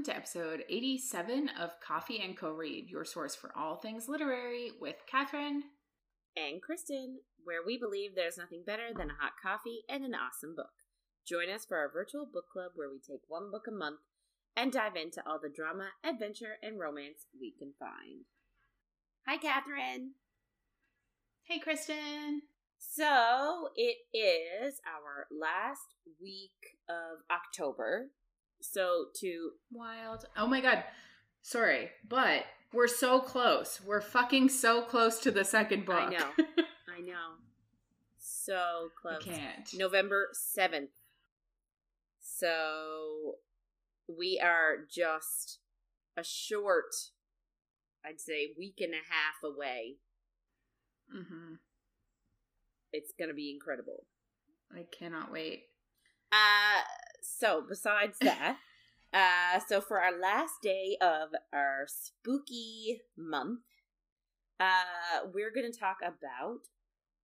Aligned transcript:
welcome 0.00 0.14
to 0.14 0.16
episode 0.16 0.64
87 0.70 1.50
of 1.60 1.78
Coffee 1.86 2.22
and 2.24 2.34
Co 2.34 2.52
Read, 2.52 2.88
your 2.88 3.04
source 3.04 3.34
for 3.34 3.52
all 3.54 3.76
things 3.76 4.08
literary 4.08 4.70
with 4.80 4.96
Catherine 5.06 5.62
and 6.34 6.62
Kristen, 6.62 7.18
where 7.44 7.60
we 7.66 7.76
believe 7.76 8.14
there's 8.14 8.38
nothing 8.38 8.62
better 8.66 8.94
than 8.96 9.10
a 9.10 9.20
hot 9.20 9.32
coffee 9.42 9.82
and 9.90 10.02
an 10.02 10.14
awesome 10.14 10.54
book. 10.56 10.70
Join 11.28 11.50
us 11.54 11.66
for 11.66 11.76
our 11.76 11.92
virtual 11.92 12.24
book 12.24 12.46
club 12.50 12.70
where 12.76 12.88
we 12.88 12.98
take 12.98 13.20
one 13.28 13.50
book 13.50 13.66
a 13.68 13.70
month 13.70 13.98
and 14.56 14.72
dive 14.72 14.96
into 14.96 15.22
all 15.28 15.38
the 15.38 15.50
drama, 15.50 15.90
adventure, 16.02 16.56
and 16.62 16.80
romance 16.80 17.26
we 17.38 17.52
can 17.58 17.74
find. 17.78 18.24
Hi, 19.26 19.36
Catherine. 19.36 20.12
Hey, 21.44 21.58
Kristen. 21.58 22.40
So 22.78 23.68
it 23.76 23.98
is 24.16 24.80
our 24.86 25.26
last 25.30 25.92
week 26.22 26.78
of 26.88 27.18
October. 27.30 28.06
So 28.60 29.06
to 29.16 29.50
wild. 29.72 30.24
Oh 30.36 30.46
my 30.46 30.60
god. 30.60 30.84
Sorry, 31.42 31.90
but 32.08 32.44
we're 32.72 32.88
so 32.88 33.20
close. 33.20 33.80
We're 33.84 34.00
fucking 34.00 34.48
so 34.50 34.82
close 34.82 35.18
to 35.20 35.30
the 35.30 35.44
second 35.44 35.86
book. 35.86 36.00
I 36.00 36.10
know. 36.10 36.30
I 36.38 37.00
know. 37.00 37.36
So 38.18 38.90
close. 39.00 39.24
Can't. 39.24 39.70
November 39.74 40.28
7th. 40.34 40.88
So 42.20 43.36
we 44.06 44.40
are 44.42 44.86
just 44.88 45.58
a 46.16 46.22
short, 46.22 46.94
I'd 48.04 48.20
say, 48.20 48.52
week 48.58 48.78
and 48.80 48.92
a 48.92 48.96
half 48.96 49.42
away. 49.42 49.96
Mm-hmm. 51.14 51.54
It's 52.92 53.12
going 53.18 53.28
to 53.28 53.34
be 53.34 53.50
incredible. 53.50 54.04
I 54.72 54.84
cannot 54.96 55.32
wait. 55.32 55.64
Uh, 56.32 56.82
so 57.22 57.64
besides 57.66 58.18
that, 58.20 58.56
uh, 59.12 59.60
so 59.66 59.80
for 59.80 60.00
our 60.00 60.18
last 60.18 60.54
day 60.62 60.96
of 61.00 61.30
our 61.52 61.86
spooky 61.86 63.00
month, 63.16 63.60
uh, 64.58 65.26
we're 65.32 65.52
going 65.52 65.70
to 65.70 65.78
talk 65.78 65.96
about 66.02 66.60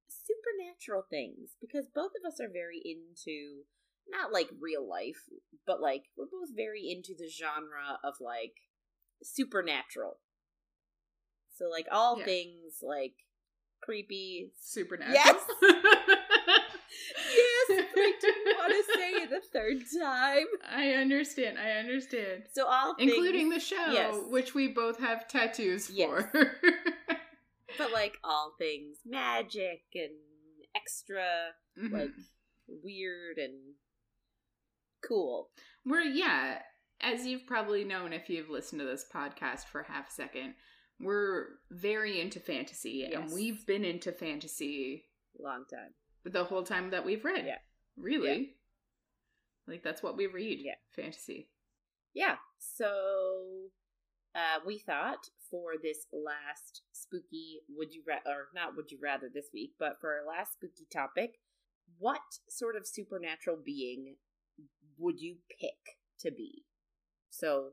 supernatural 0.09 1.05
things 1.09 1.51
because 1.61 1.87
both 1.95 2.13
of 2.19 2.27
us 2.27 2.41
are 2.41 2.51
very 2.53 2.81
into 2.85 3.65
not 4.09 4.33
like 4.33 4.49
real 4.61 4.89
life, 4.89 5.25
but 5.67 5.81
like 5.81 6.05
we're 6.17 6.27
both 6.27 6.51
very 6.55 6.89
into 6.91 7.15
the 7.17 7.29
genre 7.29 7.99
of 8.05 8.15
like 8.21 8.55
supernatural. 9.23 10.19
So 11.57 11.69
like 11.71 11.87
all 11.91 12.19
yeah. 12.19 12.25
things 12.25 12.79
like 12.83 13.15
creepy 13.83 14.51
supernatural. 14.61 15.15
Yes. 15.15 15.37
yes, 17.69 17.87
I 17.97 18.13
didn't 18.21 18.59
want 18.59 18.73
to 18.73 18.95
say 18.95 19.11
it 19.23 19.31
the 19.31 19.41
third 19.53 19.79
time. 20.03 20.47
I 20.69 20.93
understand. 20.93 21.59
I 21.59 21.73
understand. 21.73 22.45
So 22.55 22.67
all 22.67 22.95
things. 22.95 23.13
including 23.13 23.51
the 23.51 23.61
show, 23.61 23.93
yes. 23.93 24.17
which 24.29 24.55
we 24.55 24.69
both 24.69 24.99
have 24.99 25.29
tattoos 25.29 25.91
yes. 25.91 26.09
for. 26.09 26.31
but 27.79 27.93
like 27.93 28.17
all 28.25 28.55
things 28.59 28.99
magic 29.05 29.83
and 29.95 30.13
extra 30.75 31.25
mm-hmm. 31.79 31.95
like 31.95 32.11
weird 32.69 33.39
and 33.39 33.75
cool. 35.07 35.51
We're 35.85 36.03
yeah, 36.03 36.59
as 37.01 37.27
you've 37.27 37.47
probably 37.47 37.85
known 37.85 38.13
if 38.13 38.29
you've 38.29 38.51
listened 38.51 38.81
to 38.81 38.87
this 38.87 39.05
podcast 39.15 39.65
for 39.67 39.83
half 39.83 40.09
a 40.09 40.13
second, 40.13 40.55
we're 41.01 41.47
very 41.71 42.21
into 42.21 42.41
fantasy 42.41 43.07
yes. 43.09 43.13
and 43.15 43.33
we've 43.33 43.67
been 43.67 43.85
into 43.85 44.13
fantasy 44.13 45.05
long 45.39 45.65
time. 45.71 45.93
The 46.33 46.45
whole 46.45 46.63
time 46.63 46.91
that 46.91 47.05
we've 47.05 47.25
read. 47.25 47.45
Yeah. 47.47 47.59
Really? 47.97 48.37
Yeah. 48.37 49.73
Like 49.73 49.83
that's 49.83 50.03
what 50.03 50.17
we 50.17 50.27
read. 50.27 50.61
Yeah. 50.63 50.75
Fantasy. 50.95 51.49
Yeah. 52.15 52.37
So 52.59 53.71
uh 54.35 54.61
we 54.67 54.79
thought 54.79 55.31
for 55.51 55.73
this 55.81 56.07
last 56.13 56.83
spooky 56.93 57.61
would 57.77 57.95
you 57.95 58.03
ra- 58.07 58.31
or 58.31 58.49
not 58.55 58.77
would 58.77 58.91
you 58.91 58.99
rather 59.03 59.29
this 59.33 59.49
week, 59.53 59.73
but 59.79 59.99
for 60.01 60.11
our 60.11 60.27
last 60.27 60.55
spooky 60.55 60.87
topic, 60.93 61.39
what 61.99 62.41
sort 62.49 62.77
of 62.77 62.87
supernatural 62.87 63.59
being 63.65 64.17
would 64.99 65.21
you 65.21 65.37
pick 65.61 65.99
to 66.21 66.31
be? 66.31 66.65
So, 67.31 67.73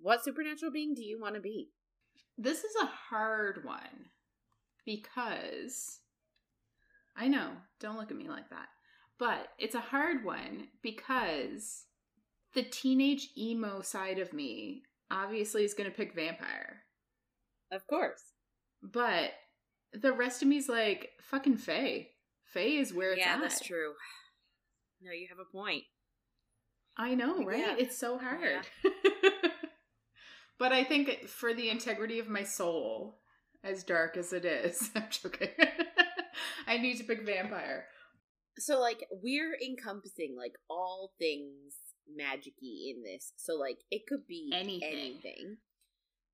what 0.00 0.24
supernatural 0.24 0.72
being 0.72 0.94
do 0.94 1.02
you 1.02 1.20
want 1.20 1.34
to 1.34 1.40
be? 1.40 1.70
This 2.36 2.58
is 2.64 2.74
a 2.80 2.86
hard 2.86 3.64
one 3.64 4.10
because 4.84 6.00
I 7.16 7.28
know, 7.28 7.50
don't 7.80 7.96
look 7.96 8.10
at 8.10 8.16
me 8.16 8.28
like 8.28 8.50
that. 8.50 8.68
But 9.18 9.48
it's 9.58 9.74
a 9.74 9.80
hard 9.80 10.24
one 10.24 10.68
because 10.82 11.84
the 12.54 12.62
teenage 12.62 13.28
emo 13.36 13.82
side 13.82 14.18
of 14.18 14.32
me 14.32 14.82
obviously 15.10 15.64
is 15.64 15.74
going 15.74 15.90
to 15.90 15.96
pick 15.96 16.14
vampire. 16.14 16.82
Of 17.70 17.86
course. 17.86 18.22
But 18.82 19.30
the 19.92 20.12
rest 20.12 20.42
of 20.42 20.48
me 20.48 20.56
is 20.56 20.68
like 20.68 21.10
fucking 21.20 21.58
Fae. 21.58 22.08
Fae 22.44 22.60
is 22.60 22.92
where 22.92 23.12
it's 23.12 23.20
yeah, 23.20 23.34
at. 23.34 23.40
that's 23.40 23.60
true. 23.60 23.92
No, 25.00 25.12
you 25.12 25.26
have 25.28 25.38
a 25.38 25.56
point. 25.56 25.84
I 26.96 27.14
know, 27.14 27.44
right? 27.44 27.58
Yeah. 27.58 27.76
It's 27.78 27.96
so 27.96 28.18
hard. 28.18 28.66
Yeah. 28.84 28.90
but 30.58 30.72
I 30.72 30.84
think 30.84 31.26
for 31.26 31.54
the 31.54 31.70
integrity 31.70 32.18
of 32.18 32.28
my 32.28 32.42
soul, 32.42 33.20
as 33.64 33.84
dark 33.84 34.16
as 34.16 34.32
it 34.32 34.44
is, 34.44 34.90
I'm 34.96 35.04
joking. 35.10 35.48
I 36.66 36.78
need 36.78 36.98
to 36.98 37.04
pick 37.04 37.24
vampire. 37.24 37.86
So 38.58 38.80
like 38.80 39.06
we're 39.10 39.56
encompassing 39.64 40.34
like 40.36 40.54
all 40.68 41.12
things 41.18 41.74
magicy 42.10 42.90
in 42.90 43.02
this. 43.04 43.32
So 43.36 43.54
like 43.54 43.78
it 43.90 44.02
could 44.06 44.26
be 44.26 44.50
anything. 44.52 44.92
anything. 44.92 45.56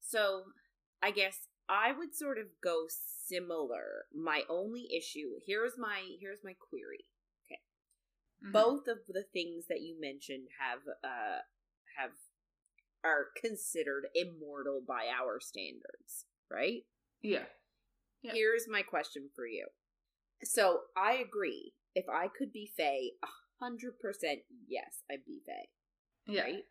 So 0.00 0.44
I 1.02 1.10
guess 1.10 1.36
I 1.68 1.92
would 1.92 2.14
sort 2.14 2.38
of 2.38 2.46
go 2.62 2.86
similar. 3.26 4.06
My 4.14 4.42
only 4.48 4.88
issue 4.96 5.38
here's 5.46 5.72
my 5.78 6.02
here's 6.20 6.40
my 6.42 6.54
query. 6.68 7.06
Okay. 7.46 7.60
Mm-hmm. 8.42 8.52
Both 8.52 8.88
of 8.88 8.98
the 9.08 9.24
things 9.32 9.66
that 9.68 9.80
you 9.80 9.96
mentioned 10.00 10.48
have 10.60 10.80
uh 11.04 11.40
have 11.96 12.12
are 13.04 13.26
considered 13.40 14.06
immortal 14.14 14.82
by 14.86 15.06
our 15.06 15.38
standards, 15.40 16.26
right? 16.50 16.82
Yeah. 17.22 17.44
yeah. 18.22 18.32
Here's 18.34 18.66
my 18.68 18.82
question 18.82 19.28
for 19.34 19.46
you. 19.46 19.66
So 20.44 20.80
I 20.96 21.14
agree. 21.14 21.72
If 21.94 22.06
I 22.08 22.28
could 22.28 22.52
be 22.52 22.70
Fae, 22.76 23.10
a 23.22 23.28
hundred 23.60 23.98
percent 23.98 24.40
yes, 24.68 25.02
I'd 25.10 25.24
be 25.26 25.40
Fae. 25.46 25.68
Yeah. 26.26 26.42
Right? 26.42 26.64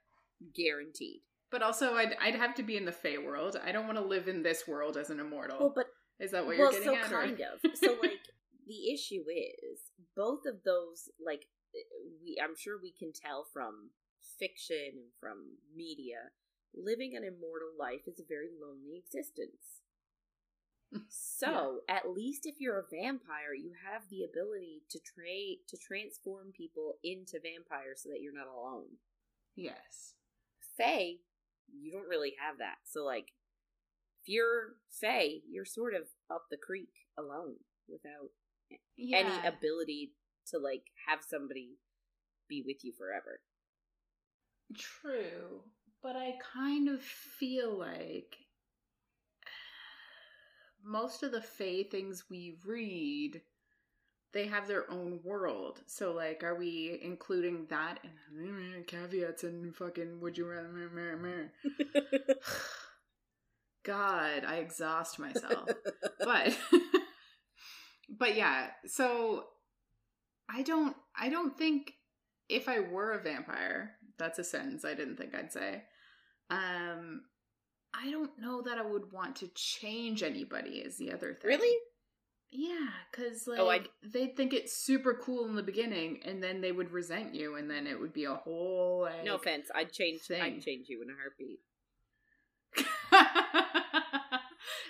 Guaranteed. 0.56 1.22
But 1.50 1.64
also, 1.64 1.96
I'd 1.96 2.16
I'd 2.22 2.36
have 2.36 2.56
to 2.56 2.64
be 2.64 2.78
in 2.78 2.86
the 2.86 2.92
Fae 2.92 3.18
world. 3.18 3.60
I 3.64 3.72
don't 3.72 3.86
want 3.86 3.98
to 3.98 4.04
live 4.04 4.28
in 4.28 4.44
this 4.44 4.68
world 4.68 4.98
as 4.98 5.10
an 5.10 5.20
immortal. 5.20 5.58
Well, 5.60 5.74
but 5.76 5.88
is 6.20 6.32
that 6.32 6.46
what 6.46 6.58
well, 6.58 6.72
you're 6.72 6.84
getting 6.84 6.88
so 6.88 7.18
at? 7.18 7.24
kind 7.24 7.42
of. 7.42 7.78
So 7.78 7.98
like 8.02 8.20
the 8.68 8.94
issue 8.94 9.24
is 9.30 9.80
both 10.16 10.42
of 10.46 10.64
those. 10.66 11.10
Like 11.24 11.48
we, 12.24 12.38
I'm 12.44 12.56
sure 12.58 12.78
we 12.82 12.92
can 12.92 13.12
tell 13.14 13.46
from 13.54 13.92
fiction 14.40 14.92
and 14.96 15.12
from 15.20 15.58
media. 15.76 16.32
Living 16.76 17.16
an 17.16 17.24
immortal 17.24 17.72
life 17.80 18.08
is 18.08 18.20
a 18.20 18.28
very 18.28 18.50
lonely 18.62 18.98
existence. 19.00 19.82
So, 21.10 21.82
yeah. 21.88 21.98
at 21.98 22.10
least 22.10 22.46
if 22.46 22.56
you're 22.60 22.80
a 22.80 22.90
vampire, 22.90 23.54
you 23.54 23.74
have 23.92 24.04
the 24.10 24.24
ability 24.24 24.84
to 24.90 25.00
tra- 25.00 25.62
to 25.68 25.78
transform 25.78 26.52
people 26.56 26.94
into 27.04 27.40
vampires 27.40 28.02
so 28.02 28.10
that 28.10 28.22
you're 28.22 28.34
not 28.34 28.48
alone. 28.48 28.98
Yes. 29.56 30.16
Fae, 30.78 31.16
you 31.72 31.92
don't 31.92 32.08
really 32.08 32.34
have 32.44 32.60
that. 32.60 32.78
So, 32.86 33.04
like, 33.04 33.34
if 34.24 34.30
you're 34.30 34.78
Fae, 34.90 35.42
you're 35.50 35.66
sort 35.66 35.94
of 35.94 36.04
up 36.32 36.46
the 36.50 36.58
creek 36.58 36.90
alone 37.18 37.56
without 37.88 38.32
yeah. 38.98 39.18
any 39.18 39.48
ability 39.48 40.14
to, 40.48 40.58
like, 40.58 40.84
have 41.08 41.20
somebody 41.28 41.78
be 42.48 42.64
with 42.66 42.84
you 42.84 42.94
forever. 42.98 43.42
True. 44.76 45.62
But 46.02 46.16
I 46.16 46.36
kind 46.54 46.88
of 46.90 47.02
feel 47.02 47.78
like 47.78 48.36
most 50.88 51.22
of 51.24 51.32
the 51.32 51.42
Fae 51.42 51.84
things 51.90 52.26
we 52.30 52.58
read, 52.66 53.42
they 54.34 54.48
have 54.48 54.68
their 54.68 54.90
own 54.90 55.20
world. 55.24 55.82
So, 55.86 56.14
like, 56.14 56.44
are 56.44 56.56
we 56.56 57.00
including 57.02 57.68
that 57.70 58.00
in 58.32 58.84
caveats 58.86 59.44
and 59.44 59.76
fucking 59.76 60.20
would 60.22 60.38
you 60.38 60.48
rather? 60.48 61.52
God, 63.84 64.44
I 64.46 64.56
exhaust 64.56 65.20
myself. 65.20 65.70
but, 66.20 66.58
but 68.10 68.36
yeah. 68.36 68.68
So, 68.86 69.46
I 70.50 70.62
don't. 70.62 70.96
I 71.18 71.30
don't 71.30 71.58
think 71.58 71.94
if 72.50 72.70
I 72.70 72.80
were 72.80 73.12
a 73.12 73.24
vampire, 73.24 73.92
that's 74.18 74.40
a 74.40 74.44
sentence 74.44 74.86
I 74.86 74.94
didn't 74.94 75.18
think 75.18 75.36
I'd 75.36 75.52
say. 75.52 75.84
Um, 76.50 77.24
I 78.00 78.12
don't 78.12 78.32
know 78.40 78.62
that 78.62 78.78
I 78.78 78.86
would 78.86 79.12
want 79.12 79.36
to 79.38 79.48
change 79.56 80.22
anybody 80.24 80.78
is 80.78 80.98
the 80.98 81.12
other 81.14 81.34
thing. 81.34 81.50
Really? 81.50 81.76
Yeah, 82.52 82.88
because 83.12 83.48
like 83.48 83.60
Oh, 83.60 83.70
I- 83.70 83.88
they'd 84.04 84.38
think 84.38 84.54
it's 84.54 84.72
super 84.74 85.14
cool 85.16 85.46
in 85.48 85.56
the 85.56 85.64
beginning, 85.64 86.22
and 86.24 86.42
then 86.42 86.62
they 86.62 86.72
would 86.72 86.92
resent 86.92 87.34
you, 87.36 87.56
and 87.56 87.70
then 87.70 87.88
it 87.88 88.00
would 88.00 88.14
be 88.14 88.24
a 88.26 88.36
whole 88.36 89.02
like. 89.04 89.24
No 89.26 89.36
offense, 89.36 89.68
I'd 89.76 89.92
change. 89.92 90.22
thing. 90.22 90.42
I'd 90.42 90.62
change 90.62 90.88
you 90.90 91.02
in 91.02 91.10
a 91.10 91.14
heartbeat. 91.14 91.60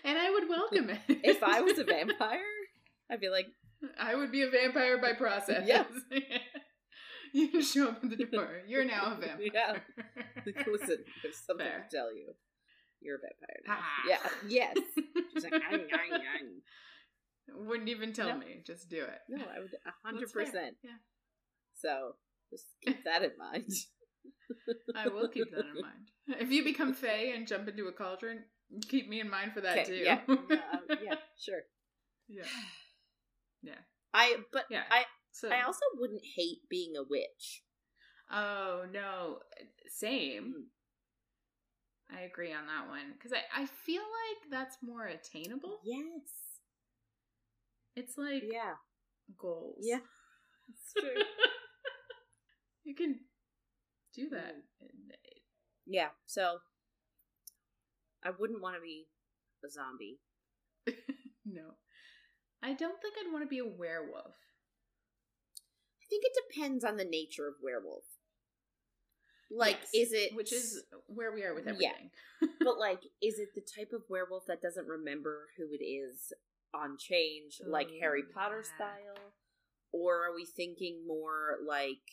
and 0.03 0.17
I 0.17 0.29
would 0.31 0.49
welcome 0.49 0.89
it. 0.89 0.99
If 1.07 1.43
I 1.43 1.61
was 1.61 1.77
a 1.79 1.83
vampire, 1.83 2.39
I'd 3.11 3.21
be 3.21 3.29
like, 3.29 3.47
I 3.99 4.15
would 4.15 4.31
be 4.31 4.41
a 4.43 4.49
vampire 4.49 4.97
by 4.99 5.13
process. 5.13 5.63
Yeah. 5.67 5.83
you 7.33 7.61
show 7.61 7.89
up 7.89 8.03
at 8.03 8.17
the 8.17 8.25
door. 8.25 8.61
You're 8.67 8.85
now 8.85 9.15
a 9.17 9.19
vampire. 9.19 9.49
Yeah. 9.53 9.77
"Listen, 10.45 11.03
there's 11.23 11.37
something 11.45 11.65
Fair. 11.65 11.85
to 11.89 11.95
tell 11.95 12.13
you. 12.13 12.33
You're 13.01 13.17
a 13.17 13.19
vampire." 13.19 13.61
Now. 13.67 13.77
Ah. 13.79 14.03
Yeah. 14.07 14.29
Yes. 14.47 14.77
She's 15.33 15.43
like, 15.43 15.53
"Ang, 15.53 15.81
ang, 15.91 16.13
ang." 16.13 16.61
Wouldn't 17.67 17.89
even 17.89 18.11
tell 18.13 18.29
No. 18.29 18.37
me. 18.37 18.61
Just 18.65 18.89
do 18.89 19.03
it. 19.03 19.19
No, 19.29 19.43
I 19.45 19.59
would 19.59 19.73
a 19.85 20.45
100%. 20.45 20.53
Yeah. 20.83 20.91
So 21.75 22.15
just 22.49 22.65
keep 22.83 23.03
that 23.05 23.23
in 23.23 23.31
mind. 23.37 23.71
I 24.95 25.07
will 25.07 25.29
keep 25.29 25.49
that 25.51 25.65
in 25.65 25.81
mind. 25.81 26.11
If 26.41 26.51
you 26.51 26.63
become 26.63 26.93
Fae 26.93 27.31
and 27.35 27.47
jump 27.47 27.67
into 27.69 27.87
a 27.87 27.93
cauldron, 27.93 28.43
keep 28.89 29.07
me 29.07 29.21
in 29.21 29.29
mind 29.29 29.53
for 29.53 29.61
that 29.61 29.85
too. 29.85 29.93
Yeah. 29.95 30.19
Uh, 30.27 30.35
yeah. 31.01 31.15
Sure. 31.39 31.61
yeah. 32.27 32.43
I. 34.13 34.37
But 34.51 34.65
Yeah. 34.69 34.83
I. 34.91 35.05
So 35.31 35.49
I 35.49 35.61
also 35.61 35.85
wouldn't 35.95 36.23
hate 36.35 36.67
being 36.69 36.95
a 36.97 37.03
witch. 37.03 37.61
Oh 38.31 38.85
no, 38.91 39.39
same. 39.87 40.65
Mm. 42.11 42.17
I 42.17 42.21
agree 42.21 42.53
on 42.53 42.65
that 42.67 42.87
one 42.89 43.13
because 43.13 43.33
I, 43.33 43.61
I 43.61 43.65
feel 43.65 44.01
like 44.03 44.49
that's 44.51 44.77
more 44.81 45.05
attainable. 45.05 45.79
Yes. 45.83 46.59
It's 47.95 48.17
like 48.17 48.43
Yeah. 48.43 48.75
goals. 49.37 49.79
Yeah. 49.81 49.99
It's 50.69 50.93
true. 50.93 51.23
you 52.83 52.95
can 52.95 53.19
do 54.15 54.29
that. 54.29 54.55
yeah. 55.85 56.09
So 56.25 56.59
I 58.23 58.29
wouldn't 58.29 58.61
want 58.61 58.75
to 58.75 58.81
be 58.81 59.07
a 59.65 59.69
zombie. 59.69 60.19
no, 61.45 61.75
I 62.63 62.73
don't 62.73 63.01
think 63.01 63.15
I'd 63.19 63.31
want 63.31 63.43
to 63.45 63.49
be 63.49 63.59
a 63.59 63.65
werewolf. 63.67 64.35
I 66.01 66.05
think 66.09 66.23
it 66.25 66.33
depends 66.35 66.83
on 66.83 66.97
the 66.97 67.05
nature 67.05 67.47
of 67.47 67.61
werewolf. 67.61 68.16
Like, 69.49 69.77
Yes, 69.93 70.07
is 70.07 70.13
it 70.13 70.35
which 70.35 70.51
is 70.51 70.83
where 71.07 71.31
we 71.31 71.43
are 71.43 71.53
with 71.53 71.67
everything? 71.67 72.11
Yeah. 72.41 72.47
but 72.59 72.77
like, 72.77 73.01
is 73.21 73.39
it 73.39 73.49
the 73.55 73.61
type 73.61 73.91
of 73.93 74.01
werewolf 74.09 74.45
that 74.47 74.61
doesn't 74.61 74.87
remember 74.87 75.47
who 75.57 75.65
it 75.71 75.83
is 75.83 76.33
on 76.73 76.97
change, 76.99 77.61
oh, 77.65 77.69
like 77.69 77.89
Harry 78.01 78.23
Potter 78.33 78.63
yeah. 78.63 78.75
style, 78.75 79.23
or 79.93 80.25
are 80.25 80.35
we 80.35 80.45
thinking 80.45 81.03
more 81.07 81.57
like 81.65 82.03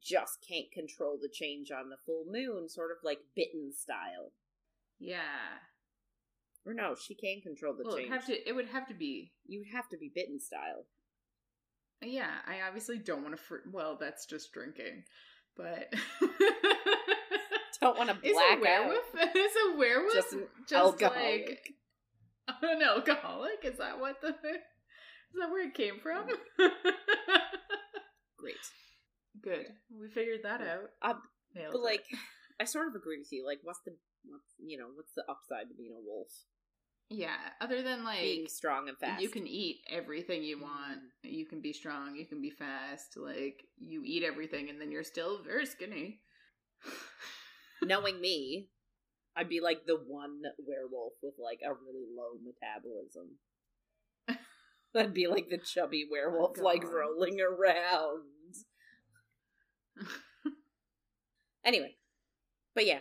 just 0.00 0.44
can't 0.46 0.70
control 0.72 1.18
the 1.20 1.28
change 1.32 1.70
on 1.70 1.88
the 1.88 1.96
full 2.04 2.24
moon, 2.28 2.68
sort 2.68 2.90
of 2.90 2.98
like 3.02 3.18
bitten 3.34 3.72
style? 3.72 4.32
yeah. 4.98 5.58
Or 6.64 6.74
no, 6.74 6.94
she 6.94 7.16
can 7.16 7.40
control 7.40 7.74
the 7.74 7.82
Well, 7.84 7.96
change. 7.96 8.08
have 8.10 8.26
to. 8.26 8.48
It 8.48 8.52
would 8.54 8.68
have 8.68 8.86
to 8.86 8.94
be. 8.94 9.32
You'd 9.46 9.72
have 9.72 9.88
to 9.88 9.96
be 9.96 10.12
bitten 10.14 10.38
style. 10.38 10.86
Yeah, 12.00 12.30
I 12.46 12.60
obviously 12.68 12.98
don't 12.98 13.22
want 13.24 13.36
to. 13.36 13.42
Fr- 13.42 13.68
well, 13.72 13.96
that's 13.98 14.26
just 14.26 14.52
drinking, 14.52 15.02
but 15.56 15.92
Don't 17.80 17.98
want 17.98 18.10
to 18.10 18.16
is 18.28 18.32
black 18.32 18.58
a 18.58 18.60
werewolf? 18.60 19.04
Is 19.36 19.52
a 19.66 19.76
werewolf 19.76 20.14
Just 20.14 20.36
just 20.68 20.72
alcoholic. 20.72 21.48
like 21.48 22.62
an 22.62 22.82
alcoholic? 22.82 23.58
Is 23.64 23.78
that 23.78 23.98
what 23.98 24.20
the? 24.20 24.28
Is 24.28 24.34
that 25.40 25.50
where 25.50 25.66
it 25.66 25.74
came 25.74 25.98
from? 26.00 26.26
Great. 28.38 28.54
Good, 29.42 29.66
we 29.90 30.08
figured 30.08 30.40
that 30.44 30.60
out. 30.60 30.90
Uh, 31.00 31.14
But 31.54 31.74
it. 31.74 31.80
like, 31.82 32.04
I 32.60 32.64
sort 32.64 32.88
of 32.88 32.94
agree 32.94 33.18
with 33.18 33.32
you. 33.32 33.44
Like, 33.46 33.60
what's 33.62 33.80
the 33.84 33.92
what's 34.26 34.54
you 34.64 34.78
know 34.78 34.86
what's 34.94 35.12
the 35.16 35.24
upside 35.28 35.68
to 35.68 35.74
being 35.74 35.92
a 35.96 36.00
wolf? 36.00 36.28
Yeah. 37.12 37.36
Other 37.60 37.82
than 37.82 38.04
like 38.04 38.20
being 38.20 38.48
strong 38.48 38.88
and 38.88 38.98
fast. 38.98 39.22
You 39.22 39.28
can 39.28 39.46
eat 39.46 39.80
everything 39.90 40.42
you 40.42 40.56
mm-hmm. 40.56 40.64
want. 40.64 41.00
You 41.22 41.46
can 41.46 41.60
be 41.60 41.72
strong. 41.72 42.16
You 42.16 42.26
can 42.26 42.40
be 42.40 42.50
fast. 42.50 43.16
Like 43.16 43.64
you 43.78 44.02
eat 44.04 44.22
everything, 44.24 44.70
and 44.70 44.80
then 44.80 44.90
you're 44.90 45.04
still 45.04 45.42
very 45.42 45.66
skinny. 45.66 46.20
Knowing 47.82 48.20
me, 48.20 48.68
I'd 49.36 49.48
be 49.48 49.60
like 49.60 49.86
the 49.86 49.96
one 49.96 50.42
werewolf 50.58 51.14
with 51.22 51.34
like 51.42 51.60
a 51.64 51.72
really 51.72 52.06
low 52.16 52.38
metabolism. 52.42 53.38
I'd 54.96 55.14
be 55.14 55.26
like 55.26 55.48
the 55.48 55.58
chubby 55.58 56.06
werewolf, 56.10 56.58
Oh, 56.58 56.62
like 56.62 56.84
rolling 56.84 57.38
around. 57.40 58.24
Anyway, 61.64 61.94
but 62.74 62.86
yeah, 62.86 62.98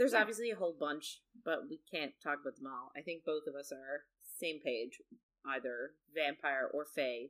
there's 0.00 0.12
Yeah. 0.14 0.22
obviously 0.22 0.50
a 0.50 0.56
whole 0.56 0.72
bunch, 0.72 1.20
but 1.44 1.68
we 1.68 1.76
can't 1.90 2.18
talk 2.22 2.40
about 2.40 2.56
them 2.56 2.66
all. 2.66 2.90
I 2.96 3.02
think 3.02 3.22
both 3.22 3.46
of 3.46 3.54
us 3.54 3.70
are 3.70 4.06
same 4.22 4.58
page, 4.64 5.02
either 5.44 5.92
vampire 6.14 6.66
or 6.72 6.86
fae. 6.86 7.28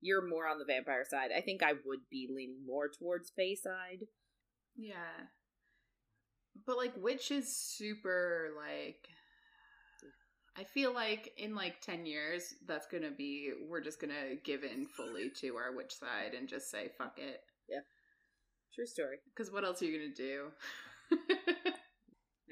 You're 0.00 0.26
more 0.26 0.48
on 0.48 0.58
the 0.58 0.64
vampire 0.64 1.04
side. 1.04 1.30
I 1.30 1.40
think 1.40 1.62
I 1.62 1.74
would 1.84 2.08
be 2.10 2.28
leaning 2.28 2.66
more 2.66 2.88
towards 2.88 3.30
fae 3.30 3.54
side. 3.54 4.08
yeah, 4.74 5.28
but 6.66 6.76
like 6.76 6.96
witch 6.96 7.30
is 7.30 7.56
super 7.56 8.50
like. 8.56 9.06
I 10.56 10.64
feel 10.64 10.92
like 10.92 11.32
in 11.38 11.54
like 11.54 11.80
10 11.80 12.04
years, 12.04 12.52
that's 12.66 12.86
gonna 12.88 13.10
be, 13.12 13.52
we're 13.68 13.80
just 13.80 14.00
gonna 14.00 14.34
give 14.44 14.64
in 14.64 14.86
fully 14.86 15.30
to 15.40 15.56
our 15.56 15.72
witch 15.74 15.94
side 15.94 16.34
and 16.34 16.46
just 16.48 16.70
say, 16.70 16.90
fuck 16.98 17.18
it. 17.18 17.40
Yeah. 17.70 17.80
True 18.74 18.84
story. 18.86 19.20
Because 19.34 19.50
what 19.50 19.64
else 19.64 19.80
are 19.80 19.86
you 19.86 19.98
gonna 19.98 20.14
do? 20.14 20.52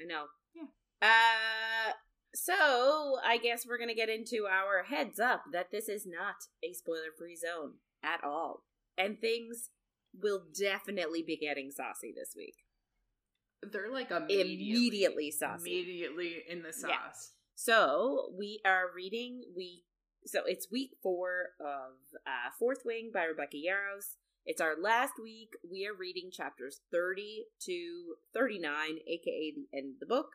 I 0.01 0.05
know. 0.05 0.25
Yeah. 0.55 0.63
Uh 1.01 1.93
so 2.33 3.17
I 3.25 3.37
guess 3.37 3.65
we're 3.67 3.77
gonna 3.77 3.93
get 3.95 4.09
into 4.09 4.47
our 4.49 4.83
heads 4.83 5.19
up 5.19 5.43
that 5.51 5.71
this 5.71 5.89
is 5.89 6.05
not 6.05 6.35
a 6.63 6.73
spoiler 6.73 7.11
free 7.17 7.35
zone 7.35 7.73
at 8.03 8.23
all. 8.23 8.63
And 8.97 9.19
things 9.19 9.69
will 10.13 10.43
definitely 10.57 11.23
be 11.23 11.37
getting 11.37 11.71
saucy 11.71 12.13
this 12.15 12.33
week. 12.35 12.55
They're 13.63 13.91
like 13.91 14.11
immediately, 14.11 14.69
Immediately 14.69 15.31
saucy. 15.31 15.71
Immediately 15.71 16.43
in 16.49 16.63
the 16.63 16.73
sauce. 16.73 16.89
Yeah. 16.89 17.11
So 17.55 18.33
we 18.37 18.59
are 18.65 18.85
reading 18.95 19.43
we 19.55 19.83
so 20.25 20.41
it's 20.45 20.71
week 20.71 20.91
four 21.03 21.49
of 21.59 21.93
uh 22.25 22.49
Fourth 22.57 22.81
Wing 22.85 23.11
by 23.13 23.23
Rebecca 23.25 23.57
Yarros. 23.57 24.15
It's 24.45 24.61
our 24.61 24.75
last 24.81 25.13
week. 25.21 25.49
We 25.69 25.85
are 25.87 25.93
reading 25.93 26.29
chapters 26.31 26.81
30 26.91 27.45
to 27.65 28.15
39, 28.33 28.71
aka 29.07 29.53
the 29.55 29.77
end 29.77 29.93
of 29.95 29.99
the 29.99 30.05
book. 30.05 30.27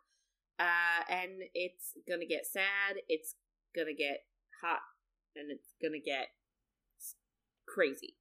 Uh 0.59 1.03
and 1.11 1.43
it's 1.55 1.93
gonna 2.09 2.27
get 2.27 2.47
sad, 2.47 2.97
it's 3.09 3.35
gonna 3.75 3.95
get 3.95 4.25
hot, 4.63 4.81
and 5.35 5.51
it's 5.51 5.75
gonna 5.83 5.99
get 6.05 6.29
crazy. 7.67 8.17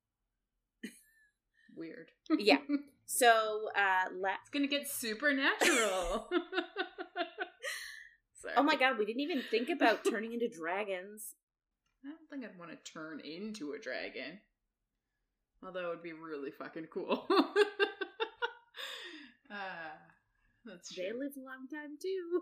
Weird. 1.75 2.11
Yeah. 2.37 2.59
So 3.07 3.69
uh 3.77 4.09
la- 4.15 4.29
It's 4.41 4.49
gonna 4.51 4.65
get 4.65 4.87
supernatural. 4.87 6.27
Oh 8.57 8.63
my 8.63 8.75
god, 8.75 8.97
we 8.97 9.05
didn't 9.05 9.21
even 9.21 9.41
think 9.49 9.69
about 9.69 10.03
turning 10.09 10.33
into 10.33 10.47
dragons. 10.47 11.35
I 12.03 12.09
don't 12.09 12.29
think 12.29 12.43
I'd 12.43 12.57
want 12.59 12.71
to 12.71 12.91
turn 12.91 13.19
into 13.19 13.73
a 13.73 13.79
dragon. 13.79 14.39
Although 15.65 15.85
it 15.87 15.89
would 15.89 16.03
be 16.03 16.13
really 16.13 16.51
fucking 16.51 16.87
cool. 16.93 17.25
uh, 19.51 19.95
that's 20.65 20.89
They 20.95 21.09
true. 21.09 21.19
live 21.19 21.31
a 21.37 21.39
long 21.39 21.67
time 21.71 21.97
too. 22.01 22.41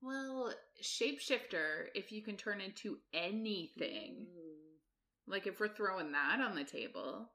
Well, 0.00 0.52
shapeshifter, 0.82 1.86
if 1.94 2.12
you 2.12 2.22
can 2.22 2.36
turn 2.36 2.60
into 2.60 2.98
anything, 3.12 4.26
Mm. 4.28 4.78
like 5.26 5.46
if 5.46 5.58
we're 5.60 5.74
throwing 5.74 6.12
that 6.12 6.40
on 6.40 6.54
the 6.54 6.64
table, 6.64 7.30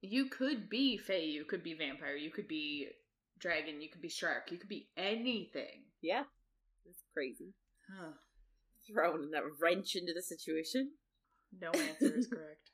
you 0.00 0.26
could 0.28 0.68
be 0.68 0.98
fae, 0.98 1.16
you 1.16 1.44
could 1.44 1.62
be 1.62 1.74
vampire, 1.74 2.14
you 2.16 2.30
could 2.30 2.46
be 2.48 2.88
dragon, 3.38 3.80
you 3.80 3.88
could 3.90 4.02
be 4.02 4.08
shark, 4.10 4.50
you 4.52 4.58
could 4.58 4.68
be 4.68 4.90
anything. 4.96 5.84
Yeah. 6.02 6.24
That's 6.84 7.02
crazy. 7.14 7.54
Huh. 7.90 8.12
Throwing 8.92 9.30
that 9.30 9.42
wrench 9.60 9.96
into 9.96 10.12
the 10.14 10.22
situation. 10.22 10.92
No 11.58 11.70
answer 11.70 12.14
is 12.18 12.26
correct. 12.26 12.70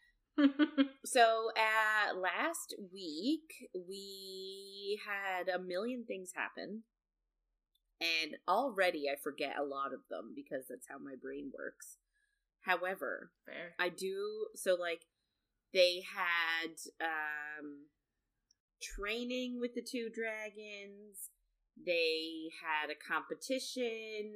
So, 1.05 1.51
uh, 1.57 2.17
last 2.17 2.75
week, 2.93 3.69
we 3.75 5.01
had 5.07 5.49
a 5.49 5.59
million 5.59 6.05
things 6.07 6.33
happen. 6.35 6.83
And 8.01 8.37
already 8.49 9.09
I 9.11 9.17
forget 9.17 9.59
a 9.59 9.65
lot 9.65 9.93
of 9.93 10.01
them 10.09 10.33
because 10.35 10.65
that's 10.69 10.87
how 10.89 10.99
my 10.99 11.15
brain 11.21 11.51
works. 11.57 11.97
However, 12.63 13.31
Fair. 13.45 13.75
I 13.79 13.89
do 13.89 14.49
so 14.55 14.75
like 14.75 15.03
they 15.73 16.03
had 16.15 16.73
um 17.01 17.87
training 18.83 19.61
with 19.61 19.75
the 19.75 19.83
two 19.83 20.09
dragons. 20.13 21.31
They 21.77 22.51
had 22.63 22.91
a 22.91 22.95
competition. 22.95 24.35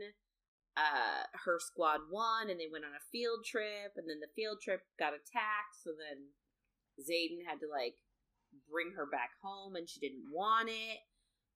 Uh 0.77 1.25
her 1.45 1.59
squad 1.61 2.01
won 2.11 2.51
and 2.51 2.59
they 2.59 2.69
went 2.71 2.85
on 2.85 2.93
a 2.93 3.09
field 3.13 3.45
trip 3.45 3.95
and 3.97 4.09
then 4.09 4.21
the 4.21 4.35
field 4.35 4.59
trip 4.63 4.83
got 4.99 5.15
attacked. 5.15 5.79
So 5.83 5.91
then 5.91 6.35
Xaden 6.99 7.47
had 7.47 7.61
to 7.61 7.69
like 7.71 7.95
bring 8.71 8.93
her 8.97 9.07
back 9.07 9.31
home 9.43 9.77
and 9.77 9.89
she 9.89 10.01
didn't 10.01 10.31
want 10.33 10.69
it. 10.69 10.99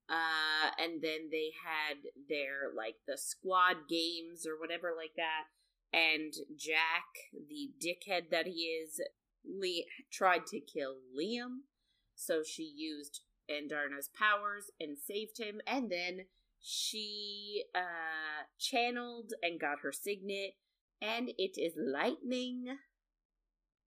Uh 0.09 0.71
and 0.79 1.03
then 1.03 1.29
they 1.31 1.51
had 1.65 1.99
their 2.29 2.71
like 2.77 2.97
the 3.07 3.19
squad 3.19 3.89
games 3.89 4.47
or 4.47 4.59
whatever 4.59 4.95
like 4.97 5.15
that. 5.17 5.51
And 5.93 6.33
Jack 6.57 7.33
the 7.33 7.71
dickhead 7.83 8.31
that 8.31 8.47
he 8.47 8.79
is 8.83 9.01
Le- 9.45 9.89
tried 10.13 10.47
to 10.47 10.61
kill 10.61 10.97
Liam. 11.17 11.67
So 12.15 12.43
she 12.43 12.63
used 12.63 13.21
Andarna's 13.51 14.11
powers 14.17 14.71
and 14.79 14.99
saved 14.99 15.39
him. 15.39 15.61
And 15.67 15.91
then 15.91 16.27
she 16.61 17.65
uh 17.75 18.45
channeled 18.59 19.33
and 19.43 19.61
got 19.61 19.81
her 19.83 19.93
signet 19.93 20.55
and 21.01 21.31
it 21.39 21.59
is 21.61 21.75
lightning 21.77 22.65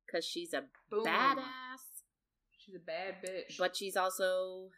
because 0.05 0.25
she's 0.25 0.53
a 0.53 0.63
Boom. 0.89 1.05
badass 1.05 2.01
She's 2.57 2.75
a 2.75 2.79
bad 2.79 3.15
bitch. 3.23 3.57
but 3.57 3.75
she's 3.75 3.95
also 3.97 4.69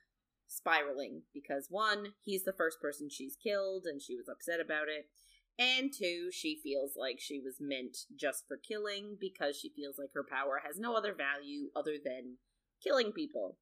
spiraling 0.47 1.23
because 1.33 1.67
one 1.69 2.13
he's 2.23 2.43
the 2.43 2.53
first 2.53 2.79
person 2.81 3.09
she's 3.09 3.35
killed 3.35 3.85
and 3.85 4.01
she 4.01 4.15
was 4.15 4.27
upset 4.29 4.59
about 4.59 4.87
it 4.87 5.07
and 5.59 5.91
two 5.93 6.29
she 6.31 6.59
feels 6.63 6.93
like 6.97 7.19
she 7.19 7.39
was 7.39 7.57
meant 7.59 7.97
just 8.19 8.43
for 8.47 8.57
killing 8.57 9.17
because 9.19 9.57
she 9.57 9.71
feels 9.75 9.97
like 9.97 10.09
her 10.13 10.23
power 10.27 10.61
has 10.65 10.79
no 10.79 10.95
other 10.95 11.13
value 11.13 11.69
other 11.75 11.95
than 12.03 12.37
killing 12.83 13.11
people 13.11 13.57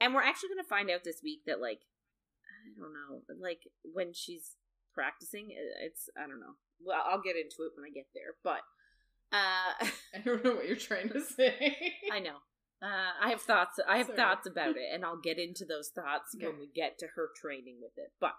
and 0.00 0.14
we're 0.14 0.22
actually 0.22 0.48
going 0.48 0.62
to 0.62 0.68
find 0.68 0.90
out 0.90 1.04
this 1.04 1.20
week 1.22 1.40
that 1.46 1.60
like 1.60 1.80
i 2.66 2.70
don't 2.78 2.92
know 2.92 3.22
like 3.40 3.62
when 3.82 4.12
she's 4.12 4.56
practicing 4.94 5.48
it's 5.82 6.08
i 6.16 6.26
don't 6.26 6.40
know 6.40 6.54
well 6.84 7.02
i'll 7.10 7.22
get 7.22 7.36
into 7.36 7.62
it 7.62 7.72
when 7.76 7.84
i 7.86 7.90
get 7.92 8.06
there 8.14 8.34
but 8.44 8.60
uh 9.32 9.86
I 10.14 10.18
don't 10.24 10.44
know 10.44 10.54
what 10.56 10.66
you're 10.66 10.74
trying 10.76 11.08
to 11.10 11.20
say. 11.20 11.76
I 12.10 12.18
know. 12.18 12.38
Uh, 12.82 13.12
I 13.22 13.30
have 13.30 13.42
thoughts. 13.42 13.78
I 13.86 13.98
have 13.98 14.06
Sorry. 14.08 14.16
thoughts 14.16 14.46
about 14.48 14.76
it, 14.76 14.88
and 14.92 15.04
I'll 15.04 15.20
get 15.20 15.38
into 15.38 15.64
those 15.64 15.88
thoughts 15.88 16.34
when 16.36 16.58
we 16.58 16.66
get 16.74 16.98
to 16.98 17.06
her 17.14 17.28
training 17.40 17.76
with 17.80 17.92
it. 17.96 18.10
But 18.20 18.32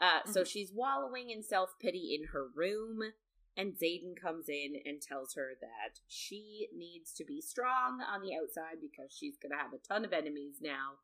uh, 0.00 0.24
so 0.26 0.40
Mhm. 0.42 0.46
she's 0.48 0.72
wallowing 0.74 1.30
in 1.30 1.44
self 1.44 1.78
pity 1.80 2.18
in 2.18 2.28
her 2.32 2.48
room, 2.52 3.12
and 3.56 3.74
Xaden 3.78 4.16
comes 4.20 4.48
in 4.48 4.74
and 4.84 5.00
tells 5.00 5.34
her 5.34 5.52
that 5.60 6.00
she 6.08 6.68
needs 6.74 7.12
to 7.14 7.24
be 7.24 7.40
strong 7.40 8.00
on 8.02 8.20
the 8.22 8.34
outside 8.34 8.80
because 8.80 9.14
she's 9.16 9.36
gonna 9.40 9.62
have 9.62 9.72
a 9.72 9.78
ton 9.78 10.04
of 10.04 10.12
enemies 10.12 10.56
now. 10.60 10.94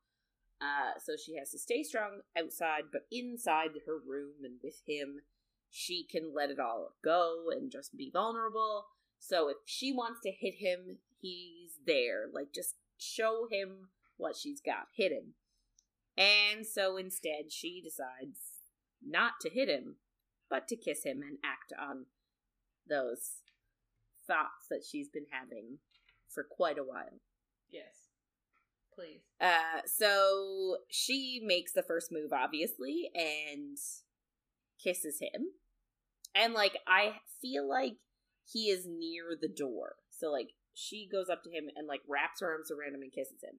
Uh, 0.63 0.99
so 1.05 1.15
she 1.17 1.37
has 1.37 1.51
to 1.51 1.59
stay 1.59 1.83
strong 1.83 2.21
outside, 2.39 2.85
but 2.93 3.03
inside 3.11 3.71
her 3.85 3.99
room 3.99 4.45
and 4.45 4.61
with 4.63 4.81
him, 4.87 5.23
she 5.71 6.07
can 6.09 6.33
let 6.35 6.51
it 6.51 6.61
all 6.61 6.95
go 7.03 7.47
and 7.51 7.73
just 7.73 7.97
be 7.97 8.11
vulnerable. 8.13 8.87
So 9.19 9.49
if 9.49 9.57
she 9.65 9.93
wants 9.93 10.21
to 10.23 10.31
hit 10.31 10.55
him, 10.59 10.99
he's 11.21 11.73
there. 11.85 12.27
Like 12.33 12.53
just 12.55 12.77
show 12.99 13.49
him 13.51 13.89
what 14.19 14.37
she's 14.37 14.61
got. 14.61 14.87
Him. 14.97 15.35
And 16.17 16.65
so 16.65 16.97
instead 16.97 17.51
she 17.51 17.81
decides 17.83 18.39
not 19.05 19.41
to 19.41 19.51
hit 19.51 19.69
him, 19.69 19.97
but 20.49 20.69
to 20.69 20.77
kiss 20.77 21.05
him 21.05 21.23
and 21.23 21.39
act 21.45 21.73
on 21.81 22.07
those 22.89 23.39
thoughts 24.27 24.67
that 24.71 24.85
she's 24.89 25.09
been 25.09 25.27
having 25.31 25.79
for 26.29 26.45
quite 26.49 26.79
a 26.79 26.85
while. 26.85 27.21
yes. 27.71 28.02
Please. 28.95 29.21
Uh, 29.41 29.81
so 29.87 30.79
she 30.89 31.41
makes 31.45 31.73
the 31.73 31.83
first 31.83 32.13
move, 32.13 32.33
obviously, 32.33 33.11
and 33.15 33.79
kisses 34.83 35.19
him. 35.21 35.47
And 36.35 36.55
like, 36.55 36.79
I 36.87 37.17
feel 37.41 37.69
like 37.69 37.97
he 38.51 38.69
is 38.69 38.87
near 38.87 39.37
the 39.41 39.49
door. 39.49 39.97
So 40.11 40.31
like, 40.31 40.51
she 40.75 41.09
goes 41.11 41.29
up 41.29 41.43
to 41.45 41.51
him 41.51 41.65
and 41.77 41.87
like 41.87 42.01
wraps 42.09 42.41
her 42.41 42.51
arms 42.51 42.71
around 42.71 42.95
him 42.95 43.03
and 43.03 43.13
kisses 43.13 43.43
him. 43.43 43.59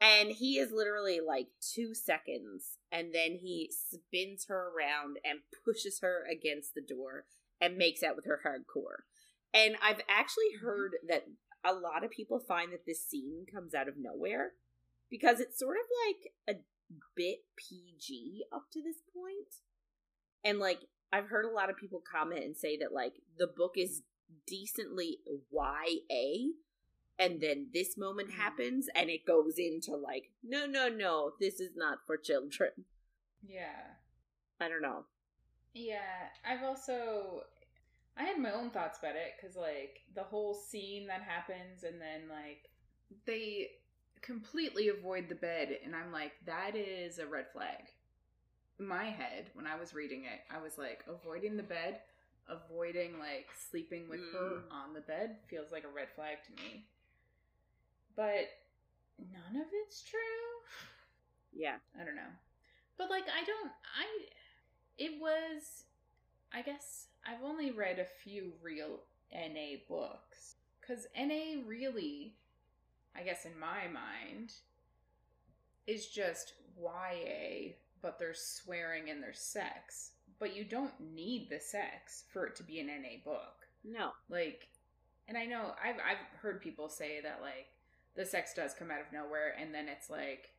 And 0.00 0.30
he 0.30 0.58
is 0.58 0.70
literally 0.70 1.18
like 1.26 1.48
two 1.60 1.92
seconds, 1.92 2.78
and 2.92 3.12
then 3.12 3.38
he 3.42 3.68
spins 3.72 4.46
her 4.48 4.70
around 4.70 5.18
and 5.24 5.40
pushes 5.64 5.98
her 6.02 6.24
against 6.30 6.74
the 6.74 6.80
door 6.80 7.24
and 7.60 7.76
makes 7.76 8.04
out 8.04 8.14
with 8.14 8.24
her 8.26 8.40
hardcore. 8.46 9.02
And 9.52 9.74
I've 9.82 10.00
actually 10.08 10.52
heard 10.62 10.92
that 11.08 11.24
a 11.68 11.72
lot 11.78 12.04
of 12.04 12.10
people 12.10 12.38
find 12.38 12.72
that 12.72 12.86
this 12.86 13.04
scene 13.04 13.46
comes 13.52 13.74
out 13.74 13.88
of 13.88 13.94
nowhere 13.96 14.52
because 15.10 15.40
it's 15.40 15.58
sort 15.58 15.76
of 15.76 15.84
like 16.06 16.56
a 16.56 16.60
bit 17.14 17.44
PG 17.56 18.44
up 18.52 18.70
to 18.72 18.82
this 18.82 18.98
point. 19.14 19.56
And 20.44 20.58
like 20.58 20.80
I've 21.12 21.28
heard 21.28 21.44
a 21.44 21.54
lot 21.54 21.70
of 21.70 21.76
people 21.76 22.02
comment 22.10 22.44
and 22.44 22.56
say 22.56 22.76
that 22.78 22.92
like 22.92 23.14
the 23.38 23.46
book 23.46 23.74
is 23.76 24.02
decently 24.46 25.18
YA 25.52 26.52
and 27.18 27.40
then 27.40 27.68
this 27.72 27.96
moment 27.96 28.28
Mm. 28.28 28.34
happens 28.34 28.88
and 28.94 29.10
it 29.10 29.24
goes 29.24 29.54
into 29.58 29.96
like 29.96 30.30
no 30.42 30.66
no 30.66 30.88
no 30.88 31.32
this 31.40 31.60
is 31.60 31.70
not 31.76 31.98
for 32.06 32.16
children. 32.16 32.70
Yeah. 33.46 33.96
I 34.60 34.68
don't 34.68 34.82
know. 34.82 35.04
Yeah. 35.72 36.30
I've 36.46 36.62
also. 36.64 37.44
I 38.18 38.24
had 38.24 38.38
my 38.38 38.50
own 38.52 38.70
thoughts 38.70 38.98
about 38.98 39.16
it 39.16 39.34
because, 39.40 39.56
like, 39.56 40.00
the 40.14 40.22
whole 40.24 40.54
scene 40.54 41.06
that 41.06 41.22
happens, 41.22 41.84
and 41.84 42.00
then, 42.00 42.28
like, 42.28 42.68
they 43.26 43.68
completely 44.20 44.88
avoid 44.88 45.28
the 45.28 45.34
bed, 45.36 45.78
and 45.84 45.94
I'm 45.94 46.12
like, 46.12 46.32
that 46.46 46.74
is 46.74 47.18
a 47.18 47.26
red 47.26 47.46
flag. 47.52 47.84
My 48.78 49.04
head, 49.04 49.50
when 49.54 49.66
I 49.66 49.76
was 49.76 49.94
reading 49.94 50.24
it, 50.24 50.40
I 50.50 50.60
was 50.60 50.78
like, 50.78 51.04
avoiding 51.08 51.56
the 51.56 51.62
bed, 51.62 52.00
avoiding, 52.48 53.18
like, 53.18 53.48
sleeping 53.70 54.08
with 54.08 54.20
her 54.32 54.62
Mm. 54.68 54.72
on 54.72 54.94
the 54.94 55.00
bed 55.00 55.36
feels 55.48 55.70
like 55.72 55.84
a 55.84 55.88
red 55.88 56.08
flag 56.14 56.38
to 56.44 56.52
me. 56.62 56.88
But 58.16 58.48
none 59.18 59.60
of 59.60 59.68
it's 59.72 60.02
true. 60.02 60.20
Yeah. 61.52 61.76
I 62.00 62.04
don't 62.04 62.16
know. 62.16 62.32
But 62.96 63.10
like 63.10 63.24
I 63.24 63.44
don't 63.44 63.70
I 63.98 64.06
it 64.98 65.20
was 65.20 65.84
I 66.52 66.62
guess 66.62 67.06
I've 67.26 67.42
only 67.44 67.70
read 67.70 67.98
a 67.98 68.04
few 68.04 68.52
real 68.62 69.00
NA 69.32 69.76
books 69.88 70.56
cuz 70.80 71.06
NA 71.16 71.62
really 71.66 72.34
I 73.14 73.22
guess 73.22 73.44
in 73.44 73.58
my 73.58 73.88
mind 73.88 74.52
is 75.86 76.06
just 76.08 76.54
YA 76.80 77.74
but 78.00 78.18
there's 78.18 78.40
swearing 78.40 79.10
and 79.10 79.20
there's 79.22 79.40
sex. 79.40 80.12
But 80.38 80.54
you 80.54 80.64
don't 80.64 81.00
need 81.00 81.48
the 81.50 81.58
sex 81.58 82.24
for 82.32 82.46
it 82.46 82.54
to 82.56 82.62
be 82.62 82.78
an 82.78 82.86
NA 82.86 83.18
book 83.24 83.66
No. 83.82 84.12
like 84.28 84.68
and 85.28 85.36
i 85.36 85.44
know 85.44 85.74
i've 85.84 85.96
i've 85.96 86.40
heard 86.40 86.60
people 86.60 86.88
say 86.88 87.20
that 87.20 87.40
like 87.42 87.66
the 88.16 88.24
sex 88.24 88.54
does 88.54 88.74
come 88.74 88.90
out 88.90 89.00
of 89.00 89.12
nowhere 89.12 89.54
and 89.60 89.74
then 89.74 89.88
it's 89.88 90.08
like 90.10 90.50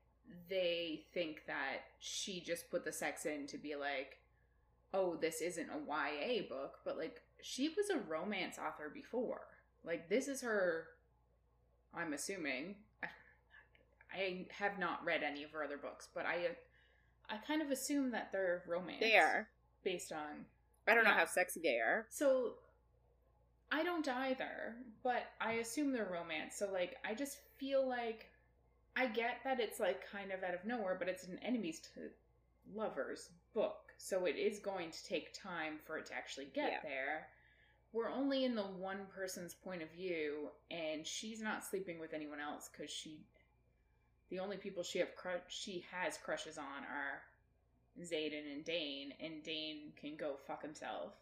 they 0.48 1.05
think 1.13 1.46
that 1.48 1.79
she 2.00 2.39
just 2.39 2.69
put 2.69 2.86
the 2.86 2.91
sex 2.91 3.25
in 3.25 3.48
to 3.48 3.58
be 3.58 3.75
like 3.75 4.19
oh 4.93 5.15
this 5.15 5.41
isn't 5.41 5.69
a 5.69 5.79
ya 5.88 6.41
book 6.50 6.79
but 6.86 6.98
like 6.98 7.22
she 7.41 7.69
was 7.69 7.89
a 7.89 8.00
romance 8.10 8.58
author 8.58 8.89
before 8.93 9.41
like 9.84 10.10
this 10.10 10.27
is 10.27 10.41
her 10.41 10.88
i'm 11.93 12.13
assuming 12.13 12.75
i, 14.13 14.46
have 14.51 14.77
not 14.79 15.03
read 15.05 15.22
any 15.24 15.43
of 15.43 15.51
her 15.51 15.63
other 15.63 15.77
books 15.77 16.08
but 16.13 16.25
i 16.25 16.48
i 17.29 17.38
kind 17.38 17.62
of 17.62 17.72
assume 17.72 18.12
that 18.12 18.31
they're 18.31 18.63
romance 18.67 19.00
They 19.00 19.17
are. 19.17 19.48
based 19.84 20.12
on 20.12 20.46
I 20.88 20.96
don't 20.96 21.03
know 21.03 21.12
how 21.12 21.25
sexy 21.27 21.60
they 21.62 21.75
are. 21.77 22.08
so 22.10 22.53
I 23.72 23.84
don't 23.84 24.08
either, 24.08 24.75
but 25.03 25.24
I 25.39 25.53
assume 25.53 25.91
they're 25.91 26.10
romance. 26.12 26.55
So 26.58 26.67
like 26.72 26.98
I 27.05 27.13
just 27.13 27.38
feel 27.58 27.88
like 27.88 28.25
I 28.96 29.05
get 29.05 29.38
that 29.43 29.60
it's 29.60 29.79
like 29.79 30.10
kind 30.12 30.31
of 30.31 30.43
out 30.43 30.55
of 30.55 30.65
nowhere, 30.65 30.96
but 30.98 31.08
it's 31.08 31.25
an 31.25 31.38
enemies 31.43 31.79
to 31.93 32.10
lovers 32.75 33.29
book. 33.53 33.88
So 34.01 34.25
it 34.25 34.38
is 34.38 34.60
going 34.60 34.91
to 34.91 35.06
take 35.06 35.34
time 35.34 35.77
for 35.86 35.98
it 35.98 36.06
to 36.08 36.15
actually 36.15 36.46
get 36.46 36.72
Yeah. 36.72 36.79
there. 36.82 37.27
We're 37.91 38.10
only 38.10 38.46
in 38.46 38.56
the 38.56 38.63
one 38.63 39.06
person's 39.08 39.53
point 39.53 39.82
of 39.84 39.91
view 39.91 40.51
and 40.72 41.06
she's 41.06 41.41
not 41.41 41.65
sleeping 41.65 42.00
with 42.00 42.13
anyone 42.13 42.39
else 42.39 42.70
cuz 42.70 42.89
she 42.89 43.25
the 44.29 44.39
only 44.39 44.58
people 44.58 44.84
she 44.84 45.00
have 45.00 45.15
cru- 45.15 45.41
she 45.50 45.82
has 45.91 46.18
crushes 46.18 46.58
on 46.58 46.86
are 46.86 47.24
Xaden 48.00 48.51
and 48.53 48.63
Dain, 48.63 49.13
and 49.20 49.44
Dain 49.44 49.91
can 49.96 50.15
go 50.15 50.38
fuck 50.38 50.62
himself. 50.62 51.13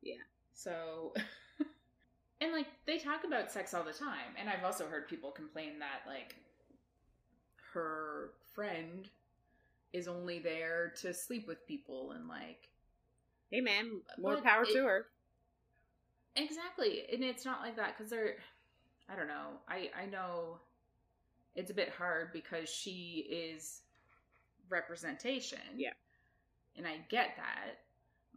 Yeah. 0.00 0.22
So, 0.54 1.12
and 2.40 2.52
like 2.52 2.68
they 2.86 2.98
talk 2.98 3.24
about 3.24 3.50
sex 3.50 3.74
all 3.74 3.82
the 3.84 3.92
time, 3.92 4.34
and 4.38 4.48
I've 4.48 4.64
also 4.64 4.86
heard 4.88 5.08
people 5.08 5.30
complain 5.32 5.80
that 5.80 6.06
like 6.06 6.36
her 7.74 8.32
friend 8.54 9.10
is 9.92 10.08
only 10.08 10.38
there 10.38 10.92
to 11.00 11.12
sleep 11.14 11.46
with 11.48 11.66
people 11.66 12.12
and 12.12 12.28
like 12.28 12.68
Hey 13.50 13.60
man, 13.62 14.02
more 14.18 14.36
power 14.42 14.62
it- 14.64 14.72
to 14.74 14.84
her. 14.84 15.06
exactly, 16.36 17.04
and 17.12 17.24
it's 17.24 17.44
not 17.44 17.62
like 17.62 17.76
that 17.76 17.96
because 17.96 18.10
they're 18.10 18.36
I 19.10 19.16
don't 19.16 19.28
know. 19.28 19.52
I 19.68 19.90
I 20.00 20.06
know 20.06 20.58
it's 21.54 21.70
a 21.70 21.74
bit 21.74 21.88
hard 21.90 22.32
because 22.32 22.68
she 22.68 23.26
is 23.30 23.80
representation. 24.68 25.58
Yeah. 25.76 25.92
And 26.76 26.86
I 26.86 26.98
get 27.08 27.30
that. 27.36 27.78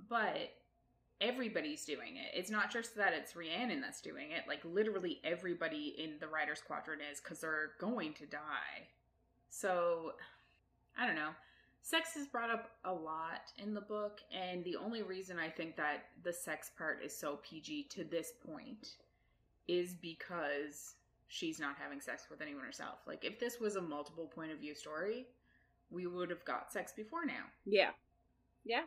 but 0.09 0.53
everybody's 1.19 1.85
doing 1.85 2.15
it. 2.17 2.31
It's 2.33 2.49
not 2.49 2.71
just 2.71 2.95
that 2.95 3.13
it's 3.13 3.35
Rhiannon 3.35 3.79
that's 3.81 4.01
doing 4.01 4.31
it. 4.31 4.45
Like 4.47 4.61
literally 4.65 5.19
everybody 5.23 5.93
in 5.99 6.17
the 6.19 6.27
riders 6.27 6.63
quadrant 6.65 7.01
is 7.11 7.19
because 7.21 7.41
they're 7.41 7.73
going 7.79 8.13
to 8.15 8.25
die. 8.25 8.87
So 9.51 10.13
I 10.97 11.05
don't 11.05 11.15
know. 11.15 11.31
Sex 11.83 12.15
is 12.15 12.27
brought 12.27 12.51
up 12.51 12.69
a 12.85 12.93
lot 12.93 13.51
in 13.57 13.73
the 13.73 13.81
book, 13.81 14.19
and 14.31 14.63
the 14.63 14.75
only 14.75 15.01
reason 15.01 15.39
I 15.39 15.49
think 15.49 15.75
that 15.77 16.05
the 16.23 16.31
sex 16.31 16.69
part 16.77 17.03
is 17.03 17.17
so 17.17 17.39
PG 17.41 17.87
to 17.91 18.03
this 18.03 18.33
point 18.45 18.97
is 19.67 19.95
because 19.95 20.95
she's 21.27 21.59
not 21.59 21.75
having 21.81 22.01
sex 22.01 22.25
with 22.29 22.41
anyone 22.41 22.65
herself. 22.65 22.99
Like 23.07 23.23
if 23.23 23.39
this 23.39 23.59
was 23.59 23.77
a 23.77 23.81
multiple 23.81 24.27
point 24.27 24.51
of 24.51 24.59
view 24.59 24.75
story, 24.75 25.27
we 25.89 26.05
would 26.05 26.29
have 26.29 26.43
got 26.45 26.71
sex 26.71 26.93
before 26.95 27.25
now. 27.25 27.45
Yeah. 27.65 27.91
Yeah. 28.63 28.83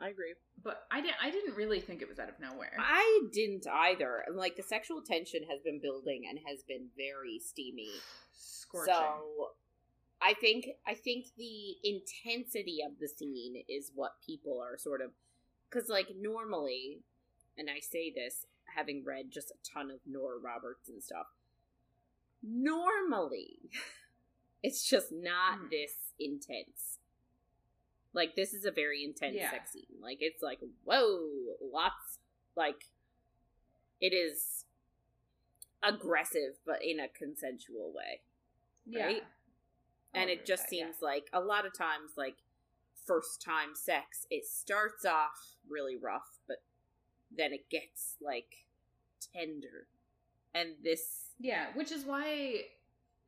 I 0.00 0.08
agree. 0.08 0.34
But 0.62 0.84
I 0.90 1.00
didn't 1.00 1.16
I 1.22 1.30
didn't 1.30 1.56
really 1.56 1.80
think 1.80 2.00
it 2.00 2.08
was 2.08 2.18
out 2.18 2.28
of 2.28 2.40
nowhere. 2.40 2.76
I 2.78 3.22
didn't 3.32 3.66
either. 3.66 4.24
Like 4.32 4.56
the 4.56 4.62
sexual 4.62 5.02
tension 5.02 5.42
has 5.50 5.60
been 5.62 5.80
building 5.80 6.22
and 6.28 6.38
has 6.46 6.62
been 6.62 6.86
very 6.96 7.38
steamy. 7.38 7.90
Scorching. 8.32 8.94
So 8.94 9.50
I 10.22 10.34
think 10.34 10.66
I 10.86 10.94
think 10.94 11.26
the 11.36 11.76
intensity 11.82 12.80
of 12.86 12.98
the 13.00 13.08
scene 13.08 13.62
is 13.68 13.90
what 13.94 14.12
people 14.24 14.60
are 14.62 14.76
sort 14.78 15.00
of 15.00 15.12
because 15.68 15.88
like 15.88 16.08
normally, 16.18 17.00
and 17.56 17.68
I 17.70 17.80
say 17.80 18.12
this 18.14 18.46
having 18.76 19.04
read 19.04 19.30
just 19.30 19.50
a 19.50 19.54
ton 19.74 19.90
of 19.90 20.00
Nora 20.06 20.38
Roberts 20.38 20.88
and 20.88 21.02
stuff. 21.02 21.26
Normally, 22.42 23.58
it's 24.62 24.88
just 24.88 25.10
not 25.12 25.58
Mm. 25.60 25.70
this 25.70 25.92
intense. 26.18 26.98
Like 28.12 28.34
this 28.36 28.52
is 28.52 28.64
a 28.64 28.70
very 28.70 29.04
intense 29.04 29.36
Yeah. 29.36 29.50
sex 29.50 29.72
scene. 29.72 30.00
Like 30.00 30.18
it's 30.20 30.42
like 30.42 30.60
whoa, 30.84 31.56
lots 31.62 32.18
like 32.56 32.84
it 34.00 34.12
is 34.12 34.64
aggressive 35.82 36.58
but 36.66 36.84
in 36.84 37.00
a 37.00 37.08
consensual 37.08 37.90
way 37.94 38.20
right? 38.86 39.22
I'll 39.22 39.22
and 40.14 40.28
oh, 40.28 40.32
it 40.32 40.46
just 40.46 40.68
that, 40.68 40.76
yeah. 40.76 40.84
seems 40.84 40.96
like 41.02 41.28
a 41.32 41.40
lot 41.40 41.66
of 41.66 41.72
times 41.76 42.12
like 42.16 42.36
first 43.06 43.42
time 43.42 43.70
sex 43.74 44.26
it 44.30 44.44
starts 44.46 45.04
off 45.04 45.56
really 45.68 45.96
rough 45.96 46.38
but 46.46 46.58
then 47.36 47.52
it 47.52 47.68
gets 47.70 48.16
like 48.20 48.66
tender 49.34 49.86
and 50.54 50.70
this 50.82 51.30
Yeah, 51.38 51.66
which 51.74 51.92
is 51.92 52.04
why 52.04 52.24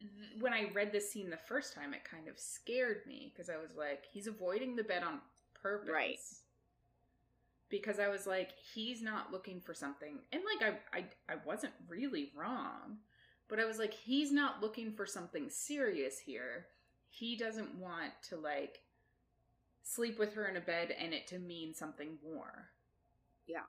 th- 0.01 0.41
when 0.41 0.53
I 0.53 0.71
read 0.75 0.93
this 0.93 1.11
scene 1.11 1.31
the 1.31 1.37
first 1.37 1.75
time, 1.75 1.95
it 1.95 2.05
kind 2.05 2.29
of 2.29 2.39
scared 2.39 3.03
me 3.07 3.33
because 3.33 3.49
I 3.49 3.57
was 3.57 3.77
like, 3.77 4.05
he's 4.13 4.27
avoiding 4.27 4.77
the 4.77 4.85
bed 4.85 5.03
on 5.03 5.21
purpose. 5.61 5.91
Right. 5.93 6.19
Because 7.71 7.99
I 7.99 8.09
was 8.09 8.27
like, 8.27 8.51
he's 8.75 9.03
not 9.03 9.33
looking 9.33 9.61
for 9.61 9.73
something. 9.73 10.19
And 10.33 10.43
like, 10.45 10.75
I, 10.93 10.99
I, 10.99 11.05
I 11.33 11.37
wasn't 11.47 11.73
really 11.89 12.33
wrong, 12.37 12.99
but 13.53 13.61
I 13.61 13.67
was 13.67 13.79
like, 13.79 13.93
he's 13.93 14.33
not 14.33 14.63
looking 14.63 14.93
for 14.95 15.05
something 15.05 15.51
serious 15.51 16.19
here. 16.19 16.69
He 17.11 17.37
doesn't 17.37 17.75
want 17.75 18.13
to 18.31 18.37
like 18.37 18.81
sleep 19.83 20.19
with 20.19 20.33
her 20.33 20.47
in 20.47 20.57
a 20.57 20.61
bed 20.63 20.95
and 20.99 21.13
it 21.13 21.27
to 21.27 21.39
mean 21.39 21.75
something 21.75 22.17
more. 22.25 22.71
Yeah. 23.47 23.65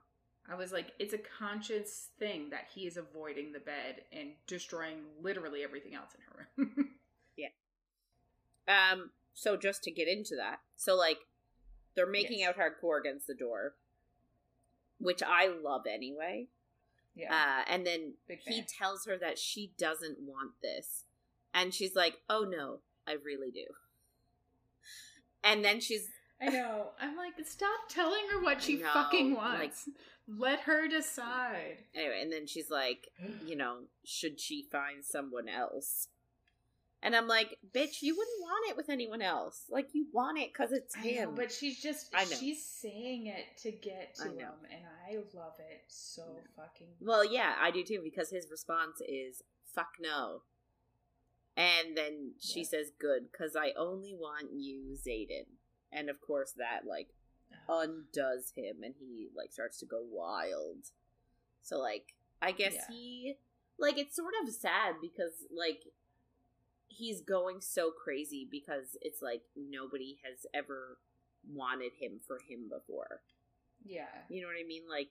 I 0.50 0.54
was 0.54 0.72
like, 0.72 0.92
it's 0.98 1.12
a 1.12 1.18
conscious 1.18 2.08
thing 2.18 2.48
that 2.48 2.68
he 2.74 2.86
is 2.86 2.96
avoiding 2.96 3.52
the 3.52 3.60
bed 3.60 4.04
and 4.10 4.30
destroying 4.46 5.00
literally 5.20 5.62
everything 5.62 5.94
else 5.94 6.12
in 6.14 6.20
her 6.22 6.48
room. 6.56 6.88
Yeah. 7.36 7.48
Um 8.66 9.10
so 9.34 9.58
just 9.58 9.82
to 9.82 9.90
get 9.90 10.08
into 10.08 10.36
that 10.36 10.60
so 10.76 10.96
like 10.96 11.18
they're 11.94 12.06
making 12.06 12.38
Yes. 12.38 12.56
out 12.56 12.56
hardcore 12.56 12.98
against 12.98 13.26
the 13.26 13.34
door 13.34 13.74
which 14.98 15.22
i 15.22 15.48
love 15.62 15.82
anyway 15.86 16.46
yeah. 17.14 17.32
uh 17.32 17.64
and 17.72 17.86
then 17.86 18.14
Big 18.28 18.40
he 18.46 18.58
fan. 18.60 18.66
tells 18.78 19.04
her 19.06 19.16
that 19.18 19.38
she 19.38 19.72
doesn't 19.78 20.18
want 20.20 20.52
this 20.62 21.04
and 21.52 21.72
she's 21.74 21.94
like 21.94 22.16
oh 22.28 22.44
no 22.48 22.78
i 23.06 23.12
really 23.24 23.50
do 23.50 23.66
and 25.42 25.64
then 25.64 25.80
she's 25.80 26.08
I 26.42 26.48
know. 26.48 26.88
I'm 27.00 27.16
like, 27.16 27.34
stop 27.46 27.88
telling 27.88 28.20
her 28.32 28.42
what 28.42 28.60
she 28.60 28.76
know, 28.76 28.90
fucking 28.92 29.34
like- 29.34 29.60
wants. 29.60 29.88
Let 30.26 30.60
her 30.60 30.88
decide. 30.88 31.78
anyway 31.94 32.20
and 32.22 32.32
then 32.32 32.46
she's 32.46 32.70
like 32.70 33.08
you 33.46 33.56
know, 33.56 33.78
should 34.04 34.40
she 34.40 34.66
find 34.70 35.04
someone 35.04 35.48
else? 35.48 36.08
And 37.04 37.14
I'm 37.14 37.28
like, 37.28 37.58
bitch, 37.74 38.00
you 38.00 38.16
wouldn't 38.16 38.40
want 38.40 38.70
it 38.70 38.76
with 38.78 38.88
anyone 38.88 39.20
else. 39.20 39.64
Like, 39.68 39.88
you 39.92 40.06
want 40.12 40.38
it 40.38 40.50
because 40.52 40.72
it's 40.72 40.94
him. 40.96 41.28
know, 41.30 41.34
but 41.36 41.52
she's 41.52 41.80
just 41.80 42.08
I 42.14 42.24
know. 42.24 42.30
she's 42.40 42.64
saying 42.64 43.26
it 43.26 43.58
to 43.58 43.70
get 43.72 44.14
to 44.16 44.28
him, 44.30 44.48
and 44.72 44.82
I 45.06 45.16
love 45.36 45.52
it 45.58 45.82
so 45.86 46.22
fucking. 46.56 46.86
well, 47.00 47.22
yeah, 47.22 47.56
I 47.60 47.70
do 47.70 47.84
too, 47.84 48.00
because 48.02 48.30
his 48.30 48.48
response 48.50 49.02
is, 49.06 49.42
fuck 49.74 49.90
no. 50.00 50.42
And 51.56 51.94
then 51.94 52.32
she 52.40 52.60
Yeah. 52.60 52.66
says, 52.68 52.90
good, 52.98 53.30
because 53.30 53.54
I 53.54 53.72
only 53.76 54.14
want 54.14 54.54
you, 54.54 54.96
Xaden. 54.96 55.46
And 55.92 56.08
of 56.08 56.20
course, 56.22 56.52
that, 56.52 56.86
like, 56.86 57.10
undoes 57.68 58.52
him, 58.56 58.82
and 58.82 58.94
he, 58.98 59.28
like, 59.36 59.52
starts 59.52 59.78
to 59.80 59.86
go 59.86 60.02
wild. 60.02 60.90
So, 61.60 61.78
like, 61.78 62.14
I 62.40 62.52
guess 62.52 62.74
Yeah. 62.74 62.86
he, 62.88 63.38
like, 63.78 63.98
it's 63.98 64.16
sort 64.16 64.34
of 64.42 64.52
sad 64.52 64.96
because, 65.02 65.46
like, 65.50 65.84
he's 66.96 67.20
going 67.20 67.60
so 67.60 67.90
crazy 67.90 68.46
because 68.50 68.96
it's 69.00 69.22
like 69.22 69.42
nobody 69.56 70.18
has 70.24 70.46
ever 70.54 70.98
wanted 71.52 71.92
him 71.98 72.20
for 72.26 72.38
him 72.48 72.68
before. 72.68 73.20
yeah, 73.84 74.24
You 74.28 74.40
know 74.42 74.48
what 74.48 74.56
I 74.62 74.66
mean? 74.66 74.82
Like 74.88 75.10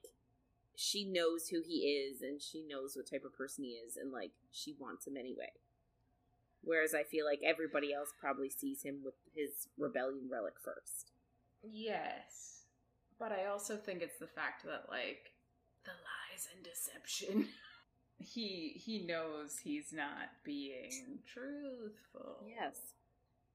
she 0.76 1.04
knows 1.04 1.48
who 1.48 1.60
he 1.64 1.86
is 1.86 2.20
and 2.22 2.42
she 2.42 2.64
knows 2.68 2.96
what 2.96 3.08
type 3.08 3.24
of 3.24 3.36
person 3.36 3.64
he 3.64 3.70
is 3.70 3.96
and 3.96 4.10
like 4.12 4.32
she 4.50 4.74
wants 4.78 5.06
him 5.06 5.16
anyway. 5.16 5.52
Whereas 6.62 6.94
I 6.94 7.02
feel 7.04 7.26
like 7.26 7.40
everybody 7.44 7.92
else 7.92 8.10
probably 8.18 8.48
sees 8.50 8.82
him 8.82 9.00
with 9.04 9.14
his 9.34 9.68
rebellion 9.78 10.28
relic 10.30 10.54
first. 10.64 11.12
yes, 11.62 12.62
but 13.18 13.30
I 13.32 13.46
also 13.46 13.76
think 13.76 14.02
it's 14.02 14.18
the 14.18 14.26
fact 14.26 14.64
that 14.64 14.86
like 14.90 15.32
the 15.84 15.92
lies 15.92 16.48
and 16.54 16.64
deception. 16.64 17.48
he 18.18 18.80
he 18.84 19.04
knows 19.04 19.58
he's 19.62 19.92
not 19.92 20.30
being 20.44 21.18
truthful. 21.26 22.44
Yes. 22.46 22.76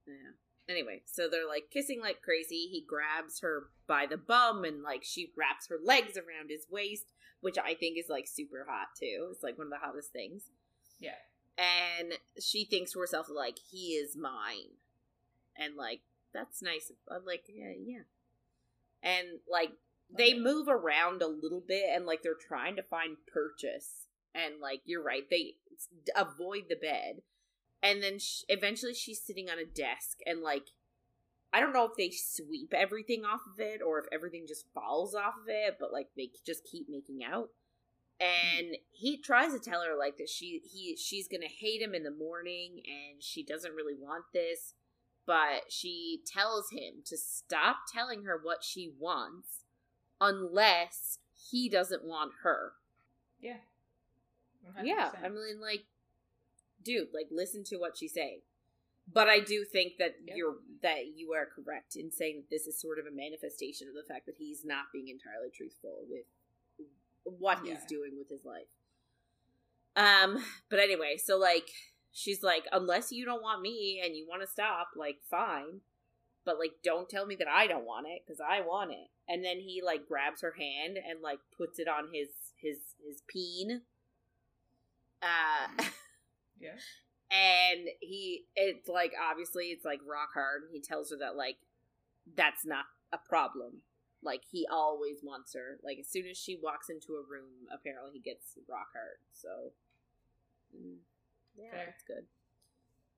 Yeah. 0.07 0.31
Anyway, 0.67 1.01
so 1.05 1.27
they're 1.27 1.47
like 1.47 1.71
kissing 1.71 1.99
like 1.99 2.21
crazy. 2.21 2.67
He 2.71 2.85
grabs 2.87 3.39
her 3.41 3.69
by 3.87 4.05
the 4.05 4.17
bum 4.17 4.63
and 4.63 4.83
like 4.83 5.03
she 5.03 5.31
wraps 5.35 5.67
her 5.69 5.77
legs 5.83 6.15
around 6.17 6.49
his 6.49 6.67
waist, 6.69 7.05
which 7.41 7.57
I 7.57 7.73
think 7.73 7.97
is 7.97 8.09
like 8.09 8.27
super 8.27 8.67
hot 8.69 8.89
too. 8.99 9.29
It's 9.31 9.43
like 9.43 9.57
one 9.57 9.67
of 9.67 9.71
the 9.71 9.79
hottest 9.85 10.11
things. 10.11 10.43
Yeah. 10.99 11.17
And 11.57 12.13
she 12.39 12.65
thinks 12.65 12.93
to 12.93 12.99
herself 12.99 13.27
like 13.33 13.57
he 13.71 13.93
is 13.93 14.15
mine. 14.15 14.77
And 15.57 15.75
like 15.75 16.01
that's 16.33 16.61
nice. 16.61 16.91
I'm 17.09 17.17
uh, 17.17 17.19
like, 17.25 17.43
yeah, 17.47 17.73
yeah. 17.83 18.03
And 19.01 19.39
like 19.49 19.71
they 20.15 20.33
Okay. 20.33 20.39
move 20.39 20.67
around 20.67 21.21
a 21.21 21.27
little 21.27 21.61
bit 21.65 21.85
and 21.93 22.05
like 22.05 22.21
they're 22.23 22.33
trying 22.35 22.75
to 22.75 22.83
find 22.83 23.17
purchase 23.31 24.05
and 24.33 24.61
like 24.61 24.81
you're 24.85 25.03
right 25.03 25.29
they 25.29 25.55
avoid 26.15 26.65
the 26.69 26.75
bed. 26.75 27.21
And 27.81 28.03
then 28.03 28.19
sh- 28.19 28.43
eventually 28.49 28.93
she's 28.93 29.21
sitting 29.21 29.49
on 29.49 29.57
a 29.57 29.65
desk 29.65 30.19
and 30.25 30.41
like 30.41 30.71
i 31.53 31.59
don't 31.59 31.73
know 31.73 31.85
if 31.85 31.95
they 31.97 32.11
sweep 32.11 32.73
everything 32.73 33.23
off 33.25 33.41
of 33.51 33.59
it 33.59 33.81
or 33.81 33.99
if 33.99 34.05
everything 34.11 34.45
just 34.47 34.65
falls 34.73 35.15
off 35.15 35.33
of 35.41 35.47
it 35.47 35.77
but 35.79 35.91
like 35.93 36.09
they 36.15 36.29
just 36.45 36.63
keep 36.63 36.87
making 36.89 37.23
out. 37.23 37.49
And 38.21 38.75
he 38.91 39.15
tries 39.15 39.53
to 39.53 39.59
tell 39.59 39.81
her 39.81 39.97
like 39.97 40.17
that 40.17 40.29
she 40.29 40.61
he 40.69 40.97
she's 40.97 41.27
gonna 41.27 41.47
hate 41.47 41.81
him 41.81 41.95
in 41.95 42.03
the 42.03 42.11
morning 42.11 42.81
and 42.85 43.23
she 43.23 43.43
doesn't 43.43 43.75
really 43.75 43.95
want 43.97 44.25
this 44.33 44.73
but 45.29 45.65
she 45.71 46.21
tells 46.25 46.71
him 46.71 47.03
to 47.05 47.15
stop 47.15 47.81
telling 47.93 48.23
her 48.23 48.39
what 48.41 48.63
she 48.63 48.91
wants 48.99 49.63
unless 50.19 51.19
he 51.51 51.69
doesn't 51.69 52.03
want 52.03 52.31
her. 52.41 52.73
Yeah. 53.39 53.57
Yeah 54.83 55.09
100%. 55.21 55.25
i 55.25 55.29
mean 55.29 55.61
like 55.61 55.83
dude 56.83 57.07
like 57.13 57.27
listen 57.31 57.63
to 57.65 57.77
what 57.77 57.97
she's 57.97 58.13
saying. 58.13 58.41
But 59.11 59.27
i 59.27 59.39
do 59.39 59.65
think 59.65 59.93
that 59.97 60.15
you're 60.23 60.57
that 60.83 61.15
you 61.15 61.33
are 61.33 61.45
correct 61.45 61.95
in 61.95 62.11
saying 62.11 62.37
that 62.37 62.49
this 62.49 62.67
is 62.67 62.79
sort 62.79 62.99
of 62.99 63.05
a 63.05 63.15
manifestation 63.15 63.87
of 63.87 63.95
the 63.95 64.07
fact 64.11 64.25
that 64.27 64.35
he's 64.37 64.63
not 64.63 64.91
being 64.93 65.07
entirely 65.07 65.49
truthful 65.55 66.03
with 66.09 66.25
what 67.23 67.59
he's 67.63 67.83
doing 67.87 68.11
with 68.17 68.29
his 68.29 68.45
life. 68.45 68.69
Um 69.95 70.43
but 70.69 70.79
anyway 70.79 71.17
so 71.17 71.37
like 71.37 71.69
she's 72.11 72.43
like 72.43 72.65
unless 72.71 73.11
you 73.11 73.25
don't 73.25 73.41
want 73.41 73.61
me 73.61 74.01
and 74.03 74.15
you 74.15 74.27
want 74.27 74.41
to 74.41 74.47
stop 74.47 74.89
like 74.95 75.17
fine. 75.29 75.81
But 76.45 76.59
like 76.59 76.73
don't 76.83 77.09
tell 77.09 77.25
me 77.25 77.35
that 77.35 77.47
i 77.47 77.67
don't 77.67 77.85
want 77.85 78.07
it 78.07 78.21
because 78.25 78.39
i 78.39 78.61
want 78.61 78.91
it. 78.91 79.09
And 79.27 79.43
then 79.43 79.59
he 79.59 79.81
like 79.83 80.07
grabs 80.07 80.41
her 80.41 80.55
hand 80.57 80.97
and 80.97 81.21
like 81.21 81.39
puts 81.55 81.79
it 81.79 81.87
on 81.87 82.09
his 82.13 82.29
his 82.61 82.77
his 83.03 83.21
peen 83.27 83.81
uh 85.21 85.83
Yeah. 86.59 86.75
and 87.31 87.87
he 88.01 88.45
it's 88.55 88.87
like 88.87 89.13
obviously 89.29 89.65
it's 89.67 89.85
like 89.85 89.99
rock 90.07 90.29
hard 90.33 90.63
and 90.63 90.71
he 90.73 90.81
tells 90.81 91.11
her 91.11 91.17
that 91.17 91.35
like 91.35 91.57
that's 92.35 92.65
not 92.65 92.85
a 93.13 93.17
problem 93.17 93.81
Like 94.21 94.41
he 94.51 94.67
always 94.71 95.19
wants 95.23 95.53
her. 95.55 95.79
Like 95.83 95.99
as 95.99 96.07
soon 96.09 96.27
as 96.27 96.37
she 96.37 96.59
walks 96.61 96.89
into 96.89 97.13
a 97.15 97.23
room, 97.23 97.67
apparently 97.73 98.11
he 98.13 98.19
gets 98.19 98.57
rock 98.69 98.89
hard. 98.93 99.19
So 99.33 99.73
mm, 100.75 100.97
yeah, 101.57 101.71
Fair. 101.71 101.85
that's 101.87 102.03
good. 102.03 102.25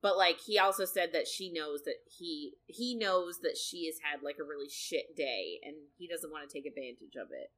But 0.02 0.18
like 0.18 0.40
he 0.40 0.60
also 0.60 0.86
said 0.86 1.14
that 1.14 1.28
she 1.28 1.52
knows 1.52 1.84
that 1.84 1.98
he 2.08 2.56
he 2.68 2.96
knows 2.96 3.40
that 3.42 3.58
she 3.58 3.86
has 3.88 4.00
had 4.04 4.24
like 4.24 4.38
a 4.40 4.44
really 4.44 4.70
shit 4.70 5.16
day 5.16 5.60
and 5.64 5.76
he 5.98 6.08
doesn't 6.08 6.32
want 6.32 6.48
to 6.50 6.54
take 6.54 6.66
advantage 6.66 7.16
of 7.16 7.30
it. 7.32 7.52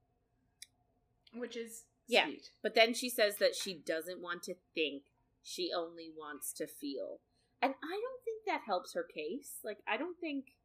Which 1.34 1.56
is 1.56 1.84
Yeah. 2.08 2.26
sweet. 2.26 2.52
But 2.62 2.76
then 2.76 2.94
she 2.94 3.10
says 3.10 3.38
that 3.38 3.56
she 3.56 3.74
doesn't 3.74 4.22
want 4.22 4.44
to 4.44 4.56
think, 4.76 5.04
she 5.42 5.72
only 5.76 6.10
wants 6.16 6.54
to 6.54 6.68
feel. 6.68 7.20
And 7.62 7.74
I 7.84 7.92
don't 7.92 8.24
think 8.26 8.46
that 8.46 8.62
helps 8.66 8.94
her 8.94 9.04
case. 9.04 9.60
Like, 9.64 9.80
I 9.88 9.98
don't 9.98 10.20
think 10.20 10.56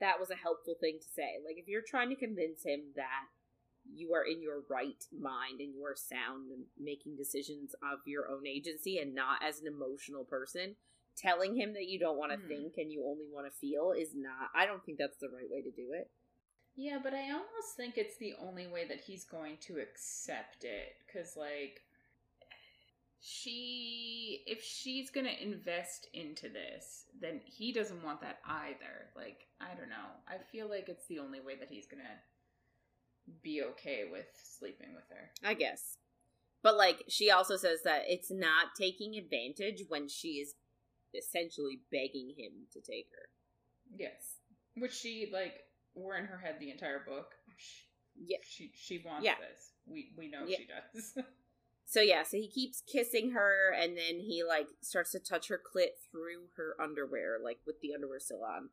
that 0.00 0.20
was 0.20 0.30
a 0.30 0.34
helpful 0.36 0.74
thing 0.78 0.98
to 1.00 1.08
say. 1.08 1.38
Like, 1.44 1.56
if 1.56 1.68
you're 1.68 1.82
trying 1.86 2.10
to 2.10 2.16
convince 2.16 2.64
him 2.64 2.92
that 2.96 3.28
you 3.94 4.12
are 4.14 4.24
in 4.24 4.42
your 4.42 4.62
right 4.68 5.02
mind 5.18 5.60
and 5.60 5.74
you 5.74 5.84
are 5.84 5.94
sound 5.96 6.50
and 6.50 6.64
making 6.78 7.16
decisions 7.16 7.74
of 7.82 8.00
your 8.06 8.28
own 8.28 8.46
agency 8.46 8.98
and 8.98 9.14
not 9.14 9.42
as 9.42 9.60
an 9.60 9.66
emotional 9.66 10.24
person, 10.24 10.76
telling 11.16 11.54
him 11.56 11.74
that 11.74 11.86
you 11.88 11.98
don't 11.98 12.16
want 12.18 12.32
to 12.32 12.38
Mhm. 12.38 12.48
think 12.48 12.76
and 12.78 12.92
you 12.92 13.04
only 13.04 13.28
want 13.28 13.46
to 13.46 13.58
feel 13.58 13.92
is 13.92 14.14
not, 14.14 14.50
I 14.54 14.66
don't 14.66 14.84
think 14.84 14.98
that's 14.98 15.18
the 15.18 15.28
right 15.28 15.48
way 15.48 15.62
to 15.62 15.70
do 15.70 15.92
it. 15.92 16.10
Yeah, 16.76 16.98
but 17.02 17.14
I 17.14 17.30
almost 17.30 17.76
think 17.76 17.96
it's 17.96 18.16
the 18.16 18.34
only 18.40 18.66
way 18.66 18.86
that 18.88 19.00
he's 19.00 19.24
going 19.24 19.58
to 19.62 19.78
accept 19.78 20.64
it. 20.64 20.96
Because, 21.06 21.36
like, 21.36 21.82
she, 23.20 24.42
if 24.46 24.62
she's 24.62 25.10
going 25.10 25.26
to 25.26 25.42
invest 25.42 26.08
into 26.12 26.48
this, 26.48 27.04
then 27.20 27.40
he 27.44 27.72
doesn't 27.72 28.02
want 28.02 28.20
that 28.22 28.40
either. 28.46 29.08
Like, 29.14 29.46
I 29.60 29.74
don't 29.78 29.88
know. 29.88 30.10
I 30.28 30.38
feel 30.50 30.68
like 30.68 30.88
it's 30.88 31.06
the 31.06 31.20
only 31.20 31.40
way 31.40 31.56
that 31.58 31.70
he's 31.70 31.86
going 31.86 32.02
to 32.02 33.32
be 33.42 33.62
okay 33.62 34.04
with 34.10 34.26
sleeping 34.34 34.94
with 34.94 35.04
her. 35.10 35.30
I 35.42 35.54
guess. 35.54 35.96
But 36.62 36.76
like 36.76 37.04
she 37.08 37.30
also 37.30 37.56
says 37.56 37.80
that 37.84 38.02
it's 38.06 38.30
not 38.30 38.74
taking 38.78 39.16
advantage 39.16 39.84
when 39.88 40.08
she 40.08 40.38
is 40.40 40.54
essentially 41.14 41.80
begging 41.90 42.34
him 42.36 42.66
to 42.72 42.80
take 42.80 43.08
her. 43.12 43.28
Yes. 43.96 44.36
Which 44.76 44.92
she, 44.94 45.30
like, 45.32 45.54
were 45.94 46.16
in 46.16 46.24
her 46.26 46.38
head 46.38 46.56
the 46.60 46.70
entire 46.70 47.00
book. 47.06 47.32
She, 47.56 47.82
Yeah. 48.16 48.38
She, 48.46 48.70
she 48.74 49.02
wants 49.04 49.24
Yeah. 49.24 49.34
this. 49.38 49.72
We, 49.86 50.12
we 50.16 50.28
know 50.28 50.44
Yeah. 50.46 50.56
she 50.58 50.66
does. 50.66 51.14
So 51.86 52.00
yeah, 52.00 52.22
so 52.22 52.38
he 52.38 52.48
keeps 52.48 52.80
kissing 52.80 53.32
her 53.32 53.70
and 53.70 53.94
then 53.96 54.18
he 54.18 54.42
like 54.42 54.68
starts 54.80 55.12
to 55.12 55.18
touch 55.18 55.48
her 55.48 55.58
clit 55.60 55.90
through 56.10 56.48
her 56.56 56.74
underwear, 56.82 57.38
like 57.44 57.58
with 57.66 57.82
the 57.82 57.92
underwear 57.94 58.18
still 58.18 58.42
on. 58.42 58.70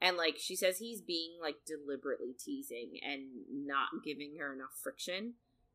And 0.00 0.16
like 0.16 0.36
she 0.38 0.56
says 0.56 0.78
he's 0.78 1.02
being 1.02 1.32
like 1.40 1.56
deliberately 1.66 2.32
teasing 2.32 2.98
and 3.06 3.26
not 3.66 3.88
giving 4.02 4.36
her 4.40 4.54
enough 4.54 4.72
friction. 4.82 5.34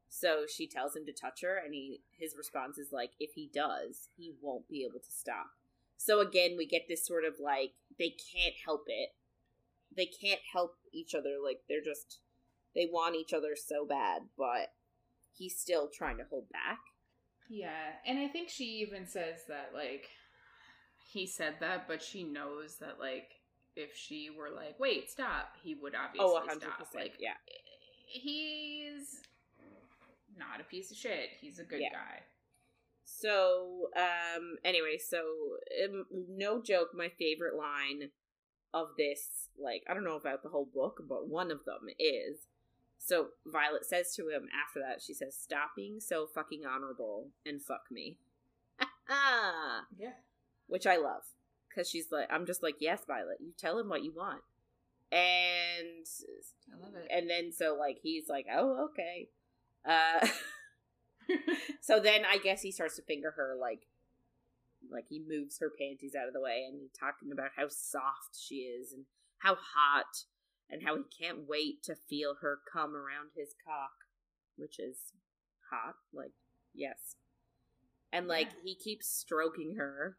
So 0.09 0.45
she 0.53 0.67
tells 0.67 0.95
him 0.95 1.05
to 1.05 1.13
touch 1.13 1.41
her 1.43 1.55
and 1.55 1.73
he 1.73 2.01
his 2.17 2.35
response 2.35 2.79
is 2.79 2.91
like 2.91 3.11
if 3.19 3.33
he 3.35 3.47
does, 3.53 4.09
he 4.17 4.33
won't 4.41 4.67
be 4.67 4.83
able 4.83 4.99
to 5.01 5.11
stop. 5.11 5.51
So 5.97 6.19
again, 6.19 6.55
we 6.57 6.65
get 6.65 6.87
this 6.89 7.05
sort 7.05 7.25
of 7.25 7.35
like 7.39 7.73
they 7.99 8.09
can't 8.09 8.55
help 8.65 8.85
it. 8.87 9.09
They 9.95 10.05
can't 10.05 10.41
help 10.53 10.75
each 10.93 11.13
other 11.13 11.35
like 11.43 11.59
they're 11.67 11.83
just 11.83 12.19
they 12.73 12.87
want 12.91 13.15
each 13.15 13.33
other 13.33 13.55
so 13.55 13.85
bad, 13.85 14.23
but 14.37 14.69
he's 15.33 15.59
still 15.59 15.89
trying 15.93 16.17
to 16.17 16.23
hold 16.29 16.49
back. 16.49 16.79
Yeah, 17.49 17.93
and 18.05 18.17
I 18.19 18.27
think 18.27 18.49
she 18.49 18.63
even 18.85 19.05
says 19.07 19.39
that 19.49 19.71
like 19.73 20.07
he 21.11 21.27
said 21.27 21.55
that, 21.59 21.87
but 21.87 22.01
she 22.01 22.23
knows 22.23 22.77
that 22.79 22.99
like 22.99 23.29
if 23.75 23.95
she 23.95 24.29
were 24.29 24.49
like, 24.49 24.79
"Wait, 24.79 25.09
stop," 25.09 25.55
he 25.61 25.75
would 25.75 25.93
obviously 25.95 26.25
Oh, 26.25 26.41
100%. 26.47 26.57
stop. 26.61 26.87
Like 26.95 27.13
yeah. 27.19 27.33
he's 28.07 29.21
not 30.37 30.61
a 30.61 30.63
piece 30.63 30.91
of 30.91 30.97
shit. 30.97 31.29
He's 31.39 31.59
a 31.59 31.63
good 31.63 31.81
Yeah. 31.81 31.89
guy. 31.91 32.23
So, 33.03 33.89
um, 33.97 34.55
anyway, 34.63 34.97
so 34.97 35.17
um, 35.85 36.05
no 36.29 36.61
joke, 36.61 36.89
my 36.93 37.09
favorite 37.19 37.55
line 37.55 38.09
of 38.73 38.89
this, 38.97 39.49
like, 39.61 39.83
I 39.89 39.93
don't 39.93 40.03
know 40.03 40.15
about 40.15 40.43
the 40.43 40.49
whole 40.49 40.67
book, 40.73 41.03
but 41.07 41.27
one 41.27 41.51
of 41.51 41.65
them 41.65 41.87
is 41.99 42.47
so 43.03 43.29
Violet 43.47 43.83
says 43.85 44.13
to 44.15 44.29
him 44.29 44.47
after 44.63 44.79
that, 44.79 45.01
she 45.01 45.13
says, 45.13 45.35
Stop 45.35 45.71
being 45.75 45.99
so 45.99 46.27
fucking 46.27 46.61
honorable 46.65 47.29
and 47.45 47.61
fuck 47.61 47.83
me. 47.91 48.17
Yeah. 49.97 50.13
Which 50.67 50.87
I 50.87 50.95
love. 50.97 51.23
Because 51.67 51.89
she's 51.89 52.11
like, 52.11 52.27
I'm 52.31 52.45
just 52.45 52.61
like, 52.63 52.75
Yes, 52.79 53.01
Violet, 53.05 53.37
you 53.41 53.53
tell 53.57 53.79
him 53.79 53.89
what 53.89 54.03
you 54.03 54.13
want. 54.13 54.41
And 55.11 56.05
I 56.71 56.79
love 56.81 56.95
it. 56.95 57.07
and 57.11 57.29
then 57.29 57.51
so 57.51 57.75
like 57.77 57.97
he's 58.01 58.29
like, 58.29 58.45
Oh, 58.53 58.89
okay. 58.91 59.29
Uh 59.85 60.27
So 61.81 61.99
then 61.99 62.21
I 62.25 62.37
guess 62.37 62.61
he 62.61 62.71
starts 62.71 62.95
to 62.97 63.01
finger 63.01 63.31
her 63.31 63.55
like 63.59 63.87
like 64.91 65.05
he 65.09 65.23
moves 65.25 65.57
her 65.59 65.71
panties 65.79 66.13
out 66.19 66.27
of 66.27 66.33
the 66.33 66.41
way 66.41 66.65
and 66.67 66.77
he's 66.79 66.91
talking 66.97 67.31
about 67.31 67.51
how 67.55 67.67
soft 67.69 68.37
she 68.37 68.55
is 68.55 68.91
and 68.91 69.05
how 69.39 69.55
hot 69.55 70.25
and 70.69 70.83
how 70.83 70.95
he 70.95 71.03
can't 71.19 71.47
wait 71.47 71.83
to 71.83 71.95
feel 72.09 72.35
her 72.41 72.59
come 72.71 72.95
around 72.95 73.29
his 73.35 73.55
cock, 73.65 73.91
which 74.57 74.79
is 74.79 75.13
hot, 75.71 75.95
like 76.13 76.31
yes. 76.73 77.15
And 78.13 78.27
like 78.27 78.47
Yeah. 78.47 78.59
he 78.63 78.75
keeps 78.75 79.07
stroking 79.07 79.75
her 79.77 80.17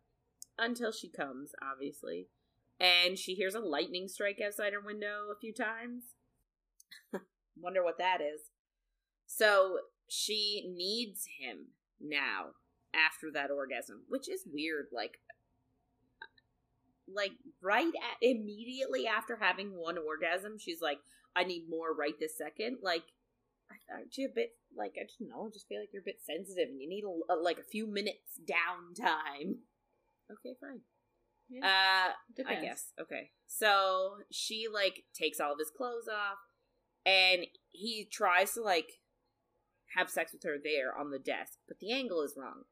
until 0.58 0.92
she 0.92 1.08
comes, 1.10 1.52
obviously. 1.62 2.28
And 2.80 3.18
she 3.18 3.34
hears 3.34 3.54
a 3.54 3.60
lightning 3.60 4.08
strike 4.08 4.40
outside 4.44 4.72
her 4.72 4.80
window 4.80 5.28
a 5.30 5.38
few 5.38 5.52
times. 5.52 6.04
Wonder 7.56 7.84
what 7.84 7.98
that 7.98 8.20
is. 8.20 8.50
So 9.26 9.78
she 10.08 10.70
needs 10.74 11.26
him 11.40 11.68
now 12.00 12.52
after 12.94 13.30
that 13.32 13.50
orgasm, 13.50 14.02
which 14.08 14.28
is 14.28 14.42
weird. 14.50 14.86
Like, 14.92 15.18
like 17.12 17.32
right 17.60 17.86
at 17.86 18.16
immediately 18.20 19.06
after 19.06 19.36
having 19.40 19.70
one 19.76 19.98
orgasm, 19.98 20.58
she's 20.58 20.80
like, 20.80 20.98
"I 21.36 21.44
need 21.44 21.68
more 21.68 21.94
right 21.94 22.14
this 22.18 22.36
second. 22.36 22.78
Like, 22.82 23.02
aren't 23.90 24.16
you 24.16 24.28
a 24.28 24.34
bit 24.34 24.50
like 24.76 24.92
I 24.96 25.06
don't 25.18 25.28
know? 25.30 25.46
I 25.46 25.50
just 25.52 25.68
feel 25.68 25.80
like 25.80 25.90
you're 25.92 26.02
a 26.02 26.04
bit 26.04 26.20
sensitive 26.24 26.68
and 26.68 26.80
you 26.80 26.88
need 26.88 27.04
a, 27.04 27.34
a 27.34 27.36
like 27.36 27.58
a 27.58 27.64
few 27.64 27.86
minutes 27.86 28.38
downtime. 28.44 29.56
Okay, 30.30 30.54
fine. 30.60 30.80
Yeah, 31.50 31.66
Uh, 31.66 32.12
I 32.12 32.14
depends. 32.34 32.62
guess. 32.62 32.92
Okay. 33.00 33.30
So 33.46 34.18
she 34.30 34.66
like 34.72 35.04
takes 35.12 35.40
all 35.40 35.52
of 35.52 35.58
his 35.58 35.70
clothes 35.76 36.08
off 36.08 36.38
and 37.04 37.46
he 37.68 38.08
tries 38.10 38.52
to 38.54 38.62
like 38.62 39.00
have 39.96 40.08
sex 40.08 40.32
with 40.32 40.42
her 40.44 40.56
there 40.62 40.96
on 40.96 41.10
the 41.10 41.18
desk, 41.18 41.58
but 41.68 41.78
the 41.80 41.92
angle 41.92 42.22
is 42.22 42.34
wrong. 42.38 42.62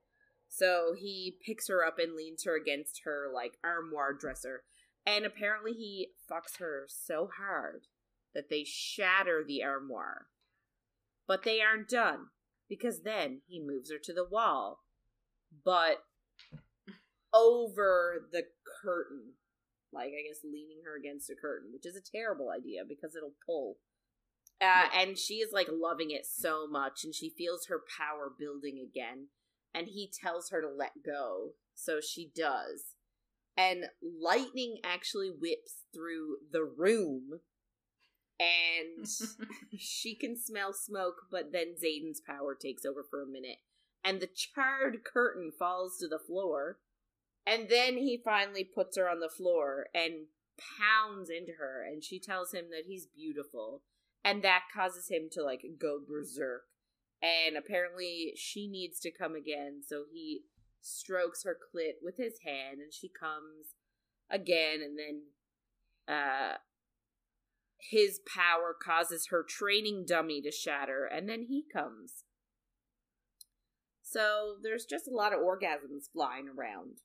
So 0.50 0.94
he 0.98 1.36
picks 1.46 1.68
her 1.68 1.84
up 1.84 1.98
and 1.98 2.14
leans 2.14 2.44
her 2.44 2.56
against 2.56 3.02
her 3.04 3.30
like 3.32 3.52
armoire 3.64 4.12
dresser. 4.12 4.64
And 5.06 5.24
apparently 5.24 5.72
he 5.72 6.08
fucks 6.30 6.58
her 6.58 6.86
so 6.88 7.30
hard 7.38 7.86
that 8.34 8.50
they 8.50 8.64
shatter 8.66 9.42
the 9.46 9.62
armoire. 9.62 10.26
But 11.26 11.44
they 11.44 11.60
aren't 11.60 11.88
done 11.88 12.26
because 12.68 13.02
then 13.02 13.42
he 13.46 13.60
moves 13.64 13.90
her 13.90 13.98
to 14.02 14.12
the 14.12 14.26
wall. 14.28 14.80
But 15.64 16.02
over 17.32 18.26
the 18.32 18.42
curtain. 18.82 19.34
Like, 19.92 20.08
I 20.08 20.26
guess 20.28 20.40
leaning 20.44 20.82
her 20.84 20.96
against 20.96 21.30
a 21.30 21.34
curtain, 21.34 21.70
which 21.72 21.86
is 21.86 21.96
a 21.96 22.12
terrible 22.16 22.50
idea 22.50 22.82
because 22.88 23.16
it'll 23.16 23.34
pull. 23.44 23.78
Uh, 24.60 24.86
and 24.94 25.18
she 25.18 25.34
is 25.34 25.52
like 25.52 25.68
loving 25.72 26.10
it 26.10 26.26
so 26.26 26.66
much, 26.68 27.02
and 27.02 27.14
she 27.14 27.30
feels 27.30 27.66
her 27.66 27.80
power 27.98 28.30
building 28.36 28.78
again. 28.78 29.28
And 29.74 29.88
he 29.88 30.10
tells 30.12 30.50
her 30.50 30.60
to 30.60 30.68
let 30.68 31.02
go, 31.04 31.50
so 31.74 32.00
she 32.00 32.30
does. 32.34 32.94
And 33.56 33.86
lightning 34.02 34.78
actually 34.84 35.30
whips 35.30 35.84
through 35.92 36.36
the 36.50 36.64
room, 36.64 37.40
and 38.38 39.06
she 39.78 40.14
can 40.14 40.36
smell 40.36 40.72
smoke, 40.72 41.22
but 41.30 41.52
then 41.52 41.74
Xaden's 41.82 42.20
power 42.20 42.54
takes 42.54 42.84
over 42.84 43.04
for 43.08 43.22
a 43.22 43.26
minute, 43.26 43.58
and 44.04 44.20
the 44.20 44.28
charred 44.28 45.04
curtain 45.04 45.52
falls 45.56 45.98
to 45.98 46.08
the 46.08 46.18
floor. 46.18 46.78
And 47.46 47.68
then 47.68 47.96
he 47.96 48.20
finally 48.22 48.64
puts 48.64 48.96
her 48.96 49.08
on 49.08 49.20
the 49.20 49.28
floor 49.28 49.86
and 49.94 50.26
pounds 50.78 51.30
into 51.30 51.52
her, 51.58 51.84
and 51.84 52.04
she 52.04 52.20
tells 52.20 52.52
him 52.52 52.66
that 52.70 52.84
he's 52.86 53.06
beautiful, 53.06 53.82
and 54.24 54.42
that 54.42 54.64
causes 54.74 55.08
him 55.08 55.28
to 55.32 55.42
like 55.42 55.62
go 55.78 55.98
berserk. 56.06 56.64
And 57.22 57.56
apparently, 57.56 58.32
she 58.36 58.66
needs 58.66 58.98
to 59.00 59.10
come 59.10 59.34
again, 59.34 59.82
so 59.86 60.04
he 60.10 60.42
strokes 60.80 61.44
her 61.44 61.54
clit 61.54 62.02
with 62.02 62.16
his 62.16 62.38
hand, 62.44 62.80
and 62.80 62.92
she 62.92 63.08
comes 63.10 63.74
again, 64.30 64.80
and 64.82 64.98
then 64.98 66.16
uh, 66.16 66.54
his 67.78 68.20
power 68.26 68.74
causes 68.74 69.26
her 69.30 69.44
training 69.46 70.04
dummy 70.06 70.40
to 70.42 70.50
shatter, 70.50 71.04
and 71.04 71.28
then 71.28 71.42
he 71.42 71.64
comes. 71.70 72.24
So 74.02 74.56
there's 74.62 74.86
just 74.86 75.06
a 75.06 75.14
lot 75.14 75.34
of 75.34 75.40
orgasms 75.40 76.10
flying 76.12 76.48
around, 76.48 77.00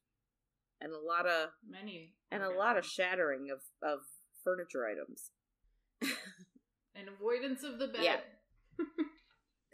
and 0.79 0.93
a 0.93 0.99
lot 0.99 1.27
of 1.27 1.49
Many 1.67 2.13
and 2.31 2.41
a 2.41 2.49
lot 2.49 2.77
of 2.77 2.85
shattering 2.85 3.49
of 3.51 3.59
of 3.87 3.99
furniture 4.43 4.85
items. 4.87 5.31
And 6.97 7.09
avoidance 7.09 7.61
of 7.61 7.77
the 7.77 7.87
bed. 7.87 8.01
Yeah. 8.01 8.19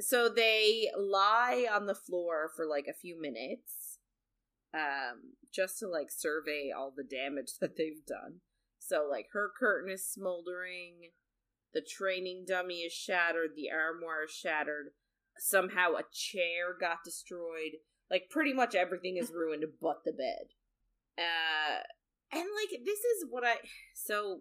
so 0.01 0.29
they 0.29 0.89
lie 0.97 1.67
on 1.71 1.85
the 1.85 1.95
floor 1.95 2.51
for 2.55 2.65
like 2.65 2.87
a 2.89 2.93
few 2.93 3.19
minutes 3.19 3.99
um 4.73 5.35
just 5.53 5.79
to 5.79 5.87
like 5.87 6.09
survey 6.09 6.71
all 6.75 6.93
the 6.95 7.03
damage 7.03 7.53
that 7.61 7.77
they've 7.77 8.05
done. 8.07 8.39
So 8.79 9.07
like 9.09 9.27
her 9.33 9.51
curtain 9.57 9.91
is 9.91 10.05
smoldering 10.05 11.11
the 11.73 11.81
training 11.81 12.45
dummy 12.47 12.79
is 12.79 12.93
shattered 12.93 13.51
the 13.55 13.69
armoire 13.71 14.25
is 14.25 14.31
shattered 14.31 14.87
somehow 15.37 15.93
a 15.93 16.03
chair 16.11 16.75
got 16.79 16.97
destroyed. 17.03 17.77
Like 18.09 18.23
pretty 18.29 18.53
much 18.53 18.75
everything 18.75 19.17
is 19.17 19.31
ruined 19.31 19.63
but 19.81 20.03
the 20.03 20.11
bed. 20.11 20.47
Uh 21.17 21.83
and 22.31 22.45
like 22.55 22.79
this 22.85 22.99
is 22.99 23.25
what 23.29 23.43
i 23.43 23.55
so 23.93 24.39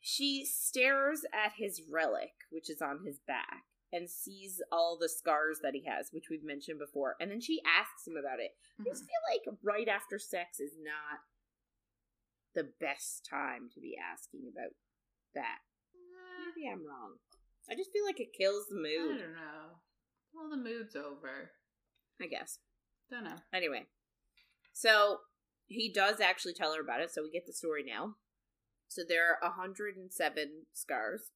she 0.00 0.44
stares 0.44 1.24
at 1.32 1.52
his 1.56 1.82
relic 1.92 2.32
which 2.50 2.70
is 2.70 2.80
on 2.80 3.00
his 3.04 3.18
back 3.26 3.64
and 3.92 4.10
sees 4.10 4.60
all 4.72 4.98
the 5.00 5.08
scars 5.08 5.60
that 5.62 5.74
he 5.74 5.84
has, 5.86 6.08
which 6.10 6.28
we've 6.30 6.44
mentioned 6.44 6.78
before. 6.78 7.16
And 7.20 7.30
then 7.30 7.40
she 7.40 7.60
asks 7.66 8.06
him 8.06 8.16
about 8.16 8.40
it. 8.40 8.50
I 8.80 8.84
just 8.84 9.04
feel 9.04 9.22
like 9.30 9.58
right 9.62 9.88
after 9.88 10.18
sex 10.18 10.60
is 10.60 10.72
not 10.76 11.20
the 12.54 12.68
best 12.80 13.26
time 13.28 13.68
to 13.74 13.80
be 13.80 13.96
asking 13.96 14.42
about 14.50 14.72
that. 15.34 15.58
Maybe 16.44 16.68
I'm 16.68 16.86
wrong. 16.86 17.18
I 17.70 17.74
just 17.74 17.92
feel 17.92 18.04
like 18.04 18.20
it 18.20 18.36
kills 18.36 18.66
the 18.68 18.76
mood. 18.76 19.16
I 19.16 19.22
don't 19.22 19.34
know. 19.34 19.80
Well, 20.34 20.50
the 20.50 20.56
mood's 20.56 20.96
over. 20.96 21.52
I 22.20 22.26
guess. 22.26 22.58
Don't 23.10 23.24
know. 23.24 23.36
Anyway, 23.52 23.86
so 24.72 25.18
he 25.66 25.92
does 25.92 26.20
actually 26.20 26.54
tell 26.54 26.74
her 26.74 26.80
about 26.80 27.00
it, 27.00 27.10
so 27.12 27.22
we 27.22 27.30
get 27.30 27.46
the 27.46 27.52
story 27.52 27.84
now. 27.86 28.14
So 28.88 29.02
there 29.06 29.30
are 29.30 29.48
107 29.48 30.66
scars, 30.72 31.30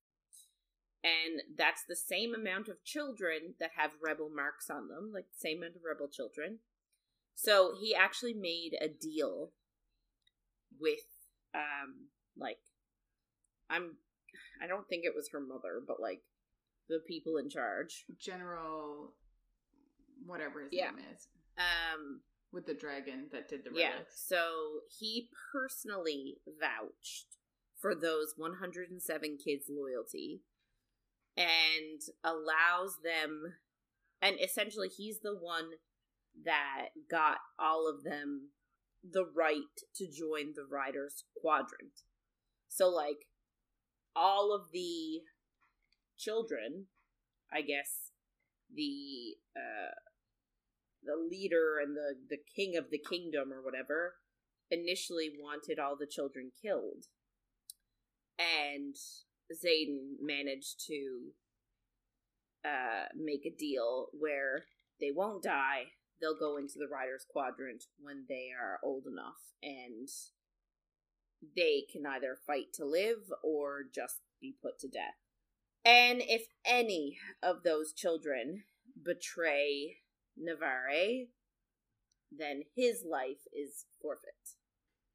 and 1.03 1.43
that's 1.57 1.83
the 1.89 1.97
same 1.97 2.35
amount 2.35 2.69
of 2.69 2.85
children 2.85 3.55
that 3.59 3.71
have 3.77 3.93
rebel 4.03 4.31
marks 4.35 4.69
on 4.69 4.89
them, 4.89 5.11
like 5.15 5.25
the 5.33 5.39
same 5.39 5.59
amount 5.59 5.77
of 5.77 5.83
rebel 5.85 6.09
children. 6.09 6.59
So 7.35 7.73
he 7.81 7.95
actually 7.95 8.35
made 8.35 8.73
a 8.81 8.89
deal 8.89 9.53
with, 10.79 11.01
um, 11.55 12.09
like, 12.37 12.59
I'm, 13.71 13.97
I 14.63 14.67
don't 14.67 14.87
think 14.89 15.05
it 15.05 15.15
was 15.15 15.31
her 15.33 15.41
mother, 15.41 15.81
but 15.87 16.01
like 16.01 16.23
the 16.89 17.01
people 17.07 17.37
in 17.39 17.49
charge. 17.49 18.05
General, 18.19 19.15
whatever 20.27 20.63
his 20.63 20.73
Yeah. 20.73 20.91
name 20.91 21.05
is, 21.15 21.29
Um, 21.57 22.23
with 22.53 22.67
the 22.67 22.75
dragon 22.75 23.29
that 23.33 23.49
did 23.49 23.65
the 23.65 23.71
Yeah. 23.73 24.03
So 24.11 24.83
he 24.99 25.31
personally 25.53 26.41
vouched 26.47 27.37
for 27.77 27.95
those 27.95 28.35
107 28.37 29.39
kids' 29.39 29.69
loyalty 29.71 30.43
and 31.37 32.01
allows 32.25 32.99
them, 33.03 33.55
and 34.21 34.37
essentially 34.43 34.89
he's 34.89 35.21
the 35.21 35.37
one 35.37 35.71
that 36.45 36.89
got 37.11 37.39
all 37.59 37.89
of 37.89 38.05
them 38.05 38.51
the 39.03 39.25
right 39.25 39.55
to 39.95 40.07
join 40.07 40.53
the 40.55 40.67
Riders 40.71 41.25
Quadrant. 41.41 42.03
So, 42.69 42.89
like, 42.89 43.27
all 44.15 44.55
of 44.55 44.73
the 44.73 45.21
children, 46.19 46.87
I 47.53 47.63
guess, 47.63 48.11
the, 48.73 49.37
uh, 49.57 49.95
the 51.03 51.17
leader 51.17 51.79
and 51.83 51.97
the 51.97 52.15
the 52.29 52.39
king 52.55 52.77
of 52.77 52.91
the 52.91 52.99
kingdom 52.99 53.53
or 53.53 53.63
whatever 53.63 54.17
initially 54.71 55.31
wanted 55.41 55.79
all 55.79 55.97
the 55.97 56.07
children 56.07 56.53
killed 56.63 57.07
and 58.39 58.95
Xaden 59.53 60.17
managed 60.21 60.85
to 60.87 61.33
uh 62.65 63.07
make 63.17 63.47
a 63.47 63.57
deal 63.57 64.09
where 64.13 64.65
they 65.01 65.11
won't 65.11 65.43
die 65.43 65.85
they'll 66.21 66.39
go 66.39 66.57
into 66.59 66.75
the 66.79 66.87
riders 66.87 67.25
quadrant 67.29 67.85
when 67.99 68.27
they 68.29 68.49
are 68.59 68.79
old 68.83 69.05
enough 69.07 69.41
and 69.63 70.09
they 71.57 71.85
can 71.91 72.05
either 72.07 72.37
fight 72.47 72.67
to 72.75 72.85
live 72.85 73.33
or 73.43 73.83
just 73.95 74.19
be 74.41 74.55
put 74.63 74.79
to 74.79 74.89
death 74.89 75.17
and 75.85 76.21
if 76.21 76.47
any 76.65 77.17
of 77.43 77.63
those 77.63 77.93
children 77.93 78.65
betray 79.03 79.97
Navarre, 80.37 81.27
then 82.31 82.63
his 82.77 83.05
life 83.09 83.47
is 83.53 83.87
forfeit. 84.01 84.57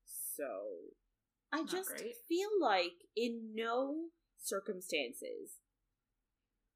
So 0.05 0.93
I 1.51 1.57
Not 1.57 1.69
just 1.69 1.89
great. 1.89 2.15
feel 2.27 2.49
like 2.59 2.93
in 3.15 3.53
no 3.55 4.07
circumstances 4.45 5.59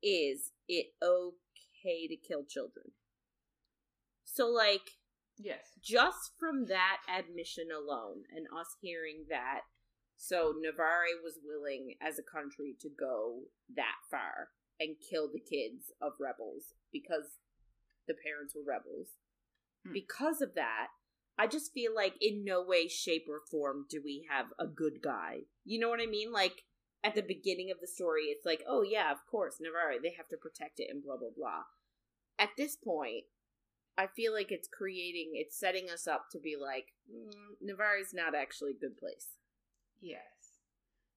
is 0.02 0.52
it 0.68 0.88
okay 1.04 2.08
to 2.08 2.16
kill 2.16 2.44
children. 2.44 2.92
So 4.26 4.48
like 4.48 4.92
Yes. 5.42 5.72
just 5.82 6.34
from 6.38 6.66
that 6.66 6.98
admission 7.08 7.68
alone 7.72 8.24
and 8.36 8.46
us 8.48 8.76
hearing 8.82 9.26
that 9.30 9.62
so 10.22 10.54
Navarre 10.60 11.16
was 11.24 11.40
willing 11.42 11.96
as 12.02 12.20
a 12.20 12.24
country 12.24 12.76
to 12.82 12.90
go 12.90 13.44
that 13.74 13.96
far 14.12 14.50
and 14.78 14.98
kill 15.10 15.30
the 15.32 15.40
kids 15.40 15.94
of 16.02 16.14
rebels 16.20 16.74
because 16.92 17.40
the 18.06 18.14
parents 18.14 18.54
were 18.54 18.68
rebels. 18.68 19.16
Hmm. 19.86 19.94
Because 19.94 20.42
of 20.42 20.56
that, 20.56 20.88
I 21.38 21.48
just 21.48 21.72
feel 21.72 21.96
like 21.96 22.16
in 22.20 22.44
no 22.44 22.62
way, 22.62 22.90
shape, 22.90 23.28
or 23.30 23.40
form 23.50 23.86
do 23.90 24.02
we 24.04 24.28
have 24.30 24.48
a 24.60 24.68
good 24.68 25.02
guy. 25.02 25.44
You 25.64 25.80
know 25.80 25.88
what 25.88 26.02
I 26.02 26.06
mean? 26.06 26.34
Like 26.34 26.64
at 27.04 27.16
the 27.16 27.22
beginning 27.22 27.72
of 27.72 27.80
the 27.80 27.88
story, 27.88 28.24
it's 28.26 28.46
like, 28.46 28.64
oh 28.68 28.82
yeah, 28.82 29.12
of 29.12 29.26
course, 29.30 29.56
Navarre, 29.60 30.02
they 30.02 30.14
have 30.18 30.28
to 30.30 30.38
protect 30.38 30.80
it 30.80 30.88
and 30.90 31.04
blah 31.04 31.18
blah 31.18 31.30
blah. 31.36 31.64
At 32.38 32.50
this 32.58 32.76
point, 32.76 33.26
I 33.98 34.08
feel 34.08 34.34
like 34.34 34.52
it's 34.52 34.68
creating, 34.68 35.32
it's 35.34 35.60
setting 35.60 35.90
us 35.90 36.08
up 36.08 36.28
to 36.32 36.40
be 36.40 36.56
like, 36.60 36.88
mm, 37.12 38.02
is 38.02 38.14
not 38.14 38.34
actually 38.36 38.72
a 38.72 38.80
good 38.80 38.98
place. 38.98 39.28
Yes. 40.02 40.22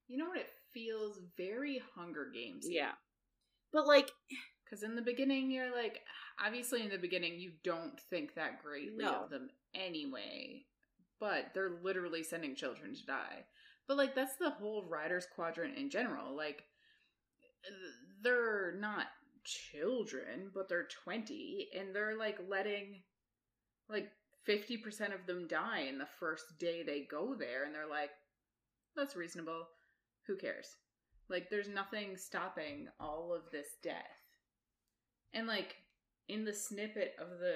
You 0.09 0.19
know 0.19 0.27
what? 0.27 0.39
It 0.39 0.51
feels 0.75 1.21
very 1.37 1.81
Hunger 1.95 2.31
Games. 2.35 2.67
Yeah. 2.69 2.93
But 3.73 3.87
like, 3.87 4.11
Because 4.73 4.85
in 4.85 4.97
the 4.97 5.03
beginning, 5.03 5.51
you're 5.51 5.71
like, 5.71 6.01
obviously, 6.43 6.81
in 6.81 6.89
the 6.89 6.97
beginning, 6.97 7.39
you 7.39 7.53
don't 7.63 8.01
think 8.09 8.35
that 8.35 8.63
greatly 8.63 9.05
No. 9.05 9.25
of 9.25 9.31
them 9.31 9.51
anyway. 9.75 10.65
But 11.21 11.51
they're 11.53 11.79
literally 11.83 12.23
sending 12.23 12.55
children 12.57 12.95
to 12.95 13.05
die. 13.05 13.45
But, 13.89 13.97
like, 13.97 14.15
that's 14.15 14.37
the 14.37 14.51
whole 14.51 14.87
Riders 14.89 15.27
Quadrant 15.35 15.77
in 15.77 15.91
general. 15.91 16.37
Like, 16.37 16.65
they're 18.23 18.75
not 18.79 19.07
children, 19.45 20.51
but 20.55 20.69
they're 20.69 20.89
20, 21.05 21.69
and 21.79 21.95
they're, 21.95 22.17
like, 22.17 22.39
letting, 22.49 23.03
like, 23.89 24.11
50% 24.49 25.15
of 25.15 25.27
them 25.27 25.47
die 25.49 25.81
in 25.89 25.99
the 25.99 26.07
first 26.19 26.59
day 26.59 26.83
they 26.83 27.07
go 27.11 27.35
there. 27.35 27.65
And 27.65 27.75
they're 27.75 27.89
like, 27.89 28.11
that's 28.97 29.17
reasonable. 29.17 29.67
Who 30.27 30.37
cares? 30.37 30.77
Like, 31.29 31.51
there's 31.51 31.69
nothing 31.69 32.17
stopping 32.17 32.89
all 33.01 33.35
of 33.35 33.51
this 33.51 33.77
death. 33.83 33.97
And, 35.33 35.47
like, 35.47 35.77
in 36.29 36.45
the 36.45 36.53
snippet 36.53 37.15
of 37.19 37.39
the. 37.41 37.55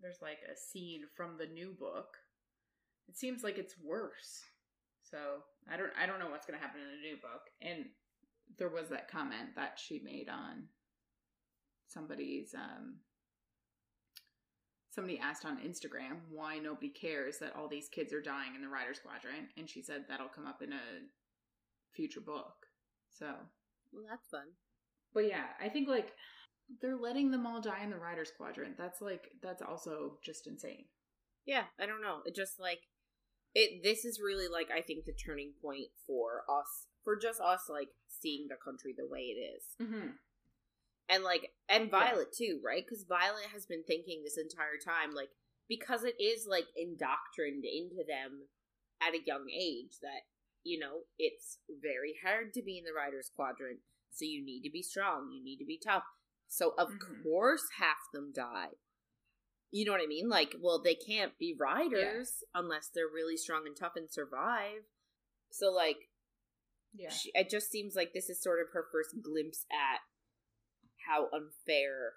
There's, 0.00 0.22
like, 0.22 0.38
a 0.50 0.56
scene 0.56 1.02
from 1.14 1.36
the 1.36 1.46
new 1.46 1.74
book. 1.78 2.16
It 3.08 3.18
seems 3.18 3.42
like 3.42 3.58
it's 3.58 3.74
worse. 3.82 4.42
So, 5.10 5.42
I 5.70 5.76
don't 5.76 5.90
I 6.00 6.06
don't 6.06 6.18
know 6.18 6.30
what's 6.30 6.46
going 6.46 6.58
to 6.58 6.64
happen 6.64 6.80
in 6.80 6.88
the 6.88 7.08
new 7.08 7.16
book. 7.16 7.50
And 7.60 7.86
there 8.58 8.68
was 8.68 8.88
that 8.88 9.10
comment 9.10 9.54
that 9.56 9.78
she 9.78 10.00
made 10.04 10.28
on 10.28 10.64
somebody's 11.88 12.54
um 12.54 12.96
somebody 14.90 15.18
asked 15.18 15.44
on 15.44 15.58
Instagram 15.58 16.18
why 16.30 16.58
nobody 16.58 16.88
cares 16.88 17.38
that 17.38 17.54
all 17.56 17.68
these 17.68 17.88
kids 17.88 18.12
are 18.12 18.20
dying 18.20 18.54
in 18.54 18.60
the 18.62 18.68
Riders 18.68 19.00
Quadrant, 19.04 19.48
and 19.56 19.68
she 19.68 19.82
said 19.82 20.04
that'll 20.08 20.28
come 20.28 20.46
up 20.46 20.62
in 20.62 20.72
a 20.72 20.80
future 21.94 22.20
book. 22.20 22.66
So, 23.10 23.26
well, 23.92 24.04
that's 24.08 24.28
fun. 24.28 24.46
but 25.14 25.26
yeah, 25.26 25.46
I 25.62 25.68
think 25.68 25.88
like 25.88 26.12
they're 26.80 26.96
letting 26.96 27.30
them 27.30 27.46
all 27.46 27.60
die 27.60 27.82
in 27.82 27.90
the 27.90 27.96
Riders 27.98 28.32
Quadrant. 28.36 28.76
That's 28.78 29.00
like 29.00 29.30
that's 29.42 29.62
also 29.62 30.18
just 30.24 30.46
insane. 30.46 30.84
Yeah, 31.46 31.64
I 31.80 31.86
don't 31.86 32.02
know. 32.02 32.18
It 32.26 32.34
just 32.34 32.60
like 32.60 32.80
it. 33.54 33.82
This 33.82 34.04
is 34.04 34.20
really 34.20 34.48
like 34.48 34.68
I 34.70 34.80
think 34.80 35.04
the 35.04 35.12
turning 35.12 35.52
point 35.62 35.88
for 36.06 36.42
us, 36.48 36.86
for 37.04 37.16
just 37.16 37.40
us, 37.40 37.62
like 37.68 37.88
seeing 38.08 38.46
the 38.48 38.56
country 38.62 38.94
the 38.96 39.06
way 39.08 39.20
it 39.20 39.38
is, 39.56 39.64
Mm-hmm. 39.80 40.08
and 41.08 41.24
like 41.24 41.50
and 41.68 41.90
Violet 41.90 42.32
too, 42.36 42.60
right? 42.64 42.84
Because 42.86 43.04
Violet 43.08 43.46
has 43.52 43.66
been 43.66 43.82
thinking 43.86 44.22
this 44.22 44.38
entire 44.38 44.78
time, 44.82 45.14
like 45.14 45.30
because 45.68 46.04
it 46.04 46.20
is 46.20 46.46
like 46.48 46.66
indoctrined 46.76 47.64
into 47.64 48.02
them 48.06 48.48
at 49.00 49.14
a 49.14 49.24
young 49.26 49.46
age 49.50 49.98
that 50.02 50.22
you 50.64 50.78
know 50.78 51.00
it's 51.18 51.58
very 51.82 52.14
hard 52.24 52.52
to 52.54 52.62
be 52.62 52.78
in 52.78 52.84
the 52.84 52.92
Riders 52.96 53.30
Quadrant, 53.34 53.78
so 54.12 54.24
you 54.24 54.44
need 54.44 54.62
to 54.62 54.70
be 54.70 54.82
strong, 54.82 55.30
you 55.32 55.42
need 55.42 55.58
to 55.58 55.64
be 55.66 55.80
tough. 55.82 56.04
So 56.48 56.74
of 56.76 56.90
Mhm. 56.90 57.22
course 57.22 57.62
half 57.78 57.98
them 58.12 58.32
die. 58.34 58.70
You 59.72 59.84
know 59.84 59.92
what 59.92 60.02
I 60.02 60.06
mean? 60.06 60.28
Like, 60.28 60.56
well, 60.60 60.80
they 60.82 60.94
can't 60.96 61.38
be 61.38 61.54
riders 61.58 62.42
unless 62.54 62.88
they're 62.92 63.06
really 63.12 63.36
strong 63.36 63.62
and 63.66 63.76
tough 63.76 63.92
and 63.96 64.10
survive. 64.10 64.82
So, 65.50 65.70
like, 65.70 66.08
Yeah. 66.92 67.10
She, 67.10 67.30
it 67.34 67.48
just 67.48 67.70
seems 67.70 67.94
like 67.94 68.12
this 68.12 68.28
is 68.28 68.42
sort 68.42 68.60
of 68.60 68.72
her 68.72 68.84
first 68.90 69.14
glimpse 69.22 69.64
at 69.70 70.00
how 71.06 71.28
unfair 71.32 72.14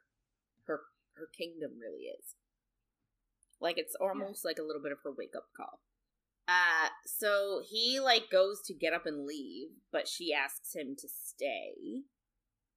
her 0.66 0.82
her 1.16 1.28
kingdom 1.38 1.72
really 1.80 2.04
is. 2.06 2.36
Like 3.62 3.78
it's 3.78 3.96
almost 4.02 4.44
like 4.44 4.58
a 4.58 4.64
little 4.64 4.82
bit 4.82 4.92
of 4.92 4.98
her 5.04 5.12
wake 5.16 5.36
up 5.38 5.46
call. 5.56 5.80
Uh 6.48 6.90
so 7.06 7.62
he 7.70 8.00
like 8.00 8.30
goes 8.32 8.62
to 8.66 8.74
get 8.74 8.94
up 8.94 9.06
and 9.06 9.26
leave, 9.28 9.70
but 9.92 10.08
she 10.08 10.34
asks 10.34 10.74
him 10.76 10.96
to 10.98 11.08
stay. 11.08 12.02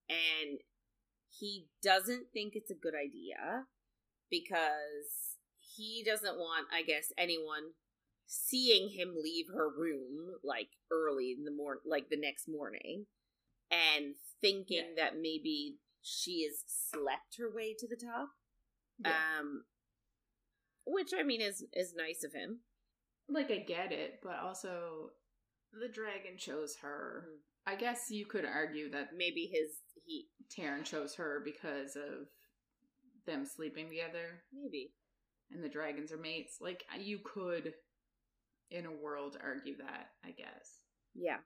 And 0.09 0.61
he 1.29 1.67
doesn't 1.83 2.27
think 2.33 2.53
it's 2.55 2.71
a 2.71 2.75
good 2.75 2.95
idea 2.95 3.65
because 4.31 5.37
he 5.59 6.03
doesn't 6.05 6.37
want, 6.39 6.67
I 6.73 6.83
guess, 6.83 7.12
anyone 7.19 7.73
seeing 8.27 8.91
him 8.91 9.15
leave 9.23 9.47
her 9.55 9.69
room 9.69 10.37
like 10.43 10.69
early 10.91 11.35
in 11.37 11.45
the 11.45 11.51
morning, 11.51 11.83
like 11.87 12.09
the 12.11 12.19
next 12.19 12.49
morning, 12.49 13.07
and 13.71 14.15
thinking 14.41 14.95
Yeah. 14.97 15.05
that 15.05 15.17
maybe 15.21 15.79
she 16.03 16.45
has 16.45 16.62
slept 16.67 17.37
her 17.39 17.51
way 17.53 17.75
to 17.79 17.87
the 17.89 17.97
top. 17.97 18.31
Yeah. 18.99 19.39
Um, 19.41 19.65
which 20.87 21.12
I 21.17 21.23
mean 21.23 21.41
is 21.41 21.65
is 21.73 21.95
nice 21.95 22.23
of 22.25 22.33
him. 22.33 22.61
like 23.29 23.51
I 23.51 23.59
get 23.59 23.91
it, 23.93 24.21
but 24.23 24.37
also 24.39 25.11
the 25.73 25.89
dragon 25.89 26.39
chose 26.39 26.77
her. 26.77 27.29
Mhm. 27.29 27.41
I 27.67 27.75
guess 27.77 28.09
you 28.11 28.25
could 28.27 28.45
argue 28.45 28.89
that 28.91 29.15
Maybe 29.15 29.47
his 29.47 29.83
he 30.05 30.31
Tairn 30.49 30.85
chose 30.85 31.17
her 31.17 31.41
because 31.45 31.97
of 31.97 32.29
them 33.27 33.45
sleeping 33.45 33.89
together 33.89 34.43
maybe 34.53 34.93
and 35.51 35.62
the 35.62 35.69
dragons 35.69 36.12
are 36.12 36.17
mates. 36.19 36.59
Like 36.61 36.85
you 36.99 37.19
could 37.19 37.75
in 38.71 38.87
a 38.87 38.93
world 38.93 39.37
argue 39.43 39.77
that, 39.79 40.09
I 40.25 40.31
guess. 40.31 40.81
Yeah. 41.15 41.39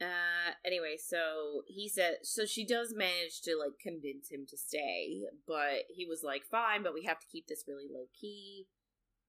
Uh 0.00 0.52
anyway, 0.64 0.96
so 0.98 1.62
he 1.66 1.88
said 1.88 2.18
so 2.22 2.44
she 2.44 2.64
does 2.66 2.94
manage 2.94 3.40
to 3.42 3.56
like 3.56 3.78
convince 3.80 4.30
him 4.30 4.46
to 4.48 4.56
stay, 4.56 5.22
but 5.46 5.84
he 5.88 6.04
was 6.04 6.22
like, 6.24 6.42
"Fine, 6.44 6.82
but 6.82 6.94
we 6.94 7.04
have 7.04 7.20
to 7.20 7.26
keep 7.30 7.46
this 7.46 7.64
really 7.68 7.86
low 7.92 8.06
key." 8.18 8.66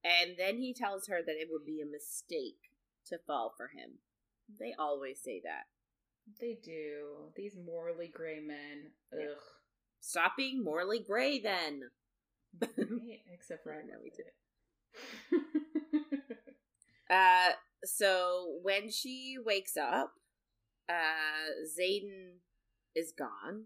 And 0.03 0.35
then 0.37 0.57
he 0.57 0.73
tells 0.73 1.07
her 1.07 1.21
that 1.25 1.35
it 1.39 1.47
would 1.51 1.65
be 1.65 1.79
a 1.81 1.85
mistake 1.85 2.71
to 3.07 3.17
fall 3.25 3.53
for 3.55 3.67
him. 3.67 3.99
They 4.59 4.73
always 4.77 5.21
say 5.21 5.41
that. 5.43 5.65
They 6.39 6.57
do. 6.61 7.31
These 7.35 7.55
morally 7.55 8.11
gray 8.13 8.39
men. 8.39 8.91
Ugh. 9.13 9.37
Stop 10.05 10.33
being 10.35 10.61
morally 10.61 10.99
gray 10.99 11.39
then. 11.39 11.83
Right? 12.59 13.21
Except 13.33 13.63
for 13.63 13.71
I 13.73 13.85
know 13.87 13.99
we 14.03 14.11
did. 14.11 14.25
Uh, 17.09 17.51
so 17.83 18.57
when 18.63 18.89
she 18.89 19.35
wakes 19.45 19.77
up, 19.77 20.13
uh, 20.89 21.51
Xaden 21.61 22.39
is 22.95 23.11
gone, 23.11 23.65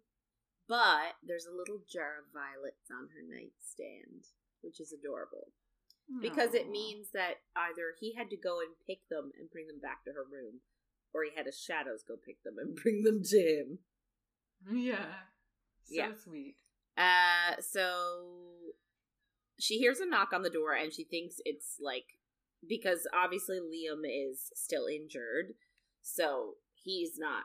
but 0.68 1.16
there's 1.26 1.46
a 1.46 1.56
little 1.56 1.80
jar 1.90 2.20
of 2.20 2.34
violets 2.34 2.92
on 2.92 3.08
her 3.16 3.24
nightstand, 3.24 4.26
which 4.62 4.82
is 4.82 4.92
adorable 4.92 5.54
because 6.22 6.54
it 6.54 6.70
means 6.70 7.12
that 7.14 7.36
either 7.56 7.96
he 8.00 8.16
had 8.16 8.30
to 8.30 8.38
go 8.38 8.60
and 8.60 8.76
pick 8.86 9.08
them 9.10 9.32
and 9.40 9.52
bring 9.52 9.68
them 9.68 9.80
back 9.80 10.04
to 10.04 10.12
her 10.12 10.26
room, 10.30 10.60
or 11.14 11.24
he 11.24 11.32
had 11.36 11.46
his 11.46 11.60
shadows 11.60 12.04
go 12.06 12.16
pick 12.16 12.44
them 12.44 12.56
and 12.58 12.76
bring 12.84 13.04
them 13.04 13.22
to 13.24 13.38
him. 13.38 13.80
Yeah. 14.70 15.28
So 15.88 15.96
Yeah. 15.96 16.14
sweet. 16.14 16.58
Uh, 16.98 17.62
so 17.62 18.74
she 19.60 19.78
hears 19.78 20.00
a 20.00 20.06
knock 20.06 20.34
on 20.34 20.42
the 20.44 20.50
door 20.50 20.74
and 20.74 20.94
she 20.94 21.04
thinks 21.04 21.38
it's 21.46 21.78
like 21.80 22.18
because 22.68 23.08
obviously 23.14 23.58
Liam 23.60 24.02
is 24.04 24.52
still 24.56 24.88
injured, 24.88 25.54
so 26.02 26.56
he's 26.74 27.18
not 27.18 27.44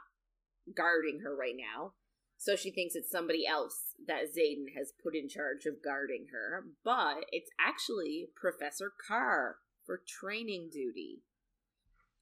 guarding 0.74 1.20
her 1.20 1.34
right 1.36 1.56
now. 1.56 1.94
So 2.38 2.56
she 2.56 2.72
thinks 2.72 2.96
it's 2.96 3.10
somebody 3.10 3.46
else 3.46 3.94
that 4.06 4.34
Xaden 4.34 4.74
has 4.76 4.92
put 5.00 5.14
in 5.14 5.28
charge 5.28 5.64
of 5.66 5.82
guarding 5.84 6.26
her, 6.32 6.64
but 6.84 7.26
it's 7.30 7.50
actually 7.60 8.28
Professor 8.34 8.90
Carr 9.06 9.58
for 9.86 10.00
training 10.04 10.70
duty. 10.72 11.22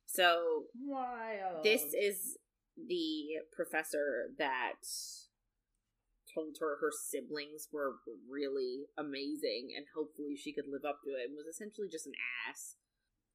So 0.05 0.65
Wild. 0.85 1.65
this 1.65 1.95
is 1.95 2.37
the 2.77 3.39
professor 3.53 4.31
that 4.39 4.83
told 6.35 6.57
her 6.61 6.79
her 6.81 6.91
siblings 6.93 7.69
were 7.73 7.97
really 8.29 8.87
amazing 8.97 9.71
and 9.77 9.87
hopefully 9.95 10.37
she 10.37 10.53
could 10.53 10.67
live 10.69 10.85
up 10.85 11.01
to 11.05 11.11
it 11.11 11.29
and 11.29 11.37
was 11.37 11.47
essentially 11.47 11.89
just 11.91 12.07
an 12.07 12.13
ass. 12.49 12.77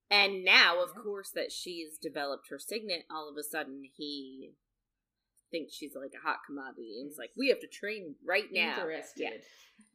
And 0.09 0.43
now, 0.43 0.81
of 0.83 0.91
Yeah. 0.95 1.01
course, 1.01 1.31
that 1.31 1.51
she's 1.51 1.97
developed 1.97 2.49
her 2.49 2.59
signet, 2.59 3.05
all 3.09 3.27
of 3.29 3.37
a 3.37 3.43
sudden 3.43 3.83
he 3.95 4.55
thinks 5.51 5.73
she's 5.73 5.95
like 5.95 6.13
a 6.13 6.25
hot 6.27 6.39
commodity 6.45 6.99
and 6.99 7.09
it's 7.09 7.17
like, 7.17 7.31
we 7.35 7.49
have 7.49 7.59
to 7.61 7.67
train 7.67 8.15
right 8.23 8.51
now. 8.51 8.77
interested. 8.81 9.21
Yeah. 9.21 9.85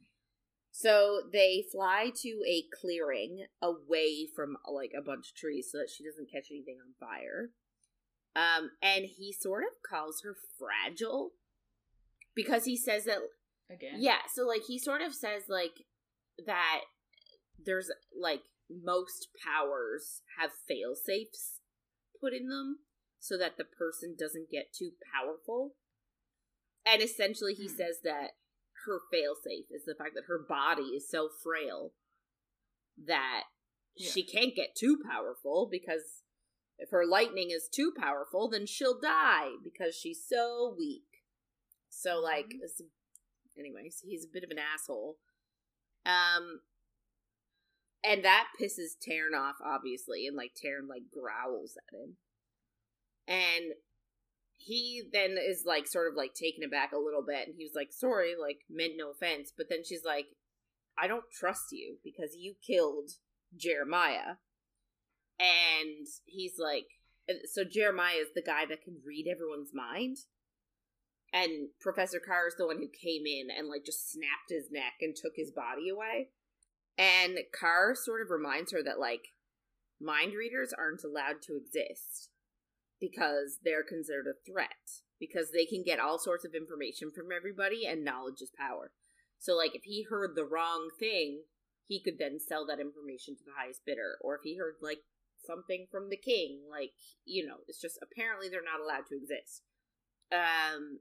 So 0.73 1.29
they 1.33 1.67
fly 1.71 2.11
to 2.23 2.43
a 2.47 2.65
clearing 2.81 3.47
away 3.61 4.27
from 4.35 4.57
like 4.73 4.93
a 4.97 5.03
bunch 5.03 5.31
of 5.31 5.37
trees 5.37 5.69
so 5.71 5.79
that 5.79 5.91
she 5.91 6.05
doesn't 6.05 6.31
catch 6.33 6.49
anything 6.51 6.79
on 6.81 6.95
fire. 6.99 7.51
Um, 8.37 8.71
and 8.81 9.05
he 9.05 9.33
sort 9.33 9.65
of 9.65 9.83
calls 9.83 10.23
her 10.23 10.37
fragile 10.59 11.33
because 12.35 12.65
he 12.65 12.77
says 12.77 13.05
that 13.05 13.19
Again. 13.71 13.97
yeah, 13.99 14.19
so 14.33 14.47
like 14.47 14.63
he 14.67 14.79
sort 14.79 15.03
of 15.03 15.15
says 15.15 15.45
like 15.49 15.85
that 16.47 16.81
there's 17.65 17.91
like 18.19 18.43
most 18.71 19.29
powers 19.45 20.23
have 20.39 20.51
fail 20.69 20.95
safes 20.95 21.59
put 22.21 22.33
in 22.33 22.49
them 22.49 22.79
so 23.19 23.37
that 23.37 23.57
the 23.59 23.65
person 23.65 24.15
doesn't 24.19 24.51
get 24.51 24.73
too 24.73 24.93
powerful. 25.15 25.75
And 26.87 27.03
essentially 27.03 27.55
he 27.55 27.67
Hmm. 27.69 27.77
says 27.77 28.01
that 28.05 28.31
her 28.87 29.01
fail 29.13 29.35
safe 29.35 29.67
is 29.71 29.85
the 29.85 29.95
fact 29.95 30.15
that 30.15 30.25
her 30.27 30.39
body 30.39 30.95
is 30.97 31.09
so 31.09 31.29
frail 31.29 31.93
that 32.97 33.45
Yeah. 33.97 34.11
she 34.11 34.23
can't 34.23 34.55
get 34.55 34.75
too 34.75 34.99
powerful 35.05 35.67
because 35.71 36.23
if 36.79 36.91
her 36.91 37.05
lightning 37.07 37.51
is 37.51 37.69
too 37.69 37.93
powerful 37.97 38.49
then 38.49 38.65
she'll 38.67 38.99
die 38.99 39.57
because 39.63 39.95
she's 39.95 40.25
so 40.27 40.75
weak. 40.79 41.05
So 41.91 42.21
like 42.21 42.55
it's 42.63 42.81
anyways, 43.59 44.03
he's 44.05 44.25
a 44.25 44.33
bit 44.33 44.45
of 44.45 44.51
an 44.51 44.59
asshole. 44.59 45.17
Um 46.07 46.61
and 48.03 48.25
that 48.25 48.49
pisses 48.61 48.99
Tairn 49.01 49.35
off, 49.35 49.57
obviously, 49.63 50.27
and 50.27 50.37
like 50.37 50.53
Tairn 50.57 50.89
like 50.89 51.03
growls 51.13 51.77
at 51.77 51.95
him. 51.95 52.17
And 53.29 53.75
he 54.57 55.03
then 55.13 55.37
is 55.39 55.65
like 55.67 55.87
sort 55.87 56.11
of 56.11 56.17
like 56.17 56.35
taken 56.35 56.65
aback 56.65 56.93
a 56.93 56.99
little 56.99 57.25
bit 57.27 57.47
and 57.47 57.57
he 57.57 57.65
was 57.65 57.75
like, 57.75 57.93
sorry, 57.93 58.35
like 58.41 58.61
meant 58.71 58.95
no 58.97 59.11
offense. 59.11 59.53
But 59.55 59.67
then 59.69 59.85
she's 59.85 60.05
like, 60.05 60.27
I 60.99 61.07
don't 61.07 61.31
trust 61.33 61.73
you 61.73 61.97
because 62.03 62.37
you 62.37 62.55
killed 62.67 63.11
Jeremiah. 63.57 64.37
And 65.39 66.07
he's 66.25 66.55
like 66.59 66.87
so 67.47 67.65
Jeremiah 67.65 68.17
is 68.17 68.29
the 68.35 68.43
guy 68.43 68.67
that 68.69 68.83
can 68.83 68.97
read 69.05 69.27
everyone's 69.31 69.71
mind 69.73 70.19
and 71.33 71.69
Professor 71.81 72.19
Carr 72.19 72.49
is 72.49 72.57
the 72.57 72.67
one 72.67 72.79
who 72.79 72.89
came 72.89 73.27
in 73.27 73.49
and 73.57 73.69
like 73.69 73.85
just 73.85 74.11
snapped 74.11 74.51
his 74.51 74.71
neck 74.71 74.95
and 75.01 75.15
took 75.15 75.35
his 75.37 75.53
body 75.53 75.89
away. 75.89 76.29
And 76.99 77.39
Carr 77.59 77.95
sort 77.95 78.21
of 78.23 78.31
reminds 78.31 78.73
her 78.73 78.83
that 78.83 78.99
like 78.99 79.29
mind 80.01 80.35
readers 80.35 80.75
aren't 80.77 81.05
allowed 81.05 81.43
to 81.43 81.57
exist 81.57 82.31
because 83.01 83.59
they're 83.65 83.85
considered 83.85 84.27
a 84.27 84.51
threat 84.51 85.03
because 85.19 85.53
they 85.53 85.65
can 85.65 85.83
get 85.85 86.01
all 86.01 86.19
sorts 86.19 86.45
of 86.45 86.55
information 86.55 87.11
from 87.15 87.29
everybody 87.35 87.87
and 87.87 88.05
knowledge 88.05 88.43
is 88.43 88.51
power. 88.59 88.91
So 89.39 89.57
like 89.57 89.75
if 89.75 89.85
he 89.85 90.05
heard 90.09 90.35
the 90.35 90.45
wrong 90.45 90.91
thing, 90.99 91.43
he 91.87 92.03
could 92.03 92.19
then 92.19 92.39
sell 92.39 92.67
that 92.67 92.81
information 92.81 93.37
to 93.37 93.45
the 93.47 93.57
highest 93.57 93.83
bidder 93.87 94.19
or 94.21 94.37
if 94.37 94.43
he 94.43 94.59
heard 94.59 94.75
like 94.83 95.01
something 95.47 95.87
from 95.91 96.11
the 96.11 96.17
king, 96.17 96.61
like, 96.71 96.91
you 97.25 97.47
know, 97.47 97.57
it's 97.69 97.81
just 97.81 97.99
apparently 98.03 98.49
they're 98.49 98.61
not 98.61 98.83
allowed 98.83 99.07
to 99.09 99.17
exist. 99.17 99.63
Um 100.33 101.01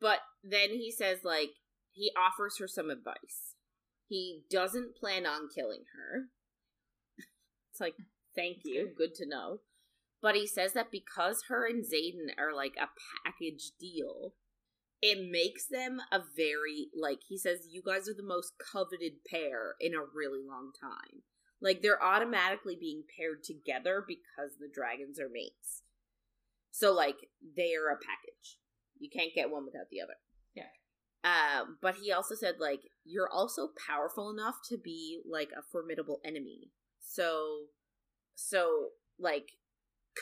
but 0.00 0.20
then 0.42 0.70
he 0.70 0.90
says 0.90 1.18
like 1.24 1.50
he 1.92 2.12
offers 2.16 2.56
her 2.58 2.68
some 2.68 2.90
advice. 2.90 3.54
He 4.08 4.42
doesn't 4.50 4.96
plan 4.96 5.26
on 5.26 5.48
killing 5.54 5.84
her. 5.94 6.26
it's 7.70 7.80
like 7.80 7.94
thank 8.34 8.58
you, 8.64 8.86
good. 8.86 8.96
good 8.96 9.14
to 9.16 9.28
know. 9.28 9.60
But 10.22 10.34
he 10.34 10.46
says 10.46 10.74
that 10.74 10.90
because 10.90 11.44
her 11.48 11.66
and 11.66 11.84
Xaden 11.84 12.38
are 12.38 12.54
like 12.54 12.74
a 12.76 12.88
package 13.24 13.72
deal, 13.78 14.34
it 15.00 15.30
makes 15.30 15.66
them 15.66 16.00
a 16.12 16.20
very 16.36 16.88
like 16.98 17.20
he 17.26 17.38
says 17.38 17.68
you 17.70 17.82
guys 17.84 18.08
are 18.08 18.14
the 18.14 18.22
most 18.22 18.52
coveted 18.72 19.24
pair 19.28 19.74
in 19.80 19.94
a 19.94 20.04
really 20.14 20.42
long 20.46 20.72
time. 20.78 21.22
Like 21.62 21.82
they're 21.82 22.02
automatically 22.02 22.76
being 22.78 23.04
paired 23.16 23.44
together 23.44 24.04
because 24.06 24.56
the 24.58 24.70
dragons 24.72 25.18
are 25.20 25.28
mates. 25.30 25.82
So 26.70 26.92
like 26.92 27.16
they 27.56 27.74
are 27.74 27.88
a 27.90 27.96
package. 27.96 28.58
You 29.00 29.10
can't 29.10 29.34
get 29.34 29.50
one 29.50 29.64
without 29.64 29.86
the 29.90 30.00
other. 30.00 30.14
Yeah. 30.54 30.70
Uh, 31.24 31.64
but 31.82 31.96
he 31.96 32.12
also 32.12 32.34
said 32.34 32.56
like 32.60 32.80
you're 33.04 33.30
also 33.30 33.70
powerful 33.86 34.30
enough 34.30 34.56
to 34.68 34.78
be 34.78 35.20
like 35.28 35.50
a 35.56 35.62
formidable 35.72 36.20
enemy. 36.24 36.70
So 37.00 37.66
so 38.34 38.90
like 39.18 39.50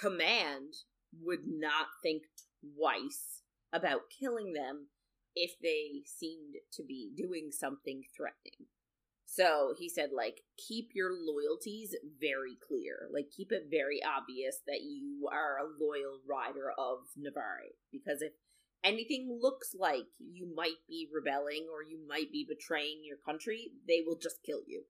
command 0.00 0.74
would 1.22 1.46
not 1.46 1.86
think 2.02 2.22
twice 2.76 3.42
about 3.72 4.10
killing 4.18 4.52
them 4.52 4.88
if 5.34 5.52
they 5.62 6.02
seemed 6.04 6.54
to 6.72 6.82
be 6.82 7.12
doing 7.16 7.50
something 7.52 8.02
threatening. 8.16 8.66
So 9.30 9.74
he 9.78 9.90
said, 9.90 10.08
like, 10.16 10.40
keep 10.56 10.88
your 10.94 11.10
loyalties 11.12 11.94
very 12.18 12.56
clear. 12.66 13.08
Like, 13.12 13.26
keep 13.30 13.52
it 13.52 13.68
very 13.70 14.00
obvious 14.02 14.56
that 14.66 14.80
you 14.80 15.28
are 15.30 15.58
a 15.58 15.68
loyal 15.68 16.18
rider 16.26 16.72
of 16.78 17.04
Navarre. 17.14 17.76
Because 17.92 18.22
if 18.22 18.32
anything 18.84 19.38
looks 19.40 19.74
like 19.78 20.06
you 20.18 20.52
might 20.54 20.80
be 20.88 21.08
rebelling 21.12 21.66
or 21.72 21.82
you 21.82 21.98
might 22.06 22.30
be 22.32 22.46
betraying 22.48 23.02
your 23.04 23.16
country, 23.16 23.72
they 23.86 24.02
will 24.06 24.18
just 24.18 24.42
kill 24.44 24.60
you 24.66 24.84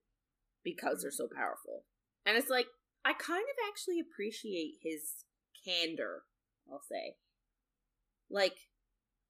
because 0.63 1.01
they're 1.01 1.11
so 1.11 1.27
powerful. 1.27 1.83
And 2.25 2.37
it's 2.37 2.49
like, 2.49 2.67
I 3.03 3.13
kind 3.13 3.43
of 3.43 3.55
actually 3.67 3.99
appreciate 3.99 4.75
his 4.81 5.25
candor, 5.65 6.23
I'll 6.71 6.81
say. 6.81 7.15
Like, 8.29 8.55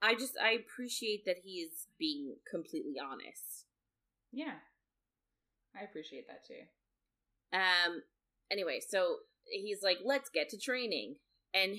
I 0.01 0.16
just, 0.16 0.34
I 0.41 0.51
appreciate 0.51 1.26
that 1.26 1.38
he 1.43 1.60
is 1.60 1.88
being 1.97 2.36
completely 2.49 2.95
honest. 2.99 3.66
Yeah. 4.32 4.60
I 5.80 5.84
appreciate 5.84 6.28
that 6.28 6.45
too. 6.45 6.66
Um, 7.53 8.01
anyway, 8.51 8.80
so 8.86 9.18
he's 9.45 9.82
like, 9.84 9.97
let's 10.03 10.30
get 10.30 10.49
to 10.49 10.57
training. 10.57 11.16
And 11.53 11.78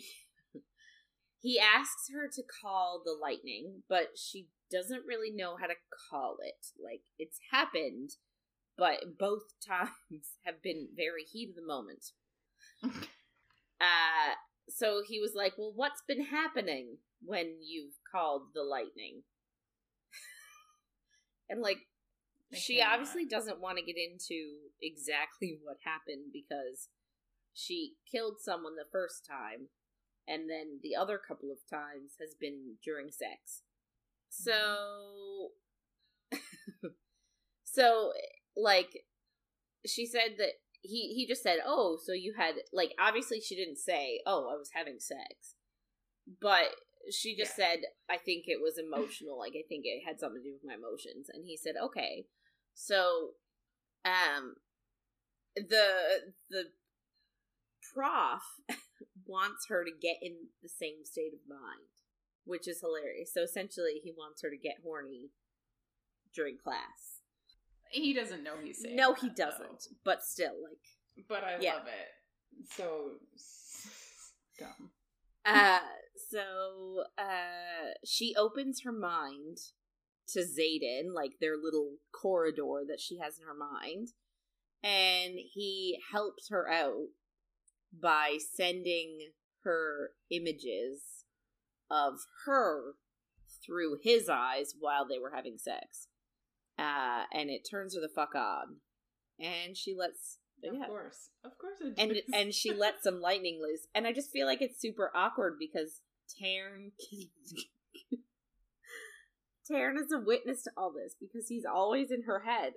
he 1.41 1.59
asks 1.59 2.11
her 2.13 2.29
to 2.29 2.43
call 2.43 3.03
the 3.05 3.17
lightning, 3.21 3.83
but 3.89 4.11
she 4.17 4.49
doesn't 4.71 5.07
really 5.07 5.31
know 5.31 5.57
how 5.59 5.67
to 5.67 5.75
call 6.11 6.37
it. 6.43 6.67
Like, 6.83 7.03
it's 7.19 7.39
happened, 7.51 8.11
but 8.77 9.19
both 9.19 9.43
times 9.67 10.37
have 10.45 10.63
been 10.63 10.89
very 10.95 11.25
heat 11.25 11.49
of 11.51 11.57
the 11.57 11.67
moment. 11.67 12.07
uh, 12.85 14.35
so 14.69 15.03
he 15.07 15.19
was 15.19 15.33
like, 15.35 15.55
well, 15.57 15.73
what's 15.75 16.03
been 16.07 16.27
happening 16.27 16.99
when 17.25 17.57
you've 17.63 17.95
called 18.13 18.43
the 18.55 18.63
lightning? 18.63 19.23
and 21.49 21.63
like, 21.63 21.79
I 22.53 22.59
she 22.59 22.79
cannot. 22.79 22.95
obviously 22.95 23.25
doesn't 23.25 23.61
want 23.61 23.79
to 23.79 23.85
get 23.85 23.97
into 23.97 24.57
exactly 24.83 25.59
what 25.63 25.79
happened 25.85 26.33
because 26.33 26.89
she 27.55 27.95
killed 28.11 28.37
someone 28.41 28.77
the 28.77 28.91
first 28.93 29.27
time 29.27 29.69
and 30.31 30.49
then 30.51 30.81
the 30.83 30.97
other 30.97 31.19
couple 31.19 31.51
of 31.53 31.59
times 31.71 32.15
has 32.21 32.35
been 32.41 32.77
during 32.85 33.11
sex. 33.11 33.63
So 34.31 35.51
so 37.65 38.13
like 38.57 39.05
she 39.87 40.07
said 40.07 40.37
that 40.39 40.53
he 40.83 41.15
he 41.15 41.27
just 41.27 41.43
said, 41.43 41.59
"Oh, 41.67 41.99
so 42.03 42.13
you 42.13 42.35
had 42.37 42.55
like 42.73 42.93
obviously 42.99 43.41
she 43.41 43.57
didn't 43.57 43.79
say, 43.79 44.21
"Oh, 44.27 44.49
I 44.53 44.57
was 44.57 44.71
having 44.75 44.99
sex." 45.01 45.57
But 46.41 46.75
she 47.11 47.37
just 47.37 47.59
Yeah. 47.59 47.67
said, 47.67 47.81
"I 48.09 48.19
think 48.19 48.45
it 48.49 48.61
was 48.63 48.79
emotional. 48.79 49.39
like 49.39 49.53
I 49.57 49.63
think 49.69 49.85
it 49.87 50.05
had 50.05 50.21
something 50.21 50.43
to 50.43 50.49
do 50.49 50.55
with 50.55 50.65
my 50.65 50.75
emotions." 50.75 51.29
And 51.33 51.45
he 51.47 51.57
said, 51.57 51.77
"Okay." 51.77 52.27
So 52.75 53.35
um 54.05 54.57
the 55.57 56.33
the 56.51 56.73
prof 57.93 58.43
wants 59.31 59.67
her 59.69 59.85
to 59.85 59.91
get 59.91 60.17
in 60.21 60.33
the 60.63 60.69
same 60.69 61.05
state 61.05 61.33
of 61.33 61.49
mind, 61.49 61.89
which 62.45 62.67
is 62.69 62.81
hilarious. 62.81 63.33
So 63.33 63.43
essentially 63.43 64.01
he 64.03 64.13
wants 64.17 64.43
her 64.43 64.51
to 64.51 64.57
get 64.57 64.77
horny 64.83 65.31
during 66.35 66.59
class. 66.59 67.21
He 67.91 68.13
doesn't 68.15 68.43
know 68.43 68.53
he's 68.63 68.83
saying 68.83 68.97
no, 68.97 69.13
that, 69.13 69.21
he 69.21 69.29
doesn't. 69.31 69.89
But 70.05 70.23
still, 70.23 70.55
like, 70.63 71.27
But 71.29 71.45
I 71.45 71.59
Yeah. 71.61 71.75
love 71.75 71.87
it. 71.89 72.67
So 72.77 73.13
dumb. 74.59 74.91
uh, 75.45 75.81
so 76.31 77.05
uh, 77.19 77.95
she 78.05 78.35
opens 78.37 78.83
her 78.83 78.93
mind 78.93 79.59
to 80.29 80.41
Xaden, 80.41 81.13
like 81.13 81.39
their 81.41 81.57
little 81.57 81.97
corridor 82.13 82.85
that 82.87 83.01
she 83.01 83.19
has 83.19 83.39
in 83.39 83.47
her 83.47 83.55
mind, 83.55 84.09
and 84.83 85.35
he 85.39 85.99
helps 86.13 86.49
her 86.51 86.71
out 86.71 87.09
by 87.93 88.39
sending 88.55 89.31
her 89.65 90.11
images 90.31 91.25
of 91.91 92.15
her 92.47 92.95
through 93.65 93.99
his 94.03 94.29
eyes 94.29 94.75
while 94.79 95.07
they 95.07 95.19
were 95.19 95.33
having 95.35 95.59
sex. 95.59 96.09
Uh, 96.79 97.25
and 97.33 97.51
it 97.51 97.67
turns 97.69 97.95
her 97.95 98.01
the 98.01 98.09
fuck 98.09 98.35
on. 98.35 98.77
And 99.39 99.77
she 99.77 99.95
lets 99.95 100.39
Of 100.65 100.75
yeah. 100.75 100.87
course. 100.87 101.29
Of 101.45 101.53
course 101.59 101.79
it 101.81 101.95
and 101.99 102.11
does. 102.13 102.23
and 102.33 102.55
she 102.55 102.73
lets 102.73 103.03
some 103.05 103.21
lightning 103.21 103.61
loose. 103.61 103.87
And 103.95 104.07
I 104.07 104.13
just 104.13 104.31
feel 104.31 104.47
like 104.47 104.63
it's 104.63 104.81
super 104.81 105.11
awkward 105.15 105.57
because 105.59 106.01
Tairn 106.41 106.93
Tairn 109.67 109.99
is 109.99 110.13
a 110.13 110.19
witness 110.21 110.63
to 110.65 110.71
all 110.77 110.93
this 110.93 111.15
because 111.21 111.49
he's 111.49 111.65
always 111.65 112.11
in 112.11 112.23
her 112.27 112.41
head. 112.41 112.73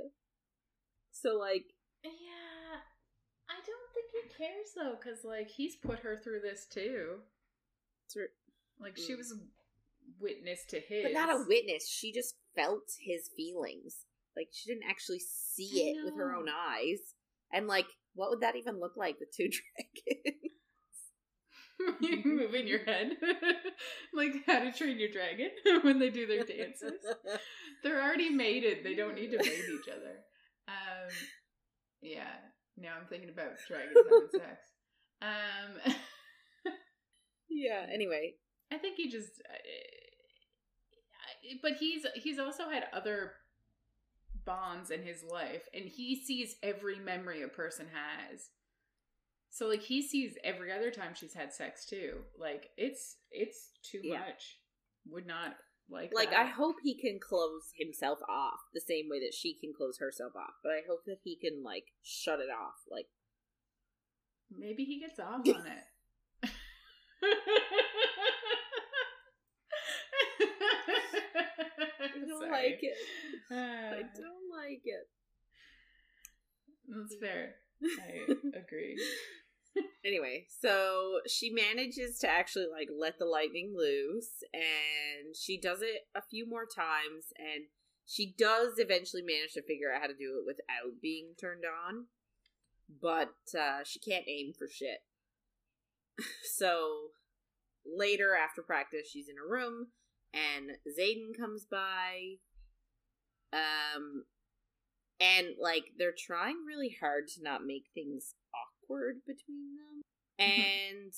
So 1.12 1.38
like 1.38 1.66
Yeah. 2.04 2.10
He 4.14 4.22
cares 4.38 4.68
though, 4.76 4.96
because 5.00 5.24
like 5.24 5.50
he's 5.50 5.76
put 5.76 6.00
her 6.00 6.18
through 6.24 6.42
this 6.42 6.66
too. 6.72 7.18
Like 8.80 8.96
she 8.98 9.14
Mm. 9.14 9.18
was 9.18 9.34
witness 10.20 10.66
to 10.70 10.80
his 10.80 11.04
but 11.04 11.14
not 11.14 11.30
a 11.30 11.44
witness, 11.48 11.88
she 11.90 12.12
just 12.14 12.36
felt 12.56 12.84
his 13.00 13.30
feelings. 13.36 14.06
Like 14.36 14.50
she 14.52 14.70
didn't 14.70 14.90
actually 14.90 15.20
see 15.20 15.90
it 15.96 16.06
with 16.06 16.16
her 16.18 16.34
own 16.36 16.48
eyes. 16.50 17.16
And 17.52 17.68
like 17.68 17.88
what 18.16 18.30
would 18.30 18.42
that 18.42 18.56
even 18.56 18.80
look 18.80 18.96
like 18.96 19.20
with 19.20 19.30
two 19.36 19.50
dragons? 20.16 20.52
you 22.02 22.22
moving 22.26 22.68
your 22.68 22.84
head. 22.86 23.18
like 24.14 24.34
how 24.46 24.60
to 24.60 24.72
train 24.72 25.00
your 25.00 25.10
dragon 25.10 25.50
when 25.82 25.98
they 26.00 26.10
do 26.12 26.28
their 26.28 26.44
dances. 26.44 27.04
They're 27.84 28.02
already 28.02 28.30
mated. 28.30 28.84
They 28.84 28.94
don't 28.94 29.16
need 29.16 29.32
to 29.32 29.38
mate 29.38 29.66
each 29.74 29.90
other. 29.90 30.20
Um, 30.68 31.10
yeah. 32.02 32.36
Now 32.78 32.94
I'm 33.00 33.08
thinking 33.08 33.30
about 33.30 33.52
dragons 33.68 33.96
having 33.98 34.30
sex. 34.32 34.66
Um, 35.22 35.94
yeah, 37.50 37.86
anyway. 37.94 38.34
I 38.72 38.78
think 38.78 38.96
he 38.98 39.10
just. 39.10 39.30
uh, 39.50 39.58
But 41.62 41.74
he's 41.80 42.06
he's 42.16 42.40
also 42.40 42.70
had 42.70 42.86
other 42.94 43.34
bonds 44.46 44.90
in 44.92 45.04
his 45.04 45.24
life, 45.24 45.68
and 45.74 45.86
he 45.86 46.16
sees 46.26 46.56
every 46.64 47.00
memory 47.00 47.44
a 47.44 47.48
person 47.48 47.88
has. 47.94 48.50
So 49.50 49.68
like 49.68 49.82
he 49.82 50.02
sees 50.02 50.36
every 50.44 50.72
other 50.72 50.90
time 50.90 51.14
she's 51.14 51.34
had 51.36 51.54
sex 51.54 51.86
too. 51.86 52.22
Like 52.40 52.70
it's 52.78 53.18
it's 53.32 53.70
too 53.84 54.02
Yeah. 54.04 54.20
much. 54.20 54.58
Would 55.12 55.28
not 55.28 55.56
like 55.90 56.12
Like 56.14 56.32
that. 56.32 56.40
I 56.40 56.46
hope 56.50 56.78
he 56.84 56.96
can 57.00 57.20
close 57.20 57.72
himself 57.78 58.20
off 58.30 58.60
the 58.74 58.82
same 58.82 59.10
way 59.10 59.20
that 59.20 59.34
she 59.34 59.54
can 59.54 59.74
close 59.76 59.98
herself 60.00 60.34
off. 60.36 60.56
But 60.64 60.72
I 60.74 60.82
hope 60.88 61.06
that 61.06 61.20
he 61.24 61.36
can 61.36 61.64
like 61.64 61.86
shut 62.02 62.40
it 62.40 62.50
off. 62.50 62.76
Like 62.90 63.08
Maybe 64.56 64.84
he 64.86 65.00
gets 65.00 65.20
off 65.20 65.42
on 65.48 65.66
it. 65.68 66.50
I 72.00 72.08
don't 72.28 72.40
Sorry. 72.42 72.52
like 72.52 72.80
it. 72.82 72.96
Uh, 73.52 73.56
I 73.56 74.02
don't 74.02 74.50
like 74.52 74.82
it. 74.86 75.08
That's 76.88 77.16
fair. 77.20 77.56
I 77.84 78.58
agree. 78.58 78.98
Anyway, 80.06 80.46
so 80.62 81.22
she 81.28 81.50
manages 81.50 82.20
to 82.20 82.30
actually 82.30 82.68
like 82.72 82.90
let 82.96 83.18
the 83.18 83.26
lightning 83.26 83.74
loose 83.76 84.44
and 84.54 85.34
she 85.36 85.58
does 85.58 85.82
it 85.82 86.08
a 86.14 86.22
few 86.22 86.48
more 86.48 86.66
times 86.66 87.32
and 87.38 87.66
she 88.06 88.36
does 88.38 88.80
eventually 88.80 89.22
manage 89.22 89.54
to 89.54 89.62
figure 89.62 89.94
out 89.94 90.02
how 90.02 90.08
to 90.08 90.14
do 90.14 90.38
it 90.38 90.46
without 90.46 91.02
being 91.02 91.30
turned 91.40 91.64
on. 91.64 92.08
But 93.02 93.34
uh 93.58 93.84
she 93.86 94.00
can't 94.00 94.26
aim 94.28 94.54
for 94.58 94.68
shit. 94.68 95.00
so 96.44 97.12
later 97.86 98.36
after 98.36 98.62
practice 98.62 99.08
she's 99.10 99.30
in 99.30 99.36
a 99.38 99.50
room 99.50 99.88
and 100.34 100.72
Xaden 100.88 101.38
comes 101.38 101.66
by 101.66 102.36
um 103.54 104.26
and 105.20 105.56
like 105.60 105.86
they're 105.98 106.14
trying 106.18 106.66
really 106.68 106.96
hard 107.00 107.28
to 107.30 107.44
not 107.44 107.66
make 107.66 107.86
things 107.94 108.36
awkward 108.54 108.73
between 109.26 109.78
them 109.78 110.02
mm-hmm. 110.40 110.62
and 110.62 111.14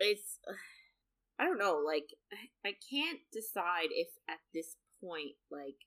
it's 0.00 0.38
i 1.38 1.44
don't 1.44 1.58
know 1.58 1.80
like 1.84 2.14
i 2.64 2.72
can't 2.90 3.20
decide 3.32 3.88
if 3.90 4.08
at 4.28 4.38
this 4.54 4.76
point 5.02 5.36
like 5.50 5.84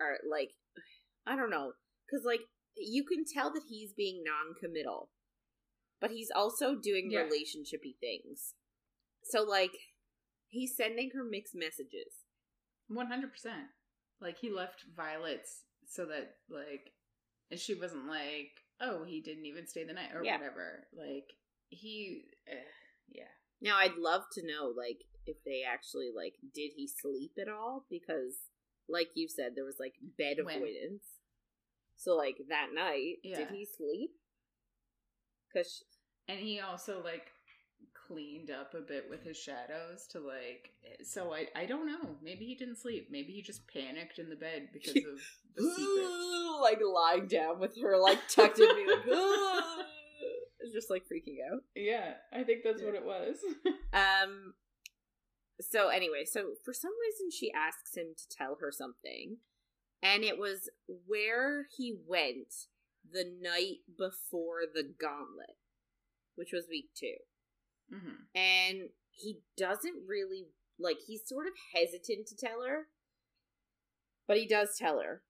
or 0.00 0.16
like 0.30 0.50
i 1.26 1.36
don't 1.36 1.50
know 1.50 1.72
because 2.06 2.24
like 2.24 2.40
you 2.76 3.04
can 3.04 3.24
tell 3.24 3.52
that 3.52 3.64
he's 3.68 3.92
being 3.92 4.22
non-committal 4.24 5.10
but 6.00 6.10
he's 6.10 6.30
also 6.34 6.74
doing 6.74 7.10
Yeah. 7.10 7.20
relationshipy 7.24 7.98
things 8.00 8.54
so 9.22 9.42
like 9.42 9.72
he's 10.48 10.76
sending 10.76 11.10
her 11.14 11.24
mixed 11.24 11.54
messages 11.54 12.24
One 12.90 13.06
hundred 13.06 13.30
percent. 13.30 13.70
Like 14.20 14.38
he 14.38 14.50
left 14.50 14.84
Violet's 14.96 15.62
so 15.88 16.04
that 16.06 16.34
like 16.50 16.92
and 17.50 17.58
she 17.58 17.74
wasn't 17.74 18.06
like, 18.08 18.59
oh, 18.80 19.04
he 19.04 19.20
didn't 19.20 19.46
even 19.46 19.66
stay 19.66 19.84
the 19.84 19.92
night 19.92 20.10
or 20.14 20.22
Yeah. 20.24 20.36
whatever. 20.38 20.86
Like 20.96 21.32
he, 21.68 22.24
eh, 22.48 22.54
yeah. 23.08 23.24
Now 23.60 23.76
I'd 23.76 23.96
love 23.96 24.22
to 24.32 24.46
know 24.46 24.72
like 24.76 25.04
if 25.26 25.36
they 25.44 25.62
actually 25.70 26.10
like 26.14 26.34
did 26.54 26.72
he 26.76 26.88
sleep 26.88 27.32
at 27.40 27.48
all 27.48 27.84
because 27.90 28.34
like 28.88 29.10
you 29.14 29.28
said 29.28 29.52
there 29.54 29.64
was 29.64 29.76
like 29.78 29.94
bed 30.18 30.38
When? 30.42 30.56
avoidance. 30.56 31.04
So 31.96 32.16
like 32.16 32.38
that 32.48 32.68
night 32.74 33.16
Yeah. 33.22 33.38
did 33.38 33.48
he 33.50 33.64
sleep? 33.66 34.10
Cuz 35.54 35.84
And 36.28 36.38
he 36.40 36.60
also 36.60 37.02
like 37.02 37.32
cleaned 38.10 38.50
up 38.50 38.74
a 38.74 38.80
bit 38.80 39.06
with 39.08 39.22
his 39.22 39.36
shadows 39.36 40.06
to 40.10 40.20
like 40.20 40.70
so 41.02 41.32
I 41.32 41.46
I 41.54 41.66
don't 41.66 41.86
know. 41.86 42.16
Maybe 42.22 42.44
he 42.44 42.54
didn't 42.54 42.78
sleep. 42.78 43.08
Maybe 43.10 43.32
he 43.32 43.42
just 43.42 43.66
panicked 43.68 44.18
in 44.18 44.28
the 44.28 44.36
bed 44.36 44.68
because 44.72 44.96
of 44.96 45.20
the 45.56 45.74
secret. 45.76 46.60
like 46.60 46.80
lying 46.82 47.26
down 47.26 47.60
with 47.60 47.80
her 47.80 47.96
like 47.98 48.18
tucked 48.28 48.58
in 48.58 48.68
me 48.76 48.86
like 48.86 49.04
"Ah." 49.12 49.84
just 50.72 50.90
like 50.90 51.02
freaking 51.02 51.38
out. 51.52 51.62
Yeah, 51.74 52.14
I 52.32 52.42
think 52.42 52.62
that's 52.64 52.82
what 52.82 52.94
it 52.94 53.04
was. 53.04 53.36
Um. 53.92 54.54
So 55.60 55.88
anyway, 55.88 56.24
so 56.24 56.52
for 56.64 56.72
some 56.72 56.92
reason 57.02 57.30
she 57.36 57.52
asks 57.52 57.96
him 57.96 58.14
to 58.16 58.28
tell 58.28 58.58
her 58.60 58.70
something, 58.70 59.38
and 60.00 60.22
it 60.22 60.38
was 60.38 60.70
where 60.86 61.66
he 61.76 61.92
went 62.06 62.54
the 63.10 63.24
night 63.24 63.78
before 63.98 64.60
the 64.72 64.84
gauntlet, 64.84 65.56
which 66.36 66.52
was 66.52 66.68
week 66.70 66.90
two, 66.94 67.16
hmm 67.90 68.24
and 68.34 68.90
he 69.10 69.40
doesn't 69.56 70.06
really 70.08 70.46
like. 70.78 70.98
He's 71.06 71.26
sort 71.26 71.46
of 71.46 71.52
hesitant 71.74 72.26
to 72.28 72.36
tell 72.36 72.62
her, 72.66 72.86
but 74.26 74.36
he 74.38 74.46
does 74.46 74.76
tell 74.78 75.00
her. 75.00 75.22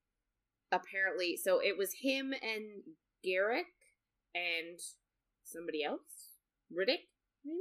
Apparently, 0.72 1.36
so 1.36 1.58
it 1.60 1.76
was 1.76 1.94
him 2.02 2.32
and 2.32 2.94
Garrick 3.24 3.66
and 4.34 4.78
somebody 5.42 5.82
else, 5.82 6.36
Ridoc, 6.72 7.00
maybe. 7.44 7.58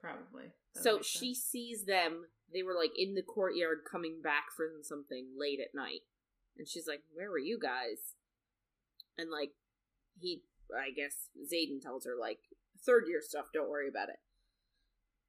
Probably. 0.00 0.52
That 0.74 0.82
So 0.82 1.00
she 1.02 1.34
sense. 1.34 1.46
sees 1.46 1.84
them. 1.86 2.26
They 2.52 2.62
were 2.62 2.74
like 2.74 2.92
in 2.96 3.14
the 3.14 3.22
courtyard 3.22 3.78
coming 3.90 4.20
back 4.22 4.46
from 4.54 4.82
something 4.82 5.28
late 5.38 5.58
at 5.60 5.74
night. 5.74 6.02
And 6.58 6.68
she's 6.68 6.86
like, 6.86 7.00
Where 7.14 7.30
were 7.30 7.38
you 7.38 7.58
guys? 7.60 8.14
And 9.16 9.30
like, 9.30 9.52
he, 10.20 10.42
I 10.70 10.90
guess, 10.94 11.28
Xaden 11.50 11.80
tells 11.80 12.04
her, 12.04 12.14
like, 12.20 12.38
third 12.84 13.04
year 13.08 13.20
stuff, 13.22 13.46
don't 13.52 13.68
worry 13.70 13.88
about 13.88 14.08
it. 14.08 14.16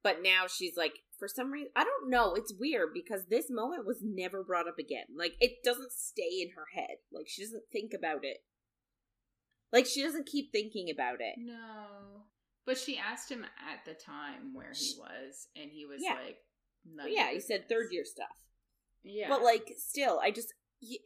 But 0.02 0.22
now 0.22 0.46
she's 0.48 0.76
like, 0.76 0.94
for 1.18 1.28
some 1.28 1.50
reason, 1.52 1.70
I 1.76 1.84
don't 1.84 2.08
know. 2.10 2.34
It's 2.34 2.54
weird 2.58 2.90
because 2.94 3.26
this 3.28 3.50
moment 3.50 3.86
was 3.86 3.98
never 4.02 4.42
brought 4.42 4.66
up 4.68 4.78
again. 4.78 5.04
Like, 5.14 5.34
it 5.40 5.62
doesn't 5.62 5.92
stay 5.92 6.40
in 6.40 6.50
her 6.56 6.64
head. 6.74 6.96
Like, 7.12 7.26
she 7.28 7.42
doesn't 7.44 7.64
think 7.70 7.92
about 7.92 8.24
it. 8.24 8.38
Like, 9.72 9.84
she 9.86 10.02
doesn't 10.02 10.26
keep 10.26 10.50
thinking 10.52 10.88
about 10.90 11.20
it. 11.20 11.34
No. 11.38 12.24
But 12.64 12.78
she 12.78 12.96
asked 12.96 13.30
him 13.30 13.44
at 13.44 13.84
the 13.84 13.92
time 13.92 14.54
where 14.54 14.72
he 14.74 14.94
was, 14.98 15.48
and 15.54 15.70
he 15.70 15.84
was 15.84 16.00
Yeah. 16.02 16.14
like, 16.24 16.38
yeah, 17.08 17.30
he 17.32 17.40
said 17.40 17.68
third 17.68 17.88
year 17.92 18.04
stuff. 18.04 18.28
Yeah. 19.02 19.28
But 19.28 19.42
like, 19.42 19.74
still, 19.76 20.18
I 20.22 20.30
just 20.30 20.54
y- 20.82 20.96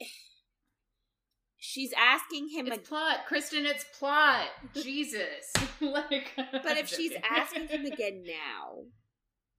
she's 1.65 1.93
asking 1.99 2.49
him. 2.51 2.67
it's 2.67 2.77
ag- 2.77 2.85
plot, 2.85 3.21
Kristen. 3.27 3.65
It's 3.65 3.85
plot. 3.99 4.49
Jesus. 4.75 5.51
like, 5.81 6.33
but 6.37 6.77
if 6.77 6.89
she's 6.89 7.13
asking 7.29 7.69
him 7.69 7.85
again 7.93 8.23
now, 8.27 8.85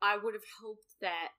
I 0.01 0.17
would 0.17 0.33
have 0.35 0.43
hoped 0.61 0.95
that 1.01 1.29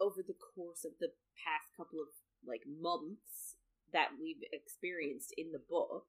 over 0.00 0.22
the 0.26 0.34
course 0.34 0.84
of 0.84 0.92
the 1.00 1.08
past 1.44 1.68
couple 1.76 1.98
of 2.00 2.08
like 2.46 2.62
months 2.80 3.56
that 3.92 4.08
we've 4.20 4.42
experienced 4.52 5.34
in 5.36 5.50
the 5.52 5.60
book, 5.68 6.04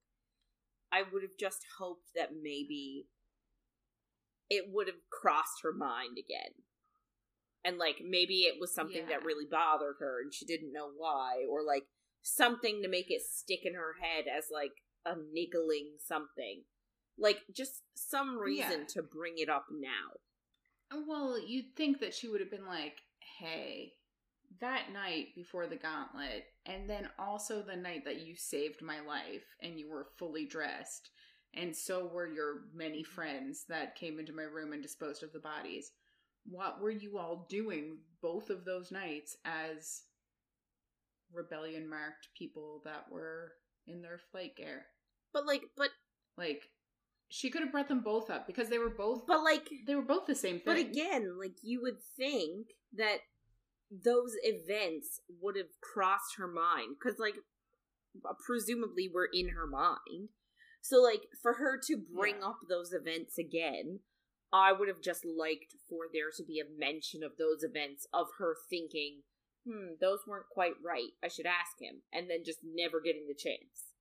I 0.91 1.01
would 1.11 1.23
have 1.23 1.37
just 1.39 1.61
hoped 1.79 2.09
that 2.15 2.29
maybe 2.41 3.07
it 4.49 4.65
would 4.71 4.87
have 4.87 5.01
crossed 5.11 5.61
her 5.63 5.73
mind 5.73 6.17
again. 6.17 6.53
And 7.63 7.77
like 7.79 7.97
maybe 8.07 8.41
it 8.41 8.59
was 8.59 8.73
something 8.73 9.03
Yeah. 9.09 9.17
that 9.17 9.25
really 9.25 9.45
bothered 9.49 9.95
her 9.99 10.21
and 10.21 10.31
she 10.33 10.45
didn't 10.45 10.71
know 10.73 10.89
why, 10.95 11.45
or 11.49 11.63
like 11.63 11.83
something 12.26 12.82
to 12.82 12.89
make 12.89 13.11
it 13.11 13.21
stick 13.21 13.59
in 13.65 13.76
her 13.76 13.93
head 14.01 14.26
as 14.28 14.45
like 14.51 14.71
a 15.05 15.15
niggling 15.32 15.91
something. 16.03 16.63
Like 17.17 17.43
just 17.55 17.84
some 17.95 18.38
reason 18.38 18.82
Yeah. 18.82 18.88
to 18.95 19.03
bring 19.03 19.38
it 19.38 19.47
up 19.47 19.67
now. 19.71 20.17
Oh, 20.91 21.05
well, 21.07 21.39
you'd 21.39 21.76
think 21.76 21.99
that 21.99 22.15
she 22.15 22.28
would 22.28 22.41
have 22.41 22.49
been 22.49 22.65
like, 22.65 22.99
hey, 23.39 23.93
that 24.59 24.91
night 24.91 25.36
before 25.36 25.67
the 25.67 25.76
gauntlet, 25.76 26.45
and 26.65 26.89
then 26.89 27.09
also 27.19 27.61
the 27.61 27.76
night 27.76 28.05
that 28.05 28.26
you 28.26 28.36
saved 28.36 28.82
my 28.82 29.01
life 29.01 29.45
and 29.61 29.80
you 29.80 29.89
were 29.89 30.07
fully 30.17 30.45
dressed, 30.45 31.11
and 31.53 31.76
so 31.76 32.07
were 32.07 32.28
your 32.28 32.61
many 32.73 33.03
mm-hmm. 33.03 33.11
friends 33.11 33.65
that 33.69 33.95
came 33.95 34.19
into 34.19 34.34
my 34.34 34.43
room 34.43 34.73
and 34.73 34.82
disposed 34.82 35.23
of 35.23 35.32
the 35.32 35.39
bodies. 35.39 35.91
What 36.45 36.82
were 36.82 36.91
you 36.91 37.17
all 37.17 37.45
doing 37.49 37.99
both 38.21 38.49
of 38.49 38.65
those 38.65 38.91
nights 38.91 39.38
as 39.45 40.03
rebellion 41.36 41.89
marked 41.89 42.29
people 42.38 42.81
that 42.86 43.05
were 43.11 43.53
in 43.88 44.01
their 44.01 44.19
flight 44.31 44.55
gear? 44.55 44.86
But 45.33 45.45
like 45.45 45.63
but 45.77 45.89
Like, 46.38 46.63
she 47.29 47.49
could 47.49 47.61
have 47.61 47.71
brought 47.71 47.88
them 47.89 48.01
both 48.01 48.29
up 48.29 48.47
because 48.47 48.69
they 48.69 48.77
were 48.77 48.89
both 48.89 49.25
but 49.27 49.43
like 49.43 49.69
they 49.88 49.95
were 49.95 50.01
both 50.01 50.25
the 50.25 50.36
same 50.36 50.55
thing. 50.55 50.63
But 50.65 50.77
again, 50.77 51.38
like 51.38 51.57
you 51.61 51.81
would 51.81 52.01
think 52.17 52.67
that 52.93 53.19
those 53.91 54.33
events 54.43 55.21
would 55.41 55.55
have 55.55 55.79
crossed 55.81 56.38
her 56.38 56.47
mind 56.47 56.95
because, 56.99 57.19
like, 57.19 57.36
uh, 58.27 58.33
presumably 58.45 59.09
we're 59.13 59.29
in 59.31 59.49
her 59.49 59.67
mind. 59.67 60.29
So, 60.81 61.01
like, 61.01 61.21
for 61.41 61.53
her 61.53 61.79
to 61.88 61.97
bring 61.97 62.38
Yeah. 62.39 62.47
up 62.49 62.59
those 62.67 62.93
events 62.93 63.38
again, 63.38 64.01
I 64.51 64.71
would 64.71 64.88
have 64.88 65.01
just 65.01 65.25
liked 65.25 65.75
for 65.88 66.07
there 66.11 66.31
to 66.31 66.43
be 66.43 66.59
a 66.59 66.65
mention 66.65 67.23
of 67.23 67.38
those 67.38 67.63
events 67.63 68.07
of 68.13 68.27
her 68.38 68.55
thinking, 68.69 69.23
hmm, 69.68 69.93
those 69.99 70.20
weren't 70.28 70.49
quite 70.51 70.74
right. 70.84 71.11
I 71.24 71.28
should 71.28 71.45
ask 71.45 71.80
him. 71.80 72.01
And 72.13 72.30
then 72.30 72.43
just 72.45 72.59
never 72.63 73.01
getting 73.01 73.28
the 73.28 73.34
chance. 73.34 73.93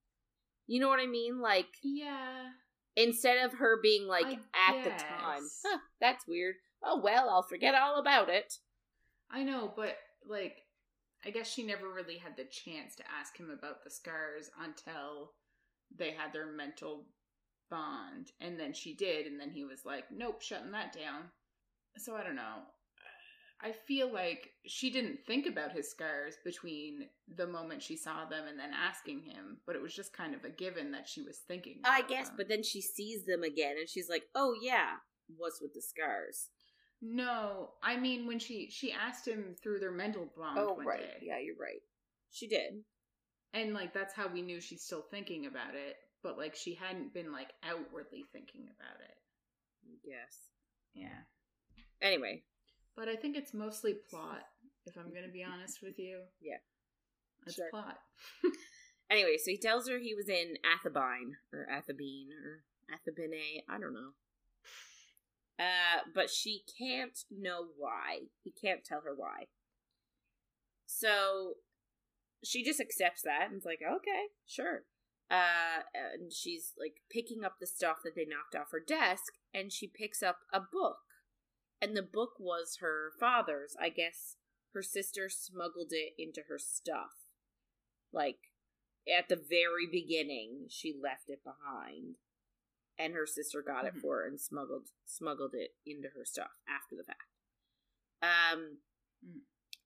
You 0.67 0.81
know 0.81 0.89
what 0.89 1.01
I 1.01 1.07
mean? 1.07 1.41
Like, 1.41 1.67
yeah. 1.83 2.47
instead 2.97 3.45
of 3.45 3.55
her 3.55 3.79
being 3.83 4.07
like 4.07 4.27
I 4.27 4.77
at 4.77 4.85
the 4.85 4.91
time, 4.91 5.43
huh, 5.65 5.79
that's 6.01 6.27
weird. 6.27 6.57
Oh 6.83 7.01
well, 7.03 7.29
I'll 7.29 7.43
forget 7.43 7.75
all 7.75 8.01
about 8.01 8.29
it. 8.29 8.55
I 9.31 9.43
know, 9.43 9.73
but 9.75 9.97
like, 10.29 10.57
I 11.25 11.31
guess 11.31 11.53
she 11.53 11.65
never 11.65 11.89
really 11.89 12.19
had 12.19 12.37
the 12.37 12.45
chance 12.45 12.95
to 12.97 13.05
ask 13.19 13.37
him 13.37 13.51
about 13.51 13.83
the 13.83 13.91
scars 13.91 14.51
until 14.63 15.33
they 15.97 16.11
had 16.11 16.33
their 16.33 16.47
mental 16.47 17.07
bond. 17.71 18.33
And 18.41 18.59
then 18.59 18.73
she 18.73 18.95
did, 18.95 19.27
and 19.27 19.41
then 19.41 19.51
he 19.51 19.65
was 19.65 19.85
like, 19.85 20.05
nope, 20.11 20.43
shutting 20.43 20.73
that 20.73 20.93
down. 20.93 21.25
So 21.97 22.15
I 22.17 22.23
don't 22.23 22.37
know. 22.37 22.63
I 23.65 23.73
feel 23.73 24.13
like 24.13 24.51
she 24.67 24.91
didn't 24.91 25.21
think 25.27 25.47
about 25.47 25.73
his 25.73 25.91
scars 25.91 26.35
between 26.45 27.09
the 27.35 27.47
moment 27.47 27.83
she 27.83 27.97
saw 27.97 28.27
them 28.27 28.47
and 28.47 28.59
then 28.59 28.73
asking 28.75 29.23
him, 29.23 29.57
but 29.67 29.75
it 29.75 29.81
was 29.81 29.95
just 29.95 30.13
kind 30.13 30.35
of 30.35 30.45
a 30.45 30.51
given 30.51 30.93
that 30.93 31.09
she 31.09 31.23
was 31.23 31.39
thinking. 31.39 31.81
I 31.83 32.03
guess, 32.03 32.29
them. 32.29 32.37
but 32.37 32.49
then 32.51 32.63
she 32.63 32.83
sees 32.83 33.25
them 33.25 33.43
again 33.43 33.77
and 33.79 33.89
she's 33.89 34.11
like, 34.11 34.25
"Oh 34.35 34.55
yeah, 34.61 34.97
what's 35.39 35.63
with 35.63 35.73
the 35.73 35.81
scars?" 35.81 36.51
no, 37.01 37.71
I 37.83 37.97
mean 37.97 38.27
when 38.27 38.39
she 38.39 38.69
she 38.71 38.93
asked 38.93 39.27
him 39.27 39.57
through 39.63 39.79
their 39.79 39.91
mental 39.91 40.29
bond. 40.37 40.59
oh 40.59 40.77
right, 40.85 41.01
day. 41.01 41.27
yeah, 41.27 41.39
you're 41.39 41.57
right. 41.57 41.81
She 42.31 42.47
did. 42.47 42.83
And 43.53 43.73
like 43.73 43.95
that's 43.95 44.15
how 44.15 44.29
we 44.29 44.43
knew 44.43 44.61
she's 44.61 44.83
still 44.83 45.05
thinking 45.11 45.47
about 45.47 45.75
it, 45.75 45.97
but 46.23 46.37
like 46.37 46.55
she 46.55 46.75
hadn't 46.75 47.15
been 47.15 47.33
like 47.33 47.53
outwardly 47.63 48.25
thinking 48.33 48.63
about 48.65 49.01
it. 49.01 49.17
Yes. 50.03 50.37
Yeah. 50.95 51.25
Anyway, 52.03 52.43
But 52.97 53.09
I 53.09 53.17
think 53.17 53.37
it's 53.37 53.53
mostly 53.55 53.95
plot, 54.11 54.43
if 54.87 54.97
I'm 54.97 55.13
gonna 55.13 55.33
be 55.33 55.45
honest 55.53 55.83
with 55.83 55.99
you. 55.99 56.21
Yeah. 56.41 56.59
It's 57.47 57.57
Sure. 57.57 57.69
plot. 57.71 57.99
anyway, 59.11 59.37
so 59.37 59.51
he 59.51 59.59
tells 59.59 59.89
her 59.89 59.99
he 59.99 60.15
was 60.15 60.29
in 60.29 60.55
Athabine 60.65 61.33
or 61.53 61.67
Athabine 61.71 62.29
or 62.31 62.65
Athabine. 62.91 63.63
I 63.69 63.79
don't 63.79 63.93
know. 63.95 64.13
Uh, 65.59 66.01
but 66.15 66.31
she 66.31 66.63
can't 66.79 67.17
know 67.31 67.67
why. 67.77 68.21
He 68.43 68.51
can't 68.51 68.85
tell 68.85 69.03
her 69.03 69.15
why. 69.15 69.47
So 70.87 71.55
she 72.43 72.65
just 72.65 72.81
accepts 72.81 73.23
that 73.23 73.49
and 73.51 73.59
is 73.59 73.65
like, 73.65 73.81
okay, 73.83 74.27
sure. 74.47 74.83
Uh, 75.31 75.83
and 75.95 76.33
she's 76.33 76.73
like 76.79 76.97
picking 77.11 77.45
up 77.45 77.57
the 77.61 77.67
stuff 77.67 77.99
that 78.05 78.15
they 78.15 78.25
knocked 78.25 78.55
off 78.55 78.71
her 78.73 78.81
desk, 78.87 79.33
and 79.53 79.73
she 79.73 79.87
picks 79.89 80.23
up 80.23 80.39
a 80.53 80.61
book. 80.61 80.99
And 81.85 81.95
the 81.95 82.03
book 82.03 82.37
was 82.39 82.79
her 82.81 83.13
father's. 83.21 83.77
I 83.79 83.91
guess 83.91 84.37
her 84.73 84.81
sister 84.83 85.29
smuggled 85.29 85.91
it 85.91 86.15
into 86.17 86.45
her 86.49 86.59
stuff. 86.59 87.13
Like, 88.11 88.39
at 89.07 89.29
the 89.29 89.37
very 89.37 89.87
beginning, 89.87 90.69
she 90.71 90.99
left 90.99 91.29
it 91.29 91.43
behind. 91.45 92.17
And 92.97 93.13
her 93.13 93.27
sister 93.27 93.61
got 93.61 93.85
it 93.85 93.97
Mhm. 93.97 94.01
for 94.01 94.17
her 94.23 94.27
and 94.27 94.41
smuggled 94.41 94.93
smuggled 95.05 95.55
it 95.55 95.77
into 95.85 96.09
her 96.09 96.25
stuff 96.25 96.53
after 96.67 96.97
the 96.97 97.05
fact. 97.05 97.35
Um, 98.23 98.81
Mm. 99.23 99.43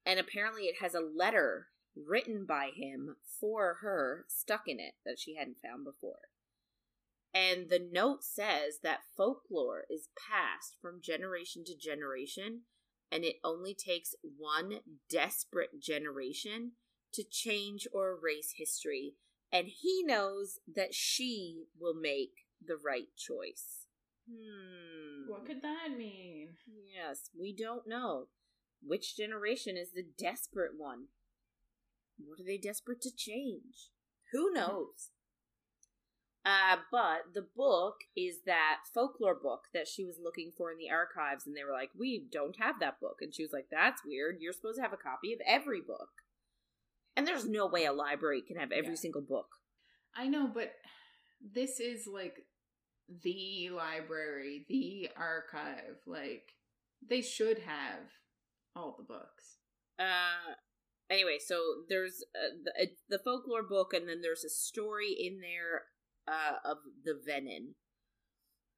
and 0.07 0.20
apparently 0.20 0.68
it 0.68 0.76
has 0.76 0.94
a 0.94 1.01
letter 1.01 1.72
written 1.96 2.46
by 2.46 2.70
him 2.70 3.16
for 3.24 3.74
her 3.80 4.24
stuck 4.28 4.68
in 4.68 4.78
it 4.78 4.94
that 5.05 5.18
she 5.18 5.34
hadn't 5.34 5.61
found 5.61 5.82
before. 5.82 6.30
And 7.35 7.68
the 7.68 7.79
note 7.93 8.24
says 8.24 8.81
that 8.83 9.01
folklore 9.16 9.85
is 9.91 10.09
passed 10.16 10.76
from 10.81 11.03
generation 11.03 11.62
to 11.66 11.76
generation, 11.76 12.62
and 13.12 13.24
it 13.24 13.37
only 13.45 13.74
takes 13.74 14.14
one 14.22 14.81
desperate 15.11 15.81
generation 15.81 16.72
to 17.12 17.24
change 17.24 17.87
or 17.93 18.11
erase 18.12 18.55
history. 18.57 19.14
And 19.53 19.68
he 19.68 20.03
knows 20.05 20.59
that 20.74 20.95
she 20.95 21.64
will 21.79 21.95
make 21.95 22.47
the 22.64 22.76
right 22.76 23.09
choice. 23.16 23.87
Hmm. 24.29 25.31
What 25.31 25.47
could 25.47 25.62
that 25.62 25.97
mean? 25.97 26.49
Yes, 26.66 27.31
we 27.39 27.55
don't 27.55 27.87
know. 27.87 28.29
Which 28.83 29.16
generation 29.16 29.76
is 29.76 29.93
the 29.93 30.07
desperate 30.18 30.72
one? 30.76 31.07
What 32.18 32.41
are 32.41 32.47
they 32.47 32.59
desperate 32.59 33.01
to 33.03 33.11
change? 33.14 33.91
Who 34.33 34.53
knows? 34.53 35.11
Uh, 36.49 36.76
but 36.90 37.34
the 37.34 37.46
book 37.55 37.96
is 38.16 38.38
that 38.46 38.78
folklore 38.94 39.34
book 39.34 39.64
that 39.74 39.86
she 39.86 40.03
was 40.05 40.18
looking 40.22 40.51
for 40.57 40.72
in 40.72 40.78
the 40.78 40.88
archives, 40.90 41.46
and 41.46 41.55
they 41.55 41.62
were 41.62 41.72
like, 41.72 41.90
We 41.99 42.24
don't 42.32 42.57
have 42.59 42.80
that 42.80 43.01
book. 43.01 43.18
And 43.20 43.34
she 43.34 43.42
was 43.42 43.53
like, 43.53 43.66
That's 43.70 44.01
weird. 44.07 44.36
You're 44.40 44.55
supposed 44.55 44.76
to 44.76 44.82
have 44.82 44.94
a 44.94 44.96
copy 44.96 45.34
of 45.34 45.40
every 45.46 45.82
book. 45.82 46.09
And 47.16 47.26
there's 47.26 47.46
no 47.46 47.66
way 47.66 47.84
a 47.84 47.92
library 47.92 48.40
can 48.46 48.57
have 48.57 48.72
every 48.72 48.90
Yeah. 48.92 49.01
single 49.01 49.20
book. 49.20 49.49
I 50.16 50.28
know, 50.28 50.46
but 50.53 50.72
this 51.55 51.80
is 51.80 52.07
like 52.07 52.36
the 53.22 53.68
library, 53.70 54.64
the 54.70 55.11
archive. 55.16 55.96
Like, 56.07 56.55
they 57.07 57.20
should 57.20 57.59
have 57.59 58.01
all 58.74 58.94
the 58.96 59.05
books. 59.05 59.59
Uh, 59.99 60.55
anyway, 61.11 61.38
so 61.44 61.61
there's 61.90 62.24
uh, 62.34 62.55
the, 62.64 62.72
it's 62.76 63.03
the 63.11 63.18
folklore 63.18 63.64
book, 63.68 63.92
and 63.92 64.09
then 64.09 64.22
there's 64.22 64.44
a 64.44 64.49
story 64.49 65.11
in 65.18 65.40
there 65.40 65.82
uh, 66.29 66.70
of 66.70 66.79
the 67.05 67.18
venom, 67.24 67.74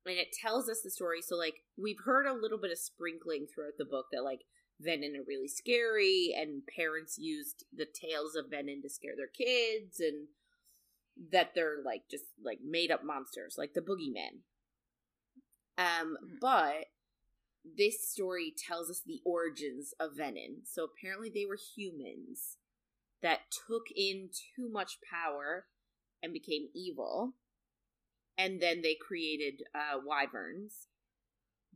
and 0.06 0.16
it 0.16 0.28
tells 0.40 0.68
us 0.68 0.80
the 0.82 0.90
story. 0.90 1.20
So, 1.22 1.36
like, 1.36 1.56
we've 1.76 2.00
heard 2.04 2.26
a 2.26 2.32
little 2.34 2.58
bit 2.58 2.70
of 2.70 2.78
sprinkling 2.78 3.46
throughout 3.46 3.74
the 3.78 3.84
book 3.84 4.06
that 4.12 4.22
like 4.24 4.40
venom 4.80 5.12
are 5.14 5.24
really 5.26 5.48
scary, 5.48 6.34
and 6.36 6.62
parents 6.76 7.18
used 7.18 7.64
the 7.74 7.86
tales 7.86 8.34
of 8.36 8.50
venom 8.50 8.82
to 8.82 8.88
scare 8.88 9.14
their 9.16 9.26
kids, 9.28 10.00
and 10.00 10.28
that 11.32 11.50
they're 11.54 11.82
like 11.84 12.02
just 12.10 12.24
like 12.42 12.58
made 12.64 12.90
up 12.90 13.04
monsters, 13.04 13.56
like 13.58 13.74
the 13.74 13.80
boogeyman. 13.80 14.40
Um, 15.76 16.16
Mm. 16.22 16.38
but 16.40 16.86
this 17.64 18.08
story 18.08 18.54
tells 18.56 18.90
us 18.90 19.02
the 19.04 19.20
origins 19.24 19.92
of 20.00 20.16
Venom. 20.16 20.62
So 20.64 20.84
apparently 20.84 21.30
they 21.30 21.46
were 21.46 21.58
humans 21.76 22.56
that 23.22 23.50
took 23.66 23.84
in 23.94 24.30
too 24.56 24.70
much 24.70 24.98
power 25.10 25.66
and 26.22 26.32
became 26.32 26.68
evil. 26.74 27.34
And 28.40 28.60
then 28.60 28.80
they 28.82 28.94
created 28.94 29.62
uh, 29.74 29.98
wyverns. 30.04 30.86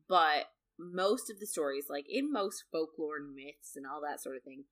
But 0.09 0.47
most 0.79 1.31
of 1.31 1.41
the 1.41 1.47
stories, 1.47 1.87
like 1.89 2.07
in 2.09 2.33
most 2.33 2.65
folklore 2.73 3.17
and 3.17 3.35
myths 3.35 3.77
and 3.77 3.85
all 3.87 4.01
that 4.01 4.23
sort 4.23 4.37
of 4.37 4.43
thing, 4.43 4.65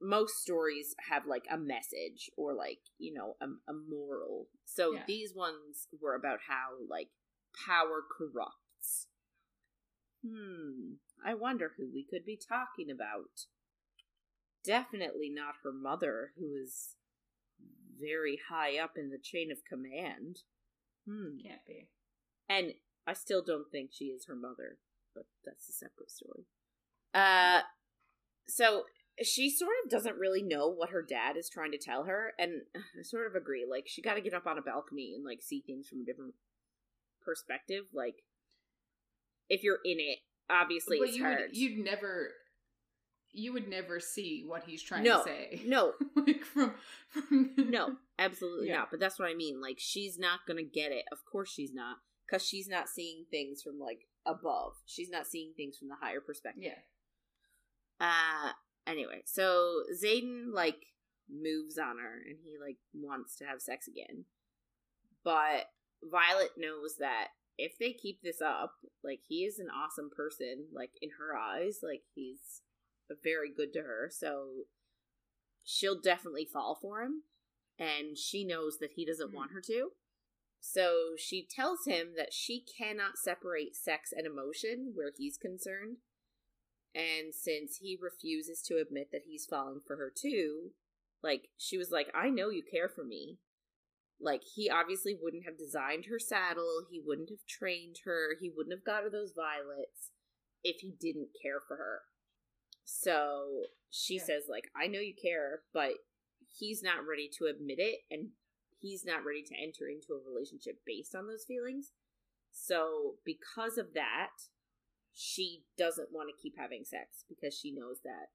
most 0.00 0.34
stories 0.42 0.94
have 1.10 1.26
like 1.26 1.44
a 1.50 1.56
message 1.56 2.30
or 2.36 2.54
like, 2.54 2.80
you 2.98 3.12
know, 3.14 3.36
a, 3.40 3.46
a 3.70 3.74
moral. 3.74 4.48
So 4.64 4.92
Yeah. 4.94 5.02
these 5.06 5.34
ones 5.34 5.88
were 6.00 6.14
about 6.14 6.40
how 6.48 6.86
like 6.88 7.08
power 7.66 8.02
corrupts. 8.02 9.08
Hmm. 10.26 10.94
I 11.24 11.34
wonder 11.34 11.72
who 11.76 11.88
we 11.92 12.04
could 12.08 12.24
be 12.24 12.36
talking 12.38 12.90
about. 12.90 13.46
Definitely 14.64 15.30
not 15.30 15.56
her 15.62 15.72
mother, 15.72 16.32
who 16.38 16.54
is 16.62 16.96
very 18.00 18.38
high 18.48 18.78
up 18.78 18.92
in 18.96 19.10
the 19.10 19.18
chain 19.18 19.50
of 19.50 19.58
command. 19.68 20.38
Hmm. 21.06 21.38
Can't 21.42 21.64
be. 21.66 21.88
And 22.48 22.74
I 23.06 23.12
still 23.12 23.42
don't 23.42 23.70
think 23.70 23.90
she 23.92 24.06
is 24.06 24.26
her 24.26 24.36
mother, 24.36 24.78
but 25.14 25.26
that's 25.44 25.68
a 25.68 25.72
separate 25.72 26.10
story. 26.10 26.46
Uh 27.12 27.60
so 28.46 28.84
she 29.22 29.48
sort 29.48 29.74
of 29.84 29.90
doesn't 29.90 30.16
really 30.16 30.42
know 30.42 30.68
what 30.68 30.90
her 30.90 31.02
dad 31.02 31.36
is 31.36 31.48
trying 31.48 31.70
to 31.70 31.78
tell 31.78 32.04
her, 32.04 32.32
and 32.38 32.62
I 32.74 33.02
sort 33.02 33.26
of 33.26 33.34
agree. 33.34 33.64
Like 33.68 33.84
she 33.86 34.02
got 34.02 34.14
to 34.14 34.20
get 34.20 34.34
up 34.34 34.46
on 34.46 34.58
a 34.58 34.62
balcony 34.62 35.12
and 35.14 35.24
like 35.24 35.40
see 35.40 35.62
things 35.64 35.88
from 35.88 36.00
a 36.00 36.04
different 36.04 36.34
perspective. 37.24 37.84
Like 37.92 38.24
if 39.48 39.62
you're 39.62 39.78
in 39.84 39.98
it, 40.00 40.18
obviously 40.50 40.98
it's 40.98 41.16
you 41.16 41.22
hard. 41.22 41.38
would, 41.40 41.56
you'd 41.56 41.84
never, 41.84 42.30
you 43.34 43.52
would 43.52 43.68
never 43.68 44.00
see 44.00 44.44
what 44.46 44.62
he's 44.64 44.82
trying 44.82 45.02
No, 45.04 45.18
to 45.18 45.24
say. 45.24 45.62
no, 45.66 45.92
like 46.16 46.44
from, 46.44 46.74
from 47.10 47.54
no, 47.56 47.96
absolutely 48.18 48.68
Yeah. 48.68 48.76
not. 48.78 48.90
But 48.90 49.00
that's 49.00 49.18
what 49.18 49.28
I 49.28 49.34
mean. 49.34 49.60
Like 49.60 49.76
she's 49.78 50.18
not 50.18 50.40
gonna 50.46 50.62
get 50.62 50.92
it. 50.92 51.04
Of 51.12 51.18
course 51.30 51.50
she's 51.50 51.74
not, 51.74 51.96
because 52.26 52.46
she's 52.46 52.68
not 52.68 52.88
seeing 52.88 53.24
things 53.30 53.62
from 53.62 53.78
like 53.80 54.06
above. 54.24 54.72
She's 54.86 55.10
not 55.10 55.26
seeing 55.26 55.52
things 55.56 55.76
from 55.76 55.88
the 55.88 55.96
higher 56.00 56.20
perspective. 56.20 56.62
yeah. 56.64 56.78
Uh 58.00 58.52
anyway, 58.86 59.22
so 59.26 59.82
Xaden 59.94 60.52
like 60.52 60.86
moves 61.30 61.78
on 61.78 61.98
her 61.98 62.14
and 62.28 62.38
he 62.44 62.56
like 62.60 62.76
wants 62.94 63.36
to 63.36 63.44
have 63.44 63.60
sex 63.62 63.88
again. 63.88 64.24
But 65.24 65.66
Violet 66.02 66.50
knows 66.58 66.96
that 66.98 67.28
if 67.56 67.78
they 67.78 67.92
keep 67.92 68.20
this 68.22 68.40
up, 68.42 68.74
like 69.02 69.20
he 69.26 69.44
is 69.44 69.58
an 69.58 69.68
awesome 69.70 70.10
person, 70.14 70.66
like 70.74 70.90
in 71.00 71.10
her 71.18 71.36
eyes, 71.36 71.78
like 71.82 72.02
he's 72.14 72.60
very 73.22 73.50
good 73.52 73.72
to 73.74 73.82
her, 73.82 74.10
so 74.10 74.66
she'll 75.62 76.00
definitely 76.00 76.44
fall 76.44 76.74
for 76.74 77.02
him. 77.02 77.24
And 77.78 78.16
she 78.16 78.44
knows 78.44 78.78
that 78.78 78.92
he 78.92 79.04
doesn't 79.04 79.30
Mhm. 79.30 79.34
want 79.34 79.52
her 79.52 79.60
to. 79.62 79.96
So 80.60 81.14
she 81.16 81.44
tells 81.44 81.84
him 81.84 82.14
that 82.14 82.32
she 82.32 82.60
cannot 82.60 83.18
separate 83.18 83.76
sex 83.76 84.12
and 84.12 84.26
emotion 84.26 84.94
where 84.94 85.10
he's 85.10 85.36
concerned. 85.36 85.98
And 86.94 87.34
since 87.34 87.78
he 87.78 87.96
refuses 87.96 88.62
to 88.62 88.78
admit 88.78 89.10
that 89.10 89.24
he's 89.24 89.46
falling 89.46 89.80
for 89.80 89.96
her 89.96 90.10
too, 90.10 90.74
like 91.22 91.50
she 91.56 91.76
was 91.76 91.90
like, 91.90 92.10
I 92.14 92.30
know 92.30 92.50
you 92.50 92.62
care 92.62 92.88
for 92.88 93.04
me. 93.04 93.40
Like 94.20 94.42
he 94.44 94.70
obviously 94.70 95.14
wouldn't 95.14 95.44
have 95.44 95.58
designed 95.58 96.06
her 96.06 96.18
saddle, 96.18 96.86
he 96.88 97.00
wouldn't 97.00 97.30
have 97.30 97.44
trained 97.46 97.98
her, 98.04 98.36
he 98.40 98.48
wouldn't 98.48 98.74
have 98.74 98.84
got 98.84 99.02
her 99.02 99.10
those 99.10 99.32
violets 99.32 100.12
if 100.62 100.80
he 100.80 100.92
didn't 100.92 101.30
care 101.42 101.60
for 101.60 101.76
her. 101.76 102.02
So 102.84 103.66
she 103.90 104.16
Yeah. 104.16 104.24
says, 104.24 104.48
like, 104.48 104.70
I 104.74 104.86
know 104.86 105.00
you 105.00 105.14
care, 105.14 105.64
but 105.72 105.94
he's 106.46 106.82
not 106.82 107.06
ready 107.06 107.28
to 107.28 107.46
admit 107.46 107.78
it 107.78 108.04
and 108.10 108.32
he's 108.78 109.04
not 109.04 109.24
ready 109.24 109.42
to 109.42 109.54
enter 109.56 109.88
into 109.88 110.12
a 110.14 110.18
relationship 110.18 110.84
based 110.84 111.14
on 111.14 111.26
those 111.26 111.44
feelings. 111.44 111.92
So 112.52 113.18
because 113.24 113.78
of 113.78 113.94
that, 113.94 114.48
she 115.12 115.64
doesn't 115.76 116.12
want 116.12 116.28
to 116.28 116.40
keep 116.40 116.56
having 116.56 116.84
sex 116.84 117.24
because 117.28 117.56
she 117.56 117.72
knows 117.72 118.00
that 118.02 118.30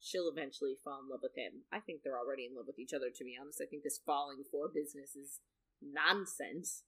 she'll 0.00 0.28
eventually 0.28 0.76
fall 0.84 1.00
in 1.00 1.08
love 1.08 1.22
with 1.22 1.34
him. 1.36 1.64
I 1.72 1.80
think 1.80 2.02
they're 2.02 2.18
already 2.18 2.44
in 2.46 2.54
love 2.54 2.66
with 2.66 2.78
each 2.78 2.92
other, 2.92 3.10
to 3.10 3.24
be 3.24 3.36
honest. 3.40 3.60
I 3.62 3.66
think 3.66 3.82
this 3.82 3.98
falling 4.04 4.44
for 4.50 4.68
business 4.68 5.16
is 5.16 5.40
nonsense. 5.80 6.84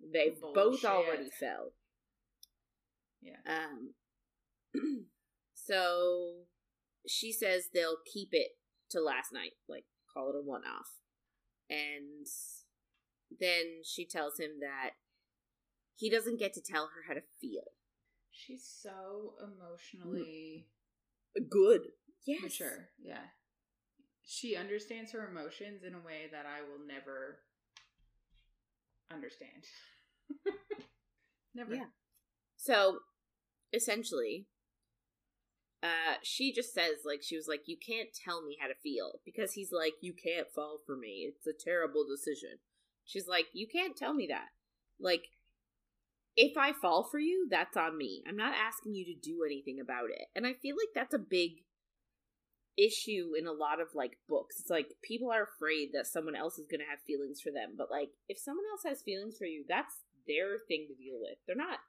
They 0.00 0.30
both 0.30 0.84
already 0.84 1.28
fell. 1.28 1.72
Yeah. 3.20 3.36
Um, 3.44 3.94
so 5.70 6.46
she 7.06 7.32
says 7.32 7.68
they'll 7.72 7.98
keep 8.12 8.30
it 8.32 8.52
to 8.90 9.00
last 9.00 9.32
night, 9.32 9.52
like 9.68 9.84
call 10.12 10.30
it 10.30 10.36
a 10.36 10.42
one 10.42 10.62
off. 10.62 10.88
And 11.68 12.26
then 13.40 13.82
she 13.84 14.06
tells 14.06 14.38
him 14.38 14.58
that 14.60 14.90
he 15.96 16.10
doesn't 16.10 16.40
get 16.40 16.54
to 16.54 16.60
tell 16.60 16.86
her 16.86 17.04
how 17.06 17.14
to 17.14 17.22
feel. 17.40 17.64
She's 18.32 18.64
so 18.64 19.34
emotionally 19.40 20.66
mm. 20.66 21.48
Good. 21.48 21.82
Yes. 22.26 22.42
mature. 22.42 22.88
Yeah. 23.00 23.22
She 24.24 24.56
understands 24.56 25.12
her 25.12 25.28
emotions 25.28 25.82
in 25.86 25.94
a 25.94 25.98
way 25.98 26.28
that 26.32 26.46
I 26.46 26.62
will 26.62 26.84
never 26.86 27.38
understand. 29.12 29.64
never. 31.54 31.74
Yeah. 31.74 31.86
So 32.56 32.98
essentially, 33.72 34.46
uh, 35.82 36.16
she 36.22 36.52
just 36.52 36.74
says, 36.74 37.04
like, 37.06 37.22
she 37.22 37.36
was 37.36 37.48
like, 37.48 37.62
You 37.66 37.76
can't 37.76 38.08
tell 38.12 38.42
me 38.42 38.56
how 38.60 38.68
to 38.68 38.74
feel 38.82 39.20
because 39.24 39.52
he's 39.52 39.72
like, 39.72 39.94
You 40.00 40.12
can't 40.12 40.50
fall 40.54 40.78
for 40.84 40.96
me. 40.96 41.28
It's 41.28 41.46
a 41.46 41.64
terrible 41.64 42.04
decision. 42.06 42.58
She's 43.04 43.26
like, 43.26 43.46
You 43.52 43.66
can't 43.66 43.96
tell 43.96 44.12
me 44.12 44.26
that. 44.28 44.48
Like, 45.00 45.28
if 46.36 46.56
I 46.56 46.72
fall 46.72 47.04
for 47.10 47.18
you, 47.18 47.48
that's 47.50 47.76
on 47.76 47.96
me. 47.96 48.22
I'm 48.28 48.36
not 48.36 48.54
asking 48.54 48.94
you 48.94 49.04
to 49.06 49.14
do 49.14 49.44
anything 49.44 49.80
about 49.80 50.10
it. 50.10 50.26
And 50.34 50.46
I 50.46 50.54
feel 50.54 50.76
like 50.76 50.94
that's 50.94 51.14
a 51.14 51.18
big 51.18 51.64
issue 52.78 53.32
in 53.38 53.46
a 53.46 53.52
lot 53.52 53.80
of 53.80 53.88
like 53.94 54.18
books. 54.28 54.56
It's 54.60 54.70
like 54.70 54.94
people 55.02 55.30
are 55.30 55.44
afraid 55.44 55.90
that 55.92 56.06
someone 56.06 56.36
else 56.36 56.58
is 56.58 56.66
going 56.66 56.80
to 56.80 56.88
have 56.88 57.00
feelings 57.06 57.40
for 57.40 57.50
them, 57.50 57.74
but 57.76 57.90
like 57.90 58.10
if 58.28 58.38
someone 58.38 58.64
else 58.72 58.82
has 58.86 59.02
feelings 59.02 59.36
for 59.38 59.44
you, 59.44 59.64
that's 59.68 59.96
their 60.26 60.58
thing 60.68 60.86
to 60.88 60.94
deal 60.94 61.18
with. 61.20 61.36
They're 61.46 61.56
not 61.56 61.80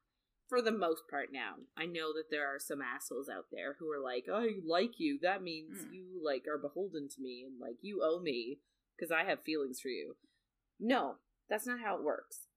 for 0.51 0.61
the 0.61 0.71
most 0.71 1.03
part 1.09 1.29
now. 1.31 1.55
I 1.77 1.85
know 1.85 2.11
that 2.11 2.25
there 2.29 2.45
are 2.45 2.59
some 2.59 2.81
assholes 2.81 3.29
out 3.29 3.45
there 3.53 3.77
who 3.79 3.89
are 3.89 4.01
like, 4.01 4.27
"I 4.27 4.59
like 4.65 4.99
you. 4.99 5.17
That 5.21 5.41
means 5.41 5.85
Mm. 5.85 5.93
you 5.93 6.21
like 6.21 6.45
are 6.45 6.57
beholden 6.57 7.07
to 7.07 7.21
me 7.21 7.45
and 7.45 7.57
like 7.57 7.77
you 7.81 8.03
owe 8.03 8.19
me 8.19 8.59
because 8.93 9.11
I 9.11 9.23
have 9.23 9.43
feelings 9.43 9.79
for 9.79 9.87
you." 9.87 10.17
No, 10.77 11.19
That's 11.47 11.65
not 11.67 11.79
how 11.81 11.97
it 11.97 12.03
works. 12.03 12.47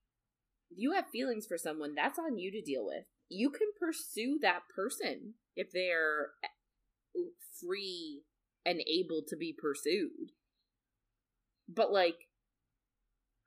If 0.71 0.79
you 0.79 0.93
have 0.93 1.11
feelings 1.11 1.47
for 1.49 1.59
someone, 1.59 1.95
that's 1.97 2.19
on 2.19 2.39
you 2.39 2.51
to 2.53 2.61
deal 2.63 2.85
with. 2.87 3.07
You 3.29 3.51
can 3.51 3.73
pursue 3.79 4.39
that 4.41 4.69
person 4.69 5.35
if 5.57 5.73
they're 5.73 6.35
eh, 6.45 7.21
free 7.61 8.25
and 8.65 8.81
able 8.87 9.23
to 9.25 9.37
be 9.37 9.53
pursued. 9.53 10.33
But 11.69 11.93
like 11.93 12.29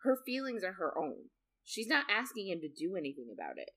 her 0.04 0.18
feelings 0.26 0.64
are 0.64 0.74
her 0.74 0.98
own. 0.98 1.30
She's 1.64 1.88
not 1.88 2.06
asking 2.10 2.48
him 2.50 2.60
to 2.62 2.70
do 2.70 2.96
anything 2.96 3.30
about 3.34 3.58
it. 3.58 3.72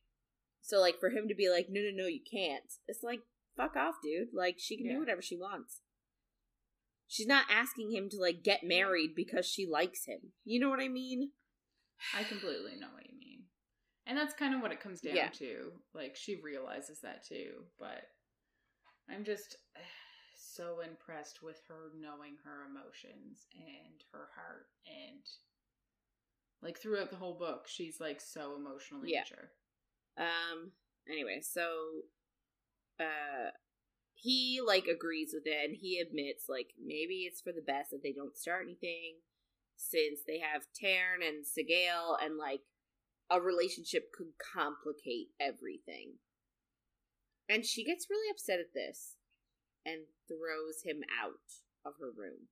So 0.63 0.79
like 0.81 1.01
for 1.01 1.11
him 1.11 1.29
to 1.29 1.35
be 1.35 1.49
like, 1.51 1.67
no, 1.71 1.81
no, 1.81 1.91
no, 2.03 2.07
you 2.07 2.21
can't. 2.21 2.65
It's 2.87 3.03
like 3.03 3.21
fuck 3.57 3.77
off, 3.77 3.97
dude. 4.03 4.29
Like 4.35 4.57
she 4.59 4.77
can 4.77 4.87
Yeah. 4.87 4.93
do 4.95 5.01
whatever 5.01 5.23
she 5.23 5.37
wants. 5.37 5.81
She's 7.09 7.27
not 7.27 7.47
asking 7.51 7.91
him 7.93 8.09
to 8.11 8.21
like 8.21 8.43
get 8.45 8.63
married 8.63 9.11
because 9.17 9.47
she 9.47 9.67
likes 9.67 10.05
him. 10.07 10.33
You 10.45 10.61
know 10.61 10.71
what 10.71 10.81
I 10.81 10.89
mean? 10.89 11.31
I 12.15 12.23
completely 12.23 12.77
know 12.79 12.89
what 12.95 13.07
you 13.11 13.19
mean. 13.19 13.45
And 14.07 14.17
that's 14.17 14.35
kind 14.35 14.55
of 14.55 14.61
what 14.63 14.73
it 14.73 14.81
comes 14.81 15.01
down 15.01 15.15
Yeah. 15.17 15.29
to. 15.31 15.73
Like 15.95 16.15
she 16.17 16.37
realizes 16.37 17.01
that 17.01 17.27
too, 17.27 17.65
but 17.79 18.03
I'm 19.09 19.25
just 19.25 19.57
so 20.39 20.81
impressed 20.81 21.43
with 21.43 21.61
her 21.69 21.91
knowing 21.99 22.37
her 22.45 22.65
emotions 22.71 23.47
and 23.55 24.03
her 24.13 24.29
heart 24.37 24.67
and 24.87 25.21
like 26.63 26.79
throughout 26.79 27.11
the 27.11 27.17
whole 27.17 27.35
book, 27.39 27.67
she's 27.67 28.01
like 28.01 28.21
so 28.21 28.55
emotionally 28.57 29.11
Yeah. 29.13 29.21
mature. 29.21 29.51
Um 30.21 30.73
anyway, 31.11 31.41
so 31.43 32.03
uh 33.01 33.51
he 34.15 34.61
like 34.65 34.87
agrees 34.87 35.31
with 35.33 35.45
it 35.47 35.65
and 35.65 35.77
he 35.81 35.99
admits 35.99 36.45
like 36.49 36.73
maybe 36.79 37.25
it's 37.27 37.41
for 37.41 37.53
the 37.53 37.65
best 37.67 37.91
that 37.91 38.03
they 38.03 38.13
don't 38.13 38.37
start 38.37 38.65
anything 38.67 39.17
since 39.77 40.21
they 40.27 40.39
have 40.39 40.67
Tairn 40.75 41.21
and 41.27 41.45
Sgaeyl 41.45 42.17
and 42.23 42.37
like 42.37 42.61
a 43.31 43.41
relationship 43.41 44.13
could 44.13 44.33
complicate 44.55 45.29
everything. 45.41 46.15
And 47.49 47.65
she 47.65 47.85
gets 47.85 48.09
really 48.11 48.31
upset 48.31 48.61
at 48.61 48.75
this 48.75 49.17
and 49.87 50.03
throws 50.29 50.83
him 50.85 51.03
out 51.23 51.65
of 51.85 51.95
her 51.99 52.11
room. 52.15 52.49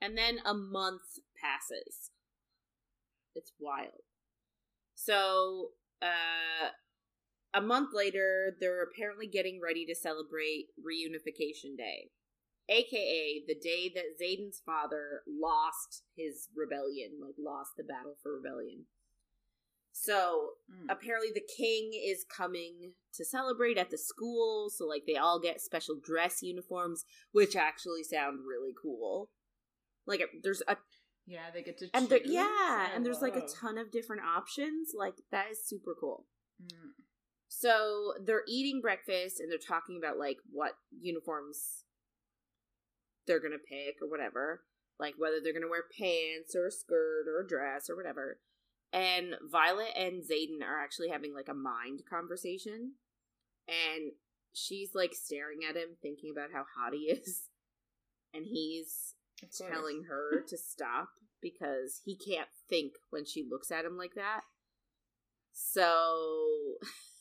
And 0.00 0.18
then 0.18 0.38
a 0.44 0.54
month 0.54 1.20
passes. 1.40 2.10
It's 3.34 3.52
wild. 3.60 4.02
So, 4.94 5.70
uh 6.02 6.70
a 7.54 7.60
month 7.60 7.90
later, 7.92 8.56
they're 8.60 8.82
apparently 8.82 9.26
getting 9.26 9.60
ready 9.60 9.84
to 9.86 9.94
celebrate 9.94 10.68
Reunification 10.80 11.76
Day, 11.76 12.10
aka 12.68 13.42
the 13.46 13.54
day 13.54 13.92
that 13.94 14.18
Xaden's 14.20 14.62
father 14.64 15.22
lost 15.26 16.02
his 16.16 16.48
rebellion, 16.56 17.18
like 17.20 17.34
lost 17.38 17.72
the 17.76 17.84
battle 17.84 18.16
for 18.22 18.34
rebellion. 18.36 18.86
So 19.92 20.54
Mm. 20.70 20.86
apparently, 20.88 21.30
the 21.32 21.46
king 21.56 21.92
is 21.92 22.24
coming 22.24 22.94
to 23.12 23.24
celebrate 23.24 23.76
at 23.76 23.90
the 23.90 23.98
school, 23.98 24.70
so 24.70 24.86
like 24.86 25.04
they 25.06 25.16
all 25.16 25.38
get 25.38 25.60
special 25.60 25.96
dress 25.96 26.42
uniforms, 26.42 27.04
which 27.32 27.54
actually 27.56 28.02
sound 28.02 28.46
really 28.46 28.72
cool. 28.80 29.30
Like 30.06 30.22
there's 30.42 30.62
a 30.66 30.78
Yeah, 31.26 31.50
they 31.52 31.62
get 31.62 31.78
to 31.78 31.90
and 31.94 32.10
yeah, 32.24 32.88
and 32.94 33.04
there's 33.04 33.20
like 33.20 33.36
a 33.36 33.46
ton 33.46 33.76
of 33.76 33.90
different 33.92 34.22
options. 34.22 34.94
Like 34.96 35.14
that 35.30 35.50
is 35.50 35.64
super 35.64 35.94
cool. 35.94 36.26
Mm. 36.60 37.01
So 37.54 38.14
they're 38.24 38.44
eating 38.48 38.80
breakfast 38.80 39.38
and 39.38 39.50
they're 39.50 39.58
talking 39.58 39.98
about 39.98 40.18
like 40.18 40.38
what 40.50 40.72
uniforms 40.90 41.84
they're 43.26 43.42
gonna 43.42 43.56
pick 43.58 43.96
or 44.00 44.08
whatever. 44.08 44.62
Like 44.98 45.14
whether 45.18 45.36
they're 45.38 45.52
gonna 45.52 45.68
wear 45.68 45.84
pants 45.98 46.56
or 46.56 46.66
a 46.66 46.70
skirt 46.70 47.26
or 47.28 47.42
a 47.42 47.46
dress 47.46 47.90
or 47.90 47.96
whatever. 47.96 48.38
And 48.90 49.36
Violet 49.50 49.92
and 49.94 50.22
Xaden 50.22 50.66
are 50.66 50.82
actually 50.82 51.10
having 51.10 51.34
like 51.34 51.48
a 51.48 51.54
mind 51.54 52.00
conversation. 52.08 52.92
And 53.68 54.12
she's 54.54 54.94
like 54.94 55.12
staring 55.12 55.60
at 55.68 55.76
him, 55.76 55.96
thinking 56.00 56.32
about 56.34 56.52
how 56.54 56.64
hot 56.78 56.94
he 56.94 57.00
is. 57.12 57.42
And 58.32 58.46
he's 58.46 59.14
telling 59.54 60.04
her 60.08 60.42
to 60.48 60.56
stop 60.56 61.10
because 61.42 62.00
he 62.02 62.16
can't 62.16 62.48
think 62.70 62.92
when 63.10 63.26
she 63.26 63.46
looks 63.48 63.70
at 63.70 63.84
him 63.84 63.98
like 63.98 64.14
that. 64.14 64.40
So 65.52 66.78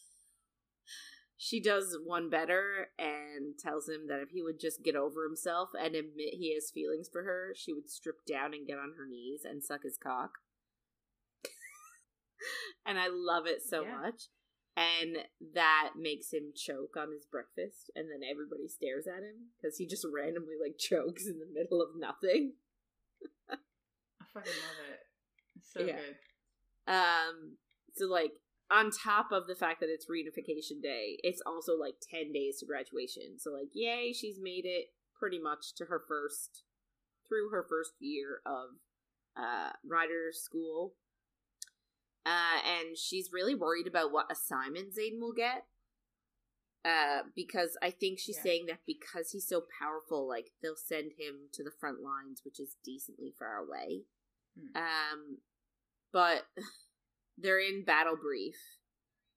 she 1.44 1.60
does 1.60 1.98
one 2.06 2.30
better 2.30 2.90
and 3.00 3.58
tells 3.58 3.90
him 3.90 4.08
that 4.08 4.20
if 4.22 4.30
he 4.30 4.44
would 4.44 4.60
just 4.60 4.84
get 4.84 4.96
over 4.96 5.24
himself 5.24 5.70
and 5.74 5.96
admit 5.96 6.36
he 6.36 6.54
has 6.54 6.70
feelings 6.70 7.10
for 7.12 7.24
her, 7.24 7.52
she 7.56 7.74
would 7.74 7.90
strip 7.90 8.24
down 8.28 8.54
and 8.54 8.68
get 8.68 8.78
on 8.78 8.94
her 8.96 9.08
knees 9.10 9.42
and 9.44 9.64
suck 9.64 9.82
his 9.82 9.98
cock. 9.98 10.34
and 12.86 13.00
I 13.00 13.08
love 13.10 13.48
it 13.48 13.64
so 13.68 13.82
Yeah. 13.82 13.98
much. 14.00 14.26
And 14.78 15.18
that 15.56 15.94
makes 15.98 16.32
him 16.32 16.54
choke 16.56 16.96
on 16.96 17.12
his 17.12 17.26
breakfast, 17.26 17.90
and 17.96 18.06
then 18.08 18.22
everybody 18.24 18.68
stares 18.68 19.08
at 19.08 19.24
him 19.24 19.50
because 19.60 19.78
he 19.78 19.88
just 19.88 20.06
randomly 20.14 20.54
like 20.62 20.78
chokes 20.78 21.26
in 21.26 21.40
the 21.40 21.50
middle 21.52 21.82
of 21.82 21.90
nothing. 21.98 22.54
I 23.50 23.56
fucking 24.32 24.54
love 24.62 24.78
it. 24.92 25.00
It's 25.58 25.74
so 25.74 25.86
Yeah. 25.88 25.96
good. 25.96 26.94
Um, 26.94 27.58
so 27.96 28.06
like 28.06 28.34
on 28.72 28.90
top 28.92 29.32
of 29.32 29.48
the 29.48 29.56
fact 29.56 29.80
that 29.82 29.90
it's 29.90 30.08
reunification 30.10 30.82
day, 30.82 31.18
it's 31.24 31.42
also 31.46 31.74
like 31.78 31.96
ten 32.02 32.32
days 32.32 32.60
to 32.60 32.66
graduation. 32.66 33.38
So 33.38 33.52
like, 33.52 33.70
yay, 33.74 34.14
she's 34.14 34.40
made 34.42 34.66
it 34.66 34.88
pretty 35.18 35.40
much 35.40 35.76
to 35.76 35.86
her 35.86 36.02
first 36.08 36.64
through 37.28 37.50
her 37.52 37.66
first 37.68 37.92
year 38.00 38.42
of 38.46 38.70
uh 39.38 39.72
rider 39.88 40.32
school. 40.32 40.94
Uh, 42.26 42.60
and 42.68 42.96
she's 42.98 43.32
really 43.34 43.56
worried 43.56 43.88
about 43.88 44.12
what 44.12 44.32
assignment 44.32 44.94
Xaden 44.96 45.20
will 45.20 45.34
get. 45.34 45.66
Uh, 46.86 47.24
because 47.36 47.78
I 47.82 47.90
think 47.92 48.20
she's 48.20 48.38
Yeah. 48.38 48.44
saying 48.44 48.66
that 48.68 48.86
because 48.86 49.32
he's 49.32 49.48
so 49.48 49.62
powerful, 49.80 50.28
like 50.28 50.52
they'll 50.62 50.76
send 50.76 51.14
him 51.14 51.50
to 51.54 51.64
the 51.64 51.72
front 51.72 52.02
lines, 52.02 52.44
which 52.44 52.60
is 52.60 52.76
decently 52.84 53.32
far 53.32 53.58
away. 53.58 54.06
Hmm. 54.56 54.76
Um, 54.78 55.38
but 56.12 56.48
they're 57.38 57.60
in 57.60 57.84
battle 57.84 58.16
brief, 58.22 58.56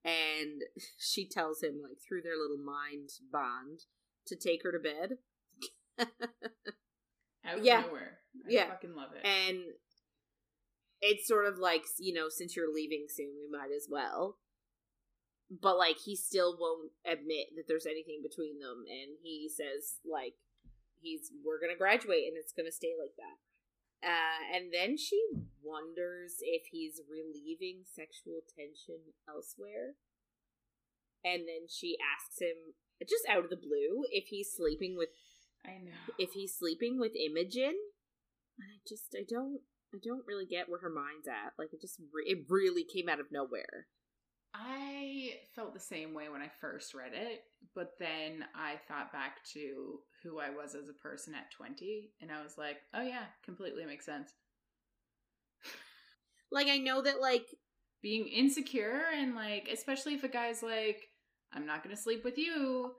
and 0.05 0.63
she 0.99 1.29
tells 1.29 1.63
him 1.63 1.81
like 1.83 1.99
through 2.07 2.23
their 2.23 2.37
little 2.37 2.63
mind 2.65 3.11
bond 3.33 3.81
to 4.27 4.37
take 4.37 4.63
her 4.63 4.73
to 4.73 4.79
bed. 4.79 5.19
Out 7.45 7.59
of 7.59 7.65
Yeah. 7.65 7.83
nowhere. 7.83 8.21
I 8.47 8.51
Yeah. 8.51 8.69
fucking 8.71 8.95
love 8.95 9.13
it. 9.15 9.25
and 9.25 9.63
it's 11.01 11.27
sort 11.29 11.45
of 11.47 11.59
like 11.59 11.85
you 11.99 12.15
know 12.15 12.29
since 12.31 12.57
you're 12.57 12.73
leaving 12.73 13.07
soon 13.11 13.35
we 13.39 13.47
might 13.51 13.71
as 13.71 13.87
well 13.91 14.39
but 15.51 15.77
like 15.77 15.99
he 15.99 16.17
still 16.17 16.57
won't 16.59 16.91
admit 17.05 17.49
that 17.57 17.65
there's 17.69 17.85
anything 17.85 18.21
between 18.23 18.59
them 18.59 18.85
and 18.89 19.19
he 19.23 19.47
says 19.55 19.99
like 20.11 20.33
he's 21.03 21.31
we're 21.45 21.61
gonna 21.61 21.77
graduate 21.77 22.25
and 22.27 22.37
it's 22.39 22.53
gonna 22.55 22.73
stay 22.73 22.95
like 22.99 23.15
that 23.19 23.37
uh, 24.05 24.57
and 24.57 24.73
then 24.73 24.97
she 24.97 25.19
wonders 25.63 26.37
if 26.41 26.69
he's 26.71 27.01
relieving 27.09 27.83
sexual 27.89 28.45
tension 28.55 29.17
elsewhere 29.29 29.97
and 31.25 31.49
then 31.49 31.67
she 31.69 31.97
asks 31.99 32.41
him 32.41 32.77
just 33.09 33.25
out 33.29 33.43
of 33.43 33.51
the 33.51 33.57
blue 33.57 34.05
if 34.13 34.29
he's 34.29 34.53
sleeping 34.55 34.95
with 34.97 35.09
I 35.65 35.81
know. 35.83 35.97
if 36.19 36.31
he's 36.33 36.55
sleeping 36.55 37.01
with 37.01 37.17
Imogen, 37.17 37.75
and 38.61 38.69
I 38.69 38.79
just 38.87 39.17
I 39.17 39.25
don't 39.29 39.61
I 39.93 39.99
don't 40.05 40.27
really 40.27 40.47
get 40.47 40.69
where 40.69 40.81
her 40.81 40.93
mind's 40.93 41.27
at. 41.27 41.57
Like 41.59 41.73
it 41.73 41.81
just 41.81 41.99
re- 42.13 42.29
it 42.29 42.47
really 42.49 42.85
came 42.85 43.09
out 43.09 43.21
of 43.21 43.33
nowhere. 43.33 43.89
I 44.55 45.41
felt 45.55 45.75
the 45.75 45.81
same 45.81 46.15
way 46.15 46.29
when 46.29 46.41
I 46.41 46.49
first 46.61 46.95
read 46.95 47.13
it, 47.13 47.43
but 47.75 47.99
then 47.99 48.45
I 48.55 48.77
thought 48.89 49.13
back 49.13 49.45
to 49.55 49.99
who 50.23 50.39
I 50.39 50.51
was 50.51 50.75
as 50.77 50.89
a 50.89 50.93
person 50.93 51.35
at 51.35 51.51
20, 51.51 52.13
and 52.21 52.31
I 52.31 52.43
was 52.43 52.57
like, 52.57 52.77
oh 52.95 53.03
yeah, 53.03 53.25
completely 53.45 53.85
makes 53.85 54.07
sense. 54.07 54.33
Like 56.51 56.69
I 56.69 56.79
know 56.79 57.03
that 57.03 57.21
like 57.21 57.47
Being 58.03 58.29
insecure, 58.29 59.03
and 59.15 59.35
like, 59.35 59.69
especially 59.73 60.15
if 60.15 60.25
a 60.25 60.29
guy's 60.29 60.63
like, 60.63 61.09
I'm 61.53 61.67
not 61.67 61.83
gonna 61.83 61.97
sleep 61.97 62.23
with 62.25 62.37
you 62.39 62.93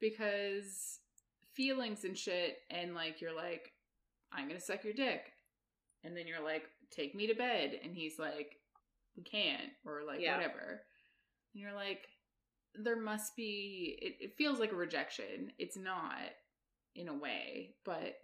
because 0.00 0.98
feelings 1.54 2.04
and 2.04 2.16
shit, 2.16 2.58
and 2.70 2.94
like, 2.94 3.20
you're 3.20 3.34
like, 3.34 3.72
I'm 4.32 4.48
gonna 4.48 4.60
suck 4.60 4.84
your 4.84 4.92
dick. 4.92 5.32
And 6.04 6.16
then 6.16 6.26
you're 6.26 6.44
like, 6.44 6.64
take 6.90 7.14
me 7.14 7.26
to 7.26 7.34
bed. 7.34 7.78
And 7.82 7.94
he's 7.94 8.18
like, 8.18 8.56
we 9.16 9.22
can't, 9.22 9.70
or 9.84 10.02
like, 10.06 10.20
Yeah. 10.20 10.36
whatever. 10.36 10.82
And 11.54 11.62
you're 11.62 11.74
like, 11.74 12.06
there 12.74 13.00
must 13.00 13.34
be, 13.36 13.98
it, 14.00 14.24
it 14.24 14.36
feels 14.38 14.60
like 14.60 14.72
a 14.72 14.76
rejection. 14.76 15.52
It's 15.58 15.76
not 15.76 16.14
in 16.94 17.08
a 17.08 17.14
way, 17.14 17.74
but 17.84 18.14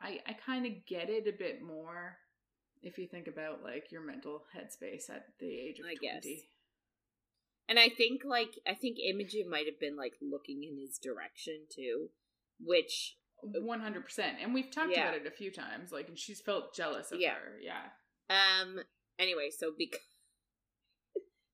I, 0.00 0.20
I 0.26 0.32
kind 0.44 0.66
of 0.66 0.72
get 0.86 1.08
it 1.08 1.28
a 1.28 1.36
bit 1.38 1.62
more 1.62 2.16
if 2.82 2.98
you 2.98 3.06
think 3.06 3.28
about 3.28 3.62
like 3.62 3.92
your 3.92 4.04
mental 4.04 4.42
headspace 4.56 5.08
at 5.08 5.26
the 5.38 5.46
age 5.46 5.78
of 5.78 5.86
I 5.86 5.94
20. 5.94 5.98
guess. 6.02 6.26
and 7.68 7.78
I 7.78 7.88
think 7.88 8.22
like 8.24 8.50
I 8.66 8.74
think 8.74 8.96
Imogen 8.98 9.48
might 9.48 9.66
have 9.66 9.78
been 9.78 9.96
like 9.96 10.14
looking 10.20 10.64
in 10.64 10.76
his 10.80 10.98
direction 10.98 11.66
too, 11.72 12.08
which 12.60 13.16
One 13.40 13.80
hundred 13.80 14.04
percent, 14.04 14.38
and 14.42 14.52
we've 14.54 14.70
talked 14.70 14.90
Yeah. 14.92 15.02
about 15.10 15.14
it 15.20 15.26
a 15.26 15.30
few 15.30 15.50
times. 15.52 15.90
Like, 15.92 16.08
and 16.08 16.18
she's 16.18 16.40
felt 16.40 16.74
jealous 16.74 17.12
of 17.12 17.20
Yeah. 17.20 17.34
her. 17.34 17.58
Yeah, 17.60 17.84
um 18.30 18.80
anyway, 19.18 19.50
so 19.56 19.72
because 19.78 20.00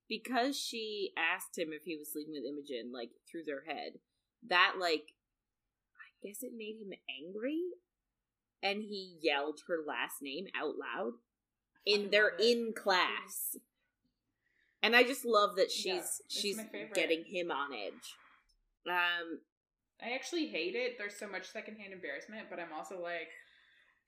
because 0.09 0.59
she 0.59 1.13
asked 1.17 1.59
him 1.59 1.73
if 1.73 1.83
he 1.85 1.97
was 1.97 2.13
sleeping 2.13 2.33
with 2.35 2.45
Imogen, 2.45 2.93
like 2.93 3.11
through 3.31 3.45
their 3.45 3.63
head, 3.67 3.93
that 4.49 4.75
like 4.79 5.15
I 5.97 6.27
guess 6.27 6.43
it 6.43 6.53
made 6.57 6.77
him 6.81 6.93
angry, 7.25 7.61
and 8.63 8.83
he 8.83 9.17
yelled 9.21 9.61
her 9.69 9.79
last 9.87 10.23
name 10.23 10.47
out 10.59 10.75
loud 10.79 11.13
in 11.87 12.11
their 12.11 12.29
in 12.41 12.73
class. 12.75 13.57
And 14.83 14.95
I 14.95 15.03
just 15.03 15.25
love 15.25 15.57
that 15.57 15.71
she's 15.73 15.87
Yeah, 15.87 16.03
she's 16.29 16.45
it's 16.45 16.57
my 16.59 16.65
favorite. 16.71 16.95
getting 16.95 17.25
him 17.25 17.51
on 17.51 17.73
edge. 17.75 18.15
Um, 18.89 19.41
I 20.01 20.13
actually 20.15 20.47
hate 20.47 20.77
it. 20.77 20.97
There's 20.99 21.17
so 21.19 21.27
much 21.29 21.51
secondhand 21.51 21.93
embarrassment, 21.93 22.47
but 22.49 22.61
I'm 22.61 22.73
also 22.73 23.03
like, 23.03 23.29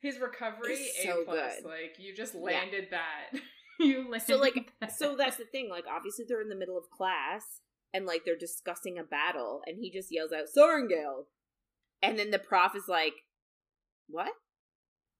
his 0.01 0.19
recovery 0.21 0.75
It's 0.75 1.05
a 1.05 1.25
plus. 1.25 1.57
good. 1.57 1.65
Like 1.69 1.97
you 1.99 2.15
just 2.15 2.35
Yeah. 2.35 2.41
landed 2.41 2.89
that. 2.93 3.31
you 3.81 4.15
so 4.25 4.37
like 4.37 4.73
that. 4.81 4.97
so 4.97 5.17
that's 5.17 5.37
the 5.37 5.45
thing 5.45 5.69
like 5.71 5.85
obviously 5.91 6.25
they're 6.29 6.43
in 6.43 6.49
the 6.49 6.55
middle 6.57 6.79
of 6.79 6.91
class 6.91 7.61
and 7.93 8.07
like 8.07 8.25
they're 8.25 8.37
discussing 8.37 8.99
a 8.99 9.05
battle 9.05 9.63
and 9.67 9.79
he 9.81 9.91
just 9.91 10.13
yells 10.13 10.33
out 10.33 10.47
Sorrengail! 10.57 11.25
And 12.03 12.19
then 12.19 12.31
the 12.31 12.39
prof 12.39 12.75
is 12.75 12.89
like 12.89 13.25
what? 14.09 14.33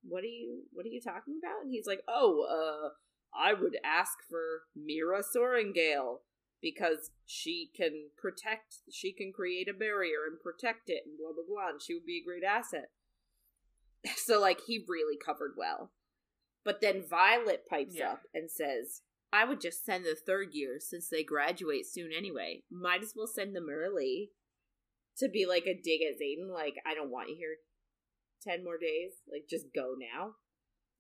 What 0.03 0.25
are 0.25 0.29
you 0.29 0.63
what 0.73 0.87
are 0.87 0.91
you 0.91 1.01
talking 1.01 1.39
about? 1.43 1.63
And 1.63 1.71
he's 1.71 1.87
like 1.87 2.03
oh 2.09 2.47
uh 2.49 2.91
i 3.33 3.53
would 3.53 3.77
ask 3.85 4.19
for 4.29 4.63
mira 4.75 5.23
Sorrengail 5.23 6.19
because 6.61 7.11
she 7.27 7.71
can 7.77 8.09
protect 8.19 8.79
she 8.91 9.13
can 9.13 9.33
create 9.33 9.69
a 9.69 9.73
barrier 9.73 10.27
and 10.29 10.41
protect 10.41 10.89
it 10.91 11.03
and 11.07 11.17
blah 11.17 11.33
blah 11.33 11.45
blah 11.49 11.71
and 11.71 11.83
she 11.83 11.95
would 11.95 12.07
be 12.07 12.19
a 12.19 12.25
great 12.25 12.45
asset. 12.45 12.91
So 14.17 14.41
like 14.41 14.61
he 14.67 14.85
really 14.89 15.19
covered 15.19 15.53
well 15.57 15.93
but 16.65 16.81
then 16.81 17.03
violet 17.09 17.65
pipes 17.69 17.95
Yeah. 17.97 18.13
up 18.13 18.23
and 18.35 18.51
says 18.51 19.03
I 19.33 19.45
would 19.45 19.61
just 19.61 19.85
send 19.85 20.05
the 20.05 20.17
third 20.17 20.49
year 20.55 20.79
since 20.81 21.09
they 21.09 21.23
graduate 21.23 21.87
soon 21.87 22.11
anyway. 22.17 22.65
Might 22.71 23.03
as 23.03 23.13
well 23.15 23.29
send 23.29 23.55
them 23.55 23.69
early 23.71 24.31
to 25.19 25.29
be 25.29 25.47
like 25.47 25.67
a 25.67 25.75
dig 25.81 26.01
at 26.03 26.19
Xaden. 26.21 26.53
Like, 26.53 26.75
I 26.85 26.95
don't 26.95 27.11
want 27.13 27.29
you 27.29 27.37
here 27.37 27.57
10 28.43 28.65
more 28.65 28.77
days. 28.79 29.13
Like, 29.31 29.45
just 29.49 29.67
go 29.75 29.95
now. 29.99 30.33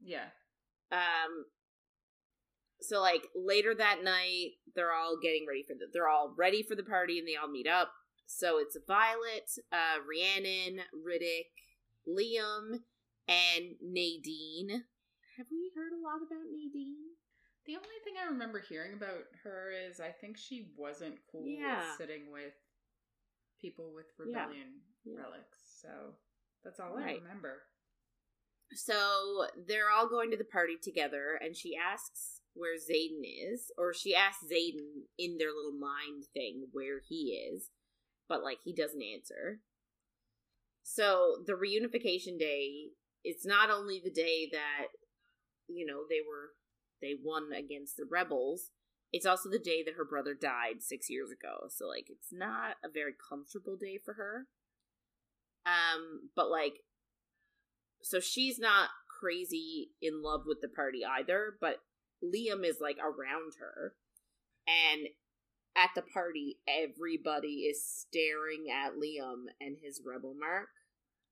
yeah. 0.00 0.26
Um, 0.92 1.46
so 2.80 3.00
like 3.00 3.26
later 3.34 3.74
that 3.74 4.02
night, 4.02 4.52
they're 4.74 4.92
all 4.92 5.18
getting 5.22 5.44
ready 5.48 5.62
for 5.66 5.74
the, 5.74 5.86
they're 5.92 6.08
all 6.08 6.34
ready 6.36 6.62
for 6.62 6.74
the 6.74 6.82
party 6.82 7.18
and 7.18 7.26
they 7.28 7.36
all 7.36 7.50
meet 7.50 7.66
up. 7.68 7.90
So 8.26 8.58
it's 8.58 8.76
Violet, 8.86 9.50
uh, 9.72 9.98
Rhiannon, 10.08 10.80
Ridoc, 10.94 11.46
Liam, 12.08 12.80
and 13.28 13.74
Nadine. 13.82 14.84
Have 15.40 15.48
we 15.50 15.72
heard 15.74 15.96
a 15.96 16.04
lot 16.04 16.20
about 16.20 16.52
Nadine? 16.52 17.16
The 17.64 17.76
only 17.76 17.96
thing 18.04 18.12
I 18.20 18.28
remember 18.28 18.60
hearing 18.60 18.92
about 18.92 19.24
her 19.42 19.72
is 19.72 19.98
I 19.98 20.10
think 20.10 20.36
she 20.36 20.74
wasn't 20.76 21.16
cool 21.32 21.46
Yeah. 21.46 21.78
with 21.78 21.96
sitting 21.96 22.30
with 22.30 22.52
people 23.58 23.94
with 23.94 24.12
rebellion 24.18 24.82
Yeah. 25.02 25.22
relics. 25.22 25.80
So 25.80 26.14
that's 26.62 26.78
all 26.78 26.98
I 26.98 27.12
remember. 27.12 27.62
So 28.74 29.48
they're 29.56 29.88
all 29.88 30.10
going 30.10 30.30
to 30.30 30.36
the 30.36 30.44
party 30.44 30.76
together, 30.76 31.36
and 31.36 31.56
she 31.56 31.74
asks 31.74 32.42
where 32.52 32.76
Xaden 32.76 33.24
is, 33.24 33.72
or 33.78 33.94
she 33.94 34.14
asks 34.14 34.44
Xaden 34.44 35.06
in 35.16 35.38
their 35.38 35.54
little 35.54 35.72
mind 35.72 36.26
thing 36.34 36.68
where 36.72 37.00
he 37.00 37.32
is, 37.50 37.70
but 38.28 38.42
like 38.42 38.60
he 38.62 38.74
doesn't 38.74 39.02
answer. 39.02 39.62
So 40.82 41.42
the 41.46 41.54
reunification 41.54 42.38
day, 42.38 42.90
it's 43.24 43.46
not 43.46 43.70
only 43.70 44.00
the 44.00 44.10
day 44.10 44.50
that 44.52 44.88
you 45.72 45.86
know 45.86 46.02
they 46.08 46.20
were 46.26 46.50
they 47.00 47.14
won 47.22 47.52
against 47.52 47.96
the 47.96 48.04
rebels. 48.10 48.70
It's 49.12 49.26
also 49.26 49.50
the 49.50 49.58
day 49.58 49.82
that 49.84 49.94
her 49.96 50.04
brother 50.04 50.34
died 50.34 50.82
six 50.82 51.10
years 51.10 51.30
ago. 51.30 51.68
So 51.68 51.88
like 51.88 52.06
it's 52.08 52.32
not 52.32 52.76
a 52.84 52.88
very 52.92 53.12
comfortable 53.28 53.76
day 53.76 53.98
for 54.02 54.14
her. 54.14 54.46
Um, 55.66 56.30
but 56.36 56.50
like 56.50 56.80
so 58.02 58.20
she's 58.20 58.58
not 58.58 58.90
crazy 59.20 59.90
in 60.00 60.22
love 60.22 60.42
with 60.46 60.60
the 60.60 60.68
party 60.68 61.00
either, 61.04 61.56
but 61.60 61.82
Liam 62.24 62.64
is 62.64 62.78
like 62.80 62.98
around 62.98 63.54
her. 63.58 63.94
And 64.66 65.08
at 65.76 65.90
the 65.94 66.02
party, 66.02 66.58
everybody 66.68 67.66
is 67.70 67.84
staring 67.84 68.66
at 68.70 68.94
Liam 68.94 69.44
and 69.60 69.76
his 69.82 70.00
rebel 70.04 70.34
mark. 70.38 70.68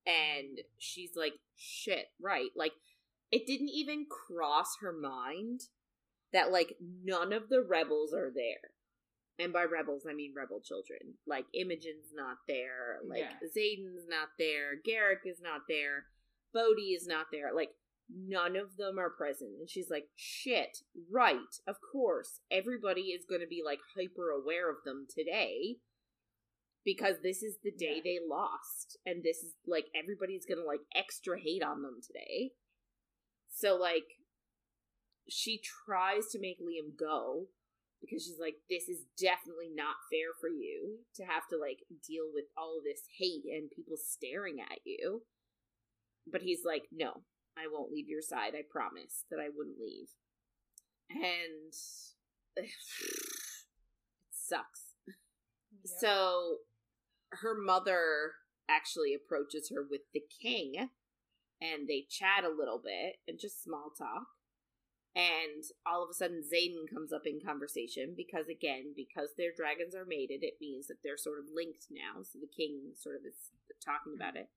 And 0.06 0.58
she's 0.78 1.10
like, 1.16 1.34
shit, 1.56 2.06
right. 2.20 2.50
Like, 2.56 2.72
it 3.30 3.46
didn't 3.46 3.70
even 3.70 4.06
cross 4.08 4.76
her 4.80 4.92
mind 4.92 5.60
that, 6.32 6.50
like, 6.52 6.76
none 6.80 7.32
of 7.32 7.48
the 7.48 7.62
rebels 7.62 8.12
are 8.12 8.30
there. 8.34 8.72
And 9.38 9.52
by 9.52 9.64
rebels, 9.64 10.04
I 10.08 10.14
mean 10.14 10.34
rebel 10.36 10.60
children. 10.60 11.14
Like, 11.26 11.46
Imogen's 11.54 12.12
not 12.14 12.38
there. 12.48 12.98
Like, 13.06 13.20
Yeah. 13.20 13.34
Xaden's 13.56 14.06
not 14.08 14.28
there. 14.38 14.74
Garrick 14.84 15.20
is 15.24 15.40
not 15.40 15.62
there. 15.68 16.06
Bodhi 16.52 16.92
is 16.92 17.06
not 17.06 17.26
there. 17.30 17.54
Like, 17.54 17.70
none 18.10 18.56
of 18.56 18.76
them 18.76 18.98
are 18.98 19.10
present. 19.10 19.58
And 19.60 19.70
she's 19.70 19.90
like, 19.90 20.08
shit, 20.16 20.78
right, 21.10 21.36
of 21.66 21.76
course. 21.92 22.40
Everybody 22.50 23.12
is 23.12 23.24
going 23.28 23.40
to 23.42 23.46
be, 23.46 23.62
like, 23.64 23.80
hyper 23.96 24.30
aware 24.30 24.68
of 24.70 24.78
them 24.84 25.06
today 25.08 25.76
because 26.84 27.16
this 27.22 27.42
is 27.42 27.58
the 27.62 27.70
day 27.70 27.96
Yeah. 27.96 28.02
they 28.04 28.18
lost. 28.28 28.98
And 29.06 29.22
this 29.22 29.38
is, 29.44 29.54
like, 29.66 29.86
everybody's 29.94 30.46
going 30.46 30.58
to, 30.58 30.64
like, 30.66 30.80
extra 30.96 31.38
hate 31.38 31.62
on 31.62 31.82
them 31.82 32.00
today. 32.04 32.52
So, 33.58 33.74
like, 33.74 34.22
she 35.28 35.60
tries 35.60 36.28
to 36.28 36.38
make 36.38 36.60
Liam 36.60 36.96
go 36.96 37.46
because 38.00 38.22
she's 38.22 38.38
like, 38.40 38.54
this 38.70 38.88
is 38.88 39.06
definitely 39.18 39.70
not 39.74 40.06
fair 40.08 40.30
for 40.40 40.48
you 40.48 40.98
to 41.16 41.24
have 41.24 41.48
to, 41.50 41.58
like, 41.58 41.78
deal 42.06 42.30
with 42.32 42.44
all 42.56 42.78
of 42.78 42.84
this 42.84 43.02
hate 43.18 43.42
and 43.50 43.68
people 43.74 43.96
staring 43.96 44.58
at 44.60 44.78
you. 44.84 45.22
But 46.30 46.42
he's 46.42 46.60
like, 46.64 46.84
no, 46.92 47.22
I 47.56 47.66
won't 47.70 47.90
leave 47.90 48.08
your 48.08 48.22
side. 48.22 48.54
I 48.54 48.62
promise 48.70 49.24
that 49.28 49.40
I 49.40 49.48
wouldn't 49.52 49.80
leave. 49.80 50.08
And 51.10 51.74
it 52.56 52.70
sucks. 54.30 54.94
Yep. 55.06 56.00
So 56.00 56.58
her 57.30 57.56
mother 57.58 58.34
actually 58.70 59.14
approaches 59.14 59.72
her 59.74 59.84
with 59.88 60.02
the 60.14 60.22
king 60.40 60.90
and 61.60 61.88
they 61.88 62.06
chat 62.08 62.44
a 62.44 62.54
little 62.54 62.80
bit 62.82 63.16
and 63.26 63.38
just 63.38 63.62
small 63.62 63.90
talk. 63.96 64.26
And 65.16 65.64
all 65.84 66.04
of 66.04 66.10
a 66.10 66.14
sudden, 66.14 66.44
Xaden 66.46 66.92
comes 66.92 67.12
up 67.12 67.26
in 67.26 67.40
conversation 67.44 68.14
because, 68.16 68.48
again, 68.48 68.92
because 68.94 69.30
their 69.36 69.50
dragons 69.56 69.94
are 69.94 70.06
mated, 70.06 70.44
it 70.44 70.60
means 70.60 70.86
that 70.86 70.98
they're 71.02 71.16
sort 71.16 71.40
of 71.40 71.46
linked 71.52 71.86
now. 71.90 72.22
So 72.22 72.38
the 72.38 72.46
king 72.46 72.92
sort 72.94 73.16
of 73.16 73.22
is 73.26 73.50
talking 73.84 74.14
about 74.14 74.36
it. 74.36 74.48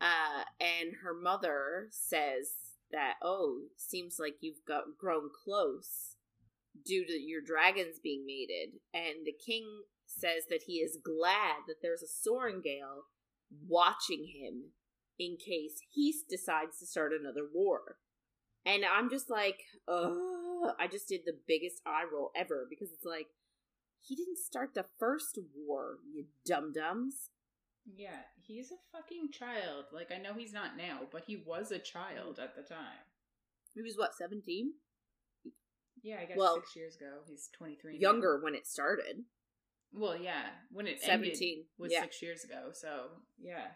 Uh, 0.00 0.42
and 0.58 0.94
her 1.02 1.14
mother 1.14 1.88
says 1.90 2.74
that, 2.90 3.14
oh, 3.22 3.68
seems 3.76 4.16
like 4.18 4.36
you've 4.40 4.64
got 4.66 4.98
grown 4.98 5.28
close 5.44 6.16
due 6.84 7.04
to 7.06 7.12
your 7.12 7.42
dragons 7.42 7.98
being 8.02 8.24
mated. 8.26 8.80
And 8.94 9.26
the 9.26 9.34
king 9.34 9.82
says 10.06 10.44
that 10.50 10.62
he 10.66 10.74
is 10.74 10.98
glad 11.02 11.66
that 11.66 11.82
there's 11.82 12.02
a 12.02 12.28
Sorrengail 12.28 13.06
watching 13.66 14.32
him 14.34 14.72
in 15.18 15.36
case 15.36 15.80
he 15.90 16.14
decides 16.28 16.78
to 16.78 16.86
start 16.86 17.12
another 17.12 17.46
war. 17.52 17.96
And 18.64 18.84
I'm 18.84 19.10
just 19.10 19.30
like, 19.30 19.60
ugh, 19.86 20.74
I 20.78 20.86
just 20.90 21.08
did 21.08 21.22
the 21.24 21.38
biggest 21.46 21.80
eye 21.86 22.04
roll 22.12 22.30
ever 22.36 22.66
because 22.68 22.90
it's 22.92 23.04
like, 23.04 23.28
he 24.00 24.14
didn't 24.14 24.38
start 24.38 24.74
the 24.74 24.84
first 24.98 25.38
war, 25.54 25.98
you 26.12 26.26
dum 26.46 26.72
dums. 26.72 27.30
Yeah, 27.96 28.20
he's 28.42 28.70
a 28.70 28.76
fucking 28.92 29.30
child. 29.32 29.86
Like 29.92 30.12
I 30.14 30.18
know 30.18 30.34
he's 30.34 30.52
not 30.52 30.76
now, 30.76 31.00
but 31.10 31.24
he 31.26 31.36
was 31.36 31.70
a 31.70 31.78
child 31.78 32.38
at 32.38 32.54
the 32.54 32.62
time. 32.62 33.06
He 33.74 33.82
was 33.82 33.96
what, 33.96 34.14
17? 34.14 34.72
Yeah, 36.02 36.18
I 36.22 36.24
guess 36.26 36.36
Well, 36.36 36.56
six 36.56 36.76
years 36.76 36.96
ago. 36.96 37.20
He's 37.26 37.48
twenty 37.56 37.76
three. 37.76 37.98
Younger 37.98 38.40
when 38.42 38.54
it 38.54 38.66
started. 38.66 39.24
Well, 39.92 40.16
yeah, 40.16 40.50
when 40.70 40.86
it 40.86 41.00
17, 41.00 41.32
ended 41.32 41.64
was 41.78 41.92
yeah. 41.92 42.02
six 42.02 42.22
years 42.22 42.44
ago. 42.44 42.70
So 42.72 43.06
yeah, 43.40 43.68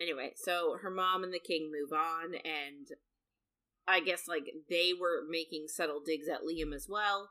Anyway, 0.00 0.32
so 0.36 0.78
her 0.82 0.90
mom 0.90 1.24
and 1.24 1.32
the 1.32 1.38
king 1.38 1.72
move 1.72 1.92
on, 1.92 2.34
and 2.34 2.88
I 3.88 4.00
guess 4.00 4.28
like 4.28 4.44
they 4.68 4.92
were 4.98 5.22
making 5.28 5.68
subtle 5.68 6.00
digs 6.04 6.28
at 6.28 6.42
Liam 6.42 6.74
as 6.74 6.86
well. 6.88 7.30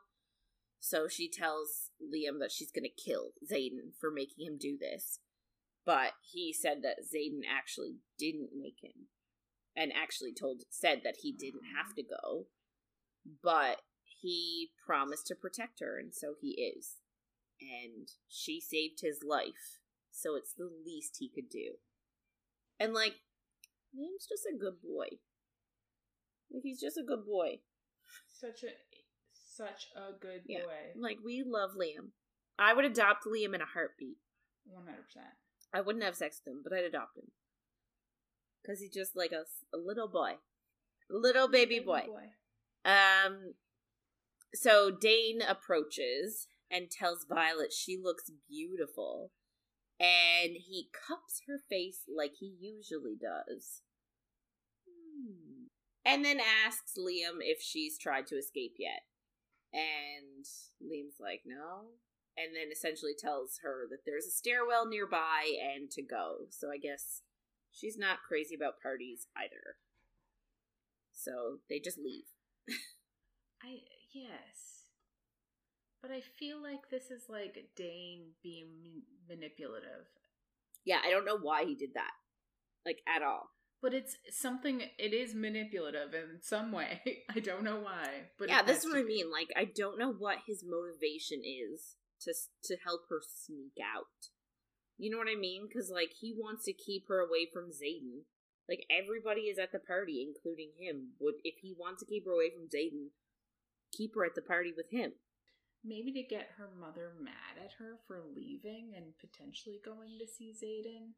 So 0.80 1.08
she 1.08 1.30
tells 1.30 1.90
Liam 2.02 2.38
that 2.40 2.52
she's 2.52 2.72
gonna 2.72 2.88
kill 2.88 3.32
Xaden 3.50 3.94
for 3.98 4.10
making 4.10 4.46
him 4.46 4.58
do 4.58 4.76
this. 4.78 5.20
But 5.84 6.14
he 6.32 6.52
said 6.52 6.82
that 6.82 7.04
Xaden 7.04 7.42
actually 7.48 7.96
didn't 8.18 8.50
make 8.56 8.78
him. 8.82 9.08
And 9.76 9.92
actually 9.92 10.32
told 10.34 10.62
said 10.70 11.02
that 11.04 11.18
he 11.22 11.32
didn't 11.32 11.64
have 11.76 11.94
to 11.94 12.02
go. 12.02 12.46
But 13.42 13.82
he 14.02 14.70
promised 14.84 15.26
to 15.28 15.34
protect 15.34 15.80
her, 15.80 15.98
and 15.98 16.12
so 16.12 16.34
he 16.40 16.50
is. 16.52 16.96
And 17.60 18.08
she 18.28 18.60
saved 18.60 19.00
his 19.00 19.20
life. 19.22 19.78
So 20.10 20.34
it's 20.34 20.52
the 20.52 20.70
least 20.84 21.18
he 21.20 21.28
could 21.28 21.48
do. 21.48 21.74
And 22.78 22.92
like, 22.92 23.14
Liam's 23.96 24.26
just 24.28 24.44
a 24.46 24.56
good 24.58 24.82
boy. 24.82 25.18
Like 26.52 26.62
he's 26.62 26.80
just 26.80 26.98
a 26.98 27.02
good 27.02 27.24
boy. 27.26 27.60
such 28.28 28.62
a 28.62 28.68
such 29.32 29.88
a 29.96 30.12
good 30.20 30.42
Yeah. 30.46 30.62
boy. 30.64 30.92
Like 31.00 31.18
we 31.24 31.42
love 31.46 31.70
Liam. 31.72 32.10
I 32.58 32.72
would 32.74 32.84
adopt 32.84 33.24
Liam 33.24 33.54
in 33.54 33.60
a 33.60 33.66
heartbeat. 33.66 34.18
One 34.66 34.84
hundred 34.86 35.04
percent. 35.04 35.26
I 35.72 35.80
wouldn't 35.80 36.04
have 36.04 36.14
sex 36.16 36.40
with 36.44 36.52
him, 36.54 36.60
but 36.62 36.72
I'd 36.72 36.84
adopt 36.84 37.16
him. 37.16 37.32
Cause 38.66 38.80
he's 38.80 38.92
just 38.92 39.16
like 39.16 39.32
a 39.32 39.44
little 39.76 40.08
boy. 40.08 40.34
Little 41.08 41.48
baby 41.48 41.78
boy. 41.78 42.02
boy. 42.06 42.90
Um 42.90 43.54
so 44.54 44.90
Dain 44.90 45.40
approaches 45.42 46.48
and 46.70 46.90
tells 46.90 47.26
Violet 47.28 47.72
she 47.72 47.98
looks 48.00 48.30
beautiful. 48.48 49.32
And 49.98 50.56
he 50.56 50.90
cups 50.92 51.42
her 51.46 51.58
face 51.70 52.00
like 52.14 52.34
he 52.38 52.54
usually 52.60 53.16
does. 53.16 53.82
Hmm. 54.86 55.68
And 56.04 56.24
then 56.24 56.38
asks 56.38 56.94
Liam 56.98 57.38
if 57.40 57.60
she's 57.60 57.98
tried 57.98 58.26
to 58.28 58.36
escape 58.36 58.74
yet. 58.78 59.02
And 59.72 60.44
Liam's 60.82 61.18
like, 61.18 61.42
no. 61.46 61.92
And 62.36 62.54
then 62.54 62.70
essentially 62.70 63.14
tells 63.18 63.60
her 63.62 63.86
that 63.90 64.04
there's 64.04 64.26
a 64.26 64.30
stairwell 64.30 64.86
nearby 64.86 65.56
and 65.74 65.90
to 65.92 66.02
go. 66.02 66.46
So 66.50 66.70
I 66.70 66.76
guess 66.76 67.22
she's 67.72 67.96
not 67.96 68.22
crazy 68.28 68.54
about 68.54 68.80
parties 68.82 69.26
either. 69.36 69.76
So 71.12 71.58
they 71.68 71.80
just 71.80 71.98
leave. 71.98 72.24
I 73.62 73.80
yes, 74.12 74.75
but 76.02 76.10
I 76.10 76.20
feel 76.20 76.62
like 76.62 76.90
this 76.90 77.10
is 77.10 77.24
like 77.28 77.56
Dain 77.76 78.32
being 78.42 79.02
manipulative. 79.28 80.06
Yeah, 80.84 80.98
I 81.04 81.10
don't 81.10 81.24
know 81.24 81.38
why 81.40 81.64
he 81.64 81.74
did 81.74 81.94
that. 81.94 82.12
Like, 82.84 83.00
at 83.08 83.22
all. 83.22 83.50
But 83.82 83.92
it's 83.92 84.16
something. 84.30 84.82
It 84.98 85.12
is 85.12 85.34
manipulative 85.34 86.14
in 86.14 86.40
some 86.42 86.72
way. 86.72 87.00
I 87.34 87.40
don't 87.40 87.64
know 87.64 87.80
why. 87.80 88.30
But 88.38 88.48
yeah, 88.48 88.62
this 88.62 88.78
is 88.78 88.86
what 88.86 88.98
I 88.98 89.02
mean. 89.02 89.30
Like, 89.30 89.48
I 89.56 89.64
don't 89.64 89.98
know 89.98 90.12
what 90.12 90.38
his 90.46 90.64
motivation 90.66 91.42
is 91.44 91.96
to 92.22 92.32
to 92.64 92.76
help 92.84 93.02
her 93.10 93.20
sneak 93.22 93.74
out. 93.82 94.30
You 94.98 95.10
know 95.10 95.18
what 95.18 95.28
I 95.30 95.38
mean? 95.38 95.68
Because 95.68 95.90
like 95.90 96.12
he 96.20 96.34
wants 96.36 96.64
to 96.64 96.72
keep 96.72 97.08
her 97.08 97.20
away 97.20 97.48
from 97.52 97.68
Xaden. 97.70 98.24
Like 98.68 98.86
everybody 98.90 99.42
is 99.42 99.58
at 99.58 99.72
the 99.72 99.78
party, 99.78 100.24
including 100.26 100.72
him. 100.78 101.12
Would 101.20 101.34
if 101.44 101.56
he 101.60 101.74
wants 101.78 102.00
to 102.02 102.08
keep 102.08 102.24
her 102.24 102.32
away 102.32 102.50
from 102.50 102.68
Xaden, 102.68 103.12
keep 103.92 104.14
her 104.14 104.24
at 104.24 104.34
the 104.34 104.42
party 104.42 104.72
with 104.74 104.90
him. 104.90 105.12
Maybe 105.86 106.12
to 106.12 106.22
get 106.22 106.48
her 106.58 106.70
mother 106.78 107.12
mad 107.20 107.62
at 107.64 107.72
her 107.78 107.98
for 108.06 108.20
leaving 108.34 108.92
and 108.96 109.16
potentially 109.20 109.80
going 109.84 110.18
to 110.18 110.26
see 110.26 110.52
Xaden. 110.52 111.12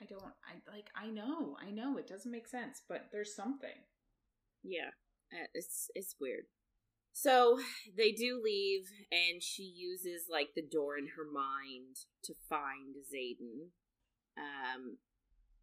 I 0.00 0.04
don't. 0.04 0.22
I 0.22 0.70
like. 0.70 0.90
I 0.94 1.08
know. 1.08 1.56
I 1.60 1.70
know. 1.70 1.96
It 1.96 2.06
doesn't 2.06 2.30
make 2.30 2.46
sense, 2.46 2.82
but 2.88 3.06
there's 3.10 3.34
something. 3.34 3.86
Yeah, 4.62 4.90
uh, 5.32 5.46
it's 5.54 5.90
it's 5.94 6.16
weird. 6.20 6.44
So 7.12 7.58
they 7.96 8.12
do 8.12 8.40
leave, 8.44 8.84
and 9.10 9.42
she 9.42 9.62
uses 9.62 10.28
like 10.30 10.50
the 10.54 10.62
door 10.62 10.98
in 10.98 11.08
her 11.16 11.24
mind 11.24 11.96
to 12.24 12.34
find 12.48 12.94
Xaden. 13.12 13.70
Um, 14.36 14.98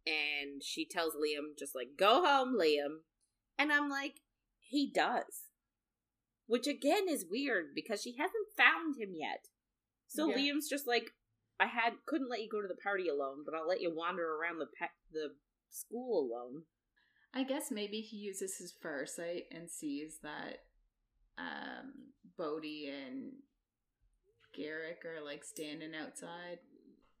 and 0.06 0.62
she 0.62 0.86
tells 0.86 1.14
Liam 1.14 1.58
just 1.58 1.74
like 1.74 1.96
go 1.98 2.24
home, 2.24 2.56
Liam, 2.60 3.00
and 3.58 3.72
I'm 3.72 3.88
like 3.88 4.20
he 4.58 4.90
does, 4.92 5.46
which 6.46 6.66
again 6.66 7.08
is 7.08 7.26
weird 7.30 7.74
because 7.74 8.02
she 8.02 8.16
hasn't 8.18 8.48
found 8.56 8.96
him 9.00 9.14
yet. 9.14 9.46
So 10.08 10.28
Yeah. 10.28 10.36
Liam's 10.36 10.68
just 10.68 10.86
like 10.86 11.12
I 11.58 11.66
had 11.66 11.94
couldn't 12.06 12.28
let 12.30 12.42
you 12.42 12.48
go 12.50 12.60
to 12.60 12.68
the 12.68 12.74
party 12.82 13.08
alone, 13.08 13.42
but 13.44 13.54
I'll 13.54 13.66
let 13.66 13.80
you 13.80 13.94
wander 13.94 14.34
around 14.34 14.58
the 14.58 14.66
pe- 14.66 14.86
the 15.12 15.34
school 15.70 16.30
alone. 16.30 16.62
I 17.34 17.44
guess 17.44 17.70
maybe 17.70 18.00
he 18.00 18.16
uses 18.16 18.56
his 18.58 18.72
foresight 18.80 19.44
and 19.50 19.70
sees 19.70 20.18
that 20.22 20.64
um 21.38 21.92
Bodhi 22.38 22.88
and 22.88 23.32
Garrick 24.54 25.04
are 25.04 25.24
like 25.24 25.44
standing 25.44 25.94
outside. 25.94 26.58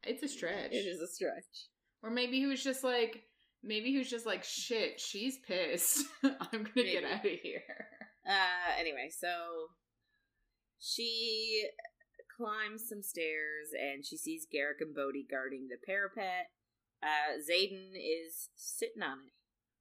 It's 0.02 0.22
a 0.22 0.28
stretch. 0.28 0.72
It 0.72 0.86
is 0.86 1.00
a 1.00 1.06
stretch. 1.06 1.68
Or 2.02 2.10
maybe 2.10 2.38
he 2.38 2.46
was 2.46 2.62
just 2.62 2.84
like 2.84 3.24
maybe 3.62 3.90
he 3.90 3.98
was 3.98 4.08
just 4.10 4.26
like 4.26 4.44
shit, 4.44 5.00
she's 5.00 5.38
pissed. 5.38 6.04
I'm 6.22 6.64
gonna 6.74 6.86
get 6.86 7.04
out 7.04 7.24
of 7.24 7.30
here. 7.42 7.62
Uh, 8.28 8.78
anyway, 8.78 9.08
so 9.16 9.28
she 10.78 11.68
climbs 12.36 12.88
some 12.88 13.02
stairs 13.02 13.68
and 13.78 14.04
she 14.04 14.16
sees 14.16 14.46
Garrick 14.50 14.78
and 14.80 14.94
Bodhi 14.94 15.26
guarding 15.28 15.68
the 15.68 15.76
parapet. 15.84 16.50
Uh, 17.02 17.38
Xaden 17.38 17.92
is 17.94 18.50
sitting 18.56 19.02
on 19.02 19.18
it. 19.26 19.32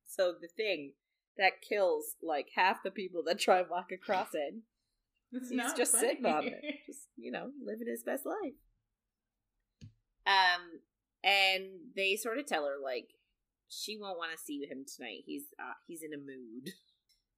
So 0.06 0.34
the 0.40 0.48
thing 0.48 0.94
that 1.38 1.62
kills 1.68 2.16
like 2.22 2.48
half 2.56 2.84
the 2.84 2.92
people 2.92 3.24
that 3.26 3.40
try 3.40 3.60
and 3.60 3.70
walk 3.70 3.92
across 3.92 4.30
it, 4.34 4.56
It's 5.32 5.50
he's 5.50 5.74
just 5.74 5.92
funny. 5.94 6.08
sitting 6.08 6.26
on 6.26 6.46
it, 6.48 6.62
just 6.86 7.08
you 7.18 7.32
know, 7.32 7.50
living 7.66 7.88
his 7.90 8.04
best 8.04 8.26
life. 8.26 8.54
Um, 10.28 10.80
and 11.24 11.64
they 11.96 12.16
sort 12.16 12.38
of 12.38 12.46
tell 12.46 12.66
her 12.66 12.76
like 12.82 13.10
she 13.68 13.98
won't 14.00 14.18
want 14.18 14.32
to 14.32 14.38
see 14.42 14.60
him 14.66 14.86
tonight. 14.86 15.24
He's 15.26 15.46
uh, 15.60 15.74
he's 15.88 16.04
in 16.04 16.14
a 16.14 16.18
mood, 16.18 16.74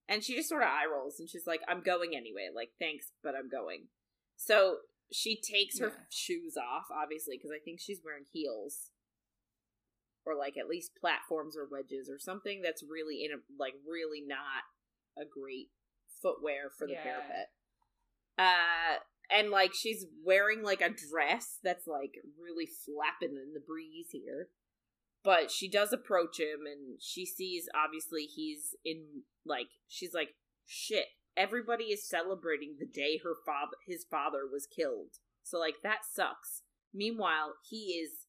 and 0.08 0.24
she 0.24 0.36
just 0.36 0.50
sort 0.50 0.62
of 0.64 0.70
eye 0.70 0.86
rolls 0.92 1.20
and 1.20 1.30
she's 1.30 1.48
like, 1.48 1.62
"I'm 1.68 1.82
going 1.82 2.16
anyway. 2.16 2.50
Like, 2.54 2.72
thanks, 2.80 3.12
but 3.24 3.36
I'm 3.36 3.50
going." 3.50 3.88
So 4.36 4.78
she 5.12 5.40
takes 5.40 5.80
her 5.80 5.88
Yeah. 5.88 6.04
shoes 6.10 6.58
off, 6.58 6.86
obviously, 6.92 7.38
because 7.38 7.52
I 7.52 7.60
think 7.60 7.80
she's 7.80 8.02
wearing 8.04 8.26
heels, 8.32 8.92
or 10.26 10.36
like 10.36 10.58
at 10.58 10.68
least 10.68 10.96
platforms 11.00 11.56
or 11.58 11.66
wedges 11.70 12.10
or 12.10 12.20
something 12.20 12.62
that's 12.62 12.84
really 12.84 13.24
in 13.24 13.32
a 13.32 13.38
like 13.58 13.76
really 13.88 14.22
not 14.22 14.64
a 15.18 15.26
great 15.26 15.72
footwear 16.22 16.70
for 16.70 16.88
the 16.88 16.94
Yeah. 16.94 17.04
parapet. 17.04 17.52
Uh, 18.38 19.00
and 19.30 19.50
like 19.50 19.74
she's 19.74 20.06
wearing 20.24 20.62
like 20.64 20.82
a 20.82 20.90
dress 20.90 21.60
that's 21.64 21.88
like 21.88 22.16
really 22.40 22.66
flapping 22.68 23.36
in 23.36 23.54
the 23.54 23.60
breeze 23.60 24.10
here. 24.12 24.50
But 25.28 25.52
she 25.52 25.68
does 25.68 25.92
approach 25.92 26.40
him 26.40 26.62
and 26.66 27.02
she 27.02 27.26
sees 27.26 27.68
obviously 27.76 28.24
he's 28.24 28.78
in 28.86 29.24
like 29.46 29.68
she's 29.86 30.14
like 30.14 30.30
shit. 30.66 31.08
Everybody 31.36 31.86
is 31.86 32.08
celebrating 32.08 32.78
the 32.80 32.86
day 32.86 33.20
her 33.22 33.36
father 33.46 33.76
his 33.86 34.06
father 34.10 34.44
was 34.50 34.66
killed. 34.66 35.18
So 35.44 35.60
like 35.60 35.76
that 35.84 36.06
sucks. 36.10 36.62
Meanwhile, 36.94 37.56
he 37.70 38.00
is 38.02 38.28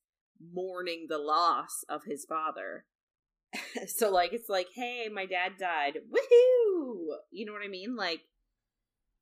mourning 0.52 1.06
the 1.08 1.18
loss 1.18 1.84
of 1.88 2.02
his 2.04 2.24
father. 2.24 2.86
so 3.86 4.10
like 4.10 4.32
it's 4.32 4.48
like, 4.48 4.70
"Hey, 4.74 5.08
my 5.08 5.24
dad 5.24 5.52
died. 5.56 5.98
Woohoo!" 6.10 7.14
You 7.30 7.46
know 7.46 7.52
what 7.52 7.64
I 7.64 7.68
mean? 7.68 7.94
Like 7.94 8.22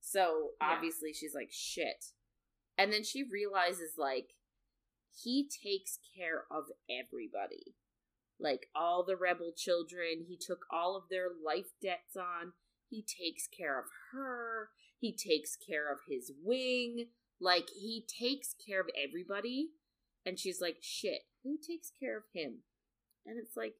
so 0.01 0.53
Yeah. 0.63 0.73
obviously 0.75 1.13
she's 1.13 1.35
like, 1.35 1.51
shit. 1.53 2.07
And 2.79 2.93
then 2.93 3.03
she 3.03 3.23
realizes, 3.25 3.95
like, 3.99 4.36
he 5.23 5.49
takes 5.49 5.99
care 6.17 6.45
of 6.51 6.65
everybody. 6.91 7.75
Like, 8.39 8.67
all 8.75 9.05
the 9.05 9.17
rebel 9.17 9.53
children, 9.57 10.25
he 10.29 10.37
took 10.39 10.67
all 10.71 10.97
of 10.97 11.05
their 11.11 11.29
life 11.45 11.73
debts 11.83 12.17
on. 12.17 12.53
He 12.89 13.03
takes 13.03 13.49
care 13.49 13.79
of 13.79 13.87
her. 14.13 14.69
He 14.99 15.17
takes 15.17 15.57
care 15.57 15.91
of 15.91 16.01
his 16.09 16.33
wing. 16.45 17.07
Like, 17.41 17.69
he 17.71 18.05
takes 18.07 18.55
care 18.67 18.81
of 18.81 18.89
everybody. 18.97 19.69
And 20.25 20.39
she's 20.39 20.61
like, 20.61 20.77
shit, 20.81 21.23
who 21.43 21.57
takes 21.57 21.91
care 21.99 22.17
of 22.17 22.25
him? 22.35 22.59
And 23.25 23.39
it's 23.39 23.57
like, 23.57 23.75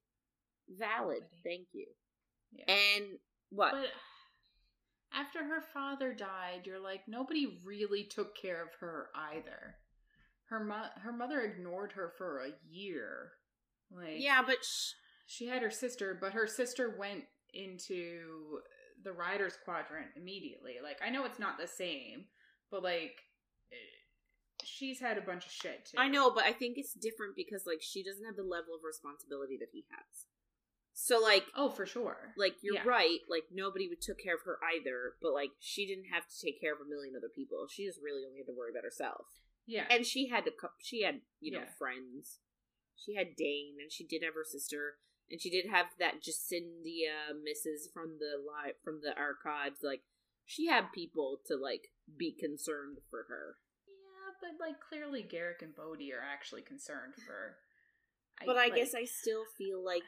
valid. 0.69 1.23
Thank 1.43 1.67
you. 1.73 1.87
Yeah. 2.51 2.73
And 2.73 3.05
what? 3.49 3.71
But 3.71 3.89
after 5.13 5.43
her 5.43 5.61
father 5.73 6.13
died, 6.13 6.61
you're 6.65 6.79
like 6.79 7.01
nobody 7.07 7.59
really 7.63 8.03
took 8.03 8.35
care 8.35 8.61
of 8.61 8.69
her 8.79 9.07
either. 9.15 9.75
Her 10.49 10.63
mo- 10.63 10.89
her 11.01 11.11
mother 11.11 11.41
ignored 11.41 11.93
her 11.93 12.13
for 12.17 12.39
a 12.43 12.51
year. 12.69 13.31
Like 13.91 14.15
yeah, 14.17 14.41
but 14.45 14.63
sh- 14.63 14.93
she 15.25 15.47
had 15.47 15.61
her 15.61 15.71
sister, 15.71 16.17
but 16.19 16.33
her 16.33 16.47
sister 16.47 16.95
went 16.97 17.25
into 17.53 18.59
the 19.03 19.11
riders 19.11 19.57
quadrant 19.63 20.07
immediately. 20.15 20.75
Like 20.81 20.99
I 21.05 21.09
know 21.09 21.25
it's 21.25 21.39
not 21.39 21.57
the 21.57 21.67
same, 21.67 22.25
but 22.71 22.83
like 22.83 23.15
eh, 23.71 23.75
she's 24.63 24.99
had 24.99 25.17
a 25.17 25.21
bunch 25.21 25.45
of 25.45 25.51
shit 25.51 25.85
too. 25.85 25.97
I 25.97 26.07
know, 26.07 26.31
but 26.31 26.45
I 26.45 26.53
think 26.53 26.77
it's 26.77 26.93
different 26.93 27.35
because 27.35 27.63
like 27.65 27.81
she 27.81 28.03
doesn't 28.03 28.25
have 28.25 28.35
the 28.35 28.43
level 28.43 28.75
of 28.75 28.81
responsibility 28.85 29.57
that 29.59 29.69
he 29.73 29.85
has. 29.91 30.25
So 30.93 31.19
like 31.21 31.45
Oh, 31.55 31.69
for 31.69 31.85
sure. 31.85 32.33
like 32.37 32.55
you're 32.63 32.75
Yeah. 32.75 32.83
right, 32.87 33.19
like 33.29 33.43
nobody 33.53 33.87
would 33.87 34.01
took 34.01 34.17
care 34.23 34.35
of 34.35 34.41
her 34.45 34.57
either, 34.63 35.13
but 35.21 35.31
like 35.33 35.51
she 35.59 35.85
didn't 35.85 36.09
have 36.11 36.23
to 36.27 36.35
take 36.41 36.59
care 36.59 36.73
of 36.73 36.79
a 36.81 36.89
million 36.89 37.13
other 37.15 37.29
people. 37.33 37.67
She 37.69 37.85
just 37.85 37.99
really 38.03 38.23
only 38.25 38.39
had 38.39 38.47
to 38.47 38.57
worry 38.57 38.71
about 38.71 38.83
herself. 38.83 39.27
Yeah. 39.67 39.85
And 39.89 40.05
she 40.05 40.29
had 40.29 40.45
to 40.45 40.51
she 40.81 41.01
had, 41.03 41.21
you 41.39 41.51
know, 41.51 41.59
Yeah. 41.59 41.73
friends. 41.77 42.39
She 42.95 43.13
had 43.15 43.35
Dain 43.35 43.75
and 43.81 43.91
she 43.91 44.05
did 44.07 44.23
have 44.23 44.33
her 44.33 44.45
sister 44.45 44.97
and 45.29 45.39
she 45.41 45.49
did 45.49 45.69
have 45.69 45.87
that 45.99 46.21
Jesinia 46.23 47.33
Mrs. 47.35 47.91
from 47.93 48.17
the 48.19 48.37
li- 48.39 48.73
from 48.83 49.01
the 49.01 49.13
archives 49.15 49.79
like 49.83 50.01
she 50.45 50.67
had 50.67 50.93
people 50.93 51.41
to 51.47 51.55
like 51.57 51.91
be 52.17 52.31
concerned 52.31 52.99
for 53.09 53.25
her. 53.29 53.57
yeah, 53.85 54.31
but 54.41 54.59
like 54.65 54.79
clearly 54.79 55.21
Garrick 55.21 55.61
and 55.61 55.75
Bodhi 55.75 56.11
are 56.13 56.23
actually 56.23 56.61
concerned 56.61 57.13
for. 57.25 57.57
But 58.45 58.55
I 58.57 58.67
like- 58.67 58.75
guess 58.75 58.95
I 58.95 59.03
still 59.03 59.43
feel 59.57 59.83
like 59.83 60.03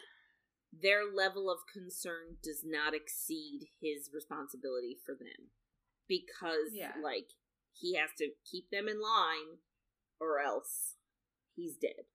their 0.72 1.12
level 1.12 1.50
of 1.50 1.60
concern 1.74 2.38
does 2.44 2.64
not 2.64 2.94
exceed 2.94 3.68
his 3.82 4.10
responsibility 4.14 4.96
for 5.04 5.14
them 5.16 5.50
because 6.08 6.72
Yeah. 6.72 6.94
like 7.04 7.32
he 7.74 7.96
has 7.96 8.10
to 8.18 8.30
keep 8.50 8.70
them 8.72 8.88
in 8.88 9.02
line 9.02 9.60
or 10.20 10.40
else 10.40 10.96
he's 11.56 11.76
dead. 11.76 12.06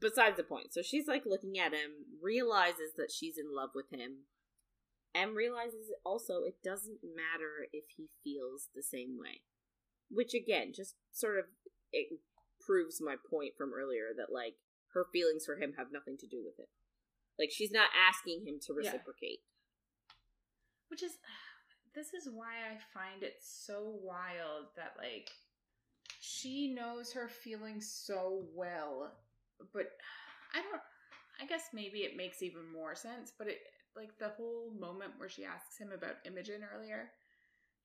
Besides 0.00 0.36
the 0.36 0.42
point. 0.42 0.74
So 0.74 0.82
she's 0.82 1.08
like 1.08 1.24
looking 1.24 1.58
at 1.58 1.72
him 1.72 2.04
realizes 2.22 2.92
that 2.96 3.10
she's 3.10 3.38
in 3.38 3.54
love 3.54 3.70
with 3.74 3.90
him 3.90 4.28
and 5.14 5.34
realizes 5.34 5.90
also 6.04 6.42
it 6.44 6.56
doesn't 6.62 7.00
matter 7.02 7.66
if 7.72 7.84
he 7.96 8.08
feels 8.22 8.68
the 8.74 8.82
same 8.82 9.16
way. 9.18 9.40
Which 10.10 10.34
again 10.34 10.72
just 10.74 10.94
sort 11.12 11.38
of 11.38 11.46
it 11.92 12.20
proves 12.60 13.00
my 13.00 13.16
point 13.30 13.54
from 13.56 13.72
earlier 13.72 14.12
that 14.16 14.32
like 14.32 14.56
her 14.92 15.06
feelings 15.12 15.46
for 15.46 15.56
him 15.56 15.74
have 15.78 15.88
nothing 15.92 16.16
to 16.18 16.26
do 16.26 16.42
with 16.44 16.58
it. 16.58 16.68
Like 17.38 17.50
she's 17.50 17.72
not 17.72 17.88
asking 17.96 18.44
him 18.46 18.58
to 18.66 18.74
Yeah. 18.74 18.90
reciprocate. 18.92 19.40
Which 20.88 21.02
is, 21.02 21.18
this 21.94 22.14
is 22.14 22.28
why 22.32 22.52
I 22.70 22.78
find 22.94 23.22
it 23.22 23.36
so 23.40 23.98
wild 24.02 24.66
that, 24.76 24.94
like, 24.98 25.30
she 26.20 26.68
knows 26.74 27.12
her 27.12 27.28
feelings 27.28 27.90
so 27.90 28.46
well, 28.54 29.12
but 29.72 29.86
I 30.54 30.62
don't, 30.62 30.82
I 31.40 31.46
guess 31.46 31.68
maybe 31.72 32.00
it 32.00 32.16
makes 32.16 32.42
even 32.42 32.70
more 32.72 32.94
sense, 32.94 33.32
but 33.36 33.48
it, 33.48 33.58
like, 33.96 34.18
the 34.18 34.30
whole 34.30 34.70
moment 34.78 35.12
where 35.18 35.28
she 35.28 35.44
asks 35.44 35.78
him 35.78 35.92
about 35.92 36.16
Imogen 36.24 36.62
earlier 36.74 37.10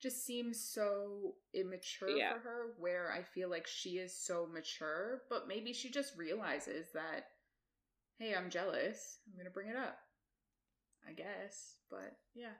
just 0.01 0.25
seems 0.25 0.59
so 0.59 1.35
immature 1.53 2.17
Yeah. 2.17 2.33
for 2.33 2.39
her, 2.39 2.73
where 2.79 3.11
I 3.11 3.23
feel 3.23 3.49
like 3.49 3.67
she 3.67 3.99
is 3.99 4.15
so 4.15 4.45
mature, 4.51 5.21
but 5.29 5.47
maybe 5.47 5.71
she 5.73 5.89
just 5.89 6.17
realizes 6.17 6.87
that, 6.93 7.25
hey, 8.19 8.35
I'm 8.35 8.49
jealous, 8.49 9.19
I'm 9.27 9.37
gonna 9.37 9.49
bring 9.49 9.69
it 9.69 9.77
up. 9.77 9.97
I 11.07 11.13
guess, 11.13 11.75
but 11.89 12.17
yeah. 12.33 12.53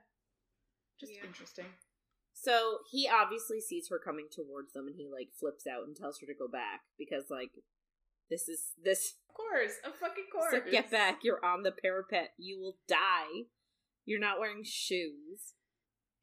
Just 1.00 1.12
Yeah. 1.12 1.24
interesting. 1.24 1.66
So 2.32 2.80
he 2.90 3.08
obviously 3.08 3.60
sees 3.60 3.88
her 3.88 3.98
coming 3.98 4.28
towards 4.30 4.72
them 4.72 4.86
and 4.86 4.96
he 4.96 5.08
like 5.08 5.32
flips 5.38 5.66
out 5.66 5.84
and 5.86 5.96
tells 5.96 6.20
her 6.20 6.26
to 6.26 6.34
go 6.34 6.48
back 6.48 6.82
because 6.98 7.30
like 7.30 7.52
this 8.30 8.48
is 8.48 8.72
this 8.82 9.14
Of 9.28 9.34
course, 9.34 9.72
of 9.84 9.94
fucking 9.96 10.24
so 10.32 10.38
course. 10.60 10.70
get 10.70 10.90
back, 10.90 11.20
you're 11.22 11.44
on 11.44 11.62
the 11.62 11.72
parapet, 11.72 12.34
you 12.38 12.58
will 12.60 12.78
die. 12.88 13.46
You're 14.04 14.20
not 14.20 14.38
wearing 14.38 14.64
shoes. 14.64 15.54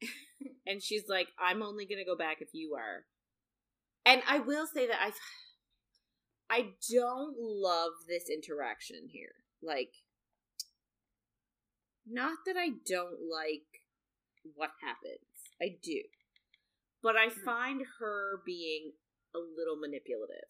and 0.66 0.82
she's 0.82 1.08
like, 1.08 1.28
I'm 1.38 1.62
only 1.62 1.86
gonna 1.86 2.04
go 2.04 2.16
back 2.16 2.40
if 2.40 2.48
you 2.52 2.74
are. 2.74 3.06
And 4.04 4.22
I 4.28 4.38
will 4.38 4.66
say 4.66 4.86
that 4.86 5.00
I 5.00 5.12
I 6.50 6.74
don't 6.90 7.36
love 7.38 7.92
this 8.08 8.28
interaction 8.28 9.08
here. 9.08 9.34
Like 9.62 9.94
not 12.06 12.38
that 12.46 12.56
I 12.56 12.70
don't 12.86 13.20
like 13.30 13.71
what 14.54 14.70
happens. 14.80 15.50
I 15.60 15.78
do. 15.82 16.02
But 17.02 17.16
I 17.16 17.28
Mhm. 17.28 17.44
find 17.44 17.86
her 17.98 18.42
being 18.44 18.92
a 19.34 19.38
little 19.38 19.76
manipulative. 19.76 20.48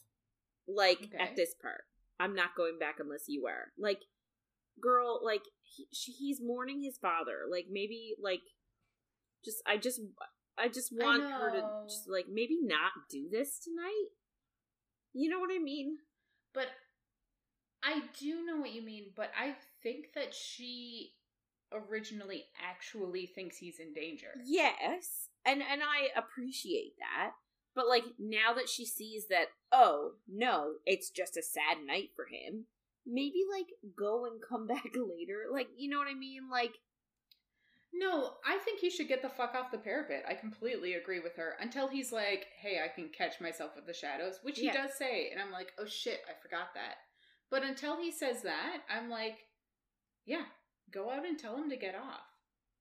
Like 0.66 1.02
Okay. 1.04 1.18
at 1.18 1.36
this 1.36 1.54
part. 1.54 1.84
I'm 2.20 2.34
not 2.34 2.54
going 2.54 2.78
back 2.78 3.00
unless 3.00 3.28
you 3.28 3.46
are. 3.46 3.72
Like 3.76 4.02
girl, 4.80 5.20
like 5.22 5.42
he, 5.62 5.86
she, 5.92 6.12
he's 6.12 6.40
mourning 6.40 6.82
his 6.82 6.98
father. 6.98 7.46
Like 7.48 7.66
maybe 7.68 8.14
like 8.18 8.42
just 9.44 9.62
I 9.66 9.76
just 9.76 10.00
I 10.56 10.68
just 10.68 10.92
I 10.92 11.04
want 11.04 11.22
her 11.22 11.50
to 11.50 11.62
just 11.88 12.08
like 12.08 12.26
maybe 12.28 12.58
not 12.62 12.92
do 13.10 13.28
this 13.30 13.58
tonight. 13.58 14.08
You 15.12 15.28
know 15.30 15.40
what 15.40 15.50
I 15.52 15.58
mean? 15.58 15.98
But 16.54 16.68
I 17.82 18.02
do 18.18 18.44
know 18.44 18.58
what 18.58 18.72
you 18.72 18.82
mean, 18.82 19.12
but 19.16 19.30
I 19.36 19.56
think 19.82 20.12
that 20.14 20.34
she 20.34 21.14
originally 21.88 22.44
actually 22.62 23.26
thinks 23.26 23.56
he's 23.58 23.78
in 23.78 23.92
danger. 23.92 24.28
Yes, 24.44 25.28
and 25.44 25.62
and 25.62 25.82
I 25.82 26.08
appreciate 26.16 26.94
that. 26.98 27.32
But 27.74 27.88
like 27.88 28.04
now 28.18 28.52
that 28.54 28.68
she 28.68 28.84
sees 28.84 29.28
that, 29.28 29.46
oh 29.72 30.12
no, 30.28 30.74
it's 30.86 31.10
just 31.10 31.36
a 31.36 31.42
sad 31.42 31.78
night 31.86 32.10
for 32.14 32.26
him. 32.26 32.66
Maybe 33.06 33.42
like 33.50 33.66
go 33.98 34.26
and 34.26 34.40
come 34.46 34.66
back 34.74 34.90
later. 34.94 35.44
Like 35.50 35.68
you 35.76 35.88
know 35.90 35.98
what 35.98 36.08
I 36.08 36.14
mean? 36.14 36.48
Like 36.50 36.74
No, 37.92 38.34
I 38.46 38.58
think 38.58 38.80
he 38.80 38.90
should 38.90 39.08
get 39.08 39.22
the 39.22 39.28
fuck 39.28 39.54
off 39.54 39.70
the 39.70 39.78
parapet. 39.78 40.24
I 40.28 40.34
completely 40.34 40.94
agree 40.94 41.20
with 41.20 41.36
her. 41.36 41.56
Until 41.60 41.88
he's 41.88 42.10
like, 42.12 42.46
hey, 42.60 42.80
I 42.84 42.88
can 42.88 43.10
catch 43.16 43.40
myself 43.40 43.72
with 43.76 43.86
the 43.86 43.92
shadows, 43.92 44.38
which 44.42 44.58
he 44.58 44.66
Yeah. 44.66 44.72
does 44.74 44.94
say. 44.94 45.30
And 45.30 45.40
I'm 45.40 45.50
like, 45.52 45.72
oh 45.78 45.86
shit, 45.86 46.20
I 46.28 46.32
forgot 46.42 46.68
that. 46.74 46.96
But 47.50 47.62
until 47.64 47.98
he 48.00 48.10
says 48.10 48.42
that, 48.42 48.78
I'm 48.88 49.10
like, 49.10 49.36
yeah, 50.24 50.44
go 50.92 51.10
out 51.10 51.26
and 51.26 51.38
tell 51.38 51.56
him 51.56 51.70
to 51.70 51.76
get 51.76 51.94
off. 51.94 52.20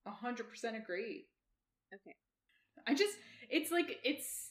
A 0.06 0.12
hundred 0.12 0.50
percent 0.50 0.76
agree. 0.76 1.26
Okay. 1.94 2.16
I 2.88 2.94
just, 2.94 3.16
it's 3.50 3.72
like, 3.72 4.00
it's, 4.04 4.50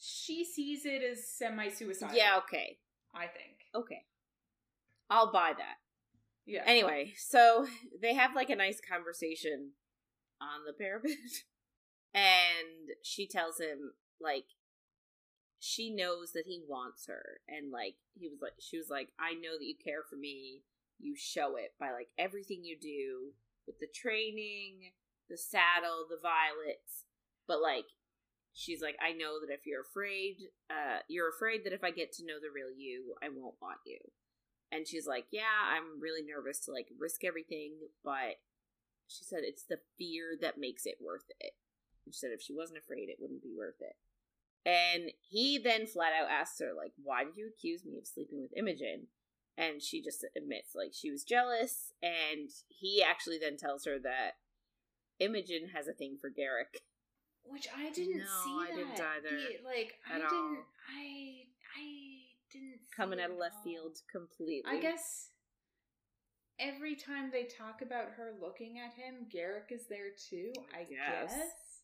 she 0.00 0.44
sees 0.44 0.84
it 0.84 1.02
as 1.02 1.26
semi 1.26 1.68
suicide. 1.68 2.10
yeah, 2.14 2.38
okay, 2.38 2.78
I 3.14 3.26
think. 3.26 3.56
okay, 3.74 4.02
I'll 5.08 5.32
buy 5.32 5.52
that. 5.56 5.76
Yeah. 6.46 6.62
Anyway, 6.66 7.12
so 7.16 7.66
they 8.02 8.14
have 8.14 8.34
like 8.34 8.50
a 8.50 8.56
nice 8.56 8.80
conversation 8.80 9.72
on 10.40 10.64
the 10.66 10.72
parapet. 10.72 11.12
And 12.14 12.96
she 13.02 13.26
tells 13.26 13.60
him 13.60 13.92
like 14.20 14.46
she 15.60 15.94
knows 15.94 16.32
that 16.32 16.44
he 16.46 16.60
wants 16.66 17.06
her 17.06 17.40
and 17.48 17.70
like 17.70 17.96
he 18.14 18.28
was 18.28 18.38
like 18.40 18.54
she 18.58 18.78
was 18.78 18.88
like 18.88 19.10
I 19.20 19.34
know 19.34 19.58
that 19.58 19.64
you 19.64 19.74
care 19.82 20.02
for 20.08 20.16
me. 20.16 20.62
You 20.98 21.14
show 21.16 21.56
it 21.56 21.74
by 21.78 21.92
like 21.92 22.08
everything 22.18 22.64
you 22.64 22.76
do 22.80 23.32
with 23.66 23.78
the 23.78 23.88
training, 23.94 24.92
the 25.28 25.36
saddle, 25.36 26.06
the 26.08 26.18
violets. 26.20 27.04
But 27.46 27.60
like 27.60 27.86
she's 28.52 28.82
like 28.82 28.96
I 29.00 29.12
know 29.12 29.38
that 29.40 29.52
if 29.52 29.66
you're 29.66 29.82
afraid, 29.82 30.50
uh 30.70 31.00
you're 31.08 31.30
afraid 31.30 31.64
that 31.64 31.72
if 31.72 31.84
I 31.84 31.90
get 31.90 32.12
to 32.14 32.26
know 32.26 32.40
the 32.40 32.52
real 32.54 32.70
you, 32.74 33.14
I 33.22 33.28
won't 33.28 33.60
want 33.62 33.80
you. 33.86 33.98
And 34.70 34.86
she's 34.86 35.06
like, 35.06 35.26
"Yeah, 35.30 35.72
I'm 35.72 36.00
really 36.00 36.22
nervous 36.22 36.60
to 36.66 36.72
like 36.72 36.88
risk 36.98 37.24
everything, 37.24 37.78
but 38.04 38.40
she 39.06 39.24
said 39.24 39.40
it's 39.42 39.64
the 39.64 39.80
fear 39.96 40.36
that 40.40 40.58
makes 40.58 40.84
it 40.84 40.96
worth 41.00 41.30
it." 41.40 41.54
And 42.04 42.14
she 42.14 42.18
said 42.18 42.32
if 42.32 42.42
she 42.42 42.54
wasn't 42.54 42.78
afraid, 42.78 43.08
it 43.08 43.16
wouldn't 43.20 43.42
be 43.42 43.54
worth 43.56 43.80
it. 43.80 43.96
And 44.66 45.12
he 45.30 45.56
then 45.56 45.86
flat 45.86 46.12
out 46.12 46.28
asks 46.28 46.58
her, 46.60 46.74
like, 46.74 46.92
"Why 47.02 47.24
did 47.24 47.36
you 47.36 47.48
accuse 47.48 47.84
me 47.84 47.96
of 47.96 48.06
sleeping 48.06 48.42
with 48.42 48.52
Imogen?" 48.56 49.08
And 49.58 49.82
she 49.82 50.00
just 50.00 50.24
admits, 50.36 50.74
like, 50.76 50.92
she 50.94 51.10
was 51.10 51.24
jealous. 51.24 51.92
And 52.00 52.48
he 52.68 53.02
actually 53.02 53.38
then 53.38 53.56
tells 53.56 53.84
her 53.86 53.98
that 53.98 54.34
Imogen 55.18 55.70
has 55.74 55.88
a 55.88 55.92
thing 55.92 56.16
for 56.20 56.30
Garrick. 56.30 56.80
Which 57.42 57.66
I 57.76 57.90
didn't 57.90 58.18
No, 58.18 58.24
see. 58.44 58.56
I 58.56 58.66
that. 58.68 58.76
didn't 58.76 59.00
either, 59.00 59.36
He- 59.36 59.58
like 59.64 59.98
I 60.08 60.14
didn't. 60.18 60.32
all. 60.32 60.64
I 60.88 61.46
I 61.76 62.20
didn't 62.52 62.78
see 62.86 62.94
Coming 62.96 63.18
out 63.20 63.26
of 63.30 63.36
at 63.36 63.38
left 63.40 63.56
all. 63.56 63.62
field 63.64 63.98
completely. 64.12 64.70
I 64.70 64.78
guess 64.80 65.30
every 66.60 66.94
time 66.94 67.30
they 67.32 67.44
talk 67.44 67.82
about 67.82 68.10
her 68.12 68.32
looking 68.40 68.78
at 68.78 68.94
him, 68.94 69.26
Garrick 69.30 69.70
is 69.70 69.86
there 69.88 70.10
too. 70.10 70.52
I 70.74 70.86
Yes. 70.88 71.32
guess. 71.34 71.82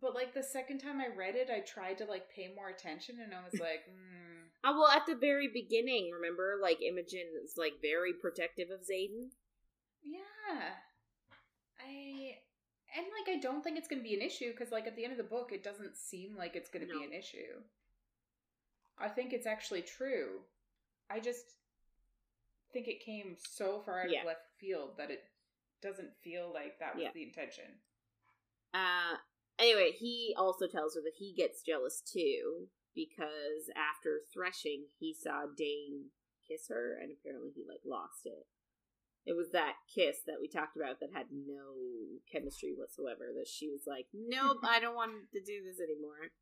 But 0.00 0.14
like 0.14 0.34
the 0.34 0.42
second 0.42 0.78
time 0.78 1.00
I 1.00 1.08
read 1.08 1.36
it, 1.36 1.48
I 1.50 1.60
tried 1.60 1.98
to 1.98 2.04
like 2.04 2.28
pay 2.30 2.48
more 2.54 2.68
attention, 2.68 3.20
and 3.20 3.34
I 3.34 3.42
was 3.44 3.58
like, 3.60 3.86
mm, 3.88 4.39
Oh, 4.62 4.78
well, 4.78 4.88
at 4.90 5.06
the 5.06 5.14
very 5.16 5.48
beginning, 5.48 6.10
remember, 6.12 6.58
like, 6.60 6.82
Imogen 6.82 7.26
is, 7.42 7.54
like, 7.56 7.80
very 7.80 8.12
protective 8.12 8.68
of 8.70 8.80
Xaden? 8.80 9.30
yeah. 10.02 10.74
I 11.78 12.36
and 12.96 13.06
like 13.06 13.34
I 13.36 13.40
don't 13.40 13.62
think 13.62 13.78
it's 13.78 13.88
going 13.88 14.02
to 14.02 14.08
be 14.08 14.14
an 14.14 14.20
issue 14.22 14.50
because 14.50 14.72
like 14.72 14.86
at 14.86 14.96
the 14.96 15.04
end 15.04 15.12
of 15.12 15.18
the 15.18 15.24
book, 15.24 15.50
it 15.52 15.62
doesn't 15.62 15.96
seem 15.96 16.36
like 16.36 16.56
it's 16.56 16.68
going 16.70 16.86
to 16.86 16.92
No. 16.92 16.98
be 16.98 17.04
an 17.06 17.12
issue. 17.12 17.62
I 18.98 19.08
think 19.08 19.32
it's 19.32 19.46
actually 19.46 19.82
true. 19.82 20.40
I 21.08 21.20
just 21.20 21.44
think 22.72 22.88
it 22.88 23.00
came 23.04 23.36
so 23.38 23.80
far 23.80 24.02
out 24.02 24.10
Yeah. 24.10 24.20
of 24.20 24.26
left 24.26 24.46
field 24.58 24.96
that 24.98 25.10
it 25.10 25.24
doesn't 25.80 26.16
feel 26.22 26.52
like 26.52 26.78
that 26.80 26.94
was 26.94 27.04
Yeah. 27.04 27.12
the 27.12 27.22
intention. 27.22 27.80
Uh, 28.74 29.16
anyway, 29.58 29.92
he 29.92 30.34
also 30.36 30.66
tells 30.66 30.94
her 30.94 31.00
that 31.02 31.14
he 31.16 31.32
gets 31.32 31.62
jealous 31.62 32.00
too 32.02 32.68
because 32.94 33.70
after 33.76 34.20
threshing, 34.32 34.86
he 34.98 35.14
saw 35.14 35.46
Dain 35.46 36.10
kiss 36.46 36.68
her, 36.68 36.98
and 37.00 37.12
apparently 37.12 37.50
he 37.54 37.62
like 37.66 37.82
lost 37.86 38.24
it. 38.24 38.46
It 39.26 39.36
was 39.36 39.52
that 39.52 39.84
kiss 39.86 40.24
that 40.26 40.40
we 40.40 40.48
talked 40.48 40.76
about 40.76 40.98
that 41.00 41.12
had 41.12 41.28
no 41.30 41.76
chemistry 42.30 42.72
whatsoever. 42.74 43.30
That 43.36 43.48
she 43.48 43.68
was 43.68 43.82
like, 43.86 44.06
"Nope, 44.12 44.58
I 44.64 44.80
don't 44.80 44.96
want 44.96 45.30
to 45.32 45.40
do 45.40 45.62
this 45.62 45.78
anymore." 45.78 46.32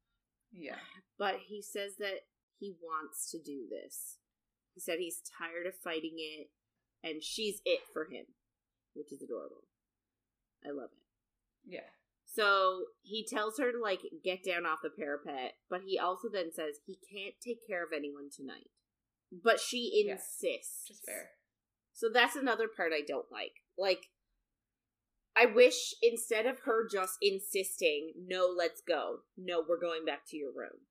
Yeah. 0.53 0.81
But 1.19 1.49
he 1.49 1.61
says 1.61 1.97
that 1.99 2.25
he 2.59 2.75
wants 2.81 3.31
to 3.31 3.39
do 3.39 3.67
this. 3.69 4.19
He 4.75 4.81
said 4.81 4.99
he's 4.99 5.21
tired 5.39 5.67
of 5.67 5.75
fighting 5.75 6.17
it, 6.17 6.49
and 7.03 7.23
she's 7.23 7.61
it 7.65 7.81
for 7.93 8.05
him, 8.05 8.25
which 8.95 9.13
is 9.13 9.23
adorable. 9.23 9.67
I 10.65 10.71
love 10.71 10.91
it. 10.93 11.05
Yeah. 11.75 11.91
So 12.35 12.85
he 13.03 13.27
tells 13.27 13.59
her 13.59 13.73
to 13.73 13.81
like 13.81 14.03
get 14.23 14.45
down 14.45 14.67
off 14.67 14.81
the 14.83 14.91
parapet, 14.91 15.55
but 15.71 15.81
he 15.87 15.99
also 15.99 16.29
then 16.33 16.53
says 16.53 16.77
he 16.87 16.99
can't 17.13 17.35
take 17.45 17.67
care 17.67 17.83
of 17.83 17.91
anyone 17.97 18.29
tonight. 18.35 18.69
But 19.33 19.61
she 19.61 20.07
insists. 20.07 20.91
Is 20.91 21.01
fair. 21.05 21.31
So 21.93 22.09
that's 22.13 22.37
another 22.37 22.69
part 22.69 22.93
I 22.95 23.03
don't 23.07 23.31
like. 23.33 23.53
Like, 23.77 24.07
I 25.37 25.47
wish 25.47 25.95
instead 26.03 26.47
of 26.47 26.61
her 26.65 26.87
just 26.91 27.15
insisting, 27.21 28.13
no, 28.17 28.47
let's 28.57 28.81
go, 28.87 29.19
no, 29.37 29.63
we're 29.67 29.81
going 29.81 30.05
back 30.05 30.21
to 30.29 30.37
your 30.37 30.51
room. 30.51 30.87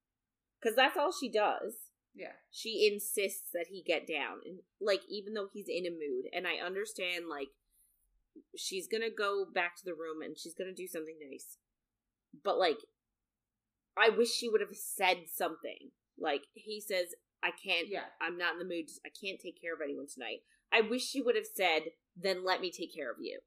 Because 0.61 0.75
that's 0.75 0.97
all 0.97 1.11
she 1.11 1.31
does. 1.31 1.75
Yeah. 2.13 2.33
She 2.51 2.89
insists 2.91 3.51
that 3.53 3.67
he 3.69 3.83
get 3.85 4.07
down. 4.07 4.39
And, 4.45 4.59
like, 4.81 5.01
even 5.09 5.33
though 5.33 5.47
he's 5.53 5.69
in 5.69 5.85
a 5.85 5.91
mood. 5.91 6.25
And 6.33 6.47
I 6.47 6.65
understand, 6.65 7.25
like, 7.29 7.49
she's 8.55 8.87
gonna 8.87 9.09
go 9.09 9.45
back 9.45 9.75
to 9.77 9.85
the 9.85 9.93
room 9.93 10.21
and 10.21 10.37
she's 10.37 10.53
gonna 10.55 10.73
do 10.73 10.87
something 10.87 11.17
nice. 11.31 11.57
But, 12.43 12.57
like, 12.57 12.79
I 13.97 14.09
wish 14.09 14.31
she 14.31 14.49
would 14.49 14.61
have 14.61 14.75
said 14.75 15.25
something. 15.33 15.91
Like, 16.19 16.43
he 16.53 16.81
says, 16.81 17.15
I 17.41 17.51
can't, 17.51 17.87
Yeah. 17.87 18.05
I'm 18.21 18.37
not 18.37 18.53
in 18.53 18.59
the 18.59 18.65
mood, 18.65 18.89
I 19.05 19.09
can't 19.09 19.39
take 19.39 19.59
care 19.61 19.73
of 19.73 19.81
anyone 19.81 20.07
tonight. 20.11 20.39
I 20.71 20.81
wish 20.81 21.03
she 21.03 21.21
would 21.21 21.35
have 21.35 21.45
said, 21.47 21.83
then 22.15 22.43
let 22.43 22.61
me 22.61 22.71
take 22.71 22.93
care 22.93 23.11
of 23.11 23.17
you. 23.19 23.39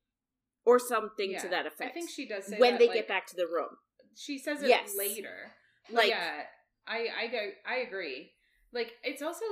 Or 0.65 0.79
something 0.79 1.37
to 1.41 1.49
that 1.49 1.67
effect. 1.67 1.91
I 1.91 1.95
think 1.95 2.11
she 2.11 2.27
does 2.29 2.47
say 2.47 2.59
when 2.59 2.75
that, 2.75 2.79
they 2.79 2.87
like, 2.89 2.95
get 2.97 3.09
back 3.09 3.27
to 3.29 3.37
the 3.37 3.47
room. 3.47 3.77
She 4.15 4.39
says 4.39 4.63
it 4.63 4.69
Yes. 4.69 4.95
later. 4.97 5.53
Like, 5.91 6.11
yeah, 6.11 6.43
I 6.87 7.09
I 7.17 7.27
go 7.29 7.51
I 7.67 7.77
agree. 7.79 8.33
Like 8.73 8.93
it's 9.03 9.23
also 9.23 9.45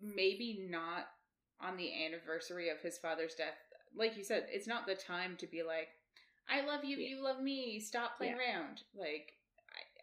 maybe 0.00 0.66
not 0.68 1.06
on 1.60 1.76
the 1.76 2.04
anniversary 2.04 2.68
of 2.68 2.80
his 2.80 2.98
father's 2.98 3.34
death. 3.34 3.56
Like 3.96 4.16
you 4.16 4.24
said, 4.24 4.46
it's 4.50 4.66
not 4.66 4.86
the 4.86 4.94
time 4.94 5.36
to 5.38 5.46
be 5.46 5.62
like, 5.62 5.88
"I 6.48 6.60
love 6.64 6.84
you, 6.84 6.96
Yeah. 6.96 7.08
you 7.08 7.22
love 7.24 7.40
me. 7.40 7.80
Stop 7.80 8.18
playing 8.18 8.34
around." 8.38 8.82
Like 8.94 9.32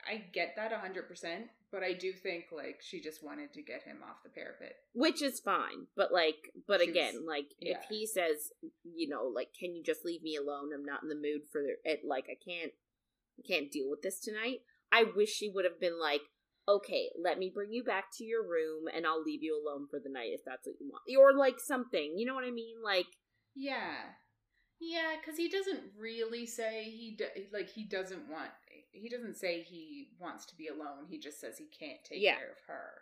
I 0.07 0.13
I 0.13 0.17
get 0.33 0.55
that 0.55 0.71
hundred 0.73 1.07
percent, 1.07 1.47
but 1.71 1.83
I 1.83 1.93
do 1.93 2.11
think 2.11 2.45
like 2.51 2.81
she 2.81 2.99
just 3.01 3.23
wanted 3.23 3.53
to 3.53 3.61
get 3.61 3.83
him 3.83 3.97
off 4.03 4.23
the 4.23 4.29
parapet. 4.29 4.75
which 4.93 5.21
is 5.21 5.39
fine 5.39 5.87
but 5.95 6.11
like 6.13 6.51
but 6.67 6.81
She 6.81 6.89
again 6.89 7.25
like 7.25 7.53
yeah. 7.59 7.77
if 7.77 7.85
he 7.89 8.05
says 8.05 8.51
you 8.83 9.07
know 9.09 9.23
like 9.23 9.49
can 9.59 9.73
you 9.75 9.81
just 9.83 10.05
leave 10.05 10.21
me 10.21 10.35
alone 10.35 10.69
i'm 10.73 10.85
not 10.85 11.01
in 11.01 11.09
the 11.09 11.15
mood 11.15 11.41
for 11.51 11.61
it 11.83 12.01
like 12.05 12.25
i 12.29 12.35
can't 12.47 12.73
i 13.39 13.41
can't 13.47 13.71
deal 13.71 13.89
with 13.89 14.01
this 14.03 14.19
tonight 14.19 14.59
i 14.91 15.03
wish 15.03 15.29
she 15.29 15.49
would 15.49 15.65
have 15.65 15.79
been 15.79 15.99
like 15.99 16.21
okay 16.67 17.09
let 17.21 17.39
me 17.39 17.49
bring 17.53 17.71
you 17.73 17.83
back 17.83 18.05
to 18.17 18.23
your 18.23 18.43
room 18.43 18.85
and 18.93 19.07
i'll 19.07 19.23
leave 19.23 19.41
you 19.41 19.59
alone 19.59 19.87
for 19.89 19.99
the 19.99 20.09
night 20.09 20.29
if 20.31 20.41
that's 20.45 20.67
what 20.67 20.75
you 20.79 20.87
want 20.91 21.03
or 21.17 21.35
like 21.37 21.59
something 21.59 22.13
you 22.17 22.25
know 22.25 22.35
what 22.35 22.45
i 22.45 22.51
mean 22.51 22.75
like 22.83 23.07
Yeah. 23.55 23.95
Yeah, 24.79 25.15
because 25.19 25.37
he 25.37 25.47
doesn't 25.49 25.81
really 25.97 26.45
say 26.45 26.83
he 26.85 27.15
do- 27.17 27.47
like 27.53 27.69
he 27.69 27.83
doesn't 27.85 28.27
want. 28.29 28.51
He 28.91 29.09
doesn't 29.09 29.35
say 29.37 29.61
he 29.61 30.09
wants 30.19 30.45
to 30.47 30.55
be 30.57 30.67
alone. 30.67 31.05
He 31.09 31.19
just 31.19 31.39
says 31.39 31.57
he 31.57 31.65
can't 31.67 32.03
take 32.03 32.21
Yeah. 32.21 32.35
care 32.37 32.51
of 32.51 32.59
her. 32.67 33.01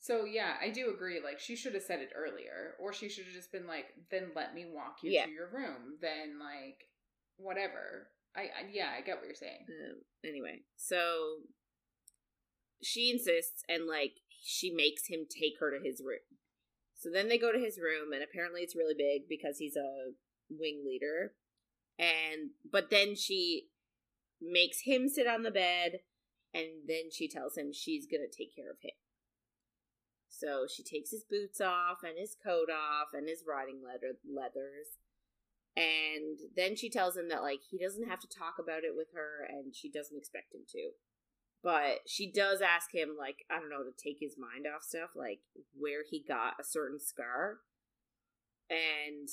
So 0.00 0.24
yeah, 0.24 0.56
I 0.60 0.70
do 0.70 0.90
agree. 0.90 1.20
Like 1.20 1.38
she 1.40 1.56
should 1.56 1.74
have 1.74 1.82
said 1.82 2.00
it 2.00 2.12
earlier, 2.14 2.76
or 2.80 2.92
she 2.92 3.08
should 3.08 3.24
have 3.26 3.34
just 3.34 3.52
been 3.52 3.66
like, 3.66 3.86
"Then 4.10 4.32
let 4.34 4.54
me 4.54 4.64
walk 4.66 5.02
you 5.02 5.10
Yeah. 5.10 5.26
to 5.26 5.30
your 5.30 5.48
room." 5.48 5.98
Then 6.00 6.38
like, 6.38 6.88
whatever. 7.36 8.10
I, 8.34 8.42
I 8.42 8.68
yeah, 8.72 8.92
I 8.96 9.00
get 9.02 9.16
what 9.16 9.26
you're 9.26 9.34
saying. 9.34 9.66
um, 9.68 10.02
anyway 10.24 10.60
so 10.76 11.38
she 12.82 13.10
insists 13.10 13.62
and 13.68 13.86
like 13.86 14.12
she 14.40 14.70
makes 14.70 15.06
him 15.08 15.26
take 15.28 15.54
her 15.60 15.70
to 15.76 15.82
his 15.84 16.00
room 16.04 16.18
so 16.98 17.10
then 17.12 17.28
they 17.28 17.38
go 17.38 17.52
to 17.52 17.58
his 17.58 17.78
room 17.78 18.12
and 18.12 18.22
apparently 18.22 18.62
it's 18.62 18.74
really 18.74 18.94
big 18.94 19.28
because 19.28 19.58
he's 19.58 19.76
a 19.76 20.12
wing 20.50 20.82
leader. 20.84 21.32
And 21.96 22.50
but 22.70 22.90
then 22.90 23.14
she 23.14 23.68
makes 24.42 24.80
him 24.82 25.08
sit 25.08 25.26
on 25.26 25.44
the 25.44 25.50
bed 25.50 26.00
and 26.52 26.88
then 26.88 27.10
she 27.12 27.28
tells 27.28 27.56
him 27.56 27.72
she's 27.72 28.06
gonna 28.06 28.26
take 28.26 28.54
care 28.54 28.70
of 28.70 28.78
him. 28.82 28.98
So 30.28 30.66
she 30.68 30.82
takes 30.82 31.10
his 31.10 31.24
boots 31.24 31.60
off 31.60 31.98
and 32.02 32.18
his 32.18 32.34
coat 32.34 32.68
off 32.68 33.14
and 33.14 33.28
his 33.28 33.44
riding 33.46 33.80
leather 33.84 34.18
leathers. 34.28 34.98
And 35.76 36.38
then 36.56 36.74
she 36.74 36.90
tells 36.90 37.16
him 37.16 37.28
that 37.28 37.42
like 37.42 37.60
he 37.70 37.78
doesn't 37.78 38.08
have 38.08 38.20
to 38.20 38.28
talk 38.28 38.54
about 38.58 38.82
it 38.82 38.96
with 38.96 39.08
her 39.14 39.46
and 39.48 39.74
she 39.74 39.88
doesn't 39.88 40.18
expect 40.18 40.52
him 40.52 40.62
to 40.70 40.90
but 41.62 41.98
she 42.06 42.30
does 42.30 42.60
ask 42.60 42.94
him 42.94 43.16
like 43.18 43.44
i 43.50 43.58
don't 43.58 43.70
know 43.70 43.82
to 43.82 44.02
take 44.02 44.18
his 44.20 44.36
mind 44.38 44.66
off 44.66 44.82
stuff 44.82 45.10
like 45.16 45.40
where 45.76 46.02
he 46.08 46.24
got 46.26 46.54
a 46.60 46.64
certain 46.64 47.00
scar. 47.00 47.58
And 48.70 49.28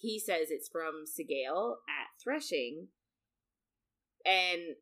he 0.00 0.18
says 0.18 0.50
it's 0.50 0.68
from 0.68 1.04
Sgaeyl 1.06 1.76
at 1.88 2.22
threshing. 2.22 2.88
And 4.26 4.76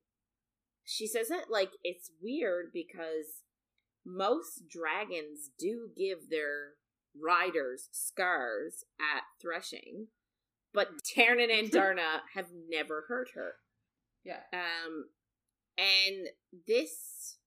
she 0.82 1.06
says 1.06 1.28
that 1.28 1.44
like 1.48 1.70
it's 1.84 2.10
weird 2.20 2.72
because 2.72 3.44
most 4.04 4.62
dragons 4.68 5.50
do 5.56 5.90
give 5.96 6.30
their 6.30 6.72
riders 7.16 7.88
scars 7.92 8.82
at 8.98 9.22
threshing 9.40 10.08
but 10.72 10.88
Ternan 11.02 11.56
and 11.56 11.70
Darna 11.70 12.22
have 12.34 12.48
never 12.68 13.04
hurt 13.08 13.30
her. 13.34 13.54
Yeah. 14.24 14.40
um, 14.52 15.06
and 15.78 16.28
this 16.66 17.38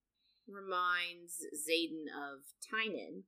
reminds 0.47 1.45
Xaden 1.53 2.05
of 2.09 2.43
Tynan. 2.61 3.23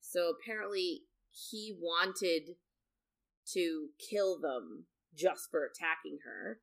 So 0.00 0.30
apparently 0.30 1.02
he 1.30 1.76
wanted 1.78 2.56
to 3.52 3.88
kill 4.10 4.40
them 4.40 4.84
just 5.16 5.50
for 5.50 5.64
attacking 5.64 6.18
her. 6.24 6.60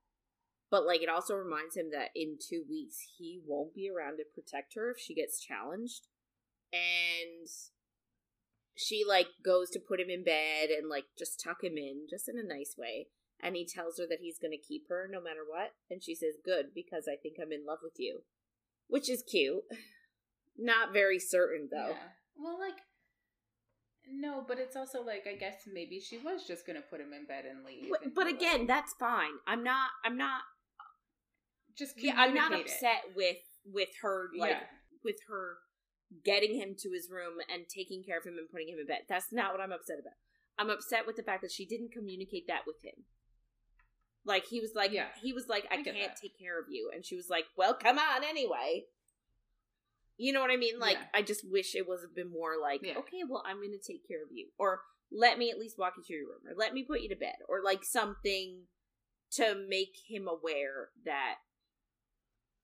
But 0.70 0.86
like 0.86 1.02
it 1.02 1.10
also 1.10 1.36
reminds 1.36 1.78
him 1.78 1.92
that 1.92 2.10
in 2.16 2.38
two 2.38 2.64
weeks 2.70 2.98
he 3.18 3.40
won't 3.46 3.74
be 3.74 3.90
around 3.90 4.18
to 4.18 4.24
protect 4.34 4.74
her 4.76 4.92
if 4.92 5.00
she 5.00 5.16
gets 5.16 5.40
challenged. 5.40 6.08
And 6.74 7.48
she 8.76 9.04
like 9.08 9.28
goes 9.44 9.70
to 9.72 9.80
put 9.80 10.00
him 10.00 10.10
in 10.10 10.24
bed 10.24 10.70
and 10.70 10.90
like 10.90 11.06
just 11.18 11.42
tuck 11.42 11.64
him 11.64 11.78
in 11.78 12.06
just 12.10 12.28
in 12.28 12.36
a 12.38 12.44
nice 12.44 12.76
way 12.78 13.08
and 13.42 13.56
he 13.56 13.66
tells 13.66 13.98
her 14.00 14.06
that 14.10 14.20
he's 14.22 14.40
going 14.40 14.52
to 14.52 14.58
keep 14.68 14.84
her 14.90 15.08
no 15.12 15.22
matter 15.22 15.42
what 15.48 15.72
and 15.90 16.04
she 16.04 16.16
says 16.16 16.36
good 16.44 16.68
because 16.74 17.06
i 17.08 17.16
think 17.16 17.36
i'm 17.42 17.52
in 17.52 17.66
love 17.66 17.80
with 17.84 17.94
you 17.98 18.22
which 18.88 19.10
is 19.10 19.24
cute 19.30 19.64
not 20.58 20.92
very 20.94 21.20
certain 21.20 21.70
though 21.72 21.90
Yeah. 21.90 22.10
Well, 22.40 22.60
like, 22.60 22.78
no, 24.10 24.44
but 24.48 24.60
it's 24.60 24.76
also 24.76 25.02
like 25.04 25.26
I 25.28 25.36
guess 25.36 25.64
maybe 25.72 26.00
she 26.00 26.18
was 26.18 26.46
just 26.48 26.66
gonna 26.68 26.82
put 26.88 27.02
him 27.02 27.14
in 27.14 27.26
bed 27.26 27.46
and 27.46 27.66
leave. 27.66 27.90
but, 27.92 28.04
and 28.04 28.14
but 28.16 28.28
again 28.28 28.60
like, 28.60 28.68
that's 28.68 28.94
fine 29.00 29.34
i'm 29.48 29.64
not 29.64 29.90
i'm 30.06 30.18
not 30.18 30.42
just 31.78 31.94
yeah 31.98 32.14
i'm 32.18 32.34
not 32.34 32.46
communicate 32.52 32.72
it. 32.72 32.76
upset 32.76 33.02
with 33.16 33.38
with 33.66 33.90
her 34.02 34.30
like 34.38 34.52
Yeah. 34.52 34.60
with 35.04 35.18
her 35.28 35.58
getting 36.24 36.56
him 36.56 36.76
to 36.80 36.90
his 36.94 37.10
room 37.12 37.34
and 37.54 37.66
taking 37.68 38.02
care 38.04 38.18
of 38.18 38.24
him 38.26 38.38
and 38.38 38.50
putting 38.50 38.70
him 38.70 38.80
in 38.80 38.88
bed 38.88 39.02
that's 39.10 39.32
not 39.32 39.52
what 39.52 39.62
i'm 39.62 39.72
upset 39.74 39.98
about 40.00 40.16
i'm 40.58 40.70
upset 40.70 41.06
with 41.06 41.18
the 41.18 41.24
fact 41.24 41.42
that 41.42 41.52
she 41.52 41.66
didn't 41.66 41.92
communicate 41.92 42.48
that 42.48 42.62
with 42.66 42.78
him 42.84 43.04
like 44.28 44.46
he 44.46 44.60
was 44.60 44.72
like 44.76 44.92
Yeah. 44.92 45.08
he 45.24 45.34
was 45.34 45.48
like 45.48 45.66
i, 45.72 45.76
I 45.76 45.84
can't 45.84 45.98
that. 45.98 46.18
take 46.22 46.38
care 46.38 46.60
of 46.60 46.66
you 46.70 46.92
and 46.94 47.04
she 47.06 47.16
was 47.16 47.30
like 47.30 47.46
well 47.58 47.74
come 47.74 47.98
on 47.98 48.24
anyway 48.24 48.84
you 50.18 50.34
know 50.34 50.42
what 50.42 50.52
i 50.52 50.58
mean 50.58 50.80
like 50.80 50.98
Yeah. 50.98 51.06
i 51.20 51.22
just 51.22 51.50
wish 51.50 51.74
it 51.76 51.88
was 51.88 52.04
a 52.04 52.08
bit 52.14 52.30
more 52.30 52.54
like 52.62 52.82
Yeah. 52.84 52.98
okay 53.00 53.22
well 53.28 53.44
i'm 53.46 53.58
gonna 53.58 53.78
take 53.86 54.08
care 54.08 54.22
of 54.24 54.30
you 54.32 54.48
or 54.60 54.82
let 55.12 55.38
me 55.38 55.50
at 55.50 55.58
least 55.58 55.80
walk 55.80 55.94
you 55.98 56.04
to 56.04 56.14
your 56.14 56.26
room 56.28 56.42
or 56.48 56.54
let 56.58 56.74
me 56.74 56.84
put 56.84 57.02
you 57.02 57.10
to 57.10 57.16
bed 57.16 57.36
or 57.48 57.62
like 57.64 57.84
something 57.84 58.64
to 59.32 59.56
make 59.70 59.96
him 60.08 60.28
aware 60.28 60.90
that 61.06 61.36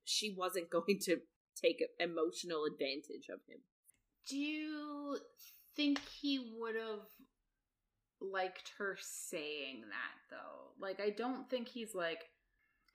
she 0.04 0.34
wasn't 0.38 0.70
going 0.70 1.00
to 1.04 1.18
take 1.56 1.82
emotional 2.00 2.66
advantage 2.66 3.30
of 3.30 3.40
him. 3.48 3.60
Do 4.28 4.38
you 4.38 5.18
think 5.76 6.00
he 6.22 6.40
would 6.58 6.76
have 6.76 7.06
liked 8.24 8.72
her 8.78 8.98
saying 9.00 9.82
that 9.82 10.36
though? 10.36 10.72
Like 10.80 11.02
I 11.02 11.10
don't 11.10 11.50
think 11.50 11.68
he's 11.68 11.94
like 11.94 12.30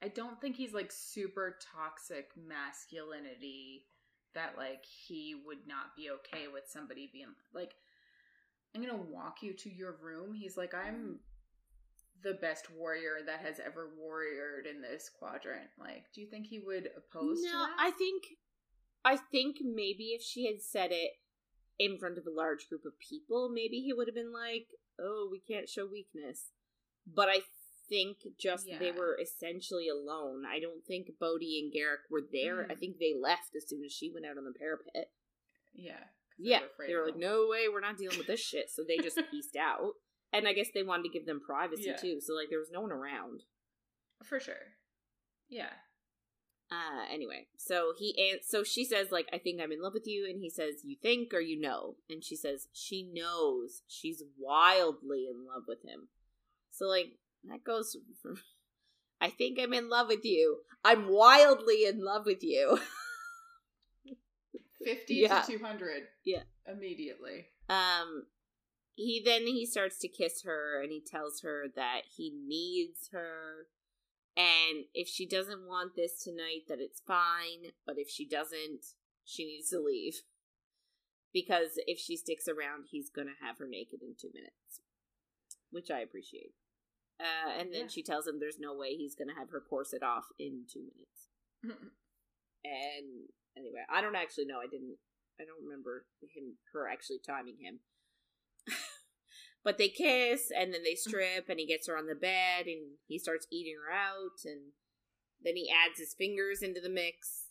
I 0.01 0.07
don't 0.07 0.39
think 0.39 0.55
he's 0.55 0.73
like 0.73 0.91
super 0.91 1.57
toxic 1.73 2.31
masculinity 2.35 3.85
that 4.33 4.53
like 4.57 4.83
he 4.85 5.35
would 5.45 5.67
not 5.67 5.95
be 5.95 6.09
okay 6.11 6.47
with 6.51 6.63
somebody 6.67 7.09
being 7.11 7.33
like 7.53 7.73
I'm 8.75 8.83
going 8.83 8.95
to 8.95 9.11
walk 9.11 9.37
you 9.41 9.53
to 9.53 9.69
your 9.69 9.97
room. 9.99 10.33
He's 10.33 10.55
like 10.55 10.73
I'm 10.73 11.19
the 12.21 12.33
best 12.33 12.69
warrior 12.71 13.17
that 13.25 13.39
has 13.39 13.59
ever 13.59 13.89
warriored 13.99 14.69
in 14.69 14.81
this 14.81 15.09
quadrant. 15.17 15.69
Like, 15.79 16.05
do 16.13 16.21
you 16.21 16.27
think 16.27 16.47
he 16.47 16.59
would 16.59 16.89
oppose 16.97 17.41
to 17.41 17.47
no. 17.47 17.65
I 17.79 17.91
think 17.91 18.23
I 19.05 19.17
think 19.17 19.57
maybe 19.61 20.09
if 20.09 20.21
she 20.21 20.45
had 20.45 20.61
said 20.61 20.91
it 20.91 21.11
in 21.79 21.97
front 21.97 22.17
of 22.17 22.27
a 22.27 22.31
large 22.31 22.67
group 22.67 22.85
of 22.85 22.99
people, 22.99 23.49
maybe 23.49 23.79
he 23.79 23.93
would 23.93 24.07
have 24.07 24.15
been 24.15 24.33
like, 24.33 24.67
"Oh, 25.01 25.27
we 25.31 25.39
can't 25.39 25.69
show 25.69 25.85
weakness." 25.85 26.51
But 27.07 27.29
I 27.29 27.41
think 27.87 28.17
just 28.39 28.67
they 28.79 28.91
were 28.91 29.17
essentially 29.19 29.87
alone. 29.89 30.45
I 30.45 30.59
don't 30.59 30.85
think 30.85 31.07
Bodhi 31.19 31.59
and 31.59 31.73
Garrick 31.73 32.01
were 32.09 32.21
there. 32.31 32.67
I 32.69 32.75
Mm. 32.75 32.79
think 32.79 32.99
they 32.99 33.15
left 33.19 33.55
as 33.55 33.67
soon 33.67 33.83
as 33.83 33.91
she 33.91 34.11
went 34.11 34.25
out 34.27 34.37
on 34.37 34.43
the 34.45 34.53
parapet. 34.53 35.11
Yeah. 35.73 36.03
Yeah, 36.37 36.63
afraid 36.65 36.89
they 36.89 36.95
were 36.95 37.05
like, 37.05 37.17
"No 37.17 37.47
way, 37.49 37.67
we're 37.67 37.79
not 37.81 37.97
dealing 37.97 38.17
with 38.17 38.27
this 38.27 38.39
shit." 38.39 38.69
So 38.69 38.83
they 38.83 38.97
just 38.97 39.17
pieced 39.31 39.55
out. 39.55 39.93
And 40.31 40.47
I 40.47 40.53
guess 40.53 40.69
they 40.73 40.83
wanted 40.83 41.03
to 41.03 41.09
give 41.09 41.25
them 41.25 41.41
privacy 41.41 41.85
Yeah. 41.85 41.97
too. 41.97 42.21
So 42.21 42.33
like, 42.35 42.49
there 42.49 42.59
was 42.59 42.69
no 42.71 42.81
one 42.81 42.91
around. 42.91 43.43
For 44.23 44.39
sure. 44.39 44.77
Yeah. 45.49 45.73
Uh, 46.71 47.05
anyway, 47.11 47.47
so 47.57 47.93
he 47.97 48.13
and 48.31 48.41
so 48.45 48.63
she 48.63 48.85
says 48.85 49.07
like 49.11 49.27
I 49.33 49.39
think 49.39 49.59
I'm 49.61 49.71
in 49.71 49.81
love 49.81 49.93
with 49.93 50.05
you, 50.05 50.27
and 50.29 50.39
he 50.39 50.49
says 50.49 50.81
you 50.83 50.95
think 51.01 51.33
or 51.33 51.39
you 51.39 51.59
know, 51.59 51.95
and 52.09 52.23
she 52.23 52.35
says 52.35 52.67
she 52.73 53.09
knows 53.11 53.81
she's 53.87 54.21
wildly 54.37 55.27
in 55.29 55.45
love 55.47 55.63
with 55.67 55.79
him. 55.83 56.09
So 56.69 56.85
like 56.85 57.13
that 57.49 57.63
goes 57.63 57.97
from 58.21 58.35
I 59.21 59.29
think 59.29 59.59
I'm 59.59 59.73
in 59.73 59.89
love 59.89 60.07
with 60.09 60.23
you. 60.23 60.59
I'm 60.85 61.09
wildly 61.09 61.85
in 61.85 62.03
love 62.05 62.25
with 62.25 62.43
you. 62.43 62.79
50 64.85 65.13
Yeah. 65.15 65.41
to 65.41 65.57
200. 65.57 66.03
Yeah. 66.25 66.43
Immediately. 66.67 67.47
Um, 67.67 68.27
he 68.95 69.21
then 69.23 69.41
he 69.41 69.65
starts 69.65 69.97
to 69.99 70.07
kiss 70.07 70.43
her, 70.43 70.81
and 70.81 70.91
he 70.91 71.01
tells 71.05 71.41
her 71.41 71.65
that 71.75 72.01
he 72.15 72.33
needs 72.47 73.09
her, 73.11 73.67
and 74.37 74.85
if 74.93 75.07
she 75.07 75.25
doesn't 75.27 75.67
want 75.67 75.95
this 75.95 76.23
tonight, 76.23 76.63
that 76.67 76.79
it's 76.79 77.01
fine. 77.05 77.71
But 77.85 77.95
if 77.97 78.09
she 78.09 78.27
doesn't, 78.27 78.85
she 79.25 79.45
needs 79.45 79.69
to 79.69 79.79
leave 79.79 80.21
because 81.33 81.77
if 81.87 81.99
she 81.99 82.15
sticks 82.17 82.47
around, 82.47 82.85
he's 82.89 83.09
gonna 83.09 83.35
have 83.41 83.57
her 83.59 83.67
naked 83.67 84.01
in 84.01 84.15
two 84.19 84.31
minutes, 84.33 84.81
which 85.71 85.91
I 85.91 85.99
appreciate. 85.99 86.53
Uh, 87.19 87.49
and 87.57 87.73
then 87.73 87.81
Yeah. 87.83 87.87
she 87.87 88.01
tells 88.03 88.25
him 88.27 88.39
there's 88.39 88.59
no 88.59 88.73
way 88.73 88.95
he's 88.95 89.15
gonna 89.15 89.35
have 89.35 89.49
her 89.49 89.61
corset 89.61 90.01
off 90.03 90.31
in 90.39 90.65
two 90.71 90.81
minutes. 90.81 91.29
And 92.63 93.29
anyway, 93.57 93.83
I 93.89 94.01
don't 94.01 94.15
actually 94.15 94.45
know. 94.45 94.59
I 94.59 94.67
didn't. 94.67 94.97
I 95.39 95.45
don't 95.45 95.63
remember 95.63 96.05
him, 96.21 96.57
her 96.73 96.87
actually 96.89 97.19
timing 97.19 97.57
him. 97.57 97.79
But 99.63 99.77
they 99.77 99.89
kiss, 99.89 100.51
and 100.55 100.73
then 100.73 100.83
they 100.83 100.95
strip, 100.95 101.49
and 101.49 101.59
he 101.59 101.65
gets 101.67 101.87
her 101.87 101.97
on 101.97 102.07
the 102.07 102.15
bed, 102.15 102.65
and 102.65 102.97
he 103.07 103.19
starts 103.19 103.47
eating 103.51 103.75
her 103.85 103.91
out, 103.93 104.39
and 104.45 104.71
then 105.43 105.55
he 105.55 105.69
adds 105.69 105.99
his 105.99 106.13
fingers 106.17 106.61
into 106.61 106.81
the 106.81 106.89
mix, 106.89 107.45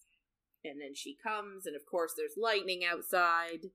and 0.65 0.81
then 0.81 0.95
she 0.95 1.17
comes, 1.23 1.67
and 1.67 1.77
of 1.77 1.83
course 1.91 2.13
there's 2.17 2.35
lightning 2.41 2.83
outside, 2.85 3.71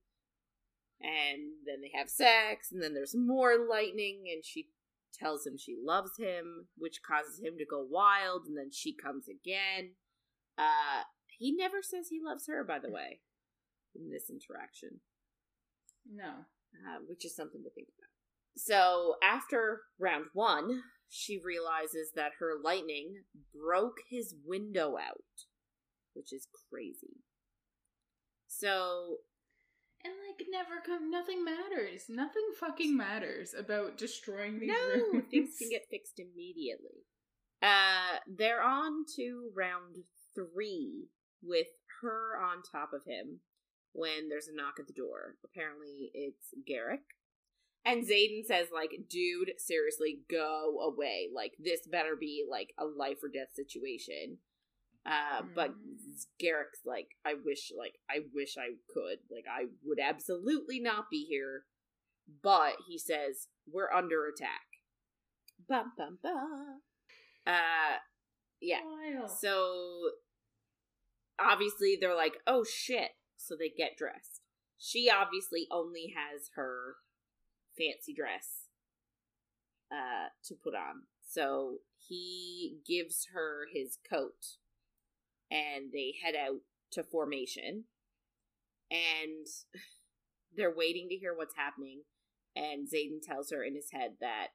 and 1.01 1.53
then 1.65 1.81
they 1.81 1.91
have 1.97 2.09
sex, 2.09 2.71
and 2.71 2.81
then 2.81 2.93
there's 2.93 3.15
more 3.15 3.55
lightning, 3.69 4.23
and 4.33 4.43
she 4.45 4.69
tells 5.13 5.45
him 5.45 5.57
she 5.57 5.75
loves 5.83 6.11
him, 6.17 6.67
which 6.77 7.01
causes 7.07 7.39
him 7.39 7.53
to 7.57 7.65
go 7.65 7.85
wild, 7.87 8.43
and 8.47 8.57
then 8.57 8.71
she 8.71 8.93
comes 8.95 9.25
again. 9.27 9.91
Uh, 10.57 11.03
he 11.27 11.51
never 11.55 11.81
says 11.81 12.07
he 12.09 12.19
loves 12.23 12.47
her, 12.47 12.63
by 12.63 12.79
the 12.79 12.89
way, 12.91 13.21
in 13.95 14.09
this 14.11 14.29
interaction, 14.29 15.01
No. 16.11 16.45
uh, 16.87 16.99
which 17.07 17.25
is 17.25 17.35
something 17.35 17.61
to 17.63 17.69
think 17.69 17.87
about. 17.97 18.02
So 18.55 19.15
after 19.23 19.81
round 19.99 20.25
one, 20.33 20.83
she 21.09 21.39
realizes 21.43 22.11
that 22.15 22.33
her 22.39 22.53
lightning 22.61 23.23
broke 23.53 23.97
his 24.09 24.35
window 24.45 24.97
out, 24.97 25.45
which 26.13 26.33
is 26.33 26.47
crazy. 26.69 27.17
So 28.47 29.17
And 30.03 30.13
like 30.27 30.45
never 30.49 30.81
come 30.85 31.09
nothing 31.09 31.43
matters. 31.43 32.05
Nothing 32.09 32.49
fucking 32.59 32.95
matters 32.95 33.53
about 33.57 33.97
destroying 33.97 34.59
these 34.59 34.69
no, 34.69 34.95
rooms. 34.95 35.25
things 35.31 35.55
can 35.59 35.69
get 35.69 35.89
fixed 35.89 36.19
immediately. 36.19 37.05
Uh, 37.61 38.19
they're 38.27 38.61
on 38.61 39.05
to 39.15 39.49
round 39.55 39.97
three 40.35 41.07
with 41.41 41.67
her 42.01 42.37
on 42.41 42.61
top 42.61 42.91
of 42.93 43.05
him 43.05 43.39
when 43.93 44.29
there's 44.29 44.47
a 44.47 44.55
knock 44.55 44.75
at 44.79 44.87
the 44.87 44.93
door. 44.93 45.35
Apparently, 45.45 46.11
it's 46.13 46.53
Garrick. 46.67 47.01
And 47.85 48.07
Xaden 48.07 48.45
says, 48.45 48.67
like, 48.73 48.91
dude, 49.09 49.51
seriously, 49.57 50.19
go 50.29 50.79
away. 50.81 51.29
Like, 51.33 51.53
this 51.59 51.85
better 51.85 52.15
be, 52.17 52.45
like, 52.49 52.73
a 52.77 52.85
life 52.85 53.17
or 53.21 53.29
death 53.29 53.53
situation. 53.53 54.37
Uh, 55.05 55.41
but 55.53 55.71
Mm. 55.71 56.25
Garrick's 56.39 56.79
like, 56.85 57.09
I 57.25 57.33
wish, 57.43 57.73
like, 57.77 57.99
I 58.09 58.19
wish 58.33 58.55
I 58.57 58.75
could. 58.93 59.19
Like, 59.29 59.45
I 59.51 59.65
would 59.83 59.99
absolutely 59.99 60.79
not 60.79 61.09
be 61.11 61.25
here. 61.25 61.65
But 62.41 62.75
he 62.87 62.97
says, 62.97 63.49
we're 63.69 63.91
under 63.91 64.27
attack. 64.27 64.61
Bum, 65.67 65.91
bum, 65.97 66.19
bum. 66.23 66.81
Uh, 67.45 67.97
yeah. 68.61 68.79
Wild. 68.85 69.29
So 69.29 70.11
obviously 71.39 71.97
they're 71.99 72.15
like, 72.15 72.37
oh 72.47 72.63
shit. 72.63 73.11
So 73.35 73.55
they 73.57 73.69
get 73.69 73.97
dressed. 73.97 74.41
She 74.77 75.09
obviously 75.09 75.67
only 75.71 76.13
has 76.15 76.49
her 76.55 76.95
fancy 77.77 78.13
dress 78.13 78.67
uh 79.91 80.29
to 80.45 80.55
put 80.55 80.75
on. 80.75 81.03
So 81.27 81.77
he 82.07 82.77
gives 82.87 83.27
her 83.33 83.67
his 83.73 83.97
coat 84.09 84.57
and 85.49 85.91
they 85.91 86.13
head 86.23 86.35
out 86.35 86.61
to 86.91 87.03
formation. 87.03 87.85
And 88.89 89.47
they're 90.55 90.75
waiting 90.75 91.07
to 91.09 91.15
hear 91.15 91.35
what's 91.35 91.55
happening. 91.55 92.01
And 92.55 92.87
Xaden 92.87 93.21
tells 93.21 93.51
her 93.51 93.63
in 93.63 93.75
his 93.75 93.89
head 93.91 94.13
that 94.21 94.47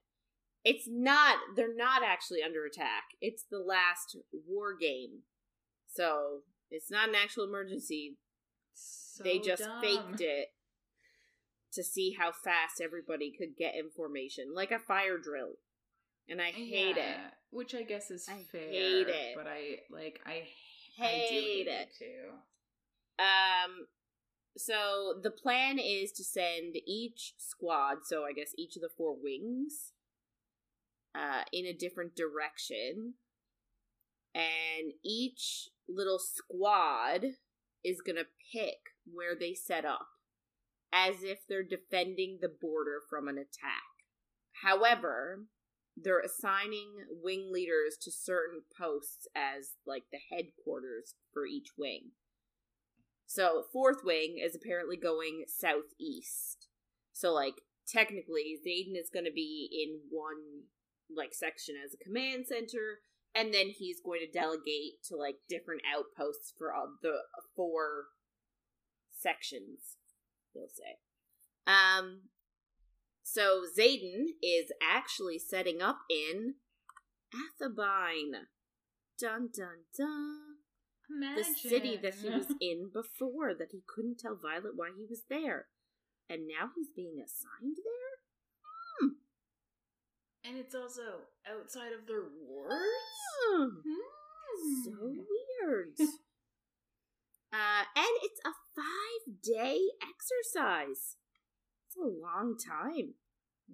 it's 0.65 0.87
not 0.89 1.39
they're 1.57 1.75
not 1.75 2.03
actually 2.05 2.43
under 2.43 2.65
attack. 2.65 3.05
It's 3.21 3.45
the 3.51 3.59
last 3.59 4.17
war 4.33 4.77
game. 4.79 5.23
So 5.89 6.41
it's 6.71 6.91
not 6.91 7.09
an 7.09 7.15
actual 7.15 7.45
emergency. 7.45 8.19
So 8.75 9.25
they 9.25 9.39
just 9.39 9.65
dumb. 9.65 9.81
faked 9.81 10.21
it 10.21 10.49
to 11.73 11.83
see 11.85 12.17
how 12.19 12.33
fast 12.33 12.81
everybody 12.83 13.31
could 13.37 13.57
get 13.57 13.75
in 13.75 13.91
formation. 13.91 14.55
Like 14.55 14.71
a 14.71 14.79
fire 14.79 15.19
drill. 15.19 15.53
And 16.29 16.41
I 16.43 16.51
hate 16.51 16.97
Yeah, 16.97 17.31
Which 17.51 17.75
I 17.75 17.83
guess 17.83 18.11
is 18.11 18.29
I 18.29 18.43
fair. 18.51 18.69
hate 18.69 19.09
it. 19.09 19.35
But 19.37 19.47
I 19.47 19.79
like 19.91 20.21
I 20.27 20.33
it. 20.33 20.49
I 21.01 21.03
Hate 21.05 21.29
hate 21.31 21.67
it. 21.69 21.71
it 21.71 21.89
too. 21.99 23.23
Um 23.23 23.87
so 24.57 25.15
the 25.23 25.31
plan 25.31 25.79
is 25.79 26.11
to 26.13 26.25
send 26.25 26.77
each 26.87 27.35
squad, 27.39 27.99
so 28.05 28.25
I 28.25 28.33
guess 28.33 28.53
each 28.59 28.75
of 28.77 28.83
the 28.83 28.89
four 28.89 29.15
wings, 29.17 29.93
uh, 31.15 31.43
in 31.53 31.65
a 31.65 31.73
different 31.73 32.17
direction. 32.17 33.15
And 34.35 34.93
each 35.05 35.69
little 35.89 36.19
squad 36.19 37.25
is 37.85 38.01
gonna 38.01 38.25
pick 38.53 38.79
where 39.11 39.37
they 39.39 39.55
set 39.55 39.85
up, 39.85 40.09
as 40.93 41.23
if 41.23 41.41
they're 41.49 41.63
defending 41.63 42.39
the 42.41 42.49
border 42.49 43.01
from 43.09 43.29
an 43.29 43.37
attack. 43.37 43.83
However, 44.63 45.45
they're 45.97 46.21
assigning 46.21 47.07
wing 47.11 47.51
leaders 47.53 47.97
to 48.03 48.11
certain 48.11 48.63
posts 48.79 49.27
as 49.35 49.73
like 49.87 50.05
the 50.13 50.19
headquarters 50.31 51.15
for 51.33 51.47
each 51.47 51.71
wing. 51.77 52.13
So 53.27 53.65
fourth 53.73 53.99
wing 54.05 54.37
is 54.43 54.57
apparently 54.57 54.97
going 54.97 55.45
southeast. 55.49 56.69
So 57.13 57.33
like 57.33 57.63
technically 57.87 58.57
Xaden 58.67 58.99
is 58.99 59.11
going 59.13 59.25
to 59.25 59.33
be 59.33 59.69
in 59.71 60.01
one 60.11 60.65
like 61.15 61.35
section 61.35 61.75
as 61.85 61.95
a 61.95 62.05
command 62.05 62.47
center 62.47 63.01
and 63.35 63.53
then 63.53 63.69
he's 63.69 64.01
going 64.05 64.21
to 64.21 64.39
delegate 64.39 65.03
to 65.09 65.17
like 65.17 65.37
different 65.49 65.83
outposts 65.87 66.53
for 66.57 66.73
all 66.73 66.95
the 67.03 67.19
four 67.57 68.07
sections 69.11 69.98
we'll 70.59 70.69
say. 70.69 70.99
Um 71.67 72.23
so 73.23 73.63
Xaden 73.79 74.25
is 74.43 74.73
actually 74.83 75.39
setting 75.39 75.81
up 75.83 76.01
in 76.11 76.55
Athebyne. 77.33 78.47
Dun 79.19 79.51
dun 79.55 79.85
dun 79.97 80.57
Imagine. 81.11 81.37
the 81.43 81.69
city 81.69 81.97
that 82.03 82.15
he 82.17 82.29
was 82.31 82.47
in 82.61 82.91
before 82.93 83.55
that 83.55 83.69
he 83.73 83.83
couldn't 83.87 84.19
tell 84.19 84.37
Violet 84.37 84.73
why 84.77 84.91
he 84.97 85.07
was 85.09 85.23
there. 85.29 85.67
And 86.29 86.47
now 86.47 86.71
he's 86.77 86.89
being 86.95 87.23
assigned 87.25 87.77
there? 87.77 89.11
and 90.45 90.57
it's 90.57 90.75
also 90.75 91.29
outside 91.47 91.93
of 91.93 92.07
their 92.07 92.23
wards. 92.49 92.75
Hmm. 93.45 93.69
Hmm. 93.85 94.85
So 94.85 94.93
weird. 95.03 95.95
Uh, 97.53 97.85
and 97.97 98.15
it's 98.23 98.41
a 98.45 98.53
five 98.77 99.43
day 99.43 99.81
exercise. 100.03 101.17
It's 101.87 101.97
a 101.97 102.05
long 102.05 102.57
time. 102.59 103.15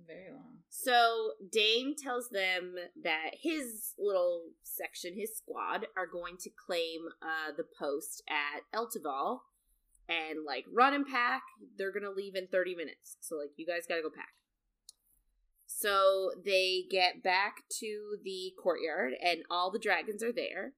Very 0.06 0.30
long. 0.32 0.58
So 0.68 1.32
Dain 1.52 1.94
tells 1.96 2.28
them 2.30 2.74
that 3.02 3.30
his 3.40 3.94
little 3.98 4.50
section, 4.62 5.14
his 5.16 5.36
squad, 5.36 5.86
are 5.96 6.06
going 6.06 6.36
to 6.40 6.50
claim 6.50 7.00
uh, 7.22 7.52
the 7.56 7.64
post 7.78 8.22
at 8.28 8.62
Eltuval 8.76 9.40
and 10.08 10.40
like 10.44 10.64
run 10.72 10.94
and 10.94 11.06
pack. 11.06 11.42
They're 11.76 11.92
gonna 11.92 12.10
leave 12.10 12.34
in 12.34 12.48
thirty 12.48 12.74
minutes, 12.74 13.16
so 13.20 13.36
like 13.36 13.50
you 13.56 13.66
guys 13.66 13.86
gotta 13.88 14.02
go 14.02 14.10
pack. 14.14 14.34
So 15.66 16.30
they 16.44 16.84
get 16.90 17.22
back 17.22 17.62
to 17.80 18.16
the 18.22 18.52
courtyard, 18.60 19.12
and 19.22 19.42
all 19.50 19.70
the 19.70 19.78
dragons 19.78 20.22
are 20.22 20.32
there. 20.32 20.72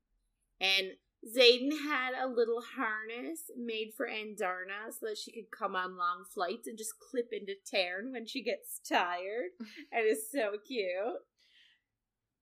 And 0.61 0.93
Xaden 1.27 1.73
had 1.83 2.13
a 2.21 2.29
little 2.29 2.63
harness 2.77 3.51
made 3.57 3.93
for 3.97 4.07
Andarna 4.07 4.91
so 4.91 5.07
that 5.07 5.19
she 5.19 5.33
could 5.33 5.51
come 5.51 5.75
on 5.75 5.97
long 5.97 6.25
flights 6.33 6.69
and 6.69 6.79
just 6.79 7.01
clip 7.11 7.31
into 7.33 7.55
Tairn 7.67 8.13
when 8.13 8.27
she 8.27 8.43
gets 8.43 8.81
tired. 8.89 9.51
and 9.93 10.05
it's 10.05 10.31
so 10.31 10.53
cute. 10.67 11.21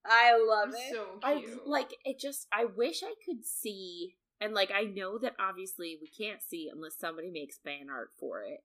I 0.05 0.36
love 0.36 0.70
it. 0.74 0.93
So 0.93 1.06
I 1.23 1.40
cute. 1.40 1.66
like 1.66 1.94
it. 2.05 2.20
Just 2.20 2.47
I 2.52 2.66
wish 2.66 3.02
I 3.02 3.15
could 3.24 3.44
see, 3.44 4.16
and 4.40 4.52
like 4.52 4.70
I 4.70 4.82
know 4.82 5.19
that 5.19 5.35
obviously 5.40 5.97
we 6.01 6.09
can't 6.09 6.43
see 6.43 6.69
unless 6.70 6.98
somebody 6.98 7.31
makes 7.31 7.59
fan 7.59 7.89
art 7.90 8.11
for 8.20 8.43
it, 8.43 8.61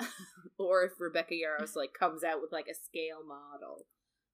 or 0.58 0.84
if 0.84 0.92
Rebecca 0.98 1.34
Yarros 1.34 1.76
like 1.76 1.92
comes 1.92 2.24
out 2.24 2.40
with 2.40 2.52
like 2.52 2.68
a 2.70 2.74
scale 2.74 3.20
model. 3.26 3.86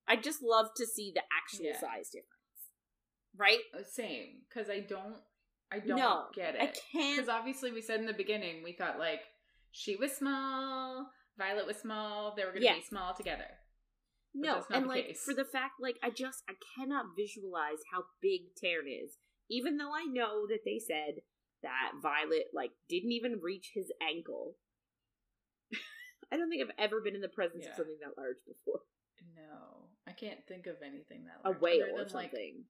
I'd 0.06 0.22
just 0.22 0.42
love 0.42 0.66
to 0.76 0.86
see 0.86 1.12
the 1.14 1.22
actual 1.36 1.66
Yeah. 1.66 1.80
size 1.80 2.10
difference, 2.10 2.41
right? 3.36 3.58
Uh, 3.74 3.82
Same, 3.84 4.42
because 4.48 4.68
I 4.70 4.80
don't, 4.80 5.16
I 5.70 5.78
don't 5.78 5.96
No, 5.98 6.24
get 6.34 6.54
it. 6.54 6.60
I 6.60 6.66
can't. 6.66 7.16
Because 7.16 7.28
obviously, 7.28 7.72
we 7.72 7.80
said 7.82 8.00
in 8.00 8.06
the 8.06 8.12
beginning, 8.12 8.62
we 8.62 8.72
thought 8.72 8.98
like 8.98 9.20
she 9.70 9.96
was 9.96 10.12
small, 10.12 11.06
Violet 11.38 11.66
was 11.66 11.76
small, 11.78 12.34
they 12.36 12.44
were 12.44 12.50
going 12.50 12.60
to 12.62 12.66
Yeah. 12.66 12.74
be 12.76 12.82
small 12.82 13.14
together. 13.14 13.46
No, 14.34 14.54
that's 14.54 14.70
not 14.70 14.78
and 14.80 14.86
like 14.88 15.06
case. 15.08 15.22
for 15.22 15.34
the 15.34 15.44
fact, 15.44 15.74
like 15.80 15.96
I 16.02 16.10
just 16.10 16.42
I 16.48 16.54
cannot 16.76 17.06
visualize 17.16 17.78
how 17.92 18.04
big 18.22 18.54
Tairn 18.56 18.86
is, 18.88 19.18
even 19.50 19.76
though 19.76 19.92
I 19.94 20.04
know 20.04 20.46
that 20.48 20.60
they 20.64 20.78
said 20.78 21.20
that 21.62 21.92
Violet 22.02 22.46
like 22.54 22.70
didn't 22.88 23.12
even 23.12 23.40
reach 23.42 23.72
his 23.74 23.92
ankle. 24.00 24.56
I 26.32 26.36
don't 26.36 26.48
think 26.48 26.62
I've 26.62 26.74
ever 26.84 27.00
been 27.02 27.14
in 27.14 27.20
the 27.20 27.28
presence 27.28 27.64
Yeah. 27.64 27.70
of 27.70 27.76
something 27.76 27.98
that 28.00 28.16
large 28.20 28.38
before. 28.46 28.80
No, 29.36 29.88
I 30.06 30.12
can't 30.12 30.40
think 30.48 30.66
of 30.66 30.76
anything 30.82 31.24
that 31.26 31.40
A 31.44 31.50
large, 31.50 31.60
whale 31.60 31.84
or 31.94 32.04
than, 32.04 32.12
like, 32.14 32.30
something, 32.30 32.64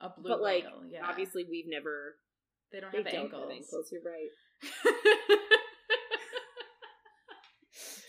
a 0.00 0.08
blue 0.10 0.28
but 0.30 0.40
like 0.42 0.64
whale. 0.64 0.82
Yeah, 0.90 1.06
obviously 1.08 1.44
we've 1.48 1.68
never. 1.68 2.16
they 2.72 2.80
don't 2.80 2.92
They 2.92 2.98
have 2.98 3.06
don't 3.12 3.20
ankles. 3.24 3.42
have 3.42 3.50
ankles. 3.50 3.88
You're 3.92 4.02
right. 4.02 4.30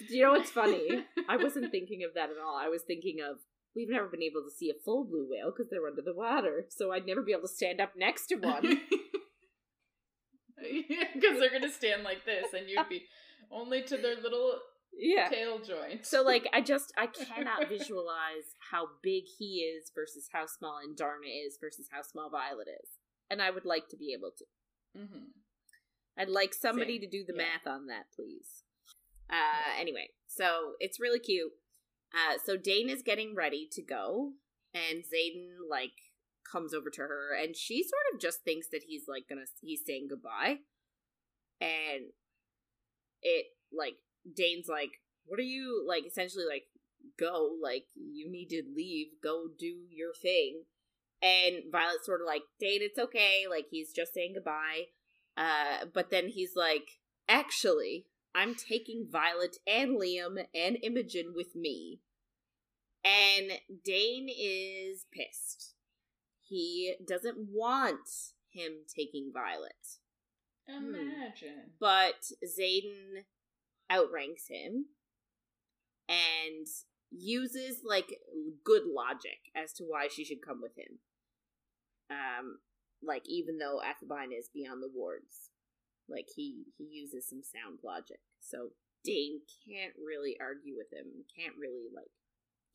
Do 0.07 0.15
you 0.15 0.23
know 0.23 0.31
what's 0.31 0.49
funny? 0.49 1.05
I 1.27 1.37
wasn't 1.43 1.71
thinking 1.71 2.03
of 2.03 2.13
that 2.15 2.29
at 2.29 2.37
all. 2.43 2.55
I 2.57 2.67
was 2.69 2.81
thinking 2.83 3.17
of 3.21 3.37
we've 3.75 3.89
never 3.89 4.07
been 4.07 4.23
able 4.23 4.41
to 4.41 4.49
see 4.55 4.69
a 4.69 4.73
full 4.83 5.03
blue 5.03 5.27
whale 5.29 5.51
because 5.51 5.69
they're 5.69 5.85
under 5.85 6.01
the 6.01 6.15
water, 6.15 6.65
so 6.69 6.91
I'd 6.91 7.05
never 7.05 7.21
be 7.21 7.31
able 7.33 7.43
to 7.43 7.53
stand 7.53 7.79
up 7.81 7.91
next 7.97 8.27
to 8.27 8.35
one. 8.35 8.81
Because 10.61 11.39
they're 11.39 11.49
gonna 11.51 11.71
stand 11.71 12.03
like 12.03 12.25
this, 12.25 12.47
and 12.53 12.67
you'd 12.69 12.89
be 12.89 13.05
only 13.49 13.81
to 13.83 13.95
their 13.95 14.17
little 14.17 14.59
yeah. 14.99 15.29
tail 15.29 15.59
joint. 15.59 16.05
So 16.05 16.21
like 16.23 16.47
I 16.53 16.61
just 16.61 16.91
I 16.97 17.07
cannot 17.07 17.67
visualize 17.69 18.53
how 18.71 18.87
big 19.01 19.23
he 19.37 19.61
is 19.61 19.91
versus 19.95 20.27
how 20.31 20.45
small 20.45 20.79
Darna 20.95 21.27
is 21.27 21.57
versus 21.59 21.87
how 21.91 22.01
small 22.01 22.29
Violet 22.29 22.67
is. 22.83 22.89
And 23.29 23.41
I 23.41 23.49
would 23.51 23.65
like 23.65 23.87
to 23.89 23.97
be 23.97 24.13
able 24.17 24.31
to. 24.37 24.45
hmm 24.99 25.25
I'd 26.17 26.27
like 26.29 26.53
somebody 26.53 26.95
Same. 26.99 27.01
to 27.01 27.07
do 27.17 27.23
the 27.25 27.33
Yeah. 27.33 27.43
math 27.45 27.67
on 27.67 27.87
that, 27.87 28.05
please. 28.15 28.63
Uh 29.29 29.79
anyway, 29.79 30.09
so 30.27 30.73
it's 30.79 30.99
really 30.99 31.19
cute. 31.19 31.51
Uh 32.13 32.37
so 32.43 32.57
Dain 32.57 32.89
is 32.89 33.01
getting 33.03 33.35
ready 33.35 33.67
to 33.71 33.81
go 33.81 34.33
and 34.73 35.03
Xaden 35.03 35.69
like 35.69 35.93
comes 36.51 36.73
over 36.73 36.89
to 36.89 37.01
her 37.01 37.33
and 37.39 37.55
she 37.55 37.83
sort 37.83 38.01
of 38.13 38.19
just 38.19 38.43
thinks 38.43 38.67
that 38.71 38.83
he's 38.87 39.03
like 39.07 39.27
gonna 39.29 39.45
he's 39.61 39.81
saying 39.85 40.07
goodbye. 40.09 40.57
And 41.61 42.11
it 43.21 43.47
like 43.71 43.95
Dain's 44.35 44.67
like, 44.67 45.01
What 45.25 45.39
are 45.39 45.43
you 45.43 45.83
like 45.87 46.05
essentially 46.05 46.45
like 46.49 46.63
go, 47.17 47.51
like 47.61 47.85
you 47.95 48.31
need 48.31 48.49
to 48.49 48.63
leave, 48.75 49.07
go 49.23 49.45
do 49.57 49.85
your 49.89 50.13
thing. 50.13 50.63
And 51.21 51.63
Violet's 51.71 52.05
sort 52.05 52.21
of 52.21 52.27
like, 52.27 52.43
Dain, 52.59 52.79
it's 52.81 52.99
okay, 52.99 53.45
like 53.49 53.65
he's 53.69 53.91
just 53.91 54.13
saying 54.13 54.33
goodbye. 54.35 54.87
Uh, 55.35 55.85
but 55.93 56.09
then 56.09 56.29
he's 56.29 56.55
like, 56.55 56.99
actually, 57.27 58.05
I'm 58.33 58.55
taking 58.55 59.07
Violet 59.09 59.57
and 59.67 59.99
Liam 59.99 60.45
and 60.53 60.77
Imogen 60.81 61.33
with 61.35 61.55
me. 61.55 61.99
And 63.03 63.53
Dain 63.83 64.27
is 64.29 65.05
pissed. 65.11 65.73
He 66.41 66.95
doesn't 67.07 67.37
want 67.51 68.09
him 68.51 68.71
taking 68.93 69.31
Violet. 69.33 69.97
Imagine. 70.67 71.71
But 71.79 72.31
Xaden 72.43 73.23
outranks 73.91 74.47
him 74.49 74.85
and 76.07 76.67
uses 77.11 77.81
like 77.83 78.17
good 78.63 78.83
logic 78.85 79.39
as 79.55 79.73
to 79.73 79.83
why 79.83 80.07
she 80.07 80.23
should 80.23 80.45
come 80.45 80.61
with 80.61 80.77
him. 80.77 80.99
Um, 82.09 82.59
like 83.03 83.23
even 83.25 83.57
though 83.57 83.79
Athebyne 83.81 84.31
is 84.37 84.49
beyond 84.53 84.81
the 84.83 84.91
wards, 84.93 85.49
like 86.09 86.27
he 86.35 86.65
he 86.77 86.85
uses 86.85 87.27
some 87.29 87.41
sound 87.43 87.79
logic. 87.83 88.19
So 88.39 88.69
Dain 89.03 89.41
can't 89.67 89.93
really 90.03 90.35
argue 90.41 90.75
with 90.75 90.91
him. 90.91 91.25
Can't 91.35 91.55
really 91.59 91.87
like 91.95 92.11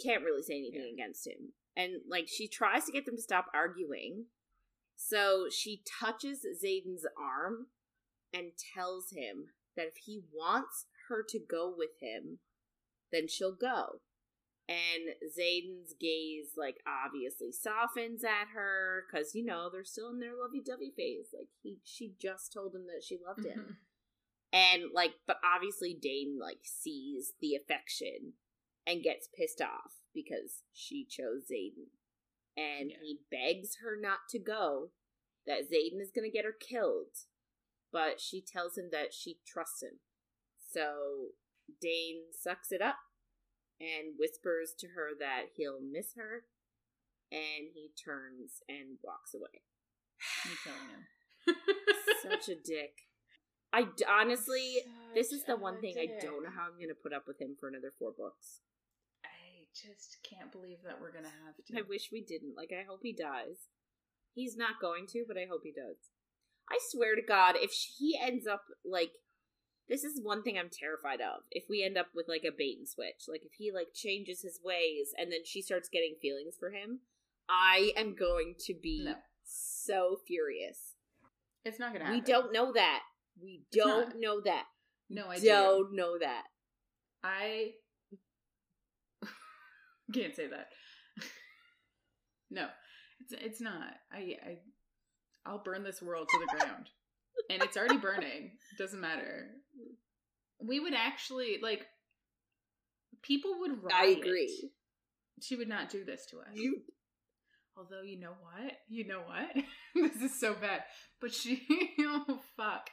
can't 0.03 0.25
really 0.25 0.43
say 0.43 0.55
anything 0.55 0.95
Yeah. 0.97 1.05
against 1.05 1.27
him. 1.27 1.53
And 1.77 2.03
like 2.09 2.29
she 2.29 2.49
tries 2.49 2.85
to 2.87 2.93
get 2.93 3.07
them 3.07 3.17
to 3.17 3.23
stop 3.23 3.47
arguing. 3.53 4.27
So 4.97 5.49
she 5.51 5.83
touches 6.01 6.47
Xaden's 6.47 7.07
arm 7.21 7.67
and 8.33 8.53
tells 8.75 9.11
him 9.11 9.49
that 9.77 9.89
if 9.89 9.97
he 10.05 10.23
wants 10.33 10.87
her 11.09 11.25
to 11.29 11.39
go 11.39 11.73
with 11.77 11.91
him, 12.01 12.39
then 13.13 13.29
she'll 13.29 13.55
go. 13.55 14.01
And 14.67 15.15
Xaden's 15.23 15.93
gaze, 16.01 16.53
like, 16.57 16.77
obviously 16.87 17.53
softens 17.53 18.25
at 18.25 18.49
her 18.55 19.05
because 19.07 19.35
you 19.35 19.45
know 19.45 19.69
they're 19.71 19.85
still 19.85 20.09
in 20.11 20.21
their 20.21 20.35
lovey-dovey 20.35 20.93
phase. 20.97 21.29
Like 21.37 21.49
he, 21.63 21.79
she 21.85 22.15
just 22.19 22.53
told 22.53 22.75
him 22.75 22.87
that 22.87 23.05
she 23.05 23.19
loved 23.19 23.45
him, 23.45 23.59
Mhm. 23.59 23.77
and 24.55 24.83
like, 24.95 25.17
but 25.27 25.39
obviously 25.45 25.93
Dain 25.93 26.39
like 26.41 26.61
sees 26.65 27.35
the 27.41 27.55
affection 27.55 28.35
and 28.87 29.03
gets 29.03 29.29
pissed 29.29 29.61
off 29.61 30.01
because 30.15 30.63
she 30.73 31.05
chose 31.05 31.47
Xaden, 31.51 31.91
and 32.57 32.91
Yeah. 32.91 32.97
he 33.03 33.21
begs 33.31 33.77
her 33.83 33.97
not 34.01 34.21
to 34.31 34.39
go. 34.39 34.93
That 35.47 35.69
Xaden 35.71 36.01
is 36.01 36.11
gonna 36.11 36.31
get 36.31 36.47
her 36.47 36.55
killed, 36.55 37.27
but 37.93 38.19
she 38.19 38.41
tells 38.41 38.79
him 38.79 38.89
that 38.93 39.13
she 39.13 39.41
trusts 39.47 39.83
him. 39.83 40.01
So 40.75 41.39
Dain 41.81 42.35
sucks 42.39 42.73
it 42.73 42.83
up 42.83 42.97
and 43.81 44.19
whispers 44.19 44.75
to 44.81 44.89
her 44.89 45.11
that 45.19 45.55
he'll 45.57 45.81
miss 45.81 46.15
her, 46.17 46.45
and 47.31 47.71
he 47.75 47.91
turns 47.95 48.63
and 48.69 48.99
walks 49.03 49.35
away. 49.35 49.63
Me 50.47 50.53
killing 50.63 50.91
him. 50.91 51.07
Such 52.23 52.49
a 52.49 52.59
dick. 52.59 53.07
I 53.73 53.83
d- 53.97 54.05
honestly, 54.09 54.79
this 55.15 55.33
is 55.33 55.45
the 55.45 55.57
one 55.57 55.81
thing 55.81 55.95
I 55.99 56.07
don't 56.21 56.45
know 56.45 56.51
how 56.55 56.67
I'm 56.71 56.77
going 56.79 56.89
to 56.89 57.03
put 57.03 57.13
up 57.13 57.27
with 57.27 57.41
him 57.41 57.57
for 57.59 57.69
another 57.69 57.93
four 57.99 58.13
books. 58.17 58.61
I 59.25 59.67
just 59.75 60.19
can't 60.23 60.53
believe 60.53 60.79
that 60.87 61.01
we're 61.01 61.11
gonna 61.13 61.35
have 61.45 61.57
to. 61.57 61.79
I 61.79 61.83
wish 61.83 62.11
we 62.13 62.23
didn't. 62.23 62.55
Like, 62.57 62.71
I 62.71 62.87
hope 62.87 63.01
he 63.03 63.13
dies. 63.13 63.67
He's 64.33 64.57
not 64.57 64.81
going 64.81 65.07
to, 65.09 65.25
but 65.27 65.37
I 65.37 65.47
hope 65.51 65.63
he 65.65 65.73
does. 65.73 65.97
I 66.71 66.79
swear 66.91 67.15
to 67.17 67.23
God, 67.23 67.57
if 67.59 67.73
he 67.73 68.19
ends 68.21 68.47
up 68.47 68.63
like. 68.85 69.11
This 69.89 70.03
is 70.05 70.21
one 70.23 70.43
thing 70.43 70.59
I'm 70.59 70.71
terrified 70.71 71.21
of. 71.21 71.43
If 71.51 71.65
we 71.69 71.83
end 71.85 71.99
up 71.99 72.07
with 72.15 72.27
like 72.29 72.45
a 72.45 72.51
bait 72.57 72.77
and 72.79 72.89
switch, 72.89 73.25
like 73.29 73.43
if 73.45 73.53
he 73.59 73.71
like 73.73 73.89
changes 73.95 74.41
his 74.43 74.59
ways 74.65 75.13
and 75.19 75.31
then 75.31 75.41
she 75.45 75.61
starts 75.63 75.89
getting 75.91 76.15
feelings 76.23 76.55
for 76.59 76.71
him, 76.71 77.01
I 77.49 77.93
am 77.97 78.15
going 78.15 78.55
to 78.61 78.75
be 78.75 79.05
No. 79.05 79.15
so 79.45 80.19
furious. 80.27 80.95
It's 81.65 81.79
not 81.79 81.93
gonna 81.93 82.07
happen. 82.07 82.21
We 82.21 82.25
don't 82.25 82.53
know 82.53 82.73
that. 82.73 83.03
We 83.43 83.63
don't 83.73 84.21
know 84.21 84.41
that. 84.43 84.65
No, 85.11 85.27
I 85.29 85.39
do. 85.39 85.47
don't 85.49 85.95
know 85.95 86.19
that. 86.19 86.45
I 87.23 87.73
can't 90.15 90.35
say 90.35 90.47
that. 90.49 90.69
no, 92.51 92.67
it's 93.21 93.33
it's 93.33 93.61
not. 93.61 93.95
I 94.13 94.37
I 94.47 94.59
I'll 95.47 95.63
burn 95.63 95.83
this 95.83 96.01
world 96.03 96.29
to 96.31 96.39
the 96.39 96.59
ground, 96.59 96.89
and 97.51 97.63
it's 97.63 97.77
already 97.77 97.99
burning. 97.99 98.53
Doesn't 98.79 99.01
matter. 99.01 99.49
We 100.61 100.81
would 100.81 100.95
actually 100.95 101.59
like. 101.63 101.87
People 103.23 103.53
would 103.61 103.83
riot. 103.83 103.97
I 103.97 104.07
agree. 104.21 104.71
She 105.41 105.57
would 105.57 105.69
not 105.69 105.89
do 105.89 106.05
this 106.05 106.27
to 106.27 106.39
us. 106.39 106.49
You 106.55 106.83
Although 107.77 108.03
you 108.03 108.19
know 108.21 108.35
what? 108.41 108.73
You 108.89 109.07
know 109.07 109.23
what? 109.27 109.65
this 109.95 110.23
is 110.23 110.39
so 110.39 110.55
bad. 110.55 110.83
But 111.21 111.33
she 111.33 111.63
oh 112.01 112.41
fuck. 112.57 112.91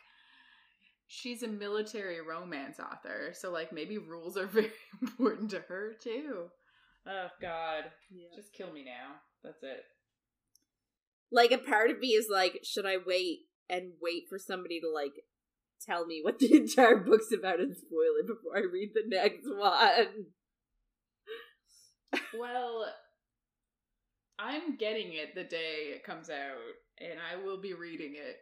She's 1.07 1.43
a 1.43 1.47
military 1.47 2.21
romance 2.21 2.79
author, 2.79 3.33
so 3.33 3.51
like 3.51 3.71
maybe 3.73 3.97
rules 3.97 4.37
are 4.37 4.45
very 4.47 4.71
important 5.01 5.51
to 5.51 5.59
her 5.67 5.93
too. 6.01 6.45
Oh 7.07 7.27
god. 7.41 7.85
Just 8.35 8.53
kill 8.53 8.71
me 8.71 8.83
now. 8.83 9.15
That's 9.43 9.63
it. 9.63 9.83
like 11.31 11.51
a 11.51 11.57
part 11.57 11.89
of 11.89 11.99
me 11.99 12.09
is 12.09 12.27
like, 12.29 12.59
should 12.63 12.85
I 12.85 12.97
wait 13.05 13.39
and 13.69 13.93
wait 14.01 14.23
for 14.29 14.37
somebody 14.37 14.79
to 14.81 14.89
like 14.89 15.13
tell 15.85 16.05
me 16.05 16.21
what 16.23 16.39
the 16.39 16.53
entire 16.57 16.97
book's 16.97 17.31
about 17.31 17.59
and 17.59 17.75
spoil 17.75 18.19
it 18.19 18.27
before 18.27 18.57
I 18.57 18.61
read 18.71 18.91
the 18.93 19.03
next 19.07 19.45
one? 19.45 20.25
Well, 22.37 22.85
I'm 24.39 24.75
getting 24.77 25.13
it 25.13 25.35
the 25.35 25.43
day 25.43 25.93
it 25.93 26.03
comes 26.03 26.29
out, 26.29 26.57
and 26.99 27.19
I 27.19 27.43
will 27.43 27.61
be 27.61 27.73
reading 27.73 28.15
it 28.15 28.37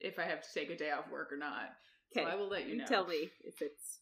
if 0.00 0.18
I 0.18 0.24
have 0.24 0.42
to 0.42 0.48
take 0.54 0.70
a 0.70 0.76
day 0.76 0.90
off 0.90 1.10
work 1.10 1.32
or 1.32 1.36
not. 1.36 1.70
Okay, 2.16 2.24
So 2.24 2.30
I 2.30 2.36
will 2.36 2.48
let 2.48 2.68
you 2.68 2.76
know. 2.76 2.86
tell 2.86 3.06
me 3.06 3.30
if 3.42 3.60
it's 3.60 4.00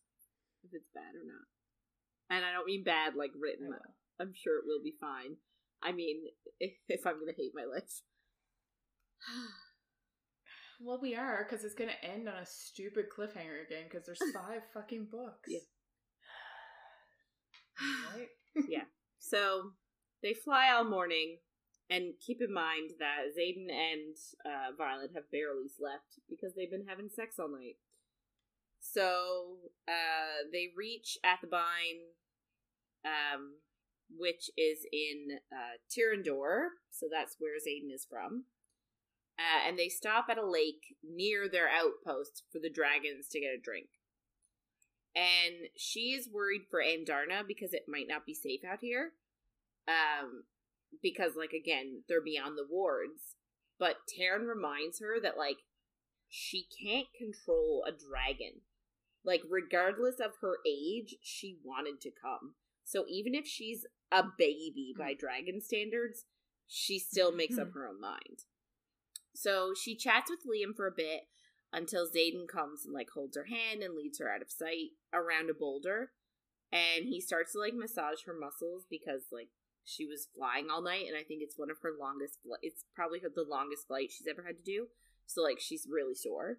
if 0.65 0.71
it's 0.73 0.91
bad 0.95 1.15
or 1.15 1.27
not. 1.27 2.37
And 2.37 2.45
I 2.45 2.53
don't 2.53 2.67
mean 2.67 2.85
bad 2.85 3.15
like 3.15 3.33
written. 3.39 3.71
I'm 4.21 4.33
sure 4.35 4.59
it 4.59 4.65
will 4.67 4.83
be 4.83 4.95
fine. 5.01 5.37
I 5.83 5.93
mean, 5.93 6.23
if, 6.61 6.73
if 6.89 7.07
I'm 7.07 7.19
gonna 7.19 7.33
hate 7.37 7.53
my 7.55 7.65
life. 7.65 8.03
Well, 10.85 10.99
we 11.01 11.15
are 11.15 11.47
because 11.49 11.65
it's 11.65 11.75
gonna 11.75 11.93
end 12.03 12.29
on 12.29 12.35
a 12.35 12.47
stupid 12.47 13.07
cliffhanger 13.17 13.65
again 13.65 13.85
because 13.89 14.05
there's 14.05 14.19
five 14.35 14.63
fucking 14.75 15.09
books. 15.11 15.49
Yeah. 15.49 15.61
right. 18.17 18.29
yeah. 18.69 18.85
So 19.19 19.73
they 20.23 20.35
fly 20.35 20.71
all 20.73 20.85
morning, 20.85 21.39
and 21.89 22.15
keep 22.25 22.41
in 22.43 22.53
mind 22.53 22.91
that 22.99 23.31
Xaden 23.39 23.71
and 23.71 24.17
uh, 24.45 24.75
Violet 24.77 25.11
have 25.15 25.31
barely 25.31 25.69
slept 25.69 26.19
because 26.29 26.55
they've 26.55 26.71
been 26.71 26.87
having 26.89 27.09
sex 27.09 27.37
all 27.39 27.49
night. 27.51 27.77
So 28.81 29.59
uh, 29.87 30.49
they 30.53 30.71
reach 30.77 31.17
Athebyne, 31.25 32.11
um, 33.05 33.55
which 34.11 34.51
is 34.57 34.85
in 34.93 35.39
uh, 35.53 35.79
Tyrrendor. 35.89 36.71
So 36.91 37.07
that's 37.11 37.37
where 37.39 37.55
Xaden 37.57 37.95
is 37.95 38.05
from. 38.09 38.47
Uh, 39.39 39.69
and 39.69 39.79
they 39.79 39.89
stop 39.89 40.27
at 40.29 40.39
a 40.39 40.49
lake 40.49 40.97
near 41.03 41.49
their 41.49 41.69
outpost 41.69 42.45
for 42.53 42.59
the 42.59 42.71
dragons 42.71 43.29
to 43.29 43.41
get 43.41 43.55
a 43.55 43.61
drink. 43.61 43.89
And 45.15 45.69
she 45.77 46.13
is 46.13 46.29
worried 46.33 46.63
for 46.71 46.81
Andarna 46.81 47.47
because 47.47 47.73
it 47.73 47.85
might 47.89 48.07
not 48.09 48.27
be 48.27 48.35
safe 48.35 48.61
out 48.65 48.79
here. 48.81 49.13
Um, 49.89 50.45
because, 51.03 51.33
like, 51.37 51.53
again, 51.53 52.03
they're 52.09 52.23
beyond 52.23 52.57
the 52.57 52.67
wards. 52.69 53.37
But 53.79 54.07
Tairn 54.09 54.47
reminds 54.47 55.01
her 55.01 55.21
that, 55.21 55.37
like, 55.37 55.59
she 56.29 56.67
can't 56.83 57.09
control 57.17 57.85
a 57.87 57.91
dragon. 57.91 58.61
Like, 59.25 59.43
regardless 59.49 60.21
of 60.21 60.33
her 60.41 60.59
age, 60.67 61.17
she 61.23 61.59
wanted 61.65 62.01
to 62.03 62.11
come. 62.11 62.55
So 62.85 63.05
even 63.09 63.35
if 63.35 63.47
she's 63.47 63.87
a 64.11 64.25
baby 64.37 64.95
by 64.99 65.15
dragon 65.15 65.61
standards, 65.61 66.25
she 66.67 66.99
still 66.99 67.33
makes 67.33 67.59
up 67.59 67.73
her 67.75 67.87
own 67.87 68.01
mind. 68.01 68.45
So 69.35 69.73
she 69.75 69.97
chats 69.97 70.31
with 70.31 70.41
Liam 70.47 70.75
for 70.77 70.87
a 70.87 70.93
bit 70.93 71.23
until 71.73 72.07
Xaden 72.07 72.47
comes 72.47 72.85
and 72.85 72.95
like 72.95 73.09
holds 73.15 73.37
her 73.37 73.45
hand 73.47 73.83
and 73.83 73.95
leads 73.95 74.19
her 74.19 74.31
out 74.31 74.43
of 74.43 74.51
sight 74.51 74.91
around 75.13 75.49
a 75.51 75.55
boulder. 75.55 76.11
And 76.71 77.05
he 77.07 77.21
starts 77.21 77.53
to 77.53 77.59
like 77.59 77.75
massage 77.75 78.25
her 78.27 78.35
muscles 78.39 78.85
because 78.89 79.23
like 79.33 79.49
she 79.85 80.07
was 80.07 80.29
flying 80.37 80.69
all 80.71 80.83
night 80.83 81.07
and 81.09 81.17
I 81.17 81.23
think 81.23 81.43
it's 81.43 81.59
one 81.59 81.71
of 81.71 81.79
her 81.83 81.91
longest 81.99 82.39
fl- 82.43 82.61
it's 82.63 82.85
probably 82.95 83.21
the 83.21 83.43
longest 83.49 83.87
flight 83.89 84.11
she's 84.11 84.27
ever 84.29 84.43
had 84.47 84.59
to 84.59 84.63
do. 84.65 84.87
So 85.27 85.43
like 85.43 85.61
she's 85.61 85.87
really 85.91 86.15
sore. 86.15 86.59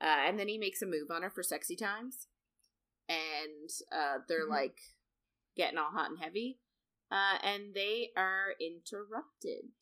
Uh, 0.00 0.24
and 0.26 0.38
then 0.38 0.48
he 0.48 0.56
makes 0.58 0.80
a 0.82 0.86
move 0.86 1.10
on 1.10 1.22
her 1.22 1.30
for 1.30 1.42
sexy 1.42 1.76
times. 1.76 2.26
And 3.08 3.68
uh, 3.92 4.18
they're 4.28 4.46
Mhm. 4.46 4.50
like 4.50 4.78
getting 5.56 5.78
all 5.78 5.90
hot 5.90 6.10
and 6.10 6.18
heavy. 6.18 6.60
Uh, 7.10 7.38
and 7.42 7.74
they 7.74 8.10
are 8.16 8.54
interrupted. 8.60 9.72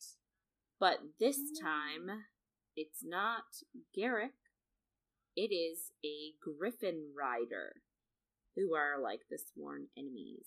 But 0.81 0.99
this 1.19 1.39
time, 1.61 2.25
it's 2.77 3.05
not 3.05 3.45
Garrick. 3.95 4.33
It 5.37 5.53
is 5.53 5.93
a 6.05 6.33
Griffin 6.43 7.13
Rider, 7.17 7.83
who 8.57 8.75
are 8.75 9.01
like 9.01 9.21
the 9.31 9.39
sworn 9.39 9.87
enemies. 9.97 10.47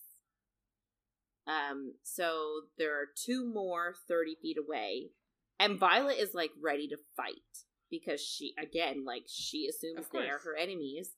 Um, 1.47 1.93
so 2.03 2.61
there 2.77 2.95
are 2.95 3.07
two 3.15 3.45
more 3.45 3.95
30 4.07 4.35
feet 4.41 4.57
away, 4.57 5.11
and 5.59 5.79
Violet 5.79 6.17
is 6.17 6.33
like 6.33 6.51
ready 6.61 6.87
to 6.89 6.97
fight 7.15 7.65
because 7.89 8.21
she, 8.21 8.53
again, 8.61 9.03
like 9.05 9.23
she 9.27 9.67
assumes 9.67 10.07
they 10.11 10.29
are 10.29 10.39
her 10.39 10.55
enemies. 10.55 11.11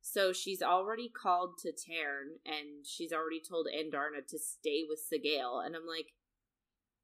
So 0.00 0.32
she's 0.32 0.62
already 0.62 1.08
called 1.10 1.58
to 1.58 1.72
Tairn, 1.72 2.38
and 2.46 2.86
she's 2.86 3.12
already 3.12 3.40
told 3.40 3.66
Andarna 3.66 4.26
to 4.28 4.38
stay 4.38 4.84
with 4.88 5.00
Sgaeyl. 5.00 5.64
And 5.64 5.74
I'm 5.74 5.86
like, 5.86 6.12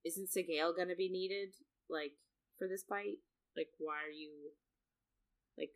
isn't 0.04 0.30
Sgaeyl 0.30 0.76
gonna 0.76 0.96
be 0.96 1.08
needed, 1.08 1.54
like, 1.88 2.12
for 2.58 2.68
this 2.68 2.82
fight? 2.82 3.18
Like, 3.56 3.68
why 3.78 4.04
are 4.04 4.10
you, 4.10 4.52
like, 5.56 5.72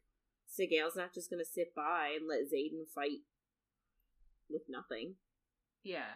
Sgaeyl's 0.49 0.97
not 0.97 1.15
just 1.15 1.31
gonna 1.31 1.45
sit 1.45 1.75
by 1.75 2.15
and 2.17 2.29
let 2.29 2.51
Xaden 2.51 2.89
fight 2.89 3.21
with 4.49 4.63
nothing. 4.69 5.17
Yeah. 5.83 6.15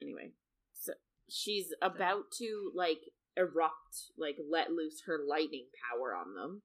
Anyway, 0.00 0.32
so 0.72 0.92
she's 1.28 1.72
about 1.80 2.30
to, 2.38 2.70
like, 2.74 3.12
erupt, 3.36 4.12
like, 4.16 4.36
let 4.50 4.72
loose 4.72 5.02
her 5.06 5.18
lightning 5.26 5.66
power 5.90 6.14
on 6.14 6.34
them 6.34 6.62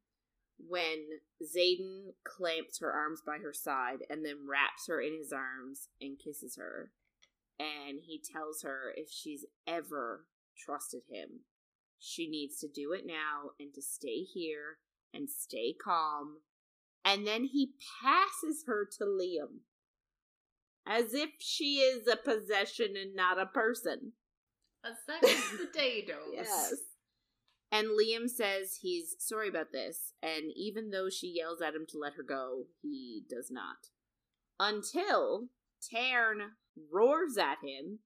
when 0.58 1.20
Xaden 1.42 2.14
clamps 2.24 2.80
her 2.80 2.92
arms 2.92 3.22
by 3.26 3.38
her 3.38 3.54
side 3.54 4.00
and 4.10 4.26
then 4.26 4.48
wraps 4.48 4.88
her 4.88 5.02
in 5.02 5.18
his 5.18 5.34
arms 5.34 5.90
and 6.00 6.20
kisses 6.20 6.56
her. 6.58 6.92
And 7.60 8.00
he 8.04 8.20
tells 8.20 8.64
her 8.64 8.94
if 8.96 9.10
she's 9.10 9.46
ever 9.68 10.26
trusted 10.64 11.02
him, 11.10 11.42
she 12.00 12.28
needs 12.28 12.60
to 12.60 12.68
do 12.68 12.94
it 12.94 13.06
now 13.06 13.52
and 13.60 13.74
to 13.74 13.82
stay 13.82 14.24
here 14.24 14.78
and 15.14 15.30
stay 15.30 15.74
calm. 15.74 16.38
And 17.04 17.26
then 17.26 17.46
he 17.46 17.74
passes 18.04 18.64
her 18.68 18.88
to 18.98 19.06
Liam 19.06 19.62
as 20.88 21.14
if 21.14 21.30
she 21.40 21.78
is 21.78 22.08
a 22.08 22.16
possession 22.16 22.96
and 23.00 23.16
not 23.16 23.40
a 23.40 23.46
person. 23.46 24.14
A 24.84 24.90
second 25.06 25.60
potatoes. 25.60 26.34
Yes. 26.34 26.74
And 27.72 27.88
Liam 27.90 28.28
says 28.28 28.80
he's 28.82 29.16
sorry 29.20 29.48
about 29.48 29.72
this, 29.72 30.14
and 30.22 30.52
even 30.56 30.90
though 30.90 31.10
she 31.10 31.36
yells 31.38 31.62
at 31.62 31.76
him 31.76 31.86
to 31.90 31.98
let 31.98 32.16
her 32.16 32.24
go, 32.24 32.66
he 32.82 33.24
does 33.30 33.50
not. 33.50 33.88
Until 34.60 35.48
Tairn 35.82 36.52
roars 36.92 37.38
at 37.38 37.60
him 37.64 38.00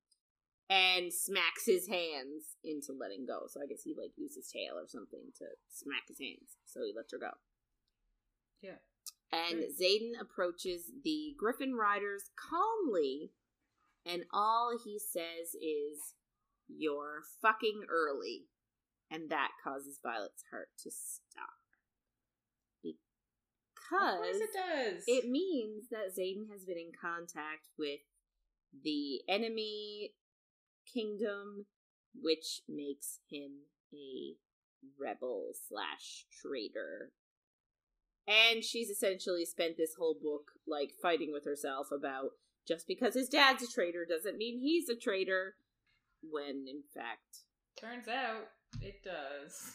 and 0.69 1.13
smacks 1.13 1.65
his 1.65 1.87
hands 1.87 2.57
into 2.63 2.93
letting 2.97 3.25
go. 3.25 3.45
So 3.47 3.61
I 3.61 3.67
guess 3.67 3.83
he 3.83 3.93
like 3.97 4.11
used 4.17 4.35
his 4.35 4.49
tail 4.49 4.75
or 4.75 4.87
something 4.87 5.29
to 5.37 5.45
smack 5.69 6.07
his 6.07 6.19
hands. 6.19 6.57
So 6.65 6.81
he 6.81 6.93
lets 6.95 7.11
her 7.11 7.19
go. 7.19 7.37
Yeah. 8.61 8.81
And 9.31 9.59
Great. 9.59 9.77
Xaden 9.77 10.19
approaches 10.19 10.91
the 11.03 11.35
Griffin 11.37 11.75
Riders 11.75 12.31
calmly, 12.37 13.31
and 14.05 14.23
all 14.33 14.77
he 14.83 14.97
says 14.99 15.53
is, 15.53 16.15
You're 16.67 17.21
fucking 17.41 17.83
early. 17.89 18.45
And 19.11 19.29
that 19.29 19.49
causes 19.63 19.99
Violet's 20.01 20.43
heart 20.51 20.69
to 20.81 20.89
stop. 20.89 21.61
Because 22.81 24.41
it 24.41 24.49
does. 24.51 25.03
it 25.05 25.29
means 25.29 25.89
that 25.91 26.17
Xaden 26.17 26.49
has 26.51 26.65
been 26.65 26.77
in 26.77 26.91
contact 26.99 27.69
with 27.77 27.99
the 28.83 29.21
enemy 29.29 30.11
kingdom, 30.91 31.66
which 32.14 32.62
makes 32.68 33.20
him 33.30 33.52
a 33.94 34.36
rebel 34.99 35.52
slash 35.68 36.26
traitor. 36.41 37.12
And 38.28 38.64
she's 38.64 38.90
essentially 38.90 39.45
spent 39.45 39.78
this 39.78 39.95
whole 39.99 40.16
book 40.22 40.52
like 40.68 40.91
fighting 41.02 41.32
with 41.32 41.45
herself 41.45 41.88
about 41.91 42.32
just 42.68 42.88
because 42.88 43.14
his 43.14 43.30
dad's 43.30 43.64
a 43.64 43.68
traitor 43.68 44.06
doesn't 44.10 44.38
mean 44.38 44.60
he's 44.60 44.90
a 44.90 44.95
traitor, 44.95 45.56
when 46.24 46.66
in 46.68 46.82
fact 46.94 47.44
Turns 47.80 48.07
out 48.07 48.48
it 48.82 49.03
does. 49.03 49.74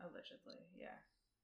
Allegedly, 0.00 0.64
yeah. 0.78 0.96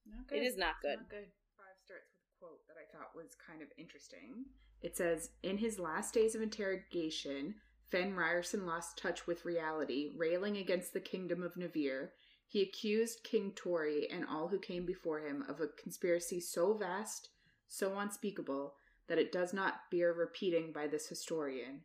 Not 0.07 0.29
good. 0.29 0.39
it 0.39 0.45
is 0.45 0.57
not 0.57 0.75
good. 0.81 0.99
Not 0.99 1.11
good. 1.11 1.29
Five 1.57 1.77
starts 1.85 2.07
with 2.11 2.23
a 2.25 2.39
quote 2.39 2.61
that 2.69 2.77
I 2.79 2.87
thought 2.93 3.15
was 3.15 3.37
kind 3.47 3.61
of 3.63 3.69
interesting. 3.77 4.45
It 4.83 4.97
says, 4.97 5.31
In 5.43 5.59
his 5.59 5.79
last 5.79 6.15
days 6.15 6.35
of 6.35 6.43
interrogation, 6.43 7.55
Fen 7.93 8.15
Riorson 8.15 8.65
lost 8.65 8.97
touch 8.97 9.27
with 9.27 9.45
reality, 9.45 10.13
railing 10.17 10.57
against 10.57 10.95
the 10.95 11.01
kingdom 11.01 11.43
of 11.43 11.59
Navarre. 11.59 12.13
He 12.49 12.63
accused 12.63 13.23
King 13.23 13.53
Tauri 13.55 14.07
and 14.11 14.25
all 14.25 14.49
who 14.49 14.59
came 14.59 14.87
before 14.87 15.21
him 15.21 15.45
of 15.47 15.61
a 15.61 15.69
conspiracy 15.69 16.41
so 16.41 16.73
vast, 16.73 17.29
so 17.69 17.99
unspeakable, 17.99 18.77
that 19.09 19.19
it 19.19 19.31
does 19.31 19.53
not 19.53 19.91
bear 19.91 20.15
repeating 20.15 20.73
by 20.73 20.87
this 20.87 21.07
historian. 21.07 21.83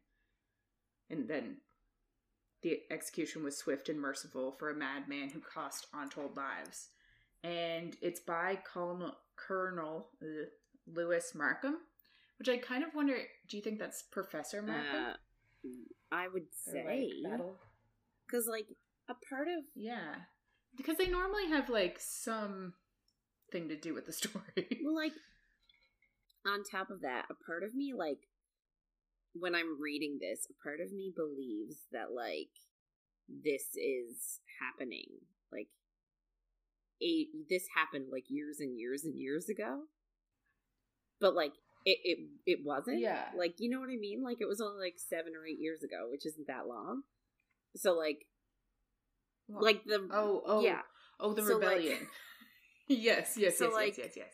And 1.10 1.28
then 1.28 1.58
the 2.62 2.80
execution 2.90 3.44
was 3.44 3.58
swift 3.58 3.90
and 3.90 4.00
merciful 4.00 4.54
for 4.54 4.70
a 4.70 4.76
madman 4.76 5.32
who 5.32 5.42
cost 5.42 5.88
untold 5.94 6.38
lives. 6.38 6.88
And 7.44 7.98
it's 8.02 8.22
by 8.22 8.60
Colonel, 8.64 9.18
Colonel 9.36 10.08
uh, 10.22 10.46
Lewis 10.88 11.34
Markham, 11.36 11.80
which 12.40 12.48
I 12.48 12.58
kind 12.58 12.86
of 12.86 12.96
wonder 12.96 13.18
do 13.50 13.58
you 13.58 13.64
think 13.64 13.78
that's 13.78 14.04
Professor 14.04 14.62
Markham? 14.62 15.06
Uh, 15.12 15.14
I 16.12 16.28
would 16.28 16.48
say 16.54 17.12
like, 17.24 17.42
because 18.26 18.48
like 18.48 18.68
a 19.10 19.14
part 19.30 19.48
of 19.48 19.64
Yeah. 19.76 20.16
Because 20.76 20.98
they 20.98 21.08
normally 21.08 21.48
have 21.50 21.70
like 21.70 21.98
some 22.00 22.74
thing 23.52 23.70
to 23.70 23.76
do 23.76 23.94
with 23.94 24.06
the 24.06 24.14
story. 24.14 24.68
Well, 24.84 24.96
like, 24.96 25.14
on 26.46 26.64
top 26.64 26.90
of 26.90 27.02
that, 27.02 27.26
a 27.30 27.46
part 27.46 27.64
of 27.64 27.76
me, 27.76 27.94
like, 27.98 28.20
when 29.34 29.56
I'm 29.56 29.80
reading 29.82 30.18
this, 30.20 30.48
a 30.50 30.64
part 30.64 30.80
of 30.80 30.92
me 30.92 31.14
believes 31.16 31.78
that, 31.92 32.12
like, 32.16 32.50
this 33.28 33.76
is 33.76 34.40
happening. 34.62 35.08
Like, 35.52 35.68
a, 37.02 37.28
this 37.50 37.66
happened, 37.76 38.08
like, 38.12 38.26
years 38.30 38.60
and 38.60 38.78
years 38.78 39.04
and 39.04 39.20
years 39.20 39.50
ago. 39.50 39.84
But, 41.20 41.36
like, 41.36 41.54
it, 41.86 41.98
it 42.04 42.18
it 42.46 42.60
wasn't. 42.66 43.00
Yeah. 43.00 43.26
Like 43.38 43.56
you 43.60 43.70
know 43.70 43.80
what 43.80 43.90
I 43.90 43.98
mean? 43.98 44.24
Like 44.24 44.38
it 44.40 44.48
was 44.48 44.62
only 44.62 44.80
like 44.80 44.96
seven 44.98 45.34
or 45.36 45.46
eight 45.46 45.60
years 45.60 45.84
ago, 45.84 46.08
which 46.12 46.26
isn't 46.26 46.48
that 46.48 46.68
long. 46.68 47.04
So 47.76 47.94
like 47.94 48.26
like 49.50 49.84
the 49.86 50.08
oh 50.12 50.42
oh 50.46 50.62
yeah 50.62 50.82
oh 51.20 51.34
the 51.34 51.44
So, 51.44 51.58
like- 51.58 51.78
rebellion. 51.78 52.08
yes 52.90 53.36
yes 53.38 53.58
So, 53.58 53.66
yes, 53.66 53.74
like- 53.74 53.98
yes 53.98 54.08
yes 54.08 54.14
yes. 54.18 54.34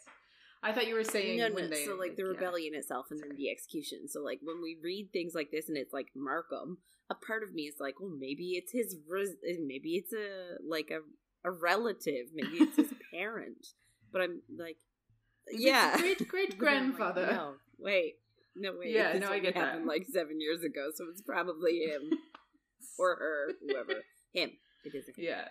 I 0.66 0.72
thought 0.72 0.88
you 0.88 0.96
were 0.96 1.04
saying 1.04 1.40
no, 1.40 1.50
no. 1.50 1.68
they 1.68 1.86
so 1.86 1.96
like 1.96 2.16
the 2.16 2.24
yeah. 2.24 2.30
rebellion 2.30 2.74
itself 2.74 3.08
and 3.12 3.20
then 3.20 3.36
the 3.36 3.52
execution. 3.52 4.08
So 4.08 4.22
like 4.24 4.40
when 4.42 4.62
we 4.64 4.78
read 4.82 5.10
things 5.12 5.34
like 5.36 5.52
this 5.52 5.68
and 5.68 5.78
it's 5.78 5.92
like 5.92 6.08
Markham, 6.16 6.78
a 7.10 7.16
part 7.16 7.44
of 7.44 7.54
me 7.54 7.64
is 7.64 7.76
like, 7.82 7.96
well, 8.00 8.14
maybe 8.18 8.52
it's 8.54 8.72
his, 8.72 8.96
maybe 9.60 9.96
it's 9.96 10.14
a 10.14 10.56
like 10.66 10.90
a 10.90 11.02
a 11.46 11.52
relative, 11.52 12.28
maybe 12.34 12.64
it's 12.64 12.78
his 12.78 12.94
parent. 13.14 13.68
But 14.12 14.22
I'm 14.22 14.42
like, 14.58 14.78
yeah, 15.52 15.98
great 15.98 16.28
great 16.28 16.50
But 16.60 16.60
like, 16.60 16.60
grandfather. 16.60 17.28
no, 17.32 17.54
wait, 17.80 18.16
no 18.56 18.72
wait. 18.80 18.92
Yeah, 18.94 19.18
no, 19.20 19.30
I 19.30 19.40
get 19.40 19.54
that. 19.56 19.60
happened 19.64 19.86
like 19.88 20.06
seven 20.06 20.40
years 20.42 20.64
ago, 20.64 20.90
so 20.96 21.06
it's 21.12 21.22
probably 21.22 21.80
him 21.86 22.12
or 23.00 23.16
her, 23.16 23.54
whoever. 23.68 24.02
him. 24.34 24.52
It 24.86 24.96
is 24.96 25.08
him. 25.08 25.16
yeah 25.18 25.48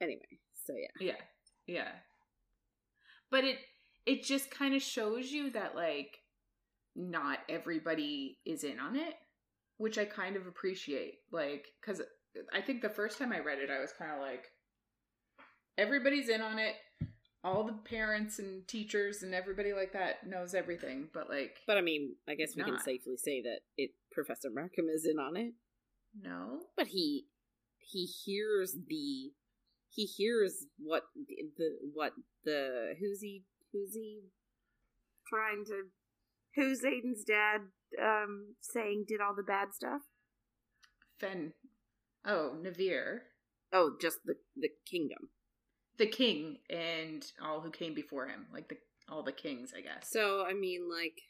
Anyway, 0.00 0.38
so 0.66 0.72
yeah. 0.74 0.88
yeah 1.12 1.20
yeah. 1.66 1.88
But 3.30 3.44
it 3.44 3.58
it 4.06 4.22
just 4.24 4.50
kind 4.50 4.74
of 4.74 4.82
shows 4.82 5.30
you 5.30 5.50
that 5.50 5.74
like 5.74 6.18
not 6.96 7.38
everybody 7.48 8.38
is 8.46 8.64
in 8.64 8.80
on 8.80 8.96
it, 8.96 9.14
which 9.76 9.98
I 9.98 10.04
kind 10.06 10.36
of 10.36 10.46
appreciate. 10.46 11.18
Like 11.30 11.66
cuz 11.82 12.00
I 12.52 12.60
think 12.62 12.80
the 12.80 12.88
first 12.88 13.18
time 13.18 13.32
I 13.32 13.40
read 13.40 13.58
it 13.58 13.70
I 13.70 13.78
was 13.80 13.92
kind 13.92 14.10
of 14.12 14.20
like 14.20 14.46
everybody's 15.76 16.28
in 16.28 16.40
on 16.40 16.58
it. 16.58 16.76
All 17.42 17.64
the 17.64 17.72
parents 17.72 18.38
and 18.38 18.68
teachers 18.68 19.22
and 19.22 19.34
everybody 19.34 19.72
like 19.72 19.92
that 19.94 20.26
knows 20.26 20.54
everything, 20.54 21.08
but 21.14 21.28
like 21.30 21.58
But 21.66 21.78
I 21.78 21.80
mean, 21.80 22.16
I 22.28 22.34
guess 22.34 22.54
we 22.56 22.62
can 22.62 22.78
safely 22.78 23.16
say 23.16 23.40
that 23.42 23.60
it 23.76 23.92
Professor 24.12 24.50
Markham 24.52 24.88
is 24.94 25.06
in 25.06 25.18
on 25.18 25.36
it. 25.36 25.54
no. 26.20 26.60
but 26.76 26.88
he 26.88 27.26
he 27.78 28.04
hears 28.04 28.76
the 28.86 29.32
he 29.88 30.04
hears 30.04 30.66
what 30.78 31.04
the 31.56 31.78
what 31.94 32.12
the 32.44 32.94
who's 33.00 33.20
he 33.22 33.44
who's 33.72 33.94
he 33.94 34.20
trying 35.28 35.64
to 35.64 35.84
who's 36.56 36.82
Xaden's 36.82 37.24
dad 37.24 37.60
um 38.00 38.54
saying 38.60 39.04
did 39.08 39.20
all 39.20 39.34
the 39.34 39.42
bad 39.42 39.68
stuff? 39.74 40.02
Fen 41.18 41.54
Oh, 42.24 42.58
Navarre, 42.60 43.22
Oh, 43.72 43.92
just 44.00 44.18
the 44.26 44.34
the 44.56 44.68
kingdom. 44.90 45.30
The 46.00 46.06
king 46.06 46.56
and 46.70 47.24
all 47.44 47.60
who 47.60 47.70
came 47.70 47.94
before 47.94 48.26
him, 48.26 48.46
like 48.52 48.68
the 48.68 48.76
all 49.08 49.22
the 49.22 49.32
kings, 49.32 49.72
I 49.76 49.82
guess. 49.82 50.10
So 50.10 50.44
I 50.44 50.54
mean, 50.54 50.88
like, 50.90 51.20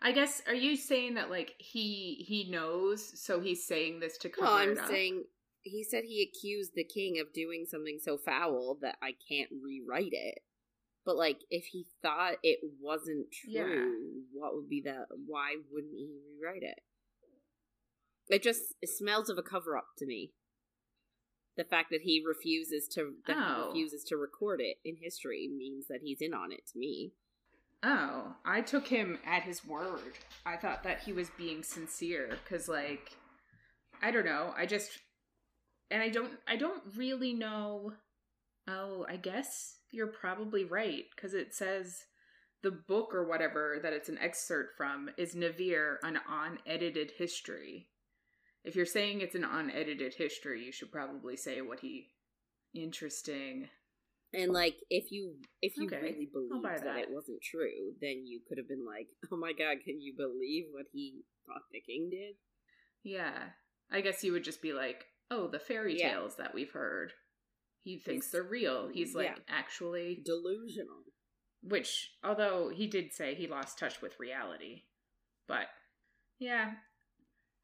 I 0.00 0.12
guess 0.12 0.42
are 0.48 0.54
you 0.54 0.76
saying 0.76 1.14
that 1.14 1.30
like 1.30 1.54
he 1.58 2.24
he 2.26 2.50
knows, 2.50 3.22
so 3.22 3.38
he's 3.40 3.66
saying 3.66 4.00
this 4.00 4.16
to 4.18 4.28
cover 4.30 4.46
well, 4.46 4.56
I'm 4.56 4.76
saying 4.88 5.24
he 5.62 5.84
said 5.84 6.04
he 6.04 6.22
accused 6.22 6.72
the 6.74 6.84
king 6.84 7.20
of 7.20 7.32
doing 7.34 7.66
something 7.68 7.98
so 8.02 8.16
foul 8.16 8.78
that 8.80 8.96
I 9.02 9.12
can't 9.28 9.50
rewrite 9.62 10.12
it. 10.12 10.38
But 11.04 11.16
like, 11.16 11.40
if 11.50 11.66
he 11.66 11.86
thought 12.02 12.36
it 12.42 12.60
wasn't 12.80 13.26
true, 13.30 13.52
Yeah. 13.52 13.84
what 14.32 14.54
would 14.54 14.68
be 14.68 14.80
the? 14.80 15.06
Why 15.26 15.56
wouldn't 15.70 15.94
he 15.94 16.08
rewrite 16.40 16.62
it? 16.62 16.80
It 18.28 18.42
just 18.42 18.74
it 18.80 18.88
smells 18.88 19.28
of 19.28 19.38
a 19.38 19.42
cover 19.42 19.76
up 19.76 19.88
to 19.98 20.06
me. 20.06 20.32
The 21.58 21.64
fact 21.64 21.90
that 21.90 22.02
he 22.02 22.22
refuses 22.24 22.86
to 22.94 23.14
that 23.26 23.36
he 23.36 23.42
Oh. 23.42 23.66
refuses 23.66 24.04
to 24.04 24.16
record 24.16 24.60
it 24.60 24.78
in 24.84 24.96
history 24.96 25.48
means 25.48 25.88
that 25.88 26.00
he's 26.02 26.20
in 26.22 26.32
on 26.32 26.52
it 26.52 26.64
to 26.68 26.78
me. 26.78 27.12
Oh, 27.82 28.36
I 28.44 28.60
took 28.60 28.86
him 28.86 29.18
at 29.26 29.42
his 29.42 29.64
word. 29.64 30.18
I 30.46 30.56
thought 30.56 30.84
that 30.84 31.00
he 31.00 31.12
was 31.12 31.30
being 31.30 31.62
sincere 31.64 32.38
cuz 32.48 32.68
like 32.68 33.10
I 34.00 34.12
don't 34.12 34.24
know. 34.24 34.54
I 34.56 34.66
just 34.66 35.00
and 35.90 36.00
I 36.00 36.10
don't 36.10 36.38
I 36.46 36.54
don't 36.56 36.82
really 36.96 37.34
know 37.34 37.92
Oh, 38.68 39.04
I 39.08 39.16
guess 39.16 39.78
you're 39.90 40.12
probably 40.12 40.64
right 40.64 41.06
cuz 41.16 41.34
it 41.34 41.54
says 41.54 42.06
the 42.62 42.70
book 42.70 43.12
or 43.14 43.24
whatever 43.24 43.80
that 43.82 43.92
it's 43.92 44.08
an 44.08 44.18
excerpt 44.18 44.76
from 44.76 45.10
is 45.16 45.34
Navarre 45.34 45.98
an 46.04 46.20
unedited 46.28 47.12
history. 47.18 47.90
If 48.64 48.76
you're 48.76 48.86
saying 48.86 49.20
it's 49.20 49.34
an 49.34 49.44
unedited 49.44 50.14
history, 50.14 50.64
you 50.64 50.72
should 50.72 50.92
probably 50.92 51.36
say 51.36 51.60
what 51.60 51.80
he 51.80 52.08
interesting. 52.74 53.68
And 54.34 54.52
like, 54.52 54.76
if 54.90 55.10
you 55.10 55.36
if 55.62 55.76
you 55.76 55.86
Okay, 55.86 56.00
really 56.02 56.28
believed 56.32 56.62
buy 56.62 56.74
that. 56.74 56.84
that. 56.84 56.98
it 56.98 57.08
wasn't 57.10 57.40
true, 57.42 57.94
then 58.00 58.26
you 58.26 58.40
could 58.46 58.58
have 58.58 58.68
been 58.68 58.84
like, 58.84 59.08
"Oh 59.32 59.36
my 59.38 59.52
god, 59.52 59.78
can 59.84 60.00
you 60.00 60.14
believe 60.16 60.64
what 60.70 60.86
he 60.92 61.22
thought 61.46 61.62
the 61.72 61.80
king 61.80 62.10
did?" 62.10 62.34
Yeah. 63.02 63.50
I 63.90 64.02
guess 64.02 64.22
you 64.22 64.32
would 64.32 64.44
just 64.44 64.60
be 64.60 64.74
like, 64.74 65.06
oh, 65.30 65.48
the 65.48 65.58
fairy 65.58 65.98
Yeah. 65.98 66.10
tales 66.12 66.36
that 66.36 66.52
we've 66.54 66.72
heard. 66.72 67.12
He 67.80 67.98
thinks 67.98 68.28
they're 68.28 68.42
real. 68.42 68.88
He's 68.92 69.14
like, 69.14 69.26
yeah. 69.28 69.42
actually. 69.48 70.20
Delusional. 70.22 71.04
Which, 71.62 72.10
although 72.22 72.68
he 72.68 72.86
did 72.86 73.14
say 73.14 73.34
he 73.34 73.46
lost 73.46 73.78
touch 73.78 74.02
with 74.02 74.20
reality. 74.20 74.82
But, 75.46 75.68
yeah. 76.38 76.72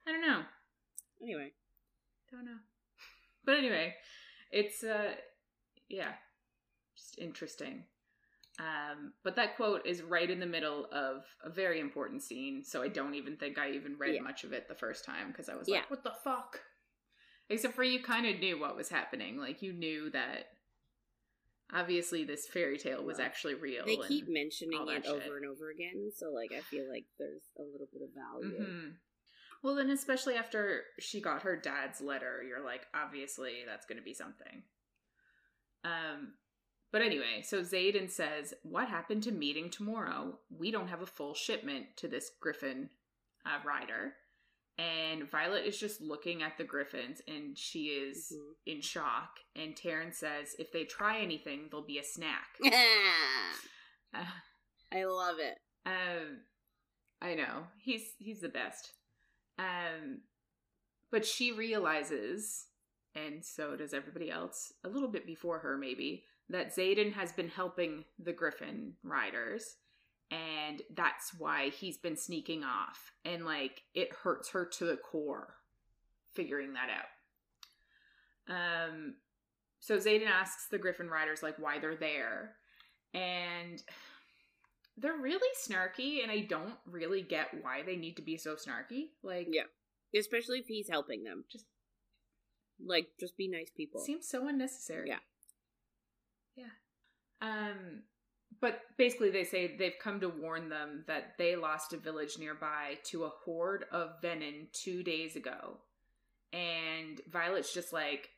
I 0.06 0.12
don't 0.12 0.22
know. 0.22 0.44
Anyway, 1.22 1.52
Don't 2.30 2.44
know. 2.44 2.58
But 3.44 3.56
anyway, 3.58 3.94
it's, 4.50 4.82
uh, 4.82 5.14
yeah. 5.88 6.12
Just 6.96 7.18
interesting. 7.18 7.84
Um, 8.58 9.12
but 9.22 9.36
that 9.36 9.56
quote 9.56 9.84
is 9.86 10.00
right 10.02 10.28
in 10.30 10.38
the 10.40 10.46
middle 10.46 10.86
of 10.92 11.24
a 11.44 11.50
very 11.50 11.80
important 11.80 12.22
scene, 12.22 12.62
so 12.64 12.82
I 12.82 12.88
don't 12.88 13.14
even 13.14 13.36
think 13.36 13.58
I 13.58 13.70
even 13.72 13.98
read 13.98 14.14
Yeah. 14.14 14.20
much 14.22 14.44
of 14.44 14.52
it 14.52 14.68
the 14.68 14.74
first 14.74 15.04
time 15.04 15.28
because 15.28 15.48
I 15.48 15.56
was 15.56 15.68
Yeah. 15.68 15.78
like, 15.80 15.90
"What 15.90 16.02
the 16.04 16.12
fuck?" 16.22 16.64
Except 17.48 17.74
for 17.74 17.82
you, 17.84 18.00
kind 18.02 18.26
of 18.26 18.38
knew 18.38 18.58
what 18.58 18.76
was 18.76 18.88
happening. 18.88 19.36
Like 19.38 19.60
you 19.60 19.72
knew 19.72 20.08
that 20.10 20.56
obviously 21.72 22.24
this 22.24 22.46
fairy 22.46 22.78
tale 22.78 23.02
was 23.04 23.18
Well, 23.18 23.26
actually 23.26 23.54
real. 23.54 23.84
they 23.84 23.96
keep 24.08 24.28
mentioning 24.28 24.86
it 24.88 25.06
over 25.06 25.20
shit. 25.20 25.32
and 25.32 25.46
over 25.46 25.70
again, 25.70 26.10
so 26.14 26.30
like 26.30 26.52
I 26.52 26.60
feel 26.60 26.88
like 26.88 27.06
there's 27.18 27.50
a 27.58 27.62
little 27.62 27.88
bit 27.92 28.02
of 28.02 28.10
value. 28.14 28.58
Mhm. 28.60 28.98
Well, 29.64 29.74
then 29.74 29.88
especially 29.90 30.34
after 30.36 30.82
she 31.00 31.20
got 31.20 31.42
her 31.42 31.56
dad's 31.56 32.00
letter, 32.00 32.42
you're 32.46 32.62
like, 32.64 32.86
obviously 32.94 33.62
that's 33.66 33.86
going 33.86 33.98
to 33.98 34.04
be 34.04 34.12
something. 34.14 34.62
Um, 35.84 36.34
but 36.92 37.02
anyway, 37.02 37.42
so 37.42 37.60
Xaden 37.62 38.10
says, 38.10 38.54
"What 38.62 38.88
happened 38.88 39.22
to 39.24 39.32
meeting 39.32 39.70
tomorrow? 39.70 40.38
We 40.50 40.70
don't 40.70 40.88
have 40.88 41.00
a 41.02 41.06
full 41.06 41.34
shipment 41.34 41.96
to 41.96 42.08
this 42.08 42.30
Griffin 42.40 42.90
uh, 43.46 43.58
rider." 43.66 44.14
And 44.76 45.30
Violet 45.30 45.64
is 45.64 45.78
just 45.78 46.00
looking 46.00 46.42
at 46.42 46.58
the 46.58 46.64
Griffins, 46.64 47.22
and 47.28 47.56
she 47.56 47.86
is 47.86 48.32
Mhm. 48.36 48.54
in 48.66 48.80
shock. 48.82 49.38
And 49.56 49.76
Tairn 49.76 50.12
says, 50.12 50.54
"If 50.58 50.72
they 50.72 50.84
try 50.84 51.20
anything, 51.20 51.68
there'll 51.70 51.86
be 51.86 51.98
a 51.98 52.04
snack." 52.04 52.58
Uh, 54.16 54.24
I 54.92 55.04
love 55.06 55.38
it. 55.40 55.58
um, 55.86 56.42
I 57.20 57.34
know 57.34 57.66
he's 57.78 58.14
he's 58.18 58.40
the 58.40 58.48
best. 58.48 58.92
Um, 59.58 60.20
but 61.10 61.24
she 61.24 61.52
realizes, 61.52 62.66
and 63.14 63.44
so 63.44 63.76
does 63.76 63.94
everybody 63.94 64.30
else, 64.30 64.72
a 64.84 64.88
little 64.88 65.08
bit 65.08 65.26
before 65.26 65.60
her 65.60 65.78
maybe, 65.78 66.24
that 66.50 66.74
Xaden 66.76 67.12
has 67.12 67.32
been 67.32 67.48
helping 67.48 68.04
the 68.18 68.32
Griffin 68.32 68.94
riders, 69.02 69.76
and 70.30 70.82
that's 70.94 71.32
why 71.38 71.68
he's 71.68 71.96
been 71.96 72.16
sneaking 72.16 72.64
off, 72.64 73.12
and 73.24 73.44
like 73.44 73.82
it 73.94 74.12
hurts 74.12 74.50
her 74.50 74.66
to 74.66 74.84
the 74.84 74.96
core, 74.96 75.54
figuring 76.32 76.72
that 76.74 76.88
out. 76.90 77.06
Um, 78.56 79.14
so 79.80 79.96
Xaden 79.96 80.26
asks 80.26 80.66
the 80.68 80.78
Griffin 80.78 81.08
riders 81.08 81.42
like 81.42 81.56
why 81.58 81.78
they're 81.78 81.96
there, 81.96 82.56
and 83.14 83.82
they're 84.96 85.16
really 85.16 85.48
snarky 85.68 86.22
and 86.22 86.30
i 86.30 86.40
don't 86.40 86.74
really 86.86 87.22
get 87.22 87.48
why 87.62 87.82
they 87.82 87.96
need 87.96 88.16
to 88.16 88.22
be 88.22 88.36
so 88.36 88.54
snarky 88.54 89.08
like 89.22 89.48
Yeah. 89.50 89.64
Especially 90.16 90.60
if 90.60 90.66
he's 90.68 90.88
helping 90.88 91.24
them. 91.24 91.44
Just- 91.50 91.66
like 92.84 93.08
just 93.18 93.36
be 93.36 93.48
nice 93.48 93.70
people. 93.76 94.00
seems 94.00 94.28
so 94.28 94.46
unnecessary 94.48 95.08
Yeah. 95.08 95.18
yeah 96.56 96.70
um 97.42 98.02
but 98.60 98.80
basically 98.96 99.30
they 99.30 99.44
say 99.44 99.76
they've 99.76 99.98
come 100.02 100.20
to 100.20 100.28
warn 100.28 100.68
them 100.68 101.04
that 101.06 101.34
they 101.38 101.54
lost 101.56 101.92
a 101.92 101.96
village 101.98 102.36
nearby 102.38 102.98
to 103.10 103.24
a 103.24 103.30
horde 103.44 103.84
of 103.92 104.20
venin 104.22 104.66
two 104.72 105.02
days 105.02 105.36
ago 105.36 105.78
and 106.52 107.20
violet's 107.30 107.72
just 107.72 107.92
like 107.92 108.28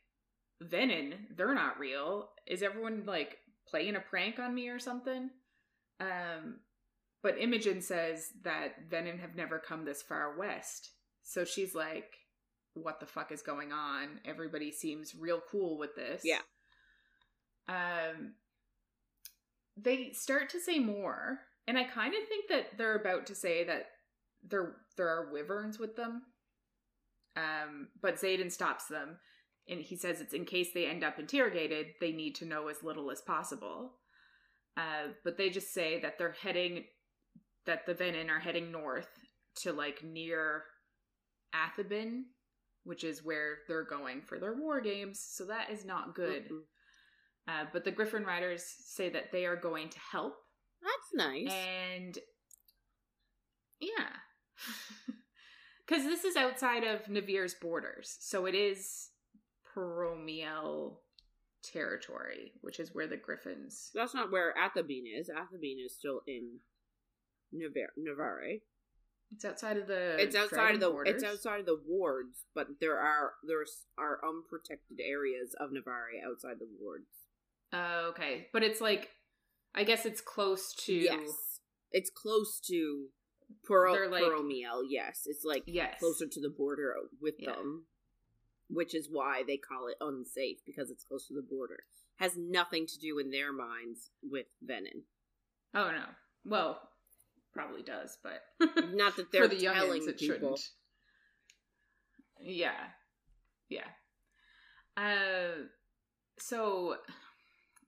venin 0.63 1.13
they're 1.35 1.53
not 1.55 1.79
real 1.79 2.29
is 2.47 2.61
everyone 2.63 3.03
like 3.05 3.37
playing 3.67 3.95
a 3.95 3.99
prank 3.99 4.39
on 4.39 4.53
me 4.55 4.69
or 4.69 4.79
something 4.79 5.29
um 5.99 6.59
but 7.23 7.37
imogen 7.39 7.81
says 7.81 8.29
that 8.43 8.89
venin 8.89 9.19
have 9.19 9.35
never 9.35 9.59
come 9.59 9.85
this 9.85 10.01
far 10.01 10.37
west 10.37 10.91
so 11.23 11.43
she's 11.45 11.73
like 11.75 12.13
what 12.73 12.99
the 12.99 13.05
fuck 13.05 13.31
is 13.31 13.41
going 13.41 13.71
on 13.71 14.19
everybody 14.25 14.71
seems 14.71 15.15
real 15.15 15.41
cool 15.51 15.77
with 15.77 15.95
this 15.95 16.21
Yeah. 16.23 16.39
um 17.67 18.33
they 19.75 20.11
start 20.13 20.49
to 20.49 20.59
say 20.59 20.79
more 20.79 21.39
And 21.67 21.77
I 21.77 21.83
kind 21.83 22.13
of 22.13 22.27
think 22.29 22.47
that 22.49 22.77
they're 22.77 22.95
about 22.95 23.25
to 23.27 23.35
say 23.35 23.63
that 23.65 23.87
there 24.41 24.75
there 24.95 25.09
are 25.09 25.31
wyverns 25.33 25.77
with 25.79 25.95
them. 25.95 26.21
Um, 27.35 27.89
but 28.01 28.15
Xaden 28.15 28.51
stops 28.51 28.85
them, 28.85 29.19
and 29.67 29.81
he 29.81 29.95
says 29.97 30.21
it's 30.21 30.33
in 30.33 30.45
case 30.45 30.69
they 30.73 30.85
end 30.87 31.03
up 31.03 31.19
interrogated, 31.19 31.87
they 31.99 32.11
need 32.11 32.35
to 32.35 32.45
know 32.45 32.67
as 32.69 32.81
little 32.83 33.11
as 33.11 33.21
possible. 33.21 33.93
Uh, 34.77 35.11
but 35.23 35.37
they 35.37 35.49
just 35.49 35.73
say 35.73 35.99
that 36.01 36.17
they're 36.19 36.35
heading, 36.41 36.85
that 37.65 37.85
the 37.85 37.95
Venin 37.95 38.29
are 38.29 38.39
heading 38.39 38.71
north 38.71 39.09
to 39.63 39.73
like 39.73 40.03
near 40.03 40.63
Athebyne, 41.53 42.25
which 42.83 43.03
is 43.03 43.23
where 43.25 43.59
they're 43.67 43.83
going 43.83 44.21
for 44.21 44.39
their 44.39 44.53
war 44.55 44.79
games. 44.79 45.19
So 45.27 45.45
that 45.45 45.71
is 45.71 45.83
not 45.83 46.13
good. 46.15 46.49
Uh, 47.47 47.65
but 47.73 47.83
the 47.85 47.91
Griffin 47.91 48.23
Riders 48.23 48.63
say 48.85 49.09
that 49.09 49.31
they 49.31 49.45
are 49.45 49.55
going 49.55 49.89
to 49.89 49.99
help 50.11 50.35
That's 50.83 51.27
nice. 51.27 51.51
and 51.51 52.17
yeah. 53.79 54.09
Because 55.87 56.03
this 56.03 56.25
is 56.25 56.35
outside 56.35 56.83
of 56.83 57.07
Navarre's 57.07 57.53
borders. 57.53 58.17
So 58.19 58.45
it 58.45 58.53
is 58.53 59.07
Poromiel 59.73 60.97
territory, 61.63 62.53
which 62.61 62.79
is 62.79 62.93
where 62.93 63.07
the 63.07 63.17
Griffins. 63.17 63.91
That's 63.93 64.13
not 64.13 64.31
where 64.31 64.53
Athebyne 64.57 65.05
is. 65.19 65.29
Athebyne 65.29 65.79
is 65.85 65.95
still 65.97 66.21
in 66.27 66.59
Navar- 67.53 67.93
Navarre. 67.97 68.59
It's 69.33 69.43
outside 69.43 69.77
of 69.77 69.87
the. 69.87 70.15
it's 70.21 70.35
outside 70.35 70.75
of 70.75 70.79
the 70.79 70.89
borders. 70.89 71.15
it's 71.15 71.23
outside 71.23 71.59
of 71.59 71.65
the 71.65 71.79
wards, 71.85 72.45
but 72.55 72.67
there 72.79 72.97
are 72.97 73.33
there's 73.45 73.87
are 73.97 74.19
unprotected 74.25 74.99
areas 75.03 75.53
of 75.59 75.71
Navarre 75.71 76.07
outside 76.25 76.59
the 76.59 76.67
wards. 76.79 77.07
Oh, 77.73 78.09
okay. 78.11 78.47
But 78.53 78.63
it's 78.63 78.81
like. 78.81 79.09
I 79.75 79.83
guess 79.83 80.05
it's 80.05 80.21
close 80.21 80.73
to. 80.85 80.93
Yes, 80.93 81.59
it's 81.91 82.09
close 82.09 82.59
to 82.67 83.07
They're 83.67 84.09
like- 84.09 84.23
Poromiel. 84.23 84.83
Yes, 84.89 85.23
it's 85.25 85.43
like 85.45 85.63
Yes. 85.67 85.99
closer 85.99 86.25
to 86.25 86.41
the 86.41 86.49
border 86.49 86.95
with 87.21 87.35
Yeah. 87.37 87.51
them, 87.51 87.85
which 88.69 88.93
is 88.95 89.07
why 89.11 89.43
they 89.45 89.57
call 89.57 89.87
it 89.87 89.95
unsafe 90.01 90.57
because 90.65 90.89
it's 90.89 91.03
close 91.03 91.27
to 91.27 91.33
the 91.33 91.41
border. 91.41 91.79
Has 92.17 92.35
nothing 92.37 92.87
to 92.87 92.97
do 92.99 93.19
in 93.19 93.29
their 93.29 93.53
minds 93.53 94.09
with 94.23 94.47
Venin. 94.65 95.03
Oh, 95.73 95.91
no. 95.91 96.03
Well, 96.45 96.79
probably 97.53 97.83
does, 97.83 98.17
but. 98.23 98.41
Not 98.93 99.15
that 99.17 99.27
they're 99.31 99.43
For 99.43 99.55
the 99.55 99.61
telling 99.61 100.01
youngins, 100.01 100.07
it 100.07 100.17
people. 100.17 100.35
shouldn't. 100.57 100.69
Yeah. 102.39 102.71
Yeah. 103.69 103.87
Uh, 104.95 105.65
so 106.39 106.95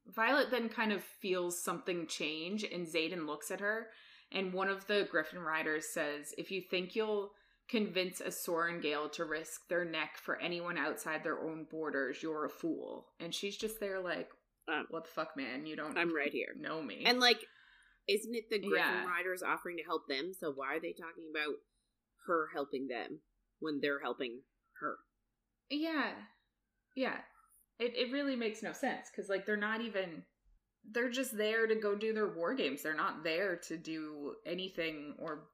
Violet 0.08 0.52
then 0.52 0.70
kind 0.70 0.92
of 0.92 1.04
feels 1.04 1.62
something 1.64 2.08
change, 2.08 2.64
and 2.64 2.88
Xaden 2.88 3.26
looks 3.26 3.52
at 3.52 3.60
her, 3.60 3.88
and 4.32 4.54
one 4.54 4.70
of 4.70 4.86
the 4.88 5.08
Griffin 5.10 5.40
Riders 5.40 5.88
says, 5.92 6.34
If 6.38 6.52
you 6.52 6.62
think 6.62 6.96
you'll 6.96 7.32
convince 7.70 8.20
a 8.22 8.30
Sorrengail 8.30 9.12
to 9.14 9.26
risk 9.26 9.68
their 9.70 9.86
neck 9.86 10.18
for 10.18 10.40
anyone 10.42 10.78
outside 10.78 11.24
their 11.24 11.40
own 11.40 11.66
borders, 11.70 12.22
you're 12.24 12.46
a 12.46 12.50
fool. 12.50 13.08
And 13.20 13.34
she's 13.34 13.58
just 13.58 13.80
there 13.80 14.00
like, 14.00 14.30
Um, 14.68 14.88
What 14.90 15.04
the 15.06 15.10
fuck, 15.12 15.36
man? 15.38 15.66
You 15.66 15.76
don't 15.76 15.98
I'm 15.98 16.14
right 16.16 16.32
here. 16.32 16.54
know 16.58 16.82
me. 16.82 17.04
And 17.06 17.20
like, 17.20 17.44
isn't 18.08 18.34
it 18.36 18.50
the 18.50 18.60
Griffin 18.60 18.78
Yeah. 18.78 19.06
Riders 19.06 19.44
offering 19.44 19.78
to 19.78 19.84
help 19.84 20.08
them? 20.08 20.34
So 20.40 20.52
why 20.52 20.76
are 20.76 20.80
they 20.80 20.94
talking 20.94 21.30
about 21.34 21.56
her 22.28 22.48
helping 22.54 22.88
them 22.88 23.20
when 23.60 23.80
they're 23.82 24.00
helping 24.02 24.42
her? 24.82 24.98
Yeah. 25.70 26.14
Yeah. 26.96 27.18
It 27.80 27.96
it 27.96 28.12
really 28.12 28.36
makes 28.36 28.62
no 28.64 28.74
sense 28.74 29.10
cuz 29.16 29.30
like 29.30 29.46
they're 29.46 29.56
not 29.58 29.82
even 29.82 30.26
they're 30.92 31.10
just 31.10 31.38
there 31.38 31.68
to 31.68 31.76
go 31.76 31.96
do 31.96 32.14
their 32.14 32.28
war 32.34 32.54
games. 32.56 32.82
They're 32.82 32.96
not 32.96 33.24
there 33.24 33.58
to 33.68 33.78
do 33.78 34.36
anything 34.46 35.16
or 35.20 35.50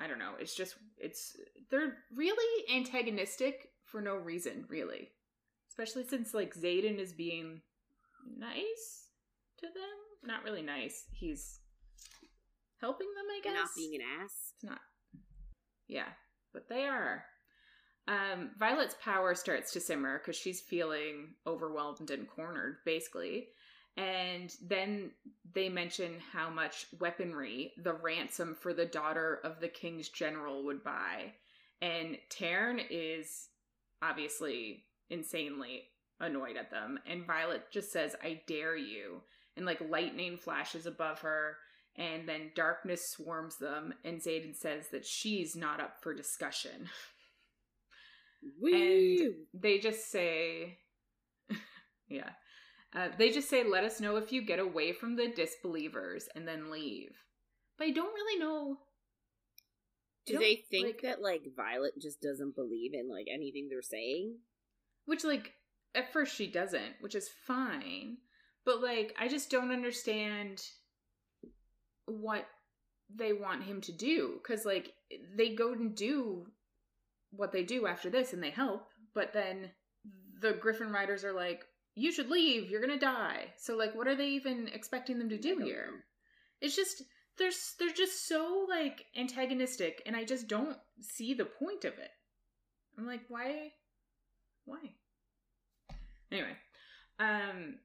I 0.00 0.06
don't 0.06 0.18
know. 0.18 0.32
It's 0.38 0.54
just 0.54 0.74
it's 0.98 1.36
they're 1.70 1.94
really 2.14 2.74
antagonistic 2.74 3.68
for 3.84 4.00
no 4.00 4.16
reason, 4.16 4.64
really. 4.68 5.08
Especially 5.68 6.04
since 6.04 6.34
like 6.34 6.54
Xaden 6.54 6.98
is 6.98 7.12
being 7.12 7.60
nice 8.36 9.08
to 9.58 9.66
them. 9.66 9.74
Not 10.24 10.44
really 10.44 10.62
nice. 10.62 11.04
He's 11.12 11.60
helping 12.80 13.08
them, 13.14 13.24
I 13.30 13.40
guess. 13.42 13.54
Not 13.54 13.68
being 13.76 13.94
an 13.94 14.22
ass. 14.22 14.52
It's 14.54 14.64
not. 14.64 14.80
Yeah, 15.86 16.08
but 16.52 16.68
they 16.68 16.84
are. 16.84 17.24
Um, 18.06 18.50
Violet's 18.58 18.96
power 19.02 19.34
starts 19.34 19.72
to 19.72 19.80
simmer 19.80 20.18
because 20.18 20.36
she's 20.36 20.60
feeling 20.60 21.34
overwhelmed 21.46 22.10
and 22.10 22.28
cornered, 22.28 22.76
basically. 22.84 23.48
And 23.96 24.52
then 24.60 25.10
they 25.54 25.68
mention 25.68 26.14
how 26.32 26.50
much 26.50 26.86
weaponry 26.98 27.72
the 27.82 27.92
ransom 27.94 28.56
for 28.60 28.74
the 28.74 28.86
daughter 28.86 29.40
of 29.44 29.60
the 29.60 29.68
king's 29.68 30.08
general 30.08 30.64
would 30.64 30.82
buy. 30.82 31.32
And 31.80 32.18
Tairn 32.28 32.80
is 32.90 33.48
obviously 34.02 34.84
insanely 35.10 35.84
annoyed 36.20 36.56
at 36.56 36.70
them. 36.70 36.98
And 37.06 37.26
Violet 37.26 37.70
just 37.70 37.92
says, 37.92 38.16
I 38.22 38.40
dare 38.46 38.76
you. 38.76 39.20
And 39.56 39.64
like 39.66 39.80
lightning 39.88 40.36
flashes 40.36 40.86
above 40.86 41.20
her 41.20 41.56
and 41.96 42.28
then 42.28 42.50
darkness 42.56 43.00
swarms 43.10 43.56
them 43.58 43.94
and 44.04 44.20
Xaden 44.20 44.56
says 44.56 44.88
that 44.90 45.06
she's 45.06 45.54
not 45.54 45.80
up 45.80 46.02
for 46.02 46.12
discussion. 46.12 46.88
Woo! 48.60 48.72
And 48.72 49.34
they 49.54 49.78
just 49.78 50.10
say 50.10 50.78
Yeah. 52.08 52.30
Uh, 52.94 53.08
they 53.18 53.30
just 53.30 53.50
say 53.50 53.64
let 53.64 53.84
us 53.84 54.00
know 54.00 54.16
if 54.16 54.32
you 54.32 54.40
get 54.42 54.58
away 54.60 54.92
from 54.92 55.16
the 55.16 55.28
disbelievers 55.28 56.28
and 56.34 56.46
then 56.46 56.70
leave. 56.70 57.10
But 57.76 57.88
I 57.88 57.90
don't 57.90 58.14
really 58.14 58.38
know 58.38 58.78
Do 60.26 60.38
they 60.38 60.64
think 60.70 60.86
like- 60.86 61.02
that 61.02 61.20
like 61.20 61.42
Violet 61.56 61.94
just 62.00 62.20
doesn't 62.20 62.54
believe 62.54 62.92
in 62.94 63.08
like 63.10 63.26
anything 63.32 63.68
they're 63.68 63.82
saying? 63.82 64.38
which 65.06 65.22
like 65.24 65.52
at 65.94 66.12
first 66.12 66.34
she 66.34 66.50
doesn't, 66.50 66.94
which 67.00 67.14
is 67.14 67.28
fine. 67.46 68.16
But 68.64 68.80
like 68.80 69.14
I 69.18 69.28
just 69.28 69.50
don't 69.50 69.70
understand 69.72 70.62
what 72.06 72.46
they 73.14 73.32
want 73.32 73.64
him 73.64 73.80
to 73.82 73.92
do 73.92 74.40
cuz 74.46 74.64
like 74.64 74.94
they 75.36 75.54
go 75.54 75.72
and 75.72 75.94
do 75.94 76.46
what 77.30 77.52
they 77.52 77.64
do 77.64 77.86
after 77.86 78.08
this 78.08 78.32
and 78.32 78.42
they 78.42 78.50
help, 78.50 78.88
but 79.14 79.32
then 79.32 79.72
the 80.40 80.52
Griffin 80.52 80.90
Riders 80.92 81.24
are 81.24 81.32
like 81.32 81.64
you 81.94 82.12
should 82.12 82.28
leave, 82.28 82.70
you're 82.70 82.80
to 82.98 83.04
die. 83.04 83.52
So 83.56 83.76
like 83.76 83.94
what 83.94 84.08
are 84.08 84.16
they 84.16 84.28
even 84.28 84.68
expecting 84.72 85.18
them 85.18 85.28
to 85.28 85.38
do 85.38 85.58
here? 85.58 85.88
know. 85.90 85.98
It's 86.60 86.76
just 86.76 87.02
they're 87.38 87.50
they're 87.78 87.90
just 87.90 88.26
so 88.28 88.66
like 88.68 89.06
antagonistic 89.16 90.02
and 90.06 90.16
I 90.16 90.24
just 90.24 90.48
don't 90.48 90.76
see 91.00 91.34
the 91.34 91.44
point 91.44 91.84
of 91.84 91.94
it. 91.94 92.10
I'm 92.98 93.06
like 93.06 93.22
why 93.28 93.72
why? 94.64 94.78
Anyway, 96.30 96.56
um 97.18 97.76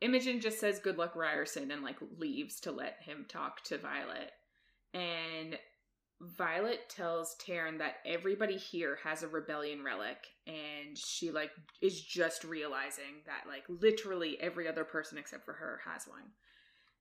Imogen 0.00 0.40
just 0.40 0.60
says 0.60 0.78
good 0.78 0.96
luck 0.96 1.14
Riorson 1.14 1.72
and 1.72 1.82
like 1.82 1.98
leaves 2.18 2.60
to 2.60 2.72
let 2.72 2.98
him 3.00 3.26
talk 3.28 3.62
to 3.64 3.78
Violet. 3.78 4.30
And 4.94 5.58
Violet 6.20 6.88
tells 6.88 7.36
Tairn 7.36 7.78
that 7.78 7.96
everybody 8.04 8.56
here 8.56 8.98
has 9.04 9.22
a 9.22 9.28
rebellion 9.28 9.84
relic 9.84 10.26
and 10.48 10.98
she 10.98 11.30
like 11.30 11.50
is 11.80 12.00
just 12.00 12.42
realizing 12.42 13.22
that 13.26 13.44
like 13.46 13.62
literally 13.68 14.36
every 14.40 14.66
other 14.66 14.84
person 14.84 15.16
except 15.16 15.44
for 15.44 15.52
her 15.52 15.80
has 15.84 16.06
one. 16.08 16.24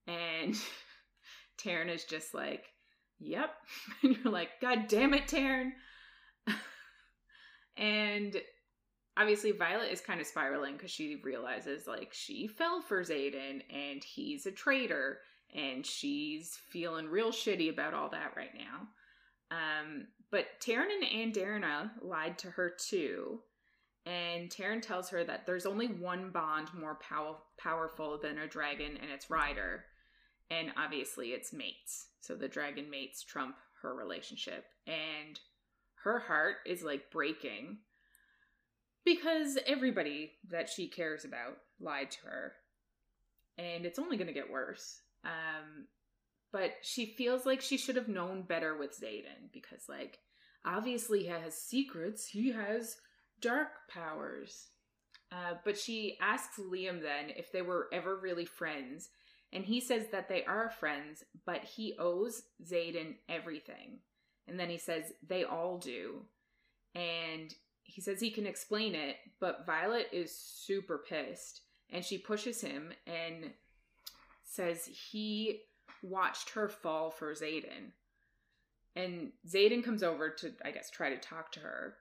And 0.08 0.56
Tairn 1.58 1.90
is 1.90 2.04
just 2.04 2.34
like, 2.34 2.66
"Yep." 3.20 3.52
And 4.04 4.18
you're 4.18 4.32
like, 4.32 4.62
"God 4.62 4.88
damn 4.88 5.16
it, 5.16 5.28
Tairn." 5.28 5.74
and 7.78 8.40
obviously 9.18 9.52
Violet 9.52 9.92
is 9.92 10.00
kind 10.00 10.22
of 10.22 10.28
spiraling 10.28 10.74
because 10.74 10.92
she 10.92 11.20
realizes 11.24 11.88
like 11.88 12.14
she 12.14 12.48
fell 12.48 12.82
for 12.82 13.04
Xaden 13.04 13.64
and 13.74 14.04
he's 14.04 14.46
a 14.46 14.52
traitor 14.52 15.20
and 15.56 15.86
she's 15.86 16.58
feeling 16.70 17.08
real 17.08 17.32
shitty 17.32 17.70
about 17.70 17.96
all 17.96 18.10
that 18.10 18.34
right 18.38 18.54
now. 18.56 18.88
Um, 19.52 20.08
but 20.32 20.60
Tairn 20.60 20.88
and 20.92 21.34
Andarna 21.34 21.92
lied 22.02 22.38
to 22.40 22.52
her 22.52 22.70
too. 22.70 23.40
And 24.06 24.50
Tairn 24.50 24.82
tells 24.82 25.10
her 25.10 25.24
that 25.24 25.46
there's 25.46 25.66
only 25.66 25.88
one 25.88 26.32
bond 26.32 26.70
more 26.78 26.96
pow- 26.96 27.42
powerful 27.58 28.20
than 28.22 28.38
a 28.38 28.48
dragon 28.48 28.98
and 29.02 29.12
its 29.12 29.30
rider. 29.30 29.86
And 30.50 30.72
obviously 30.78 31.30
it's 31.30 31.52
mates. 31.52 32.08
So 32.22 32.36
the 32.36 32.48
dragon 32.48 32.90
mates 32.90 33.24
trump 33.24 33.56
her 33.82 33.94
relationship. 33.94 34.66
And 34.86 35.40
her 36.04 36.20
heart 36.20 36.58
is 36.66 36.84
like 36.84 37.12
breaking 37.12 37.80
because 39.04 39.58
everybody 39.66 40.34
that 40.50 40.70
she 40.70 40.88
cares 40.88 41.26
about 41.26 41.58
lied 41.80 42.12
to 42.12 42.20
her 42.28 42.54
and 43.58 43.86
it's 43.86 44.00
only 44.00 44.18
going 44.18 44.28
to 44.28 44.34
get 44.34 44.52
worse 44.52 45.02
um 45.26 45.86
but 46.52 46.72
she 46.82 47.06
feels 47.18 47.46
like 47.46 47.62
she 47.62 47.78
should 47.78 47.96
have 47.96 48.08
known 48.08 48.42
better 48.44 48.78
with 48.78 49.00
Xaden 49.00 49.52
because 49.54 49.88
like 49.90 50.20
obviously 50.66 51.22
he 51.24 51.28
has 51.28 51.56
secrets 51.56 52.28
he 52.28 52.52
has 52.52 52.98
dark 53.42 53.70
powers 53.90 54.68
uh 55.32 55.54
but 55.66 55.78
she 55.78 56.18
asks 56.22 56.60
Liam 56.60 57.02
then 57.02 57.30
if 57.36 57.52
they 57.52 57.62
were 57.62 57.88
ever 57.94 58.16
really 58.18 58.46
friends 58.46 59.10
And 59.54 59.64
he 59.66 59.80
says 59.80 60.08
that 60.12 60.28
they 60.28 60.44
are 60.46 60.70
friends, 60.70 61.24
but 61.46 61.64
he 61.64 61.96
owes 62.00 62.44
Xaden 62.64 63.16
everything. 63.30 64.00
And 64.48 64.60
then 64.60 64.70
he 64.70 64.78
says 64.78 65.14
they 65.26 65.44
all 65.46 65.78
do. 65.78 66.24
And 66.96 67.54
he 67.84 68.02
says 68.02 68.20
he 68.20 68.32
can 68.32 68.46
explain 68.46 68.94
it, 68.96 69.16
but 69.40 69.66
Violet 69.66 70.08
is 70.12 70.38
super 70.38 70.98
pissed. 70.98 71.62
And 71.90 72.04
she 72.04 72.18
pushes 72.18 72.60
him 72.62 72.92
and 73.06 73.54
says 74.44 74.86
he 75.12 75.62
watched 76.02 76.52
her 76.52 76.70
fall 76.70 77.12
for 77.12 77.34
Xaden. 77.34 77.92
And 78.96 79.32
Xaden 79.48 79.84
comes 79.84 80.02
over 80.04 80.30
to, 80.30 80.54
I 80.66 80.72
guess, 80.72 80.90
try 80.90 81.10
to 81.10 81.18
talk 81.18 81.52
to 81.54 81.60
her 81.60 81.96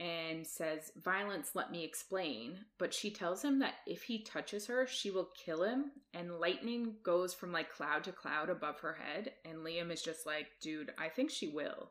and 0.00 0.46
says, 0.46 0.92
Violence, 1.02 1.50
let 1.54 1.72
me 1.72 1.84
explain. 1.84 2.58
But 2.78 2.94
she 2.94 3.10
tells 3.10 3.42
him 3.42 3.58
that 3.58 3.74
if 3.86 4.02
he 4.02 4.22
touches 4.22 4.66
her, 4.66 4.86
she 4.86 5.10
will 5.10 5.30
kill 5.36 5.64
him. 5.64 5.90
And 6.14 6.38
lightning 6.38 6.94
goes 7.02 7.34
from 7.34 7.52
like 7.52 7.72
cloud 7.72 8.04
to 8.04 8.12
cloud 8.12 8.48
above 8.48 8.78
her 8.80 8.94
head. 8.94 9.32
And 9.44 9.58
Liam 9.58 9.90
is 9.90 10.02
just 10.02 10.26
like, 10.26 10.46
Dude, 10.60 10.92
I 10.96 11.08
think 11.08 11.30
she 11.30 11.48
will. 11.48 11.90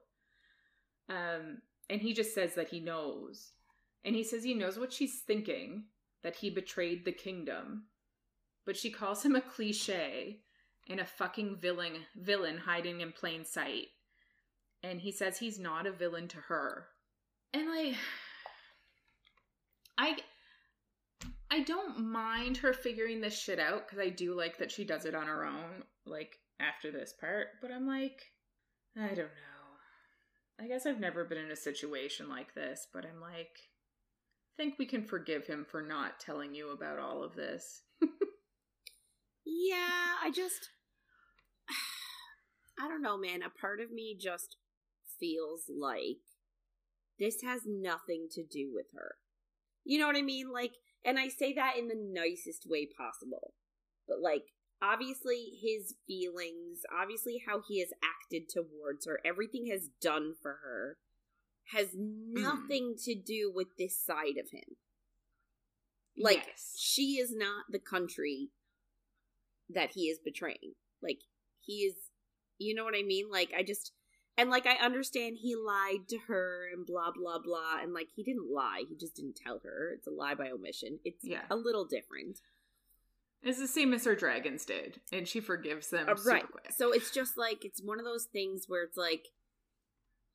Um, 1.09 1.61
and 1.89 2.01
he 2.01 2.13
just 2.13 2.33
says 2.33 2.55
that 2.55 2.69
he 2.69 2.79
knows. 2.79 3.51
And 4.05 4.15
he 4.15 4.23
says 4.23 4.43
he 4.43 4.53
knows 4.53 4.79
what 4.79 4.93
she's 4.93 5.19
thinking 5.19 5.85
that 6.23 6.35
he 6.35 6.49
betrayed 6.49 7.03
the 7.03 7.11
kingdom. 7.11 7.83
But 8.65 8.77
she 8.77 8.89
calls 8.89 9.23
him 9.23 9.35
a 9.35 9.41
cliche 9.41 10.41
and 10.89 10.99
a 10.99 11.05
fucking 11.05 11.57
villain 11.57 12.05
villain 12.15 12.57
hiding 12.57 13.01
in 13.01 13.11
plain 13.11 13.45
sight. 13.45 13.87
And 14.83 15.01
he 15.01 15.11
says 15.11 15.37
he's 15.37 15.59
not 15.59 15.87
a 15.87 15.91
villain 15.91 16.27
to 16.29 16.37
her. 16.37 16.87
And 17.53 17.67
like 17.67 17.95
I 19.97 20.17
I 21.49 21.61
don't 21.61 22.05
mind 22.11 22.57
her 22.57 22.73
figuring 22.73 23.21
this 23.21 23.37
shit 23.37 23.59
out 23.59 23.87
cuz 23.87 23.99
I 23.99 24.09
do 24.09 24.33
like 24.33 24.57
that 24.57 24.71
she 24.71 24.85
does 24.85 25.05
it 25.05 25.15
on 25.15 25.27
her 25.27 25.45
own 25.45 25.83
like 26.05 26.39
after 26.59 26.91
this 26.91 27.13
part, 27.13 27.59
but 27.61 27.71
I'm 27.71 27.87
like 27.87 28.33
I 28.95 29.09
don't 29.09 29.17
know. 29.17 29.57
I 30.59 30.67
guess 30.67 30.85
I've 30.85 30.99
never 30.99 31.23
been 31.23 31.37
in 31.37 31.51
a 31.51 31.55
situation 31.55 32.29
like 32.29 32.53
this, 32.53 32.87
but 32.93 33.05
I'm 33.05 33.21
like 33.21 33.59
I 34.57 34.63
think 34.63 34.79
we 34.79 34.85
can 34.85 35.03
forgive 35.03 35.45
him 35.45 35.65
for 35.69 35.81
not 35.83 36.19
telling 36.19 36.55
you 36.55 36.71
about 36.71 36.97
all 36.97 37.23
of 37.23 37.35
this. 37.35 37.83
yeah, 39.45 40.15
I 40.23 40.31
just 40.33 40.69
I 42.79 42.87
don't 42.87 43.01
know, 43.01 43.17
man. 43.17 43.41
A 43.41 43.49
part 43.49 43.79
of 43.79 43.91
me 43.91 44.17
just 44.19 44.57
feels 45.19 45.63
like 45.69 46.21
this 47.19 47.41
has 47.41 47.61
nothing 47.65 48.27
to 48.31 48.43
do 48.43 48.71
with 48.73 48.87
her. 48.95 49.15
You 49.83 49.99
know 49.99 50.07
what 50.07 50.17
I 50.17 50.21
mean? 50.21 50.51
Like, 50.51 50.73
and 51.03 51.17
I 51.17 51.29
say 51.29 51.53
that 51.53 51.77
in 51.77 51.87
the 51.87 51.95
nicest 51.95 52.65
way 52.67 52.87
possible. 52.97 53.53
But, 54.07 54.19
like, 54.21 54.43
obviously 54.81 55.57
his 55.61 55.95
feelings, 56.05 56.81
obviously 56.95 57.41
how 57.47 57.61
he 57.67 57.79
has 57.79 57.89
acted 58.03 58.49
towards 58.49 59.05
her, 59.05 59.19
everything 59.25 59.67
has 59.71 59.89
done 60.01 60.33
for 60.41 60.59
her 60.63 60.97
has 61.73 61.87
hmm. 61.87 62.33
nothing 62.33 62.95
mm. 62.95 63.03
to 63.03 63.15
do 63.15 63.51
with 63.53 63.67
this 63.77 63.97
side 63.99 64.37
of 64.39 64.51
him. 64.51 64.77
Like, 66.17 66.43
yes. 66.47 66.73
she 66.77 67.17
is 67.19 67.35
not 67.35 67.65
the 67.69 67.79
country 67.79 68.49
that 69.69 69.91
he 69.93 70.03
is 70.03 70.19
betraying. 70.23 70.73
Like, 71.01 71.19
he 71.67 71.81
is, 71.83 71.93
you 72.57 72.73
know 72.73 72.83
what 72.83 72.95
I 72.97 73.03
mean? 73.03 73.29
Like, 73.31 73.51
I 73.55 73.61
just, 73.61 73.91
and 74.37 74.49
like 74.49 74.65
I 74.65 74.83
understand 74.83 75.37
he 75.39 75.55
lied 75.55 76.07
to 76.09 76.19
her 76.27 76.67
and 76.71 76.85
blah 76.85 77.11
blah 77.11 77.39
blah 77.39 77.81
and 77.81 77.93
like 77.93 78.09
he 78.15 78.23
didn't 78.23 78.53
lie, 78.53 78.83
he 78.87 78.95
just 78.95 79.15
didn't 79.15 79.39
tell 79.43 79.59
her. 79.63 79.93
It's 79.95 80.07
a 80.07 80.11
lie 80.11 80.35
by 80.35 80.49
omission. 80.49 80.99
It's 81.03 81.23
yeah. 81.23 81.41
a 81.49 81.55
little 81.55 81.85
different. 81.85 82.39
It's 83.43 83.59
the 83.59 83.67
same 83.67 83.93
as 83.93 84.05
her 84.05 84.15
dragons 84.15 84.65
did, 84.65 84.99
and 85.11 85.27
she 85.27 85.39
forgives 85.39 85.89
them 85.89 86.09
uh, 86.09 86.15
right. 86.25 86.49
Quick. 86.49 86.71
So 86.75 86.91
it's 86.91 87.11
just 87.11 87.37
like 87.37 87.65
it's 87.65 87.81
one 87.83 87.99
of 87.99 88.05
those 88.05 88.25
things 88.25 88.65
where 88.67 88.83
it's 88.83 88.97
like 88.97 89.25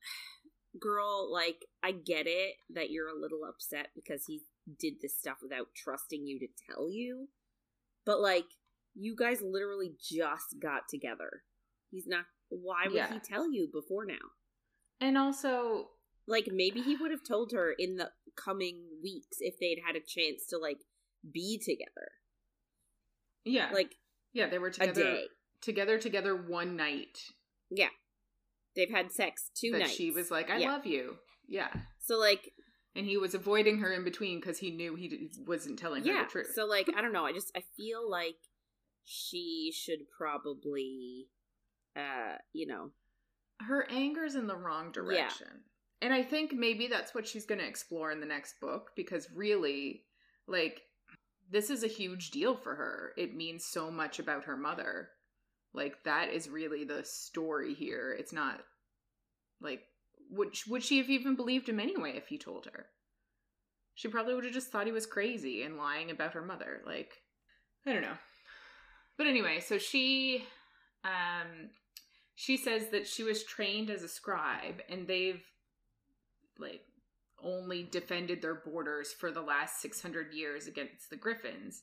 girl, 0.81 1.31
like 1.33 1.67
I 1.83 1.93
get 1.93 2.27
it 2.27 2.55
that 2.71 2.91
you're 2.91 3.09
a 3.09 3.21
little 3.21 3.45
upset 3.49 3.89
because 3.95 4.25
he 4.27 4.43
did 4.79 4.95
this 5.01 5.19
stuff 5.19 5.39
without 5.43 5.69
trusting 5.77 6.27
you 6.27 6.39
to 6.41 6.47
tell 6.69 6.91
you. 6.91 7.29
But 8.05 8.21
like 8.21 8.47
you 8.95 9.17
guys 9.17 9.41
literally 9.43 9.93
just 10.01 10.57
got 10.61 10.83
together. 10.89 11.43
He's 11.91 12.07
not 12.07 12.25
why 12.49 12.85
would 12.87 12.95
yeah. 12.95 13.13
he 13.13 13.19
tell 13.19 13.51
you 13.51 13.69
before 13.73 14.05
now? 14.05 14.15
And 15.01 15.17
also, 15.17 15.89
like 16.27 16.49
maybe 16.53 16.81
he 16.83 16.97
would 16.97 17.11
have 17.11 17.25
told 17.27 17.53
her 17.53 17.75
in 17.77 17.97
the 17.97 18.11
coming 18.37 18.83
weeks 19.03 19.39
if 19.41 19.55
they'd 19.59 19.81
had 19.85 19.97
a 19.97 20.01
chance 20.01 20.47
to 20.51 20.59
like 20.59 20.79
be 21.33 21.59
together. 21.59 22.11
Yeah. 23.45 23.71
Like 23.73 23.95
yeah, 24.33 24.49
they 24.49 24.59
were 24.59 24.71
together 24.71 25.19
together 25.61 25.99
together 25.99 26.37
one 26.37 26.77
night. 26.77 27.19
Yeah. 27.71 27.89
They've 28.77 28.91
had 28.91 29.13
sex 29.13 29.51
two 29.55 29.73
that 29.73 29.81
nights. 29.81 29.93
She 29.93 30.11
was 30.11 30.31
like, 30.31 30.51
"I 30.51 30.59
yeah. 30.59 30.73
love 30.73 30.87
you." 30.87 31.17
Yeah. 31.49 31.69
So 32.01 32.19
like 32.19 32.53
and 32.95 33.07
he 33.07 33.17
was 33.17 33.35
avoiding 33.35 33.79
her 33.79 33.93
in 33.93 34.05
between 34.05 34.41
because 34.41 34.59
he 34.59 34.71
knew 34.71 34.95
he 34.95 35.31
wasn't 35.47 35.79
telling 35.79 36.05
yeah, 36.05 36.19
her 36.19 36.25
the 36.25 36.31
truth. 36.31 36.53
So 36.55 36.67
like, 36.67 36.89
I 36.95 37.01
don't 37.01 37.13
know. 37.13 37.25
I 37.25 37.33
just 37.33 37.51
I 37.57 37.63
feel 37.77 38.09
like 38.09 38.37
she 39.05 39.73
should 39.75 40.01
probably 40.17 41.29
uh, 41.97 42.37
you 42.53 42.67
know, 42.67 42.91
her 43.61 43.87
anger's 43.91 44.35
in 44.35 44.47
the 44.47 44.57
wrong 44.57 44.93
direction. 44.93 45.47
Yeah. 45.51 46.07
And 46.07 46.13
I 46.13 46.23
think 46.23 46.53
maybe 46.53 46.89
that's 46.89 47.15
what 47.15 47.27
she's 47.27 47.47
going 47.47 47.61
to 47.61 47.67
explore 47.67 48.11
in 48.11 48.21
the 48.21 48.27
next 48.27 48.61
book 48.61 48.91
because 48.97 49.29
really, 49.35 50.03
like, 50.49 50.83
this 51.51 51.71
is 51.71 51.85
a 51.85 51.89
huge 51.89 52.31
deal 52.31 52.57
for 52.57 52.75
her. 52.75 53.13
It 53.17 53.37
means 53.37 53.65
so 53.65 53.91
much 53.91 54.19
about 54.19 54.45
her 54.45 54.57
mother. 54.57 55.11
Like, 55.75 56.03
that 56.05 56.33
is 56.33 56.49
really 56.49 56.85
the 56.85 57.05
story 57.05 57.75
here. 57.75 58.17
It's 58.19 58.33
not 58.33 58.61
like, 59.61 59.83
would, 60.31 60.57
would 60.67 60.83
she 60.83 60.99
have 60.99 61.11
even 61.11 61.37
believed 61.37 61.69
him 61.69 61.79
anyway 61.79 62.15
if 62.17 62.27
he 62.29 62.39
told 62.39 62.67
her? 62.67 62.87
She 63.95 64.09
probably 64.09 64.35
would 64.35 64.45
have 64.45 64.55
just 64.55 64.73
thought 64.73 64.87
he 64.87 64.93
was 64.93 65.07
crazy 65.07 65.63
and 65.63 65.77
lying 65.77 66.11
about 66.11 66.33
her 66.33 66.43
mother. 66.43 66.81
Like, 66.85 67.13
I 67.87 67.93
don't 67.93 68.03
know. 68.03 68.17
But 69.17 69.27
anyway, 69.27 69.61
so 69.61 69.79
she 69.79 70.45
um 71.05 71.71
she 72.35 72.57
says 72.57 72.89
that 72.89 73.07
she 73.07 73.23
was 73.23 73.45
trained 73.45 73.91
as 73.91 74.03
a 74.03 74.09
scribe 74.09 74.81
and 74.89 75.07
they've 75.07 75.43
like 76.59 76.83
only 77.43 77.83
defended 77.83 78.41
their 78.41 78.55
borders 78.55 79.13
for 79.13 79.31
the 79.31 79.43
last 79.43 79.81
600 79.81 80.33
years 80.33 80.67
against 80.67 81.11
the 81.11 81.17
griffins. 81.17 81.83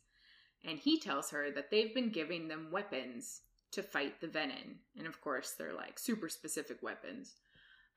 And 0.65 0.80
he 0.80 0.99
tells 0.99 1.30
her 1.31 1.51
that 1.51 1.69
they've 1.72 1.93
been 1.93 2.10
giving 2.10 2.47
them 2.47 2.69
weapons 2.72 3.41
to 3.72 3.84
fight 3.84 4.19
the 4.19 4.27
venin 4.27 4.77
and 4.97 5.06
of 5.06 5.22
course 5.22 5.53
they're 5.57 5.73
like 5.73 5.99
super 5.99 6.30
specific 6.30 6.81
weapons. 6.81 7.35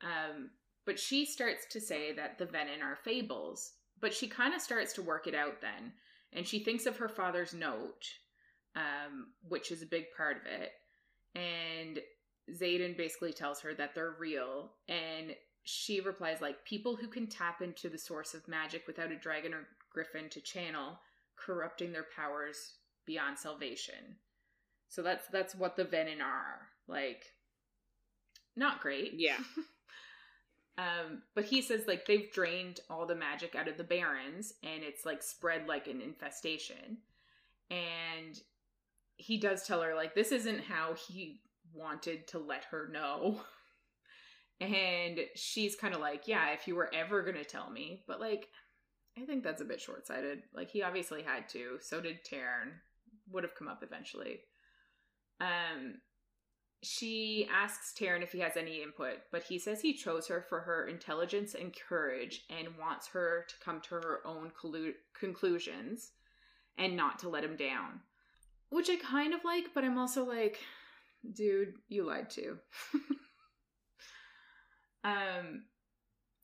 Um, 0.03 0.51
but 0.85 0.99
she 0.99 1.25
starts 1.25 1.67
to 1.71 1.81
say 1.81 2.13
that 2.13 2.39
the 2.39 2.47
venin 2.47 2.83
are 2.83 2.97
fables. 2.97 3.73
But 4.01 4.13
she 4.13 4.27
kind 4.27 4.53
of 4.55 4.61
starts 4.61 4.93
to 4.95 5.03
work 5.03 5.27
it 5.27 5.35
out 5.35 5.61
then. 5.61 5.93
And 6.33 6.47
she 6.47 6.59
thinks 6.59 6.87
of 6.87 6.97
her 6.97 7.09
father's 7.09 7.55
note 7.55 8.05
um, 8.77 9.29
which 9.49 9.71
is 9.71 9.83
a 9.83 9.87
big 9.87 10.07
part 10.17 10.37
of 10.37 10.47
it 10.47 10.73
and 11.35 12.01
Xaden 12.51 12.97
basically 12.97 13.33
tells 13.33 13.61
her 13.61 13.75
that 13.75 13.95
they're 13.95 14.17
real, 14.19 14.73
and 14.89 15.35
she 15.65 16.01
replies 16.01 16.41
like 16.41 16.65
people 16.65 16.97
who 16.97 17.07
can 17.07 17.27
tap 17.27 17.63
into 17.63 17.89
the 17.89 17.99
source 17.99 18.35
of 18.35 18.49
magic 18.49 18.87
without 18.87 19.13
a 19.13 19.17
dragon 19.17 19.55
or 19.55 19.69
griffin 19.91 20.29
to 20.31 20.41
channel, 20.41 20.99
corrupting 21.37 21.93
their 21.93 22.07
powers 22.15 22.75
beyond 23.07 23.39
salvation. 23.39 24.17
So 24.89 25.03
that's 25.03 25.27
that's 25.29 25.55
what 25.55 25.77
the 25.77 25.85
Venin 25.85 26.21
are. 26.21 26.69
Like 26.89 27.25
not 28.57 28.81
great. 28.81 29.13
Yeah. 29.15 29.39
um 30.79 31.23
but 31.35 31.45
he 31.45 31.63
says 31.63 31.85
like 31.87 32.07
they've 32.07 32.33
drained 32.33 32.81
all 32.91 33.07
the 33.07 33.15
magic 33.15 33.55
out 33.55 33.69
of 33.69 33.77
the 33.77 33.85
barrens 33.85 34.55
and 34.63 34.83
it's 34.83 35.07
like 35.07 35.23
spread 35.23 35.67
like 35.69 35.87
an 35.87 36.01
infestation. 36.01 36.99
And 37.71 38.39
he 39.17 39.39
does 39.39 39.67
tell 39.67 39.83
her 39.83 39.95
like 39.95 40.15
this 40.15 40.33
isn't 40.33 40.65
how 40.65 40.95
he 40.95 41.41
wanted 41.75 42.27
to 42.29 42.39
let 42.39 42.65
her 42.71 42.89
know. 42.93 43.41
And 44.61 45.19
she's 45.35 45.75
kind 45.75 45.93
of 45.93 46.01
like, 46.01 46.29
yeah, 46.29 46.53
if 46.53 46.69
you 46.69 46.77
were 46.77 46.91
ever 46.95 47.23
going 47.23 47.37
to 47.37 47.45
tell 47.45 47.69
me. 47.69 48.05
But 48.07 48.21
like, 48.21 48.49
I 49.21 49.25
think 49.25 49.43
that's 49.43 49.61
a 49.61 49.65
bit 49.65 49.81
short 49.81 50.07
sighted. 50.07 50.43
Like, 50.55 50.71
he 50.71 50.85
obviously 50.85 51.23
had 51.23 51.49
to. 51.49 51.79
So 51.81 52.01
did 52.01 52.25
Tairn. 52.25 52.75
Would 53.33 53.43
have 53.43 53.57
come 53.57 53.67
up 53.67 53.83
eventually. 53.83 54.41
Um, 55.41 55.95
she 56.83 57.49
asks 57.53 57.93
Tairn 57.93 58.23
if 58.23 58.33
he 58.33 58.41
has 58.41 58.57
any 58.57 58.83
input, 58.83 59.19
but 59.31 59.43
he 59.43 59.59
says 59.59 59.81
he 59.81 59.95
chose 59.95 60.29
her 60.29 60.45
for 60.49 60.61
her 60.61 60.87
intelligence 60.87 61.55
and 61.55 61.75
courage 61.89 62.45
and 62.51 62.77
wants 62.79 63.09
her 63.09 63.47
to 63.49 63.55
come 63.65 63.81
to 63.83 63.95
her 63.97 64.21
own 64.25 64.51
collu- 64.51 64.95
conclusions 65.19 66.13
and 66.79 66.97
not 66.97 67.19
to 67.21 67.29
let 67.29 67.45
him 67.45 67.57
down. 67.57 68.01
Which 68.73 68.89
I 68.89 68.97
kind 68.97 69.35
of 69.35 69.45
like, 69.45 69.67
but 69.75 69.85
I'm 69.85 69.99
also 69.99 70.25
like, 70.25 70.59
dude, 71.31 71.75
you 71.89 72.07
lied 72.07 72.31
to. 72.31 72.57
um, 75.05 75.65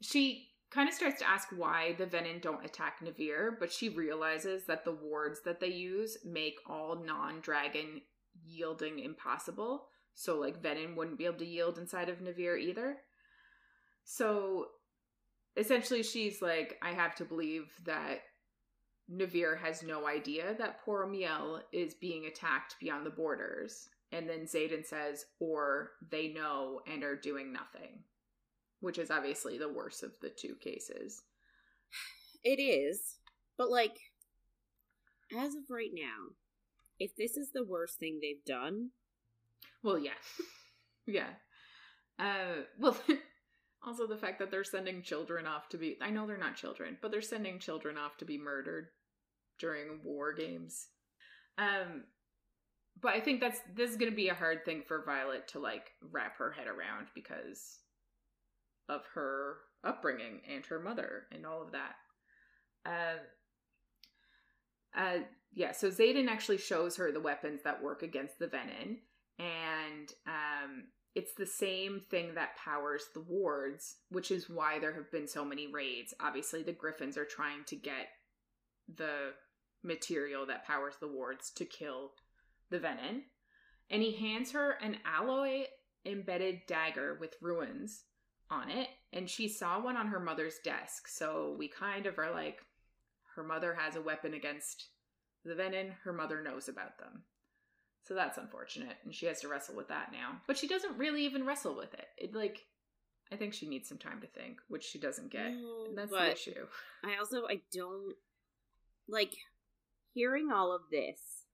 she 0.02 0.48
kind 0.70 0.90
of 0.90 0.94
starts 0.94 1.20
to 1.20 1.28
ask 1.28 1.48
why 1.56 1.94
the 1.96 2.04
Venin 2.04 2.42
don't 2.42 2.66
attack 2.66 3.00
Navarre, 3.00 3.56
but 3.58 3.72
she 3.72 3.88
realizes 3.88 4.66
that 4.66 4.84
the 4.84 4.92
wards 4.92 5.40
that 5.46 5.58
they 5.58 5.68
use 5.68 6.18
make 6.22 6.56
all 6.68 7.02
non-dragon 7.02 8.02
yielding 8.44 8.98
impossible. 8.98 9.86
So 10.14 10.38
like 10.38 10.62
Venin 10.62 10.96
wouldn't 10.96 11.16
be 11.16 11.24
able 11.24 11.38
to 11.38 11.46
yield 11.46 11.78
inside 11.78 12.10
of 12.10 12.20
Navarre 12.20 12.58
either. 12.58 12.98
So 14.04 14.66
essentially 15.56 16.02
she's 16.02 16.42
like, 16.42 16.76
I 16.82 16.90
have 16.90 17.14
to 17.16 17.24
believe 17.24 17.72
that 17.86 18.20
Navarre 19.08 19.56
has 19.56 19.82
no 19.82 20.06
idea 20.06 20.54
that 20.58 20.84
Poromiel 20.84 21.60
is 21.72 21.94
being 21.94 22.26
attacked 22.26 22.76
beyond 22.78 23.06
the 23.06 23.10
borders. 23.10 23.88
And 24.12 24.28
then 24.28 24.40
Xaden 24.40 24.84
says, 24.84 25.24
or 25.40 25.92
they 26.10 26.28
know 26.28 26.80
and 26.86 27.02
are 27.02 27.16
doing 27.16 27.52
nothing, 27.52 28.00
which 28.80 28.98
is 28.98 29.10
obviously 29.10 29.58
the 29.58 29.72
worst 29.72 30.02
of 30.02 30.12
the 30.20 30.30
two 30.30 30.54
cases. 30.60 31.22
It 32.44 32.60
is. 32.60 33.16
But, 33.56 33.70
like, 33.70 33.98
as 35.36 35.54
of 35.54 35.64
right 35.70 35.90
now, 35.92 36.34
if 36.98 37.16
this 37.16 37.36
is 37.36 37.50
the 37.52 37.64
worst 37.64 37.98
thing 37.98 38.20
they've 38.20 38.44
done. 38.44 38.90
Well, 39.82 39.98
yeah. 39.98 40.12
yeah. 41.06 41.30
Uh, 42.18 42.62
well, 42.78 42.96
also 43.86 44.06
the 44.06 44.16
fact 44.16 44.38
that 44.38 44.50
they're 44.50 44.64
sending 44.64 45.02
children 45.02 45.46
off 45.46 45.68
to 45.70 45.78
be. 45.78 45.98
I 46.00 46.10
know 46.10 46.26
they're 46.26 46.38
not 46.38 46.56
children, 46.56 46.98
but 47.00 47.10
they're 47.10 47.20
sending 47.20 47.58
children 47.58 47.96
off 47.96 48.16
to 48.18 48.24
be 48.24 48.38
murdered 48.38 48.88
during 49.58 50.00
war 50.04 50.32
games. 50.32 50.88
Um, 51.56 52.04
but 53.00 53.14
I 53.14 53.20
think 53.20 53.40
that's 53.40 53.60
this 53.74 53.90
is 53.90 53.96
going 53.96 54.10
to 54.10 54.16
be 54.16 54.28
a 54.28 54.34
hard 54.34 54.64
thing 54.64 54.82
for 54.86 55.04
Violet 55.04 55.48
to 55.48 55.58
like 55.58 55.92
wrap 56.10 56.36
her 56.38 56.50
head 56.50 56.66
around 56.66 57.08
because 57.14 57.78
of 58.88 59.02
her 59.14 59.56
upbringing 59.84 60.40
and 60.52 60.64
her 60.66 60.80
mother 60.80 61.24
and 61.32 61.46
all 61.46 61.62
of 61.62 61.72
that. 61.72 61.94
Uh, 62.86 63.18
uh, 64.98 65.18
yeah, 65.52 65.72
so 65.72 65.90
Xaden 65.90 66.28
actually 66.28 66.58
shows 66.58 66.96
her 66.96 67.12
the 67.12 67.20
weapons 67.20 67.60
that 67.64 67.82
work 67.82 68.02
against 68.02 68.38
the 68.38 68.46
venin, 68.46 68.98
and 69.38 70.12
um, 70.26 70.84
it's 71.14 71.34
the 71.34 71.46
same 71.46 72.00
thing 72.10 72.34
that 72.34 72.56
powers 72.56 73.04
the 73.14 73.20
wards, 73.20 73.96
which 74.10 74.30
is 74.30 74.48
why 74.48 74.78
there 74.78 74.94
have 74.94 75.10
been 75.10 75.28
so 75.28 75.44
many 75.44 75.66
raids. 75.66 76.14
Obviously, 76.20 76.62
the 76.62 76.72
Griffins 76.72 77.16
are 77.16 77.24
trying 77.24 77.64
to 77.66 77.76
get 77.76 78.08
the 78.94 79.32
material 79.82 80.46
that 80.46 80.66
powers 80.66 80.94
the 81.00 81.08
wards 81.08 81.50
to 81.52 81.64
kill 81.64 82.12
the 82.70 82.78
Venin. 82.78 83.22
And 83.90 84.02
he 84.02 84.12
hands 84.12 84.52
her 84.52 84.72
an 84.82 84.98
alloy 85.04 85.64
embedded 86.04 86.60
dagger 86.66 87.16
with 87.20 87.36
runes 87.40 88.04
on 88.50 88.70
it. 88.70 88.88
And 89.12 89.28
she 89.28 89.48
saw 89.48 89.80
one 89.80 89.96
on 89.96 90.08
her 90.08 90.20
mother's 90.20 90.58
desk. 90.62 91.08
So 91.08 91.54
we 91.58 91.68
kind 91.68 92.06
of 92.06 92.18
are 92.18 92.32
like, 92.32 92.58
her 93.36 93.42
mother 93.42 93.74
has 93.74 93.96
a 93.96 94.02
weapon 94.02 94.34
against 94.34 94.88
the 95.44 95.54
Venin. 95.54 95.92
Her 96.04 96.12
mother 96.12 96.42
knows 96.42 96.68
about 96.68 96.98
them. 96.98 97.22
So 98.02 98.14
that's 98.14 98.38
unfortunate. 98.38 98.96
And 99.04 99.14
she 99.14 99.26
has 99.26 99.40
to 99.42 99.48
wrestle 99.48 99.76
with 99.76 99.88
that 99.88 100.12
now. 100.12 100.40
But 100.46 100.58
she 100.58 100.66
doesn't 100.66 100.98
really 100.98 101.24
even 101.24 101.46
wrestle 101.46 101.76
with 101.76 101.94
it. 101.94 102.06
It 102.16 102.34
like 102.34 102.64
I 103.30 103.36
think 103.36 103.52
she 103.52 103.68
needs 103.68 103.88
some 103.88 103.98
time 103.98 104.20
to 104.22 104.26
think, 104.26 104.58
which 104.68 104.84
she 104.84 104.98
doesn't 104.98 105.30
get. 105.30 105.52
No, 105.52 105.84
and 105.88 105.98
that's 105.98 106.10
the 106.10 106.32
issue. 106.32 106.66
I 107.04 107.18
also 107.18 107.46
I 107.46 107.60
don't 107.72 108.14
like 109.08 109.34
hearing 110.18 110.50
all 110.52 110.74
of 110.74 110.82
this. 110.90 111.44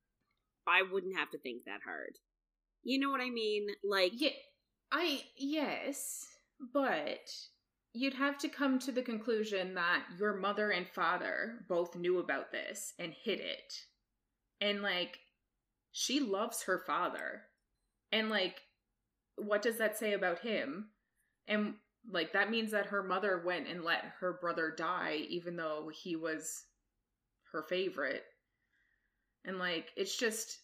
I 0.67 0.81
wouldn't 0.91 1.19
have 1.19 1.31
to 1.33 1.39
think 1.39 1.65
that 1.65 1.81
hard. 1.85 2.17
You 2.83 2.99
know 2.99 3.11
what 3.11 3.21
I 3.21 3.29
mean? 3.29 3.67
Like 3.85 4.13
Yeah, 4.15 4.31
I 4.91 5.23
yes, 5.37 6.27
but 6.73 7.31
you'd 7.93 8.15
have 8.15 8.39
to 8.39 8.49
come 8.49 8.79
to 8.79 8.91
the 8.91 9.03
conclusion 9.03 9.75
that 9.75 10.05
your 10.19 10.35
mother 10.35 10.71
and 10.71 10.89
father 10.89 11.61
both 11.69 11.95
knew 11.95 12.19
about 12.19 12.51
this 12.51 12.95
and 12.99 13.13
hid 13.13 13.41
it. 13.41 13.75
And 14.63 14.81
like 14.81 15.19
she 15.93 16.21
loves 16.21 16.63
her 16.63 16.83
father. 16.87 17.43
And 18.13 18.31
like 18.31 18.63
what 19.37 19.61
does 19.61 19.77
that 19.77 19.99
say 19.99 20.15
about 20.15 20.39
him? 20.39 20.87
And 21.47 21.75
like 22.11 22.33
that 22.33 22.51
means 22.51 22.71
that 22.73 22.87
her 22.87 23.03
mother 23.03 23.43
went 23.45 23.69
and 23.69 23.85
let 23.85 24.05
her 24.21 24.39
brother 24.41 24.75
die 24.77 25.19
even 25.29 25.57
though 25.57 25.91
he 25.93 26.17
was 26.17 26.65
her 27.53 27.63
favorite. 27.69 28.25
And 29.45 29.59
like 29.59 29.93
it's 29.97 30.17
just 30.17 30.59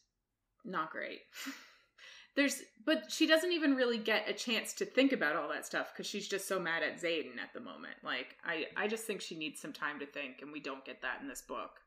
not 0.64 0.90
great. 0.90 1.20
There's 2.36 2.62
but 2.84 3.10
she 3.10 3.26
doesn't 3.26 3.52
even 3.52 3.74
really 3.74 3.98
get 3.98 4.28
a 4.28 4.32
chance 4.32 4.72
to 4.74 4.84
think 4.84 5.12
about 5.12 5.36
all 5.36 5.48
that 5.48 5.66
stuff 5.66 5.92
cuz 5.94 6.06
she's 6.06 6.28
just 6.28 6.46
so 6.46 6.58
mad 6.58 6.82
at 6.82 7.00
Xaden 7.00 7.38
at 7.38 7.52
the 7.52 7.60
moment. 7.60 7.96
Like 8.02 8.36
I 8.44 8.68
I 8.76 8.86
just 8.88 9.04
think 9.04 9.20
she 9.20 9.36
needs 9.36 9.60
some 9.60 9.72
time 9.72 9.98
to 10.00 10.06
think 10.06 10.40
and 10.40 10.52
we 10.52 10.60
don't 10.60 10.84
get 10.84 11.02
that 11.02 11.20
in 11.20 11.28
this 11.28 11.42
book. 11.42 11.80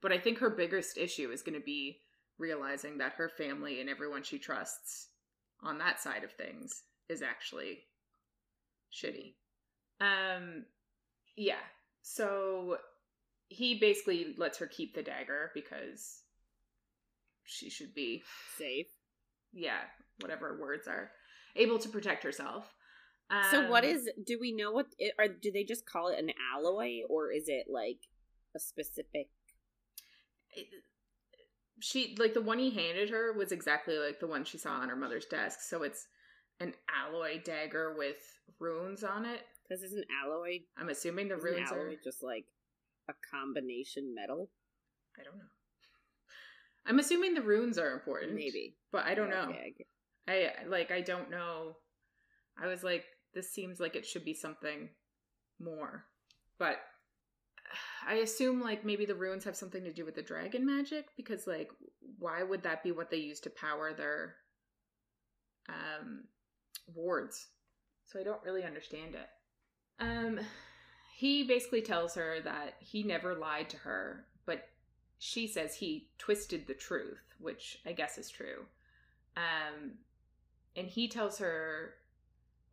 But 0.00 0.12
I 0.12 0.18
think 0.18 0.38
her 0.38 0.50
biggest 0.50 0.98
issue 0.98 1.30
is 1.30 1.42
going 1.42 1.58
to 1.58 1.64
be 1.64 2.00
realizing 2.38 2.98
that 2.98 3.14
her 3.14 3.28
family 3.28 3.80
and 3.80 3.88
everyone 3.88 4.22
she 4.22 4.38
trusts 4.38 5.08
on 5.62 5.78
that 5.78 6.00
side 6.00 6.22
of 6.22 6.32
things 6.32 6.82
is 7.08 7.22
actually 7.22 7.84
shitty. 8.92 9.34
Um 10.00 10.66
yeah. 11.36 11.64
So 12.02 12.78
he 13.48 13.78
basically 13.78 14.34
lets 14.36 14.58
her 14.58 14.66
keep 14.66 14.94
the 14.94 15.02
dagger 15.02 15.50
because 15.54 16.22
she 17.44 17.70
should 17.70 17.94
be 17.94 18.22
safe. 18.56 18.86
yeah, 19.52 19.80
whatever 20.20 20.58
words 20.60 20.86
are 20.88 21.10
able 21.54 21.78
to 21.78 21.88
protect 21.88 22.22
herself. 22.24 22.74
so 23.50 23.68
what 23.70 23.84
Um, 23.84 24.06
do 24.24 24.38
we 24.38 24.52
know 24.52 24.70
what 24.72 24.86
it, 24.98 25.14
or 25.18 25.28
do 25.28 25.50
they 25.50 25.64
just 25.64 25.86
call 25.86 26.08
it 26.08 26.18
an 26.18 26.32
alloy 26.54 27.02
or 27.08 27.32
is 27.32 27.48
it 27.48 27.66
like 27.68 27.98
a 28.54 28.58
specific 28.58 29.28
it- 30.54 30.68
she 31.80 32.14
like 32.18 32.32
the 32.34 32.40
one 32.40 32.58
he 32.58 32.70
handed 32.70 33.10
her 33.10 33.32
was 33.32 33.52
exactly 33.52 33.98
like 33.98 34.18
the 34.20 34.26
one 34.26 34.44
she 34.44 34.56
saw 34.58 34.72
on 34.72 34.88
her 34.88 34.96
mother's 34.96 35.26
desk. 35.26 35.60
So 35.60 35.82
it's 35.82 36.06
an 36.60 36.72
alloy 36.88 37.42
dagger 37.42 37.94
with 37.98 38.16
runes 38.58 39.04
on 39.04 39.26
it. 39.26 39.42
cuz 39.68 39.82
isn't 39.82 40.06
alloy 40.22 40.60
I'm 40.76 40.88
assuming 40.88 41.28
the 41.28 41.36
runes 41.36 41.70
are 41.72 41.94
just 41.96 42.22
like 42.22 42.46
a 43.08 43.14
combination 43.30 44.14
metal? 44.14 44.50
I 45.18 45.22
don't 45.24 45.38
know. 45.38 45.44
I'm 46.86 46.98
assuming 46.98 47.34
the 47.34 47.42
runes 47.42 47.78
are 47.78 47.92
important. 47.92 48.34
Maybe. 48.34 48.76
But 48.92 49.06
I 49.06 49.14
don't 49.14 49.28
Yeah, 49.30 49.44
know. 49.44 49.50
okay, 49.50 49.74
I 50.28 50.38
get- 50.50 50.62
I 50.62 50.66
like 50.68 50.90
I 50.90 51.00
don't 51.00 51.30
know. 51.30 51.76
I 52.56 52.66
was 52.66 52.82
like 52.84 53.04
this 53.34 53.52
seems 53.52 53.80
like 53.80 53.96
it 53.96 54.06
should 54.06 54.24
be 54.24 54.34
something 54.34 54.88
more. 55.58 56.06
But 56.58 56.78
I 58.06 58.14
assume 58.16 58.60
like 58.60 58.84
maybe 58.84 59.04
the 59.04 59.14
runes 59.14 59.44
have 59.44 59.56
something 59.56 59.82
to 59.84 59.92
do 59.92 60.04
with 60.04 60.14
the 60.14 60.22
dragon 60.22 60.64
magic 60.64 61.06
because 61.16 61.46
like 61.46 61.70
why 62.18 62.42
would 62.42 62.62
that 62.62 62.82
be 62.82 62.92
what 62.92 63.10
they 63.10 63.16
use 63.18 63.40
to 63.40 63.50
power 63.50 63.92
their 63.92 64.36
um 65.68 66.24
wards? 66.86 67.48
So 68.06 68.20
I 68.20 68.22
don't 68.22 68.42
really 68.44 68.62
understand 68.64 69.14
it. 69.16 69.28
Um 69.98 70.40
he 71.16 71.44
basically 71.44 71.80
tells 71.80 72.14
her 72.14 72.40
that 72.44 72.74
he 72.78 73.02
never 73.02 73.34
lied 73.34 73.70
to 73.70 73.78
her, 73.78 74.26
but 74.44 74.68
she 75.16 75.46
says 75.46 75.74
he 75.74 76.10
twisted 76.18 76.66
the 76.66 76.74
truth, 76.74 77.32
which 77.40 77.78
I 77.86 77.92
guess 77.92 78.18
is 78.18 78.28
true. 78.28 78.66
Um, 79.34 79.92
and 80.76 80.86
he 80.86 81.08
tells 81.08 81.38
her 81.38 81.94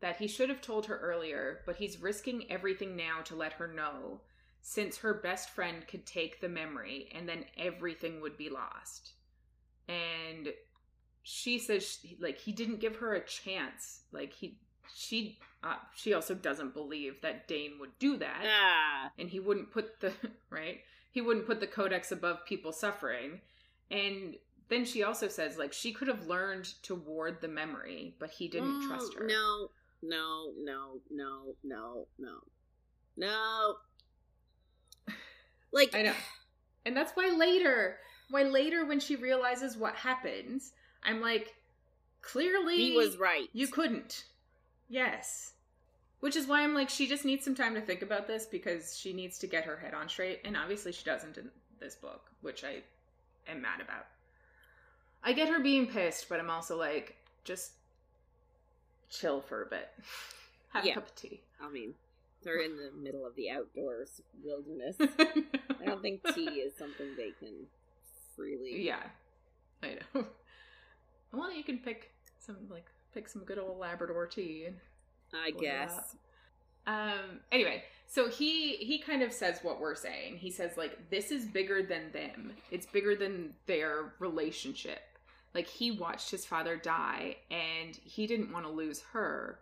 that 0.01 0.17
he 0.17 0.27
should 0.27 0.49
have 0.49 0.59
told 0.59 0.87
her 0.87 0.99
earlier, 0.99 1.61
but 1.65 1.77
he's 1.77 2.01
risking 2.01 2.51
everything 2.51 2.97
now 2.97 3.21
to 3.23 3.35
let 3.37 3.53
her 3.53 3.69
know, 3.69 4.19
since 4.61 4.97
her 4.97 5.13
best 5.13 5.51
friend 5.51 5.87
could 5.87 6.05
take 6.05 6.41
the 6.41 6.49
memory 6.49 7.07
and 7.15 7.29
then 7.29 7.45
everything 7.57 8.19
would 8.19 8.35
be 8.35 8.49
lost. 8.49 9.13
And 9.87 10.49
she 11.21 11.59
says, 11.59 11.87
she, 12.01 12.17
like, 12.19 12.39
he 12.39 12.51
didn't 12.51 12.81
give 12.81 12.97
her 12.97 13.13
a 13.13 13.25
chance. 13.25 14.01
Like, 14.11 14.33
he, 14.33 14.59
she, 14.93 15.39
uh, 15.63 15.75
she 15.95 16.13
also 16.13 16.33
doesn't 16.33 16.73
believe 16.73 17.21
that 17.21 17.47
Dain 17.47 17.73
would 17.79 17.97
do 17.99 18.17
that 18.17 18.43
Ah, 18.45 19.11
and 19.17 19.29
he 19.29 19.39
wouldn't 19.39 19.71
put 19.71 19.99
the 19.99 20.13
right 20.49 20.79
he 21.11 21.21
wouldn't 21.21 21.45
put 21.45 21.59
the 21.59 21.67
codex 21.67 22.11
above 22.11 22.45
people 22.45 22.71
suffering 22.71 23.39
and 23.91 24.35
then 24.69 24.85
she 24.85 25.03
also 25.03 25.27
says 25.27 25.57
like 25.57 25.71
she 25.73 25.93
could 25.93 26.07
have 26.07 26.25
learned 26.27 26.65
to 26.83 26.95
ward 26.95 27.37
the 27.41 27.47
memory 27.47 28.15
but 28.19 28.29
he 28.31 28.47
didn't 28.47 28.81
mm, 28.81 28.87
trust 28.87 29.13
her 29.13 29.25
No, 29.25 29.69
no, 30.01 30.51
no, 30.59 30.99
no, 31.11 31.55
no, 31.63 32.07
no. 32.17 32.37
No. 33.15 33.75
Like 35.71 35.95
i 35.95 36.03
know 36.03 36.13
and 36.85 36.95
that's 36.95 37.13
why 37.13 37.33
later 37.35 37.97
why 38.29 38.43
later 38.43 38.85
when 38.85 38.99
she 38.99 39.15
realizes 39.15 39.75
what 39.75 39.95
happens 39.95 40.71
i'm 41.03 41.19
like 41.21 41.53
clearly 42.21 42.77
he 42.77 42.95
was 42.95 43.17
right. 43.17 43.49
you 43.53 43.67
couldn't 43.67 44.25
yes 44.93 45.53
which 46.19 46.35
is 46.35 46.45
why 46.47 46.61
i'm 46.61 46.73
like 46.75 46.89
she 46.89 47.07
just 47.07 47.25
needs 47.25 47.43
some 47.43 47.55
time 47.55 47.73
to 47.73 47.81
think 47.81 48.01
about 48.03 48.27
this 48.27 48.45
because 48.45 48.95
she 48.97 49.11
needs 49.11 49.39
to 49.39 49.47
get 49.47 49.65
her 49.65 49.77
head 49.77 49.93
on 49.93 50.07
straight 50.07 50.39
and 50.45 50.55
obviously 50.55 50.91
she 50.91 51.03
doesn't 51.03 51.37
in 51.37 51.49
this 51.79 51.95
book 51.95 52.29
which 52.41 52.63
i 52.63 52.75
am 53.51 53.61
mad 53.61 53.81
about 53.81 54.05
i 55.23 55.33
get 55.33 55.49
her 55.49 55.59
being 55.59 55.87
pissed 55.87 56.29
but 56.29 56.39
i'm 56.39 56.49
also 56.51 56.77
like 56.77 57.15
just 57.43 57.71
chill 59.09 59.41
for 59.41 59.63
a 59.63 59.65
bit 59.65 59.89
have 60.73 60.85
Yeah. 60.85 60.91
a 60.91 60.95
cup 60.95 61.07
of 61.07 61.15
tea 61.15 61.41
I 61.61 61.69
mean, 61.71 61.93
they're 62.43 62.61
in 62.61 62.75
the 62.75 62.91
middle 63.01 63.25
of 63.25 63.35
the 63.37 63.49
outdoors 63.49 64.19
wilderness. 64.43 64.97
I 64.99 65.85
don't 65.85 66.01
think 66.01 66.21
tea 66.35 66.49
is 66.59 66.73
something 66.77 67.07
they 67.15 67.31
can 67.39 67.53
freely. 68.35 68.83
yeah 68.85 69.03
i 69.81 69.97
know 70.15 70.25
Well, 71.31 71.51
you 71.51 71.63
can 71.63 71.79
pick 71.79 72.11
some 72.45 72.57
like 72.69 72.85
pick 73.13 73.27
some 73.27 73.43
good 73.43 73.59
old 73.59 73.79
Labrador 73.79 74.27
tea 74.27 74.65
and 74.65 74.75
I 75.33 75.51
guess. 75.51 76.15
um 76.87 77.39
anyway 77.51 77.83
so 78.13 78.29
he 78.29 78.75
he 78.75 78.99
kind 78.99 79.23
of 79.23 79.33
says 79.33 79.57
what 79.63 79.79
we're 79.79 79.95
saying. 79.95 80.37
He 80.37 80.51
says 80.51 80.77
like 80.77 81.09
this 81.09 81.31
is 81.31 81.45
bigger 81.45 81.81
than 81.81 82.11
them. 82.11 82.51
It's 82.69 82.85
bigger 82.85 83.15
than 83.15 83.55
their 83.65 84.13
relationship. 84.19 85.01
Like 85.55 85.65
he 85.65 85.89
watched 85.89 86.29
his 86.29 86.45
father 86.45 86.77
die 86.77 87.37
and 87.49 87.97
he 88.03 88.27
didn't 88.27 88.53
want 88.53 88.65
to 88.65 88.71
lose 88.71 89.01
her. 89.13 89.57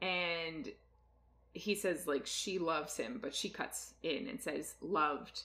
And 0.00 0.70
he 1.52 1.74
says 1.74 2.06
like 2.06 2.26
she 2.26 2.58
loves 2.58 2.96
him 2.96 3.18
but 3.20 3.34
she 3.34 3.50
cuts 3.50 3.92
in 4.02 4.26
and 4.26 4.40
says 4.40 4.76
loved. 4.80 5.42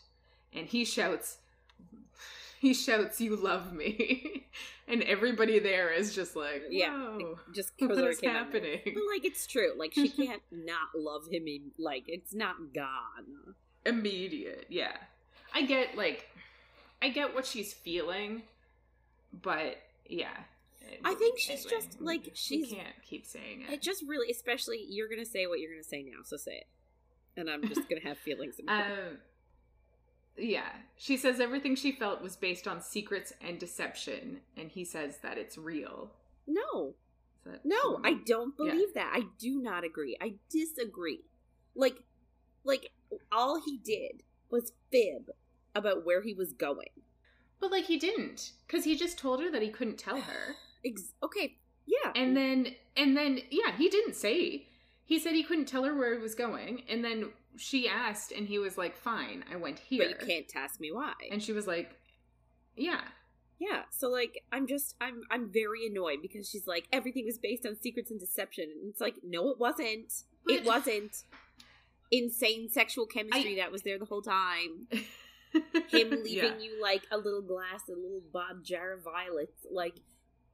And 0.54 0.68
he 0.68 0.86
shouts 0.86 1.38
he 2.62 2.74
shouts 2.74 3.20
you 3.20 3.36
love 3.36 3.74
me 3.74 4.46
and 4.88 5.02
everybody 5.04 5.58
there 5.60 5.92
is 5.92 6.14
just 6.14 6.36
like 6.36 6.62
Yeah, 6.70 7.18
Just 7.54 7.72
what 7.80 7.98
is 7.98 8.22
happening 8.22 8.80
But 8.86 9.04
like 9.12 9.26
it's 9.26 9.48
true. 9.48 9.72
Like 9.78 9.94
she 9.94 10.10
can't 10.22 10.44
not 10.52 10.90
love 10.96 11.24
him. 11.32 11.48
In, 11.48 11.72
like 11.80 12.04
it's 12.08 12.34
not 12.36 12.56
gone. 12.74 13.56
immediate 13.86 14.66
yeah 14.70 14.96
i 15.56 15.64
get 15.64 15.98
like 15.98 16.30
i 17.02 17.10
get 17.10 17.34
what 17.34 17.46
she's 17.48 17.74
feeling 17.74 18.44
but 19.42 19.78
yeah 20.08 20.38
I 21.06 21.14
think 21.14 21.40
she's 21.40 21.64
just, 21.64 22.02
like, 22.02 22.32
she 22.34 22.64
she's- 22.66 22.74
can't 22.74 22.96
keep 23.08 23.26
saying 23.26 23.62
it 23.62 23.74
It 23.76 23.82
just 23.82 24.04
really, 24.06 24.30
especially 24.30 24.84
you're 24.90 25.08
gonna 25.08 25.26
say 25.26 25.48
what 25.48 25.60
you're 25.62 25.72
gonna 25.72 25.84
say 25.86 26.04
now. 26.04 26.20
So 26.26 26.36
say 26.36 26.58
it, 26.58 26.68
and 27.38 27.50
I'm 27.50 27.66
just 27.66 27.88
gonna 27.88 28.02
have 28.04 28.18
feelings. 28.18 28.56
about 28.60 28.88
it. 28.88 28.92
um 28.92 29.18
yeah 30.38 30.70
she 30.98 31.18
says 31.18 31.40
everything 31.40 31.76
she 31.76 31.92
felt 31.92 32.22
was 32.22 32.36
based 32.36 32.68
on 32.68 32.82
secrets 32.82 33.34
and 33.42 33.60
deception 33.60 34.40
and 34.58 34.72
he 34.72 34.84
says 34.86 35.18
that 35.24 35.38
it's 35.38 35.58
real 35.58 36.12
no, 36.48 36.96
no? 37.64 38.02
I 38.04 38.16
don't 38.26 38.54
Yeah. 38.60 38.72
believe 38.72 38.94
that. 38.96 39.12
I 39.16 39.22
do 39.40 39.62
not 39.62 39.84
agree. 39.84 40.18
I 40.20 40.34
disagree. 40.50 41.22
Like, 41.76 42.04
like 42.64 42.92
all 43.32 43.62
he 43.64 43.78
did 43.78 44.24
was 44.50 44.74
fib 44.92 45.30
about 45.74 46.06
where 46.06 46.22
he 46.24 46.34
was 46.34 46.52
going. 46.54 46.90
but 47.60 47.72
like 47.72 47.86
he 47.86 47.98
didn't 47.98 48.52
because 48.68 48.84
he 48.86 48.96
just 48.98 49.18
told 49.18 49.40
her 49.42 49.50
that 49.52 49.62
he 49.62 49.70
couldn't 49.70 49.98
tell 49.98 50.20
her 50.22 50.56
Ex- 50.86 51.14
okay, 51.24 51.58
yeah, 51.86 52.12
and 52.16 52.36
then 52.36 52.76
and 52.98 53.16
then 53.16 53.40
yeah 53.50 53.72
he 53.78 53.88
didn't 53.88 54.16
say 54.16 54.68
he 55.06 55.18
said 55.20 55.34
he 55.34 55.44
couldn't 55.44 55.66
tell 55.68 55.84
her 55.84 55.96
where 55.96 56.14
he 56.16 56.20
was 56.22 56.36
going 56.36 56.84
and 56.90 57.04
then 57.06 57.30
she 57.58 57.88
asked 57.88 58.32
and 58.32 58.48
he 58.48 58.58
was 58.60 58.78
like 58.78 58.96
fine 58.96 59.44
i 59.52 59.56
went 59.56 59.80
here 59.80 60.04
but 60.08 60.10
you 60.22 60.28
can't 60.28 60.52
ask 60.56 60.80
me 60.80 60.92
why. 60.92 61.14
and 61.32 61.42
she 61.44 61.52
was 61.54 61.68
like 61.68 61.92
yeah 62.76 63.02
Yeah, 63.60 63.84
so 63.92 64.10
like 64.10 64.42
I'm 64.52 64.66
just 64.66 64.96
I'm 65.00 65.22
I'm 65.30 65.52
very 65.52 65.86
annoyed 65.86 66.20
because 66.22 66.50
she's 66.50 66.66
like 66.66 66.88
everything 66.92 67.26
was 67.26 67.38
based 67.38 67.66
on 67.66 67.76
secrets 67.80 68.10
and 68.10 68.20
deception 68.20 68.66
and 68.74 68.90
it's 68.90 69.02
like 69.02 69.16
no 69.24 69.50
it 69.50 69.60
wasn't. 69.60 70.12
it 70.48 70.66
wasn't. 70.66 71.24
Insane 72.12 72.70
sexual 72.70 73.06
chemistry 73.06 73.56
that 73.58 73.72
was 73.72 73.84
there 73.84 73.98
the 74.00 74.06
whole 74.06 74.22
time. 74.24 74.88
Him 75.90 76.10
leaving 76.10 76.26
Yeah. 76.26 76.58
you 76.60 76.82
like 76.82 77.04
a 77.12 77.18
little 77.18 77.42
glass, 77.42 77.82
a 77.88 77.92
little 77.92 78.22
Bob 78.34 78.64
jar 78.66 78.94
of 78.94 79.04
violets, 79.04 79.66
like 79.72 79.96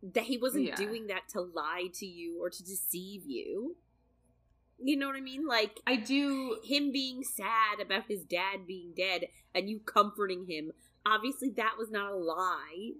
that 0.04 0.24
he 0.26 0.38
wasn't 0.38 0.66
Yeah. 0.66 0.76
doing 0.76 1.08
that 1.08 1.30
to 1.30 1.42
lie 1.42 1.88
to 1.96 2.06
you 2.06 2.40
or 2.44 2.50
to 2.50 2.64
deceive 2.64 3.24
you. 3.26 3.76
You 4.80 4.96
know 4.96 5.08
what 5.08 5.16
I 5.16 5.22
mean? 5.22 5.48
Like 5.48 5.80
i 5.88 5.96
do 5.96 6.60
him 6.64 6.92
being 6.92 7.24
sad 7.24 7.80
about 7.82 8.04
his 8.08 8.24
dad 8.24 8.68
being 8.68 8.94
dead 8.96 9.26
and 9.56 9.70
you 9.70 9.80
comforting 9.80 10.46
him. 10.48 10.72
Obviously 11.06 11.50
that 11.52 11.76
was 11.78 11.90
not 11.90 12.12
a 12.12 12.16
lie. 12.16 12.92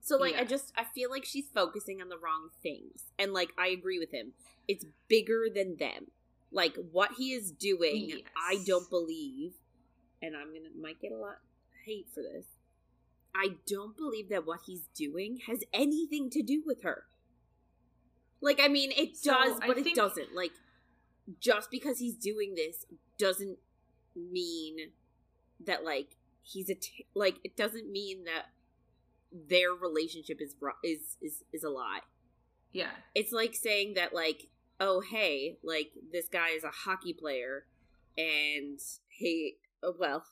So 0.00 0.16
like 0.16 0.34
Yeah. 0.34 0.42
i 0.42 0.44
just 0.44 0.72
i 0.76 0.84
feel 0.84 1.10
like 1.10 1.24
she's 1.24 1.48
focusing 1.52 2.00
on 2.00 2.08
the 2.08 2.18
wrong 2.18 2.50
things. 2.62 3.04
And 3.18 3.32
like 3.32 3.50
i 3.58 3.68
agree 3.68 3.98
with 3.98 4.12
him. 4.12 4.32
It's 4.68 4.84
bigger 5.08 5.46
than 5.52 5.76
them. 5.76 6.08
Like 6.52 6.76
what 6.92 7.12
he 7.18 7.32
is 7.32 7.50
doing 7.50 8.06
Yes. 8.08 8.20
i 8.48 8.62
don't 8.64 8.88
believe. 8.88 9.52
And 10.22 10.36
i'm 10.36 10.48
gonna 10.54 10.70
might 10.80 11.00
get 11.00 11.10
a 11.12 11.16
lot 11.16 11.30
of 11.32 11.84
hate 11.84 12.06
for 12.14 12.22
this. 12.22 12.46
I 13.34 13.56
don't 13.66 13.96
believe 13.96 14.28
that 14.30 14.46
what 14.46 14.60
he's 14.66 14.88
doing 14.94 15.40
has 15.46 15.62
anything 15.74 16.30
to 16.30 16.42
do 16.42 16.62
with 16.64 16.82
her. 16.84 17.04
Like 18.40 18.60
i 18.62 18.68
mean 18.68 18.92
it 18.92 19.16
So, 19.16 19.32
does 19.32 19.58
I 19.60 19.66
but 19.66 19.78
it 19.78 19.94
doesn't. 19.96 20.34
Like 20.34 20.52
just 21.40 21.70
because 21.70 21.98
he's 21.98 22.16
doing 22.16 22.54
this 22.54 22.84
doesn't 23.18 23.58
mean 24.14 24.76
that 25.64 25.84
like 25.84 26.16
he's 26.42 26.70
a 26.70 26.74
t- 26.74 27.06
like 27.14 27.36
it 27.44 27.56
doesn't 27.56 27.90
mean 27.90 28.24
that 28.24 28.46
their 29.32 29.72
relationship 29.72 30.40
is 30.40 30.54
is 30.82 31.16
is 31.20 31.42
is 31.52 31.64
a 31.64 31.70
lie. 31.70 32.00
yeah. 32.72 32.90
It's 33.14 33.32
like 33.32 33.54
saying 33.54 33.94
that 33.94 34.14
like 34.14 34.48
oh 34.78 35.00
hey 35.00 35.58
like 35.64 35.90
this 36.12 36.28
guy 36.28 36.50
is 36.50 36.64
a 36.64 36.70
hockey 36.70 37.12
player 37.14 37.66
and 38.16 38.78
he 39.08 39.56
uh, 39.82 39.92
well 39.98 40.24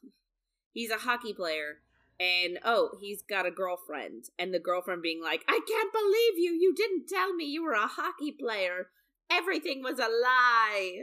he's 0.73 0.91
a 0.91 0.99
hockey 0.99 1.33
player 1.33 1.81
and 2.21 2.59
oh 2.65 2.91
he's 3.01 3.23
got 3.23 3.47
a 3.47 3.51
girlfriend. 3.51 4.27
And 4.39 4.55
the 4.55 4.61
girlfriend 4.61 5.03
being 5.03 5.23
like 5.23 5.43
I 5.49 5.61
can't 5.67 5.93
believe 5.93 6.39
you. 6.39 6.53
You 6.59 6.75
didn't 6.75 7.09
tell 7.09 7.35
me 7.35 7.45
you 7.45 7.65
were 7.65 7.73
a 7.73 7.87
hockey 7.89 8.33
player 8.33 8.89
everything 9.31 9.83
was 9.83 9.99
a 9.99 10.09
lie. 10.09 11.03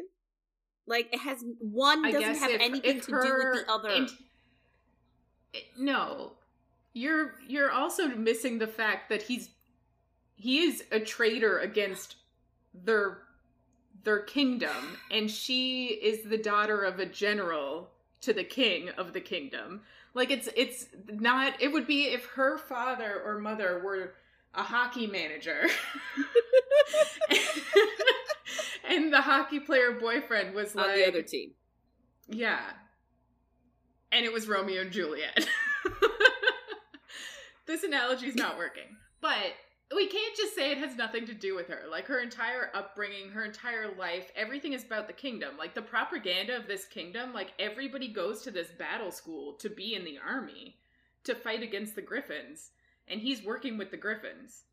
Like 0.88 1.14
it 1.14 1.20
has 1.20 1.44
one 1.60 2.06
I 2.06 2.12
doesn't 2.12 2.36
have 2.38 2.52
if- 2.52 2.62
anything 2.62 2.98
if 2.98 3.06
to 3.06 3.12
do 3.12 3.16
with 3.16 3.66
the 3.66 3.72
other. 3.72 3.90
int- 3.90 4.12
no 5.78 6.32
you're 6.94 7.36
you're 7.48 7.72
also 7.72 8.08
missing 8.08 8.58
the 8.58 8.68
fact 8.68 9.10
that 9.10 9.22
he's 9.22 9.50
he 10.36 10.62
is 10.62 10.84
a 10.92 11.00
traitor 11.00 11.60
against 11.60 12.16
their 12.74 13.20
their 14.04 14.20
kingdom 14.20 14.98
and 15.12 15.30
she 15.30 15.88
is 15.88 16.24
the 16.24 16.38
daughter 16.38 16.82
of 16.84 17.00
a 17.00 17.06
general 17.06 17.90
to 18.22 18.34
the 18.34 18.44
king 18.44 18.90
of 18.98 19.14
the 19.14 19.22
kingdom 19.22 19.82
like 20.14 20.32
it's 20.32 20.48
it's 20.56 20.88
not 21.10 21.62
it 21.62 21.72
would 21.72 21.88
be 21.88 22.06
if 22.06 22.26
her 22.28 22.58
father 22.58 23.22
or 23.26 23.40
mother 23.40 23.82
were 23.84 24.14
a 24.54 24.64
hockey 24.64 25.08
manager 25.08 25.68
and 28.90 29.14
the 29.14 29.22
hockey 29.22 29.60
player 29.60 29.94
boyfriend 29.94 30.54
was 30.54 30.76
like 30.76 30.90
on 30.90 30.96
the 30.96 31.08
other 31.08 31.22
team. 31.22 31.52
yeah. 32.28 32.62
And 34.14 34.26
it 34.26 34.34
was 34.34 34.46
Romeo 34.46 34.82
and 34.82 34.92
Juliet. 34.92 35.48
this 37.66 37.84
analogy 37.84 38.28
is 38.28 38.36
not 38.36 38.58
working. 38.58 38.98
But 39.22 39.54
we 39.96 40.08
can't 40.08 40.36
just 40.36 40.54
say 40.56 40.72
it 40.72 40.78
has 40.80 40.98
nothing 40.98 41.26
to 41.28 41.34
do 41.34 41.56
with 41.56 41.68
her. 41.68 41.84
Like 41.90 42.08
her 42.08 42.20
entire 42.20 42.72
upbringing, 42.74 43.30
her 43.30 43.46
entire 43.46 43.96
life, 43.98 44.32
everything 44.36 44.74
is 44.74 44.84
about 44.84 45.08
the 45.08 45.14
kingdom. 45.14 45.58
Like 45.58 45.74
the 45.74 45.82
propaganda 45.82 46.58
of 46.58 46.68
this 46.68 46.86
kingdom, 46.86 47.34
like 47.34 47.54
everybody 47.60 48.08
goes 48.10 48.42
to 48.42 48.52
this 48.52 48.72
battle 48.78 49.12
school 49.12 49.54
to 49.54 49.70
be 49.70 49.96
in 49.96 50.04
the 50.04 50.20
army 50.26 50.76
to 51.24 51.36
fight 51.36 51.62
against 51.64 51.96
the 51.96 52.02
griffins. 52.02 52.72
And 53.08 53.20
he's 53.20 53.44
working 53.44 53.78
with 53.78 53.92
the 53.92 53.98
griffins. 53.98 54.64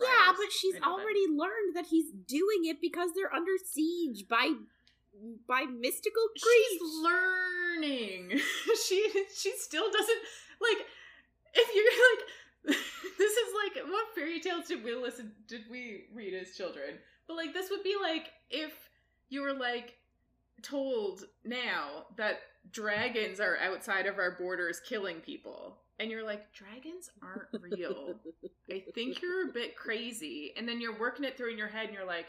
Yeah, 0.00 0.32
but 0.32 0.52
she's 0.52 0.76
I 0.76 0.78
know 0.78 0.96
that. 0.96 1.02
already 1.02 1.26
learned 1.28 1.74
that 1.74 1.86
he's 1.86 2.10
doing 2.12 2.64
it 2.64 2.80
because 2.80 3.10
they're 3.14 3.34
under 3.34 3.52
siege 3.64 4.28
by 4.28 4.52
by 5.48 5.64
mystical 5.64 6.22
creatures. 6.28 6.68
She's 6.70 6.80
learning. 7.02 8.40
she 8.86 9.10
she 9.34 9.52
still 9.56 9.90
doesn't 9.90 10.18
like 10.60 10.86
if 11.54 11.74
you're 11.74 11.84
like 12.74 12.78
this 13.18 13.32
is 13.32 13.54
like 13.64 13.84
what 13.90 14.14
fairy 14.14 14.40
tales 14.40 14.66
did 14.66 14.84
we 14.84 14.94
listen 14.94 15.32
did 15.48 15.62
we 15.70 16.04
read 16.14 16.34
as 16.34 16.56
children? 16.56 16.98
But 17.26 17.36
like 17.36 17.52
this 17.52 17.70
would 17.70 17.82
be 17.82 17.96
like 18.00 18.28
if 18.50 18.72
you 19.30 19.42
were 19.42 19.54
like 19.54 19.94
told 20.62 21.24
now 21.44 22.06
that 22.16 22.40
dragons 22.70 23.40
are 23.40 23.56
outside 23.58 24.06
of 24.06 24.18
our 24.18 24.32
borders 24.32 24.80
killing 24.80 25.20
people. 25.20 25.78
And 26.00 26.10
you're 26.10 26.24
like, 26.24 26.52
dragons 26.52 27.10
aren't 27.22 27.48
real. 27.72 28.14
I 28.70 28.84
think 28.94 29.20
you're 29.20 29.48
a 29.48 29.52
bit 29.52 29.76
crazy. 29.76 30.52
And 30.56 30.68
then 30.68 30.80
you're 30.80 30.98
working 30.98 31.24
it 31.24 31.36
through 31.36 31.50
in 31.50 31.58
your 31.58 31.68
head 31.68 31.86
and 31.86 31.94
you're 31.94 32.06
like, 32.06 32.26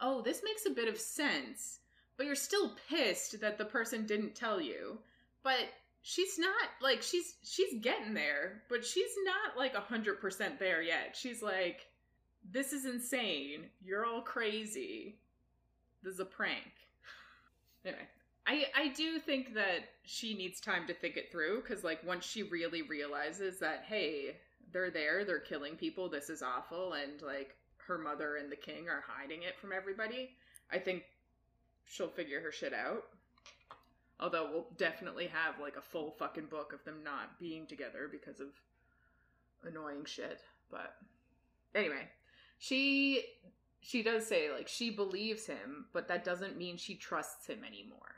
oh, 0.00 0.22
this 0.22 0.42
makes 0.44 0.66
a 0.66 0.70
bit 0.74 0.88
of 0.88 0.98
sense. 0.98 1.80
But 2.16 2.26
you're 2.26 2.34
still 2.34 2.76
pissed 2.88 3.40
that 3.40 3.58
the 3.58 3.64
person 3.64 4.06
didn't 4.06 4.34
tell 4.34 4.60
you. 4.60 4.98
But 5.42 5.68
she's 6.02 6.38
not 6.38 6.52
like 6.82 7.02
she's 7.02 7.36
she's 7.42 7.80
getting 7.80 8.14
there, 8.14 8.62
but 8.68 8.84
she's 8.84 9.12
not 9.24 9.56
like 9.56 9.74
a 9.74 9.80
hundred 9.80 10.20
percent 10.20 10.58
there 10.58 10.82
yet. 10.82 11.16
She's 11.18 11.42
like, 11.42 11.86
This 12.50 12.72
is 12.72 12.84
insane. 12.84 13.66
You're 13.82 14.04
all 14.04 14.22
crazy. 14.22 15.18
This 16.02 16.14
is 16.14 16.20
a 16.20 16.24
prank. 16.24 16.72
Anyway. 17.84 18.08
I, 18.48 18.64
I 18.74 18.88
do 18.88 19.18
think 19.18 19.54
that 19.54 19.90
she 20.04 20.34
needs 20.34 20.58
time 20.58 20.86
to 20.86 20.94
think 20.94 21.16
it 21.16 21.30
through 21.30 21.60
because 21.60 21.84
like 21.84 22.04
once 22.06 22.24
she 22.24 22.42
really 22.42 22.82
realizes 22.82 23.58
that 23.60 23.84
hey 23.86 24.36
they're 24.72 24.90
there 24.90 25.24
they're 25.24 25.38
killing 25.38 25.76
people 25.76 26.08
this 26.08 26.30
is 26.30 26.42
awful 26.42 26.94
and 26.94 27.20
like 27.22 27.56
her 27.76 27.98
mother 27.98 28.36
and 28.36 28.50
the 28.50 28.56
king 28.56 28.88
are 28.88 29.04
hiding 29.06 29.42
it 29.42 29.58
from 29.58 29.70
everybody 29.72 30.30
i 30.72 30.78
think 30.78 31.02
she'll 31.84 32.08
figure 32.08 32.40
her 32.40 32.50
shit 32.50 32.72
out 32.72 33.04
although 34.18 34.48
we'll 34.50 34.68
definitely 34.78 35.26
have 35.26 35.60
like 35.60 35.76
a 35.76 35.82
full 35.82 36.10
fucking 36.18 36.46
book 36.46 36.72
of 36.72 36.82
them 36.84 37.04
not 37.04 37.38
being 37.38 37.66
together 37.66 38.08
because 38.10 38.40
of 38.40 38.48
annoying 39.66 40.04
shit 40.06 40.40
but 40.70 40.96
anyway, 41.74 42.08
she 42.58 43.24
she 43.80 44.02
does 44.02 44.26
say 44.26 44.50
like 44.52 44.68
she 44.68 44.90
believes 44.90 45.46
him, 45.46 45.86
but 45.92 46.08
that 46.08 46.24
doesn't 46.24 46.56
mean 46.56 46.76
she 46.76 46.94
trusts 46.94 47.46
him 47.46 47.64
anymore. 47.64 48.14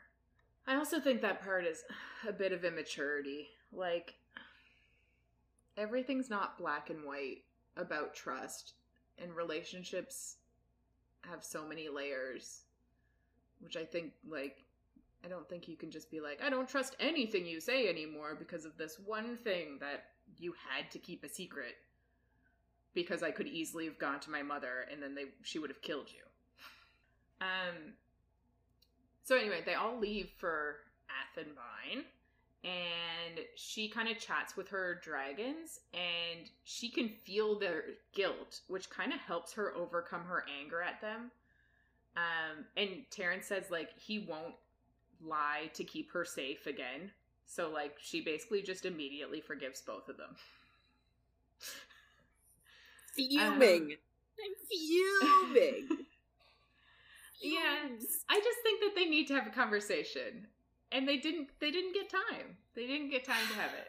I 0.70 0.76
also 0.76 1.00
think 1.00 1.20
that 1.20 1.42
part 1.42 1.66
is 1.66 1.82
a 2.28 2.32
bit 2.32 2.52
of 2.52 2.64
immaturity. 2.64 3.48
Like 3.72 4.14
everything's 5.76 6.30
not 6.30 6.58
black 6.58 6.90
and 6.90 7.04
white 7.04 7.42
about 7.76 8.14
trust 8.14 8.74
and 9.18 9.34
relationships 9.34 10.36
have 11.22 11.44
so 11.44 11.66
many 11.66 11.88
layers 11.88 12.62
which 13.60 13.76
I 13.76 13.84
think 13.84 14.12
like 14.28 14.64
I 15.24 15.28
don't 15.28 15.48
think 15.48 15.68
you 15.68 15.76
can 15.76 15.90
just 15.90 16.10
be 16.10 16.20
like 16.20 16.40
I 16.42 16.48
don't 16.50 16.68
trust 16.68 16.96
anything 17.00 17.46
you 17.46 17.60
say 17.60 17.88
anymore 17.88 18.36
because 18.38 18.64
of 18.64 18.76
this 18.76 18.98
one 19.04 19.36
thing 19.36 19.78
that 19.80 20.04
you 20.38 20.54
had 20.68 20.90
to 20.92 20.98
keep 20.98 21.24
a 21.24 21.28
secret 21.28 21.74
because 22.94 23.22
I 23.22 23.30
could 23.30 23.46
easily 23.48 23.84
have 23.86 23.98
gone 23.98 24.20
to 24.20 24.30
my 24.30 24.42
mother 24.42 24.86
and 24.90 25.02
then 25.02 25.14
they 25.14 25.24
she 25.42 25.58
would 25.58 25.70
have 25.70 25.82
killed 25.82 26.08
you. 26.08 26.22
Um 27.40 27.94
so 29.30 29.36
anyway, 29.36 29.62
they 29.64 29.74
all 29.74 29.96
leave 29.96 30.28
for 30.38 30.78
Athebyne 31.22 32.04
and 32.64 33.38
she 33.54 33.88
kind 33.88 34.08
of 34.08 34.18
chats 34.18 34.56
with 34.56 34.68
her 34.70 35.00
dragons 35.04 35.78
and 35.94 36.50
she 36.64 36.88
can 36.90 37.08
feel 37.08 37.56
their 37.56 37.84
guilt, 38.12 38.62
which 38.66 38.90
kind 38.90 39.12
of 39.12 39.20
helps 39.20 39.52
her 39.52 39.72
overcome 39.76 40.24
her 40.24 40.44
anger 40.60 40.82
at 40.82 41.00
them. 41.00 41.30
Um 42.16 42.64
and 42.76 43.04
Terrence 43.12 43.46
says 43.46 43.70
like 43.70 43.96
he 43.96 44.18
won't 44.18 44.56
lie 45.24 45.70
to 45.74 45.84
keep 45.84 46.10
her 46.10 46.24
safe 46.24 46.66
again. 46.66 47.12
So 47.46 47.70
like 47.70 47.98
she 48.00 48.22
basically 48.22 48.62
just 48.62 48.84
immediately 48.84 49.40
forgives 49.40 49.80
both 49.80 50.08
of 50.08 50.16
them. 50.16 50.34
Fuming. 53.14 53.92
Um, 53.92 53.96
I'm 54.40 55.54
fuming. 55.54 56.06
Yeah, 57.40 57.88
I 58.28 58.36
just 58.36 58.58
think 58.62 58.80
that 58.80 58.92
they 58.94 59.06
need 59.06 59.26
to 59.28 59.34
have 59.34 59.46
a 59.46 59.50
conversation, 59.50 60.46
and 60.92 61.08
they 61.08 61.16
didn't. 61.16 61.48
They 61.60 61.70
didn't 61.70 61.94
get 61.94 62.10
time. 62.10 62.56
They 62.74 62.86
didn't 62.86 63.10
get 63.10 63.24
time 63.24 63.46
to 63.48 63.54
have 63.54 63.70
it, 63.72 63.88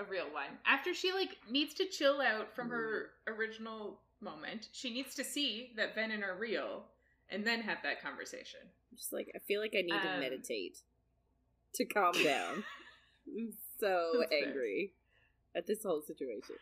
a 0.00 0.04
real 0.04 0.26
one. 0.32 0.58
After 0.66 0.92
she 0.94 1.12
like 1.12 1.36
needs 1.48 1.74
to 1.74 1.86
chill 1.86 2.20
out 2.20 2.54
from 2.54 2.68
her 2.70 3.10
original 3.28 4.00
moment, 4.20 4.68
she 4.72 4.92
needs 4.92 5.14
to 5.14 5.24
see 5.24 5.72
that 5.76 5.94
Venin 5.94 6.22
are 6.24 6.36
real, 6.36 6.84
and 7.28 7.46
then 7.46 7.60
have 7.62 7.78
that 7.84 8.02
conversation. 8.02 8.60
Just 8.96 9.12
like 9.12 9.30
I 9.34 9.38
feel 9.38 9.60
like 9.60 9.74
I 9.78 9.82
need 9.82 9.90
to 10.02 10.14
Um, 10.14 10.20
meditate 10.20 10.78
to 11.74 11.84
calm 11.84 12.12
down. 12.24 12.64
I'm 13.28 13.52
so 13.78 14.16
That's 14.18 14.30
fair. 14.32 14.48
angry 14.48 14.92
at 15.54 15.66
this 15.66 15.82
whole 15.84 16.02
situation. 16.02 16.56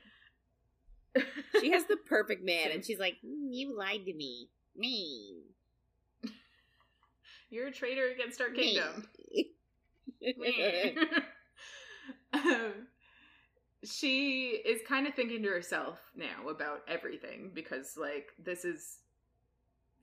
She 1.61 1.71
has 1.73 1.85
the 1.87 1.97
perfect 1.97 2.45
man, 2.45 2.71
and 2.71 2.85
she's 2.85 2.99
like, 3.01 3.15
"Mm, 3.25 3.49
"You 3.51 3.77
lied 3.77 4.05
to 4.05 4.15
me, 4.15 4.49
me, 4.77 5.43
You're 7.51 7.69
a 7.69 7.73
traitor 7.73 8.09
against 8.09 8.41
our 8.41 8.51
kingdom. 8.51 9.09
um, 12.33 12.73
she 13.85 14.61
is 14.65 14.81
kind 14.87 15.07
of 15.07 15.15
thinking 15.15 15.43
to 15.43 15.49
herself 15.49 15.99
now 16.17 16.49
about 16.49 16.81
everything 16.89 17.51
because, 17.55 17.97
like, 17.97 18.29
this 18.39 18.65
is. 18.65 18.99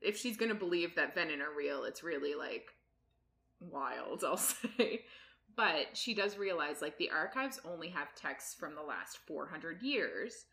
If 0.02 0.18
she's 0.18 0.36
going 0.36 0.50
to 0.50 0.54
believe 0.54 0.94
that 0.96 1.16
Venin 1.16 1.40
are 1.40 1.56
real, 1.56 1.84
it's 1.84 2.02
really, 2.02 2.34
like, 2.34 2.68
wild, 3.60 4.24
I'll 4.24 4.36
say. 4.36 5.04
But 5.56 5.96
she 5.96 6.14
does 6.14 6.36
realize, 6.36 6.82
like, 6.82 6.98
the 6.98 7.10
archives 7.10 7.60
only 7.64 7.88
have 7.88 8.14
texts 8.14 8.54
from 8.54 8.74
the 8.74 8.82
last 8.82 9.18
400 9.26 9.82
years. 9.82 10.44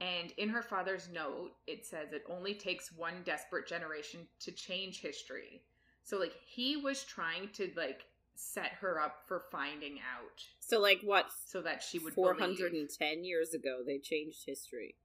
And 0.00 0.32
in 0.32 0.48
her 0.48 0.62
father's 0.62 1.08
note, 1.12 1.52
it 1.66 1.84
says 1.84 2.12
it 2.12 2.22
only 2.28 2.54
takes 2.54 2.92
one 2.92 3.22
desperate 3.24 3.68
generation 3.68 4.26
to 4.40 4.52
change 4.52 5.00
history. 5.00 5.62
So, 6.08 6.18
like, 6.18 6.32
he 6.46 6.74
was 6.74 7.04
trying 7.04 7.50
to, 7.52 7.70
like, 7.76 8.06
set 8.34 8.72
her 8.80 8.98
up 8.98 9.24
for 9.26 9.42
finding 9.52 9.98
out 9.98 10.42
so, 10.58 10.80
like, 10.80 11.02
what? 11.02 11.26
so 11.44 11.60
that 11.60 11.82
she 11.82 11.98
would 11.98 12.14
Four 12.14 12.32
hundred 12.32 12.72
and 12.72 12.88
ten 12.88 13.24
years 13.24 13.52
ago, 13.52 13.82
they 13.84 13.98
changed 13.98 14.44
history. 14.46 14.96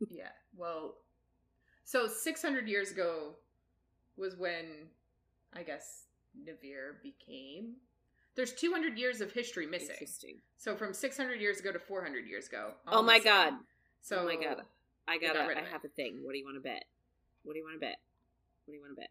Yeah. 0.10 0.32
Well, 0.54 0.96
so 1.84 2.08
600 2.08 2.68
years 2.68 2.90
ago 2.90 3.36
was 4.18 4.36
when 4.36 4.88
I 5.54 5.62
guess 5.62 6.08
Navarre 6.36 6.96
became. 7.02 7.76
There's 8.34 8.52
200 8.52 8.98
years 8.98 9.22
of 9.22 9.32
history 9.32 9.66
missing. 9.66 9.96
So 10.58 10.76
from 10.76 10.92
600 10.92 11.40
years 11.40 11.60
ago 11.60 11.72
to 11.72 11.78
400 11.78 12.26
years 12.26 12.48
ago. 12.48 12.72
Oh 12.86 13.02
my 13.02 13.18
god! 13.18 13.54
So 14.02 14.18
oh 14.18 14.24
my 14.26 14.34
god! 14.34 14.62
I 15.08 15.16
got 15.16 15.34
gotta. 15.34 15.48
rid 15.48 15.56
I 15.56 15.64
have 15.70 15.84
a 15.84 15.88
thing. 15.88 16.18
What 16.22 16.32
do 16.32 16.38
you 16.38 16.44
want 16.44 16.56
to 16.56 16.68
bet? 16.68 16.84
What 17.44 17.54
do 17.54 17.60
you 17.60 17.64
want 17.64 17.76
to 17.76 17.80
bet? 17.80 17.96
What 18.66 18.72
do 18.72 18.76
you 18.76 18.82
want 18.82 18.96
to 18.96 19.00
bet? 19.00 19.10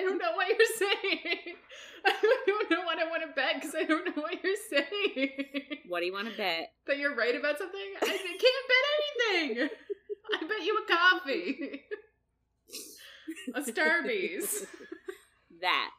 I 0.00 0.02
don't 0.02 0.18
know 0.18 0.32
what 0.34 0.48
you're 0.48 0.58
saying. 0.78 1.56
I 2.06 2.12
don't 2.46 2.70
know 2.70 2.84
what 2.84 2.98
I 2.98 3.04
want 3.08 3.22
to 3.22 3.34
bet 3.34 3.54
because 3.56 3.74
I 3.74 3.84
don't 3.84 4.04
know 4.06 4.22
what 4.22 4.42
you're 4.42 4.56
saying. 4.70 5.30
What 5.88 6.00
do 6.00 6.06
you 6.06 6.12
want 6.12 6.30
to 6.30 6.36
bet? 6.36 6.72
that 6.86 6.98
you're 6.98 7.14
right 7.14 7.36
about 7.36 7.58
something? 7.58 7.80
I 8.00 8.06
can't 8.06 8.66
bet 8.70 8.84
anything. 9.58 9.68
I 10.34 10.40
bet 10.46 10.64
you 10.64 10.78
a 10.78 10.92
coffee. 10.92 11.82
a 13.54 13.60
Starbucks. 13.60 14.66
that 15.60 15.90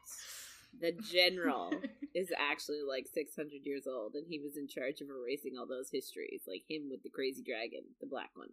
the 0.80 0.92
general 0.92 1.72
is 2.14 2.32
actually 2.36 2.80
like 2.88 3.06
600 3.12 3.50
years 3.64 3.86
old 3.86 4.14
and 4.14 4.26
he 4.28 4.38
was 4.40 4.56
in 4.56 4.66
charge 4.66 5.00
of 5.00 5.08
erasing 5.08 5.52
all 5.58 5.66
those 5.66 5.90
histories 5.92 6.42
like 6.48 6.62
him 6.68 6.88
with 6.90 7.02
the 7.02 7.08
crazy 7.10 7.42
dragon 7.42 7.82
the 8.00 8.06
black 8.06 8.30
one 8.34 8.48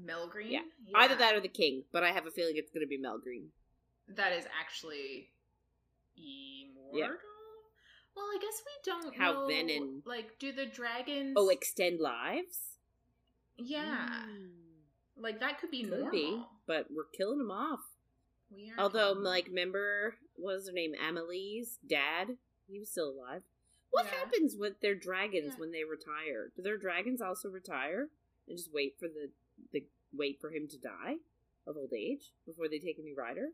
Melgren? 0.00 0.50
Yeah. 0.50 0.60
either 0.96 1.16
that 1.16 1.34
or 1.34 1.40
the 1.40 1.48
king 1.48 1.82
but 1.92 2.02
i 2.04 2.10
have 2.12 2.26
a 2.26 2.30
feeling 2.30 2.54
it's 2.56 2.70
going 2.70 2.80
to 2.84 2.88
be 2.88 2.98
Melgren 2.98 3.48
That 4.16 4.32
is 4.32 4.44
actually 4.58 5.30
immortal. 6.16 6.98
Yeah. 6.98 7.08
Well, 8.16 8.24
I 8.26 8.38
guess 8.40 8.62
we 8.64 8.90
don't 8.90 9.16
How 9.16 9.32
know. 9.32 9.46
Venin- 9.48 10.02
Like, 10.04 10.38
do 10.38 10.50
the 10.52 10.66
dragons? 10.66 11.34
oh 11.36 11.48
extend 11.50 12.00
lives 12.00 12.60
yeah. 13.60 14.08
Mm, 14.30 14.50
Like 15.16 15.40
that 15.40 15.60
could 15.60 15.70
be 15.70 15.82
could 15.82 15.90
normal. 15.90 16.10
be 16.10 16.42
but 16.66 16.86
we're 16.90 17.04
killing 17.16 17.38
them 17.38 17.50
off 17.50 17.80
We 18.50 18.70
are 18.70 18.80
although 18.80 19.12
killing 19.14 19.24
like 19.24 19.46
remember 19.48 20.14
what 20.36 20.54
was 20.54 20.66
her 20.68 20.72
name 20.72 20.92
amelie's 20.94 21.78
dad 21.86 22.36
he 22.68 22.78
was 22.78 22.90
still 22.90 23.10
alive 23.10 23.42
what 23.90 24.06
Yeah. 24.06 24.18
happens 24.20 24.54
with 24.56 24.80
their 24.80 24.94
dragons 24.94 25.54
Yeah. 25.54 25.58
when 25.60 25.72
they 25.72 25.82
retire 25.84 26.52
do 26.56 26.62
their 26.62 26.78
dragons 26.78 27.20
also 27.20 27.48
retire 27.48 28.10
and 28.46 28.56
just 28.56 28.72
wait 28.72 28.96
for 28.98 29.08
the 29.08 29.30
the 29.72 29.86
wait 30.12 30.40
for 30.40 30.50
him 30.52 30.68
to 30.68 30.78
die 30.78 31.16
of 31.66 31.76
old 31.76 31.92
age 31.92 32.32
before 32.46 32.68
they 32.68 32.78
take 32.78 32.98
a 32.98 33.02
new 33.02 33.16
rider? 33.16 33.48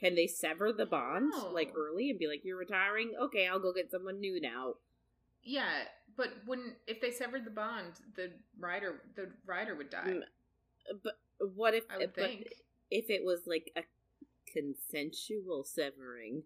Can 0.00 0.14
they 0.14 0.26
sever 0.26 0.72
the 0.72 0.86
bond 0.86 1.32
like 1.52 1.72
early 1.76 2.08
and 2.10 2.18
be 2.18 2.26
like, 2.26 2.42
"You're 2.44 2.56
retiring? 2.56 3.12
Okay, 3.20 3.46
I'll 3.46 3.60
go 3.60 3.72
get 3.72 3.90
someone 3.90 4.18
new 4.18 4.40
now." 4.40 4.74
Yeah, 5.42 5.84
but 6.16 6.28
when 6.46 6.76
if 6.86 7.00
they 7.00 7.10
severed 7.10 7.44
the 7.44 7.50
bond, 7.50 7.92
the 8.16 8.30
rider 8.58 9.02
the 9.14 9.28
rider 9.46 9.74
would 9.74 9.90
die. 9.90 10.06
Mm, 10.06 10.22
But 11.02 11.18
what 11.54 11.74
if? 11.74 11.84
I 11.90 12.06
think. 12.06 12.48
if 12.90 13.10
it 13.10 13.24
was 13.24 13.42
like 13.46 13.70
a 13.76 13.82
consensual 14.50 15.64
severing? 15.64 16.44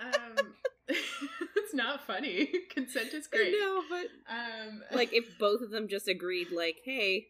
Um, 0.00 0.54
it's 0.88 1.74
not 1.74 2.04
funny. 2.06 2.46
Consent 2.70 3.14
is 3.14 3.28
great. 3.28 3.54
No, 3.58 3.82
but 3.88 4.06
Um, 4.28 4.82
like 4.92 5.12
if 5.12 5.24
both 5.38 5.60
of 5.62 5.70
them 5.70 5.86
just 5.86 6.08
agreed, 6.08 6.50
like, 6.50 6.80
"Hey, 6.84 7.28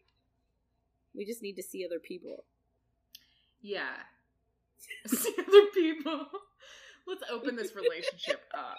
we 1.13 1.25
just 1.25 1.43
need 1.43 1.55
to 1.57 1.63
see 1.63 1.85
other 1.85 1.99
people." 1.99 2.45
Yeah. 3.63 3.95
See 5.07 5.33
other 5.39 5.65
people. 5.73 6.27
Let's 7.07 7.23
open 7.31 7.55
this 7.55 7.73
relationship 7.75 8.41
up. 8.53 8.77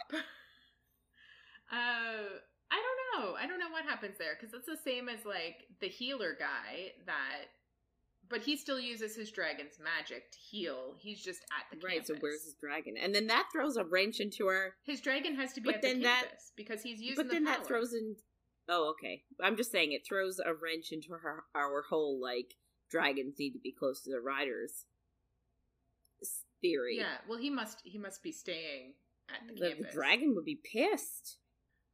Uh, 1.73 2.39
I 2.71 2.83
don't 2.83 3.23
know. 3.25 3.35
I 3.41 3.47
don't 3.47 3.59
know 3.59 3.71
what 3.71 3.85
happens 3.85 4.17
there 4.19 4.37
because 4.39 4.55
it's 4.55 4.67
the 4.67 4.79
same 4.91 5.09
as 5.09 5.25
like 5.25 5.65
the 5.81 5.89
healer 5.89 6.37
guy 6.39 6.93
that, 7.07 7.47
but 8.29 8.41
he 8.41 8.57
still 8.57 8.81
uses 8.81 9.15
his 9.17 9.31
dragon's 9.31 9.79
magic 9.83 10.31
to 10.33 10.39
heal. 10.39 10.95
He's 10.99 11.23
just 11.23 11.41
at 11.59 11.79
the 11.79 11.85
Right. 11.85 12.07
So 12.07 12.15
where's 12.21 12.45
his 12.45 12.55
dragon? 12.55 12.95
And 13.01 13.15
then 13.15 13.27
that 13.29 13.49
throws 13.53 13.77
a 13.77 13.85
wrench 13.85 14.21
into 14.21 14.47
our 14.47 14.75
his 14.85 15.01
dragon 15.01 15.35
has 15.37 15.53
to 15.55 15.61
be 15.61 15.67
But 15.67 15.77
at 15.77 15.83
the 15.83 15.89
then 15.89 16.03
that- 16.03 16.23
campus 16.29 16.53
because 16.57 16.83
he's 16.83 17.01
using. 17.01 17.17
but 17.17 17.29
the 17.29 17.35
then 17.35 17.45
that 17.45 17.67
throws 17.67 17.93
in 17.95 18.17
oh 18.69 18.91
okay 18.93 19.23
i'm 19.43 19.59
just 19.59 19.71
saying 19.71 19.93
it 19.93 20.07
throws 20.09 20.39
a 20.39 20.55
wrench 20.55 20.91
into 20.91 21.11
her, 21.13 21.45
our 21.55 21.83
whole 21.83 22.19
like 22.19 22.55
dragons 22.95 23.35
need 23.39 23.53
to 23.53 23.59
be 23.59 23.73
close 23.73 24.03
to 24.03 24.11
the 24.11 24.21
riders 24.21 24.87
theory 26.65 26.97
Yeah. 26.99 27.19
Well, 27.29 27.39
he 27.39 27.51
must. 27.51 27.81
He 27.85 27.99
must 27.99 28.23
be 28.23 28.33
staying 28.33 28.95
at 29.29 29.47
the, 29.47 29.55
the, 29.55 29.83
the 29.83 29.89
dragon 29.93 30.35
would 30.35 30.45
be 30.45 30.61
pissed 30.73 31.39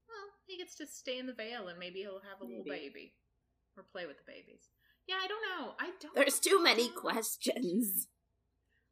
Well, 0.09 0.29
he 0.47 0.59
gets 0.59 0.75
to 0.77 0.87
stay 0.87 1.19
in 1.19 1.27
the 1.27 1.33
Vale, 1.33 1.69
and 1.69 1.79
maybe 1.79 2.01
he'll 2.01 2.23
have 2.29 2.41
a 2.41 2.45
little 2.45 2.65
baby 2.65 3.15
or 3.77 3.85
play 3.93 4.07
with 4.07 4.19
the 4.19 4.25
babies. 4.27 4.69
Yeah, 5.07 5.17
I 5.23 5.27
don't 5.27 5.45
know. 5.51 5.73
I 5.79 5.91
don't. 6.01 6.15
there's 6.15 6.39
too 6.39 6.63
many 6.63 6.89
know. 6.89 6.95
questions 6.97 8.09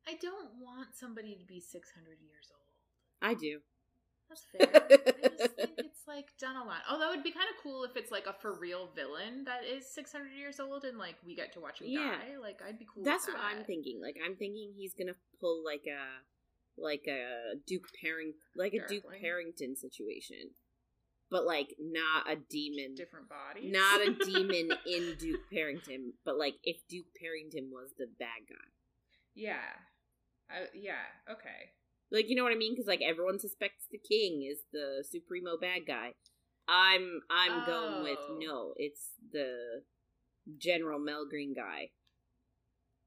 I 0.06 0.14
don't 0.20 0.50
want 0.60 0.94
somebody 0.94 1.36
to 1.36 1.44
be 1.44 1.60
six 1.60 1.90
hundred 1.94 2.18
years 2.20 2.50
old. 2.50 3.30
i 3.30 3.34
do 3.34 3.60
That's 4.28 4.44
fair. 4.52 4.82
I 4.84 4.88
just 5.38 5.54
think 5.56 5.70
it's 5.78 6.06
like 6.06 6.26
done 6.38 6.56
a 6.56 6.64
lot. 6.64 6.80
Although 6.90 7.12
it'd 7.12 7.24
be 7.24 7.32
kind 7.32 7.48
of 7.48 7.62
cool 7.62 7.84
if 7.84 7.96
it's 7.96 8.10
like 8.10 8.26
a 8.26 8.32
for 8.40 8.58
real 8.58 8.90
villain 8.94 9.44
that 9.46 9.64
is 9.64 9.86
600 9.94 10.28
years 10.36 10.60
old 10.60 10.84
and 10.84 10.98
like 10.98 11.16
we 11.26 11.34
get 11.34 11.52
to 11.54 11.60
watch 11.60 11.80
him 11.80 11.88
Yeah. 11.88 12.12
die. 12.16 12.36
Like 12.40 12.60
I'd 12.66 12.78
be 12.78 12.86
cool. 12.92 13.04
That's 13.04 13.26
what 13.26 13.36
I'm 13.38 13.64
thinking. 13.64 14.00
Like 14.02 14.16
I'm 14.24 14.36
thinking 14.36 14.72
he's 14.76 14.94
gonna 14.94 15.16
pull 15.40 15.64
like 15.64 15.84
a 15.88 16.80
like 16.80 17.04
a 17.08 17.56
Duke 17.66 17.88
Parring 18.02 18.32
like 18.54 18.72
a 18.74 18.86
Duke. 18.86 19.04
Parrington 19.20 19.74
situation, 19.76 20.50
but 21.30 21.44
like 21.44 21.74
not 21.80 22.30
a 22.30 22.36
demon, 22.36 22.94
Different 22.94 23.28
bodies. 23.28 23.72
not 23.72 24.00
a 24.00 24.12
demon 24.24 24.76
in 24.86 25.16
Duke 25.18 25.40
Parrington, 25.52 26.12
but 26.24 26.38
like 26.38 26.54
if 26.62 26.76
Duke 26.88 27.06
Parrington 27.20 27.70
was 27.72 27.90
the 27.98 28.06
bad 28.18 28.46
guy. 28.48 28.68
yeah. 29.34 29.56
I, 30.50 30.64
yeah. 30.72 31.04
Okay. 31.30 31.72
Like 32.10 32.28
you 32.28 32.36
know 32.36 32.42
what 32.44 32.52
I 32.52 32.56
mean? 32.56 32.74
Because 32.74 32.86
like 32.88 33.02
everyone 33.02 33.38
suspects 33.38 33.84
the 33.90 33.98
king 33.98 34.42
is 34.50 34.60
the 34.72 35.04
supremo 35.08 35.56
bad 35.60 35.86
guy. 35.86 36.14
I'm 36.68 37.20
I'm 37.30 37.64
going 37.66 38.02
with 38.02 38.18
Oh. 38.20 38.38
no. 38.40 38.74
It's 38.76 39.10
the 39.32 39.82
General 40.56 40.98
Melgren 40.98 41.54
guy, 41.54 41.90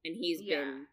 and 0.04 0.14
he's 0.16 0.40
Yeah. 0.42 0.60
been 0.60 0.86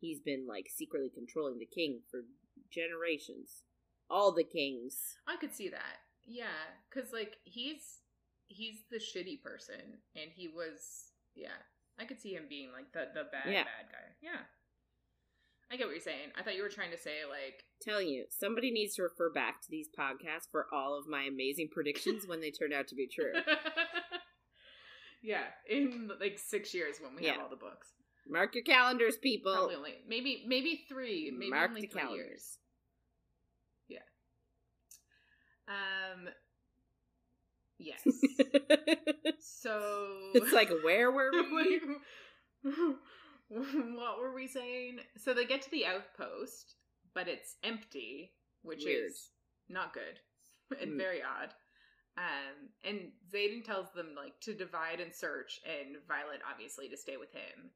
he's 0.00 0.20
been 0.20 0.46
like 0.48 0.68
secretly 0.68 1.10
controlling 1.14 1.58
the 1.58 1.66
king 1.66 2.02
for 2.10 2.22
generations. 2.70 3.62
All 4.10 4.32
the 4.32 4.44
kings. 4.44 5.16
I 5.26 5.36
could 5.36 5.54
see 5.54 5.68
that. 5.68 5.98
Yeah, 6.24 6.58
because 6.88 7.12
like 7.12 7.36
he's 7.44 8.00
he's 8.48 8.82
the 8.90 8.98
shitty 8.98 9.42
person, 9.42 10.00
and 10.14 10.30
he 10.34 10.48
was 10.48 11.12
yeah. 11.34 11.58
I 11.98 12.04
could 12.04 12.20
see 12.20 12.34
him 12.34 12.46
being 12.48 12.72
like 12.72 12.92
the 12.92 13.06
the 13.14 13.24
bad 13.30 13.46
Yeah. 13.52 13.64
bad 13.64 13.90
guy. 13.92 14.16
Yeah. 14.20 14.40
I 15.72 15.76
get 15.76 15.86
what 15.86 15.94
you're 15.94 16.00
saying. 16.00 16.30
I 16.38 16.42
thought 16.42 16.56
you 16.56 16.62
were 16.62 16.68
trying 16.68 16.90
to 16.90 16.98
say 16.98 17.24
like 17.28 17.64
Telling 17.80 18.08
you, 18.08 18.26
somebody 18.28 18.70
needs 18.70 18.94
to 18.96 19.02
refer 19.02 19.30
back 19.30 19.62
to 19.62 19.70
these 19.70 19.88
podcasts 19.88 20.48
for 20.50 20.66
all 20.72 20.96
of 20.98 21.08
my 21.08 21.22
amazing 21.22 21.68
predictions 21.72 22.26
when 22.26 22.40
they 22.40 22.50
turn 22.50 22.72
out 22.72 22.86
to 22.88 22.94
be 22.94 23.08
true. 23.08 23.32
yeah, 25.22 25.44
in 25.68 26.10
like 26.20 26.38
six 26.38 26.72
years 26.74 26.96
when 27.00 27.16
we 27.16 27.26
have 27.26 27.40
all 27.40 27.48
the 27.48 27.56
books. 27.56 27.88
Mark 28.28 28.54
your 28.54 28.62
calendars, 28.62 29.16
people. 29.16 29.52
Probably 29.52 29.74
only 29.74 29.94
maybe 30.08 30.44
maybe 30.46 30.84
three, 30.88 31.32
maybe 31.36 31.50
Mark 31.50 31.70
only 31.70 31.80
the 31.82 31.86
three 31.88 32.00
calendars. 32.02 32.28
years. 32.28 32.58
Um. 35.68 36.28
Yes. 37.78 38.02
so 39.40 40.30
it's 40.34 40.52
like 40.52 40.70
where 40.84 41.10
were 41.10 41.30
we? 41.54 41.80
what 43.96 44.18
were 44.20 44.32
we 44.34 44.46
saying? 44.48 45.00
So 45.18 45.34
they 45.34 45.44
get 45.44 45.62
to 45.62 45.70
the 45.70 45.86
outpost, 45.86 46.74
but 47.14 47.28
it's 47.28 47.56
empty, 47.62 48.32
which 48.62 48.84
Weird. 48.84 49.10
is 49.10 49.30
not 49.68 49.92
good 49.94 50.20
and 50.80 50.92
Mm. 50.92 50.96
very 50.96 51.22
odd. 51.22 51.54
Um, 52.16 52.68
and 52.84 53.12
Xaden 53.32 53.64
tells 53.64 53.90
them 53.92 54.14
like 54.14 54.38
to 54.40 54.54
divide 54.54 55.00
and 55.00 55.14
search, 55.14 55.60
and 55.64 55.96
Violet 56.06 56.40
obviously 56.50 56.88
to 56.88 56.96
stay 56.96 57.16
with 57.16 57.32
him. 57.32 57.70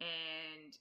And 0.00 0.78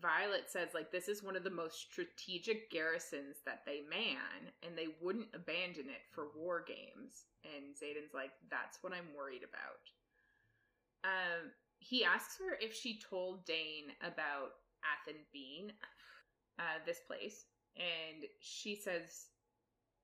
Violet 0.00 0.48
says 0.48 0.68
like 0.74 0.90
this 0.90 1.08
is 1.08 1.22
one 1.22 1.36
of 1.36 1.44
the 1.44 1.50
most 1.50 1.80
strategic 1.80 2.70
garrisons 2.70 3.36
that 3.44 3.62
they 3.66 3.82
man, 3.90 4.52
and 4.66 4.76
they 4.76 4.88
wouldn't 5.02 5.28
abandon 5.34 5.88
it 5.90 6.02
for 6.12 6.28
war 6.36 6.64
games. 6.66 7.24
And 7.44 7.74
Xaden's 7.76 8.14
like, 8.14 8.32
that's 8.50 8.78
what 8.82 8.92
I'm 8.92 9.14
worried 9.16 9.42
about. 9.44 9.84
Um, 11.04 11.50
he 11.80 12.04
asks 12.04 12.38
her 12.38 12.56
if 12.60 12.74
she 12.74 13.00
told 13.00 13.44
Dain 13.46 13.92
about 14.02 14.50
Athen 14.84 15.20
Bean, 15.32 15.72
uh, 16.58 16.78
this 16.86 17.00
place, 17.06 17.46
and 17.76 18.24
she 18.38 18.76
says 18.76 19.26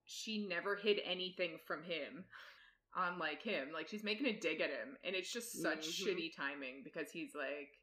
she 0.05 0.47
never 0.47 0.75
hid 0.75 1.01
anything 1.05 1.59
from 1.67 1.83
him. 1.85 2.25
Unlike 2.99 3.43
him, 3.43 3.73
like 3.75 3.89
she's 3.89 4.03
making 4.05 4.27
a 4.27 4.33
dig 4.41 4.63
at 4.63 4.71
him, 4.71 4.97
and 5.05 5.15
it's 5.15 5.31
just 5.31 5.61
such 5.61 5.87
Mhm. 5.87 6.07
shitty 6.07 6.35
timing 6.35 6.83
because 6.83 7.11
he's 7.11 7.35
like, 7.35 7.79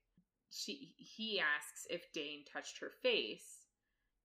she 0.49 0.95
he 0.97 1.39
asks 1.39 1.85
if 1.89 2.11
Dain 2.13 2.43
touched 2.45 2.79
her 2.79 2.89
face, 2.89 3.67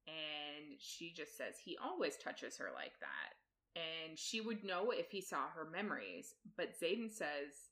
and 0.06 0.80
she 0.80 1.12
just 1.12 1.36
says 1.36 1.58
he 1.58 1.76
always 1.76 2.16
touches 2.16 2.56
her 2.56 2.72
like 2.72 2.98
that, 3.00 3.36
and 3.76 4.18
she 4.18 4.40
would 4.40 4.64
know 4.64 4.90
if 4.90 5.10
he 5.10 5.20
saw 5.20 5.50
her 5.50 5.66
memories, 5.66 6.34
but 6.56 6.80
Xaden 6.80 7.10
says 7.10 7.67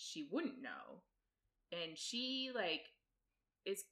she 0.00 0.28
wouldn't 0.30 0.62
know, 0.62 1.02
and 1.72 1.96
she 1.96 2.50
like 2.54 2.82
is 3.64 3.84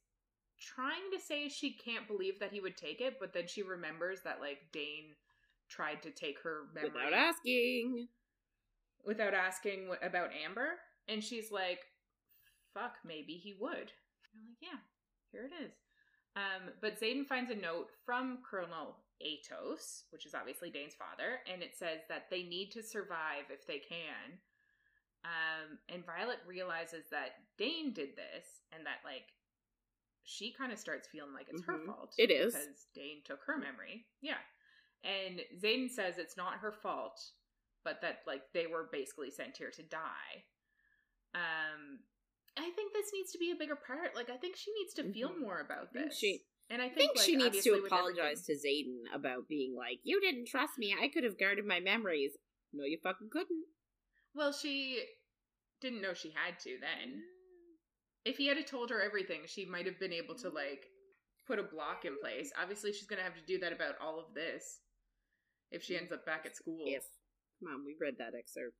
trying 0.59 1.11
to 1.13 1.19
say 1.23 1.47
she 1.47 1.73
can't 1.73 2.07
believe 2.07 2.39
that 2.39 2.51
he 2.51 2.59
would 2.59 2.75
take 2.77 2.99
it, 3.01 3.17
but 3.19 3.33
then 3.33 3.47
she 3.47 3.63
remembers 3.63 4.21
that 4.23 4.39
like 4.41 4.59
Dain 4.73 5.15
tried 5.69 6.01
to 6.03 6.11
take 6.11 6.39
her 6.43 6.63
memory 6.73 6.89
Without 6.93 7.13
asking. 7.13 8.07
without 9.05 9.33
asking 9.33 9.89
about 10.01 10.31
Amber, 10.45 10.79
and 11.07 11.23
she's 11.23 11.51
like, 11.51 11.79
"Fuck, 12.73 12.97
maybe 13.05 13.33
he 13.33 13.53
would." 13.59 13.91
I'm 14.33 14.45
like, 14.47 14.57
"Yeah, 14.61 14.79
here 15.31 15.45
it 15.45 15.63
is." 15.63 15.71
Um, 16.35 16.71
but 16.81 16.99
Xaden 16.99 17.25
finds 17.27 17.51
a 17.51 17.55
note 17.55 17.89
from 18.05 18.39
Colonel 18.49 18.97
Aetos, 19.21 20.03
which 20.11 20.25
is 20.25 20.33
obviously 20.35 20.69
Dain's 20.69 20.95
father, 20.95 21.39
and 21.51 21.61
it 21.61 21.75
says 21.75 22.01
that 22.09 22.29
they 22.29 22.43
need 22.43 22.71
to 22.71 22.83
survive 22.83 23.45
if 23.49 23.65
they 23.67 23.79
can. 23.79 24.39
Um, 25.25 25.77
and 25.89 26.05
Violet 26.05 26.39
realizes 26.47 27.05
that 27.11 27.31
Dain 27.57 27.93
did 27.93 28.15
this, 28.15 28.45
and 28.71 28.85
that 28.85 28.99
like 29.03 29.25
she 30.23 30.53
kind 30.53 30.71
of 30.71 30.79
starts 30.79 31.07
feeling 31.09 31.33
like 31.33 31.47
it's 31.49 31.63
her 31.65 31.77
Mhm. 31.79 31.85
fault. 31.87 32.13
It 32.17 32.31
is. 32.31 32.53
because 32.53 32.87
Dain 32.93 33.21
took 33.23 33.41
her 33.43 33.57
memory. 33.57 34.07
Yeah, 34.21 34.37
and 35.03 35.41
Xaden 35.57 35.89
says 35.89 36.17
it's 36.17 36.37
not 36.37 36.59
her 36.59 36.71
fault, 36.71 37.19
but 37.83 38.01
that 38.01 38.23
like 38.27 38.51
they 38.53 38.67
were 38.67 38.87
basically 38.91 39.29
sent 39.31 39.57
here 39.57 39.71
to 39.71 39.83
die. 39.83 40.45
Um, 41.33 41.99
I 42.57 42.69
think 42.71 42.93
this 42.93 43.11
needs 43.13 43.31
to 43.33 43.37
be 43.37 43.51
a 43.51 43.55
bigger 43.55 43.75
part. 43.75 44.15
Like 44.15 44.29
I 44.29 44.37
think 44.37 44.55
she 44.55 44.71
needs 44.73 44.93
to 44.95 45.11
feel 45.11 45.29
Mhm. 45.29 45.39
more 45.39 45.59
about 45.59 45.89
I 45.95 46.03
this. 46.05 46.17
she- 46.17 46.45
and 46.69 46.81
I 46.81 46.85
I 46.85 46.89
think, 46.89 46.97
think 47.13 47.17
like, 47.17 47.25
she 47.25 47.35
needs 47.35 47.63
to 47.63 47.73
apologize 47.83 48.49
everything- 48.49 48.85
to 48.85 49.11
Xaden 49.11 49.15
about 49.15 49.47
being 49.47 49.73
like, 49.75 49.99
you 50.03 50.19
didn't 50.21 50.45
trust 50.47 50.77
me. 50.77 50.93
I 50.97 51.07
could 51.09 51.23
have 51.23 51.37
guarded 51.37 51.65
my 51.65 51.79
memories. 51.79 52.37
No, 52.71 52.83
you 52.85 52.99
fucking 52.99 53.29
couldn't. 53.31 53.65
Well, 54.35 54.51
she 54.51 55.03
didn't 55.81 56.01
know 56.01 56.13
she 56.13 56.31
had 56.31 56.59
to 56.59 56.77
then. 56.79 57.21
If 58.25 58.37
he 58.37 58.47
had 58.47 58.65
told 58.67 58.89
her 58.89 59.01
everything, 59.01 59.41
she 59.45 59.65
might 59.65 59.85
have 59.85 59.99
been 59.99 60.13
able 60.13 60.35
to 60.35 60.49
like 60.49 60.85
put 61.47 61.59
a 61.59 61.63
block 61.63 62.05
in 62.05 62.17
place. 62.21 62.51
Obviously, 62.61 62.93
she's 62.93 63.07
gonna 63.07 63.23
have 63.23 63.35
to 63.35 63.45
do 63.47 63.57
that 63.59 63.73
about 63.73 63.95
all 64.01 64.19
of 64.19 64.33
this 64.35 64.81
if 65.71 65.83
she 65.83 65.97
ends 65.97 66.11
up 66.11 66.25
back 66.25 66.45
at 66.45 66.55
school. 66.55 66.83
Come 67.63 67.73
on, 67.73 67.85
we 67.85 67.95
read 67.99 68.15
that 68.19 68.37
excerpt. 68.37 68.75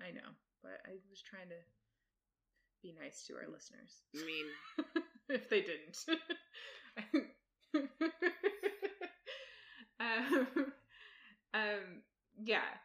I 0.00 0.10
know, 0.12 0.30
but 0.62 0.78
I 0.86 0.92
was 1.10 1.22
trying 1.22 1.48
to 1.48 1.60
be 2.82 2.94
nice 3.00 3.24
to 3.26 3.34
our 3.34 3.48
listeners. 3.52 4.02
I 4.16 4.24
mean, 4.24 4.46
if 5.28 5.48
they 5.50 5.62
didn't. 5.62 5.98
um, 10.00 10.46
um, 11.54 12.02
yeah. 12.40 12.78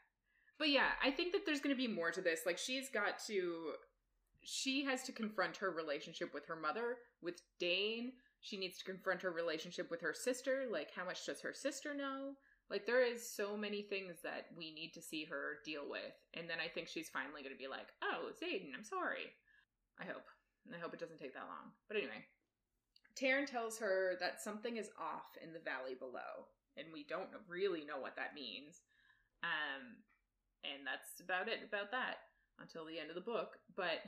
But 0.59 0.69
yeah, 0.69 0.89
I 1.03 1.11
think 1.11 1.33
that 1.33 1.41
there's 1.45 1.59
going 1.59 1.75
to 1.75 1.81
be 1.81 1.87
more 1.87 2.11
to 2.11 2.21
this. 2.21 2.41
Like, 2.45 2.57
she's 2.57 2.89
got 2.89 3.19
to. 3.27 3.73
She 4.43 4.83
has 4.85 5.03
to 5.03 5.11
confront 5.11 5.57
her 5.57 5.71
relationship 5.71 6.33
with 6.33 6.45
her 6.47 6.55
mother, 6.55 6.97
with 7.21 7.41
Dain. 7.59 8.13
She 8.41 8.57
needs 8.57 8.77
to 8.79 8.83
confront 8.83 9.21
her 9.21 9.31
relationship 9.31 9.89
with 9.89 10.01
her 10.01 10.13
sister. 10.13 10.65
Like, 10.69 10.89
how 10.93 11.05
much 11.05 11.25
does 11.25 11.41
her 11.41 11.53
sister 11.53 11.93
know? 11.93 12.33
Like, 12.69 12.85
there 12.85 13.05
is 13.05 13.29
so 13.29 13.55
many 13.55 13.83
things 13.83 14.17
that 14.23 14.47
we 14.57 14.73
need 14.73 14.91
to 14.95 15.01
see 15.01 15.25
her 15.25 15.59
deal 15.63 15.83
with. 15.89 16.11
And 16.33 16.49
then 16.49 16.57
I 16.63 16.67
think 16.67 16.87
she's 16.87 17.09
finally 17.09 17.41
going 17.41 17.55
to 17.55 17.59
be 17.59 17.69
like, 17.69 17.87
oh, 18.03 18.31
Xaden, 18.31 18.75
I'm 18.75 18.83
sorry. 18.83 19.31
I 19.99 20.05
hope. 20.05 20.27
And 20.65 20.75
I 20.75 20.79
hope 20.79 20.93
it 20.93 20.99
doesn't 20.99 21.19
take 21.19 21.33
that 21.33 21.47
long. 21.47 21.71
But 21.87 21.97
anyway, 21.97 22.25
Tairn 23.15 23.45
tells 23.45 23.77
her 23.79 24.15
that 24.19 24.41
something 24.41 24.77
is 24.77 24.89
off 24.99 25.37
in 25.41 25.53
the 25.53 25.59
valley 25.59 25.95
below, 25.97 26.49
and 26.77 26.87
we 26.91 27.05
don't 27.07 27.29
really 27.47 27.85
know 27.85 27.99
what 27.99 28.15
that 28.15 28.33
means. 28.35 28.81
Um, 29.43 30.03
and 30.63 30.85
that's 30.85 31.19
about 31.19 31.47
it 31.47 31.59
about 31.67 31.91
that 31.91 32.17
until 32.59 32.85
the 32.85 32.99
end 32.99 33.09
of 33.09 33.15
the 33.15 33.21
book. 33.21 33.57
But 33.75 34.03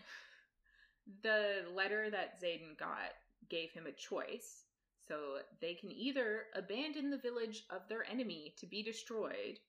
the 1.23 1.65
letter 1.73 2.09
that 2.09 2.41
Xaden 2.41 2.77
got 2.79 3.13
gave 3.49 3.71
him 3.71 3.85
a 3.87 3.91
choice. 3.91 4.63
So 5.07 5.37
they 5.61 5.75
can 5.75 5.91
either 5.91 6.45
abandon 6.55 7.11
the 7.11 7.17
village 7.17 7.63
of 7.69 7.87
their 7.87 8.09
enemy 8.09 8.55
to 8.57 8.65
be 8.65 8.81
destroyed, 8.81 9.59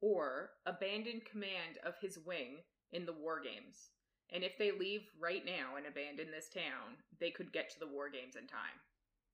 or 0.00 0.50
abandon 0.64 1.20
command 1.28 1.78
of 1.84 1.94
his 2.00 2.18
wing 2.24 2.58
in 2.92 3.04
the 3.04 3.12
war 3.12 3.40
games. 3.40 3.90
And 4.32 4.44
if 4.44 4.58
they 4.58 4.72
leave 4.72 5.02
right 5.20 5.44
now 5.44 5.76
and 5.76 5.86
abandon 5.86 6.30
this 6.30 6.48
town, 6.48 6.98
they 7.20 7.30
could 7.30 7.52
get 7.52 7.70
to 7.70 7.80
the 7.80 7.86
war 7.86 8.08
games 8.08 8.36
in 8.36 8.46
time. 8.46 8.78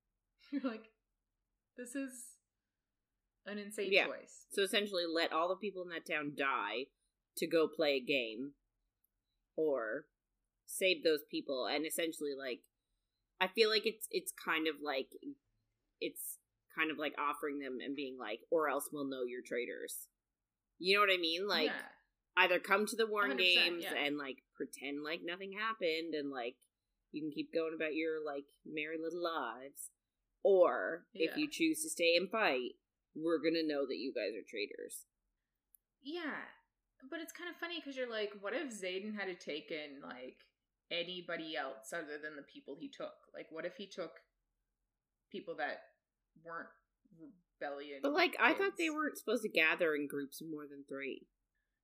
You're 0.50 0.70
like, 0.70 0.84
this 1.76 1.94
is 1.94 2.24
an 3.46 3.58
insane 3.58 3.92
Yeah. 3.92 4.06
choice. 4.06 4.46
so 4.50 4.62
essentially 4.62 5.04
let 5.06 5.32
all 5.32 5.48
the 5.48 5.56
people 5.56 5.82
in 5.82 5.88
that 5.88 6.06
town 6.06 6.32
die 6.36 6.86
to 7.36 7.46
go 7.46 7.66
play 7.68 7.96
a 7.96 8.00
game 8.00 8.52
or 9.56 10.06
save 10.66 11.02
those 11.02 11.24
people 11.30 11.66
and 11.66 11.86
essentially 11.86 12.34
like 12.38 12.60
I 13.40 13.48
feel 13.48 13.68
like 13.68 13.86
it's 13.86 14.06
it's 14.12 14.32
kind 14.32 14.68
of 14.68 14.76
like 14.80 15.08
it's 16.00 16.38
kind 16.76 16.90
of 16.92 16.98
like 16.98 17.14
offering 17.18 17.58
them 17.58 17.78
and 17.84 17.96
being 17.96 18.16
like, 18.18 18.40
or 18.50 18.68
else 18.68 18.88
we'll 18.92 19.08
know 19.08 19.24
you're 19.26 19.42
traitors. 19.42 20.06
You 20.78 20.94
know 20.94 21.00
what 21.00 21.12
I 21.12 21.20
mean? 21.20 21.48
Like 21.48 21.66
yeah. 21.66 21.90
either 22.36 22.60
come 22.60 22.86
to 22.86 22.96
the 22.96 23.06
Warren 23.06 23.32
100%, 23.32 23.38
Games 23.38 23.84
yeah. 23.84 23.98
and 23.98 24.16
like 24.16 24.38
pretend 24.54 25.02
like 25.04 25.20
nothing 25.24 25.52
happened 25.58 26.14
and 26.14 26.30
like 26.30 26.54
you 27.10 27.20
can 27.20 27.32
keep 27.32 27.52
going 27.52 27.72
about 27.74 27.94
your 27.94 28.24
like 28.24 28.44
merry 28.64 28.96
little 29.02 29.22
lives. 29.22 29.90
Or 30.44 31.04
if 31.14 31.36
you 31.36 31.48
choose 31.48 31.82
to 31.82 31.90
stay 31.90 32.16
and 32.16 32.28
fight, 32.28 32.72
we're 33.14 33.38
gonna 33.38 33.66
know 33.66 33.86
that 33.86 33.98
you 33.98 34.12
guys 34.14 34.32
are 34.34 34.46
traitors. 34.48 35.04
Yeah, 36.02 36.42
but 37.10 37.20
it's 37.20 37.32
kind 37.32 37.50
of 37.50 37.56
funny 37.56 37.78
because 37.78 37.96
you're 37.96 38.10
like, 38.10 38.32
what 38.40 38.54
if 38.54 38.72
Xaden 38.72 39.14
had 39.14 39.28
taken 39.40 40.00
like 40.02 40.38
anybody 40.90 41.56
else 41.56 41.92
other 41.92 42.18
than 42.22 42.36
the 42.36 42.42
people 42.42 42.76
he 42.78 42.88
took? 42.88 43.14
Like, 43.34 43.46
what 43.50 43.64
if 43.64 43.76
he 43.76 43.86
took 43.86 44.12
people 45.30 45.54
that 45.56 45.78
weren't 46.44 46.68
rebellion? 47.60 48.00
But 48.02 48.12
like 48.12 48.36
I 48.40 48.54
thought 48.54 48.76
they 48.78 48.90
weren't 48.90 49.18
supposed 49.18 49.42
to 49.42 49.48
gather 49.48 49.94
in 49.94 50.06
groups 50.08 50.40
of 50.40 50.48
more 50.50 50.66
than 50.68 50.84
three. 50.88 51.26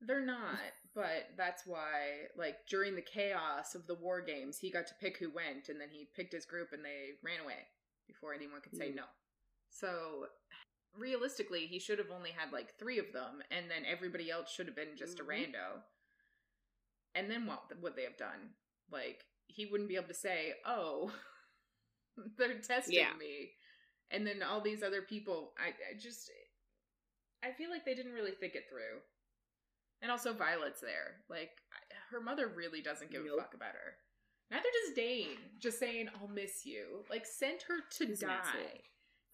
They're 0.01 0.25
not, 0.25 0.61
but 0.95 1.35
that's 1.37 1.67
why, 1.67 2.31
like, 2.37 2.55
during 2.71 2.95
the 2.95 3.03
chaos 3.03 3.75
of 3.75 3.89
the 3.89 3.97
war 3.97 4.21
games, 4.23 4.57
he 4.59 4.71
got 4.71 4.87
to 4.87 4.95
pick 5.01 5.19
who 5.19 5.29
went, 5.29 5.69
and 5.69 5.81
then 5.81 5.89
he 5.91 6.07
picked 6.15 6.33
his 6.33 6.47
group 6.47 6.69
and 6.73 6.85
they 6.85 7.19
ran 7.25 7.41
away 7.43 7.67
before 8.07 8.33
anyone 8.33 8.61
could 8.61 8.77
say 8.77 8.91
Mm. 8.93 8.95
no. 8.95 9.03
So, 9.71 10.29
realistically, 10.97 11.66
he 11.66 11.78
should 11.78 11.98
have 11.98 12.10
only 12.10 12.31
had 12.31 12.52
like 12.52 12.78
three 12.78 12.98
of 12.98 13.12
them, 13.12 13.43
and 13.51 13.70
then 13.70 13.85
everybody 13.86 14.31
else 14.31 14.51
should 14.51 14.66
have 14.66 14.77
been 14.77 14.97
just 14.97 15.19
Mhm. 15.19 15.20
a 15.20 15.24
rando. 15.24 15.82
And 17.15 17.31
then 17.31 17.47
what 17.47 17.77
would 17.81 17.97
they 17.97 18.05
have 18.05 18.16
done? 18.16 18.55
Like, 18.90 19.24
he 19.47 19.66
wouldn't 19.66 19.89
be 19.89 19.97
able 19.97 20.09
to 20.09 20.15
say, 20.15 20.55
oh, 20.65 21.12
they're 22.36 22.60
testing 22.60 22.94
Yeah. 22.97 23.15
me. 23.15 23.55
And 24.10 24.27
then 24.27 24.43
all 24.43 24.60
these 24.60 24.82
other 24.82 25.02
people, 25.02 25.55
I, 25.59 25.69
I 25.90 25.94
just, 25.98 26.31
I 27.43 27.52
feel 27.52 27.70
like 27.70 27.85
they 27.85 27.94
didn't 27.94 28.12
really 28.15 28.32
think 28.32 28.55
it 28.55 28.69
through. 28.69 29.02
And 30.01 30.10
also, 30.10 30.32
Violet's 30.32 30.81
there. 30.81 31.24
Like, 31.28 31.51
her 32.10 32.20
mother 32.20 32.47
really 32.48 32.81
doesn't 32.81 33.10
give 33.10 33.24
Nope. 33.24 33.39
a 33.39 33.43
fuck 33.43 33.55
about 33.55 33.74
her. 33.74 33.97
Neither 34.51 34.69
does 34.86 34.94
Dain. 34.94 35.36
Just 35.59 35.78
saying, 35.78 36.09
I'll 36.20 36.28
miss 36.28 36.65
you. 36.65 37.05
Like, 37.10 37.27
send 37.27 37.62
her 37.62 37.81
to 37.98 38.06
He's 38.06 38.20
die. 38.20 38.81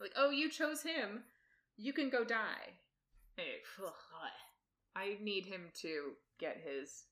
Like, 0.01 0.12
oh, 0.16 0.31
you 0.31 0.51
chose 0.51 0.82
him. 0.82 1.24
You 1.77 1.93
can 1.93 2.11
go 2.11 2.25
die. 2.25 2.79
Hey, 3.37 3.63
I 4.97 5.17
need 5.23 5.47
him 5.47 5.71
to 5.83 6.13
get 6.39 6.63
his 6.65 7.05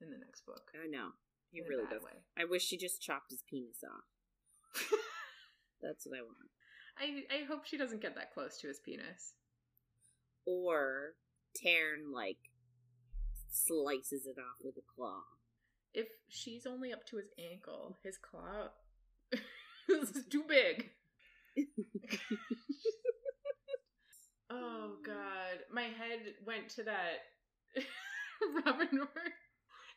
in 0.00 0.10
the 0.10 0.18
next 0.18 0.44
book. 0.44 0.70
I 0.74 0.88
know. 0.88 1.10
He 1.50 1.60
in 1.60 1.66
a 1.66 1.68
really 1.68 1.84
bad 1.84 1.94
does. 1.94 2.02
way. 2.02 2.18
I 2.38 2.44
wish 2.44 2.64
she 2.64 2.76
just 2.76 3.00
chopped 3.00 3.30
his 3.30 3.44
penis 3.48 3.84
off. 3.84 4.82
That's 5.82 6.06
what 6.06 6.18
I 6.18 6.22
want. 6.22 6.50
I, 6.98 7.42
I 7.42 7.44
hope 7.44 7.64
she 7.64 7.78
doesn't 7.78 8.02
get 8.02 8.16
that 8.16 8.34
close 8.34 8.58
to 8.58 8.68
his 8.68 8.80
penis. 8.80 9.34
Or 10.46 11.14
Tairn 11.56 12.12
like 12.12 12.38
slices 13.50 14.26
it 14.26 14.38
off 14.38 14.58
with 14.64 14.76
a 14.76 14.86
claw. 14.94 15.22
If 15.92 16.08
she's 16.28 16.66
only 16.66 16.92
up 16.92 17.06
to 17.06 17.16
his 17.16 17.28
ankle, 17.38 17.98
his 18.02 18.18
claw 18.18 18.70
is 19.88 20.24
too 20.28 20.44
big. 20.48 20.90
oh 24.54 24.96
god, 25.04 25.58
my 25.72 25.82
head 25.82 26.20
went 26.46 26.68
to 26.70 26.84
that 26.84 27.18
Robert 28.66 28.92
North 28.92 29.08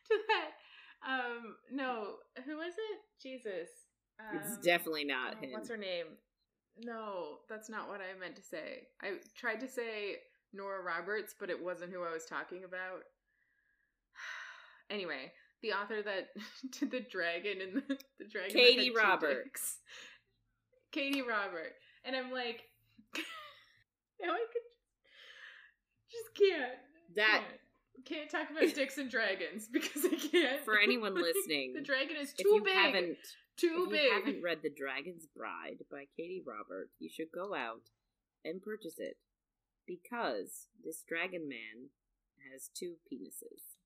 to 0.08 0.16
that. 0.28 0.50
Um, 1.08 1.56
no, 1.72 2.14
who 2.44 2.56
was 2.56 2.74
it? 2.74 3.00
Jesus. 3.22 3.68
it's 4.34 4.52
Um, 4.56 4.58
definitely 4.62 5.04
not 5.04 5.36
oh, 5.38 5.40
him. 5.40 5.52
What's 5.52 5.68
her 5.68 5.76
name? 5.76 6.06
No, 6.80 7.38
that's 7.48 7.68
not 7.68 7.88
what 7.88 8.00
I 8.00 8.18
meant 8.18 8.36
to 8.36 8.42
say. 8.42 8.88
I 9.02 9.14
tried 9.36 9.60
to 9.60 9.68
say 9.68 10.16
Nora 10.52 10.82
Roberts, 10.82 11.34
but 11.38 11.50
it 11.50 11.62
wasn't 11.62 11.92
who 11.92 12.02
I 12.04 12.12
was 12.12 12.24
talking 12.24 12.64
about. 12.64 13.02
anyway, 14.90 15.32
the 15.62 15.72
author 15.72 16.02
that 16.02 16.28
did 16.78 16.90
the 16.90 17.00
dragon 17.00 17.60
and 17.60 17.76
the, 17.76 17.98
the 18.18 18.24
dragon. 18.30 18.56
Katie 18.56 18.86
had 18.86 18.92
two 18.92 18.98
Robert. 18.98 19.44
dicks. 19.44 19.78
Katee 20.94 21.26
Robert, 21.26 21.74
and 22.04 22.16
I'm 22.16 22.32
like, 22.32 22.62
now 24.20 24.32
I 24.32 24.44
could 24.52 24.62
just 26.10 26.34
can't. 26.34 26.72
That 27.16 27.42
can't, 28.04 28.30
can't 28.30 28.30
talk 28.30 28.50
about 28.50 28.74
dicks 28.74 28.98
and 28.98 29.10
dragons 29.10 29.68
because 29.72 30.04
I 30.04 30.16
can't. 30.16 30.64
for 30.64 30.78
anyone 30.78 31.14
listening, 31.20 31.72
the 31.74 31.80
dragon 31.82 32.16
is 32.16 32.30
if 32.30 32.36
too 32.38 32.54
you 32.56 32.64
big. 32.64 32.74
haven't 32.74 33.16
too 33.56 33.84
if 33.86 33.90
big. 33.92 34.02
you 34.02 34.12
haven't 34.14 34.42
read 34.42 34.58
The 34.62 34.70
Dragon's 34.70 35.26
Bride 35.36 35.84
by 35.90 36.04
Katee 36.18 36.42
Robert, 36.46 36.90
you 36.98 37.08
should 37.08 37.32
go 37.34 37.54
out 37.54 37.90
and 38.44 38.62
purchase 38.62 38.94
it 38.98 39.16
because 39.86 40.68
this 40.84 41.02
dragon 41.06 41.48
man 41.48 41.90
has 42.52 42.70
two 42.72 42.94
penises 43.10 43.76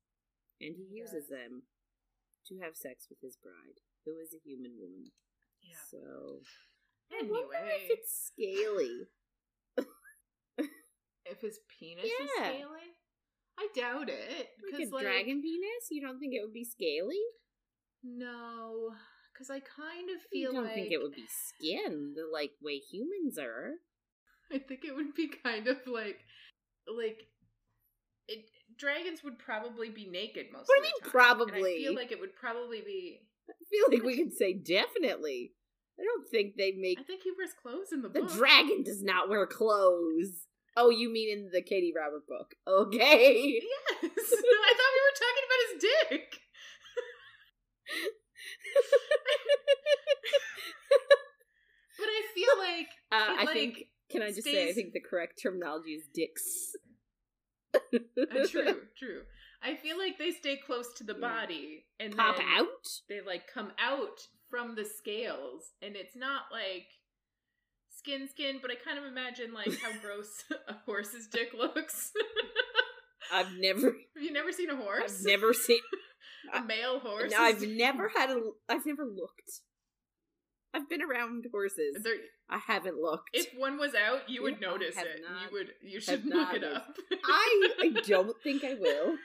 and 0.61 0.75
he 0.77 0.85
He 0.91 0.97
uses 0.99 1.27
them 1.29 1.63
to 2.47 2.59
have 2.59 2.75
sex 2.75 3.07
with 3.09 3.19
his 3.21 3.35
bride, 3.37 3.79
who 4.05 4.11
is 4.19 4.33
a 4.33 4.39
human 4.47 4.73
woman. 4.79 5.11
yeah. 5.61 5.77
So 5.89 6.39
Anyway, 7.17 7.39
if 7.89 7.99
it's 7.99 8.31
scaly. 8.31 9.07
If 11.25 11.41
his 11.41 11.59
penis 11.79 12.05
is 12.05 12.29
scaly, 12.35 12.93
I 13.57 13.67
doubt 13.75 14.09
it. 14.09 14.49
Like 14.71 14.81
a 14.81 14.95
like, 14.95 15.03
dragon 15.03 15.41
penis? 15.41 15.87
You 15.91 16.01
don't 16.01 16.19
think 16.19 16.33
it 16.33 16.41
would 16.43 16.53
be 16.53 16.65
scaly? 16.65 17.21
no, 18.03 18.91
because 19.33 19.49
I 19.49 19.59
kind 19.59 20.09
of 20.09 20.17
You 20.31 20.45
feel 20.45 20.53
don't 20.53 20.65
like 20.65 20.73
think 20.73 20.91
it 20.91 21.01
would 21.01 21.15
be 21.15 21.27
skin 21.27 22.13
the 22.15 22.27
like 22.31 22.51
way 22.61 22.77
humans 22.77 23.37
are? 23.39 23.71
I 24.51 24.59
think 24.59 24.83
it 24.85 24.95
would 24.95 25.15
be 25.15 25.31
kind 25.43 25.67
of 25.67 25.77
like 25.87 26.19
like 26.87 27.23
it. 28.27 28.45
Dragons 28.77 29.23
would 29.23 29.39
probably 29.39 29.89
be 29.89 30.09
naked 30.09 30.47
most. 30.51 30.67
What 30.67 30.79
of 30.79 30.83
do 30.83 30.89
you 30.89 30.95
the 30.99 31.05
mean 31.05 31.11
probably? 31.11 31.75
I 31.75 31.83
feel 31.83 31.95
like 31.95 32.11
it 32.11 32.19
would 32.19 32.35
probably 32.35 32.81
be. 32.81 33.19
I 33.49 33.53
feel 33.69 33.85
like 33.95 34.03
we 34.03 34.17
could 34.17 34.33
say 34.33 34.53
definitely. 34.53 35.53
I 35.99 36.03
don't 36.03 36.27
think 36.29 36.55
they 36.57 36.71
make 36.71 36.99
I 36.99 37.03
think 37.03 37.21
he 37.23 37.31
wears 37.37 37.53
clothes 37.61 37.91
in 37.91 38.01
the 38.01 38.09
book. 38.09 38.27
The 38.27 38.35
dragon 38.35 38.83
does 38.83 39.03
not 39.03 39.29
wear 39.29 39.45
clothes. 39.45 40.47
Oh, 40.75 40.89
you 40.89 41.11
mean 41.11 41.29
in 41.37 41.49
the 41.51 41.61
Katee 41.61 41.93
Robert 41.95 42.25
book? 42.27 42.55
Okay. 42.67 43.61
Yes, 43.61 43.63
I 44.03 44.73
thought 44.77 44.93
we 44.95 45.03
were 45.05 45.17
talking 45.23 45.45
about 45.47 45.61
his 45.69 45.81
dick. 46.09 46.39
But 51.99 52.07
I 52.07 52.21
feel 52.33 52.57
like 52.57 52.87
Uh, 53.11 53.35
I 53.39 53.43
like, 53.45 53.53
think. 53.53 53.83
Can 54.09 54.21
I 54.23 54.31
just 54.31 54.43
say? 54.43 54.67
I 54.69 54.73
think 54.73 54.93
the 54.93 54.99
correct 54.99 55.39
terminology 55.41 55.91
is 55.91 56.07
dicks. 56.13 56.75
uh, 57.75 57.79
true, 58.47 58.81
true. 58.97 59.21
I 59.61 59.75
feel 59.75 59.97
like 59.97 60.17
they 60.17 60.31
stay 60.31 60.57
close 60.57 60.91
to 60.97 61.03
the 61.03 61.13
Yeah. 61.13 61.19
body 61.19 61.85
and 61.99 62.15
Pop 62.15 62.39
out. 62.39 62.67
They 63.07 63.21
like 63.21 63.47
come 63.47 63.71
out 63.79 64.27
from 64.49 64.75
the 64.75 64.85
scales, 64.85 65.71
and 65.81 65.95
it's 65.95 66.15
not 66.15 66.43
like 66.51 66.87
skin, 68.03 68.27
skin. 68.29 68.59
But 68.61 68.71
I 68.71 68.75
kind 68.75 68.97
of 68.99 69.05
imagine 69.05 69.53
like 69.53 69.79
how 69.81 69.91
gross 70.01 70.43
a 70.67 70.73
horse's 70.85 71.27
dick 71.27 71.53
looks. 71.57 72.11
I've 73.33 73.51
never. 73.57 73.87
Have 74.15 74.23
you 74.23 74.31
never 74.33 74.51
seen 74.51 74.69
a 74.69 74.75
horse? 74.75 75.19
I've 75.21 75.25
never 75.25 75.53
seen. 75.53 75.79
a 76.53 76.61
male 76.63 76.99
horse. 76.99 77.31
No, 77.31 77.41
I've 77.41 77.61
never 77.61 78.09
had 78.15 78.29
a. 78.29 78.39
I've 78.69 78.85
never 78.85 79.05
looked. 79.05 79.61
I've 80.75 80.89
been 80.89 81.01
around 81.03 81.45
horses. 81.51 81.97
There, 82.03 82.15
I 82.49 82.59
haven't 82.67 82.97
looked. 82.99 83.29
if 83.33 83.47
one 83.57 83.77
was 83.77 83.93
out, 83.95 84.27
you 84.27 84.41
would 84.43 84.57
Yeah, 84.59 84.67
notice 84.69 84.97
it. 84.97 85.21
not- 85.21 85.43
you 85.43 85.57
would. 85.57 85.67
You 85.81 85.99
should 86.01 86.25
look 86.25 86.53
it 86.53 86.63
up. 86.63 86.95
I 87.25 87.69
I 87.79 87.89
don't 88.05 88.35
think 88.43 88.63
I 88.63 88.73
will. 88.73 89.15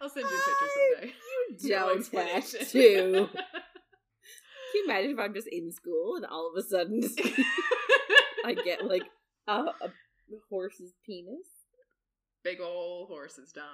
I'll 0.00 0.08
send 0.08 0.26
you 0.30 0.36
a 0.36 0.38
picture 0.38 0.68
someday. 1.00 1.14
You 1.60 1.68
don't 1.70 1.88
have 1.88 1.98
explanation. 1.98 2.66
to. 2.66 3.28
Can 4.70 4.82
you 4.82 4.84
imagine 4.84 5.10
if 5.12 5.18
I'm 5.18 5.34
just 5.34 5.48
in 5.48 5.72
school 5.72 6.16
and 6.16 6.26
all 6.26 6.50
of 6.50 6.56
a 6.56 6.66
sudden 6.66 7.02
I 8.44 8.54
get 8.54 8.84
like 8.86 9.04
a, 9.46 9.52
a 9.52 9.90
horse's 10.50 10.92
penis? 11.06 11.46
Big 12.44 12.60
ol' 12.60 13.06
horses, 13.06 13.52
Don. 13.52 13.64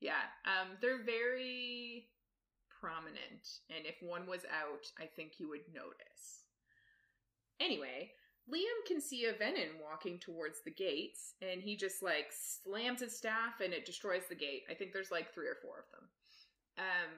Yeah, 0.00 0.22
um, 0.44 0.76
they're 0.80 1.04
very 1.04 2.08
prominent, 2.80 3.60
and 3.68 3.86
if 3.86 3.96
one 4.02 4.26
was 4.26 4.42
out, 4.44 4.86
I 4.98 5.06
think 5.06 5.32
you 5.38 5.48
would 5.48 5.72
notice. 5.72 6.44
Anyway, 7.60 8.10
Liam 8.50 8.86
can 8.86 9.00
see 9.00 9.26
a 9.26 9.32
venin 9.32 9.80
walking 9.82 10.18
towards 10.18 10.60
the 10.64 10.70
gates, 10.70 11.34
and 11.42 11.62
he 11.62 11.76
just 11.76 12.02
like 12.02 12.32
slams 12.32 13.00
his 13.00 13.16
staff 13.16 13.60
and 13.62 13.72
it 13.72 13.86
destroys 13.86 14.22
the 14.28 14.34
gate. 14.34 14.62
I 14.70 14.74
think 14.74 14.92
there's 14.92 15.10
like 15.10 15.32
three 15.32 15.46
or 15.46 15.56
four 15.62 15.78
of 15.78 15.90
them. 15.92 16.08
Um, 16.78 17.10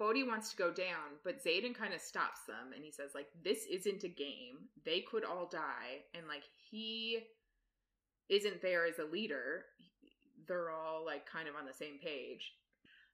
Bodhi 0.00 0.22
wants 0.22 0.48
to 0.50 0.56
go 0.56 0.72
down, 0.72 1.20
but 1.24 1.44
Xaden 1.44 1.74
kind 1.74 1.92
of 1.92 2.00
stops 2.00 2.40
them 2.46 2.72
and 2.74 2.82
he 2.82 2.90
says, 2.90 3.10
like, 3.14 3.26
this 3.44 3.66
isn't 3.70 4.02
a 4.02 4.08
game. 4.08 4.70
They 4.86 5.00
could 5.00 5.26
all 5.26 5.46
die, 5.46 6.06
and 6.14 6.26
like 6.26 6.44
he 6.70 7.20
isn't 8.30 8.62
there 8.62 8.86
as 8.86 8.98
a 8.98 9.04
leader. 9.04 9.66
They're 10.48 10.70
all 10.70 11.04
like 11.04 11.26
kind 11.26 11.48
of 11.48 11.54
on 11.54 11.66
the 11.66 11.74
same 11.74 11.98
page. 12.02 12.54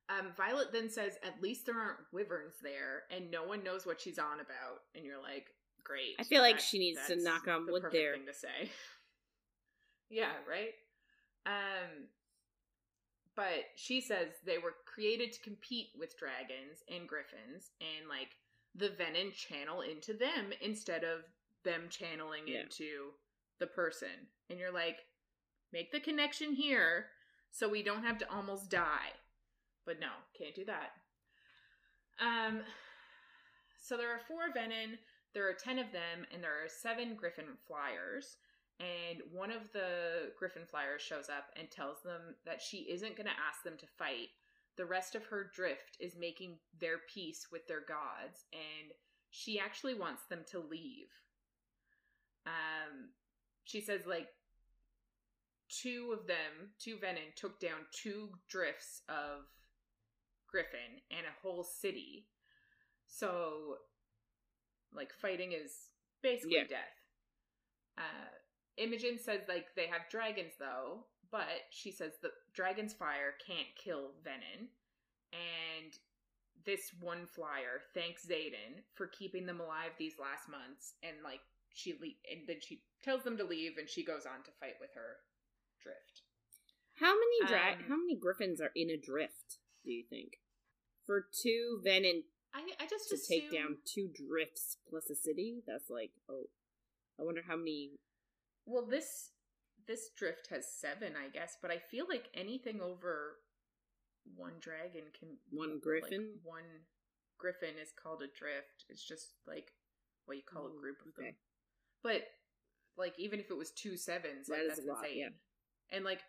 Um, 0.08 0.28
Violet 0.36 0.68
then 0.72 0.88
says, 0.88 1.14
at 1.24 1.42
least 1.42 1.66
there 1.66 1.74
aren't 1.74 1.98
wyverns 2.12 2.54
there, 2.62 3.02
and 3.10 3.32
no 3.32 3.42
one 3.42 3.64
knows 3.64 3.84
what 3.84 4.00
she's 4.00 4.20
on 4.20 4.38
about. 4.38 4.82
And 4.94 5.04
you're 5.04 5.20
like, 5.20 5.48
great. 5.82 6.14
I 6.20 6.22
feel 6.22 6.40
like 6.40 6.60
she 6.60 6.78
needs 6.78 7.00
to 7.08 7.20
knock 7.20 7.48
on 7.48 7.66
the 7.66 7.72
wood 7.72 7.82
perfect 7.82 8.00
there. 8.00 8.12
Thing 8.12 8.26
to 8.26 8.34
say. 8.34 8.70
yeah, 10.08 10.30
right. 10.48 10.70
Um, 11.46 12.06
but 13.36 13.64
she 13.76 14.00
says 14.00 14.28
they 14.44 14.58
were 14.58 14.74
created 14.86 15.32
to 15.32 15.40
compete 15.40 15.88
with 15.98 16.18
dragons 16.18 16.82
and 16.88 17.06
griffins, 17.08 17.70
and 17.80 18.08
like 18.08 18.30
the 18.74 18.88
venin 18.88 19.32
channel 19.32 19.82
into 19.82 20.12
them 20.14 20.52
instead 20.60 21.04
of 21.04 21.20
them 21.64 21.88
channeling 21.90 22.46
Yeah. 22.46 22.60
into 22.60 23.12
the 23.58 23.66
person. 23.66 24.28
And 24.50 24.58
you're 24.58 24.72
like, 24.72 24.98
make 25.72 25.92
the 25.92 26.00
connection 26.00 26.52
here 26.54 27.06
so 27.50 27.68
we 27.68 27.82
don't 27.82 28.04
have 28.04 28.18
to 28.18 28.30
almost 28.32 28.70
die. 28.70 29.12
But 29.84 30.00
no, 30.00 30.08
can't 30.36 30.54
do 30.54 30.64
that. 30.66 30.92
Um, 32.20 32.62
so 33.80 33.96
there 33.96 34.10
are 34.10 34.20
four 34.26 34.52
venin, 34.54 34.98
there 35.34 35.48
are 35.48 35.54
ten 35.54 35.78
of 35.78 35.92
them, 35.92 36.26
and 36.32 36.42
there 36.42 36.64
are 36.64 36.68
seven 36.68 37.14
griffin 37.14 37.56
flyers. 37.66 38.36
And 38.78 39.22
one 39.32 39.50
of 39.50 39.72
the 39.72 40.32
griffin 40.38 40.66
flyers 40.66 41.00
shows 41.00 41.28
up 41.30 41.50
and 41.58 41.70
tells 41.70 42.02
them 42.02 42.36
that 42.44 42.60
she 42.60 42.78
isn't 42.90 43.16
going 43.16 43.26
to 43.26 43.32
ask 43.48 43.62
them 43.64 43.78
to 43.78 43.86
fight. 43.86 44.28
The 44.76 44.84
rest 44.84 45.14
of 45.14 45.24
her 45.26 45.50
drift 45.54 45.96
is 46.00 46.16
making 46.18 46.58
their 46.78 46.98
peace 47.12 47.46
with 47.50 47.66
their 47.66 47.80
gods, 47.80 48.44
and 48.52 48.92
she 49.30 49.58
actually 49.58 49.94
wants 49.94 50.24
them 50.28 50.44
to 50.50 50.58
leave. 50.58 51.08
Um, 52.44 53.08
she 53.64 53.80
says 53.80 54.06
like 54.06 54.28
two 55.68 56.14
of 56.18 56.26
them, 56.26 56.72
two 56.78 56.96
venin, 56.96 57.34
took 57.34 57.58
down 57.58 57.86
two 57.92 58.30
drifts 58.48 59.00
of 59.08 59.46
griffin 60.50 61.00
and 61.10 61.26
a 61.26 61.40
whole 61.42 61.64
city. 61.64 62.28
So, 63.06 63.78
like, 64.92 65.12
fighting 65.12 65.52
is 65.52 65.90
basically 66.22 66.58
Yeah. 66.58 66.64
death. 66.64 67.00
Uh, 67.98 68.28
Imogen 68.76 69.18
says 69.18 69.40
like 69.48 69.66
they 69.74 69.86
have 69.86 70.08
dragons 70.10 70.54
though, 70.58 71.04
but 71.30 71.46
she 71.70 71.90
says 71.90 72.12
the 72.22 72.30
dragon's 72.54 72.92
fire 72.92 73.34
can't 73.44 73.68
kill 73.82 74.12
venin, 74.24 74.68
and 75.32 75.92
this 76.64 76.90
one 77.00 77.26
flyer 77.26 77.80
thanks 77.94 78.26
Xaden 78.26 78.82
for 78.94 79.06
keeping 79.06 79.46
them 79.46 79.60
alive 79.60 79.92
these 79.98 80.18
last 80.20 80.48
months, 80.48 80.94
and 81.02 81.16
like 81.24 81.40
she 81.72 81.92
le- 81.92 82.20
and 82.30 82.46
then 82.46 82.56
she 82.60 82.82
tells 83.02 83.22
them 83.22 83.36
to 83.36 83.44
leave, 83.44 83.78
and 83.78 83.88
she 83.88 84.04
goes 84.04 84.26
on 84.26 84.42
to 84.44 84.50
fight 84.60 84.74
with 84.80 84.90
her 84.94 85.16
drift. 85.82 86.22
How 86.98 87.14
many 87.14 87.48
dra- 87.48 87.72
Um, 87.74 87.84
how 87.88 87.96
many 87.96 88.16
griffins 88.16 88.60
are 88.60 88.72
in 88.74 88.90
a 88.90 88.96
drift? 88.96 89.58
Do 89.84 89.92
you 89.92 90.04
think 90.08 90.40
for 91.04 91.26
two 91.32 91.80
venin 91.84 92.24
I 92.52 92.60
I 92.80 92.86
just 92.86 93.08
to 93.10 93.18
take 93.18 93.52
down 93.52 93.78
two 93.84 94.08
drifts 94.08 94.78
plus 94.88 95.10
a 95.10 95.14
city? 95.14 95.62
That's 95.66 95.90
like 95.90 96.12
oh, 96.28 96.48
I 97.20 97.22
wonder 97.22 97.42
how 97.46 97.56
many. 97.56 97.98
Well, 98.66 98.86
this 98.86 99.30
this 99.86 100.10
drift 100.16 100.48
has 100.50 100.66
seven, 100.66 101.12
I 101.16 101.28
guess, 101.28 101.56
but 101.62 101.70
I 101.70 101.78
feel 101.78 102.06
like 102.08 102.28
anything 102.34 102.80
over 102.80 103.36
one 104.34 104.54
dragon 104.60 105.04
can 105.18 105.38
One 105.50 105.74
like, 105.74 105.80
griffin? 105.82 106.40
one 106.42 106.64
griffin 107.38 107.78
is 107.80 107.92
called 107.92 108.22
a 108.22 108.26
drift. 108.38 108.84
It's 108.88 109.06
just 109.06 109.34
like 109.46 109.72
what 110.24 110.36
you 110.36 110.42
call 110.42 110.66
a 110.66 110.80
group 110.80 110.96
of 111.06 111.14
them. 111.14 111.34
But 112.02 112.22
like 112.96 113.14
even 113.18 113.38
if 113.40 113.50
it 113.50 113.56
was 113.56 113.70
two 113.70 113.96
sevens, 113.96 114.48
like 114.48 114.58
That 114.60 114.64
is 114.64 114.76
that's 114.76 114.88
a 114.88 114.90
lot, 114.92 115.04
insane. 115.04 115.18
yeah. 115.18 115.28
And 115.96 116.04
like 116.04 116.20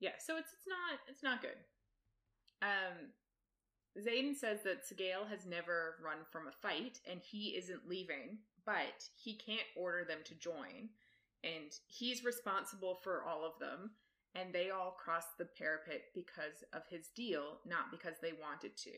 yeah, 0.00 0.18
so 0.18 0.36
it's 0.36 0.52
it's 0.52 0.66
not 0.66 0.98
it's 1.08 1.22
not 1.22 1.42
good. 1.42 1.58
Um 2.62 3.12
Xaden 3.98 4.34
says 4.34 4.62
that 4.64 4.84
Sgaeyl 4.88 5.28
has 5.28 5.44
never 5.46 5.96
run 6.02 6.18
from 6.30 6.48
a 6.48 6.52
fight 6.52 6.98
and 7.08 7.20
he 7.20 7.56
isn't 7.58 7.86
leaving, 7.86 8.38
but 8.64 9.04
he 9.14 9.36
can't 9.36 9.66
order 9.76 10.04
them 10.04 10.20
to 10.24 10.34
join. 10.34 10.88
And 11.44 11.72
he's 11.86 12.24
responsible 12.24 12.98
for 13.02 13.24
all 13.24 13.44
of 13.44 13.58
them, 13.58 13.90
and 14.34 14.52
they 14.52 14.70
all 14.70 14.92
crossed 14.92 15.36
the 15.38 15.48
parapet 15.58 16.02
because 16.14 16.64
of 16.72 16.82
his 16.88 17.08
deal, 17.08 17.58
not 17.66 17.90
because 17.90 18.14
they 18.22 18.32
wanted 18.32 18.76
to. 18.78 18.90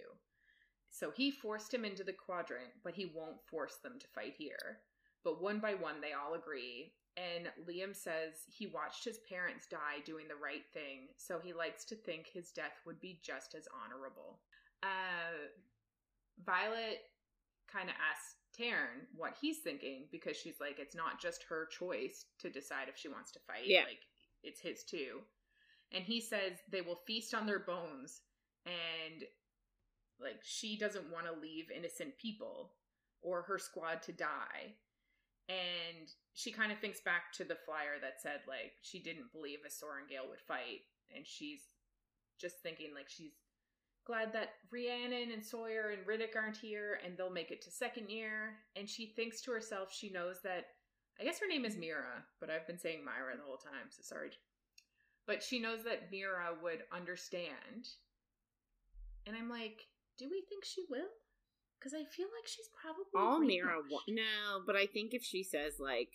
So 0.90 1.10
he 1.10 1.30
forced 1.30 1.72
him 1.72 1.84
into 1.84 2.04
the 2.04 2.12
quadrant, 2.12 2.70
but 2.84 2.94
he 2.94 3.06
won't 3.06 3.42
force 3.48 3.76
them 3.82 3.98
to 3.98 4.06
fight 4.14 4.34
here. 4.38 4.78
But 5.24 5.42
one 5.42 5.58
by 5.58 5.74
one, 5.74 6.00
they 6.00 6.12
all 6.12 6.34
agree. 6.34 6.92
And 7.16 7.48
Liam 7.66 7.96
says 7.96 8.44
he 8.48 8.66
watched 8.66 9.04
his 9.04 9.18
parents 9.28 9.66
die 9.66 10.02
doing 10.04 10.28
the 10.28 10.36
right 10.36 10.64
thing, 10.72 11.08
so 11.16 11.38
he 11.42 11.52
likes 11.52 11.84
to 11.86 11.96
think 11.96 12.26
his 12.26 12.50
death 12.50 12.78
would 12.86 13.00
be 13.00 13.20
just 13.22 13.54
as 13.54 13.68
honorable. 13.72 14.40
Uh, 14.82 15.48
Violet 16.44 17.00
kind 17.72 17.88
of 17.88 17.94
asks 17.98 18.34
Tairn 18.56 19.06
what 19.16 19.34
he's 19.40 19.58
thinking 19.58 20.04
because 20.10 20.36
she's 20.36 20.60
like, 20.60 20.78
it's 20.78 20.94
not 20.94 21.20
just 21.20 21.44
her 21.48 21.66
choice 21.66 22.26
to 22.40 22.50
decide 22.50 22.88
if 22.88 22.96
she 22.96 23.08
wants 23.08 23.32
to 23.32 23.40
fight. 23.46 23.66
Yeah. 23.66 23.82
Like, 23.82 24.00
it's 24.42 24.60
his 24.60 24.84
too. 24.84 25.20
And 25.92 26.04
he 26.04 26.20
says 26.20 26.52
they 26.70 26.80
will 26.80 27.00
feast 27.06 27.34
on 27.34 27.46
their 27.46 27.60
bones 27.60 28.20
and 28.66 29.24
like 30.20 30.40
she 30.42 30.78
doesn't 30.78 31.12
want 31.12 31.26
to 31.26 31.40
leave 31.40 31.70
innocent 31.70 32.16
people 32.18 32.72
or 33.22 33.42
her 33.42 33.58
squad 33.58 34.02
to 34.02 34.12
die. 34.12 34.76
And 35.48 36.08
she 36.32 36.52
kind 36.52 36.72
of 36.72 36.78
thinks 36.78 37.00
back 37.00 37.32
to 37.34 37.44
the 37.44 37.58
flyer 37.66 38.00
that 38.00 38.20
said 38.22 38.40
like 38.48 38.72
she 38.82 39.02
didn't 39.02 39.32
believe 39.32 39.58
a 39.64 39.68
Sorrengail 39.68 40.28
would 40.30 40.40
fight, 40.40 40.88
and 41.14 41.26
she's 41.26 41.60
just 42.40 42.62
thinking 42.62 42.92
like 42.94 43.08
she's 43.08 43.32
glad 44.06 44.32
that 44.32 44.50
Rhiannon 44.72 45.32
and 45.32 45.44
Sawyer 45.44 45.90
and 45.96 46.06
Ridoc 46.06 46.36
aren't 46.36 46.56
here 46.56 47.00
and 47.04 47.16
they'll 47.16 47.30
make 47.30 47.50
it 47.50 47.62
to 47.62 47.70
second 47.70 48.10
year. 48.10 48.56
And 48.76 48.88
she 48.88 49.06
thinks 49.06 49.40
to 49.42 49.50
herself 49.50 49.92
she 49.92 50.10
knows 50.10 50.40
that 50.42 50.66
I 51.20 51.24
guess 51.24 51.38
her 51.38 51.46
name 51.46 51.64
is 51.64 51.76
Mira, 51.76 52.24
but 52.40 52.50
I've 52.50 52.66
been 52.66 52.78
saying 52.78 53.04
Myra 53.04 53.36
the 53.36 53.44
whole 53.46 53.56
time, 53.56 53.88
so 53.90 54.02
sorry. 54.02 54.30
But 55.26 55.42
she 55.42 55.60
knows 55.60 55.84
that 55.84 56.10
Mira 56.10 56.56
would 56.62 56.82
understand. 56.92 57.88
And 59.26 59.36
I'm 59.36 59.48
like, 59.48 59.86
do 60.18 60.26
we 60.30 60.42
think 60.48 60.64
she 60.64 60.82
will? 60.90 61.08
Because 61.78 61.94
I 61.94 62.04
feel 62.04 62.26
like 62.26 62.46
she's 62.46 62.68
probably 62.74 63.04
All 63.16 63.40
brainwashed. 63.40 63.46
Mira 63.46 63.78
wa- 63.90 64.00
no, 64.08 64.62
but 64.66 64.76
I 64.76 64.86
think 64.86 65.14
if 65.14 65.22
she 65.22 65.42
says 65.42 65.74
like 65.78 66.08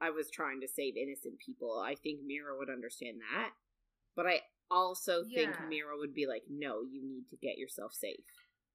I 0.00 0.10
was 0.10 0.30
trying 0.30 0.60
to 0.60 0.68
save 0.68 0.96
innocent 0.96 1.38
people, 1.38 1.78
I 1.78 1.94
think 1.94 2.20
Mira 2.26 2.56
would 2.58 2.70
understand 2.70 3.18
that. 3.32 3.50
But 4.16 4.26
I 4.26 4.40
also 4.72 5.24
think 5.34 5.54
Mira 5.68 5.96
would 5.96 6.14
be 6.14 6.26
like, 6.26 6.42
no, 6.50 6.82
you 6.82 7.02
need 7.04 7.24
to 7.30 7.36
get 7.36 7.58
yourself 7.58 7.92
safe. 7.92 8.24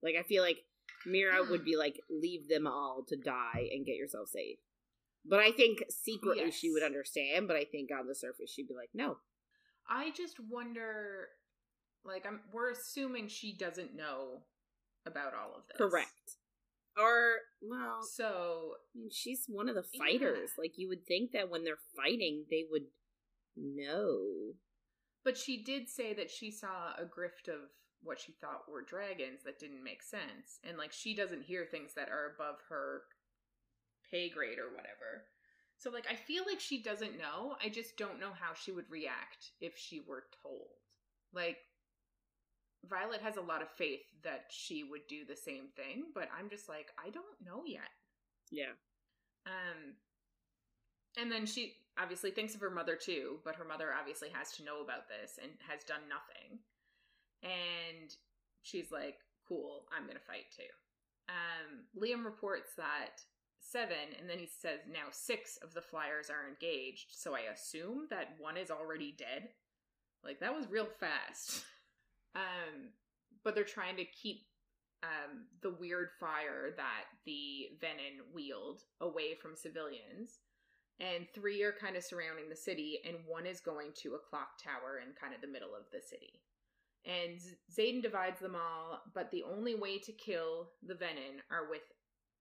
Like 0.04 0.16
I 0.20 0.24
feel 0.24 0.44
like 0.44 0.58
Mira 1.06 1.44
would 1.50 1.64
be 1.66 1.76
like, 1.78 2.00
leave 2.10 2.48
them 2.48 2.68
all 2.68 3.04
to 3.08 3.16
die 3.18 3.70
and 3.72 3.86
get 3.86 3.96
yourself 3.96 4.30
safe. 4.30 4.58
But 5.26 5.40
I 5.40 5.52
think 5.52 5.80
secretly 5.90 6.52
she 6.52 6.72
would 6.72 6.84
understand. 6.84 7.48
But 7.48 7.58
I 7.58 7.66
think 7.66 7.90
on 7.92 8.08
the 8.08 8.16
surface 8.16 8.52
she'd 8.52 8.68
be 8.68 8.76
like, 8.76 8.90
no. 8.94 9.18
I 9.90 10.12
just 10.12 10.36
wonder, 10.50 11.28
like, 12.06 12.26
I'm 12.26 12.42
we're 12.54 12.72
assuming 12.72 13.28
she 13.28 13.56
doesn't 13.58 13.96
know 13.96 14.44
about 15.06 15.34
all 15.34 15.56
of 15.56 15.64
this. 15.68 15.78
Correct. 15.78 16.12
Or 16.98 17.36
well, 17.62 18.02
So 18.02 18.74
I 18.96 19.00
mean, 19.00 19.10
she's 19.12 19.46
one 19.48 19.70
of 19.70 19.76
the 19.76 19.84
Yeah. 19.94 20.00
fighters. 20.04 20.52
Like 20.58 20.74
you 20.78 20.88
would 20.90 21.06
think 21.06 21.32
that 21.32 21.50
when 21.50 21.64
they're 21.64 21.80
fighting, 21.96 22.46
they 22.50 22.66
would 22.70 22.86
know. 23.56 24.54
But 25.28 25.38
she 25.38 25.62
did 25.62 25.90
say 25.90 26.14
that 26.14 26.32
she 26.32 26.52
saw 26.52 26.94
a 26.98 27.04
grift 27.04 27.50
of 27.50 27.60
what 28.02 28.18
she 28.18 28.32
thought 28.32 28.72
were 28.72 28.82
dragons 28.82 29.44
that 29.44 29.60
didn't 29.60 29.84
make 29.84 30.02
sense. 30.02 30.62
And 30.64 30.78
like 30.78 30.94
she 30.94 31.14
doesn't 31.14 31.44
hear 31.44 31.66
things 31.66 31.92
that 31.96 32.08
are 32.08 32.34
above 32.34 32.56
her 32.70 33.02
pay 34.10 34.30
grade 34.30 34.58
or 34.58 34.70
whatever. 34.70 35.26
So 35.80 35.90
like 35.90 36.08
I 36.10 36.16
feel 36.16 36.46
like 36.48 36.62
she 36.62 36.82
doesn't 36.82 37.18
know. 37.18 37.58
I 37.62 37.68
just 37.68 37.98
don't 37.98 38.22
know 38.22 38.32
how 38.40 38.54
she 38.54 38.72
would 38.72 38.90
react 38.90 39.52
if 39.60 39.78
she 39.78 40.00
were 40.08 40.24
told. 40.42 40.70
Like 41.34 41.58
Violet 42.90 43.20
has 43.20 43.36
a 43.36 43.42
lot 43.42 43.62
of 43.62 43.68
faith 43.70 44.06
that 44.24 44.46
she 44.50 44.86
would 44.86 45.08
do 45.10 45.26
the 45.28 45.36
same 45.36 45.68
thing, 45.76 46.06
but 46.16 46.30
I'm 46.40 46.50
just 46.50 46.70
like 46.70 46.88
I 47.06 47.10
don't 47.10 47.26
know 47.46 47.64
yet. 47.66 47.92
Yeah. 48.50 48.72
Um, 49.46 49.96
and 51.18 51.30
then 51.30 51.46
she 51.46 51.76
obviously 52.00 52.32
thinks 52.32 52.56
of 52.56 52.62
her 52.62 52.70
mother 52.70 52.96
too, 52.96 53.40
but 53.44 53.56
her 53.56 53.66
mother 53.66 53.90
obviously 53.98 54.30
has 54.30 54.52
to 54.54 54.64
know 54.64 54.82
about 54.82 55.08
this 55.08 55.40
and 55.42 55.52
has 55.68 55.84
done 55.84 56.02
nothing. 56.10 56.60
And 57.44 58.16
she's 58.62 58.92
like, 58.92 59.20
"Cool, 59.48 59.88
I'm 59.92 60.08
gonna 60.08 60.20
fight 60.20 60.52
too." 60.56 60.72
Um, 61.30 61.86
Liam 61.96 62.24
reports 62.26 62.74
that 62.76 63.22
seven, 63.60 64.16
and 64.20 64.30
then 64.30 64.40
he 64.40 64.48
says 64.48 64.80
now 64.88 65.08
six 65.12 65.58
of 65.58 65.74
the 65.74 65.82
flyers 65.82 66.30
are 66.30 66.48
engaged. 66.48 67.12
So 67.12 67.36
I 67.36 67.52
assume 67.52 68.08
that 68.10 68.40
one 68.40 68.58
is 68.58 68.72
already 68.72 69.12
dead. 69.12 69.50
Like 70.24 70.40
that 70.40 70.56
was 70.56 70.68
real 70.70 70.88
fast. 71.00 71.64
Um, 72.36 72.90
but 73.44 73.56
they're 73.56 73.64
trying 73.64 73.96
to 73.98 74.06
keep 74.06 74.46
um, 75.02 75.46
the 75.62 75.72
weird 75.72 76.10
fire 76.20 76.74
that 76.76 77.06
the 77.26 77.70
venin 77.82 78.34
wield 78.34 78.84
away 79.02 79.36
from 79.42 79.56
civilians. 79.56 80.40
And 81.00 81.28
three 81.34 81.62
are 81.62 81.72
kind 81.74 81.96
of 81.96 82.04
surrounding 82.04 82.50
the 82.50 82.56
city, 82.56 83.00
and 83.06 83.18
one 83.28 83.46
is 83.46 83.60
going 83.60 83.92
to 84.02 84.16
a 84.16 84.20
clock 84.20 84.58
tower 84.62 85.00
in 85.06 85.14
kind 85.14 85.34
of 85.36 85.42
the 85.42 85.48
middle 85.48 85.76
of 85.76 85.86
the 85.92 86.02
city. 86.02 86.42
And 87.06 87.40
Xaden 87.72 88.02
divides 88.02 88.40
them 88.40 88.56
all, 88.56 89.02
but 89.14 89.30
the 89.30 89.44
only 89.44 89.76
way 89.76 90.00
to 90.00 90.12
kill 90.12 90.70
the 90.86 90.96
venin 90.96 91.40
are 91.52 91.70
with 91.70 91.84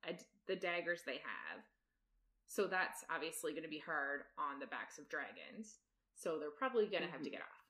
a, 0.09 0.15
the 0.47 0.57
daggers 0.57 1.03
they 1.05 1.21
have. 1.23 1.63
So 2.49 2.67
that's 2.67 3.05
obviously 3.15 3.53
going 3.53 3.65
to 3.65 3.69
be 3.69 3.83
hard 3.85 4.23
on 4.39 4.59
the 4.59 4.67
backs 4.67 4.99
of 4.99 5.09
dragons. 5.09 5.79
So 6.15 6.39
they're 6.39 6.51
probably 6.51 6.87
going 6.87 7.03
to 7.03 7.11
have 7.11 7.23
to 7.23 7.29
Mhm. 7.29 7.33
get 7.33 7.43
off. 7.43 7.65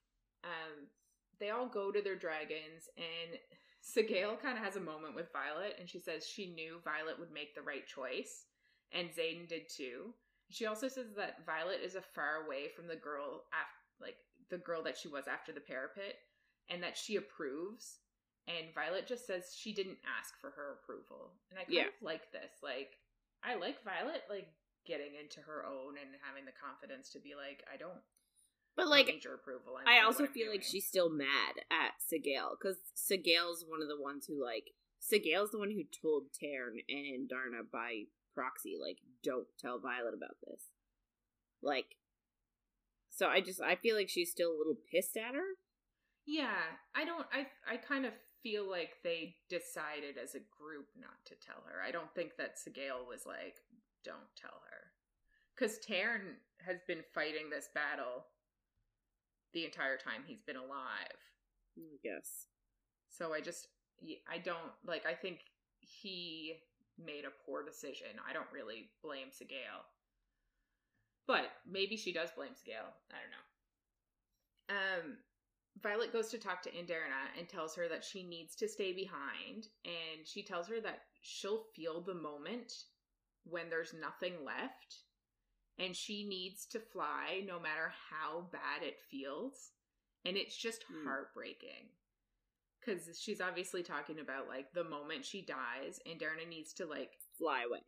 Um, 0.45 0.87
they 1.41 1.51
all 1.51 1.67
go 1.67 1.91
to 1.91 2.01
their 2.01 2.15
dragons, 2.17 2.89
and 2.97 3.41
Sgaeyl 3.83 4.41
kind 4.41 4.57
of 4.57 4.65
has 4.65 4.77
a 4.77 4.81
moment 4.81 5.15
with 5.17 5.33
Violet, 5.33 5.77
and 5.79 5.89
she 5.89 5.99
says 5.99 6.27
she 6.27 6.55
knew 6.55 6.79
Violet 6.85 7.19
would 7.19 7.33
make 7.33 7.55
the 7.55 7.63
right 7.63 7.87
choice, 7.87 8.47
and 8.93 9.11
Xaden 9.11 9.49
did 9.49 9.69
too. 9.69 10.15
She 10.51 10.67
also 10.67 10.89
says 10.89 11.07
that 11.17 11.45
Violet 11.45 11.81
is 11.83 11.95
a 11.97 12.03
far 12.03 12.45
away 12.47 12.69
from 12.75 12.87
the 12.87 12.97
girl, 12.97 13.45
af- 13.53 14.01
like 14.01 14.17
the 14.51 14.59
girl 14.59 14.83
that 14.85 14.97
she 14.97 15.09
was 15.09 15.27
after 15.27 15.53
the 15.53 15.61
parapet, 15.61 16.15
and 16.69 16.83
that 16.83 16.97
she 16.97 17.17
approves. 17.17 17.99
And 18.49 18.73
Violet 18.75 19.09
just 19.09 19.27
says 19.27 19.57
she 19.59 19.75
didn't 19.75 19.99
ask 20.07 20.39
for 20.41 20.51
her 20.51 20.79
approval, 20.81 21.33
and 21.51 21.59
I 21.59 21.65
kind 21.65 21.75
Yeah. 21.75 21.87
of 21.89 22.01
like 22.01 22.31
this. 22.31 22.63
Like, 22.63 22.97
I 23.43 23.57
like 23.57 23.83
Violet 23.83 24.23
like 24.31 24.47
getting 24.87 25.17
into 25.21 25.41
her 25.41 25.67
own 25.67 25.99
and 25.99 26.11
having 26.23 26.45
the 26.45 26.53
confidence 26.53 27.11
to 27.11 27.19
be 27.19 27.35
like, 27.35 27.65
I 27.73 27.77
don't 27.77 27.99
But 28.77 28.87
like, 28.87 29.25
your 29.25 29.35
approval. 29.35 29.79
I 29.85 29.99
know 30.01 30.07
also 30.07 30.27
feel 30.29 30.49
like 30.51 30.63
she's 30.63 30.87
still 30.87 31.11
mad 31.11 31.57
at 31.73 31.95
Sgaeyl 32.07 32.53
because 32.57 32.77
Sgaeyl's 32.95 33.65
one 33.67 33.83
of 33.83 33.89
the 33.89 34.01
ones 34.01 34.27
who 34.27 34.41
like 34.41 34.71
Sgaeyl's 35.03 35.51
the 35.51 35.59
one 35.59 35.71
who 35.73 35.83
told 35.85 36.33
Tairn 36.33 36.79
and 36.89 37.29
Darna 37.29 37.63
by 37.65 38.05
proxy 38.37 38.77
like 38.81 38.99
don't 39.23 39.47
tell 39.59 39.81
Violet 39.81 40.15
about 40.15 40.37
this. 40.47 40.71
Like, 41.63 41.97
so 43.11 43.29
I 43.29 43.41
just 43.41 43.61
I 43.63 43.77
feel 43.77 43.97
like 43.97 44.11
she's 44.11 44.31
still 44.31 44.53
a 44.53 44.59
little 44.59 44.77
pissed 44.93 45.17
at 45.17 45.35
her. 45.35 45.57
Yeah, 46.27 46.77
I 46.95 47.05
don't. 47.05 47.27
I 47.33 47.47
I 47.73 47.77
kind 47.79 48.05
of 48.05 48.13
feel 48.43 48.69
like 48.69 49.03
they 49.03 49.37
decided 49.49 50.19
as 50.23 50.35
a 50.35 50.45
group 50.61 50.89
not 51.01 51.25
to 51.25 51.35
tell 51.35 51.65
her. 51.67 51.81
I 51.87 51.91
don't 51.91 52.15
think 52.15 52.37
that 52.37 52.57
Sgaeyl 52.57 53.09
was 53.09 53.25
like, 53.27 53.57
"Don't 54.05 54.31
tell 54.37 54.61
her," 54.71 54.93
because 55.55 55.79
Tairn 55.79 56.37
has 56.67 56.79
been 56.87 57.03
fighting 57.15 57.49
this 57.49 57.69
battle 57.75 58.27
the 59.55 59.65
entire 59.65 59.97
time 59.97 60.23
he's 60.27 60.43
been 60.43 60.57
alive. 60.57 61.19
I 61.79 61.97
guess. 62.03 62.47
So 63.09 63.33
I 63.33 63.41
just, 63.41 63.69
I 64.31 64.39
don't 64.39 64.73
like. 64.85 65.07
I 65.07 65.15
think 65.15 65.41
he 65.81 66.61
made 66.99 67.25
a 67.25 67.45
poor 67.45 67.65
decision. 67.65 68.09
I 68.29 68.33
don't 68.33 68.51
really 68.53 68.91
blame 69.03 69.29
Sgaeyl, 69.29 69.85
but 71.27 71.47
maybe 71.67 71.97
she 71.97 72.13
does 72.13 72.31
blame 72.31 72.53
Sgaeyl. 72.53 72.91
I 73.11 73.17
don't 73.21 73.31
know. 73.33 73.45
Um, 74.69 75.17
Violet 75.83 76.13
goes 76.13 76.29
to 76.31 76.39
talk 76.39 76.63
to 76.63 76.71
Andarna 76.71 77.29
and 77.39 77.49
tells 77.49 77.75
her 77.77 77.89
that 77.89 78.05
she 78.05 78.23
needs 78.23 78.57
to 78.57 78.69
stay 78.69 78.93
behind, 78.93 79.69
and 79.85 80.27
she 80.27 80.43
tells 80.43 80.69
her 80.69 80.81
that 80.81 81.03
she'll 81.21 81.65
feel 81.75 82.01
the 82.01 82.15
moment 82.15 82.73
when 83.45 83.69
there's 83.71 83.95
nothing 83.95 84.45
left, 84.45 85.05
and 85.79 85.95
she 85.95 86.27
needs 86.27 86.67
to 86.67 86.81
fly 86.81 87.43
no 87.47 87.61
matter 87.61 87.93
how 88.11 88.49
bad 88.51 88.83
it 88.83 89.01
feels, 89.11 89.73
and 90.25 90.37
it's 90.37 90.57
just 90.57 90.83
Hmm. 90.85 91.05
heartbreaking 91.05 91.91
because 92.87 93.19
she's 93.21 93.41
obviously 93.41 93.83
talking 93.83 94.21
about 94.21 94.49
like 94.49 94.73
the 94.73 94.85
moment 94.85 95.25
she 95.25 95.43
dies 95.43 95.99
and 96.09 96.21
Darna 96.21 96.47
needs 96.49 96.73
to 96.75 96.87
like 96.87 97.11
Fly 97.39 97.65
away. 97.69 97.81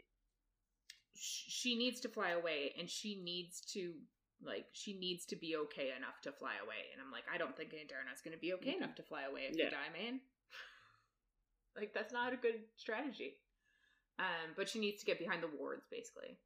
sh- 1.15 1.45
she 1.49 1.79
needs 1.79 2.01
to 2.01 2.09
fly 2.09 2.31
away 2.31 2.75
and 2.79 2.91
she 2.91 3.20
needs 3.23 3.61
to 3.73 3.95
like 4.45 4.66
she 4.73 4.99
needs 4.99 5.25
to 5.27 5.37
be 5.37 5.57
okay 5.57 5.93
enough 5.97 6.20
to 6.23 6.33
fly 6.33 6.53
away 6.62 6.91
and 6.93 7.01
I'm 7.05 7.11
like 7.11 7.25
I 7.33 7.39
don't 7.39 7.57
think 7.57 7.70
Darna's 7.70 8.20
going 8.23 8.35
to 8.37 8.41
be 8.41 8.53
okay 8.55 8.73
Mhm. 8.75 8.77
enough 8.79 8.95
to 8.97 9.03
fly 9.03 9.23
away 9.23 9.43
if 9.51 9.57
Yeah. 9.57 9.65
you 9.65 9.70
die 9.70 9.91
man 9.93 10.20
like 11.77 11.93
that's 11.95 12.12
not 12.12 12.33
a 12.33 12.37
good 12.37 12.61
strategy 12.77 13.35
um 14.19 14.53
but 14.57 14.69
she 14.69 14.79
needs 14.79 15.01
to 15.01 15.07
get 15.07 15.19
behind 15.19 15.43
the 15.43 15.49
wards 15.59 15.87
basically 15.91 16.39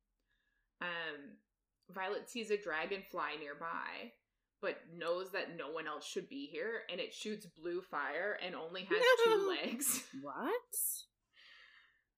um 0.81 1.37
Violet 1.91 2.31
sees 2.31 2.51
a 2.51 2.57
dragon 2.57 3.03
fly 3.11 3.35
nearby 3.39 4.13
but 4.63 4.77
knows 4.97 5.31
that 5.33 5.57
no 5.59 5.71
one 5.71 5.87
else 5.87 6.07
should 6.07 6.29
be 6.29 6.47
here 6.51 6.83
and 6.91 7.01
it 7.01 7.13
shoots 7.13 7.45
blue 7.61 7.83
fire 7.83 8.39
and 8.45 8.55
only 8.55 8.85
has 8.85 9.03
two 9.25 9.49
legs 9.63 10.05
What? 10.23 10.73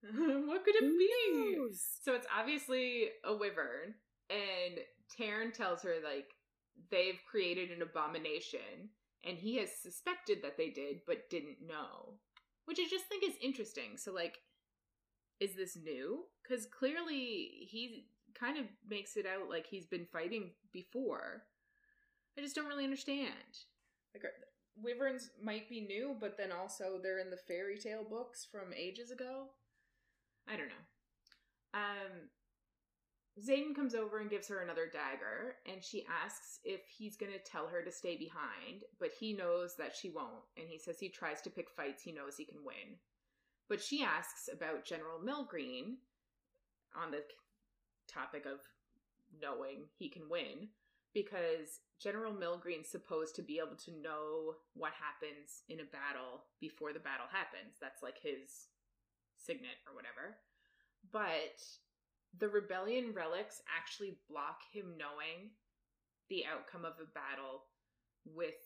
what 0.46 0.64
could 0.64 0.74
it 0.76 0.84
Who 0.84 0.98
be 0.98 1.56
knows? 1.56 1.82
so 2.02 2.14
it's 2.14 2.26
obviously 2.38 3.08
a 3.24 3.34
wyvern, 3.34 3.94
and 4.28 4.78
Tairn 5.16 5.50
tells 5.52 5.82
her 5.82 5.94
like 6.04 6.26
they've 6.90 7.18
created 7.30 7.70
an 7.70 7.80
abomination, 7.82 8.90
and 9.24 9.38
he 9.38 9.56
has 9.56 9.70
suspected 9.82 10.38
that 10.42 10.58
they 10.58 10.68
did 10.70 11.00
but 11.06 11.30
didn't 11.30 11.56
know, 11.66 12.18
which 12.66 12.78
I 12.78 12.86
just 12.90 13.06
think 13.06 13.24
is 13.24 13.34
interesting. 13.42 13.96
So 13.96 14.12
like, 14.12 14.36
is 15.40 15.54
this 15.56 15.74
new? 15.82 16.24
Because 16.42 16.66
clearly 16.66 17.66
he 17.70 18.08
kind 18.38 18.58
of 18.58 18.66
makes 18.86 19.16
it 19.16 19.24
out 19.26 19.48
like 19.48 19.66
he's 19.66 19.86
been 19.86 20.06
fighting 20.12 20.50
before. 20.72 21.44
I 22.36 22.40
just 22.40 22.54
don't 22.54 22.66
really 22.66 22.84
understand. 22.84 23.30
Like, 24.14 24.24
wyverns 24.82 25.30
might 25.42 25.68
be 25.68 25.80
new, 25.80 26.16
but 26.20 26.36
then 26.36 26.52
also 26.52 26.98
they're 27.02 27.20
in 27.20 27.30
the 27.30 27.36
fairy 27.36 27.78
tale 27.78 28.04
books 28.08 28.46
from 28.50 28.72
ages 28.76 29.10
ago. 29.10 29.46
I 30.48 30.56
don't 30.56 30.68
know. 30.68 30.74
Um, 31.74 32.28
Xaden 33.42 33.74
comes 33.74 33.94
over 33.94 34.18
and 34.18 34.30
gives 34.30 34.46
her 34.48 34.60
another 34.60 34.86
dagger, 34.86 35.56
and 35.66 35.82
she 35.82 36.04
asks 36.24 36.60
if 36.64 36.80
he's 36.86 37.16
going 37.16 37.32
to 37.32 37.38
tell 37.38 37.66
her 37.66 37.82
to 37.82 37.90
stay 37.90 38.16
behind, 38.16 38.84
but 39.00 39.10
he 39.18 39.32
knows 39.32 39.74
that 39.76 39.96
she 39.96 40.10
won't, 40.10 40.44
and 40.56 40.68
he 40.68 40.78
says 40.78 40.98
he 41.00 41.08
tries 41.08 41.40
to 41.42 41.50
pick 41.50 41.68
fights 41.70 42.02
he 42.02 42.12
knows 42.12 42.36
he 42.36 42.44
can 42.44 42.64
win. 42.64 42.98
But 43.68 43.82
she 43.82 44.04
asks 44.04 44.48
about 44.52 44.84
General 44.84 45.18
Melgren 45.18 45.96
on 46.94 47.10
the 47.10 47.24
topic 48.06 48.46
of 48.46 48.60
knowing 49.40 49.86
he 49.98 50.08
can 50.08 50.28
win, 50.28 50.68
because 51.14 51.80
General 52.02 52.32
Melgren's 52.32 52.90
supposed 52.90 53.36
to 53.36 53.42
be 53.42 53.58
able 53.58 53.76
to 53.86 54.02
know 54.02 54.56
what 54.74 54.92
happens 54.98 55.62
in 55.68 55.80
a 55.80 55.88
battle 55.88 56.44
before 56.60 56.92
the 56.92 56.98
battle 56.98 57.30
happens. 57.30 57.78
That's 57.80 58.02
like 58.02 58.18
his 58.20 58.68
signet 59.38 59.78
or 59.88 59.94
whatever. 59.94 60.36
But 61.12 61.62
the 62.36 62.48
rebellion 62.48 63.12
relics 63.14 63.62
actually 63.70 64.18
block 64.28 64.58
him 64.72 64.98
knowing 64.98 65.50
the 66.28 66.44
outcome 66.44 66.84
of 66.84 66.94
a 67.00 67.06
battle 67.14 67.62
with 68.26 68.58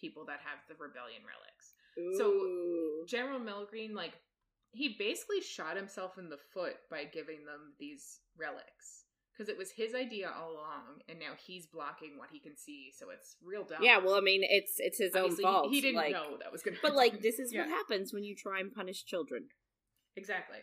people 0.00 0.24
that 0.26 0.40
have 0.40 0.58
the 0.68 0.74
rebellion 0.82 1.22
relics. 1.22 1.74
So- 2.18 3.04
General 3.06 3.40
Melgren, 3.40 3.94
like, 3.94 4.14
he 4.72 4.96
basically 4.98 5.40
shot 5.42 5.76
himself 5.76 6.16
in 6.16 6.30
the 6.30 6.38
foot 6.38 6.76
by 6.90 7.04
giving 7.04 7.44
them 7.44 7.74
these 7.78 8.20
relics. 8.38 9.01
Because 9.32 9.48
it 9.48 9.56
was 9.56 9.70
his 9.70 9.94
idea 9.94 10.30
all 10.30 10.52
along, 10.52 11.00
and 11.08 11.18
now 11.18 11.32
he's 11.46 11.66
blocking 11.66 12.18
what 12.18 12.28
he 12.30 12.38
can 12.38 12.54
see, 12.56 12.92
so 12.94 13.08
it's 13.10 13.36
real 13.42 13.64
dumb. 13.64 13.82
yeah, 13.82 13.96
well, 13.98 14.14
I 14.14 14.20
mean, 14.20 14.42
it's 14.44 14.74
it's 14.78 14.98
his 14.98 15.14
Obviously, 15.16 15.44
own 15.44 15.50
he- 15.52 15.56
fault. 15.60 15.70
He, 15.72 15.80
didn't 15.80 15.96
like, 15.96 16.12
know 16.12 16.36
that 16.42 16.52
was 16.52 16.62
going 16.62 16.74
to 16.76 16.82
But 16.82 16.94
like, 16.94 17.22
this 17.22 17.38
is 17.38 17.50
Yeah. 17.52 17.62
what 17.62 17.70
happens 17.70 18.12
when 18.12 18.24
you 18.24 18.36
try 18.36 18.60
and 18.60 18.70
punish 18.72 19.04
children. 19.04 19.48
Exactly. 20.16 20.58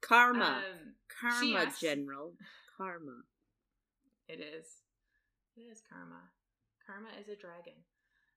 Karma, 0.00 0.62
Um, 0.70 0.94
karma, 1.20 1.72
general, 1.78 2.34
karma. 2.78 3.22
It 4.28 4.40
is. 4.40 4.66
It 5.56 5.62
is 5.70 5.82
karma. 5.88 6.30
Karma 6.86 7.08
is 7.20 7.28
a 7.28 7.36
dragon. 7.36 7.84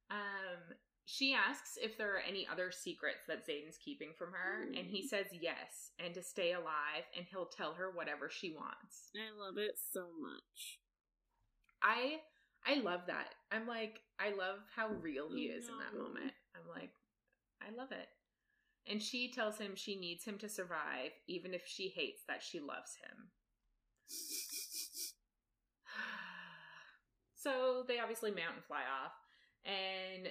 Um, 0.10 0.76
she 1.12 1.34
asks 1.34 1.76
if 1.82 1.98
there 1.98 2.16
are 2.16 2.22
any 2.22 2.48
other 2.52 2.72
secrets 2.72 3.26
that 3.28 3.48
Xaden's 3.48 3.80
keeping 3.84 4.12
from 4.16 4.32
her, 4.32 4.66
and 4.78 4.86
he 4.86 5.02
hmm. 5.02 5.08
says 5.08 5.26
yes, 5.34 5.90
and 5.98 6.14
to 6.14 6.22
stay 6.22 6.54
alive, 6.54 7.02
and 7.18 7.26
he'll 7.32 7.48
tell 7.48 7.74
her 7.74 7.90
whatever 7.90 8.30
she 8.30 8.52
wants. 8.52 9.10
I 9.18 9.34
love 9.44 9.58
it 9.58 9.80
so 9.92 10.06
much. 10.22 10.78
I 11.82 12.20
I 12.64 12.76
love 12.82 13.08
that. 13.08 13.34
I'm 13.52 13.66
like, 13.66 14.02
I 14.20 14.36
love 14.38 14.60
how 14.76 14.90
real 15.02 15.30
he 15.34 15.46
is 15.46 15.68
in 15.68 15.80
that 15.80 15.98
moment. 15.98 16.32
I'm 16.56 16.70
like, 16.70 16.92
I 17.60 17.72
love 17.76 17.92
it. 17.92 18.10
And 18.86 19.02
she 19.02 19.32
tells 19.32 19.58
him 19.58 19.76
she 19.76 20.00
needs 20.00 20.24
him 20.24 20.38
to 20.38 20.50
survive, 20.50 21.10
even 21.28 21.56
if 21.56 21.64
she 21.66 21.90
hates 21.90 22.22
that 22.28 22.44
she 22.44 22.60
loves 22.60 22.98
him. 23.02 23.30
so 27.36 27.84
they 27.88 28.00
obviously 28.00 28.30
mount 28.30 28.58
and 28.58 28.66
fly 28.66 28.82
off, 28.82 29.14
and 29.66 30.30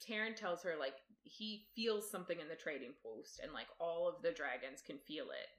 Tairn 0.00 0.34
tells 0.34 0.62
her 0.62 0.74
like 0.78 0.94
he 1.22 1.66
feels 1.74 2.10
something 2.10 2.38
in 2.40 2.48
the 2.48 2.54
trading 2.54 2.92
post, 3.02 3.40
and 3.42 3.52
like 3.52 3.68
all 3.80 4.08
of 4.08 4.22
the 4.22 4.32
dragons 4.32 4.82
can 4.84 4.98
feel 4.98 5.26
it. 5.26 5.50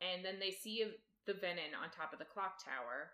And 0.00 0.24
then 0.24 0.38
they 0.40 0.50
see 0.50 0.84
the 1.26 1.32
venin 1.32 1.74
on 1.80 1.90
top 1.90 2.12
of 2.12 2.18
the 2.18 2.24
clock 2.24 2.62
tower, 2.62 3.10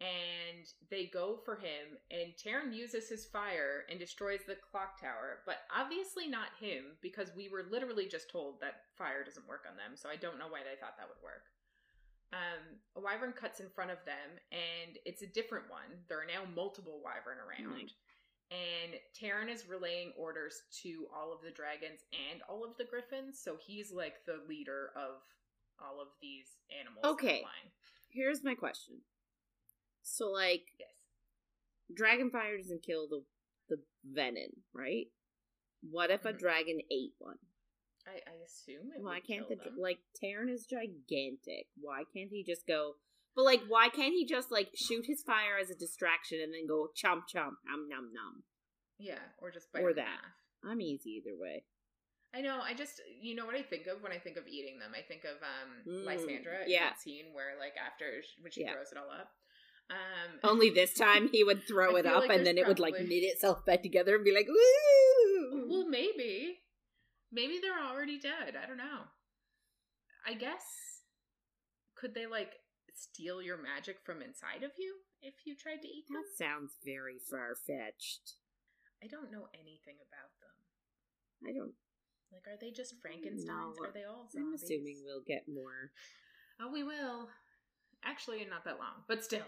and 0.00 0.66
they 0.90 1.06
go 1.06 1.38
for 1.44 1.56
him. 1.56 1.98
And 2.10 2.36
Tairn 2.36 2.72
uses 2.72 3.08
his 3.08 3.26
fire 3.26 3.84
and 3.90 3.98
destroys 3.98 4.40
the 4.46 4.56
clock 4.56 5.00
tower, 5.00 5.40
but 5.46 5.58
obviously 5.74 6.28
not 6.28 6.58
him 6.58 6.98
because 7.00 7.30
we 7.36 7.48
were 7.48 7.66
literally 7.70 8.06
just 8.06 8.30
told 8.30 8.60
that 8.60 8.82
fire 8.96 9.24
doesn't 9.24 9.48
work 9.48 9.64
on 9.68 9.76
them. 9.76 9.96
So 9.96 10.08
I 10.08 10.16
don't 10.16 10.38
know 10.38 10.48
why 10.48 10.60
they 10.60 10.78
thought 10.80 10.98
that 10.98 11.08
would 11.08 11.22
work. 11.22 11.46
Um, 12.32 12.82
a 12.96 13.00
wyvern 13.00 13.32
cuts 13.32 13.60
in 13.60 13.70
front 13.70 13.92
of 13.92 13.98
them, 14.04 14.38
and 14.50 14.98
it's 15.06 15.22
a 15.22 15.26
different 15.26 15.70
one. 15.70 16.02
There 16.08 16.18
are 16.18 16.26
now 16.26 16.42
multiple 16.54 16.98
wyvern 16.98 17.38
around. 17.38 17.78
Nice. 17.78 17.94
And 18.50 18.94
Tairn 19.18 19.48
is 19.48 19.68
relaying 19.68 20.12
orders 20.18 20.62
to 20.82 21.06
all 21.14 21.32
of 21.32 21.40
the 21.42 21.50
dragons 21.50 22.00
and 22.30 22.40
all 22.48 22.64
of 22.64 22.76
the 22.76 22.84
griffins. 22.84 23.40
So 23.42 23.56
he's 23.60 23.90
like 23.92 24.24
the 24.26 24.40
leader 24.48 24.90
of 24.96 25.22
all 25.80 26.00
of 26.00 26.08
these 26.22 26.46
animals. 26.78 27.04
Okay. 27.04 27.42
Here's 28.12 28.44
my 28.44 28.54
question. 28.54 28.96
So, 30.02 30.30
like, 30.30 30.66
Yes. 30.78 30.88
Dragonfire 31.98 32.56
doesn't 32.58 32.82
kill 32.82 33.08
the 33.08 33.24
the 33.68 33.82
venin, 34.06 34.52
right? 34.74 35.06
What 35.90 36.10
if 36.10 36.24
a 36.26 36.32
Mhm. 36.34 36.38
dragon 36.38 36.80
ate 36.90 37.14
one? 37.18 37.38
I, 38.06 38.20
I 38.26 38.34
assume 38.44 38.92
it 38.92 39.02
Why 39.02 39.20
can't 39.20 39.48
the 39.48 39.56
them. 39.56 39.78
like 39.78 39.98
Tairn 40.14 40.50
is 40.50 40.66
gigantic? 40.66 41.66
Why 41.80 42.04
can't 42.04 42.30
he 42.30 42.42
just 42.44 42.66
go? 42.66 42.96
But 43.36 43.44
like, 43.44 43.62
why 43.68 43.88
can't 43.88 44.14
he 44.14 44.24
just 44.26 44.50
like 44.52 44.68
shoot 44.74 45.06
his 45.06 45.22
fire 45.22 45.58
as 45.60 45.70
a 45.70 45.74
distraction 45.74 46.38
and 46.42 46.52
then 46.54 46.66
go 46.68 46.88
chomp 46.94 47.22
chomp 47.34 47.58
nom 47.66 47.88
nom 47.88 48.10
nom? 48.12 48.42
Yeah, 48.98 49.18
or 49.42 49.50
just 49.50 49.72
bite 49.72 49.82
Or 49.82 49.92
that. 49.94 50.06
half. 50.06 50.70
I'm 50.70 50.80
easy 50.80 51.20
either 51.22 51.36
way. 51.38 51.64
I 52.34 52.40
know. 52.40 52.60
I 52.62 52.74
just, 52.74 53.00
you 53.20 53.34
know 53.34 53.46
what 53.46 53.54
I 53.54 53.62
think 53.62 53.86
of 53.86 54.02
when 54.02 54.12
I 54.12 54.18
think 54.18 54.36
of 54.36 54.46
eating 54.48 54.78
them. 54.78 54.92
I 54.96 55.02
think 55.02 55.22
of 55.24 55.36
um 55.42 55.82
Mm, 55.86 56.04
Lysandra 56.06 56.58
yeah. 56.66 56.90
that 56.90 57.00
scene 57.00 57.26
where, 57.32 57.58
like, 57.58 57.74
after 57.76 58.06
when 58.40 58.50
she 58.52 58.62
Yeah. 58.62 58.72
throws 58.72 58.90
it 58.92 58.98
all 58.98 59.10
up. 59.10 59.30
Um, 59.90 60.40
Only 60.44 60.70
this 60.70 60.94
time 60.94 61.28
he 61.28 61.44
would 61.44 61.62
throw 61.68 61.96
it 61.96 62.06
up 62.06 62.20
like 62.22 62.30
and 62.30 62.46
then 62.46 62.56
it 62.58 62.66
would 62.66 62.78
like 62.80 62.94
knit 62.94 63.22
itself 63.24 63.64
back 63.66 63.82
together 63.82 64.14
and 64.16 64.24
be 64.24 64.32
like, 64.34 64.48
woo! 64.48 65.66
well, 65.68 65.88
maybe, 65.88 66.58
maybe 67.30 67.58
they're 67.60 67.84
already 67.84 68.18
dead. 68.18 68.54
I 68.60 68.66
don't 68.66 68.78
know. 68.78 69.02
I 70.26 70.34
guess 70.34 70.62
could 71.96 72.14
they 72.14 72.26
like 72.26 72.52
steal 72.94 73.42
your 73.42 73.58
magic 73.58 73.98
from 74.04 74.22
inside 74.22 74.62
of 74.62 74.72
you 74.78 74.96
if 75.20 75.34
you 75.44 75.54
tried 75.54 75.82
to 75.82 75.88
eat 75.88 76.06
them? 76.08 76.22
That 76.22 76.38
sounds 76.38 76.78
very 76.84 77.18
far 77.18 77.54
fetched. 77.66 78.38
I 79.02 79.06
don't 79.06 79.30
know 79.30 79.48
anything 79.52 79.98
about 80.00 80.32
them. 80.40 80.56
I 81.44 81.52
don't. 81.52 81.74
Like, 82.32 82.46
are 82.48 82.58
they 82.60 82.70
just 82.70 82.94
Frankenstein's? 83.02 83.78
Are 83.78 83.92
they 83.92 84.04
all 84.04 84.28
I'm 84.36 84.54
assuming 84.54 85.02
we'll 85.04 85.22
get 85.26 85.44
more. 85.46 85.92
Oh, 86.60 86.72
we 86.72 86.82
will. 86.82 87.28
Actually, 88.04 88.44
not 88.48 88.64
that 88.64 88.78
long, 88.78 89.04
but 89.08 89.22
still. 89.22 89.46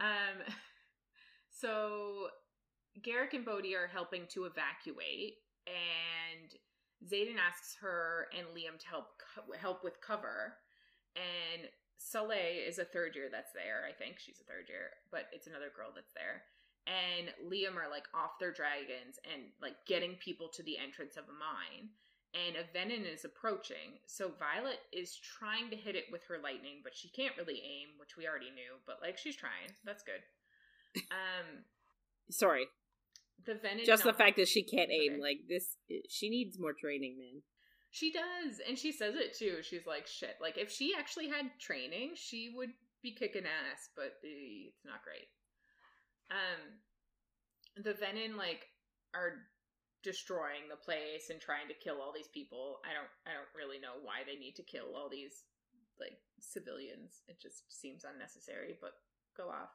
Um, 0.00 0.40
so 1.50 2.28
Garrick 3.02 3.34
and 3.34 3.44
Bodhi 3.44 3.74
are 3.74 3.86
helping 3.86 4.26
to 4.30 4.44
evacuate, 4.44 5.34
and 5.66 6.50
Xaden 7.04 7.36
asks 7.36 7.76
her 7.80 8.28
and 8.36 8.46
Liam 8.48 8.78
to 8.78 8.88
help 8.88 9.06
co- 9.18 9.58
help 9.58 9.84
with 9.84 10.00
cover, 10.00 10.54
and 11.16 11.68
Soleil 11.98 12.64
is 12.66 12.78
a 12.78 12.86
third 12.86 13.14
year 13.14 13.28
that's 13.30 13.52
there. 13.52 13.84
I 13.84 13.92
think 13.92 14.18
she's 14.18 14.40
a 14.40 14.48
third 14.48 14.70
year, 14.70 14.96
but 15.10 15.26
it's 15.32 15.46
another 15.46 15.68
girl 15.74 15.90
that's 15.94 16.14
there. 16.14 16.46
And 16.86 17.28
Liam 17.44 17.76
are 17.76 17.90
like 17.90 18.08
off 18.14 18.38
their 18.40 18.54
dragons 18.54 19.20
and 19.28 19.52
like 19.60 19.76
getting 19.86 20.14
people 20.16 20.48
to 20.54 20.62
the 20.62 20.78
entrance 20.78 21.18
of 21.18 21.28
a 21.28 21.36
mine 21.36 21.90
and 22.34 22.56
a 22.56 22.64
venin 22.76 23.04
is 23.04 23.24
approaching. 23.24 24.00
So 24.06 24.32
Violet 24.38 24.80
is 24.92 25.16
trying 25.16 25.70
to 25.70 25.76
hit 25.76 25.96
it 25.96 26.04
with 26.12 26.22
her 26.28 26.38
lightning, 26.42 26.80
but 26.82 26.96
she 26.96 27.08
can't 27.08 27.36
really 27.36 27.60
aim, 27.64 27.98
which 27.98 28.16
we 28.16 28.26
already 28.26 28.50
knew. 28.50 28.76
But 28.86 28.98
like 29.02 29.18
she's 29.18 29.36
trying. 29.36 29.74
That's 29.84 30.02
good. 30.02 30.22
Um, 31.12 31.64
Sorry, 32.30 32.66
the 33.44 33.52
venin. 33.52 33.84
just 33.84 34.02
the 34.02 34.12
fact 34.12 34.36
that 34.36 34.48
she 34.48 34.62
can't 34.62 34.90
aim 34.90 35.12
okay. 35.14 35.22
like 35.22 35.38
this. 35.48 35.76
She 36.08 36.30
needs 36.30 36.58
more 36.58 36.72
training, 36.72 37.16
man. 37.18 37.42
She 37.90 38.12
does, 38.12 38.60
and 38.66 38.78
she 38.78 38.92
says 38.92 39.14
it 39.16 39.36
too. 39.36 39.62
She's 39.62 39.86
like, 39.86 40.06
"Shit!" 40.06 40.36
Like 40.40 40.58
if 40.58 40.70
she 40.70 40.94
actually 40.94 41.28
had 41.28 41.58
training, 41.58 42.12
she 42.14 42.52
would 42.54 42.70
be 43.02 43.14
kicking 43.14 43.44
ass. 43.46 43.88
But 43.96 44.20
eh, 44.24 44.68
it's 44.68 44.84
not 44.84 45.02
great. 45.02 45.28
Um, 46.30 47.82
the 47.82 47.94
venin 47.94 48.36
like 48.36 48.66
are 49.14 49.48
destroying 50.02 50.68
the 50.68 50.76
place 50.76 51.30
and 51.30 51.40
trying 51.40 51.68
to 51.68 51.82
kill 51.82 52.00
all 52.00 52.12
these 52.12 52.28
people. 52.28 52.80
I 52.84 52.92
don't 52.92 53.10
I 53.26 53.32
don't 53.32 53.50
really 53.56 53.80
know 53.80 53.98
why 54.02 54.22
they 54.26 54.38
need 54.38 54.56
to 54.56 54.62
kill 54.62 54.94
all 54.94 55.08
these 55.08 55.44
like 55.98 56.18
civilians. 56.40 57.22
It 57.26 57.40
just 57.40 57.64
seems 57.72 58.04
unnecessary, 58.04 58.76
but 58.80 58.92
go 59.36 59.48
off. 59.48 59.72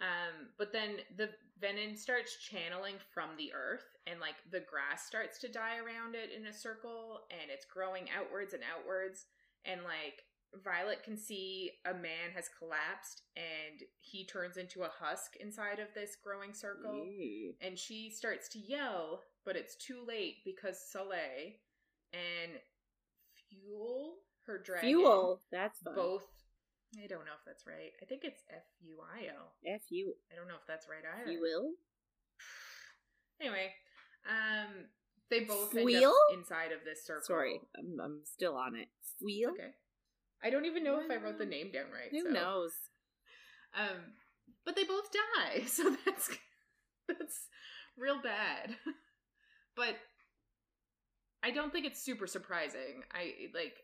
Um 0.00 0.50
but 0.58 0.72
then 0.72 0.96
the 1.16 1.30
venin 1.60 1.96
starts 1.96 2.36
channeling 2.36 2.94
from 3.12 3.30
the 3.36 3.52
earth 3.52 3.86
and 4.06 4.20
like 4.20 4.36
the 4.50 4.60
grass 4.60 5.06
starts 5.06 5.38
to 5.40 5.48
die 5.48 5.78
around 5.78 6.14
it 6.14 6.30
in 6.30 6.46
a 6.46 6.52
circle 6.52 7.20
and 7.30 7.50
it's 7.50 7.66
growing 7.66 8.04
outwards 8.16 8.54
and 8.54 8.62
outwards 8.62 9.26
and 9.64 9.82
like 9.82 10.22
Violet 10.64 11.02
can 11.02 11.16
see 11.16 11.72
a 11.84 11.92
man 11.92 12.32
has 12.34 12.48
collapsed 12.58 13.22
and 13.36 13.82
he 13.98 14.24
turns 14.24 14.56
into 14.56 14.82
a 14.82 14.90
husk 15.00 15.36
inside 15.40 15.78
of 15.78 15.88
this 15.94 16.16
growing 16.22 16.54
circle 16.54 17.04
Ew. 17.04 17.54
and 17.60 17.78
she 17.78 18.10
starts 18.10 18.48
to 18.50 18.58
yell, 18.58 19.22
but 19.44 19.56
it's 19.56 19.76
too 19.76 20.04
late 20.06 20.36
because 20.44 20.80
Soleil 20.90 21.52
and 22.12 22.52
Fuel, 23.50 24.14
her 24.46 24.58
dragon, 24.58 24.88
Fuel. 24.88 25.40
That's 25.52 25.80
fun. 25.80 25.94
both. 25.94 26.26
I 26.96 27.06
don't 27.06 27.26
know 27.28 27.36
if 27.36 27.44
that's 27.44 27.66
right. 27.66 27.92
I 28.00 28.06
think 28.06 28.22
it's 28.24 28.42
F 28.48 28.64
U 28.80 28.98
I 29.04 29.28
L. 29.28 29.52
F 29.66 29.82
you. 29.90 30.14
I 30.32 30.36
don't 30.36 30.48
know 30.48 30.56
if 30.56 30.66
that's 30.66 30.88
right 30.88 31.04
either. 31.04 31.32
You 31.32 31.40
will. 31.40 31.72
Anyway, 33.40 33.70
um, 34.26 34.90
they 35.30 35.44
both 35.44 35.72
end 35.76 36.04
up 36.04 36.12
inside 36.34 36.72
of 36.72 36.80
this 36.84 37.06
circle. 37.06 37.22
Sorry, 37.24 37.60
I'm, 37.78 38.00
I'm 38.02 38.20
still 38.24 38.56
on 38.56 38.74
it. 38.74 38.88
Fuel. 39.20 39.52
Okay. 39.52 39.70
I 40.42 40.50
don't 40.50 40.64
even 40.64 40.82
know 40.82 41.00
if 41.00 41.08
I 41.08 41.22
wrote 41.22 41.38
the 41.38 41.46
name 41.46 41.70
down 41.70 41.86
right. 41.92 42.10
Who 42.10 42.22
so. 42.22 42.30
knows? 42.30 42.72
Um, 43.78 44.14
but 44.64 44.76
they 44.76 44.84
both 44.84 45.08
die, 45.12 45.62
so 45.66 45.96
that's 46.04 46.30
that's 47.08 47.46
real 47.96 48.20
bad. 48.20 48.74
but 49.76 49.96
I 51.42 51.50
don't 51.50 51.72
think 51.72 51.86
it's 51.86 52.02
super 52.02 52.26
surprising. 52.26 53.02
I 53.12 53.32
like 53.54 53.74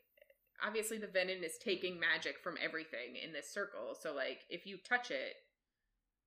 obviously 0.64 0.98
the 0.98 1.06
venin 1.06 1.42
is 1.42 1.58
taking 1.58 1.98
magic 1.98 2.38
from 2.42 2.56
everything 2.62 3.16
in 3.22 3.32
this 3.32 3.52
circle, 3.52 3.94
so 3.98 4.14
like 4.14 4.40
if 4.50 4.66
you 4.66 4.76
touch 4.78 5.10
it, 5.10 5.34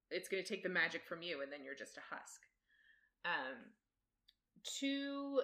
it's 0.10 0.30
going 0.30 0.42
to 0.42 0.48
take 0.48 0.64
the 0.64 0.70
magic 0.70 1.06
from 1.06 1.22
you, 1.22 1.42
and 1.42 1.52
then 1.52 1.64
you're 1.64 1.76
just 1.76 1.98
a 1.98 2.16
husk. 2.16 2.42
Um, 3.26 3.74
two 4.64 5.42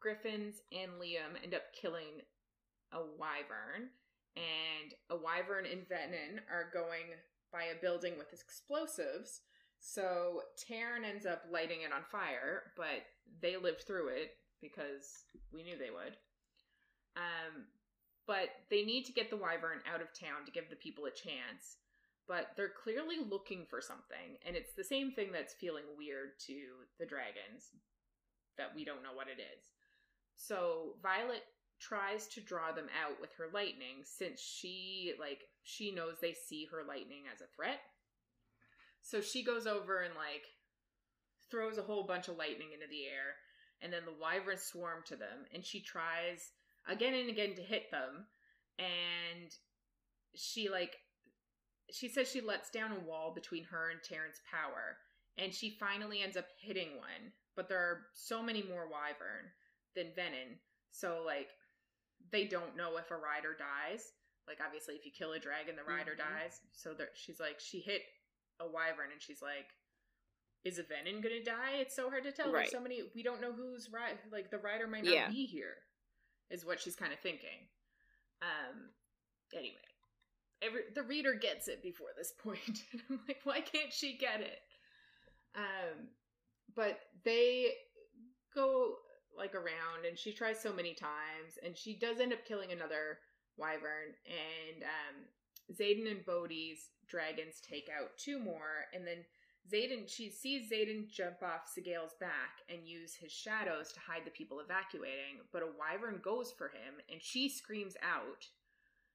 griffins 0.00 0.56
and 0.72 0.92
Liam 1.00 1.42
end 1.42 1.54
up 1.54 1.72
killing 1.80 2.22
a 2.92 2.98
wyvern, 2.98 3.90
and 4.36 4.94
a 5.10 5.16
wyvern 5.16 5.66
and 5.66 5.88
venin 5.88 6.40
are 6.50 6.70
going 6.72 7.14
by 7.52 7.64
a 7.64 7.80
building 7.80 8.14
with 8.18 8.32
explosives. 8.32 9.40
So 9.80 10.42
Tairn 10.58 11.04
ends 11.04 11.24
up 11.26 11.44
lighting 11.50 11.82
it 11.82 11.92
on 11.92 12.02
fire, 12.10 12.72
but 12.76 13.06
they 13.40 13.56
lived 13.56 13.82
through 13.86 14.08
it 14.08 14.32
because 14.60 15.24
we 15.52 15.62
knew 15.62 15.78
they 15.78 15.90
would. 15.90 16.16
Um, 17.16 17.64
but 18.30 18.62
they 18.70 18.84
need 18.84 19.02
to 19.02 19.12
get 19.12 19.28
the 19.28 19.36
wyvern 19.36 19.82
out 19.92 20.00
of 20.00 20.14
town 20.14 20.46
to 20.46 20.52
give 20.52 20.70
the 20.70 20.76
people 20.76 21.06
a 21.06 21.10
chance. 21.10 21.82
But 22.28 22.54
they're 22.54 22.70
clearly 22.70 23.16
looking 23.28 23.66
for 23.68 23.80
something, 23.80 24.38
and 24.46 24.54
it's 24.54 24.72
the 24.72 24.84
same 24.84 25.10
thing 25.10 25.32
that's 25.32 25.54
feeling 25.54 25.82
weird 25.98 26.38
to 26.46 26.86
the 27.00 27.06
dragons 27.06 27.74
that 28.56 28.70
we 28.72 28.84
don't 28.84 29.02
know 29.02 29.14
what 29.14 29.26
it 29.26 29.42
is. 29.42 29.66
So 30.36 30.94
Violet 31.02 31.42
tries 31.80 32.28
to 32.28 32.40
draw 32.40 32.70
them 32.70 32.86
out 33.02 33.20
with 33.20 33.32
her 33.32 33.48
lightning 33.52 34.04
since 34.04 34.40
she 34.40 35.14
like 35.18 35.40
she 35.64 35.90
knows 35.90 36.20
they 36.20 36.34
see 36.34 36.68
her 36.70 36.84
lightning 36.86 37.24
as 37.34 37.40
a 37.40 37.50
threat. 37.56 37.80
So 39.02 39.20
she 39.20 39.42
goes 39.42 39.66
over 39.66 40.02
and 40.02 40.14
like 40.14 40.46
throws 41.50 41.78
a 41.78 41.82
whole 41.82 42.04
bunch 42.04 42.28
of 42.28 42.36
lightning 42.36 42.68
into 42.74 42.86
the 42.88 43.06
air 43.06 43.34
and 43.82 43.92
then 43.92 44.02
the 44.04 44.14
wyverns 44.20 44.62
swarm 44.62 45.02
to 45.06 45.16
them 45.16 45.46
and 45.52 45.64
she 45.64 45.80
tries 45.80 46.52
again 46.88 47.14
and 47.14 47.28
again 47.28 47.54
to 47.56 47.62
hit 47.62 47.90
them. 47.90 48.26
And 48.78 49.50
she 50.34 50.68
like 50.68 50.96
she 51.92 52.08
says 52.08 52.28
she 52.30 52.40
lets 52.40 52.70
down 52.70 52.92
a 52.92 53.00
wall 53.08 53.32
between 53.34 53.64
her 53.64 53.90
and 53.90 54.00
Terrence's 54.02 54.40
power 54.50 54.96
and 55.38 55.52
she 55.52 55.76
finally 55.78 56.22
ends 56.22 56.36
up 56.36 56.46
hitting 56.60 56.96
one. 56.98 57.32
But 57.56 57.68
there 57.68 57.78
are 57.80 58.06
so 58.14 58.42
many 58.42 58.62
more 58.62 58.86
wyvern 58.88 59.50
than 59.96 60.06
venin 60.16 60.56
so 60.92 61.22
like 61.26 61.48
they 62.32 62.46
don't 62.46 62.76
know 62.76 62.96
if 62.96 63.10
a 63.10 63.16
rider 63.16 63.56
dies. 63.58 64.04
Like 64.48 64.58
obviously 64.64 64.94
if 64.94 65.04
you 65.04 65.12
kill 65.16 65.32
a 65.32 65.38
dragon 65.38 65.74
the 65.76 65.84
rider 65.84 66.12
Mhm. 66.14 66.18
dies. 66.18 66.60
So 66.72 66.94
there, 66.94 67.08
she's 67.14 67.40
like 67.40 67.58
she 67.60 67.80
hit 67.80 68.02
a 68.60 68.66
wyvern 68.66 69.10
and 69.12 69.20
she's 69.20 69.42
like 69.42 69.66
is 70.62 70.78
a 70.78 70.82
venin 70.82 71.22
gonna 71.22 71.42
die? 71.42 71.76
It's 71.80 71.96
so 71.96 72.08
hard 72.10 72.22
to 72.24 72.32
tell. 72.32 72.52
Right. 72.52 72.60
there's 72.62 72.70
so 72.72 72.80
many 72.80 73.02
we 73.14 73.22
don't 73.22 73.40
know 73.40 73.52
who's 73.52 73.90
right 73.92 74.16
like 74.32 74.50
the 74.50 74.58
rider 74.58 74.86
might 74.86 75.04
not 75.04 75.12
Yeah. 75.14 75.28
be 75.28 75.44
here 75.46 75.74
is 76.50 76.64
what 76.64 76.80
she's 76.80 76.96
kind 76.96 77.12
of 77.12 77.20
thinking. 77.20 77.68
Um 78.42 78.90
anyway 79.54 79.76
every 80.62 80.82
the 80.94 81.02
reader 81.02 81.34
gets 81.34 81.68
it 81.68 81.82
before 81.82 82.08
this 82.16 82.32
point 82.42 82.84
and 82.92 83.02
i'm 83.10 83.20
like 83.26 83.40
why 83.44 83.60
can't 83.60 83.92
she 83.92 84.16
get 84.16 84.40
it? 84.40 84.60
Um 85.56 86.08
but 86.76 87.00
they 87.24 87.72
go 88.54 88.94
like 89.36 89.54
around 89.54 90.06
and 90.06 90.18
she 90.18 90.32
tries 90.32 90.60
so 90.60 90.72
many 90.72 90.94
times 90.94 91.58
and 91.64 91.76
she 91.76 91.98
does 91.98 92.20
end 92.20 92.32
up 92.32 92.44
killing 92.44 92.72
another 92.72 93.18
wyvern 93.56 94.14
and 94.26 94.82
um 94.82 95.24
Xaden 95.72 96.10
and 96.10 96.24
Bodhi's 96.24 96.88
dragons 97.08 97.60
take 97.60 97.88
out 97.96 98.10
two 98.16 98.38
more 98.38 98.86
and 98.92 99.06
then 99.06 99.24
Xaden 99.68 100.08
she 100.08 100.30
sees 100.30 100.70
Xaden 100.70 101.08
jump 101.08 101.42
off 101.42 101.70
Sgaeyl's 101.72 102.14
back 102.14 102.62
and 102.68 102.86
use 102.86 103.14
his 103.14 103.32
shadows 103.32 103.92
to 103.92 104.00
hide 104.00 104.24
the 104.24 104.30
people 104.30 104.60
evacuating, 104.60 105.40
but 105.52 105.62
a 105.62 105.66
wyvern 105.78 106.20
goes 106.22 106.52
for 106.52 106.68
him 106.68 106.94
and 107.10 107.22
she 107.22 107.48
screams 107.48 107.96
out. 108.02 108.48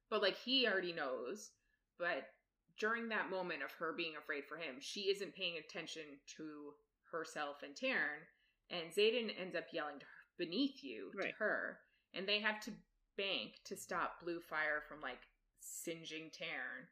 But 0.10 0.22
like 0.22 0.38
he 0.38 0.68
already 0.68 0.94
knows, 0.94 1.52
but 1.98 2.30
during 2.78 3.10
that 3.10 3.30
moment 3.30 3.64
of 3.64 3.72
her 3.74 3.94
being 3.94 4.16
afraid 4.18 4.46
for 4.46 4.58
him, 4.58 4.76
she 4.80 5.10
isn't 5.10 5.36
paying 5.36 5.58
attention 5.58 6.04
to 6.38 6.74
herself 7.12 7.64
and 7.64 7.76
Tairn, 7.76 8.22
and 8.70 8.92
Xaden 8.92 9.34
ends 9.40 9.56
up 9.56 9.66
yelling 9.72 10.00
to 10.00 10.06
her, 10.06 10.12
beneath 10.38 10.84
you 10.84 11.12
Right. 11.16 11.30
to 11.30 11.36
her, 11.38 11.80
and 12.14 12.28
they 12.28 12.40
have 12.40 12.60
to 12.62 12.72
bank 13.18 13.62
to 13.66 13.76
stop 13.78 14.20
blue 14.22 14.42
fire 14.42 14.82
from 14.88 15.02
like 15.02 15.22
singeing 15.60 16.32
Tairn, 16.32 16.88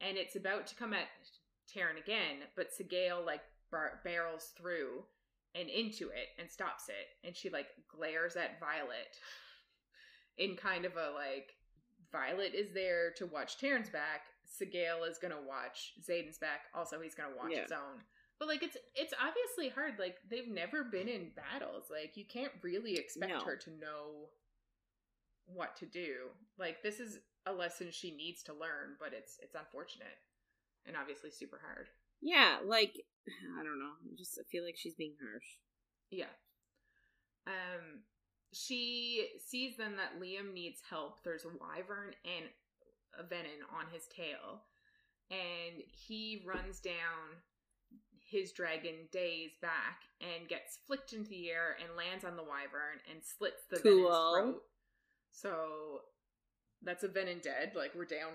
and 0.00 0.16
it's 0.16 0.36
about 0.36 0.66
to 0.68 0.74
come 0.74 0.92
at 0.94 1.08
Tairn 1.72 1.96
again, 1.98 2.38
but 2.56 2.68
Sgaeyl 2.72 3.24
like 3.24 3.42
bar- 3.70 4.00
barrels 4.04 4.52
through 4.56 5.04
and 5.54 5.68
into 5.68 6.08
it 6.08 6.28
and 6.38 6.50
stops 6.50 6.88
it, 6.88 7.26
and 7.26 7.36
she 7.36 7.50
like 7.50 7.68
glares 7.94 8.36
at 8.36 8.60
Violet 8.60 9.16
in 10.38 10.56
kind 10.56 10.84
of 10.84 10.92
a 10.96 11.10
like 11.14 11.48
Violet 12.12 12.54
is 12.54 12.72
there 12.72 13.12
to 13.18 13.26
watch 13.26 13.58
Tairn's 13.58 13.90
back. 13.90 14.22
Sgaeyl 14.48 15.08
is 15.08 15.18
gonna 15.18 15.42
watch 15.46 15.92
Xaden's 16.08 16.38
back. 16.38 16.62
Also, 16.74 17.00
he's 17.00 17.14
gonna 17.14 17.36
watch 17.36 17.52
Yeah. 17.52 17.62
his 17.62 17.72
own. 17.72 18.00
But 18.38 18.48
like, 18.48 18.62
it's 18.62 18.76
it's 18.94 19.12
obviously 19.20 19.68
hard. 19.68 19.94
Like 19.98 20.16
they've 20.30 20.48
never 20.48 20.84
been 20.84 21.08
in 21.08 21.32
battles. 21.34 21.84
Like 21.90 22.16
you 22.16 22.24
can't 22.24 22.52
really 22.62 22.94
expect 22.96 23.32
No. 23.32 23.40
her 23.40 23.56
to 23.56 23.70
know 23.70 24.30
what 25.46 25.76
to 25.76 25.86
do. 25.86 26.28
Like 26.58 26.82
this 26.82 27.00
is 27.00 27.18
a 27.46 27.52
lesson 27.52 27.88
she 27.90 28.14
needs 28.16 28.42
to 28.44 28.52
learn, 28.52 28.96
but 29.00 29.12
it's 29.12 29.38
it's 29.42 29.54
unfortunate 29.54 30.16
and 30.88 30.96
obviously 30.96 31.30
super 31.30 31.60
hard. 31.62 31.86
Yeah, 32.20 32.58
like 32.64 32.94
I 33.28 33.62
don't 33.62 33.78
know. 33.78 33.94
I 34.02 34.16
just 34.16 34.38
feel 34.50 34.64
like 34.64 34.76
she's 34.76 34.94
being 34.94 35.14
harsh. 35.22 35.46
Yeah. 36.10 36.32
Um 37.46 38.02
she 38.52 39.28
sees 39.46 39.76
then 39.76 39.96
that 39.96 40.20
Liam 40.20 40.54
needs 40.54 40.80
help. 40.88 41.22
There's 41.22 41.44
a 41.44 41.48
wyvern 41.48 42.14
and 42.24 42.46
a 43.18 43.22
venin 43.22 43.62
on 43.76 43.92
his 43.92 44.06
tail. 44.08 44.62
And 45.30 45.82
he 45.92 46.42
runs 46.46 46.80
down 46.80 47.44
his 48.30 48.52
dragon 48.52 49.08
Deigh's 49.12 49.52
back 49.60 50.00
and 50.20 50.48
gets 50.48 50.78
flicked 50.86 51.12
into 51.12 51.28
the 51.30 51.50
air 51.50 51.76
and 51.82 51.96
lands 51.96 52.24
on 52.24 52.36
the 52.36 52.42
wyvern 52.42 53.00
and 53.10 53.20
slits 53.22 53.64
the 53.70 53.76
venin's 53.76 54.06
throat. 54.06 54.62
So 55.32 56.00
that's 56.82 57.04
a 57.04 57.08
venom 57.08 57.40
dead. 57.42 57.72
Like 57.74 57.94
we're 57.94 58.04
down 58.04 58.32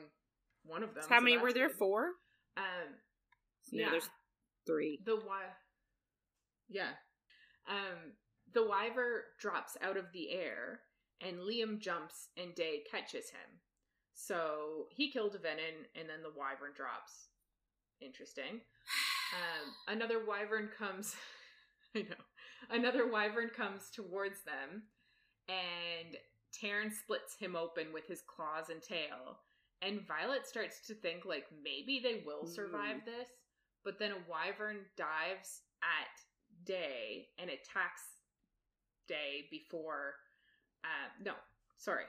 one 0.65 0.83
of 0.83 0.93
them. 0.93 1.03
How 1.09 1.19
so 1.19 1.23
many 1.23 1.37
were 1.37 1.53
there? 1.53 1.69
good. 1.69 1.77
Four. 1.77 2.11
Um 2.57 2.95
So 3.63 3.77
yeah. 3.77 3.89
there's 3.91 4.09
three. 4.65 4.99
The 5.05 5.15
wy- 5.15 5.53
Yeah. 6.69 6.91
Um 7.67 8.13
the 8.53 8.61
wyver 8.61 9.21
drops 9.39 9.77
out 9.81 9.97
of 9.97 10.05
the 10.13 10.31
air 10.31 10.81
and 11.21 11.39
Liam 11.39 11.79
jumps 11.79 12.27
and 12.37 12.53
Deigh 12.55 12.83
catches 12.89 13.29
him. 13.29 13.61
So 14.13 14.87
he 14.91 15.09
killed 15.11 15.35
a 15.35 15.39
venin 15.39 15.85
and 15.95 16.07
then 16.09 16.21
the 16.21 16.29
wyvern 16.37 16.73
drops. 16.75 17.27
Interesting. 18.01 18.61
Um 19.33 19.73
another 19.95 20.23
wyvern 20.25 20.69
comes 20.77 21.15
I 21.95 22.01
know. 22.01 22.15
Another 22.69 23.07
wyvern 23.07 23.49
comes 23.49 23.89
towards 23.93 24.37
them 24.43 24.83
and 25.49 26.15
Tairn 26.53 26.91
splits 26.91 27.35
him 27.39 27.55
open 27.55 27.87
with 27.93 28.07
his 28.07 28.21
claws 28.27 28.69
and 28.69 28.81
tail. 28.81 29.39
And 29.85 30.07
Violet 30.07 30.47
starts 30.47 30.79
to 30.87 30.93
think 30.95 31.25
like 31.25 31.45
maybe 31.63 31.99
they 32.01 32.23
will 32.25 32.47
survive 32.47 33.03
this, 33.05 33.27
but 33.83 33.99
then 33.99 34.11
a 34.11 34.29
wyvern 34.29 34.77
dives 34.95 35.61
at 35.81 36.65
Deigh 36.65 37.27
and 37.37 37.49
attacks 37.49 38.01
Deigh 39.07 39.45
before. 39.51 40.15
Uh, 40.83 41.09
no, 41.23 41.33
sorry. 41.77 42.05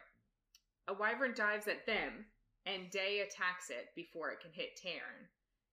A 0.86 0.94
wyvern 0.94 1.32
dives 1.34 1.66
at 1.66 1.86
them, 1.86 2.26
and 2.66 2.90
Deigh 2.90 3.20
attacks 3.20 3.70
it 3.70 3.88
before 3.96 4.30
it 4.30 4.40
can 4.40 4.52
hit 4.52 4.76
Tairn. 4.80 5.28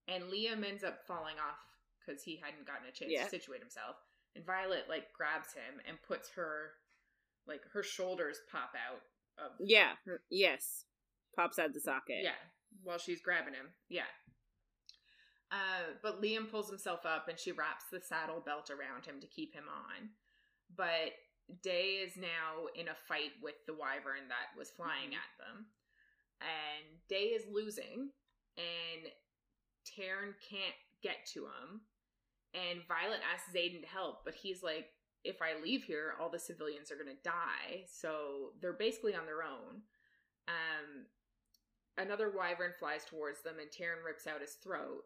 And 0.07 0.23
Liam 0.31 0.65
ends 0.67 0.83
up 0.83 1.05
falling 1.05 1.35
off 1.37 1.59
because 1.99 2.23
he 2.23 2.37
hadn't 2.43 2.65
gotten 2.65 2.87
a 2.87 2.91
chance 2.91 3.11
Yeah. 3.11 3.23
to 3.25 3.29
situate 3.29 3.61
himself. 3.61 3.95
And 4.35 4.43
Violet 4.45 4.85
like 4.89 5.13
grabs 5.13 5.53
him 5.53 5.79
and 5.87 6.01
puts 6.01 6.29
her, 6.31 6.71
like 7.45 7.61
her 7.73 7.83
shoulders 7.83 8.39
pop 8.51 8.73
out 8.89 9.01
of 9.37 9.51
Yeah. 9.59 9.95
her- 10.05 10.23
yes. 10.29 10.85
Pops 11.35 11.59
out 11.59 11.73
the 11.73 11.79
socket. 11.79 12.23
yeah, 12.23 12.35
while 12.83 12.97
she's 12.97 13.21
grabbing 13.21 13.53
him. 13.53 13.67
Yeah. 13.89 14.09
Uh, 15.51 15.95
but 16.01 16.21
Liam 16.21 16.49
pulls 16.49 16.69
himself 16.69 17.05
up 17.05 17.27
and 17.27 17.37
she 17.37 17.51
wraps 17.51 17.85
the 17.91 17.99
saddle 17.99 18.39
belt 18.45 18.69
around 18.69 19.05
him 19.05 19.19
to 19.19 19.27
keep 19.27 19.53
him 19.53 19.65
on. 19.67 20.09
But 20.75 21.11
Deigh 21.61 21.99
is 22.07 22.15
now 22.15 22.67
in 22.75 22.87
a 22.87 22.95
fight 23.07 23.31
with 23.41 23.55
the 23.67 23.73
wyvern 23.73 24.29
that 24.29 24.57
was 24.57 24.69
flying 24.71 25.09
Mhm. 25.11 25.15
at 25.15 25.37
them. 25.37 25.65
And 26.39 27.07
Deigh 27.09 27.33
is 27.35 27.45
losing, 27.47 28.13
and 28.57 29.11
Tairn 29.83 30.33
can't 30.41 30.75
get 31.01 31.25
to 31.33 31.47
him. 31.47 31.85
And 32.53 32.83
Violet 32.87 33.21
asks 33.21 33.51
Xaden 33.53 33.81
to 33.81 33.87
help, 33.87 34.23
but 34.23 34.35
he's 34.35 34.63
like, 34.63 34.93
if 35.23 35.41
I 35.41 35.53
leave 35.55 35.83
here, 35.83 36.15
all 36.19 36.29
the 36.29 36.39
civilians 36.39 36.91
are 36.91 36.95
going 36.95 37.13
to 37.15 37.21
die. 37.23 37.85
So 37.87 38.53
they're 38.61 38.73
basically 38.73 39.13
on 39.15 39.25
their 39.25 39.43
own. 39.43 39.83
Um, 40.47 41.05
another 41.97 42.29
wyvern 42.29 42.73
flies 42.79 43.05
towards 43.05 43.41
them, 43.41 43.59
and 43.59 43.71
Tairn 43.71 44.03
rips 44.05 44.27
out 44.27 44.41
his 44.41 44.53
throat. 44.53 45.03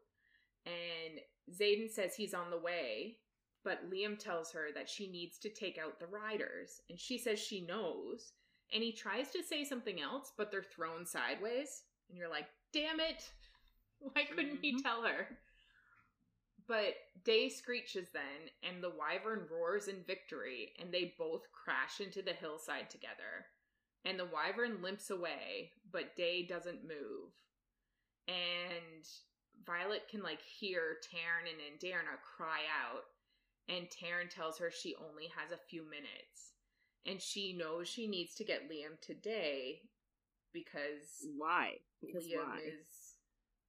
And 0.65 1.19
Xaden 1.51 1.89
says 1.91 2.15
he's 2.15 2.33
on 2.33 2.49
the 2.49 2.57
way, 2.57 3.17
but 3.63 3.89
Liam 3.89 4.17
tells 4.17 4.51
her 4.51 4.69
that 4.73 4.89
she 4.89 5.07
needs 5.07 5.37
to 5.39 5.49
take 5.49 5.77
out 5.77 5.99
the 5.99 6.07
riders, 6.07 6.81
and 6.89 6.99
she 6.99 7.17
says 7.17 7.39
she 7.39 7.61
knows. 7.61 8.33
And 8.73 8.81
he 8.81 8.91
tries 8.91 9.29
to 9.31 9.43
say 9.43 9.63
something 9.63 10.01
else, 10.01 10.31
but 10.37 10.49
they're 10.51 10.63
thrown 10.63 11.05
sideways, 11.05 11.83
and 12.09 12.17
you're 12.17 12.29
like, 12.29 12.47
"Damn 12.71 12.99
it! 12.99 13.31
Why 13.99 14.25
couldn't 14.25 14.61
he 14.61 14.73
Mhm. 14.73 14.83
tell 14.83 15.03
her?" 15.03 15.39
But 16.67 16.95
Deigh 17.23 17.49
screeches 17.49 18.09
then, 18.09 18.49
and 18.63 18.83
the 18.83 18.89
wyvern 18.89 19.47
roars 19.47 19.87
in 19.87 20.03
victory, 20.03 20.73
and 20.79 20.91
they 20.91 21.13
both 21.17 21.51
crash 21.51 22.01
into 22.01 22.23
the 22.23 22.33
hillside 22.33 22.89
together. 22.89 23.47
And 24.05 24.19
the 24.19 24.25
wyvern 24.25 24.83
limps 24.83 25.09
away, 25.09 25.71
but 25.91 26.15
Deigh 26.15 26.45
doesn't 26.47 26.87
move. 26.87 27.33
And 28.27 29.05
Violet 29.65 30.03
can 30.09 30.21
like 30.21 30.41
hear 30.41 30.97
Tairn 31.11 31.45
and 31.49 31.59
Andarna 31.59 32.21
cry 32.21 32.61
out, 32.83 33.03
and 33.67 33.89
Tairn 33.89 34.29
tells 34.29 34.59
her 34.59 34.69
she 34.69 34.95
only 34.95 35.27
has 35.35 35.51
a 35.51 35.57
few 35.69 35.83
minutes. 35.83 36.53
And 37.07 37.21
she 37.21 37.53
knows 37.53 37.87
she 37.87 38.07
needs 38.07 38.35
to 38.35 38.43
get 38.43 38.69
Liam 38.69 38.99
today 39.01 39.81
because 40.53 41.27
Why? 41.37 41.73
Because 42.01 42.25
Liam 42.25 42.45
why? 42.45 42.59
is 42.59 43.15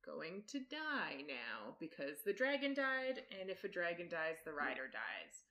going 0.05 0.43
to 0.49 0.61
die 0.61 1.25
now 1.27 1.75
because 1.81 2.23
the 2.25 2.33
dragon 2.33 2.75
died, 2.75 3.23
and 3.41 3.51
if 3.51 3.65
a 3.65 3.69
dragon 3.69 4.09
dies, 4.09 4.37
the 4.45 4.53
rider 4.53 4.87
dies. 4.93 5.45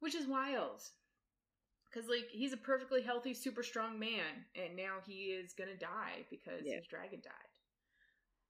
Which 0.00 0.14
is 0.14 0.26
wild. 0.26 0.82
Because, 1.94 2.08
like, 2.08 2.28
he's 2.30 2.52
a 2.52 2.56
perfectly 2.56 3.02
healthy, 3.02 3.34
super 3.34 3.62
strong 3.62 3.98
man, 4.00 4.46
and 4.56 4.74
now 4.74 4.98
he 5.06 5.26
is 5.32 5.52
gonna 5.52 5.76
die 5.76 6.26
because 6.28 6.66
Yeah. 6.66 6.76
his 6.76 6.86
dragon 6.88 7.20
died. 7.20 7.60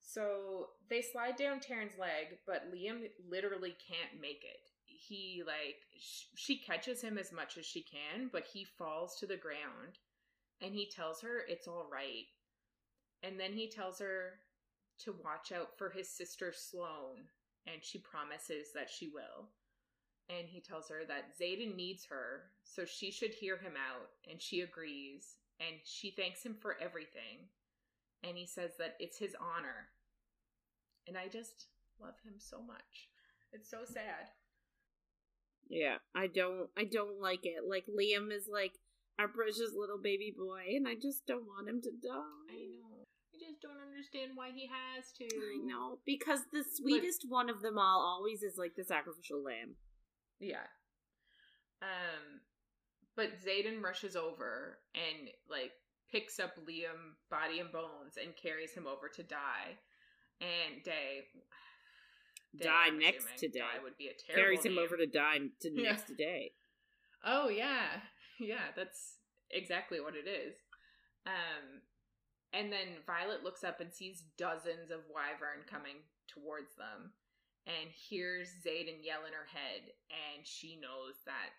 So 0.00 0.76
they 0.88 1.02
slide 1.02 1.36
down 1.36 1.60
Tairn's 1.60 1.98
leg, 1.98 2.38
but 2.46 2.70
Liam 2.70 3.10
literally 3.18 3.72
can't 3.74 4.18
make 4.20 4.44
it. 4.44 4.70
He, 4.86 5.42
like, 5.42 5.86
sh- 5.98 6.26
she 6.36 6.58
catches 6.58 7.02
him 7.02 7.18
as 7.18 7.32
much 7.32 7.58
as 7.58 7.66
she 7.66 7.82
can, 7.82 8.28
but 8.28 8.46
he 8.46 8.64
falls 8.64 9.18
to 9.18 9.26
the 9.26 9.36
ground, 9.36 9.98
and 10.60 10.74
he 10.74 10.86
tells 10.86 11.20
her 11.20 11.40
it's 11.40 11.68
all 11.68 11.84
right. 11.84 12.28
And 13.22 13.38
then 13.38 13.52
he 13.52 13.68
tells 13.68 13.98
her 13.98 14.40
to 15.00 15.12
watch 15.12 15.52
out 15.52 15.76
for 15.76 15.90
his 15.90 16.08
sister 16.08 16.52
Sloane, 16.52 17.28
and 17.66 17.84
she 17.84 17.98
promises 17.98 18.72
that 18.72 18.88
she 18.88 19.08
will. 19.08 19.52
And 20.30 20.48
he 20.48 20.60
tells 20.60 20.88
her 20.88 21.02
that 21.06 21.38
Xaden 21.38 21.76
needs 21.76 22.06
her, 22.06 22.50
so 22.64 22.84
she 22.84 23.10
should 23.10 23.34
hear 23.34 23.58
him 23.58 23.74
out, 23.76 24.08
and 24.30 24.40
she 24.40 24.62
agrees, 24.62 25.36
and 25.60 25.76
she 25.84 26.10
thanks 26.10 26.42
him 26.42 26.56
for 26.60 26.76
everything. 26.80 27.50
And 28.26 28.36
he 28.36 28.46
says 28.46 28.70
that 28.78 28.96
it's 28.98 29.18
his 29.18 29.36
honor. 29.38 29.88
And 31.06 31.18
I 31.18 31.28
just 31.28 31.66
love 32.00 32.14
him 32.24 32.34
so 32.38 32.62
much. 32.62 33.10
It's 33.52 33.70
so 33.70 33.84
sad. 33.84 34.32
Yeah, 35.68 35.96
I 36.14 36.26
don't. 36.26 36.68
I 36.76 36.84
don't 36.84 37.20
like 37.20 37.44
it. 37.44 37.64
Like 37.68 37.84
Liam 37.86 38.32
is 38.32 38.48
like 38.50 38.72
our 39.18 39.28
precious 39.28 39.72
little 39.76 40.00
baby 40.02 40.34
boy, 40.36 40.74
and 40.74 40.88
I 40.88 40.94
just 40.94 41.26
don't 41.26 41.46
want 41.46 41.68
him 41.68 41.80
to 41.82 41.90
die. 41.90 42.50
I 42.50 42.64
know. 42.72 43.04
I 43.04 43.36
just 43.38 43.60
don't 43.60 43.80
understand 43.80 44.32
why 44.34 44.50
he 44.54 44.68
has 44.68 45.12
to. 45.18 45.24
I 45.24 45.64
know 45.64 45.98
because 46.06 46.40
the 46.52 46.64
sweetest 46.64 47.26
one 47.28 47.50
of 47.50 47.62
them 47.62 47.78
all 47.78 48.00
always 48.00 48.42
is 48.42 48.56
like 48.56 48.76
the 48.76 48.84
sacrificial 48.84 49.42
lamb. 49.42 49.76
Yeah. 50.44 50.66
Um 51.82 52.40
but 53.16 53.30
Xaden 53.44 53.82
rushes 53.82 54.16
over 54.16 54.78
and 54.94 55.28
like 55.48 55.72
picks 56.10 56.38
up 56.40 56.54
Liam 56.68 57.14
body 57.30 57.60
and 57.60 57.70
bones 57.72 58.18
and 58.22 58.34
carries 58.36 58.72
him 58.72 58.86
over 58.86 59.08
to 59.14 59.22
die. 59.22 59.78
And 60.40 60.82
Day 60.84 61.24
Day, 62.56 62.64
Die 62.66 62.84
I'm 62.86 62.98
next 62.98 63.26
to 63.38 63.48
Day. 63.48 63.60
Die 63.60 63.82
would 63.82 63.96
be 63.98 64.08
a 64.08 64.12
terrible 64.14 64.42
Carries 64.44 64.64
him 64.64 64.74
name. 64.76 64.84
over 64.84 64.96
to 64.96 65.06
die 65.06 65.38
to 65.62 65.70
Yeah. 65.74 65.90
next 65.90 66.16
day. 66.16 66.52
Oh 67.24 67.48
yeah. 67.48 67.86
Yeah, 68.40 68.74
that's 68.74 69.18
exactly 69.52 70.00
what 70.00 70.14
it 70.16 70.26
is. 70.28 70.56
Um 71.26 71.82
And 72.52 72.72
then 72.72 72.98
Violet 73.06 73.44
looks 73.44 73.62
up 73.62 73.80
and 73.80 73.92
sees 73.94 74.24
dozens 74.36 74.90
of 74.90 75.00
wyvern 75.12 75.62
coming 75.70 76.02
towards 76.26 76.74
them 76.74 77.12
and 77.66 77.90
hears 77.90 78.48
Xaden 78.64 79.02
yell 79.04 79.24
in 79.26 79.32
her 79.32 79.48
head, 79.50 79.82
and 80.10 80.46
she 80.46 80.76
knows 80.80 81.14
that 81.26 81.50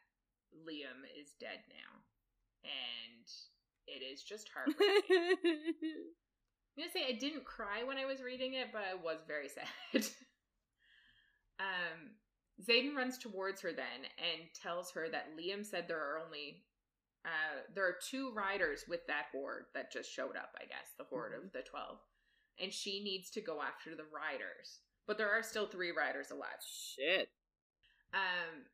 Liam 0.67 1.03
is 1.19 1.33
dead 1.39 1.59
now. 1.69 1.99
And 2.63 3.25
it 3.87 4.03
is 4.03 4.23
just 4.23 4.49
heartbreaking. 4.53 5.37
I'm 6.77 6.83
gonna 6.83 6.91
say 6.91 7.05
I 7.07 7.17
didn't 7.17 7.45
cry 7.45 7.83
when 7.83 7.97
I 7.97 8.05
was 8.05 8.21
reading 8.21 8.53
it, 8.53 8.67
but 8.73 8.81
I 8.83 8.95
was 8.95 9.19
very 9.27 9.47
sad. 9.93 10.05
um, 11.59 12.11
Xaden 12.67 12.95
runs 12.95 13.17
towards 13.17 13.61
her 13.61 13.71
then 13.71 14.05
and 14.17 14.47
tells 14.61 14.91
her 14.91 15.07
that 15.09 15.35
Liam 15.37 15.65
said 15.65 15.85
there 15.87 15.99
are 15.99 16.19
only 16.25 16.63
uh, 17.25 17.61
there 17.73 17.85
are 17.87 17.97
two 18.07 18.31
riders 18.33 18.85
with 18.87 19.05
that 19.07 19.25
horde 19.31 19.65
that 19.73 19.91
just 19.91 20.11
showed 20.11 20.35
up. 20.37 20.53
I 20.61 20.65
guess 20.65 20.93
the 20.97 21.05
horde 21.05 21.33
Mhm. 21.33 21.45
of 21.45 21.51
the 21.53 21.61
twelve, 21.63 21.99
and 22.59 22.71
she 22.71 23.03
needs 23.03 23.31
to 23.31 23.41
go 23.41 23.61
after 23.61 23.95
the 23.95 24.05
riders. 24.05 24.81
But 25.07 25.17
there 25.17 25.31
are 25.31 25.43
still 25.43 25.67
three 25.67 25.91
riders 25.91 26.31
alive. 26.31 26.61
Shit. 26.65 27.29
Um, 28.13 28.65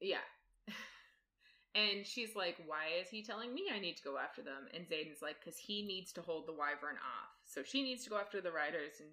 yeah. 0.00 0.24
and 1.74 2.06
she's 2.06 2.36
like, 2.36 2.56
why 2.66 3.00
is 3.00 3.08
he 3.08 3.22
telling 3.22 3.54
me 3.54 3.64
I 3.74 3.80
need 3.80 3.96
to 3.96 4.04
go 4.04 4.18
after 4.18 4.42
them? 4.42 4.68
And 4.74 4.86
Xaden's 4.86 5.22
like, 5.22 5.36
because 5.40 5.58
he 5.58 5.82
needs 5.82 6.12
to 6.12 6.22
hold 6.22 6.46
the 6.46 6.52
wyvern 6.52 6.96
off. 6.96 7.32
So 7.44 7.62
she 7.62 7.82
needs 7.82 8.04
to 8.04 8.10
go 8.10 8.18
after 8.18 8.40
the 8.40 8.52
riders, 8.52 9.00
and 9.00 9.08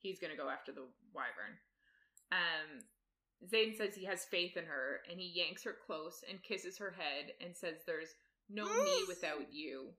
he's 0.00 0.18
going 0.18 0.32
to 0.32 0.42
go 0.42 0.48
after 0.48 0.72
the 0.72 0.86
wyvern. 1.12 1.58
Um, 2.32 2.84
Xaden 3.52 3.76
says 3.76 3.94
he 3.94 4.06
has 4.06 4.24
faith 4.24 4.56
in 4.56 4.64
her, 4.64 5.00
and 5.10 5.20
he 5.20 5.32
yanks 5.34 5.64
her 5.64 5.76
close 5.86 6.24
and 6.28 6.42
kisses 6.42 6.78
her 6.78 6.94
head 6.96 7.32
and 7.44 7.56
says, 7.56 7.84
there's 7.86 8.14
no 8.48 8.64
me 8.64 9.04
without 9.08 9.52
you. 9.52 9.90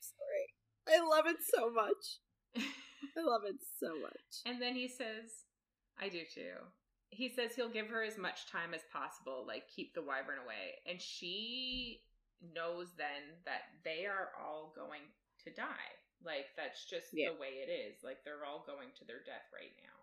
Sorry. 0.00 0.98
I 0.98 1.04
love 1.06 1.26
it 1.26 1.38
so 1.42 1.70
much. 1.70 2.20
I 2.56 3.20
love 3.20 3.42
it 3.44 3.56
so 3.80 3.98
much. 4.00 4.44
And 4.46 4.60
then 4.60 4.74
he 4.74 4.88
says, 4.88 5.45
I 6.00 6.08
do 6.08 6.22
too. 6.32 6.54
He 7.10 7.28
says 7.28 7.54
he'll 7.54 7.68
give 7.70 7.88
her 7.88 8.02
as 8.02 8.18
much 8.18 8.46
time 8.50 8.74
as 8.74 8.82
possible, 8.92 9.44
like 9.46 9.68
keep 9.68 9.94
the 9.94 10.02
wyvern 10.02 10.38
away. 10.44 10.80
And 10.86 11.00
she 11.00 12.02
knows 12.54 12.88
then 12.98 13.40
that 13.44 13.62
they 13.84 14.06
are 14.06 14.30
all 14.38 14.72
going 14.76 15.02
to 15.44 15.50
die. 15.50 15.94
Like 16.24 16.46
that's 16.56 16.84
just 16.84 17.08
Yeah. 17.12 17.30
the 17.30 17.40
way 17.40 17.62
it 17.64 17.70
is. 17.70 18.02
Like 18.02 18.24
they're 18.24 18.44
all 18.44 18.64
going 18.66 18.88
to 18.98 19.04
their 19.04 19.22
death 19.24 19.48
right 19.52 19.72
now. 19.82 19.96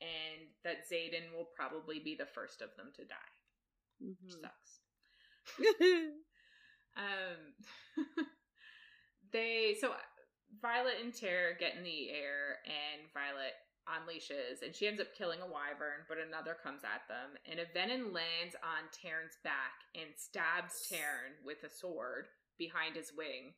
And 0.00 0.48
that 0.62 0.88
Xaden 0.88 1.32
will 1.34 1.48
probably 1.56 1.98
be 1.98 2.14
the 2.14 2.26
first 2.26 2.62
of 2.62 2.70
them 2.76 2.92
to 2.94 3.04
die. 3.04 3.32
Which 4.00 4.34
Mhm. 4.34 4.40
sucks. 4.42 4.80
Um, 6.96 7.54
they 9.32 9.76
so 9.80 9.94
Violet 10.60 10.94
and 11.02 11.14
Tairn 11.14 11.54
get 11.60 11.76
in 11.76 11.84
the 11.84 12.10
air, 12.10 12.58
and 12.66 13.08
Violet 13.12 13.52
unleashes, 13.88 14.62
and 14.64 14.74
she 14.74 14.86
ends 14.86 15.00
up 15.00 15.14
killing 15.16 15.40
a 15.40 15.46
wyvern, 15.46 16.04
but 16.08 16.18
another 16.18 16.56
comes 16.62 16.82
at 16.84 17.08
them, 17.08 17.36
and 17.50 17.58
a 17.60 17.66
venin 17.76 18.12
lands 18.12 18.54
on 18.62 18.88
Tairn's 18.92 19.38
back 19.42 19.84
and 19.94 20.10
stabs 20.16 20.88
Tairn 20.88 21.40
with 21.44 21.64
a 21.64 21.70
sword 21.70 22.26
behind 22.58 22.96
his 22.96 23.12
wing, 23.16 23.54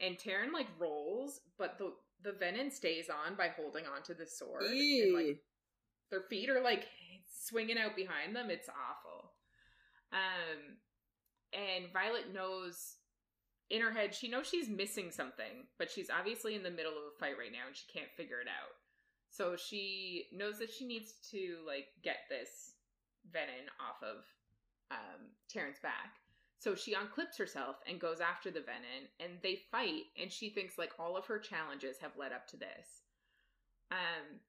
and 0.00 0.18
Tairn 0.18 0.52
like 0.52 0.68
rolls, 0.78 1.40
but 1.58 1.78
the 1.78 1.92
the 2.22 2.32
venin 2.32 2.72
stays 2.72 3.06
on 3.08 3.36
by 3.36 3.48
holding 3.48 3.84
onto 3.86 4.14
the 4.14 4.26
sword, 4.26 4.62
and 4.64 5.14
like 5.14 5.40
their 6.10 6.22
feet 6.28 6.50
are 6.50 6.62
like 6.62 6.86
swinging 7.26 7.78
out 7.78 7.94
behind 7.94 8.34
them. 8.34 8.50
It's 8.50 8.68
awful. 8.68 9.32
Um, 10.12 10.78
and 11.52 11.92
Violet 11.92 12.32
knows 12.32 12.96
in 13.70 13.82
her 13.82 13.92
head, 13.92 14.14
she 14.14 14.28
knows 14.28 14.48
she's 14.48 14.68
missing 14.68 15.10
something, 15.10 15.68
but 15.78 15.90
she's 15.90 16.10
obviously 16.10 16.54
in 16.54 16.62
the 16.62 16.70
middle 16.70 16.92
of 16.92 17.04
a 17.04 17.18
fight 17.20 17.36
right 17.38 17.52
now 17.52 17.66
and 17.66 17.76
she 17.76 17.84
can't 17.92 18.10
figure 18.16 18.40
it 18.40 18.48
out. 18.48 18.72
So 19.30 19.56
she 19.56 20.26
knows 20.32 20.58
that 20.58 20.72
she 20.72 20.86
needs 20.86 21.14
to 21.30 21.58
like 21.66 21.88
get 22.02 22.18
this 22.28 22.74
venin 23.30 23.68
off 23.80 24.02
of 24.02 24.24
um 24.90 25.30
back. 25.82 26.16
So 26.58 26.74
she 26.74 26.94
unclips 26.94 27.38
herself 27.38 27.76
and 27.86 28.00
goes 28.00 28.20
after 28.20 28.50
the 28.50 28.60
venin 28.60 29.06
and 29.20 29.38
they 29.42 29.60
fight 29.70 30.04
and 30.20 30.32
she 30.32 30.50
thinks 30.50 30.78
like 30.78 30.92
all 30.98 31.16
of 31.16 31.26
her 31.26 31.38
challenges 31.38 31.98
have 32.00 32.16
led 32.18 32.32
up 32.32 32.46
to 32.48 32.56
this. 32.56 33.04
Um 33.90 34.40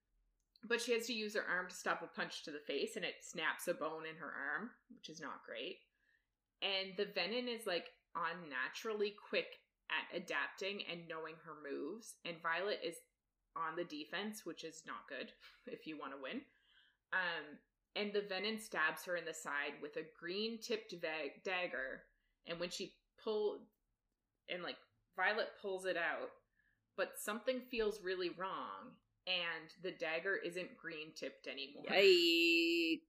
but 0.67 0.82
she 0.82 0.93
has 0.93 1.06
to 1.08 1.14
use 1.14 1.35
her 1.35 1.45
arm 1.49 1.67
to 1.69 1.75
stop 1.75 2.01
a 2.01 2.08
punch 2.08 2.43
to 2.43 2.51
the 2.51 2.59
face 2.59 2.95
and 2.95 3.06
it 3.06 3.16
snaps 3.22 3.67
a 3.67 3.74
bone 3.74 4.06
in 4.09 4.17
her 4.17 4.33
arm, 4.58 4.72
which 4.93 5.09
is 5.09 5.22
not 5.22 5.45
great. 5.45 5.77
And 6.61 6.98
the 6.98 7.06
venin 7.06 7.48
is 7.48 7.66
like 7.66 7.85
unnaturally 8.16 9.16
quick 9.30 9.59
at 9.90 10.17
adapting 10.17 10.83
and 10.91 11.08
knowing 11.08 11.35
her 11.45 11.56
moves 11.64 12.16
and 12.25 12.35
Violet 12.41 12.80
is 12.83 12.95
on 13.56 13.76
the 13.76 13.84
defense, 13.84 14.45
which 14.45 14.64
is 14.64 14.84
not 14.86 15.08
good 15.08 15.32
if 15.68 15.86
you 15.88 15.98
want 15.98 16.14
to 16.14 16.22
win. 16.22 16.42
Um, 17.14 17.58
and 17.95 18.14
the 18.14 18.22
venin 18.22 18.60
stabs 18.61 19.03
her 19.06 19.16
in 19.16 19.26
the 19.26 19.34
side 19.34 19.74
with 19.82 19.98
a 19.98 20.03
green 20.19 20.60
tipped 20.61 20.94
dagger. 21.44 22.03
And 22.48 22.60
when 22.60 22.69
she 22.69 22.94
pull 23.24 23.60
and 24.50 24.64
like 24.64 24.78
Violet 25.16 25.50
pulls 25.61 25.86
it 25.86 25.98
out, 25.98 26.30
but 26.98 27.14
something 27.18 27.61
feels 27.72 28.02
really 28.03 28.30
wrong, 28.38 28.92
and 29.28 29.69
the 29.84 29.92
dagger 29.92 30.36
isn't 30.36 30.78
green 30.78 31.14
tipped 31.16 31.48
anymore. 31.48 31.84
Yikes. 31.92 33.00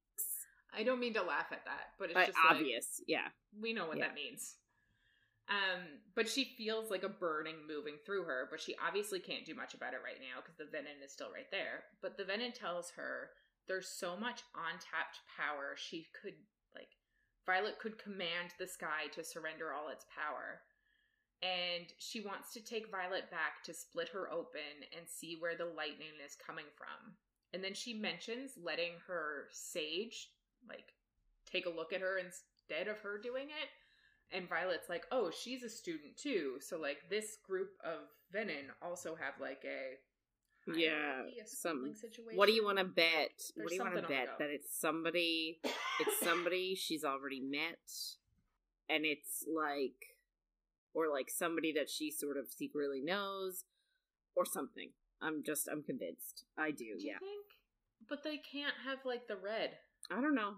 I 0.73 0.83
don't 0.85 1.01
mean 1.01 1.15
to 1.15 1.23
laugh 1.23 1.47
at 1.51 1.65
that, 1.65 1.95
but 1.99 2.07
it's 2.11 2.15
But 2.15 2.27
just 2.27 2.39
like, 2.49 2.57
obvious. 2.57 3.01
yeah. 3.09 3.29
we 3.61 3.73
know 3.73 3.87
what 3.87 3.99
Yeah. 3.99 4.07
that 4.09 4.15
means. 4.15 4.57
Um, 5.51 5.99
but 6.15 6.29
she 6.29 6.55
feels 6.57 6.91
like 6.91 7.03
a 7.03 7.09
burning 7.09 7.67
moving 7.67 7.97
through 8.07 8.23
her, 8.23 8.47
but 8.51 8.61
she 8.61 8.77
obviously 8.87 9.19
can't 9.19 9.45
do 9.45 9.55
much 9.55 9.75
about 9.75 9.95
it 9.95 10.01
right 10.05 10.23
now 10.23 10.41
because 10.41 10.57
the 10.57 10.71
venin 10.71 11.05
is 11.05 11.13
still 11.13 11.33
right 11.35 11.51
there. 11.51 11.91
But 12.01 12.17
the 12.17 12.23
venin 12.23 12.55
tells 12.55 12.91
her 12.91 13.31
there's 13.67 13.89
so 13.89 14.17
much 14.17 14.43
untapped 14.55 15.19
power 15.37 15.75
she 15.77 16.07
could 16.23 16.35
like 16.75 16.95
Violet 17.47 17.81
could 17.81 17.99
command 17.99 18.55
the 18.59 18.67
sky 18.69 19.11
to 19.13 19.25
surrender 19.25 19.73
all 19.73 19.89
its 19.89 20.07
power. 20.15 20.63
And 21.43 21.87
she 21.99 22.21
wants 22.21 22.53
to 22.53 22.61
take 22.61 22.93
Violet 22.93 23.31
back 23.31 23.65
to 23.65 23.75
split 23.75 24.11
her 24.11 24.31
open 24.31 24.87
and 24.97 25.09
see 25.09 25.37
where 25.41 25.57
the 25.57 25.65
lightning 25.65 26.15
is 26.25 26.37
coming 26.37 26.67
from. 26.77 27.15
And 27.53 27.65
then 27.65 27.75
she 27.75 27.95
mentions 27.95 28.53
letting 28.63 28.93
her 29.09 29.49
sage 29.51 30.31
like 30.69 30.93
take 31.51 31.67
a 31.67 31.71
look 31.71 31.93
at 31.93 32.03
her 32.03 32.19
instead 32.19 32.87
of 32.87 32.99
her 32.99 33.19
doing 33.19 33.49
it. 33.49 33.69
And 34.33 34.49
Violet's 34.49 34.89
like, 34.89 35.05
oh, 35.11 35.31
she's 35.31 35.63
a 35.63 35.69
student 35.69 36.17
too. 36.17 36.57
So 36.61 36.79
like 36.79 36.99
this 37.11 37.39
group 37.47 37.71
of 37.85 38.09
Venin 38.35 38.71
also 38.81 39.17
have 39.17 39.35
like 39.41 39.65
a 39.65 39.99
Yeah, 40.73 41.23
some- 41.47 41.93
situation. 41.95 42.37
What 42.39 42.47
do 42.47 42.53
you 42.53 42.65
want 42.65 42.79
to 42.79 42.85
bet? 42.85 43.33
There's 43.57 43.65
what 43.65 43.69
do 43.69 43.75
you 43.75 43.81
want 43.81 43.95
to 43.95 44.01
something 44.03 44.17
on 44.17 44.23
the 44.23 44.27
bet 44.27 44.39
that 44.39 44.51
it's 44.51 44.79
somebody? 44.79 45.61
It's 46.01 46.21
somebody 46.21 46.75
she's 46.77 47.05
already 47.05 47.41
met, 47.41 47.91
and 48.89 49.05
it's 49.05 49.45
like, 49.53 50.17
or 50.95 51.09
like 51.11 51.29
somebody 51.29 51.73
that 51.73 51.91
she 51.91 52.11
sort 52.11 52.37
of 52.37 52.47
secretly 52.49 53.01
knows, 53.03 53.65
or 54.37 54.45
something. 54.47 54.91
I'm 55.21 55.43
just, 55.45 55.69
I'm 55.69 55.83
convinced. 55.83 56.45
I 56.57 56.71
do. 56.71 56.77
Do 56.79 56.85
you 56.85 56.99
yeah. 57.01 57.19
think? 57.19 57.47
But 58.09 58.23
they 58.25 58.39
can't 58.39 58.75
have 58.87 58.99
like 59.05 59.29
the 59.29 59.37
red. 59.37 59.73
I 60.11 60.21
don't 60.21 60.35
know. 60.35 60.55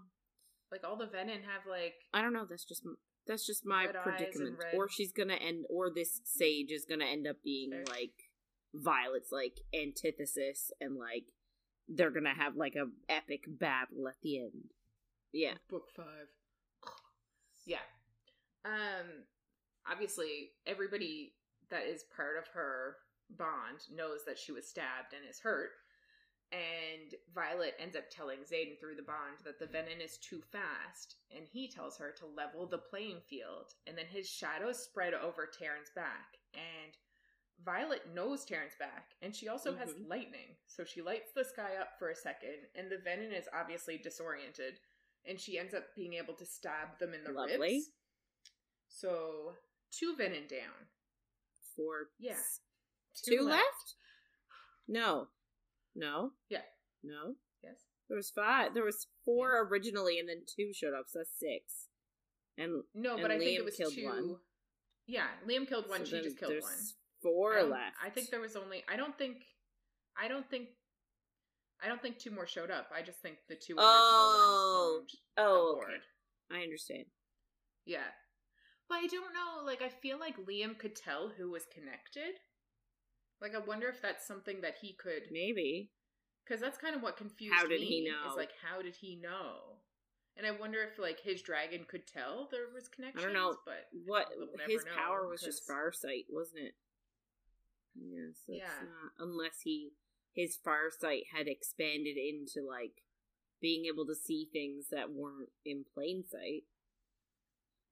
Like 0.71 0.81
all 0.83 0.95
the 0.95 1.05
Venin 1.05 1.43
have 1.43 1.67
like 1.69 1.95
I 2.13 2.21
don't 2.21 2.33
know. 2.33 2.45
That's 2.49 2.65
just 2.65 2.83
that's 3.27 3.45
just 3.45 3.65
my 3.65 3.85
Red 3.85 3.95
predicament. 4.03 4.57
Or 4.73 4.89
she's 4.89 5.11
gonna 5.11 5.35
end, 5.35 5.65
or 5.69 5.89
this 5.89 6.21
sage 6.23 6.71
is 6.71 6.85
gonna 6.85 7.05
end 7.05 7.27
up 7.27 7.37
being 7.43 7.71
Fair. 7.71 7.83
like 7.89 8.29
Violet's 8.73 9.31
like 9.31 9.59
antithesis, 9.73 10.71
and 10.81 10.97
like 10.97 11.25
they're 11.87 12.11
gonna 12.11 12.33
have 12.35 12.55
like 12.55 12.75
a 12.75 12.89
epic 13.11 13.43
battle 13.47 14.07
at 14.07 14.21
the 14.21 14.39
end. 14.39 14.71
Yeah. 15.31 15.53
book 15.69 15.89
five. 15.95 16.27
Yeah. 17.65 17.77
Um 18.65 19.23
obviously 19.89 20.51
everybody 20.67 21.33
that 21.69 21.83
is 21.85 22.03
part 22.15 22.37
of 22.37 22.47
her 22.53 22.97
bond 23.29 23.79
knows 23.93 24.19
that 24.27 24.37
she 24.37 24.51
was 24.51 24.67
stabbed 24.67 25.13
and 25.15 25.27
is 25.29 25.39
hurt. 25.39 25.71
And 26.53 27.15
Violet 27.33 27.73
ends 27.79 27.95
up 27.95 28.11
telling 28.11 28.37
Xaden 28.41 28.79
through 28.79 28.93
the 28.95 29.01
bond 29.01 29.39
that 29.43 29.57
the 29.57 29.65
venin 29.65 29.99
is 30.05 30.19
too 30.19 30.39
fast, 30.51 31.15
and 31.35 31.47
he 31.51 31.67
tells 31.67 31.97
her 31.97 32.11
to 32.19 32.27
level 32.27 32.67
the 32.67 32.77
playing 32.77 33.21
field. 33.27 33.73
And 33.87 33.97
then 33.97 34.05
his 34.05 34.29
shadows 34.29 34.77
spread 34.83 35.15
over 35.15 35.47
Tairn's 35.47 35.89
back, 35.95 36.37
and 36.53 36.95
Violet 37.65 38.13
knows 38.13 38.45
Tairn's 38.45 38.75
back, 38.77 39.15
and 39.23 39.35
she 39.35 39.47
also 39.47 39.73
has 39.75 39.89
Mhm. 39.93 40.07
lightning. 40.07 40.55
So 40.67 40.83
she 40.85 41.01
lights 41.01 41.31
the 41.31 41.43
sky 41.43 41.75
up 41.77 41.97
for 41.97 42.09
a 42.09 42.15
second, 42.15 42.69
and 42.75 42.91
the 42.91 42.97
venin 42.97 43.31
is 43.33 43.49
obviously 43.51 43.97
disoriented, 43.97 44.79
and 45.25 45.41
she 45.41 45.57
ends 45.57 45.73
up 45.73 45.95
being 45.95 46.13
able 46.13 46.35
to 46.35 46.45
stab 46.45 46.99
them 46.99 47.15
in 47.15 47.23
the 47.23 47.31
Lovely. 47.31 47.57
ribs. 47.57 47.89
So 48.89 49.57
two 49.89 50.15
venin 50.15 50.47
down. 50.47 50.87
Four. 51.75 52.11
Yeah. 52.19 52.33
s- 52.33 52.61
Two, 53.23 53.41
left. 53.41 53.95
No. 54.87 55.29
No. 55.95 56.31
Yeah. 56.49 56.61
No. 57.03 57.35
Yes. 57.63 57.75
There 58.09 58.17
was 58.17 58.29
five. 58.29 58.73
There 58.73 58.83
was 58.83 59.07
four 59.25 59.67
originally, 59.67 60.19
and 60.19 60.27
then 60.27 60.41
two 60.45 60.71
showed 60.73 60.93
up. 60.93 61.05
So 61.07 61.19
that's 61.19 61.39
six. 61.39 61.87
And 62.57 62.83
No, 62.93 63.13
And 63.13 63.21
but 63.21 63.31
I 63.31 63.37
think 63.39 63.51
Liam 63.51 63.59
it 63.59 63.65
was 63.65 63.75
killed 63.75 63.93
two. 63.93 64.05
one. 64.05 64.35
Yeah, 65.07 65.27
Liam 65.47 65.67
killed 65.67 65.89
one. 65.89 65.99
so 66.05 66.05
she 66.05 66.21
just 66.21 66.37
killed 66.37 66.51
there's 66.53 66.63
one. 66.63 66.73
four 67.21 67.55
don't- 67.55 67.71
left. 67.71 67.95
I 68.03 68.09
think 68.09 68.29
there 68.29 68.39
was 68.41 68.55
only. 68.55 68.83
I 68.87 68.95
don't 68.95 69.17
think. 69.17 69.37
I 70.17 70.27
don't 70.27 70.49
think. 70.49 70.69
I 71.81 71.87
don't 71.87 72.01
think 72.01 72.17
two 72.19 72.31
more 72.31 72.47
showed 72.47 72.71
up. 72.71 72.87
I 72.95 73.01
just 73.01 73.19
think 73.21 73.37
the 73.49 73.55
two 73.55 73.75
Oh. 73.77 75.01
Oh, 75.37 75.81
okay. 75.83 75.97
I 76.51 76.61
understand. 76.63 77.05
Yeah. 77.85 78.07
But 78.87 78.95
I 78.99 79.07
don't 79.07 79.33
know. 79.33 79.63
Like, 79.65 79.81
I 79.81 79.89
feel 79.89 80.19
like 80.19 80.37
Liam 80.37 80.77
could 80.77 80.95
tell 80.95 81.29
who 81.37 81.49
was 81.51 81.65
connected. 81.73 82.39
Like, 83.43 83.53
I 83.55 83.59
wonder 83.59 83.89
if 83.89 84.01
that's 84.01 84.25
something 84.25 84.61
that 84.61 84.75
he 84.81 84.93
could. 84.93 85.23
Maybe. 85.29 85.91
Because 86.43 86.61
that's 86.61 86.77
kind 86.77 86.95
of 86.95 87.01
what 87.03 87.17
confused 87.17 87.53
How 87.53 87.67
did 87.67 87.81
me, 87.81 87.87
he 87.87 88.01
Is 88.31 88.37
like, 88.37 88.51
how 88.63 88.81
did 88.81 88.95
he 88.95 89.17
know? 89.17 89.79
And 90.37 90.47
I 90.47 90.51
wonder 90.51 90.81
if, 90.81 90.97
like, 90.97 91.19
his 91.19 91.41
dragon 91.41 91.85
could 91.87 92.07
tell 92.07 92.47
there 92.49 92.67
was 92.73 92.87
connections. 92.87 93.33
know. 93.33 93.57
But 93.65 93.87
What 94.05 94.27
his 94.65 94.85
know, 94.85 94.91
power 94.95 95.27
was 95.27 95.41
just 95.41 95.67
farsight, 95.67 96.25
wasn't 96.29 96.61
it? 96.61 96.75
Yes. 97.95 98.43
Yeah, 98.47 98.55
Yeah. 98.57 98.83
not- 98.89 99.13
unless 99.19 99.61
he 99.61 99.91
his 100.31 100.57
farsight 100.57 101.27
had 101.27 101.47
expanded 101.47 102.17
into 102.17 102.65
like 102.67 103.03
being 103.61 103.85
able 103.85 104.07
to 104.07 104.15
see 104.15 104.45
things 104.51 104.87
that 104.89 105.11
weren't 105.11 105.51
in 105.63 105.83
plain 105.93 106.23
sight, 106.23 106.63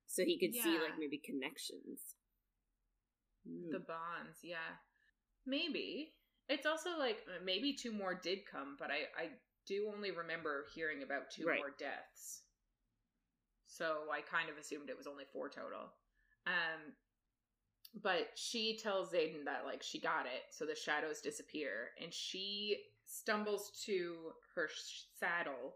so 0.08 0.26
he 0.26 0.40
could 0.40 0.56
see 0.56 0.80
like 0.80 0.98
maybe 0.98 1.20
connections. 1.20 2.16
Hmm. 3.48 3.70
the 3.72 3.80
bonds, 3.80 4.40
yeah. 4.44 4.78
Maybe. 5.46 6.14
It's 6.50 6.66
also 6.66 6.98
like 6.98 7.20
maybe 7.44 7.74
two 7.74 7.92
more 7.92 8.14
did 8.14 8.40
come, 8.46 8.76
but 8.80 8.90
I 8.92 9.08
I 9.22 9.30
do 9.68 9.92
only 9.96 10.12
remember 10.12 10.66
hearing 10.74 11.04
about 11.04 11.32
two 11.32 11.46
Right. 11.46 11.60
more 11.60 11.74
deaths. 11.78 12.42
So 13.68 14.04
I 14.12 14.22
kind 14.22 14.50
of 14.50 14.58
assumed 14.58 14.90
it 14.90 14.98
was 14.98 15.08
only 15.08 15.26
four 15.32 15.50
total. 15.50 15.94
Um 16.46 16.94
but 18.02 18.30
she 18.36 18.78
tells 18.78 19.12
Xaden 19.12 19.44
that 19.46 19.66
like 19.66 19.84
she 19.84 20.00
got 20.00 20.26
it, 20.26 20.44
so 20.52 20.66
the 20.66 20.76
shadows 20.76 21.22
disappear 21.22 21.90
and 22.02 22.14
she 22.14 22.78
stumbles 23.06 23.72
to 23.86 24.32
her 24.56 24.68
sh- 24.68 25.04
saddle 25.20 25.76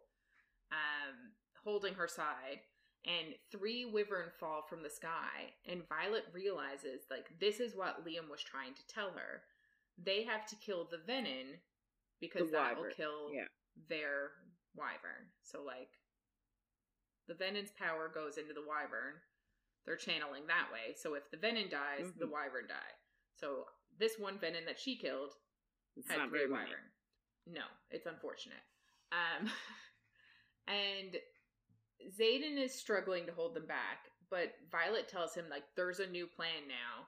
um 0.71 1.33
holding 1.63 1.93
her 1.93 2.07
side 2.07 2.59
and 3.05 3.35
three 3.51 3.85
wyvern 3.85 4.29
fall 4.39 4.61
from 4.67 4.81
the 4.81 4.89
sky 4.89 5.53
and 5.67 5.87
violet 5.89 6.23
realizes 6.33 7.01
like 7.11 7.27
this 7.39 7.59
is 7.59 7.75
what 7.75 8.05
liam 8.05 8.29
was 8.29 8.41
trying 8.41 8.73
to 8.73 8.87
tell 8.87 9.11
her 9.11 9.43
they 10.03 10.23
have 10.23 10.45
to 10.47 10.55
kill 10.57 10.85
the 10.89 10.97
venin 11.11 11.59
because 12.19 12.49
The 12.51 12.57
that 12.57 12.77
will 12.77 12.89
kill 12.95 13.31
yeah. 13.33 13.47
their 13.89 14.31
wyvern 14.75 15.31
so 15.43 15.63
like 15.63 15.89
the 17.27 17.33
venin's 17.33 17.71
power 17.71 18.09
goes 18.13 18.37
into 18.37 18.53
the 18.53 18.61
wyvern 18.67 19.15
they're 19.85 19.95
channeling 19.95 20.47
that 20.47 20.67
way 20.71 20.93
so 20.95 21.13
if 21.15 21.23
the 21.31 21.37
venin 21.37 21.69
dies 21.69 22.11
the 22.17 22.25
Mhm. 22.25 22.31
wyvern 22.31 22.67
die 22.67 22.93
so 23.35 23.65
this 23.97 24.17
one 24.19 24.37
venin 24.39 24.65
that 24.65 24.79
she 24.79 24.97
killed 24.97 25.33
it's 25.95 26.09
had 26.09 26.29
three 26.29 26.45
wyvern. 26.47 26.91
No, 27.47 27.61
it's 27.89 28.05
unfortunate. 28.05 28.59
Um, 29.13 29.49
and 30.67 31.15
Zayden 32.19 32.57
is 32.57 32.73
struggling 32.73 33.25
to 33.27 33.31
hold 33.31 33.53
them 33.55 33.65
back, 33.67 34.09
but 34.29 34.53
Violet 34.71 35.07
tells 35.07 35.33
him 35.35 35.45
like 35.49 35.63
there's 35.75 35.99
a 36.01 36.07
new 36.07 36.27
plan 36.27 36.67
now, 36.67 37.07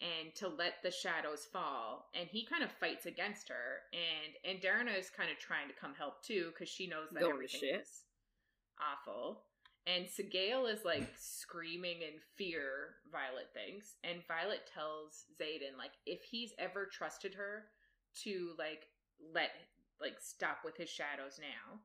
and 0.00 0.34
to 0.36 0.48
let 0.48 0.74
the 0.82 0.90
shadows 0.90 1.46
fall. 1.52 2.06
And 2.18 2.28
he 2.28 2.46
kind 2.46 2.62
of 2.62 2.70
fights 2.70 3.06
against 3.06 3.48
her, 3.48 3.82
and 3.92 4.58
Andarna 4.58 4.98
is 4.98 5.10
kind 5.10 5.30
of 5.30 5.38
trying 5.38 5.68
to 5.68 5.74
come 5.74 5.94
help 5.96 6.22
too 6.22 6.50
because 6.52 6.68
she 6.68 6.86
knows 6.86 7.10
that 7.12 7.20
Going 7.20 7.34
everything 7.34 7.60
shit. 7.60 7.80
is 7.82 8.02
awful. 8.78 9.42
And 9.86 10.04
Sgaeyl 10.04 10.70
is 10.70 10.84
like 10.84 11.08
screaming 11.18 12.02
in 12.02 12.20
fear, 12.36 12.96
Violet 13.10 13.48
thinks. 13.54 13.94
And 14.04 14.20
Violet 14.28 14.68
tells 14.72 15.24
Xaden, 15.40 15.78
like, 15.78 15.92
if 16.04 16.20
he's 16.22 16.52
ever 16.58 16.84
trusted 16.84 17.34
her 17.34 17.64
to 18.24 18.50
like 18.58 18.84
let 19.32 19.50
like 20.00 20.16
stop 20.20 20.58
with 20.64 20.76
his 20.76 20.90
shadows 20.90 21.40
now. 21.40 21.80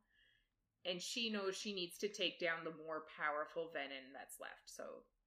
And 0.85 1.01
she 1.01 1.31
knows 1.31 1.55
she 1.55 1.73
needs 1.73 1.97
to 1.99 2.09
take 2.09 2.39
down 2.41 2.65
the 2.65 2.75
more 2.85 3.03
powerful 3.17 3.71
venin 3.73 4.11
that's 4.13 4.39
left. 4.41 4.67
So 4.67 4.83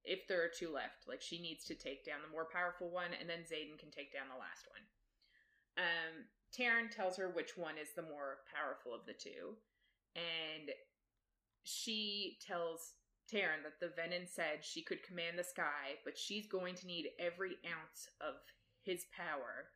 if 0.07 0.26
there 0.28 0.43
are 0.43 0.49
two 0.49 0.73
left, 0.73 1.09
like 1.09 1.20
she 1.20 1.41
needs 1.41 1.65
to 1.67 1.75
take 1.75 2.05
down 2.05 2.23
the 2.23 2.33
more 2.33 2.47
powerful 2.47 2.91
one, 2.91 3.10
and 3.18 3.28
then 3.28 3.41
Xaden 3.41 3.78
can 3.78 3.91
take 3.91 4.12
down 4.12 4.28
the 4.28 4.39
last 4.39 4.67
one. 4.70 4.85
Um, 5.78 6.25
Tairn 6.52 6.89
tells 6.89 7.17
her 7.17 7.28
which 7.28 7.57
one 7.57 7.76
is 7.76 7.93
the 7.94 8.02
more 8.02 8.39
powerful 8.49 8.94
of 8.94 9.05
the 9.05 9.12
two, 9.12 9.57
and 10.15 10.70
she 11.65 12.39
tells 12.41 12.94
Tairn 13.28 13.62
that 13.65 13.81
the 13.81 13.93
Venin 14.01 14.28
said 14.28 14.62
she 14.62 14.83
could 14.83 15.02
command 15.02 15.39
the 15.39 15.44
sky, 15.44 15.99
but 16.05 16.17
she's 16.17 16.47
going 16.47 16.75
to 16.76 16.86
need 16.86 17.10
every 17.18 17.59
ounce 17.67 18.09
of 18.20 18.35
his 18.83 19.05
power. 19.15 19.68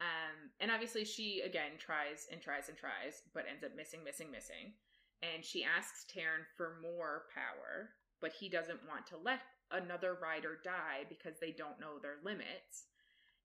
Um, 0.00 0.54
and 0.60 0.70
obviously, 0.70 1.04
she 1.04 1.42
again 1.44 1.76
tries 1.78 2.26
and 2.32 2.40
tries 2.40 2.68
and 2.68 2.78
tries, 2.78 3.22
but 3.34 3.44
ends 3.50 3.64
up 3.64 3.76
missing, 3.76 4.00
missing, 4.04 4.30
missing. 4.30 4.72
And 5.20 5.44
she 5.44 5.64
asks 5.64 6.06
Tairn 6.08 6.46
for 6.56 6.78
more 6.80 7.24
power, 7.34 7.90
but 8.20 8.32
he 8.32 8.48
doesn't 8.48 8.86
want 8.88 9.06
to 9.08 9.16
let 9.16 9.40
another 9.70 10.16
rider 10.20 10.58
die 10.62 11.04
because 11.08 11.38
they 11.40 11.52
don't 11.52 11.80
know 11.80 11.98
their 12.00 12.16
limits. 12.24 12.86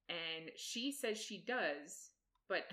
And 0.09 0.51
she 0.55 0.91
says 0.91 1.17
she 1.17 1.43
does, 1.45 2.09
but 2.47 2.65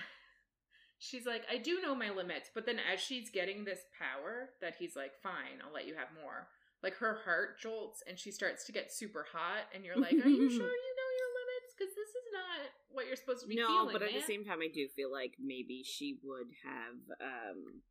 she's 0.99 1.27
like, 1.27 1.43
I 1.51 1.59
do 1.59 1.81
know 1.81 1.95
my 1.95 2.11
limits. 2.11 2.51
But 2.55 2.67
then 2.67 2.79
as 2.93 3.01
she's 3.01 3.31
getting 3.31 3.65
this 3.65 3.81
power, 3.99 4.51
that 4.61 4.77
he's 4.79 4.97
like, 4.97 5.13
fine, 5.23 5.61
I'll 5.65 5.73
let 5.73 5.87
you 5.87 5.95
have 5.95 6.09
more. 6.21 6.49
Like 6.83 6.95
her 6.97 7.21
heart 7.25 7.61
jolts 7.61 8.03
and 8.09 8.19
she 8.19 8.33
starts 8.33 8.65
to 8.67 8.73
get 8.73 8.93
super 8.93 9.25
hot, 9.33 9.71
and 9.73 9.85
you're 9.85 9.97
like, 9.97 10.15
Are 10.15 10.29
you 10.29 10.51
sure 10.59 10.67
you 10.67 10.95
know 10.99 11.11
your 11.15 11.31
limits? 11.39 11.75
Because 11.79 11.95
this 11.95 12.09
is 12.09 12.27
not 12.33 12.71
what 12.91 13.07
you're 13.07 13.17
supposed 13.17 13.43
to 13.43 13.47
be 13.47 13.55
no, 13.55 13.69
feeling. 13.69 13.93
but 13.93 14.03
at 14.03 14.11
man. 14.11 14.21
the 14.21 14.27
same 14.27 14.45
time, 14.45 14.59
I 14.61 14.67
do 14.67 14.89
feel 14.89 15.13
like 15.13 15.35
maybe 15.39 15.85
she 15.85 16.19
would 16.25 16.51
have, 16.65 16.99
um, 17.21 17.83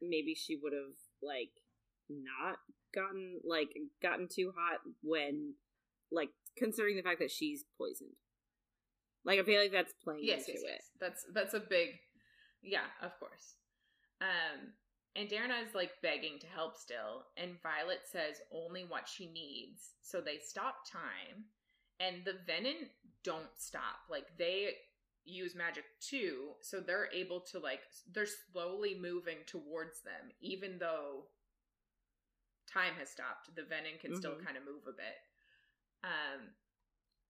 maybe 0.00 0.34
she 0.34 0.54
would 0.54 0.72
have 0.72 0.94
like 1.20 1.50
not 2.08 2.58
gotten 2.94 3.40
like 3.44 3.70
gotten 4.02 4.28
too 4.28 4.52
hot 4.56 4.80
when, 5.02 5.54
like, 6.12 6.30
considering 6.56 6.96
the 6.96 7.02
fact 7.02 7.20
that 7.20 7.30
she's 7.30 7.64
poisoned. 7.78 8.16
Like, 9.24 9.40
I 9.40 9.42
feel 9.42 9.60
like 9.60 9.72
that's 9.72 9.94
playing 10.04 10.20
yes, 10.22 10.40
into 10.40 10.52
yes, 10.52 10.62
it. 10.62 10.68
yes. 10.68 10.82
That's 11.00 11.26
that's 11.32 11.54
a 11.54 11.60
big, 11.60 11.98
yeah, 12.62 12.86
of 13.02 13.18
course. 13.18 13.56
Um, 14.20 14.72
Andarna 15.16 15.62
is 15.66 15.74
like 15.74 15.92
begging 16.02 16.38
to 16.40 16.46
help 16.46 16.76
still, 16.76 17.26
and 17.36 17.60
Violet 17.62 18.00
says 18.10 18.40
only 18.52 18.84
what 18.84 19.08
she 19.08 19.26
needs. 19.26 19.92
So 20.02 20.20
they 20.20 20.38
stop 20.38 20.76
time, 20.90 21.44
and 22.00 22.24
the 22.24 22.32
Venin 22.46 22.88
don't 23.22 23.56
stop. 23.56 24.08
Like 24.10 24.26
they 24.38 24.70
use 25.24 25.54
magic 25.54 25.84
too, 26.00 26.50
so 26.60 26.80
they're 26.80 27.08
able 27.12 27.40
to 27.52 27.58
like 27.58 27.80
they're 28.12 28.26
slowly 28.52 28.98
moving 29.00 29.38
towards 29.46 30.02
them, 30.02 30.32
even 30.40 30.78
though 30.78 31.24
time 32.66 32.94
has 32.94 33.10
stopped. 33.10 33.54
The 33.54 33.62
Venin 33.62 33.98
can 34.00 34.14
still 34.16 34.36
Mhm. 34.36 34.44
kind 34.44 34.56
of 34.56 34.64
move 34.64 34.86
a 34.86 34.92
bit. 34.92 35.22
Um, 36.02 36.54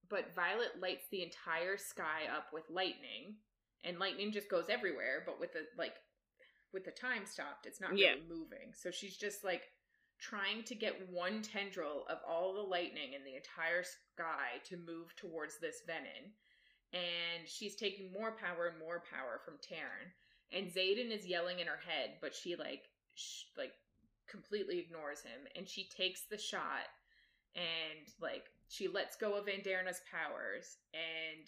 but 0.07 0.33
Violet 0.33 0.79
lights 0.79 1.07
the 1.07 1.23
entire 1.23 1.77
sky 1.77 2.27
up 2.27 2.51
with 2.53 2.69
lightning, 2.69 3.41
and 3.83 3.99
lightning 3.99 4.31
just 4.31 4.49
goes 4.49 4.69
everywhere. 4.69 5.21
But 5.25 5.39
with 5.39 5.53
the 5.53 5.67
like, 5.75 5.95
with 6.71 6.83
the 6.83 6.91
time 6.91 7.25
stopped, 7.25 7.65
it's 7.65 7.79
not 7.79 7.91
really 7.91 8.03
Yeah. 8.03 8.15
moving. 8.17 8.73
So 8.73 8.91
she's 8.91 9.17
just 9.17 9.43
like 9.43 9.71
trying 10.19 10.63
to 10.63 10.75
get 10.75 11.07
one 11.09 11.41
tendril 11.41 12.05
of 12.07 12.21
all 12.23 12.53
the 12.53 12.61
lightning 12.63 13.13
in 13.13 13.23
the 13.23 13.35
entire 13.35 13.83
sky 13.83 14.59
to 14.65 14.77
move 14.77 15.15
towards 15.15 15.57
this 15.59 15.81
venin, 15.83 16.33
and 16.93 17.47
she's 17.47 17.75
taking 17.75 18.11
more 18.11 18.31
power 18.37 18.67
and 18.67 18.77
more 18.79 19.01
power 19.01 19.39
from 19.39 19.57
Tairn. 19.59 20.13
And 20.51 20.71
Xaden 20.71 21.11
is 21.11 21.25
yelling 21.25 21.59
in 21.59 21.67
her 21.67 21.77
head, 21.77 22.19
but 22.21 22.33
she 22.35 22.55
like 22.55 22.89
sh- 23.15 23.45
like 23.57 23.73
completely 24.29 24.79
ignores 24.79 25.21
him, 25.21 25.47
and 25.55 25.67
she 25.67 25.87
takes 25.89 26.21
the 26.29 26.37
shot 26.37 26.87
and 27.55 28.07
like 28.21 28.45
she 28.67 28.87
lets 28.87 29.15
go 29.15 29.35
of 29.35 29.45
Andarna's 29.45 30.01
powers 30.11 30.77
and 30.93 31.47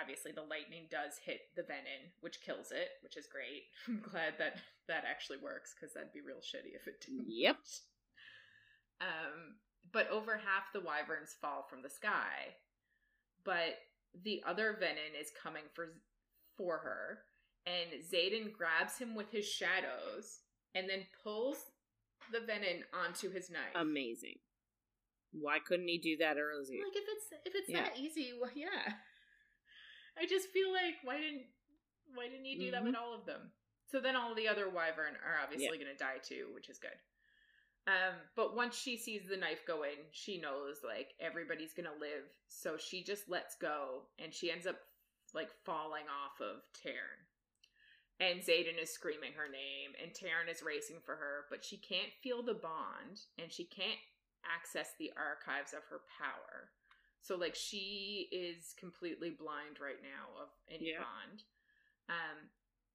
obviously 0.00 0.32
the 0.32 0.40
lightning 0.42 0.88
does 0.90 1.18
hit 1.24 1.40
the 1.54 1.62
venin 1.62 2.12
which 2.20 2.40
kills 2.40 2.70
it 2.70 2.88
which 3.02 3.16
is 3.16 3.26
great 3.30 3.64
i'm 3.88 4.00
glad 4.00 4.34
that 4.38 4.56
that 4.88 5.04
actually 5.08 5.38
works 5.42 5.74
because 5.74 5.92
that'd 5.94 6.12
be 6.12 6.20
real 6.20 6.36
shitty 6.40 6.74
if 6.74 6.86
it 6.86 7.00
didn't 7.04 7.26
Yep. 7.28 7.56
um 9.00 9.56
but 9.92 10.08
over 10.10 10.36
half 10.36 10.72
the 10.72 10.80
wyverns 10.80 11.36
fall 11.40 11.66
from 11.68 11.82
the 11.82 11.90
sky 11.90 12.56
but 13.44 13.76
the 14.24 14.42
other 14.46 14.78
venin 14.80 15.18
is 15.20 15.30
coming 15.42 15.64
for 15.74 15.88
for 16.56 16.78
her 16.78 17.18
and 17.66 18.02
Xaden 18.02 18.52
grabs 18.52 18.96
him 18.98 19.14
with 19.14 19.30
his 19.30 19.46
shadows 19.46 20.40
and 20.76 20.88
then 20.88 21.06
pulls 21.24 21.56
the 22.32 22.38
venin 22.38 22.82
onto 22.92 23.30
his 23.32 23.50
knife 23.50 23.74
Amazing. 23.74 24.36
Why 25.32 25.58
couldn't 25.58 25.88
he 25.88 25.98
do 25.98 26.16
that 26.18 26.36
earlier? 26.38 26.82
like 26.84 26.96
if 26.96 27.04
it's 27.08 27.26
if 27.44 27.54
it's 27.54 27.68
Yeah. 27.68 27.82
that 27.84 27.98
easy, 27.98 28.32
well, 28.40 28.50
yeah. 28.54 28.94
I 30.18 30.26
just 30.26 30.48
feel 30.50 30.72
like 30.72 30.94
why 31.02 31.18
didn't 31.20 31.46
why 32.14 32.28
didn't 32.28 32.44
he 32.44 32.56
do 32.58 32.70
that 32.70 32.82
Mhm. 32.82 32.86
with 32.86 32.94
all 32.96 33.12
of 33.14 33.26
them? 33.26 33.52
So 33.86 34.00
then 34.00 34.16
all 34.16 34.34
the 34.34 34.48
other 34.48 34.68
wyvern 34.70 35.16
are 35.16 35.38
obviously 35.42 35.66
Yeah. 35.78 35.84
going 35.84 35.96
to 35.96 36.04
die 36.04 36.18
too, 36.18 36.52
which 36.54 36.68
is 36.68 36.78
good. 36.78 36.98
Um, 37.86 38.14
but 38.34 38.54
once 38.56 38.76
she 38.76 38.96
sees 38.96 39.28
the 39.28 39.36
knife 39.36 39.64
go 39.66 39.82
in, 39.84 40.10
she 40.10 40.38
knows 40.40 40.82
like 40.82 41.14
everybody's 41.20 41.72
gonna 41.74 41.94
live. 41.94 42.24
So 42.48 42.76
she 42.78 43.04
just 43.04 43.28
lets 43.28 43.56
go 43.56 44.08
and 44.18 44.34
she 44.34 44.50
ends 44.50 44.66
up 44.66 44.80
like 45.34 45.52
falling 45.64 46.08
off 46.08 46.40
of 46.40 46.62
Tairn. 46.72 47.25
And 48.18 48.40
Xaden 48.40 48.80
is 48.80 48.90
screaming 48.90 49.32
her 49.36 49.48
name 49.48 49.92
and 50.02 50.14
Tairn 50.14 50.48
is 50.48 50.62
racing 50.62 50.96
for 51.04 51.16
her, 51.16 51.44
but 51.50 51.64
she 51.64 51.76
can't 51.76 52.12
feel 52.22 52.42
the 52.42 52.54
bond 52.54 53.20
and 53.38 53.52
she 53.52 53.64
can't 53.64 54.00
access 54.44 54.94
the 54.98 55.12
archives 55.16 55.74
of 55.74 55.84
her 55.90 56.00
power. 56.18 56.70
So 57.20 57.36
like 57.36 57.54
she 57.54 58.28
is 58.32 58.74
completely 58.78 59.30
blind 59.30 59.80
right 59.80 60.00
now 60.00 60.40
of 60.42 60.48
any 60.70 60.92
Yeah. 60.92 61.04
bond. 61.04 61.42
Um 62.08 62.48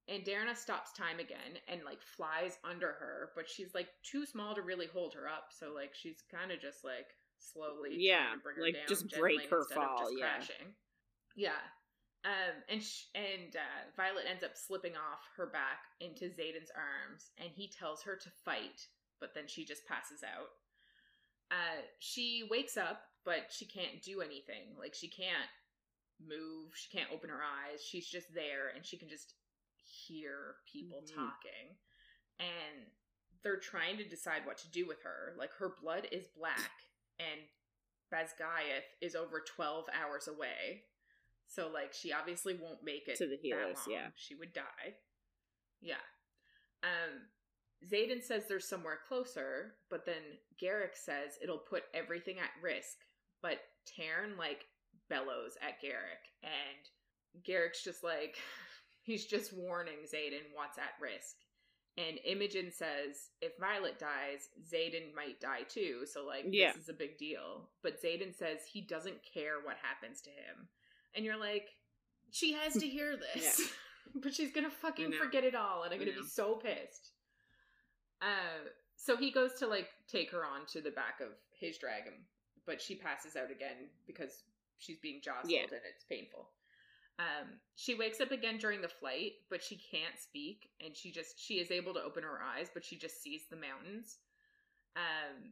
Andarna 0.09 0.58
stops 0.58 0.91
time 0.93 1.19
again 1.19 1.61
and 1.67 1.83
like 1.85 2.01
flies 2.01 2.58
under 2.64 2.93
her, 2.93 3.30
but 3.35 3.48
she's 3.48 3.75
like 3.75 3.90
too 4.03 4.25
small 4.25 4.56
to 4.56 4.61
really 4.61 4.88
hold 4.88 5.14
her 5.14 5.27
up. 5.27 5.50
So 5.51 5.72
like 5.74 5.93
she's 5.93 6.24
kind 6.32 6.51
of 6.51 6.59
just 6.59 6.83
like 6.83 7.14
slowly 7.38 7.95
Yeah, 7.98 8.33
bring 8.41 8.56
her 8.58 8.64
like, 8.64 8.74
down 8.74 8.88
just 8.88 9.09
break 9.19 9.50
her 9.50 9.66
fall, 9.74 10.00
just 10.00 10.14
yeah. 10.17 10.25
crashing. 10.38 10.74
Yeah. 11.35 11.61
Um, 12.24 12.61
and 12.69 12.83
sh- 12.83 13.06
and 13.16 13.56
uh, 13.56 13.90
Violet 13.98 14.25
ends 14.30 14.43
up 14.43 14.56
slipping 14.56 14.93
off 14.95 15.25
her 15.38 15.48
back 15.48 15.80
into 16.00 16.25
Xaden's 16.25 16.69
arms, 16.75 17.32
and 17.40 17.50
he 17.56 17.67
tells 17.67 18.03
her 18.03 18.16
to 18.16 18.30
fight, 18.45 18.85
but 19.19 19.33
then 19.33 19.48
she 19.48 19.66
just 19.66 19.88
passes 19.88 20.22
out. 20.24 20.50
Uh, 21.50 21.82
she 22.00 22.48
wakes 22.51 22.77
up, 22.77 23.01
but 23.25 23.48
she 23.50 23.66
can't 23.66 24.01
do 24.03 24.22
anything. 24.22 24.77
Like 24.80 24.93
she 24.93 25.08
can't 25.08 25.50
move, 26.24 26.69
she 26.75 26.95
can't 26.95 27.09
open 27.11 27.30
her 27.32 27.41
eyes. 27.41 27.82
She's 27.83 28.08
just 28.08 28.32
there, 28.35 28.69
and 28.75 28.85
she 28.85 28.98
can 28.98 29.09
just 29.09 29.33
hear 30.08 30.58
people 30.72 31.01
Mhm. 31.01 31.16
talking, 31.16 31.75
and 32.40 32.85
they're 33.41 33.59
trying 33.59 33.98
to 33.98 34.08
decide 34.08 34.45
what 34.45 34.59
to 34.59 34.69
do 34.69 34.85
with 34.85 35.01
her. 35.01 35.33
Like 35.40 35.51
her 35.53 35.69
blood 35.82 36.08
is 36.11 36.27
black, 36.27 36.72
and 37.17 37.41
Basgiath 38.14 38.85
is 39.01 39.16
over 39.16 39.41
twelve 39.41 39.85
hours 39.91 40.27
away. 40.27 40.85
So 41.53 41.69
like 41.73 41.93
she 41.93 42.13
obviously 42.13 42.53
won't 42.61 42.83
make 42.83 43.07
it 43.07 43.17
To 43.17 43.27
the 43.27 43.38
long. 43.53 43.73
yeah. 43.89 44.07
She 44.15 44.35
would 44.35 44.53
die. 44.53 44.95
Yeah. 45.81 45.95
Um 46.83 47.27
Xaden 47.91 48.23
says 48.23 48.43
there's 48.47 48.67
somewhere 48.69 48.99
closer, 49.07 49.73
but 49.89 50.05
then 50.05 50.21
Garrick 50.59 50.95
says 50.95 51.38
it'll 51.41 51.57
put 51.57 51.83
everything 51.93 52.38
at 52.38 52.51
risk. 52.63 52.97
But 53.41 53.59
Tairn 53.85 54.38
like 54.38 54.65
bellows 55.09 55.57
at 55.61 55.81
Garrick 55.81 56.23
and 56.43 57.43
Garrick's 57.43 57.83
just 57.83 58.03
like 58.03 58.38
he's 59.03 59.25
just 59.25 59.51
warning 59.53 60.05
Xaden 60.05 60.53
what's 60.55 60.77
at 60.77 60.93
risk. 61.01 61.35
And 61.97 62.19
Imogen 62.23 62.71
says 62.71 63.30
if 63.41 63.51
Violet 63.59 63.99
dies, 63.99 64.47
Xaden 64.71 65.13
might 65.13 65.41
die 65.41 65.63
too. 65.67 66.05
So 66.05 66.25
like 66.25 66.45
Yeah. 66.49 66.71
this 66.71 66.83
is 66.83 66.89
a 66.89 66.93
big 66.93 67.17
deal. 67.17 67.69
But 67.83 68.01
Xaden 68.01 68.33
says 68.38 68.59
he 68.71 68.80
doesn't 68.81 69.17
care 69.33 69.55
what 69.63 69.75
happens 69.81 70.21
to 70.21 70.30
him. 70.30 70.69
And 71.15 71.25
you're 71.25 71.40
like, 71.40 71.67
she 72.31 72.53
has 72.53 72.73
to 72.73 72.88
hear 72.88 73.17
this. 73.35 73.61
but 74.15 74.33
she's 74.33 74.51
gonna 74.51 74.69
fucking 74.69 75.11
forget 75.14 75.43
it 75.43 75.56
all 75.56 75.83
and 75.83 75.93
I'm 75.93 75.99
gonna 75.99 76.11
be 76.11 76.27
so 76.27 76.56
pissed. 76.56 77.11
Uh 78.22 78.69
so 78.95 79.17
he 79.17 79.31
goes 79.31 79.53
to 79.59 79.67
like 79.67 79.88
take 80.07 80.31
her 80.31 80.45
on 80.45 80.65
to 80.73 80.81
the 80.81 80.91
back 80.91 81.22
of 81.22 81.30
his 81.59 81.77
dragon, 81.77 82.14
but 82.65 82.81
she 82.81 82.95
passes 82.95 83.35
out 83.35 83.49
again 83.51 83.90
because 84.06 84.43
she's 84.80 84.98
being 84.99 85.22
jostled 85.23 85.51
Yeah. 85.51 85.61
and 85.61 85.81
it's 85.95 86.03
painful. 86.03 86.49
Um, 87.19 87.59
she 87.75 87.93
wakes 87.95 88.19
up 88.19 88.31
again 88.31 88.57
during 88.57 88.81
the 88.81 88.88
flight, 88.88 89.33
but 89.49 89.61
she 89.64 89.75
can't 89.75 90.19
speak, 90.19 90.69
and 90.83 90.95
she 90.95 91.11
just 91.11 91.40
she 91.40 91.56
is 91.56 91.69
able 91.69 91.93
to 91.93 92.01
open 92.01 92.23
her 92.23 92.40
eyes, 92.41 92.67
but 92.73 92.83
she 92.83 92.95
just 92.98 93.22
sees 93.22 93.41
the 93.49 93.57
mountains. 93.57 94.17
Um, 94.95 95.51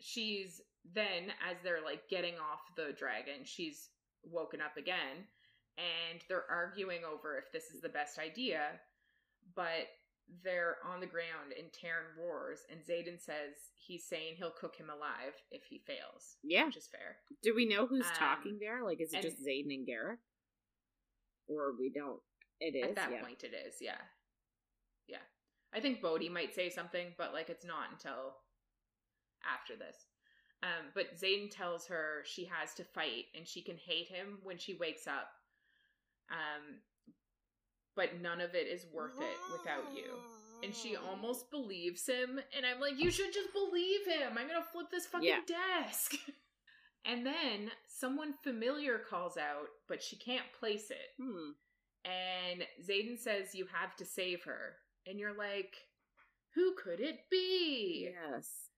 she's 0.00 0.60
then 0.94 1.30
as 1.48 1.56
they're 1.64 1.82
like 1.84 2.08
getting 2.10 2.34
off 2.34 2.60
the 2.76 2.92
dragon, 2.98 3.44
she's 3.44 3.88
woken 4.24 4.60
up 4.60 4.76
again, 4.76 5.26
and 5.78 6.20
they're 6.28 6.50
arguing 6.50 7.00
over 7.04 7.38
if 7.38 7.50
this 7.52 7.70
is 7.74 7.80
the 7.80 7.88
best 7.88 8.18
idea, 8.18 8.80
but 9.54 9.88
they're 10.44 10.76
on 10.86 11.00
the 11.00 11.06
ground 11.06 11.52
and 11.58 11.72
Tairn 11.72 12.04
roars, 12.18 12.60
and 12.70 12.80
Xaden 12.80 13.20
says 13.20 13.54
he's 13.76 14.04
saying 14.06 14.36
he'll 14.36 14.50
cook 14.52 14.76
him 14.76 14.88
alive 14.88 15.34
if 15.50 15.64
he 15.64 15.78
fails, 15.78 16.36
Yeah. 16.42 16.66
which 16.66 16.76
is 16.76 16.86
fair. 16.86 17.18
Do 17.42 17.54
we 17.54 17.66
know 17.66 17.86
who's 17.86 18.06
Um, 18.06 18.14
talking 18.14 18.58
there? 18.58 18.82
Like, 18.84 19.00
is 19.00 19.12
it 19.12 19.22
just 19.22 19.44
Xaden 19.44 19.74
and 19.74 19.86
Garrick? 19.86 20.20
Or 21.48 21.72
we 21.78 21.90
don't? 21.90 22.22
It 22.60 22.76
is. 22.76 22.84
At 22.84 22.94
that 22.94 23.10
yeah. 23.10 23.22
point, 23.22 23.42
it 23.42 23.52
is, 23.52 23.74
yeah. 23.80 24.00
Yeah. 25.08 25.22
I 25.72 25.80
think 25.80 26.00
Bodhi 26.00 26.28
might 26.28 26.54
say 26.54 26.70
something, 26.70 27.14
but 27.18 27.32
like 27.32 27.50
it's 27.50 27.64
not 27.64 27.90
until 27.90 28.36
after 29.44 29.74
this. 29.76 29.96
Um, 30.62 30.86
but 30.94 31.16
Xaden 31.18 31.50
tells 31.50 31.86
her 31.88 32.22
she 32.24 32.44
has 32.44 32.72
to 32.74 32.84
fight 32.84 33.24
and 33.36 33.46
she 33.48 33.62
can 33.62 33.76
hate 33.76 34.06
him 34.08 34.38
when 34.44 34.58
she 34.58 34.74
wakes 34.74 35.06
up. 35.08 35.28
Um, 36.30 36.76
but 37.96 38.20
none 38.22 38.40
of 38.40 38.54
it 38.54 38.68
is 38.68 38.86
worth 38.94 39.20
it 39.20 39.36
without 39.52 39.84
you. 39.94 40.04
And 40.64 40.74
she 40.74 40.94
almost 40.96 41.50
believes 41.50 42.06
him, 42.06 42.38
and 42.56 42.64
I'm 42.64 42.80
like, 42.80 42.94
you 42.96 43.10
should 43.10 43.32
just 43.32 43.52
believe 43.52 44.06
him. 44.06 44.38
I'm 44.38 44.46
gonna 44.46 44.62
flip 44.62 44.86
this 44.92 45.06
fucking 45.06 45.28
Yeah. 45.28 45.40
desk. 45.46 46.14
and 47.04 47.26
then 47.26 47.72
someone 47.88 48.34
familiar 48.44 49.00
calls 49.00 49.36
out, 49.36 49.66
but 49.88 50.00
she 50.02 50.16
can't 50.16 50.46
place 50.60 50.90
it 50.92 51.10
Hmm. 51.18 51.50
and 52.04 52.64
Xaden 52.80 53.18
says 53.18 53.54
you 53.56 53.66
have 53.66 53.96
to 53.96 54.04
save 54.04 54.44
her. 54.44 54.76
And 55.06 55.18
you're 55.18 55.36
like, 55.36 55.74
who 56.54 56.74
could 56.76 57.00
it 57.00 57.28
be? 57.28 58.10
Yes. 58.12 58.68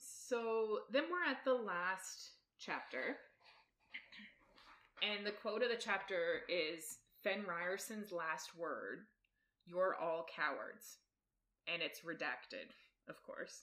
So 0.00 0.80
then 0.90 1.04
we're 1.10 1.30
at 1.30 1.44
the 1.44 1.54
last 1.54 2.32
chapter. 2.58 3.16
And 5.02 5.26
the 5.26 5.32
quote 5.32 5.62
of 5.62 5.70
the 5.70 5.76
chapter 5.76 6.42
is 6.48 6.98
Fen 7.22 7.44
Riorson's 7.46 8.12
last 8.12 8.56
word 8.56 9.06
You're 9.66 9.96
all 10.00 10.26
cowards. 10.34 10.98
And 11.72 11.82
it's 11.82 12.00
redacted, 12.00 12.72
of 13.08 13.22
course. 13.22 13.62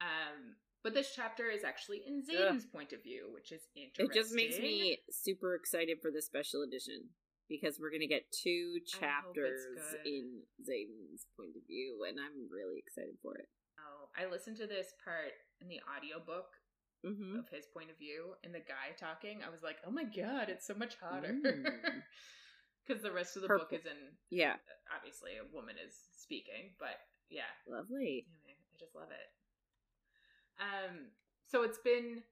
Um, 0.00 0.54
but 0.84 0.94
this 0.94 1.12
chapter 1.14 1.50
is 1.50 1.64
actually 1.64 2.02
in 2.06 2.22
Xaden's 2.22 2.64
point 2.64 2.92
of 2.92 3.02
view, 3.02 3.28
which 3.32 3.50
is 3.50 3.62
interesting. 3.74 4.06
It 4.06 4.14
just 4.14 4.34
makes 4.34 4.58
me 4.58 4.98
super 5.10 5.54
excited 5.54 5.98
for 6.00 6.10
the 6.10 6.22
special 6.22 6.62
edition 6.62 7.10
because 7.48 7.80
we're 7.80 7.90
gonna 7.90 8.06
get 8.06 8.30
two 8.30 8.76
I 8.76 8.78
hope 8.78 8.84
it's 8.84 8.92
chapters 8.92 9.66
in 10.04 10.42
Xaden's 10.62 11.26
point 11.36 11.56
of 11.56 11.66
view, 11.66 12.04
and 12.08 12.18
I'm 12.20 12.48
really 12.52 12.78
excited 12.78 13.16
for 13.22 13.34
it. 13.36 13.48
Oh, 13.78 14.08
I 14.16 14.30
listened 14.30 14.56
to 14.58 14.66
this 14.66 14.92
part 15.04 15.32
in 15.60 15.68
the 15.68 15.80
audiobook 15.96 16.46
Mm-hmm. 17.06 17.38
of 17.38 17.48
his 17.48 17.64
point 17.72 17.90
of 17.90 17.96
view 17.96 18.34
and 18.42 18.52
the 18.52 18.58
guy 18.58 18.90
talking. 18.98 19.38
I 19.46 19.50
was 19.50 19.62
like, 19.62 19.76
oh 19.86 19.90
my 19.90 20.02
god, 20.02 20.48
it's 20.48 20.66
so 20.66 20.74
much 20.74 20.96
hotter. 21.00 21.30
Mm. 21.46 21.62
Because 22.86 23.02
the 23.02 23.12
rest 23.12 23.36
of 23.36 23.42
the 23.42 23.48
Purple. 23.48 23.66
book 23.70 23.78
is 23.78 23.86
in, 23.86 24.16
Yeah, 24.30 24.54
obviously, 24.96 25.32
a 25.38 25.44
woman 25.54 25.76
is 25.78 25.94
speaking, 26.16 26.72
but 26.80 26.98
yeah, 27.30 27.46
lovely. 27.68 28.24
Anyway, 28.26 28.56
I 28.58 28.74
just 28.80 28.96
love 28.96 29.10
it. 29.12 29.28
Um, 30.58 31.08
so 31.46 31.62
it's 31.62 31.78
been 31.84 32.22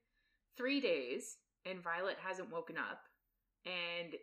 three 0.57 0.81
days, 0.81 1.37
and 1.65 1.81
Violet 1.83 2.17
hasn't 2.19 2.51
woken 2.51 2.75
up, 2.77 2.99
and 3.65 4.15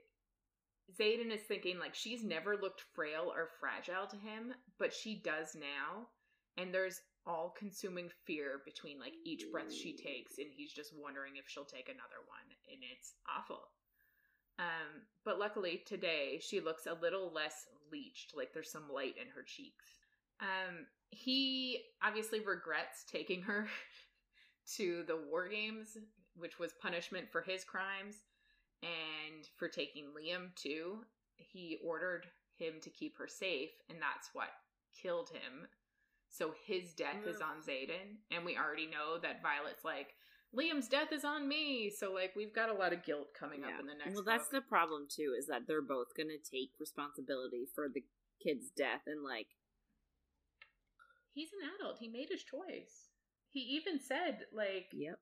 Zayden 0.99 1.33
is 1.33 1.43
thinking 1.43 1.79
like 1.79 1.95
she's 1.95 2.23
never 2.25 2.57
looked 2.61 2.83
frail 2.95 3.33
or 3.35 3.49
fragile 3.61 4.07
to 4.09 4.17
him, 4.17 4.53
but 4.79 4.93
she 4.93 5.23
does 5.25 5.55
now, 5.55 6.09
and 6.59 6.75
there's 6.75 7.01
all 7.27 7.55
consuming 7.57 8.11
fear 8.27 8.61
between 8.65 8.99
like 9.01 9.15
each 9.25 9.45
breath 9.51 9.73
she 9.73 9.97
takes, 9.97 10.39
and 10.39 10.49
he's 10.55 10.73
just 10.73 10.93
wondering 10.97 11.37
if 11.37 11.49
she'll 11.49 11.65
take 11.65 11.89
another 11.89 12.21
one, 12.27 12.47
and 12.71 12.81
it's 12.93 13.15
awful. 13.29 13.61
Um, 14.59 15.03
but 15.25 15.39
luckily 15.39 15.83
today 15.85 16.39
she 16.41 16.61
looks 16.61 16.87
a 16.87 16.95
little 17.01 17.33
less 17.33 17.67
leached, 17.91 18.35
like 18.37 18.53
there's 18.53 18.71
some 18.71 18.93
light 18.93 19.15
in 19.21 19.29
her 19.35 19.43
cheeks. 19.43 19.87
Um, 20.41 20.87
he 21.11 21.81
obviously 22.03 22.41
regrets 22.41 23.05
taking 23.11 23.43
her 23.43 23.67
to 24.77 25.05
the 25.07 25.19
war 25.31 25.49
games, 25.49 25.97
which 26.37 26.59
was 26.59 26.73
punishment 26.81 27.27
for 27.31 27.43
his 27.43 27.65
crimes 27.65 28.17
and 28.83 29.47
for 29.57 29.69
taking 29.69 30.07
Liam 30.07 30.55
too. 30.55 30.99
He 31.37 31.79
ordered 31.85 32.27
him 32.57 32.75
to 32.83 32.91
keep 32.91 33.17
her 33.19 33.29
safe, 33.29 33.71
and 33.89 33.99
that's 34.01 34.31
what 34.33 34.49
killed 35.01 35.31
him. 35.31 35.67
So 36.35 36.53
his 36.67 36.93
death 36.95 37.23
is 37.27 37.37
mm. 37.37 37.47
on 37.47 37.63
Xaden, 37.63 38.19
and 38.33 38.45
we 38.45 38.59
already 38.59 38.87
know 38.87 39.23
that 39.23 39.41
Violet's 39.41 39.85
like, 39.85 40.15
Liam's 40.51 40.89
death 40.89 41.13
is 41.13 41.25
on 41.25 41.47
me. 41.47 41.93
So 41.97 42.13
like 42.13 42.35
we've 42.35 42.53
got 42.55 42.71
a 42.71 42.75
lot 42.75 42.93
of 42.93 43.05
guilt 43.05 43.29
coming 43.39 43.61
Yeah. 43.61 43.75
up 43.75 43.81
in 43.81 43.87
the 43.87 43.95
next. 43.95 44.15
Well, 44.15 44.25
that's 44.25 44.51
book. 44.51 44.65
the 44.65 44.69
problem 44.69 45.07
too, 45.09 45.35
is 45.39 45.47
that 45.47 45.69
they're 45.69 45.81
both 45.81 46.09
gonna 46.17 46.43
take 46.43 46.71
responsibility 46.81 47.67
for 47.73 47.89
the 47.89 48.03
kid's 48.43 48.71
death, 48.71 49.03
and 49.07 49.23
like, 49.23 49.47
He's 51.33 51.51
an 51.53 51.71
adult. 51.79 51.99
He 51.99 52.09
made 52.09 52.29
his 52.31 52.43
choice. 52.43 53.11
He 53.51 53.61
even 53.79 54.01
said 54.01 54.47
like 54.53 54.87
yep. 54.93 55.19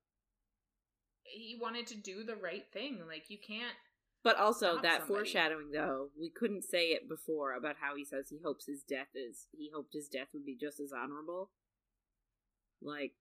he 1.24 1.58
wanted 1.60 1.86
to 1.88 1.96
do 1.96 2.24
the 2.24 2.36
right 2.36 2.64
thing. 2.72 3.00
Like 3.06 3.28
you 3.28 3.36
can't 3.36 3.76
But 4.24 4.36
also 4.38 4.80
that 4.80 5.00
somebody. 5.00 5.06
foreshadowing, 5.08 5.70
though, 5.72 6.10
we 6.18 6.30
couldn't 6.30 6.62
say 6.64 6.90
it 6.90 7.08
before 7.08 7.54
about 7.54 7.76
how 7.80 7.96
he 7.96 8.04
says 8.04 8.28
he 8.30 8.38
hopes 8.44 8.66
his 8.66 8.84
death 8.84 9.08
is 9.16 9.48
he 9.50 9.70
hoped 9.74 9.94
his 9.94 10.06
death 10.08 10.28
would 10.32 10.44
be 10.44 10.56
just 10.56 10.78
as 10.78 10.92
honorable. 10.92 11.50
Like, 12.80 13.12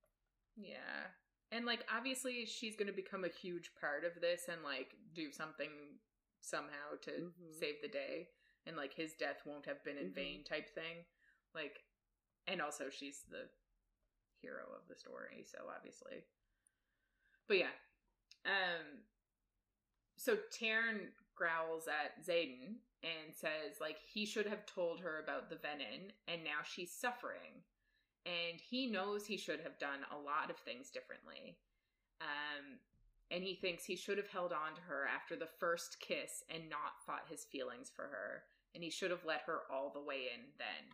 Yeah. 0.55 1.07
And 1.51 1.65
like 1.65 1.83
obviously 1.91 2.45
she's 2.45 2.75
going 2.75 2.87
to 2.87 2.93
become 2.93 3.23
a 3.25 3.29
huge 3.29 3.71
part 3.79 4.05
of 4.05 4.21
this 4.21 4.47
and 4.47 4.63
like 4.63 4.95
do 5.13 5.31
something 5.31 5.99
somehow 6.39 6.95
to 7.01 7.11
Mhm. 7.11 7.53
save 7.59 7.81
the 7.81 7.87
day 7.87 8.29
and 8.65 8.77
like 8.77 8.93
his 8.93 9.13
death 9.15 9.45
won't 9.45 9.65
have 9.65 9.83
been 9.83 9.97
in 9.97 10.11
Mhm. 10.11 10.15
vain 10.15 10.43
type 10.43 10.69
thing. 10.69 11.05
Like 11.53 11.83
and 12.47 12.61
also 12.61 12.89
she's 12.89 13.23
the 13.23 13.49
hero 14.41 14.71
of 14.73 14.87
the 14.87 14.95
story, 14.95 15.43
so 15.43 15.67
obviously. 15.69 16.25
But 17.47 17.57
yeah. 17.57 17.75
Um 18.45 19.05
so 20.21 20.37
Tairn 20.51 21.09
growls 21.35 21.87
at 21.87 22.23
Xaden 22.23 22.77
and 23.01 23.33
says 23.33 23.81
like 23.81 23.97
he 24.13 24.25
should 24.25 24.45
have 24.45 24.67
told 24.67 24.99
her 25.01 25.19
about 25.23 25.49
the 25.49 25.55
venin 25.55 26.13
and 26.27 26.43
now 26.43 26.61
she's 26.63 26.93
suffering. 26.93 27.65
And 28.23 28.61
he 28.61 28.85
knows 28.85 29.25
he 29.25 29.37
should 29.37 29.61
have 29.61 29.79
done 29.79 30.05
a 30.13 30.21
lot 30.21 30.51
of 30.51 30.57
things 30.57 30.91
differently. 30.91 31.57
Um 32.21 32.77
and 33.31 33.43
he 33.43 33.55
thinks 33.55 33.85
he 33.85 33.95
should 33.95 34.17
have 34.17 34.29
held 34.29 34.53
on 34.53 34.75
to 34.75 34.81
her 34.81 35.07
after 35.07 35.35
the 35.35 35.49
first 35.59 35.97
kiss 35.99 36.43
and 36.53 36.69
not 36.69 37.01
fought 37.07 37.25
his 37.29 37.45
feelings 37.51 37.89
for 37.95 38.03
her. 38.03 38.43
And 38.75 38.83
he 38.83 38.91
should 38.91 39.09
have 39.09 39.25
let 39.25 39.41
her 39.47 39.61
all 39.73 39.91
the 39.91 40.03
way 40.03 40.29
in 40.35 40.41
then. 40.59 40.93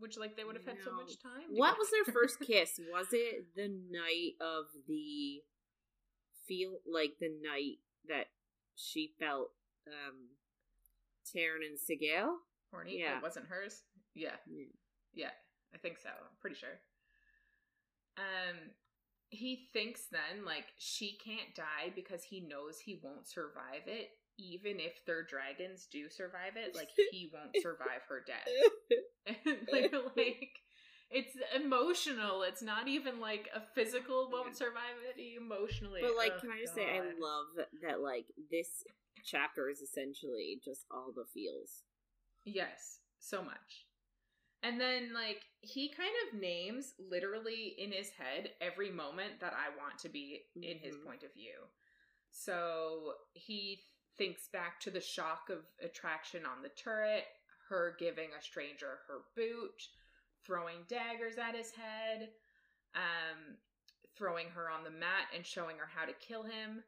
Which 0.00 0.18
like 0.18 0.36
they 0.36 0.42
would 0.42 0.56
have 0.56 0.66
had 0.66 0.82
so 0.82 0.92
much 0.92 1.22
time 1.22 1.46
what 1.50 1.78
was 1.78 1.90
their 1.90 2.12
first 2.12 2.40
kiss? 2.44 2.80
Was 2.90 3.06
it 3.12 3.54
the 3.54 3.68
night 3.68 4.34
of 4.40 4.64
the 4.88 5.42
feel 6.48 6.80
like 6.90 7.12
the 7.20 7.30
night 7.44 7.78
that 8.08 8.26
she 8.76 9.12
felt 9.18 9.50
um 9.86 10.28
Tairn 11.32 11.60
and 11.62 11.78
Sgaeyl? 11.78 12.34
horny 12.70 13.00
Yeah. 13.00 13.16
it 13.18 13.22
wasn't 13.22 13.46
hers 13.48 13.82
yeah 14.14 14.36
Yeah. 14.46 14.64
Yeah, 15.12 15.30
I 15.74 15.78
think 15.78 15.98
so. 15.98 16.08
I'm 16.10 16.36
pretty 16.40 16.56
sure. 16.56 16.78
Um 18.16 18.56
he 19.30 19.68
thinks 19.72 20.02
then 20.10 20.44
like 20.44 20.66
she 20.78 21.16
can't 21.24 21.54
die 21.54 21.92
because 21.94 22.22
he 22.24 22.40
knows 22.40 22.78
he 22.78 23.00
won't 23.02 23.28
survive 23.28 23.86
it 23.86 24.10
even 24.38 24.80
if 24.80 25.04
their 25.06 25.22
dragons 25.22 25.86
do 25.90 26.08
survive 26.08 26.56
it 26.56 26.74
like 26.74 26.88
he 27.10 27.30
won't 27.34 27.54
survive 27.62 28.02
her 28.08 28.24
death 28.26 28.48
and 29.26 29.58
they're 29.72 30.00
like 30.16 30.50
it's 31.10 31.36
emotional 31.56 32.42
it's 32.42 32.62
not 32.62 32.86
even 32.88 33.20
like 33.20 33.48
a 33.54 33.60
physical 33.74 34.28
won't 34.30 34.56
survive 34.56 34.96
it 35.08 35.20
emotionally 35.36 36.00
But 36.02 36.16
like, 36.16 36.32
Oh, 36.36 36.40
can 36.40 36.50
I 36.50 36.60
just 36.60 36.74
say, 36.74 36.82
I 36.84 37.00
love 37.18 37.66
that. 37.82 38.00
Like, 38.00 38.26
this 38.50 38.84
chapter 39.24 39.68
is 39.68 39.80
essentially 39.80 40.60
just 40.64 40.86
all 40.90 41.12
the 41.14 41.24
feels. 41.34 41.82
Yes, 42.44 43.00
so 43.18 43.42
much. 43.42 43.86
And 44.62 44.80
then, 44.80 45.12
like, 45.14 45.42
he 45.62 45.88
kind 45.88 46.12
of 46.28 46.40
names 46.40 46.94
literally 46.98 47.74
in 47.78 47.92
his 47.92 48.10
head 48.10 48.50
every 48.60 48.90
moment 48.90 49.40
that 49.40 49.54
I 49.54 49.70
want 49.78 49.98
to 50.00 50.08
be 50.08 50.42
in 50.56 50.78
his 50.78 50.96
Mhm. 50.96 51.04
point 51.04 51.22
of 51.22 51.32
view. 51.32 51.68
So 52.30 53.14
he 53.34 53.86
thinks 54.18 54.48
back 54.48 54.80
to 54.80 54.90
the 54.90 55.00
shock 55.00 55.48
of 55.50 55.66
attraction 55.80 56.44
on 56.46 56.62
the 56.62 56.68
turret, 56.70 57.26
her 57.68 57.96
giving 57.98 58.32
a 58.34 58.42
stranger 58.42 59.00
her 59.06 59.22
boot, 59.34 59.88
throwing 60.44 60.78
daggers 60.88 61.38
at 61.38 61.54
his 61.54 61.70
head, 61.70 62.30
um, 62.94 63.56
throwing 64.16 64.48
her 64.48 64.70
on 64.70 64.84
the 64.84 64.90
mat 64.90 65.28
and 65.34 65.44
showing 65.44 65.76
her 65.78 65.88
how 65.92 66.04
to 66.04 66.12
kill 66.14 66.42
him, 66.42 66.82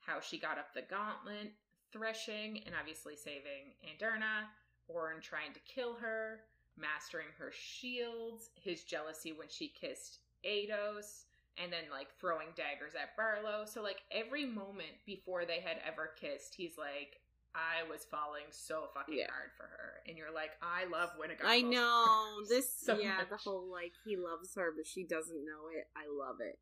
how 0.00 0.20
she 0.20 0.38
got 0.38 0.58
up 0.58 0.74
the 0.74 0.82
gauntlet, 0.82 1.52
threshing, 1.92 2.60
and 2.66 2.74
obviously 2.78 3.16
saving 3.16 3.72
Andarna, 3.84 4.46
Oren 4.88 5.20
trying 5.20 5.52
to 5.54 5.60
kill 5.60 5.94
her, 5.94 6.40
mastering 6.76 7.28
her 7.38 7.52
shields, 7.52 8.50
his 8.60 8.82
jealousy 8.84 9.32
when 9.32 9.48
she 9.48 9.68
kissed 9.68 10.18
Aetos, 10.44 11.24
and 11.56 11.72
then 11.72 11.84
like 11.90 12.08
throwing 12.20 12.48
daggers 12.56 12.94
at 13.00 13.16
Barlow. 13.16 13.64
So 13.64 13.82
like 13.82 14.02
every 14.10 14.44
moment 14.44 14.92
before 15.06 15.44
they 15.44 15.60
had 15.60 15.78
ever 15.86 16.10
kissed, 16.20 16.54
he's 16.54 16.76
like, 16.76 17.20
I 17.54 17.88
was 17.88 18.04
falling 18.04 18.44
so 18.50 18.88
fucking 18.94 19.16
Yeah. 19.16 19.26
hard 19.28 19.50
for 19.56 19.64
her. 19.64 20.02
And 20.08 20.18
you're 20.18 20.32
like, 20.34 20.50
I 20.62 20.84
love 20.86 21.10
Winnegar. 21.18 21.46
I 21.46 21.62
know 21.62 22.42
this. 22.48 22.68
so 22.84 22.96
yeah, 22.98 23.24
the 23.24 23.36
whole 23.36 23.70
like 23.70 23.92
he 24.04 24.16
loves 24.16 24.54
her, 24.56 24.72
but 24.76 24.86
she 24.86 25.04
doesn't 25.04 25.44
know 25.44 25.68
it. 25.72 25.86
I 25.96 26.06
love 26.08 26.36
it. 26.40 26.58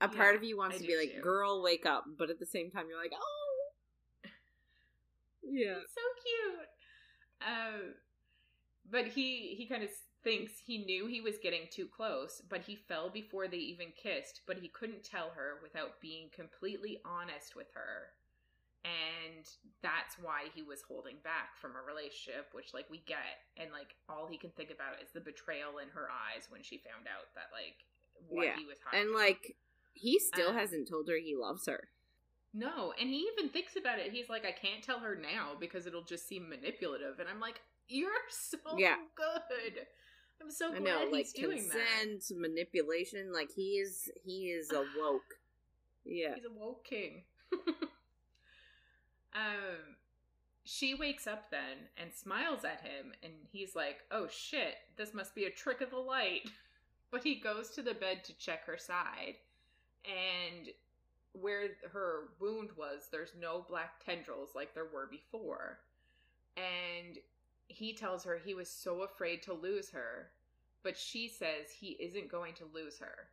A 0.00 0.08
Yeah, 0.08 0.18
part 0.18 0.34
of 0.36 0.44
you 0.44 0.56
wants 0.58 0.76
I 0.76 0.78
to 0.78 0.84
be 0.84 0.96
like, 0.96 1.08
too. 1.12 1.22
"Girl, 1.22 1.62
wake 1.62 1.86
up," 1.86 2.04
but 2.18 2.28
at 2.28 2.38
the 2.38 2.44
same 2.46 2.70
time, 2.70 2.88
you're 2.90 3.00
like, 3.00 3.12
"Oh, 3.14 3.70
yeah." 5.42 5.78
It's 5.82 5.94
so 5.94 6.00
cute. 6.22 6.68
Um, 7.42 7.94
but 8.90 9.06
he 9.08 9.54
he 9.56 9.66
kind 9.68 9.82
of 9.84 9.90
thinks 10.24 10.52
he 10.58 10.84
knew 10.84 11.06
he 11.06 11.20
was 11.20 11.38
getting 11.42 11.66
too 11.70 11.86
close, 11.86 12.42
but 12.48 12.62
he 12.62 12.76
fell 12.76 13.10
before 13.10 13.48
they 13.48 13.58
even 13.58 13.92
kissed. 13.92 14.42
But 14.46 14.58
he 14.58 14.68
couldn't 14.68 15.04
tell 15.04 15.30
her 15.30 15.60
without 15.62 16.00
being 16.00 16.30
completely 16.34 17.00
honest 17.04 17.56
with 17.56 17.68
her, 17.74 18.12
and 18.84 19.44
that's 19.82 20.16
why 20.20 20.48
he 20.54 20.62
was 20.62 20.82
holding 20.82 21.16
back 21.22 21.56
from 21.60 21.72
a 21.76 21.82
relationship, 21.86 22.48
which 22.52 22.72
like 22.72 22.88
we 22.90 23.02
get, 23.06 23.44
and 23.56 23.70
like 23.72 23.94
all 24.08 24.26
he 24.30 24.38
can 24.38 24.50
think 24.50 24.70
about 24.70 25.02
is 25.02 25.10
the 25.12 25.20
betrayal 25.20 25.78
in 25.78 25.88
her 25.90 26.08
eyes 26.10 26.46
when 26.48 26.62
she 26.62 26.78
found 26.78 27.06
out 27.06 27.28
that 27.34 27.48
like 27.52 27.84
what 28.28 28.44
Yeah. 28.46 28.56
he 28.56 28.64
was 28.64 28.78
hiding. 28.84 29.08
And 29.08 29.14
like, 29.14 29.56
he 29.94 30.18
still 30.18 30.50
Um, 30.50 30.56
hasn't 30.56 30.88
told 30.88 31.08
her 31.08 31.16
he 31.16 31.36
loves 31.36 31.66
her. 31.66 31.88
No, 32.52 32.92
and 32.98 33.08
he 33.08 33.28
even 33.32 33.48
thinks 33.50 33.76
about 33.76 33.98
it. 33.98 34.12
He's 34.12 34.28
like, 34.28 34.44
I 34.44 34.52
can't 34.52 34.82
tell 34.82 34.98
her 35.00 35.14
now 35.14 35.54
because 35.58 35.86
it'll 35.86 36.02
just 36.04 36.26
seem 36.26 36.48
manipulative. 36.48 37.20
And 37.20 37.28
I'm 37.28 37.38
like, 37.40 37.60
you're 37.88 38.10
so 38.28 38.58
Yeah. 38.76 38.96
good. 39.14 39.86
I'm 40.40 40.50
so 40.50 40.72
I 40.72 40.78
glad 40.78 40.84
know, 40.84 41.10
like 41.10 41.26
he's 41.26 41.32
doing 41.34 41.58
consent, 41.70 42.24
manipulation. 42.34 43.32
Like 43.32 43.50
he 43.52 43.78
is, 43.78 44.10
he 44.24 44.50
is 44.50 44.70
awoke. 44.72 45.22
that. 46.04 46.12
Yeah. 46.12 46.34
He's 46.34 46.44
a 46.46 46.50
woke 46.50 46.84
king. 46.84 47.24
um, 49.34 49.96
she 50.64 50.94
wakes 50.94 51.26
up 51.26 51.50
then 51.50 51.88
and 51.96 52.12
smiles 52.12 52.64
at 52.64 52.80
him, 52.80 53.12
and 53.22 53.32
he's 53.50 53.74
like, 53.74 53.98
"Oh 54.10 54.28
shit, 54.28 54.76
this 54.96 55.14
must 55.14 55.34
be 55.34 55.44
a 55.44 55.50
trick 55.50 55.80
of 55.80 55.90
the 55.90 55.98
light." 55.98 56.42
But 57.12 57.24
he 57.24 57.34
goes 57.40 57.70
to 57.70 57.82
the 57.82 57.94
bed 57.94 58.22
to 58.22 58.38
check 58.38 58.64
her 58.66 58.78
side, 58.78 59.34
and 60.04 60.68
where 61.32 61.70
her 61.92 62.28
wound 62.38 62.70
was, 62.76 63.08
there's 63.10 63.32
no 63.38 63.64
black 63.68 64.04
tendrils 64.04 64.50
like 64.54 64.74
there 64.74 64.88
were 64.92 65.08
before. 65.10 65.78
And 66.56 67.18
he 67.68 67.94
tells 67.94 68.24
her 68.24 68.36
he 68.36 68.54
was 68.54 68.68
so 68.68 69.02
afraid 69.02 69.42
to 69.42 69.52
lose 69.52 69.90
her, 69.90 70.30
but 70.82 70.96
she 70.96 71.28
says 71.28 71.70
he 71.70 71.90
isn't 72.00 72.30
going 72.30 72.54
to 72.54 72.64
lose 72.72 72.98
her. 72.98 73.28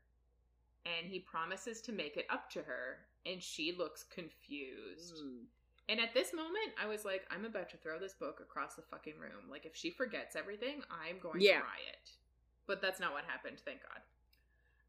And 0.85 1.09
he 1.09 1.19
promises 1.19 1.81
to 1.81 1.91
make 1.91 2.17
it 2.17 2.27
up 2.29 2.49
to 2.51 2.59
her, 2.61 2.99
and 3.25 3.41
she 3.41 3.75
looks 3.77 4.03
confused. 4.03 5.15
Mm. 5.15 5.45
And 5.89 5.99
at 6.01 6.13
this 6.13 6.33
moment, 6.33 6.73
I 6.81 6.85
was 6.87 7.05
like, 7.05 7.25
I'm 7.31 7.45
about 7.45 7.69
to 7.69 7.77
throw 7.77 7.97
this 7.97 8.13
book 8.13 8.39
across 8.41 8.75
the 8.75 8.81
fucking 8.81 9.17
room. 9.19 9.49
Like, 9.49 9.65
if 9.65 9.75
she 9.75 9.89
forgets 9.89 10.35
everything, 10.35 10.81
I'm 10.91 11.17
going 11.19 11.39
Yeah. 11.41 11.59
to 11.59 11.63
riot. 11.65 12.11
But 12.65 12.81
that's 12.81 12.99
not 12.99 13.13
what 13.13 13.23
happened, 13.23 13.59
thank 13.63 13.79
God. 13.81 14.01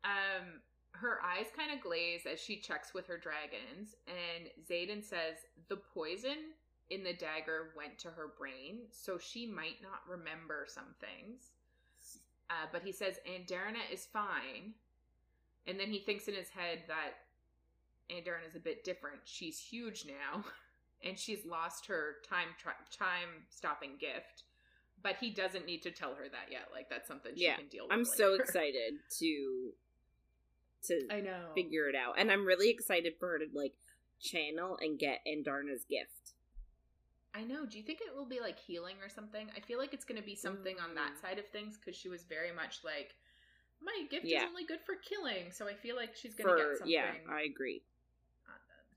Um, 0.04 0.60
her 0.92 1.20
eyes 1.22 1.46
kind 1.56 1.70
of 1.72 1.80
glaze 1.80 2.26
as 2.26 2.40
she 2.40 2.56
checks 2.58 2.92
with 2.94 3.06
her 3.06 3.16
dragons, 3.18 3.94
and 4.08 4.48
Xaden 4.68 5.04
says 5.04 5.36
the 5.68 5.76
poison 5.76 6.54
in 6.90 7.04
the 7.04 7.12
dagger 7.12 7.72
went 7.76 7.98
to 8.00 8.08
her 8.10 8.32
brain, 8.36 8.78
so 8.90 9.18
she 9.18 9.46
might 9.46 9.80
not 9.82 10.00
remember 10.08 10.66
some 10.66 10.94
things. 11.00 11.52
Uh, 12.50 12.66
but 12.72 12.82
he 12.82 12.90
says 12.90 13.20
Andarna 13.28 13.78
is 13.92 14.06
fine, 14.06 14.72
and 15.66 15.78
then 15.78 15.88
he 15.92 16.00
thinks 16.00 16.26
in 16.26 16.34
his 16.34 16.48
head 16.48 16.80
that 16.88 17.12
Andarna 18.10 18.48
is 18.48 18.56
a 18.56 18.60
bit 18.60 18.82
different. 18.84 19.20
She's 19.24 19.58
huge 19.60 20.06
now, 20.06 20.42
and 21.04 21.18
she's 21.18 21.44
lost 21.46 21.86
her 21.86 22.16
time 22.28 22.48
tra- 22.58 22.74
time 22.96 23.44
stopping 23.50 23.96
gift. 24.00 24.44
But 25.00 25.16
he 25.20 25.30
doesn't 25.30 25.64
need 25.66 25.82
to 25.82 25.90
tell 25.92 26.14
her 26.16 26.24
that 26.28 26.50
yet. 26.50 26.68
Like 26.72 26.88
that's 26.90 27.06
something 27.06 27.32
she 27.36 27.44
Yeah, 27.44 27.56
can 27.56 27.68
deal 27.68 27.84
with. 27.84 27.92
I'm 27.92 28.04
so 28.04 28.34
excited 28.40 28.94
to 29.20 29.72
to 30.84 31.00
I 31.10 31.20
know. 31.20 31.50
figure 31.54 31.88
it 31.88 31.94
out, 31.94 32.14
and 32.18 32.30
I'm 32.30 32.44
really 32.44 32.70
excited 32.70 33.14
for 33.18 33.28
her 33.30 33.38
to 33.38 33.46
like 33.52 33.74
channel 34.20 34.76
and 34.80 34.98
get 34.98 35.20
Andarna's 35.26 35.84
gift. 35.88 36.34
I 37.34 37.42
know. 37.42 37.66
Do 37.66 37.76
you 37.78 37.84
think 37.84 38.00
it 38.00 38.14
will 38.16 38.26
be 38.26 38.40
like 38.40 38.58
healing 38.58 38.96
or 39.02 39.08
something? 39.08 39.48
I 39.56 39.60
feel 39.60 39.78
like 39.78 39.92
it's 39.94 40.04
going 40.04 40.20
to 40.20 40.26
be 40.26 40.34
something 40.34 40.76
on 40.80 40.94
that 40.96 41.12
Mm. 41.16 41.20
side 41.20 41.38
of 41.38 41.46
things 41.48 41.76
because 41.76 41.94
she 41.98 42.08
was 42.08 42.24
very 42.24 42.50
much 42.52 42.80
like, 42.84 43.14
my 43.80 43.94
gift 44.10 44.24
Yeah. 44.26 44.38
is 44.42 44.48
only 44.48 44.64
good 44.64 44.80
for 44.84 44.94
killing. 44.96 45.52
So 45.52 45.68
I 45.68 45.74
feel 45.74 45.94
like 45.94 46.16
she's 46.16 46.34
going 46.34 46.48
to 46.48 46.56
get 46.56 46.78
something 46.78 46.90
yeah, 46.92 47.12
I 47.30 47.42
agree. 47.42 47.82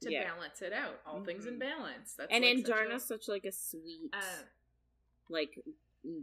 To 0.02 0.12
yeah. 0.12 0.24
balance 0.34 0.62
it 0.62 0.74
out. 0.74 1.00
All 1.06 1.24
things 1.24 1.46
in 1.46 1.56
Mhm. 1.56 1.60
balance. 1.60 2.14
That's 2.16 2.32
and 2.32 2.44
like 2.44 2.58
such 2.58 2.70
a- 2.70 2.72
Andarna's 2.74 3.04
such 3.06 3.28
like 3.28 3.46
a 3.46 3.52
sweet, 3.52 4.10
uh, 4.14 4.44
like 5.30 5.60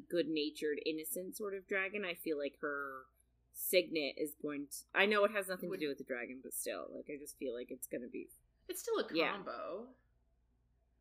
good 0.08 0.28
natured, 0.28 0.80
innocent 0.84 1.36
sort 1.36 1.54
of 1.54 1.66
dragon. 1.66 2.04
I 2.04 2.14
feel 2.14 2.36
like 2.38 2.58
her 2.60 3.06
signet 3.52 4.14
is 4.18 4.34
going 4.34 4.66
to. 4.68 4.76
I 4.94 5.06
know 5.06 5.24
it 5.24 5.30
has 5.32 5.48
nothing 5.48 5.68
Would- 5.70 5.80
to 5.80 5.86
do 5.86 5.88
with 5.88 5.98
the 5.98 6.04
dragon, 6.04 6.40
but 6.42 6.52
still, 6.52 6.88
like 6.94 7.08
I 7.10 7.16
just 7.18 7.36
feel 7.38 7.54
like 7.54 7.70
it's 7.70 7.86
gonna 7.86 8.08
be. 8.08 8.28
it's 8.68 8.80
still 8.82 8.98
a 8.98 9.06
Yeah. 9.14 9.32
combo. 9.32 9.88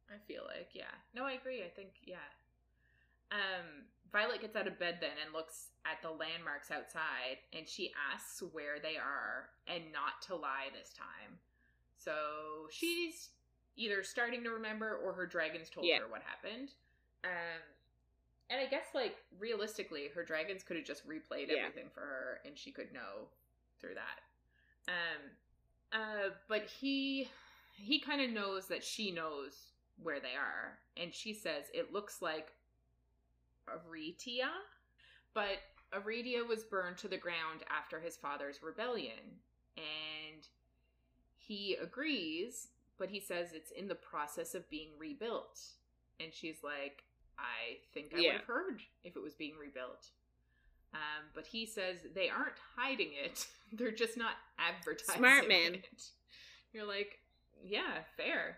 I 0.09 0.17
feel 0.19 0.45
like, 0.45 0.69
yeah. 0.73 0.93
No, 1.14 1.25
I 1.25 1.33
agree. 1.33 1.64
I 1.64 1.69
think, 1.69 1.95
yeah. 2.03 2.23
Um, 3.30 3.88
Violet 4.09 4.39
gets 4.39 4.56
out 4.56 4.67
of 4.67 4.80
bed 4.80 4.99
then 5.01 5.17
and 5.22 5.33
looks 5.33 5.72
at 5.83 6.01
the 6.01 6.09
landmarks 6.09 6.72
outside 6.72 7.39
and 7.51 7.67
she 7.67 7.93
asks 8.14 8.41
where 8.41 8.80
they 8.80 8.95
are 8.95 9.49
and 9.67 9.91
not 9.91 10.22
to 10.27 10.35
lie 10.35 10.69
this 10.72 10.93
time. 10.93 11.38
So 12.08 12.68
she's 12.72 13.30
either 13.76 14.02
starting 14.02 14.44
to 14.44 14.50
remember 14.52 14.95
or 15.03 15.11
her 15.11 15.26
dragons 15.26 15.69
told 15.69 15.86
Yeah. 15.88 16.00
her 16.00 16.08
what 16.08 16.22
happened. 16.22 16.69
Um 17.26 17.61
and 18.50 18.61
I 18.61 18.66
guess 18.66 18.86
like 18.95 19.18
realistically 19.38 20.08
her 20.16 20.24
dragons 20.24 20.64
could 20.64 20.77
have 20.77 20.86
just 20.86 21.06
replayed 21.06 21.50
Yeah. 21.50 21.66
everything 21.66 21.90
for 21.94 22.00
her 22.00 22.40
and 22.45 22.58
she 22.58 22.72
could 22.72 22.94
know 22.94 23.27
through 23.82 23.95
that. 23.95 24.22
Um 24.88 25.22
uh 25.92 26.30
but 26.48 26.64
he 26.64 27.30
he 27.76 28.00
kind 28.00 28.22
of 28.22 28.30
knows 28.30 28.68
that 28.68 28.84
she 28.86 29.11
knows 29.11 29.74
where 30.02 30.22
they 30.22 30.36
are 30.40 30.80
and 30.95 31.14
she 31.14 31.34
says 31.34 31.66
it 31.74 31.92
looks 31.92 32.22
like 32.22 32.53
Aretia, 33.68 34.50
but 35.34 35.58
Aretia 35.94 36.48
was 36.48 36.64
burned 36.64 36.98
to 37.00 37.10
the 37.10 37.18
ground 37.18 37.64
after 37.69 38.00
his 38.00 38.16
father's 38.16 38.64
rebellion, 38.64 39.42
and 39.76 40.48
he 41.48 41.76
agrees, 41.82 42.67
but 42.98 43.09
he 43.09 43.19
says 43.19 43.53
it's 43.53 43.72
in 43.72 43.88
the 43.88 43.95
process 43.95 44.53
of 44.56 44.69
being 44.69 44.90
rebuilt. 45.00 45.59
And 46.19 46.34
she's 46.34 46.64
like, 46.64 47.03
I 47.38 47.77
think 47.93 48.14
I 48.14 48.19
Yeah. 48.19 48.32
would 48.34 48.38
have 48.40 48.48
heard 48.48 48.82
if 49.03 49.16
it 49.16 49.22
was 49.22 49.34
being 49.35 49.56
rebuilt. 49.58 50.09
Um, 50.93 51.26
but 51.35 51.45
he 51.45 51.66
says 51.66 51.98
they 52.16 52.30
aren't 52.30 52.58
hiding 52.76 53.11
it; 53.14 53.48
they're 53.74 53.92
just 53.92 54.17
not 54.17 54.35
advertising. 54.58 55.19
Smart 55.19 55.48
man. 55.48 55.76
It. 55.76 55.90
You're 56.74 56.85
like, 56.85 57.19
yeah, 57.64 58.00
fair. 58.16 58.58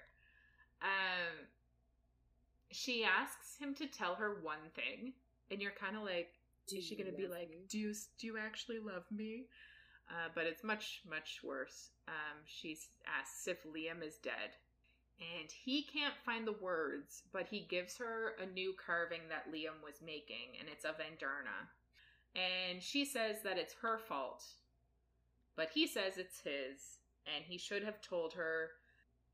Um, 0.81 1.47
she 2.71 3.03
asks 3.03 3.57
him 3.57 3.73
to 3.75 3.87
tell 3.87 4.15
her 4.15 4.39
one 4.41 4.69
thing, 4.75 5.13
and 5.51 5.61
you're 5.61 5.71
kind 5.71 5.97
of 5.97 6.03
like, 6.03 6.29
is 6.71 6.83
she 6.85 6.95
gonna 6.95 7.11
be 7.11 7.27
like, 7.27 7.49
me? 7.49 7.57
do 7.67 7.79
you 7.79 7.93
do 8.19 8.27
you 8.27 8.37
actually 8.37 8.79
love 8.79 9.03
me? 9.11 9.47
Uh, 10.09 10.29
but 10.33 10.45
it's 10.45 10.63
much 10.63 11.01
much 11.09 11.41
worse. 11.43 11.91
Um, 12.07 12.39
she 12.45 12.77
asks 13.07 13.47
if 13.47 13.63
Liam 13.63 14.03
is 14.03 14.17
dead, 14.17 14.57
and 15.19 15.51
he 15.51 15.83
can't 15.83 16.15
find 16.25 16.47
the 16.47 16.53
words, 16.61 17.23
but 17.31 17.47
he 17.47 17.61
gives 17.69 17.97
her 17.97 18.35
a 18.41 18.45
new 18.47 18.73
carving 18.85 19.29
that 19.29 19.51
Liam 19.51 19.83
was 19.83 20.01
making, 20.05 20.57
and 20.59 20.69
it's 20.69 20.85
of 20.85 20.95
Andarna. 20.97 21.69
And 22.35 22.81
she 22.83 23.05
says 23.05 23.41
that 23.43 23.57
it's 23.57 23.75
her 23.81 23.97
fault, 23.99 24.45
but 25.55 25.69
he 25.73 25.87
says 25.87 26.17
it's 26.17 26.41
his, 26.41 26.99
and 27.25 27.43
he 27.45 27.57
should 27.57 27.83
have 27.83 28.01
told 28.01 28.33
her. 28.33 28.69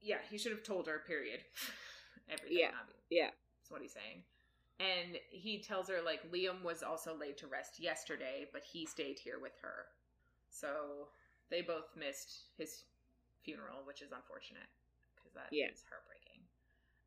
Yeah, 0.01 0.17
he 0.29 0.37
should 0.37 0.51
have 0.51 0.63
told 0.63 0.87
her. 0.87 0.99
Period. 1.07 1.41
Everything. 2.29 2.57
Yeah, 2.59 2.69
obvi- 2.69 3.03
yeah. 3.09 3.29
That's 3.59 3.71
what 3.71 3.81
he's 3.81 3.93
saying. 3.93 4.23
And 4.79 5.17
he 5.29 5.59
tells 5.61 5.89
her 5.89 6.01
like 6.03 6.31
Liam 6.31 6.63
was 6.63 6.83
also 6.83 7.15
laid 7.17 7.37
to 7.39 7.47
rest 7.47 7.79
yesterday, 7.79 8.47
but 8.51 8.63
he 8.63 8.85
stayed 8.85 9.19
here 9.19 9.39
with 9.41 9.53
her. 9.61 9.85
So 10.59 11.09
they 11.49 11.61
both 11.61 11.95
missed 11.95 12.45
his 12.57 12.83
funeral, 13.43 13.83
which 13.85 14.01
is 14.01 14.11
unfortunate 14.11 14.67
because 15.15 15.33
that 15.33 15.47
is 15.51 15.53
Yeah. 15.53 15.71
heartbreaking. 15.89 16.41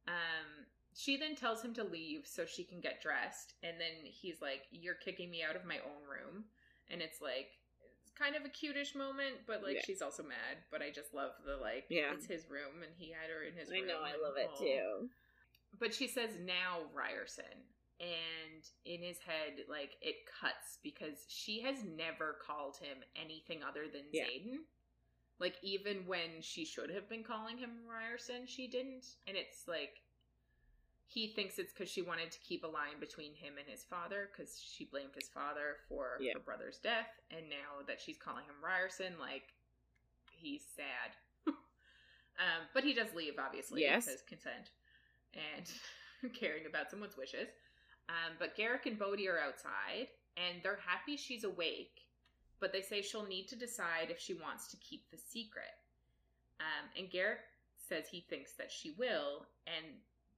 Um, 0.06 0.66
she 0.94 1.16
then 1.16 1.34
tells 1.36 1.62
him 1.62 1.74
to 1.74 1.84
leave 1.84 2.26
so 2.26 2.44
she 2.44 2.64
can 2.64 2.80
get 2.80 3.00
dressed, 3.02 3.54
and 3.62 3.80
then 3.80 4.04
he's 4.04 4.40
like, 4.40 4.66
"You're 4.70 4.94
kicking 4.94 5.30
me 5.30 5.42
out 5.42 5.56
of 5.56 5.64
my 5.64 5.78
own 5.80 6.02
room," 6.04 6.44
and 6.88 7.00
it's 7.02 7.20
like 7.20 7.58
it's 8.02 8.10
kind 8.12 8.34
of 8.36 8.44
a 8.44 8.48
cutish 8.48 8.94
moment, 8.94 9.46
but 9.46 9.62
like 9.62 9.76
Yeah. 9.76 9.82
she's 9.84 10.02
also 10.02 10.22
mad. 10.22 10.64
But 10.70 10.82
I 10.82 10.90
just 10.90 11.14
love 11.14 11.32
the 11.44 11.56
like, 11.56 11.86
Yeah. 11.88 12.12
it's 12.12 12.26
his 12.26 12.48
room, 12.50 12.82
and 12.82 12.92
he 12.96 13.10
had 13.10 13.30
her 13.30 13.42
in 13.42 13.54
his 13.54 13.70
I 13.70 13.78
room. 13.80 13.86
know, 13.88 14.00
I 14.02 14.16
love 14.16 14.36
it 14.36 14.50
too. 14.58 15.10
But 15.78 15.94
she 15.94 16.08
says 16.08 16.38
now 16.40 16.80
Riorson. 16.94 17.62
And 18.00 18.62
in 18.84 19.02
his 19.02 19.18
head, 19.18 19.64
like 19.68 19.96
it 20.00 20.16
cuts 20.40 20.78
because 20.82 21.24
she 21.28 21.60
has 21.62 21.82
never 21.84 22.36
called 22.46 22.76
him 22.76 22.98
anything 23.20 23.62
other 23.62 23.86
than 23.92 24.02
Yeah. 24.12 24.24
Xaden. 24.26 24.58
Like 25.40 25.56
even 25.62 26.06
when 26.06 26.40
she 26.40 26.64
should 26.64 26.90
have 26.90 27.08
been 27.08 27.24
calling 27.24 27.58
him 27.58 27.70
Riorson, 27.88 28.46
she 28.46 28.68
didn't. 28.68 29.04
And 29.26 29.36
it's 29.36 29.66
like 29.66 30.02
he 31.06 31.28
thinks 31.28 31.58
it's 31.58 31.72
because 31.72 31.90
she 31.90 32.02
wanted 32.02 32.30
to 32.30 32.38
keep 32.40 32.64
a 32.64 32.68
line 32.68 33.00
between 33.00 33.34
him 33.34 33.54
and 33.58 33.66
his 33.66 33.82
father 33.82 34.28
because 34.30 34.60
she 34.60 34.84
blamed 34.84 35.14
his 35.14 35.28
father 35.28 35.76
for 35.88 36.18
Yeah. 36.20 36.34
her 36.34 36.40
brother's 36.40 36.78
death. 36.78 37.08
And 37.30 37.48
now 37.48 37.82
that 37.86 38.00
she's 38.00 38.18
calling 38.18 38.44
him 38.44 38.56
Riorson, 38.62 39.18
like 39.18 39.54
he's 40.32 40.62
sad. 40.76 41.16
um, 41.48 42.68
but 42.74 42.84
he 42.84 42.92
does 42.94 43.12
leave, 43.14 43.34
obviously, 43.38 43.80
Yes. 43.82 44.04
because 44.06 44.22
consent 44.22 44.70
and 45.34 46.32
caring 46.34 46.66
about 46.66 46.90
someone's 46.90 47.16
wishes. 47.16 47.48
Um, 48.08 48.36
but 48.38 48.56
Garrick 48.56 48.86
and 48.86 48.98
Bodhi 48.98 49.28
are 49.28 49.38
outside, 49.38 50.08
and 50.36 50.62
they're 50.62 50.80
happy 50.86 51.16
she's 51.16 51.44
awake, 51.44 52.06
but 52.60 52.72
they 52.72 52.82
say 52.82 53.02
she'll 53.02 53.26
need 53.26 53.48
to 53.48 53.56
decide 53.56 54.10
if 54.10 54.18
she 54.18 54.34
wants 54.34 54.68
to 54.68 54.76
keep 54.78 55.10
the 55.10 55.18
secret. 55.18 55.76
Um, 56.60 56.88
and 56.96 57.10
Garrick 57.10 57.40
says 57.76 58.04
he 58.10 58.24
thinks 58.28 58.52
that 58.54 58.72
she 58.72 58.94
will, 58.98 59.46
and 59.66 59.84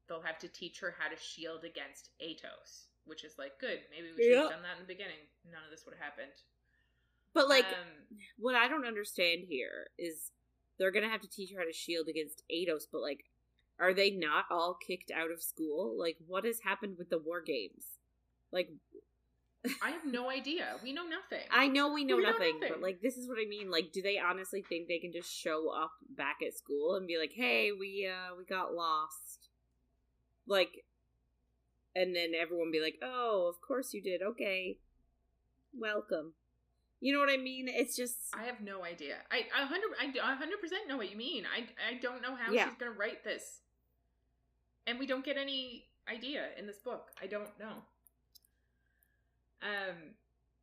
they'll 0.09 0.21
have 0.23 0.39
to 0.41 0.49
teach 0.49 0.81
her 0.81 0.95
how 0.99 1.09
to 1.09 1.17
shield 1.17 1.65
against 1.65 2.11
Aetos, 2.21 2.87
which 3.05 3.25
is 3.25 3.39
like, 3.39 3.59
good. 3.61 3.79
Maybe 3.91 4.09
we 4.17 4.25
should 4.25 4.39
have 4.39 4.51
done 4.51 4.63
that 4.63 4.81
in 4.81 4.87
the 4.87 4.93
beginning. 4.93 5.23
None 5.51 5.63
of 5.65 5.71
this 5.71 5.85
would 5.87 5.95
have 5.95 6.05
happened. 6.05 6.35
But 7.33 7.49
like, 7.49 7.67
um, 7.67 8.19
what 8.39 8.57
I 8.57 8.67
don't 8.67 8.87
understand 8.87 9.43
here 9.49 9.87
is 9.97 10.33
they're 10.79 10.91
gonna 10.91 11.09
have 11.09 11.21
to 11.21 11.31
teach 11.31 11.53
her 11.53 11.61
how 11.61 11.67
to 11.67 11.73
shield 11.73 12.09
against 12.09 12.43
Aetos, 12.51 12.85
but 12.91 13.01
like, 13.01 13.30
are 13.81 13.95
they 13.95 14.11
not 14.11 14.45
all 14.51 14.75
kicked 14.87 15.11
out 15.11 15.31
of 15.31 15.43
school? 15.43 15.97
Like, 15.99 16.17
what 16.27 16.45
has 16.45 16.61
happened 16.65 16.97
with 16.99 17.09
the 17.11 17.19
war 17.19 17.41
games? 17.41 17.85
Like, 18.53 18.69
I 19.83 19.91
have 19.91 20.05
no 20.07 20.31
idea. 20.31 20.77
We 20.83 20.93
know 20.93 21.05
nothing. 21.05 21.47
I 21.51 21.67
know 21.69 21.93
we 21.93 22.05
know, 22.05 22.17
We 22.17 22.23
know 22.23 22.31
nothing, 22.31 22.61
nothing. 22.61 22.75
but 22.75 22.83
like, 22.83 23.01
this 23.03 23.17
is 23.17 23.29
what 23.29 23.39
I 23.39 23.47
mean. 23.49 23.71
Like, 23.71 23.93
do 23.93 24.01
they 24.03 24.19
honestly 24.19 24.63
think 24.67 24.89
they 24.89 24.99
can 24.99 25.13
just 25.13 25.31
show 25.35 25.69
up 25.71 25.93
back 26.17 26.39
at 26.47 26.57
school 26.57 26.95
and 26.97 27.07
be 27.07 27.19
like, 27.19 27.33
"Hey, 27.35 27.71
we 27.73 28.07
uh 28.11 28.35
we 28.39 28.45
got 28.45 28.75
lost," 28.75 29.49
like, 30.47 30.85
and 31.95 32.15
then 32.17 32.33
everyone 32.35 32.71
be 32.71 32.81
like, 32.81 32.99
"Oh, 33.03 33.49
of 33.49 33.61
course 33.61 33.93
you 33.93 34.03
did. 34.03 34.23
Okay, 34.23 34.79
welcome." 35.79 36.35
You 37.03 37.13
know 37.15 37.21
what 37.21 37.31
I 37.31 37.37
mean? 37.39 37.67
It's 37.69 37.97
just 37.97 38.17
I 38.35 38.45
have 38.45 38.61
no 38.61 38.85
idea. 38.85 39.17
I 39.31 39.45
a 39.63 39.67
hundred 39.67 39.91
I 40.01 40.07
a 40.07 40.37
hundred 40.37 40.61
percent 40.61 40.89
know 40.89 40.97
what 40.97 41.11
you 41.11 41.17
mean. 41.17 41.45
I 41.47 41.61
I 41.91 41.99
don't 42.01 42.21
know 42.23 42.35
how 42.35 42.53
Yeah. 42.53 42.69
she's 42.69 42.79
gonna 42.79 42.93
write 42.93 43.25
this, 43.25 43.61
and 44.87 44.99
we 44.99 45.07
don't 45.07 45.25
get 45.25 45.37
any 45.37 45.85
idea 46.09 46.47
in 46.59 46.67
this 46.67 46.79
book. 46.79 47.09
I 47.23 47.27
don't 47.27 47.59
know. 47.59 47.83
Um, 49.63 50.15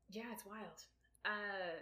yeah, 0.10 0.24
it's 0.34 0.46
wild. 0.46 0.84
Uh, 1.26 1.80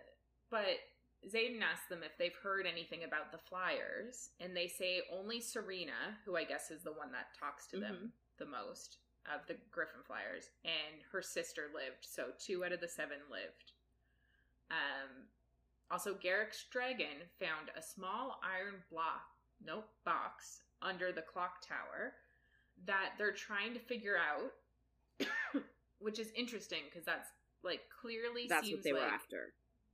but 0.50 0.80
Xaden 1.26 1.62
asks 1.62 1.88
them 1.90 2.04
if 2.04 2.18
they've 2.18 2.36
heard 2.44 2.66
anything 2.66 3.04
about 3.04 3.32
the 3.32 3.38
Flyers, 3.38 4.30
and 4.40 4.56
they 4.56 4.68
say 4.68 5.02
only 5.12 5.40
Syrena, 5.40 6.18
who 6.26 6.36
I 6.36 6.44
guess 6.44 6.72
is 6.72 6.84
the 6.84 6.92
one 6.92 7.12
that 7.12 7.38
talks 7.40 7.68
to 7.68 7.80
them 7.80 8.12
the 8.38 8.46
most 8.46 8.98
of 9.34 9.48
the 9.48 9.56
Griffin 9.72 10.02
Flyers, 10.06 10.50
and 10.64 11.02
her 11.12 11.22
sister 11.22 11.64
lived. 11.74 12.06
So 12.06 12.28
two 12.38 12.64
out 12.64 12.74
of 12.74 12.82
the 12.82 12.88
seven 12.88 13.18
lived. 13.32 13.72
Um, 14.70 15.26
also, 15.90 16.16
Garrick's 16.16 16.66
dragon 16.72 17.26
found 17.40 17.70
a 17.78 17.82
small 17.82 18.40
iron 18.44 18.82
block, 18.92 19.26
nope, 19.66 19.88
box 20.04 20.62
under 20.82 21.12
the 21.12 21.22
clock 21.22 21.66
tower 21.66 22.14
that 22.86 23.12
they're 23.18 23.32
trying 23.34 23.74
to 23.74 23.80
figure 23.80 24.16
out, 24.18 24.52
which 26.00 26.20
is 26.20 26.32
interesting 26.36 26.82
because 26.90 27.06
that's 27.06 27.30
like 27.64 27.82
clearly 28.02 28.46
that's 28.48 28.68
seems 28.68 28.78
what 28.78 28.84
they 28.84 28.94
were 28.94 29.00
like 29.00 29.12
after. 29.12 29.54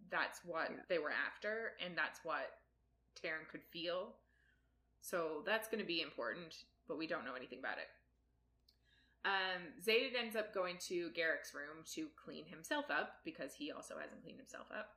that's 0.09 0.39
what 0.43 0.69
Yeah. 0.71 0.81
they 0.89 0.99
were 0.99 1.11
after, 1.11 1.73
and 1.85 1.97
that's 1.97 2.19
what 2.23 2.51
Tairn 3.21 3.41
could 3.51 3.63
feel. 3.71 4.15
So 5.01 5.41
that's 5.45 5.67
going 5.67 5.79
to 5.81 5.87
be 5.87 6.01
important, 6.01 6.53
but 6.87 6.97
we 6.97 7.07
don't 7.07 7.25
know 7.25 7.33
anything 7.35 7.59
about 7.59 7.77
it. 7.77 7.89
Um, 9.23 9.61
Xaden 9.85 10.17
ends 10.19 10.35
up 10.35 10.53
going 10.53 10.77
to 10.89 11.09
Garrick's 11.11 11.53
room 11.53 11.83
to 11.93 12.07
clean 12.23 12.45
himself 12.45 12.85
up 12.89 13.17
because 13.23 13.53
he 13.53 13.71
also 13.71 13.95
hasn't 13.99 14.23
cleaned 14.23 14.39
himself 14.39 14.65
up. 14.75 14.89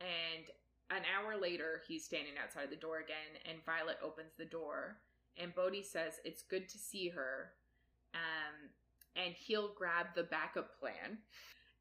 And 0.00 0.46
an 0.90 1.02
hour 1.06 1.40
later, 1.40 1.80
he's 1.86 2.04
standing 2.04 2.34
outside 2.42 2.68
the 2.70 2.76
door 2.76 2.98
again, 2.98 3.38
and 3.48 3.64
Violet 3.64 3.98
opens 4.02 4.32
the 4.36 4.44
door, 4.44 4.98
and 5.36 5.54
Bodhi 5.54 5.82
says 5.82 6.20
it's 6.24 6.42
good 6.42 6.68
to 6.68 6.78
see 6.78 7.08
her. 7.08 7.52
Um, 8.14 8.70
and 9.16 9.34
he'll 9.34 9.74
grab 9.74 10.06
the 10.14 10.22
backup 10.24 10.78
plan, 10.78 11.18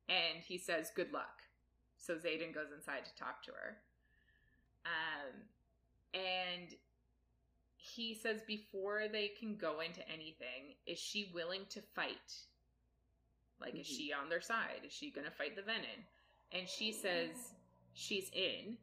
and 0.09 0.43
he 0.43 0.57
says 0.57 0.91
good 0.95 1.11
luck. 1.11 1.41
So 1.97 2.15
Xaden 2.15 2.53
goes 2.53 2.71
inside 2.75 3.05
to 3.05 3.15
talk 3.15 3.43
to 3.43 3.51
her. 3.51 3.77
Um, 4.85 5.41
and 6.13 6.75
he 7.77 8.13
says 8.13 8.41
before 8.47 9.03
they 9.11 9.29
can 9.39 9.55
go 9.55 9.79
into 9.79 10.07
anything, 10.09 10.75
is 10.85 10.99
she 10.99 11.31
willing 11.33 11.65
to 11.69 11.81
fight? 11.81 12.33
Like, 13.59 13.75
is 13.75 13.87
Mhm. 13.87 13.97
she 13.97 14.13
on 14.13 14.29
their 14.29 14.41
side? 14.41 14.83
Is 14.83 14.91
she 14.93 15.11
going 15.11 15.25
to 15.25 15.31
fight 15.31 15.55
the 15.55 15.61
Venin? 15.61 16.05
And 16.51 16.67
she 16.67 16.91
says 16.91 17.53
she's 17.93 18.29
in. 18.31 18.77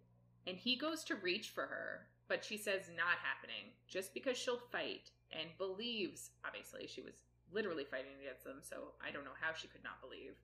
And 0.46 0.56
he 0.56 0.76
goes 0.76 1.04
to 1.04 1.16
reach 1.16 1.50
for 1.50 1.66
her, 1.66 2.08
but 2.30 2.44
she 2.44 2.56
says 2.56 2.82
not 2.96 3.18
happening 3.18 3.74
just 3.88 4.14
because 4.14 4.38
she'll 4.38 4.62
fight 4.70 5.10
and 5.32 5.50
believes, 5.58 6.30
obviously, 6.46 6.86
she 6.86 7.02
was 7.02 7.26
literally 7.52 7.82
fighting 7.82 8.14
against 8.22 8.44
them, 8.44 8.62
so 8.62 8.94
I 9.04 9.10
don't 9.10 9.24
know 9.24 9.36
how 9.40 9.52
she 9.52 9.66
could 9.66 9.82
not 9.82 10.00
believe. 10.00 10.38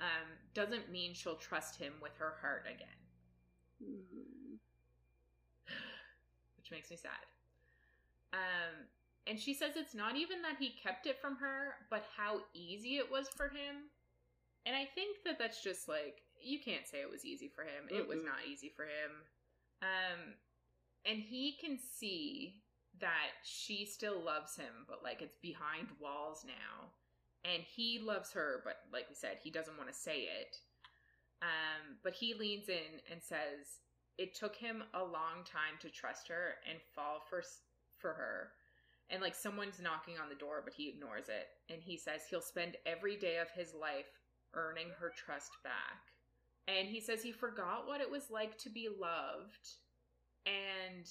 Um, 0.00 0.26
doesn't 0.54 0.90
mean 0.90 1.14
she'll 1.14 1.36
trust 1.36 1.78
him 1.78 1.92
with 2.02 2.10
her 2.18 2.34
heart 2.42 2.66
again. 2.66 2.98
Mm. 3.78 4.58
Which 6.58 6.72
makes 6.72 6.90
me 6.90 6.96
sad. 6.96 7.22
Um, 8.32 8.90
and 9.28 9.38
she 9.38 9.54
says 9.54 9.76
it's 9.76 9.94
not 9.94 10.16
even 10.16 10.42
that 10.42 10.56
he 10.58 10.74
kept 10.82 11.06
it 11.06 11.20
from 11.20 11.36
her, 11.36 11.76
but 11.90 12.04
how 12.16 12.40
easy 12.54 12.96
it 12.96 13.08
was 13.08 13.28
for 13.28 13.46
him. 13.46 13.86
And 14.66 14.74
I 14.74 14.88
think 14.96 15.18
that 15.24 15.38
that's 15.38 15.62
just 15.62 15.88
like, 15.88 16.22
you 16.42 16.58
can't 16.58 16.88
say 16.88 16.98
it 16.98 17.10
was 17.10 17.24
easy 17.24 17.46
for 17.46 17.62
him. 17.62 17.86
It 17.88 18.08
was 18.08 18.18
not 18.24 18.42
easy 18.50 18.72
for 18.74 18.82
him. 18.82 19.22
Um, 19.80 20.34
and 21.06 21.18
he 21.18 21.56
can 21.60 21.78
see 21.78 22.62
that 23.00 23.32
she 23.42 23.84
still 23.84 24.20
loves 24.24 24.56
him, 24.56 24.86
but 24.88 25.02
like 25.02 25.20
it's 25.22 25.36
behind 25.42 25.88
walls 26.00 26.44
now. 26.46 26.90
And 27.44 27.62
he 27.62 27.98
loves 27.98 28.32
her, 28.32 28.62
but 28.64 28.76
like 28.92 29.08
we 29.08 29.14
said, 29.14 29.36
he 29.42 29.50
doesn't 29.50 29.76
want 29.76 29.90
to 29.90 29.94
say 29.94 30.20
it. 30.20 30.56
Um, 31.42 31.96
but 32.02 32.14
he 32.14 32.32
leans 32.32 32.68
in 32.68 33.02
and 33.10 33.20
says, 33.22 33.80
it 34.18 34.34
took 34.34 34.56
him 34.56 34.82
a 34.94 35.02
long 35.02 35.42
time 35.44 35.76
to 35.80 35.90
trust 35.90 36.28
her 36.28 36.54
and 36.68 36.78
fall 36.94 37.20
for 37.28 37.42
for 37.98 38.12
her 38.12 38.50
and 39.10 39.22
like 39.22 39.34
someone's 39.34 39.80
knocking 39.80 40.14
on 40.22 40.28
the 40.28 40.34
door 40.34 40.62
but 40.64 40.74
he 40.74 40.88
ignores 40.88 41.28
it 41.28 41.48
and 41.72 41.82
he 41.82 41.96
says 41.96 42.22
he'll 42.28 42.40
spend 42.40 42.76
every 42.86 43.16
day 43.16 43.38
of 43.38 43.50
his 43.50 43.74
life 43.74 44.20
earning 44.54 44.88
her 44.98 45.12
trust 45.16 45.52
back 45.62 46.12
and 46.68 46.88
he 46.88 47.00
says 47.00 47.22
he 47.22 47.32
forgot 47.32 47.86
what 47.86 48.00
it 48.00 48.10
was 48.10 48.30
like 48.30 48.56
to 48.58 48.70
be 48.70 48.88
loved 48.88 49.68
and 50.46 51.08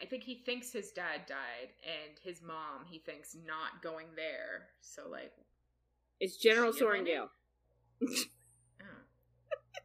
i 0.00 0.04
think 0.04 0.22
he 0.22 0.42
thinks 0.44 0.72
his 0.72 0.90
dad 0.92 1.22
died 1.26 1.70
and 1.84 2.18
his 2.22 2.42
mom 2.42 2.84
he 2.88 2.98
thinks 2.98 3.36
not 3.46 3.82
going 3.82 4.06
there 4.16 4.68
so 4.80 5.08
like 5.08 5.32
It's 6.20 6.36
General 6.36 6.70
abandoned? 6.70 7.08
Oh. 7.08 7.28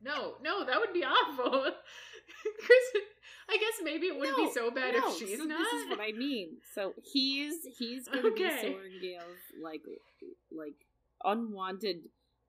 No, 0.03 0.35
no, 0.43 0.65
that 0.65 0.79
would 0.79 0.93
be 0.93 1.03
awful. 1.03 1.65
I 3.49 3.57
guess 3.57 3.81
maybe 3.83 4.07
it 4.07 4.17
wouldn't 4.17 4.37
No, 4.37 4.45
be 4.47 4.51
so 4.51 4.71
bad 4.71 4.95
no, 4.95 5.09
if 5.11 5.17
she's 5.19 5.37
so 5.37 5.43
not. 5.43 5.59
This 5.59 5.73
is 5.83 5.89
what 5.89 5.99
I 6.01 6.11
mean. 6.13 6.57
So 6.73 6.93
he's 7.13 7.53
he's 7.77 8.07
gonna 8.07 8.29
Okay. 8.29 8.33
be 8.33 8.69
Sorrengail's 8.69 9.41
like 9.61 9.81
like 10.51 10.73
unwanted, 11.23 11.97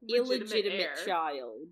Legitimate 0.03 0.41
illegitimate 0.41 0.81
heir. 0.81 0.95
child, 1.05 1.69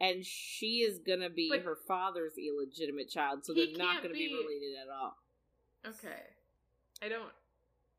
and 0.00 0.24
she 0.24 0.78
is 0.82 0.98
gonna 0.98 1.30
be 1.30 1.48
But- 1.48 1.62
her 1.62 1.74
father's 1.76 2.34
illegitimate 2.38 3.08
child. 3.10 3.44
So 3.44 3.52
they're 3.54 3.76
not 3.76 4.02
gonna 4.02 4.14
be 4.14 4.28
be- 4.28 4.34
related 4.34 4.78
at 4.82 4.88
all. 4.88 5.16
Okay, 5.86 6.22
I 7.02 7.08
don't. 7.08 7.32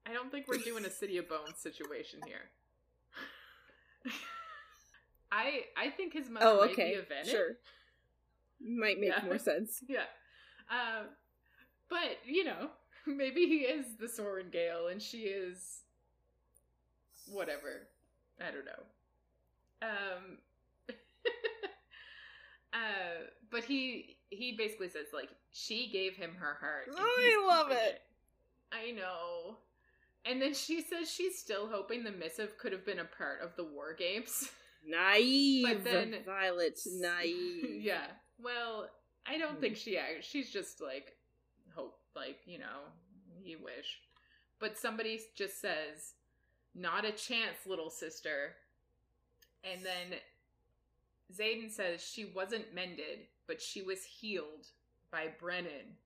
I 0.05 0.13
don't 0.13 0.31
think 0.31 0.47
we're 0.47 0.57
doing 0.57 0.85
a 0.85 0.89
City 0.89 1.17
of 1.17 1.27
Bones 1.29 1.57
situation 1.59 2.21
here. 2.25 2.51
I 5.31 5.65
I 5.77 5.89
think 5.91 6.13
his 6.13 6.29
mother 6.29 6.45
Oh, 6.47 6.65
might 6.65 6.75
be 6.75 6.93
a 6.93 7.03
Venin. 7.03 7.25
sure, 7.29 7.57
might 8.59 8.99
make 8.99 9.09
Yeah. 9.11 9.23
more 9.25 9.37
sense. 9.37 9.83
Yeah. 9.87 10.05
Um, 10.69 11.07
but, 11.89 12.19
you 12.25 12.43
know, 12.43 12.69
maybe 13.07 13.45
he 13.47 13.59
is 13.61 13.95
the 13.97 14.05
Sorrengail 14.07 14.91
and 14.91 15.01
she 15.01 15.23
is 15.23 15.81
whatever. 17.27 17.87
I 18.39 18.51
don't 18.51 18.65
know. 18.65 19.87
Um 19.87 20.37
uh 22.73 23.27
but 23.51 23.63
he 23.63 24.17
he 24.29 24.55
basically 24.57 24.89
says 24.89 25.07
like 25.13 25.29
she 25.51 25.89
gave 25.91 26.15
him 26.15 26.35
her 26.39 26.57
heart. 26.59 26.87
Oh, 26.91 26.97
I 26.97 27.47
love 27.47 27.69
keeping 27.69 27.83
it. 27.83 28.01
I 28.71 28.91
know. 28.91 29.57
And 30.25 30.41
then 30.41 30.53
she 30.53 30.81
says 30.81 31.09
she's 31.09 31.39
still 31.39 31.67
hoping 31.67 32.03
the 32.03 32.11
missive 32.11 32.57
could 32.57 32.71
have 32.71 32.85
been 32.85 32.99
a 32.99 33.05
part 33.05 33.41
of 33.41 33.55
the 33.55 33.63
war 33.63 33.93
games. 33.97 34.49
Naive, 34.87 35.65
But 35.67 35.83
then- 35.83 36.15
Violet. 36.25 36.79
Naive. 36.85 37.81
yeah. 37.81 38.05
Well, 38.41 38.89
I 39.25 39.37
don't 39.37 39.59
think 39.59 39.75
she 39.75 39.99
she's 40.21 40.49
just 40.51 40.81
like 40.81 41.15
hope 41.75 41.99
like, 42.15 42.37
you 42.45 42.59
know, 42.59 42.81
you 43.43 43.57
wish. 43.63 43.99
But 44.59 44.77
somebody 44.77 45.19
just 45.35 45.59
says, 45.61 46.13
"Not 46.75 47.05
a 47.05 47.11
chance, 47.11 47.65
little 47.65 47.89
sister." 47.89 48.55
And 49.63 49.85
then 49.85 50.19
Xaden 51.33 51.71
says 51.71 52.01
she 52.03 52.25
wasn't 52.25 52.73
mended, 52.73 53.27
but 53.47 53.61
she 53.61 53.81
was 53.81 54.03
healed 54.03 54.67
by 55.11 55.27
Brennan. 55.39 55.97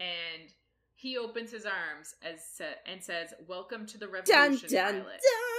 And 0.00 0.52
he 0.94 1.16
opens 1.16 1.50
his 1.52 1.64
arms 1.66 2.14
as 2.22 2.44
sa- 2.44 2.78
and 2.86 3.02
says, 3.02 3.34
"Welcome 3.46 3.86
to 3.86 3.98
the 3.98 4.08
revolution, 4.08 4.68
dun 4.68 4.94
Violet." 5.02 5.20
dun. 5.20 5.58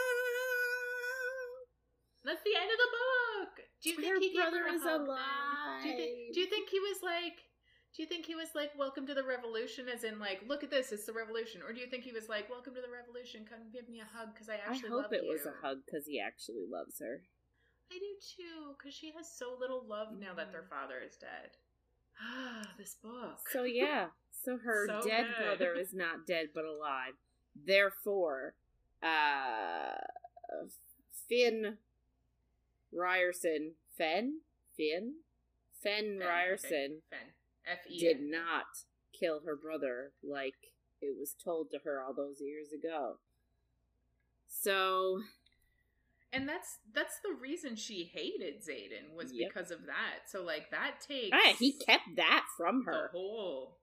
That's 2.25 2.43
the 2.43 2.55
end 2.55 2.69
of 2.71 2.77
the 2.77 2.91
book. 2.91 3.65
Do 3.81 3.89
you 3.89 3.95
think 3.95 4.07
Her 4.13 4.19
he 4.19 4.29
gave 4.33 4.43
her 4.43 4.51
brother 4.51 4.65
a 4.67 4.73
is 4.73 4.83
alive. 4.83 5.83
Do 5.83 5.89
you 5.89 5.95
think? 5.97 6.33
Do 6.33 6.39
you 6.41 6.47
think 6.47 6.69
he 6.69 6.79
was 6.79 6.97
like? 7.01 7.37
Do 7.95 8.03
you 8.03 8.07
think 8.07 8.25
he 8.25 8.35
was 8.35 8.49
like, 8.53 8.77
"Welcome 8.77 9.07
to 9.07 9.13
the 9.15 9.23
revolution," 9.23 9.87
as 9.89 10.03
in 10.03 10.19
like, 10.19 10.43
"Look 10.47 10.63
at 10.63 10.69
this, 10.69 10.91
it's 10.91 11.05
the 11.05 11.13
revolution," 11.13 11.61
or 11.63 11.73
do 11.73 11.79
you 11.79 11.87
think 11.87 12.03
he 12.03 12.11
was 12.11 12.29
like, 12.29 12.49
"Welcome 12.49 12.75
to 12.75 12.81
the 12.81 12.89
revolution, 12.91 13.45
come 13.49 13.71
give 13.71 13.89
me 13.89 13.99
a 14.01 14.05
hug 14.05 14.33
because 14.33 14.49
I 14.49 14.55
actually 14.55 14.89
I 14.89 14.91
hope 14.91 15.03
love 15.03 15.13
it 15.13 15.23
you." 15.23 15.31
was 15.31 15.45
a 15.45 15.53
hug 15.61 15.79
because 15.85 16.05
he 16.05 16.19
actually 16.19 16.65
loves 16.69 16.99
her. 16.99 17.23
I 17.91 17.97
do 17.97 18.15
too, 18.37 18.75
because 18.77 18.93
she 18.93 19.11
has 19.17 19.31
so 19.31 19.55
little 19.59 19.83
love 19.87 20.09
now 20.19 20.33
that 20.35 20.51
their 20.51 20.63
Mm. 20.63 20.69
father 20.69 20.99
is 20.99 21.15
dead. 21.17 21.57
Ah, 22.21 22.73
this 22.77 22.95
book. 22.95 23.47
So 23.49 23.63
yeah, 23.63 24.09
so 24.31 24.57
her 24.63 24.87
So 24.87 25.01
dead 25.07 25.25
good. 25.27 25.43
brother 25.43 25.73
is 25.73 25.93
not 25.93 26.27
dead 26.27 26.49
but 26.53 26.65
alive. 26.65 27.13
Therefore, 27.55 28.55
uh, 29.01 29.95
Finn 31.27 31.77
Riorson, 32.93 33.73
Fenn, 33.97 34.41
Finn, 34.75 35.15
Fenn 35.81 36.19
Fen, 36.19 36.27
Riorson 36.27 36.85
okay. 36.85 37.01
Fen. 37.09 37.33
F 37.65 37.79
E. 37.87 37.99
did 37.99 38.21
not 38.21 38.83
kill 39.13 39.41
her 39.41 39.55
brother 39.55 40.13
like 40.23 40.73
it 41.01 41.15
was 41.17 41.33
told 41.33 41.69
to 41.71 41.79
her 41.79 42.01
all 42.03 42.13
those 42.13 42.41
years 42.41 42.71
ago. 42.73 43.19
So 44.47 45.21
And 46.31 46.47
that's 46.47 46.77
that's 46.93 47.19
the 47.23 47.33
reason 47.41 47.75
she 47.75 48.03
hated 48.13 48.61
Xaden 48.61 49.15
was 49.17 49.31
Yep. 49.33 49.49
because 49.49 49.71
of 49.71 49.85
that. 49.87 50.29
So 50.29 50.43
like 50.43 50.69
that 50.71 51.01
takes. 51.07 51.31
ah, 51.33 51.53
he 51.57 51.73
kept 51.73 52.15
that 52.17 52.45
from 52.57 52.83
her. 52.85 53.09
whole. 53.11 53.77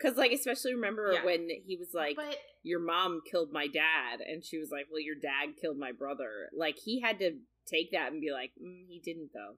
Cause 0.00 0.16
like 0.16 0.32
especially 0.32 0.74
remember 0.74 1.12
Yeah. 1.12 1.24
when 1.24 1.48
he 1.66 1.76
was 1.76 1.92
like 1.92 2.14
but 2.16 2.36
your 2.62 2.78
mom 2.80 3.20
killed 3.28 3.52
my 3.52 3.66
dad 3.66 4.20
and 4.20 4.44
she 4.44 4.56
was 4.56 4.70
like 4.70 4.86
well 4.92 5.00
your 5.00 5.16
dad 5.16 5.56
killed 5.60 5.76
my 5.76 5.90
brother 5.90 6.48
like 6.56 6.76
he 6.78 7.00
had 7.00 7.18
to 7.18 7.32
take 7.66 7.90
that 7.90 8.12
and 8.12 8.20
be 8.20 8.30
like 8.30 8.52
mm, 8.62 8.86
he 8.88 9.00
didn't 9.00 9.30
though 9.34 9.56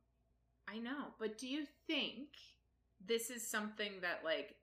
I 0.66 0.78
know, 0.78 1.08
but 1.18 1.36
do 1.36 1.46
you 1.48 1.64
think 1.88 2.28
this 3.04 3.28
is 3.28 3.46
something 3.50 3.92
that 4.02 4.20
like 4.24 4.54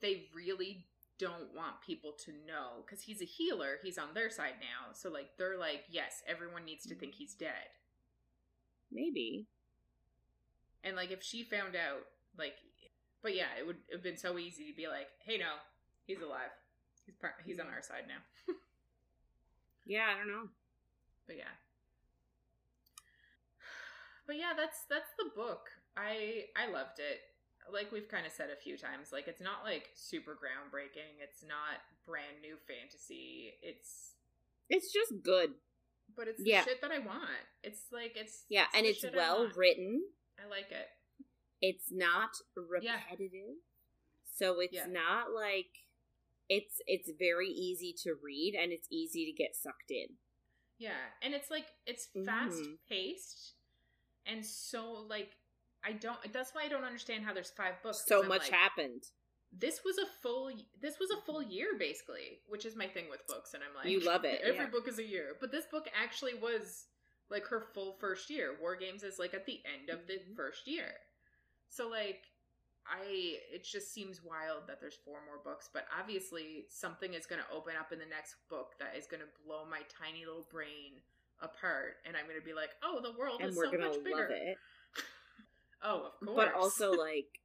they 0.00 0.24
really 0.34 0.84
don't 1.18 1.54
want 1.54 1.80
people 1.86 2.12
to 2.24 2.32
know 2.46 2.82
because 2.84 3.02
he's 3.02 3.22
a 3.22 3.24
healer, 3.26 3.78
he's 3.82 3.98
on 3.98 4.14
their 4.14 4.30
side 4.30 4.54
now. 4.60 4.92
So 4.92 5.10
like 5.10 5.36
they're 5.38 5.58
like, 5.58 5.84
yes, 5.90 6.22
everyone 6.26 6.64
needs 6.64 6.86
to 6.86 6.94
think 6.94 7.14
he's 7.14 7.34
dead. 7.34 7.70
maybe 8.90 9.46
And 10.82 10.96
like 10.96 11.10
if 11.10 11.22
she 11.22 11.42
found 11.44 11.74
out, 11.76 12.04
like, 12.38 12.54
but 13.22 13.34
yeah, 13.34 13.48
it 13.58 13.66
would 13.66 13.78
have 13.92 14.02
been 14.02 14.16
so 14.16 14.38
easy 14.38 14.70
to 14.70 14.76
be 14.76 14.86
like, 14.88 15.08
hey, 15.24 15.38
no, 15.38 15.56
he's 16.06 16.20
alive. 16.20 16.52
He's 17.06 17.14
part. 17.16 17.34
He's 17.44 17.58
on 17.58 17.66
our 17.66 17.82
side 17.82 18.04
now. 18.08 18.22
yeah 19.86 20.06
i 20.14 20.18
don't 20.18 20.28
know 20.28 20.48
But 21.26 21.36
yeah. 21.36 21.54
But 24.26 24.36
yeah, 24.36 24.52
that's 24.56 24.84
that's 24.88 25.10
the 25.18 25.30
book. 25.34 25.68
I 25.96 26.46
I 26.56 26.70
loved 26.70 26.98
it. 26.98 27.20
Like 27.72 27.90
we've 27.92 28.08
kind 28.08 28.26
of 28.26 28.32
said 28.32 28.50
a 28.50 28.56
few 28.60 28.76
times, 28.76 29.12
like 29.12 29.26
it's 29.28 29.40
not 29.40 29.64
like 29.64 29.90
super 29.94 30.32
groundbreaking. 30.32 31.20
It's 31.22 31.42
not 31.42 31.80
brand 32.06 32.40
new 32.42 32.56
fantasy. 32.68 33.54
It's 33.62 34.12
it's 34.68 34.92
just 34.92 35.22
good 35.22 35.50
but 36.16 36.28
it's 36.28 36.40
Yeah. 36.44 36.64
shit 36.64 36.80
that 36.82 36.90
I 36.92 36.98
want. 36.98 37.28
It's 37.62 37.86
like 37.90 38.12
it's 38.16 38.44
yeah 38.48 38.64
it's 38.68 38.76
and 38.76 38.86
it's 38.86 38.98
shit 39.00 39.14
I 39.14 39.16
well 39.16 39.50
written 39.56 40.02
I 40.38 40.48
like 40.48 40.70
it. 40.70 40.88
it's 41.60 41.90
not 41.90 42.30
Yeah. 42.82 42.96
repetitive 42.98 43.56
so 44.24 44.60
it's 44.60 44.74
Yeah. 44.74 44.86
not 44.86 45.32
like 45.32 45.86
it's 46.48 46.80
it's 46.86 47.10
very 47.18 47.48
easy 47.48 47.92
to 48.02 48.14
read 48.22 48.54
and 48.54 48.70
it's 48.72 48.86
easy 48.90 49.24
to 49.24 49.32
get 49.32 49.56
sucked 49.56 49.90
in 49.90 50.18
Yeah, 50.78 50.92
and 51.22 51.34
it's 51.34 51.50
like 51.50 51.66
it's 51.86 52.08
mm-hmm. 52.08 52.26
fast 52.26 52.62
paced, 52.88 53.54
and 54.26 54.44
so 54.44 54.92
like 54.92 55.36
I 55.84 55.92
don't. 55.92 56.18
That's 56.32 56.54
why 56.54 56.62
I 56.64 56.68
don't 56.68 56.84
understand 56.84 57.24
how 57.24 57.32
there's 57.34 57.50
five 57.50 57.74
books. 57.82 58.04
so 58.06 58.22
much 58.22 58.42
like, 58.42 58.50
happened 58.52 59.02
This 59.52 59.80
was 59.84 59.98
a 59.98 60.06
full. 60.22 60.50
This 60.80 60.98
was 60.98 61.10
a 61.10 61.20
full 61.26 61.42
year 61.42 61.68
basically, 61.78 62.40
which 62.48 62.64
is 62.64 62.74
my 62.76 62.86
thing 62.86 63.04
with 63.10 63.26
books, 63.26 63.54
and 63.54 63.62
I'm 63.62 63.74
like, 63.74 63.86
You 63.86 64.00
love 64.00 64.24
it, 64.24 64.40
Every 64.44 64.64
yeah. 64.64 64.70
book 64.70 64.88
is 64.88 64.98
a 64.98 65.06
year, 65.06 65.36
but 65.40 65.52
this 65.52 65.66
book 65.66 65.88
actually 66.00 66.34
was 66.34 66.86
like 67.30 67.46
her 67.46 67.60
full 67.74 67.92
first 68.00 68.30
year. 68.30 68.56
War 68.60 68.76
Games 68.76 69.02
is 69.02 69.18
like 69.18 69.34
at 69.34 69.46
the 69.46 69.60
end 69.64 69.90
of 69.90 70.06
the 70.06 70.14
Mhm. 70.14 70.36
first 70.36 70.66
year, 70.66 70.92
so 71.68 71.88
like 71.88 72.22
I 72.86 73.38
it 73.52 73.64
just 73.64 73.92
seems 73.92 74.22
wild 74.22 74.66
that 74.66 74.80
there's 74.80 74.96
four 75.04 75.20
more 75.24 75.38
books, 75.42 75.68
but 75.72 75.86
obviously 75.98 76.66
something 76.68 77.14
is 77.14 77.26
going 77.26 77.40
to 77.40 77.54
open 77.54 77.74
up 77.78 77.92
in 77.92 77.98
the 77.98 78.06
next 78.06 78.36
book 78.48 78.74
that 78.78 78.96
is 78.96 79.06
going 79.06 79.22
to 79.22 79.28
blow 79.46 79.64
my 79.64 79.80
tiny 79.88 80.26
little 80.26 80.46
brain 80.50 81.00
apart, 81.40 81.96
and 82.04 82.16
I'm 82.16 82.24
going 82.26 82.38
to 82.38 82.44
be 82.44 82.52
like, 82.54 82.70
"Oh, 82.82 83.00
the 83.00 83.12
world 83.18 83.40
and 83.40 83.50
is 83.50 83.56
so 83.56 83.72
much 83.72 84.02
bigger." 84.04 84.28
love 84.28 84.30
it. 84.30 84.58
Oh, 85.84 86.06
of 86.06 86.26
course. 86.26 86.36
But 86.36 86.54
also, 86.54 86.92
like, 86.98 87.40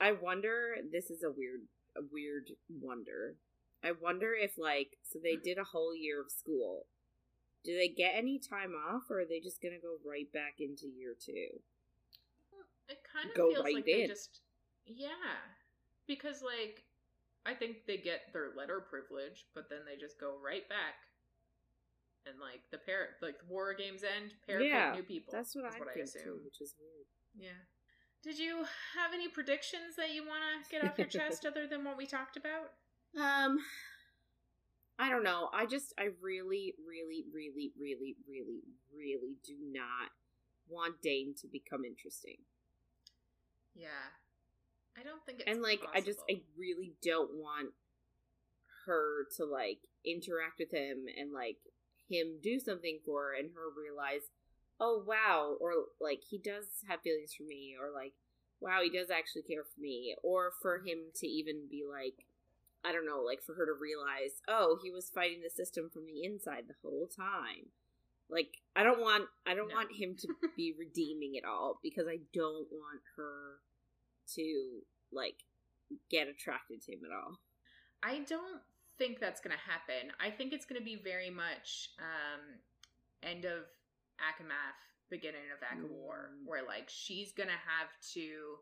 I 0.00 0.12
wonder. 0.12 0.76
This 0.90 1.10
is 1.10 1.22
a 1.22 1.30
weird, 1.30 1.60
a 1.96 2.00
weird 2.10 2.50
wonder. 2.68 3.36
I 3.84 3.92
wonder 3.92 4.34
if, 4.34 4.58
like, 4.58 4.96
so 5.02 5.20
they 5.22 5.36
did 5.36 5.58
a 5.58 5.64
whole 5.64 5.94
year 5.94 6.20
of 6.20 6.32
school. 6.32 6.86
Do 7.64 7.76
they 7.76 7.88
get 7.88 8.12
any 8.16 8.38
time 8.38 8.72
off, 8.72 9.02
or 9.10 9.20
are 9.20 9.24
they 9.28 9.40
just 9.40 9.62
gonna 9.62 9.78
go 9.80 9.98
right 10.08 10.32
back 10.32 10.54
into 10.58 10.86
year 10.86 11.14
two? 11.14 11.60
it 12.88 13.04
kind 13.04 13.28
of 13.28 13.36
go 13.36 13.52
feels 13.52 13.64
right 13.64 13.74
like 13.74 13.84
they 13.84 14.06
just 14.06 14.40
yeah, 14.86 15.36
because 16.06 16.40
like 16.40 16.84
I 17.44 17.54
think 17.54 17.84
they 17.86 17.96
get 17.96 18.32
their 18.32 18.56
letter 18.56 18.80
privilege, 18.80 19.46
but 19.54 19.68
then 19.68 19.80
they 19.84 20.00
just 20.00 20.18
go 20.20 20.36
right 20.40 20.68
back. 20.68 20.96
And 22.26 22.36
like 22.40 22.60
the 22.72 22.78
pair, 22.78 23.16
like 23.22 23.36
war 23.48 23.72
games 23.72 24.02
end, 24.04 24.32
pair 24.44 24.60
Yeah, 24.60 24.92
new 24.96 25.02
people. 25.02 25.32
That's 25.32 25.54
what 25.54 25.64
I 25.64 25.78
what 25.78 25.88
I 25.88 25.94
think 25.94 26.08
assume. 26.08 26.24
too, 26.24 26.40
which 26.44 26.60
is 26.60 26.74
weird. 26.76 27.08
Yeah. 27.38 27.62
Did 28.22 28.38
you 28.38 28.64
have 28.96 29.14
any 29.14 29.28
predictions 29.28 29.96
that 29.96 30.12
you 30.12 30.26
want 30.26 30.42
to 30.64 30.70
get 30.70 30.84
off 30.84 30.98
your 30.98 31.06
chest 31.06 31.46
other 31.46 31.66
than 31.66 31.84
what 31.84 31.96
we 31.96 32.06
talked 32.06 32.36
about? 32.36 32.72
Um, 33.18 33.58
I 34.98 35.08
don't 35.08 35.24
know. 35.24 35.48
I 35.54 35.64
just, 35.64 35.94
I 35.98 36.08
really, 36.20 36.74
really, 36.86 37.24
really, 37.32 37.72
really, 37.80 38.16
really, 38.28 38.60
really 38.94 39.36
do 39.46 39.54
not 39.72 40.10
want 40.68 41.00
Dain 41.00 41.34
to 41.40 41.48
become 41.48 41.86
interesting. 41.86 42.36
Yeah. 43.74 44.12
I 44.98 45.02
don't 45.04 45.24
think 45.24 45.40
it's 45.40 45.50
and 45.50 45.62
like, 45.62 45.80
I 45.94 46.02
just, 46.02 46.18
I 46.30 46.42
really 46.58 46.92
don't 47.02 47.30
want 47.32 47.70
her 48.86 49.26
to 49.36 49.44
like 49.46 49.78
interact 50.04 50.58
with 50.58 50.70
him 50.70 51.06
and 51.18 51.32
like 51.32 51.56
him 52.10 52.38
do 52.42 52.58
something 52.58 52.98
for 53.06 53.22
her 53.22 53.34
and 53.38 53.50
her 53.54 53.70
realize, 53.80 54.28
oh 54.80 55.02
wow, 55.06 55.56
or 55.60 55.72
like 56.00 56.22
he 56.28 56.38
does 56.38 56.66
have 56.88 57.00
feelings 57.02 57.34
for 57.34 57.44
me, 57.44 57.74
or 57.80 57.90
like, 57.94 58.14
wow, 58.60 58.80
he 58.82 58.90
does 58.90 59.10
actually 59.10 59.42
care 59.42 59.64
for 59.64 59.80
me, 59.80 60.14
or 60.22 60.52
for 60.62 60.78
him 60.78 60.98
to 61.16 61.26
even 61.26 61.68
be 61.70 61.84
like, 61.88 62.26
I 62.84 62.92
don't 62.92 63.06
know, 63.06 63.22
like 63.24 63.42
for 63.42 63.54
her 63.54 63.66
to 63.66 63.72
realize, 63.72 64.40
oh, 64.48 64.78
he 64.82 64.90
was 64.90 65.10
fighting 65.10 65.40
the 65.42 65.50
system 65.50 65.90
from 65.92 66.06
the 66.06 66.24
inside 66.24 66.64
the 66.68 66.74
whole 66.82 67.08
time. 67.08 67.70
Like 68.30 68.58
I 68.76 68.82
don't 68.82 69.00
want 69.00 69.24
I 69.46 69.54
don't 69.54 69.68
No. 69.68 69.74
want 69.76 69.92
him 69.96 70.16
to 70.20 70.28
be 70.56 70.74
redeeming 70.78 71.34
it 71.34 71.44
all 71.44 71.80
because 71.82 72.06
I 72.08 72.18
don't 72.34 72.68
want 72.70 73.00
her 73.16 73.60
to 74.34 74.80
like 75.12 75.36
get 76.10 76.28
attracted 76.28 76.82
to 76.82 76.92
him 76.92 77.00
at 77.04 77.12
all. 77.16 77.38
I 78.02 78.20
don't 78.28 78.60
think 78.98 79.20
that's 79.20 79.40
going 79.40 79.56
to 79.56 79.70
happen. 79.70 80.12
I 80.20 80.30
think 80.30 80.52
it's 80.52 80.66
going 80.66 80.80
to 80.80 80.84
be 80.84 81.00
very 81.02 81.30
much 81.30 81.90
um, 81.98 82.60
end 83.22 83.44
of 83.44 83.64
Akamath, 84.18 84.78
beginning 85.10 85.50
of 85.52 85.60
Akawar, 85.60 86.28
Mm. 86.30 86.44
where 86.46 86.62
like 86.62 86.88
she's 86.88 87.32
to 87.48 87.54
have 87.54 87.88
to 88.12 88.58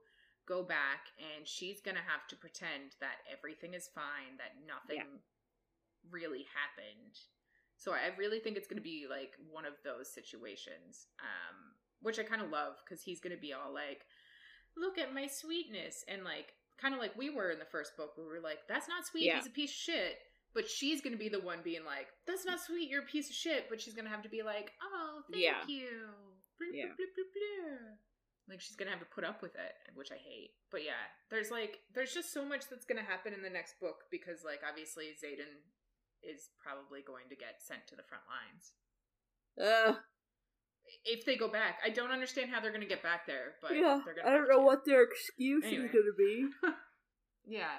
go 0.47 0.63
back 0.63 1.09
and 1.19 1.47
she's 1.47 1.81
to 1.97 2.03
have 2.03 2.27
to 2.29 2.37
pretend 2.37 2.95
that 3.01 3.19
everything 3.29 3.75
is 3.75 3.89
fine, 3.89 4.37
that 4.39 4.53
nothing 4.65 4.99
really 6.11 6.45
happened. 6.55 7.19
So 7.77 7.93
I 7.93 8.15
really 8.17 8.39
think 8.41 8.57
it's 8.57 8.69
to 8.79 8.83
be 8.83 9.07
like 9.09 9.37
one 9.51 9.67
of 9.67 9.75
those 9.83 10.13
situations, 10.13 11.09
um, 11.21 11.75
which 12.01 12.19
I 12.19 12.23
kind 12.23 12.41
of 12.43 12.51
love 12.51 12.77
because 12.85 13.03
he's 13.03 13.21
to 13.35 13.41
be 13.41 13.53
all 13.53 13.73
like, 13.73 14.07
"Look 14.77 14.99
at 14.99 15.13
my 15.13 15.27
sweetness," 15.27 16.05
and 16.09 16.25
like 16.25 16.55
kind 16.79 16.95
of 16.95 17.01
like 17.01 17.17
we 17.17 17.31
were 17.31 17.51
in 17.51 17.59
the 17.59 17.65
first 17.65 17.97
book, 17.97 18.17
where 18.17 18.27
we 18.27 18.33
were 18.33 18.41
like, 18.41 18.67
"That's 18.69 18.89
not 18.89 19.07
sweet. 19.07 19.25
Yeah. 19.25 19.37
He's 19.37 19.47
a 19.47 19.51
piece 19.51 19.71
of 19.71 19.77
shit." 19.77 20.26
But 20.57 20.65
she's 20.73 21.03
going 21.05 21.13
to 21.13 21.19
be 21.21 21.29
the 21.29 21.39
one 21.45 21.61
being 21.63 21.85
like, 21.85 22.09
"That's 22.27 22.47
not 22.49 22.59
sweet. 22.65 22.89
You're 22.89 23.03
a 23.05 23.13
piece 23.13 23.29
of 23.29 23.37
shit." 23.37 23.69
But 23.69 23.79
she's 23.79 23.93
going 23.93 24.07
to 24.07 24.11
have 24.11 24.23
to 24.25 24.33
be 24.33 24.41
like, 24.43 24.73
"Oh, 24.83 25.21
thank 25.31 25.45
Yeah. 25.45 25.61
you." 25.69 26.09
Blah, 26.59 26.73
Yeah. 26.73 26.97
blah, 26.97 27.29
blah. 27.37 28.01
Like 28.49 28.61
she's 28.63 28.77
gonna 28.77 28.93
have 28.95 29.01
to 29.03 29.11
put 29.15 29.25
up 29.25 29.43
with 29.43 29.57
it, 29.57 29.75
which 29.99 30.13
I 30.13 30.17
hate. 30.23 30.55
But 30.71 30.85
yeah, 30.85 31.03
there's 31.31 31.51
like 31.51 31.81
there's 31.93 32.15
just 32.15 32.33
so 32.33 32.45
much 32.47 32.69
that's 32.71 32.87
gonna 32.87 33.03
happen 33.03 33.35
in 33.35 33.43
the 33.43 33.51
next 33.51 33.75
book 33.81 34.05
because 34.09 34.45
like 34.47 34.61
obviously 34.63 35.07
Xaden 35.19 35.67
is 36.23 36.49
probably 36.63 37.03
going 37.05 37.29
to 37.29 37.35
get 37.37 37.59
sent 37.61 37.89
to 37.89 37.97
the 37.97 38.05
front 38.07 38.23
lines 38.31 38.73
Ugh. 39.61 39.97
if 41.05 41.25
they 41.27 41.35
go 41.37 41.49
back. 41.49 41.81
I 41.85 41.91
don't 41.91 42.13
understand 42.13 42.51
how 42.55 42.61
they're 42.61 42.71
gonna 42.73 42.87
get 42.87 43.03
back 43.03 43.27
there, 43.27 43.55
but 43.61 43.75
yeah, 43.75 44.01
they're 44.05 44.15
gonna 44.15 44.29
I 44.29 44.39
don't 44.39 44.49
know 44.49 44.61
to. 44.61 44.65
what 44.65 44.85
their 44.87 45.03
excuse 45.03 45.65
Anyway. 45.67 45.87
is 45.87 45.91
to 45.91 46.15
be. 46.17 46.47
Yeah, 47.49 47.79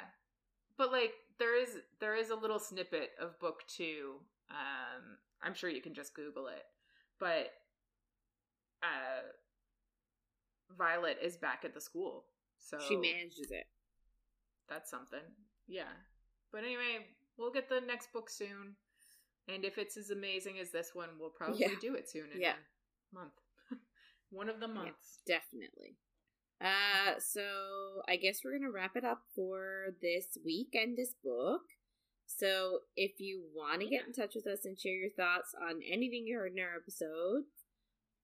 but 0.77 0.91
like 0.91 1.13
there 1.39 1.55
is 1.61 1.77
there 1.99 2.15
is 2.15 2.29
a 2.29 2.35
little 2.35 2.59
snippet 2.59 3.11
of 3.21 3.39
book 3.39 3.61
two. 3.67 4.15
Um, 4.49 5.17
I'm 5.43 5.53
sure 5.53 5.69
you 5.69 5.81
can 5.81 5.93
just 5.93 6.13
Google 6.15 6.47
it, 6.47 6.63
but 7.19 7.51
uh, 8.83 9.21
Violet 10.77 11.17
is 11.21 11.37
back 11.37 11.63
at 11.65 11.73
the 11.73 11.81
school, 11.81 12.25
so 12.59 12.77
She 12.87 12.95
manages 12.95 13.47
it. 13.51 13.65
that's 14.69 14.89
something. 14.89 15.19
Yeah. 15.67 15.91
But 16.51 16.63
anyway, 16.63 17.07
we'll 17.37 17.51
get 17.51 17.69
the 17.69 17.81
next 17.81 18.11
book 18.13 18.29
soon. 18.29 18.75
And 19.49 19.63
if 19.63 19.77
it's 19.77 19.95
as 19.97 20.09
amazing 20.09 20.59
as 20.59 20.71
this 20.71 20.91
one, 20.93 21.09
we'll 21.19 21.29
probably 21.29 21.59
Yeah. 21.59 21.75
do 21.79 21.95
it 21.95 22.09
soon 22.09 22.31
in 22.33 22.41
Yeah. 22.41 22.55
a 23.11 23.15
month. 23.15 23.33
one 24.29 24.49
of 24.49 24.59
the 24.59 24.67
months. 24.67 25.19
Definitely. 25.25 25.97
Uh, 26.61 27.19
so 27.19 28.01
I 28.07 28.15
guess 28.15 28.41
we're 28.43 28.57
gonna 28.57 28.71
wrap 28.71 28.95
it 28.95 29.03
up 29.03 29.21
for 29.35 29.95
this 30.01 30.37
week 30.43 30.69
and 30.73 30.97
this 30.97 31.13
book. 31.23 31.61
So 32.25 32.79
if 32.95 33.19
you 33.19 33.41
want 33.55 33.81
to 33.81 33.87
get 33.87 34.05
in 34.05 34.13
touch 34.13 34.35
with 34.35 34.47
us 34.47 34.65
and 34.65 34.77
share 34.77 34.93
your 34.93 35.09
thoughts 35.09 35.55
on 35.59 35.81
anything 35.81 36.27
you 36.27 36.37
heard 36.37 36.51
in 36.51 36.59
our 36.59 36.75
episode, 36.75 37.43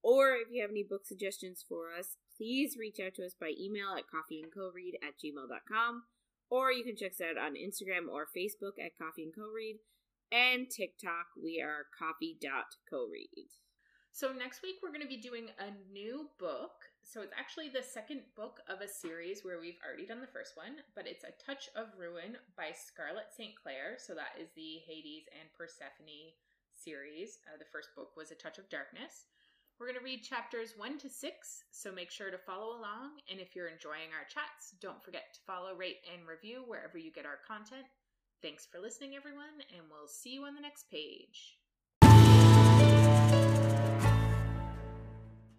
or 0.03 0.35
if 0.35 0.49
you 0.51 0.61
have 0.61 0.71
any 0.71 0.83
book 0.83 1.05
suggestions 1.05 1.63
for 1.67 1.93
us, 1.97 2.17
please 2.37 2.75
reach 2.77 2.99
out 2.99 3.15
to 3.15 3.25
us 3.25 3.33
by 3.39 3.53
email 3.57 3.95
at 3.97 4.03
coffeeandcoread 4.11 4.99
at 5.01 5.15
gmail.com, 5.23 6.03
or 6.49 6.71
you 6.71 6.83
can 6.83 6.97
check 6.97 7.11
us 7.11 7.21
out 7.21 7.37
on 7.37 7.55
Instagram 7.55 8.11
or 8.11 8.27
Facebook 8.35 8.75
at 8.83 8.97
Coffee 8.97 9.23
and 9.23 9.33
Co-Read, 9.33 9.77
and 10.31 10.69
TikTok, 10.69 11.27
we 11.41 11.61
are 11.61 11.85
coffee.coread. 11.97 13.49
So 14.11 14.33
next 14.33 14.61
week 14.61 14.75
we're 14.83 14.89
going 14.89 15.01
to 15.01 15.07
be 15.07 15.21
doing 15.21 15.47
a 15.59 15.71
new 15.91 16.29
book. 16.37 16.92
So 17.03 17.21
it's 17.21 17.35
actually 17.37 17.69
the 17.69 17.83
second 17.83 18.21
book 18.35 18.63
of 18.71 18.81
a 18.81 18.87
series 18.87 19.43
where 19.43 19.59
we've 19.59 19.77
already 19.85 20.07
done 20.07 20.21
the 20.21 20.31
first 20.31 20.55
one, 20.55 20.79
but 20.95 21.05
it's 21.05 21.27
A 21.27 21.35
Touch 21.35 21.69
of 21.75 21.93
Ruin 21.99 22.39
by 22.55 22.71
Scarlett 22.71 23.29
St. 23.35 23.53
Clair. 23.59 23.99
So 23.99 24.15
that 24.15 24.39
is 24.39 24.49
the 24.55 24.79
Hades 24.87 25.27
and 25.35 25.51
Persephone 25.51 26.31
series. 26.71 27.39
Uh, 27.45 27.59
the 27.59 27.69
first 27.69 27.93
book 27.95 28.15
was 28.15 28.31
A 28.31 28.39
Touch 28.39 28.57
of 28.57 28.69
Darkness. 28.69 29.27
We're 29.77 29.87
going 29.87 29.99
to 29.99 30.05
read 30.05 30.23
chapters 30.23 30.73
1 30.77 30.97
to 30.99 31.09
6, 31.09 31.63
so 31.71 31.91
make 31.91 32.09
sure 32.09 32.31
to 32.31 32.37
follow 32.37 32.77
along. 32.79 33.19
And 33.29 33.39
if 33.39 33.55
you're 33.55 33.67
enjoying 33.67 34.15
our 34.15 34.25
chats, 34.25 34.73
don't 34.79 35.03
forget 35.03 35.33
to 35.33 35.45
follow, 35.45 35.75
rate, 35.75 36.01
and 36.07 36.25
review 36.25 36.63
wherever 36.65 36.97
you 36.97 37.11
get 37.11 37.25
our 37.25 37.41
content. 37.45 37.85
Thanks 38.41 38.65
for 38.65 38.79
listening, 38.79 39.15
everyone, 39.15 39.59
and 39.75 39.85
we'll 39.91 40.07
see 40.07 40.33
you 40.33 40.45
on 40.45 40.55
the 40.55 40.61
next 40.61 40.89
page. 40.89 41.59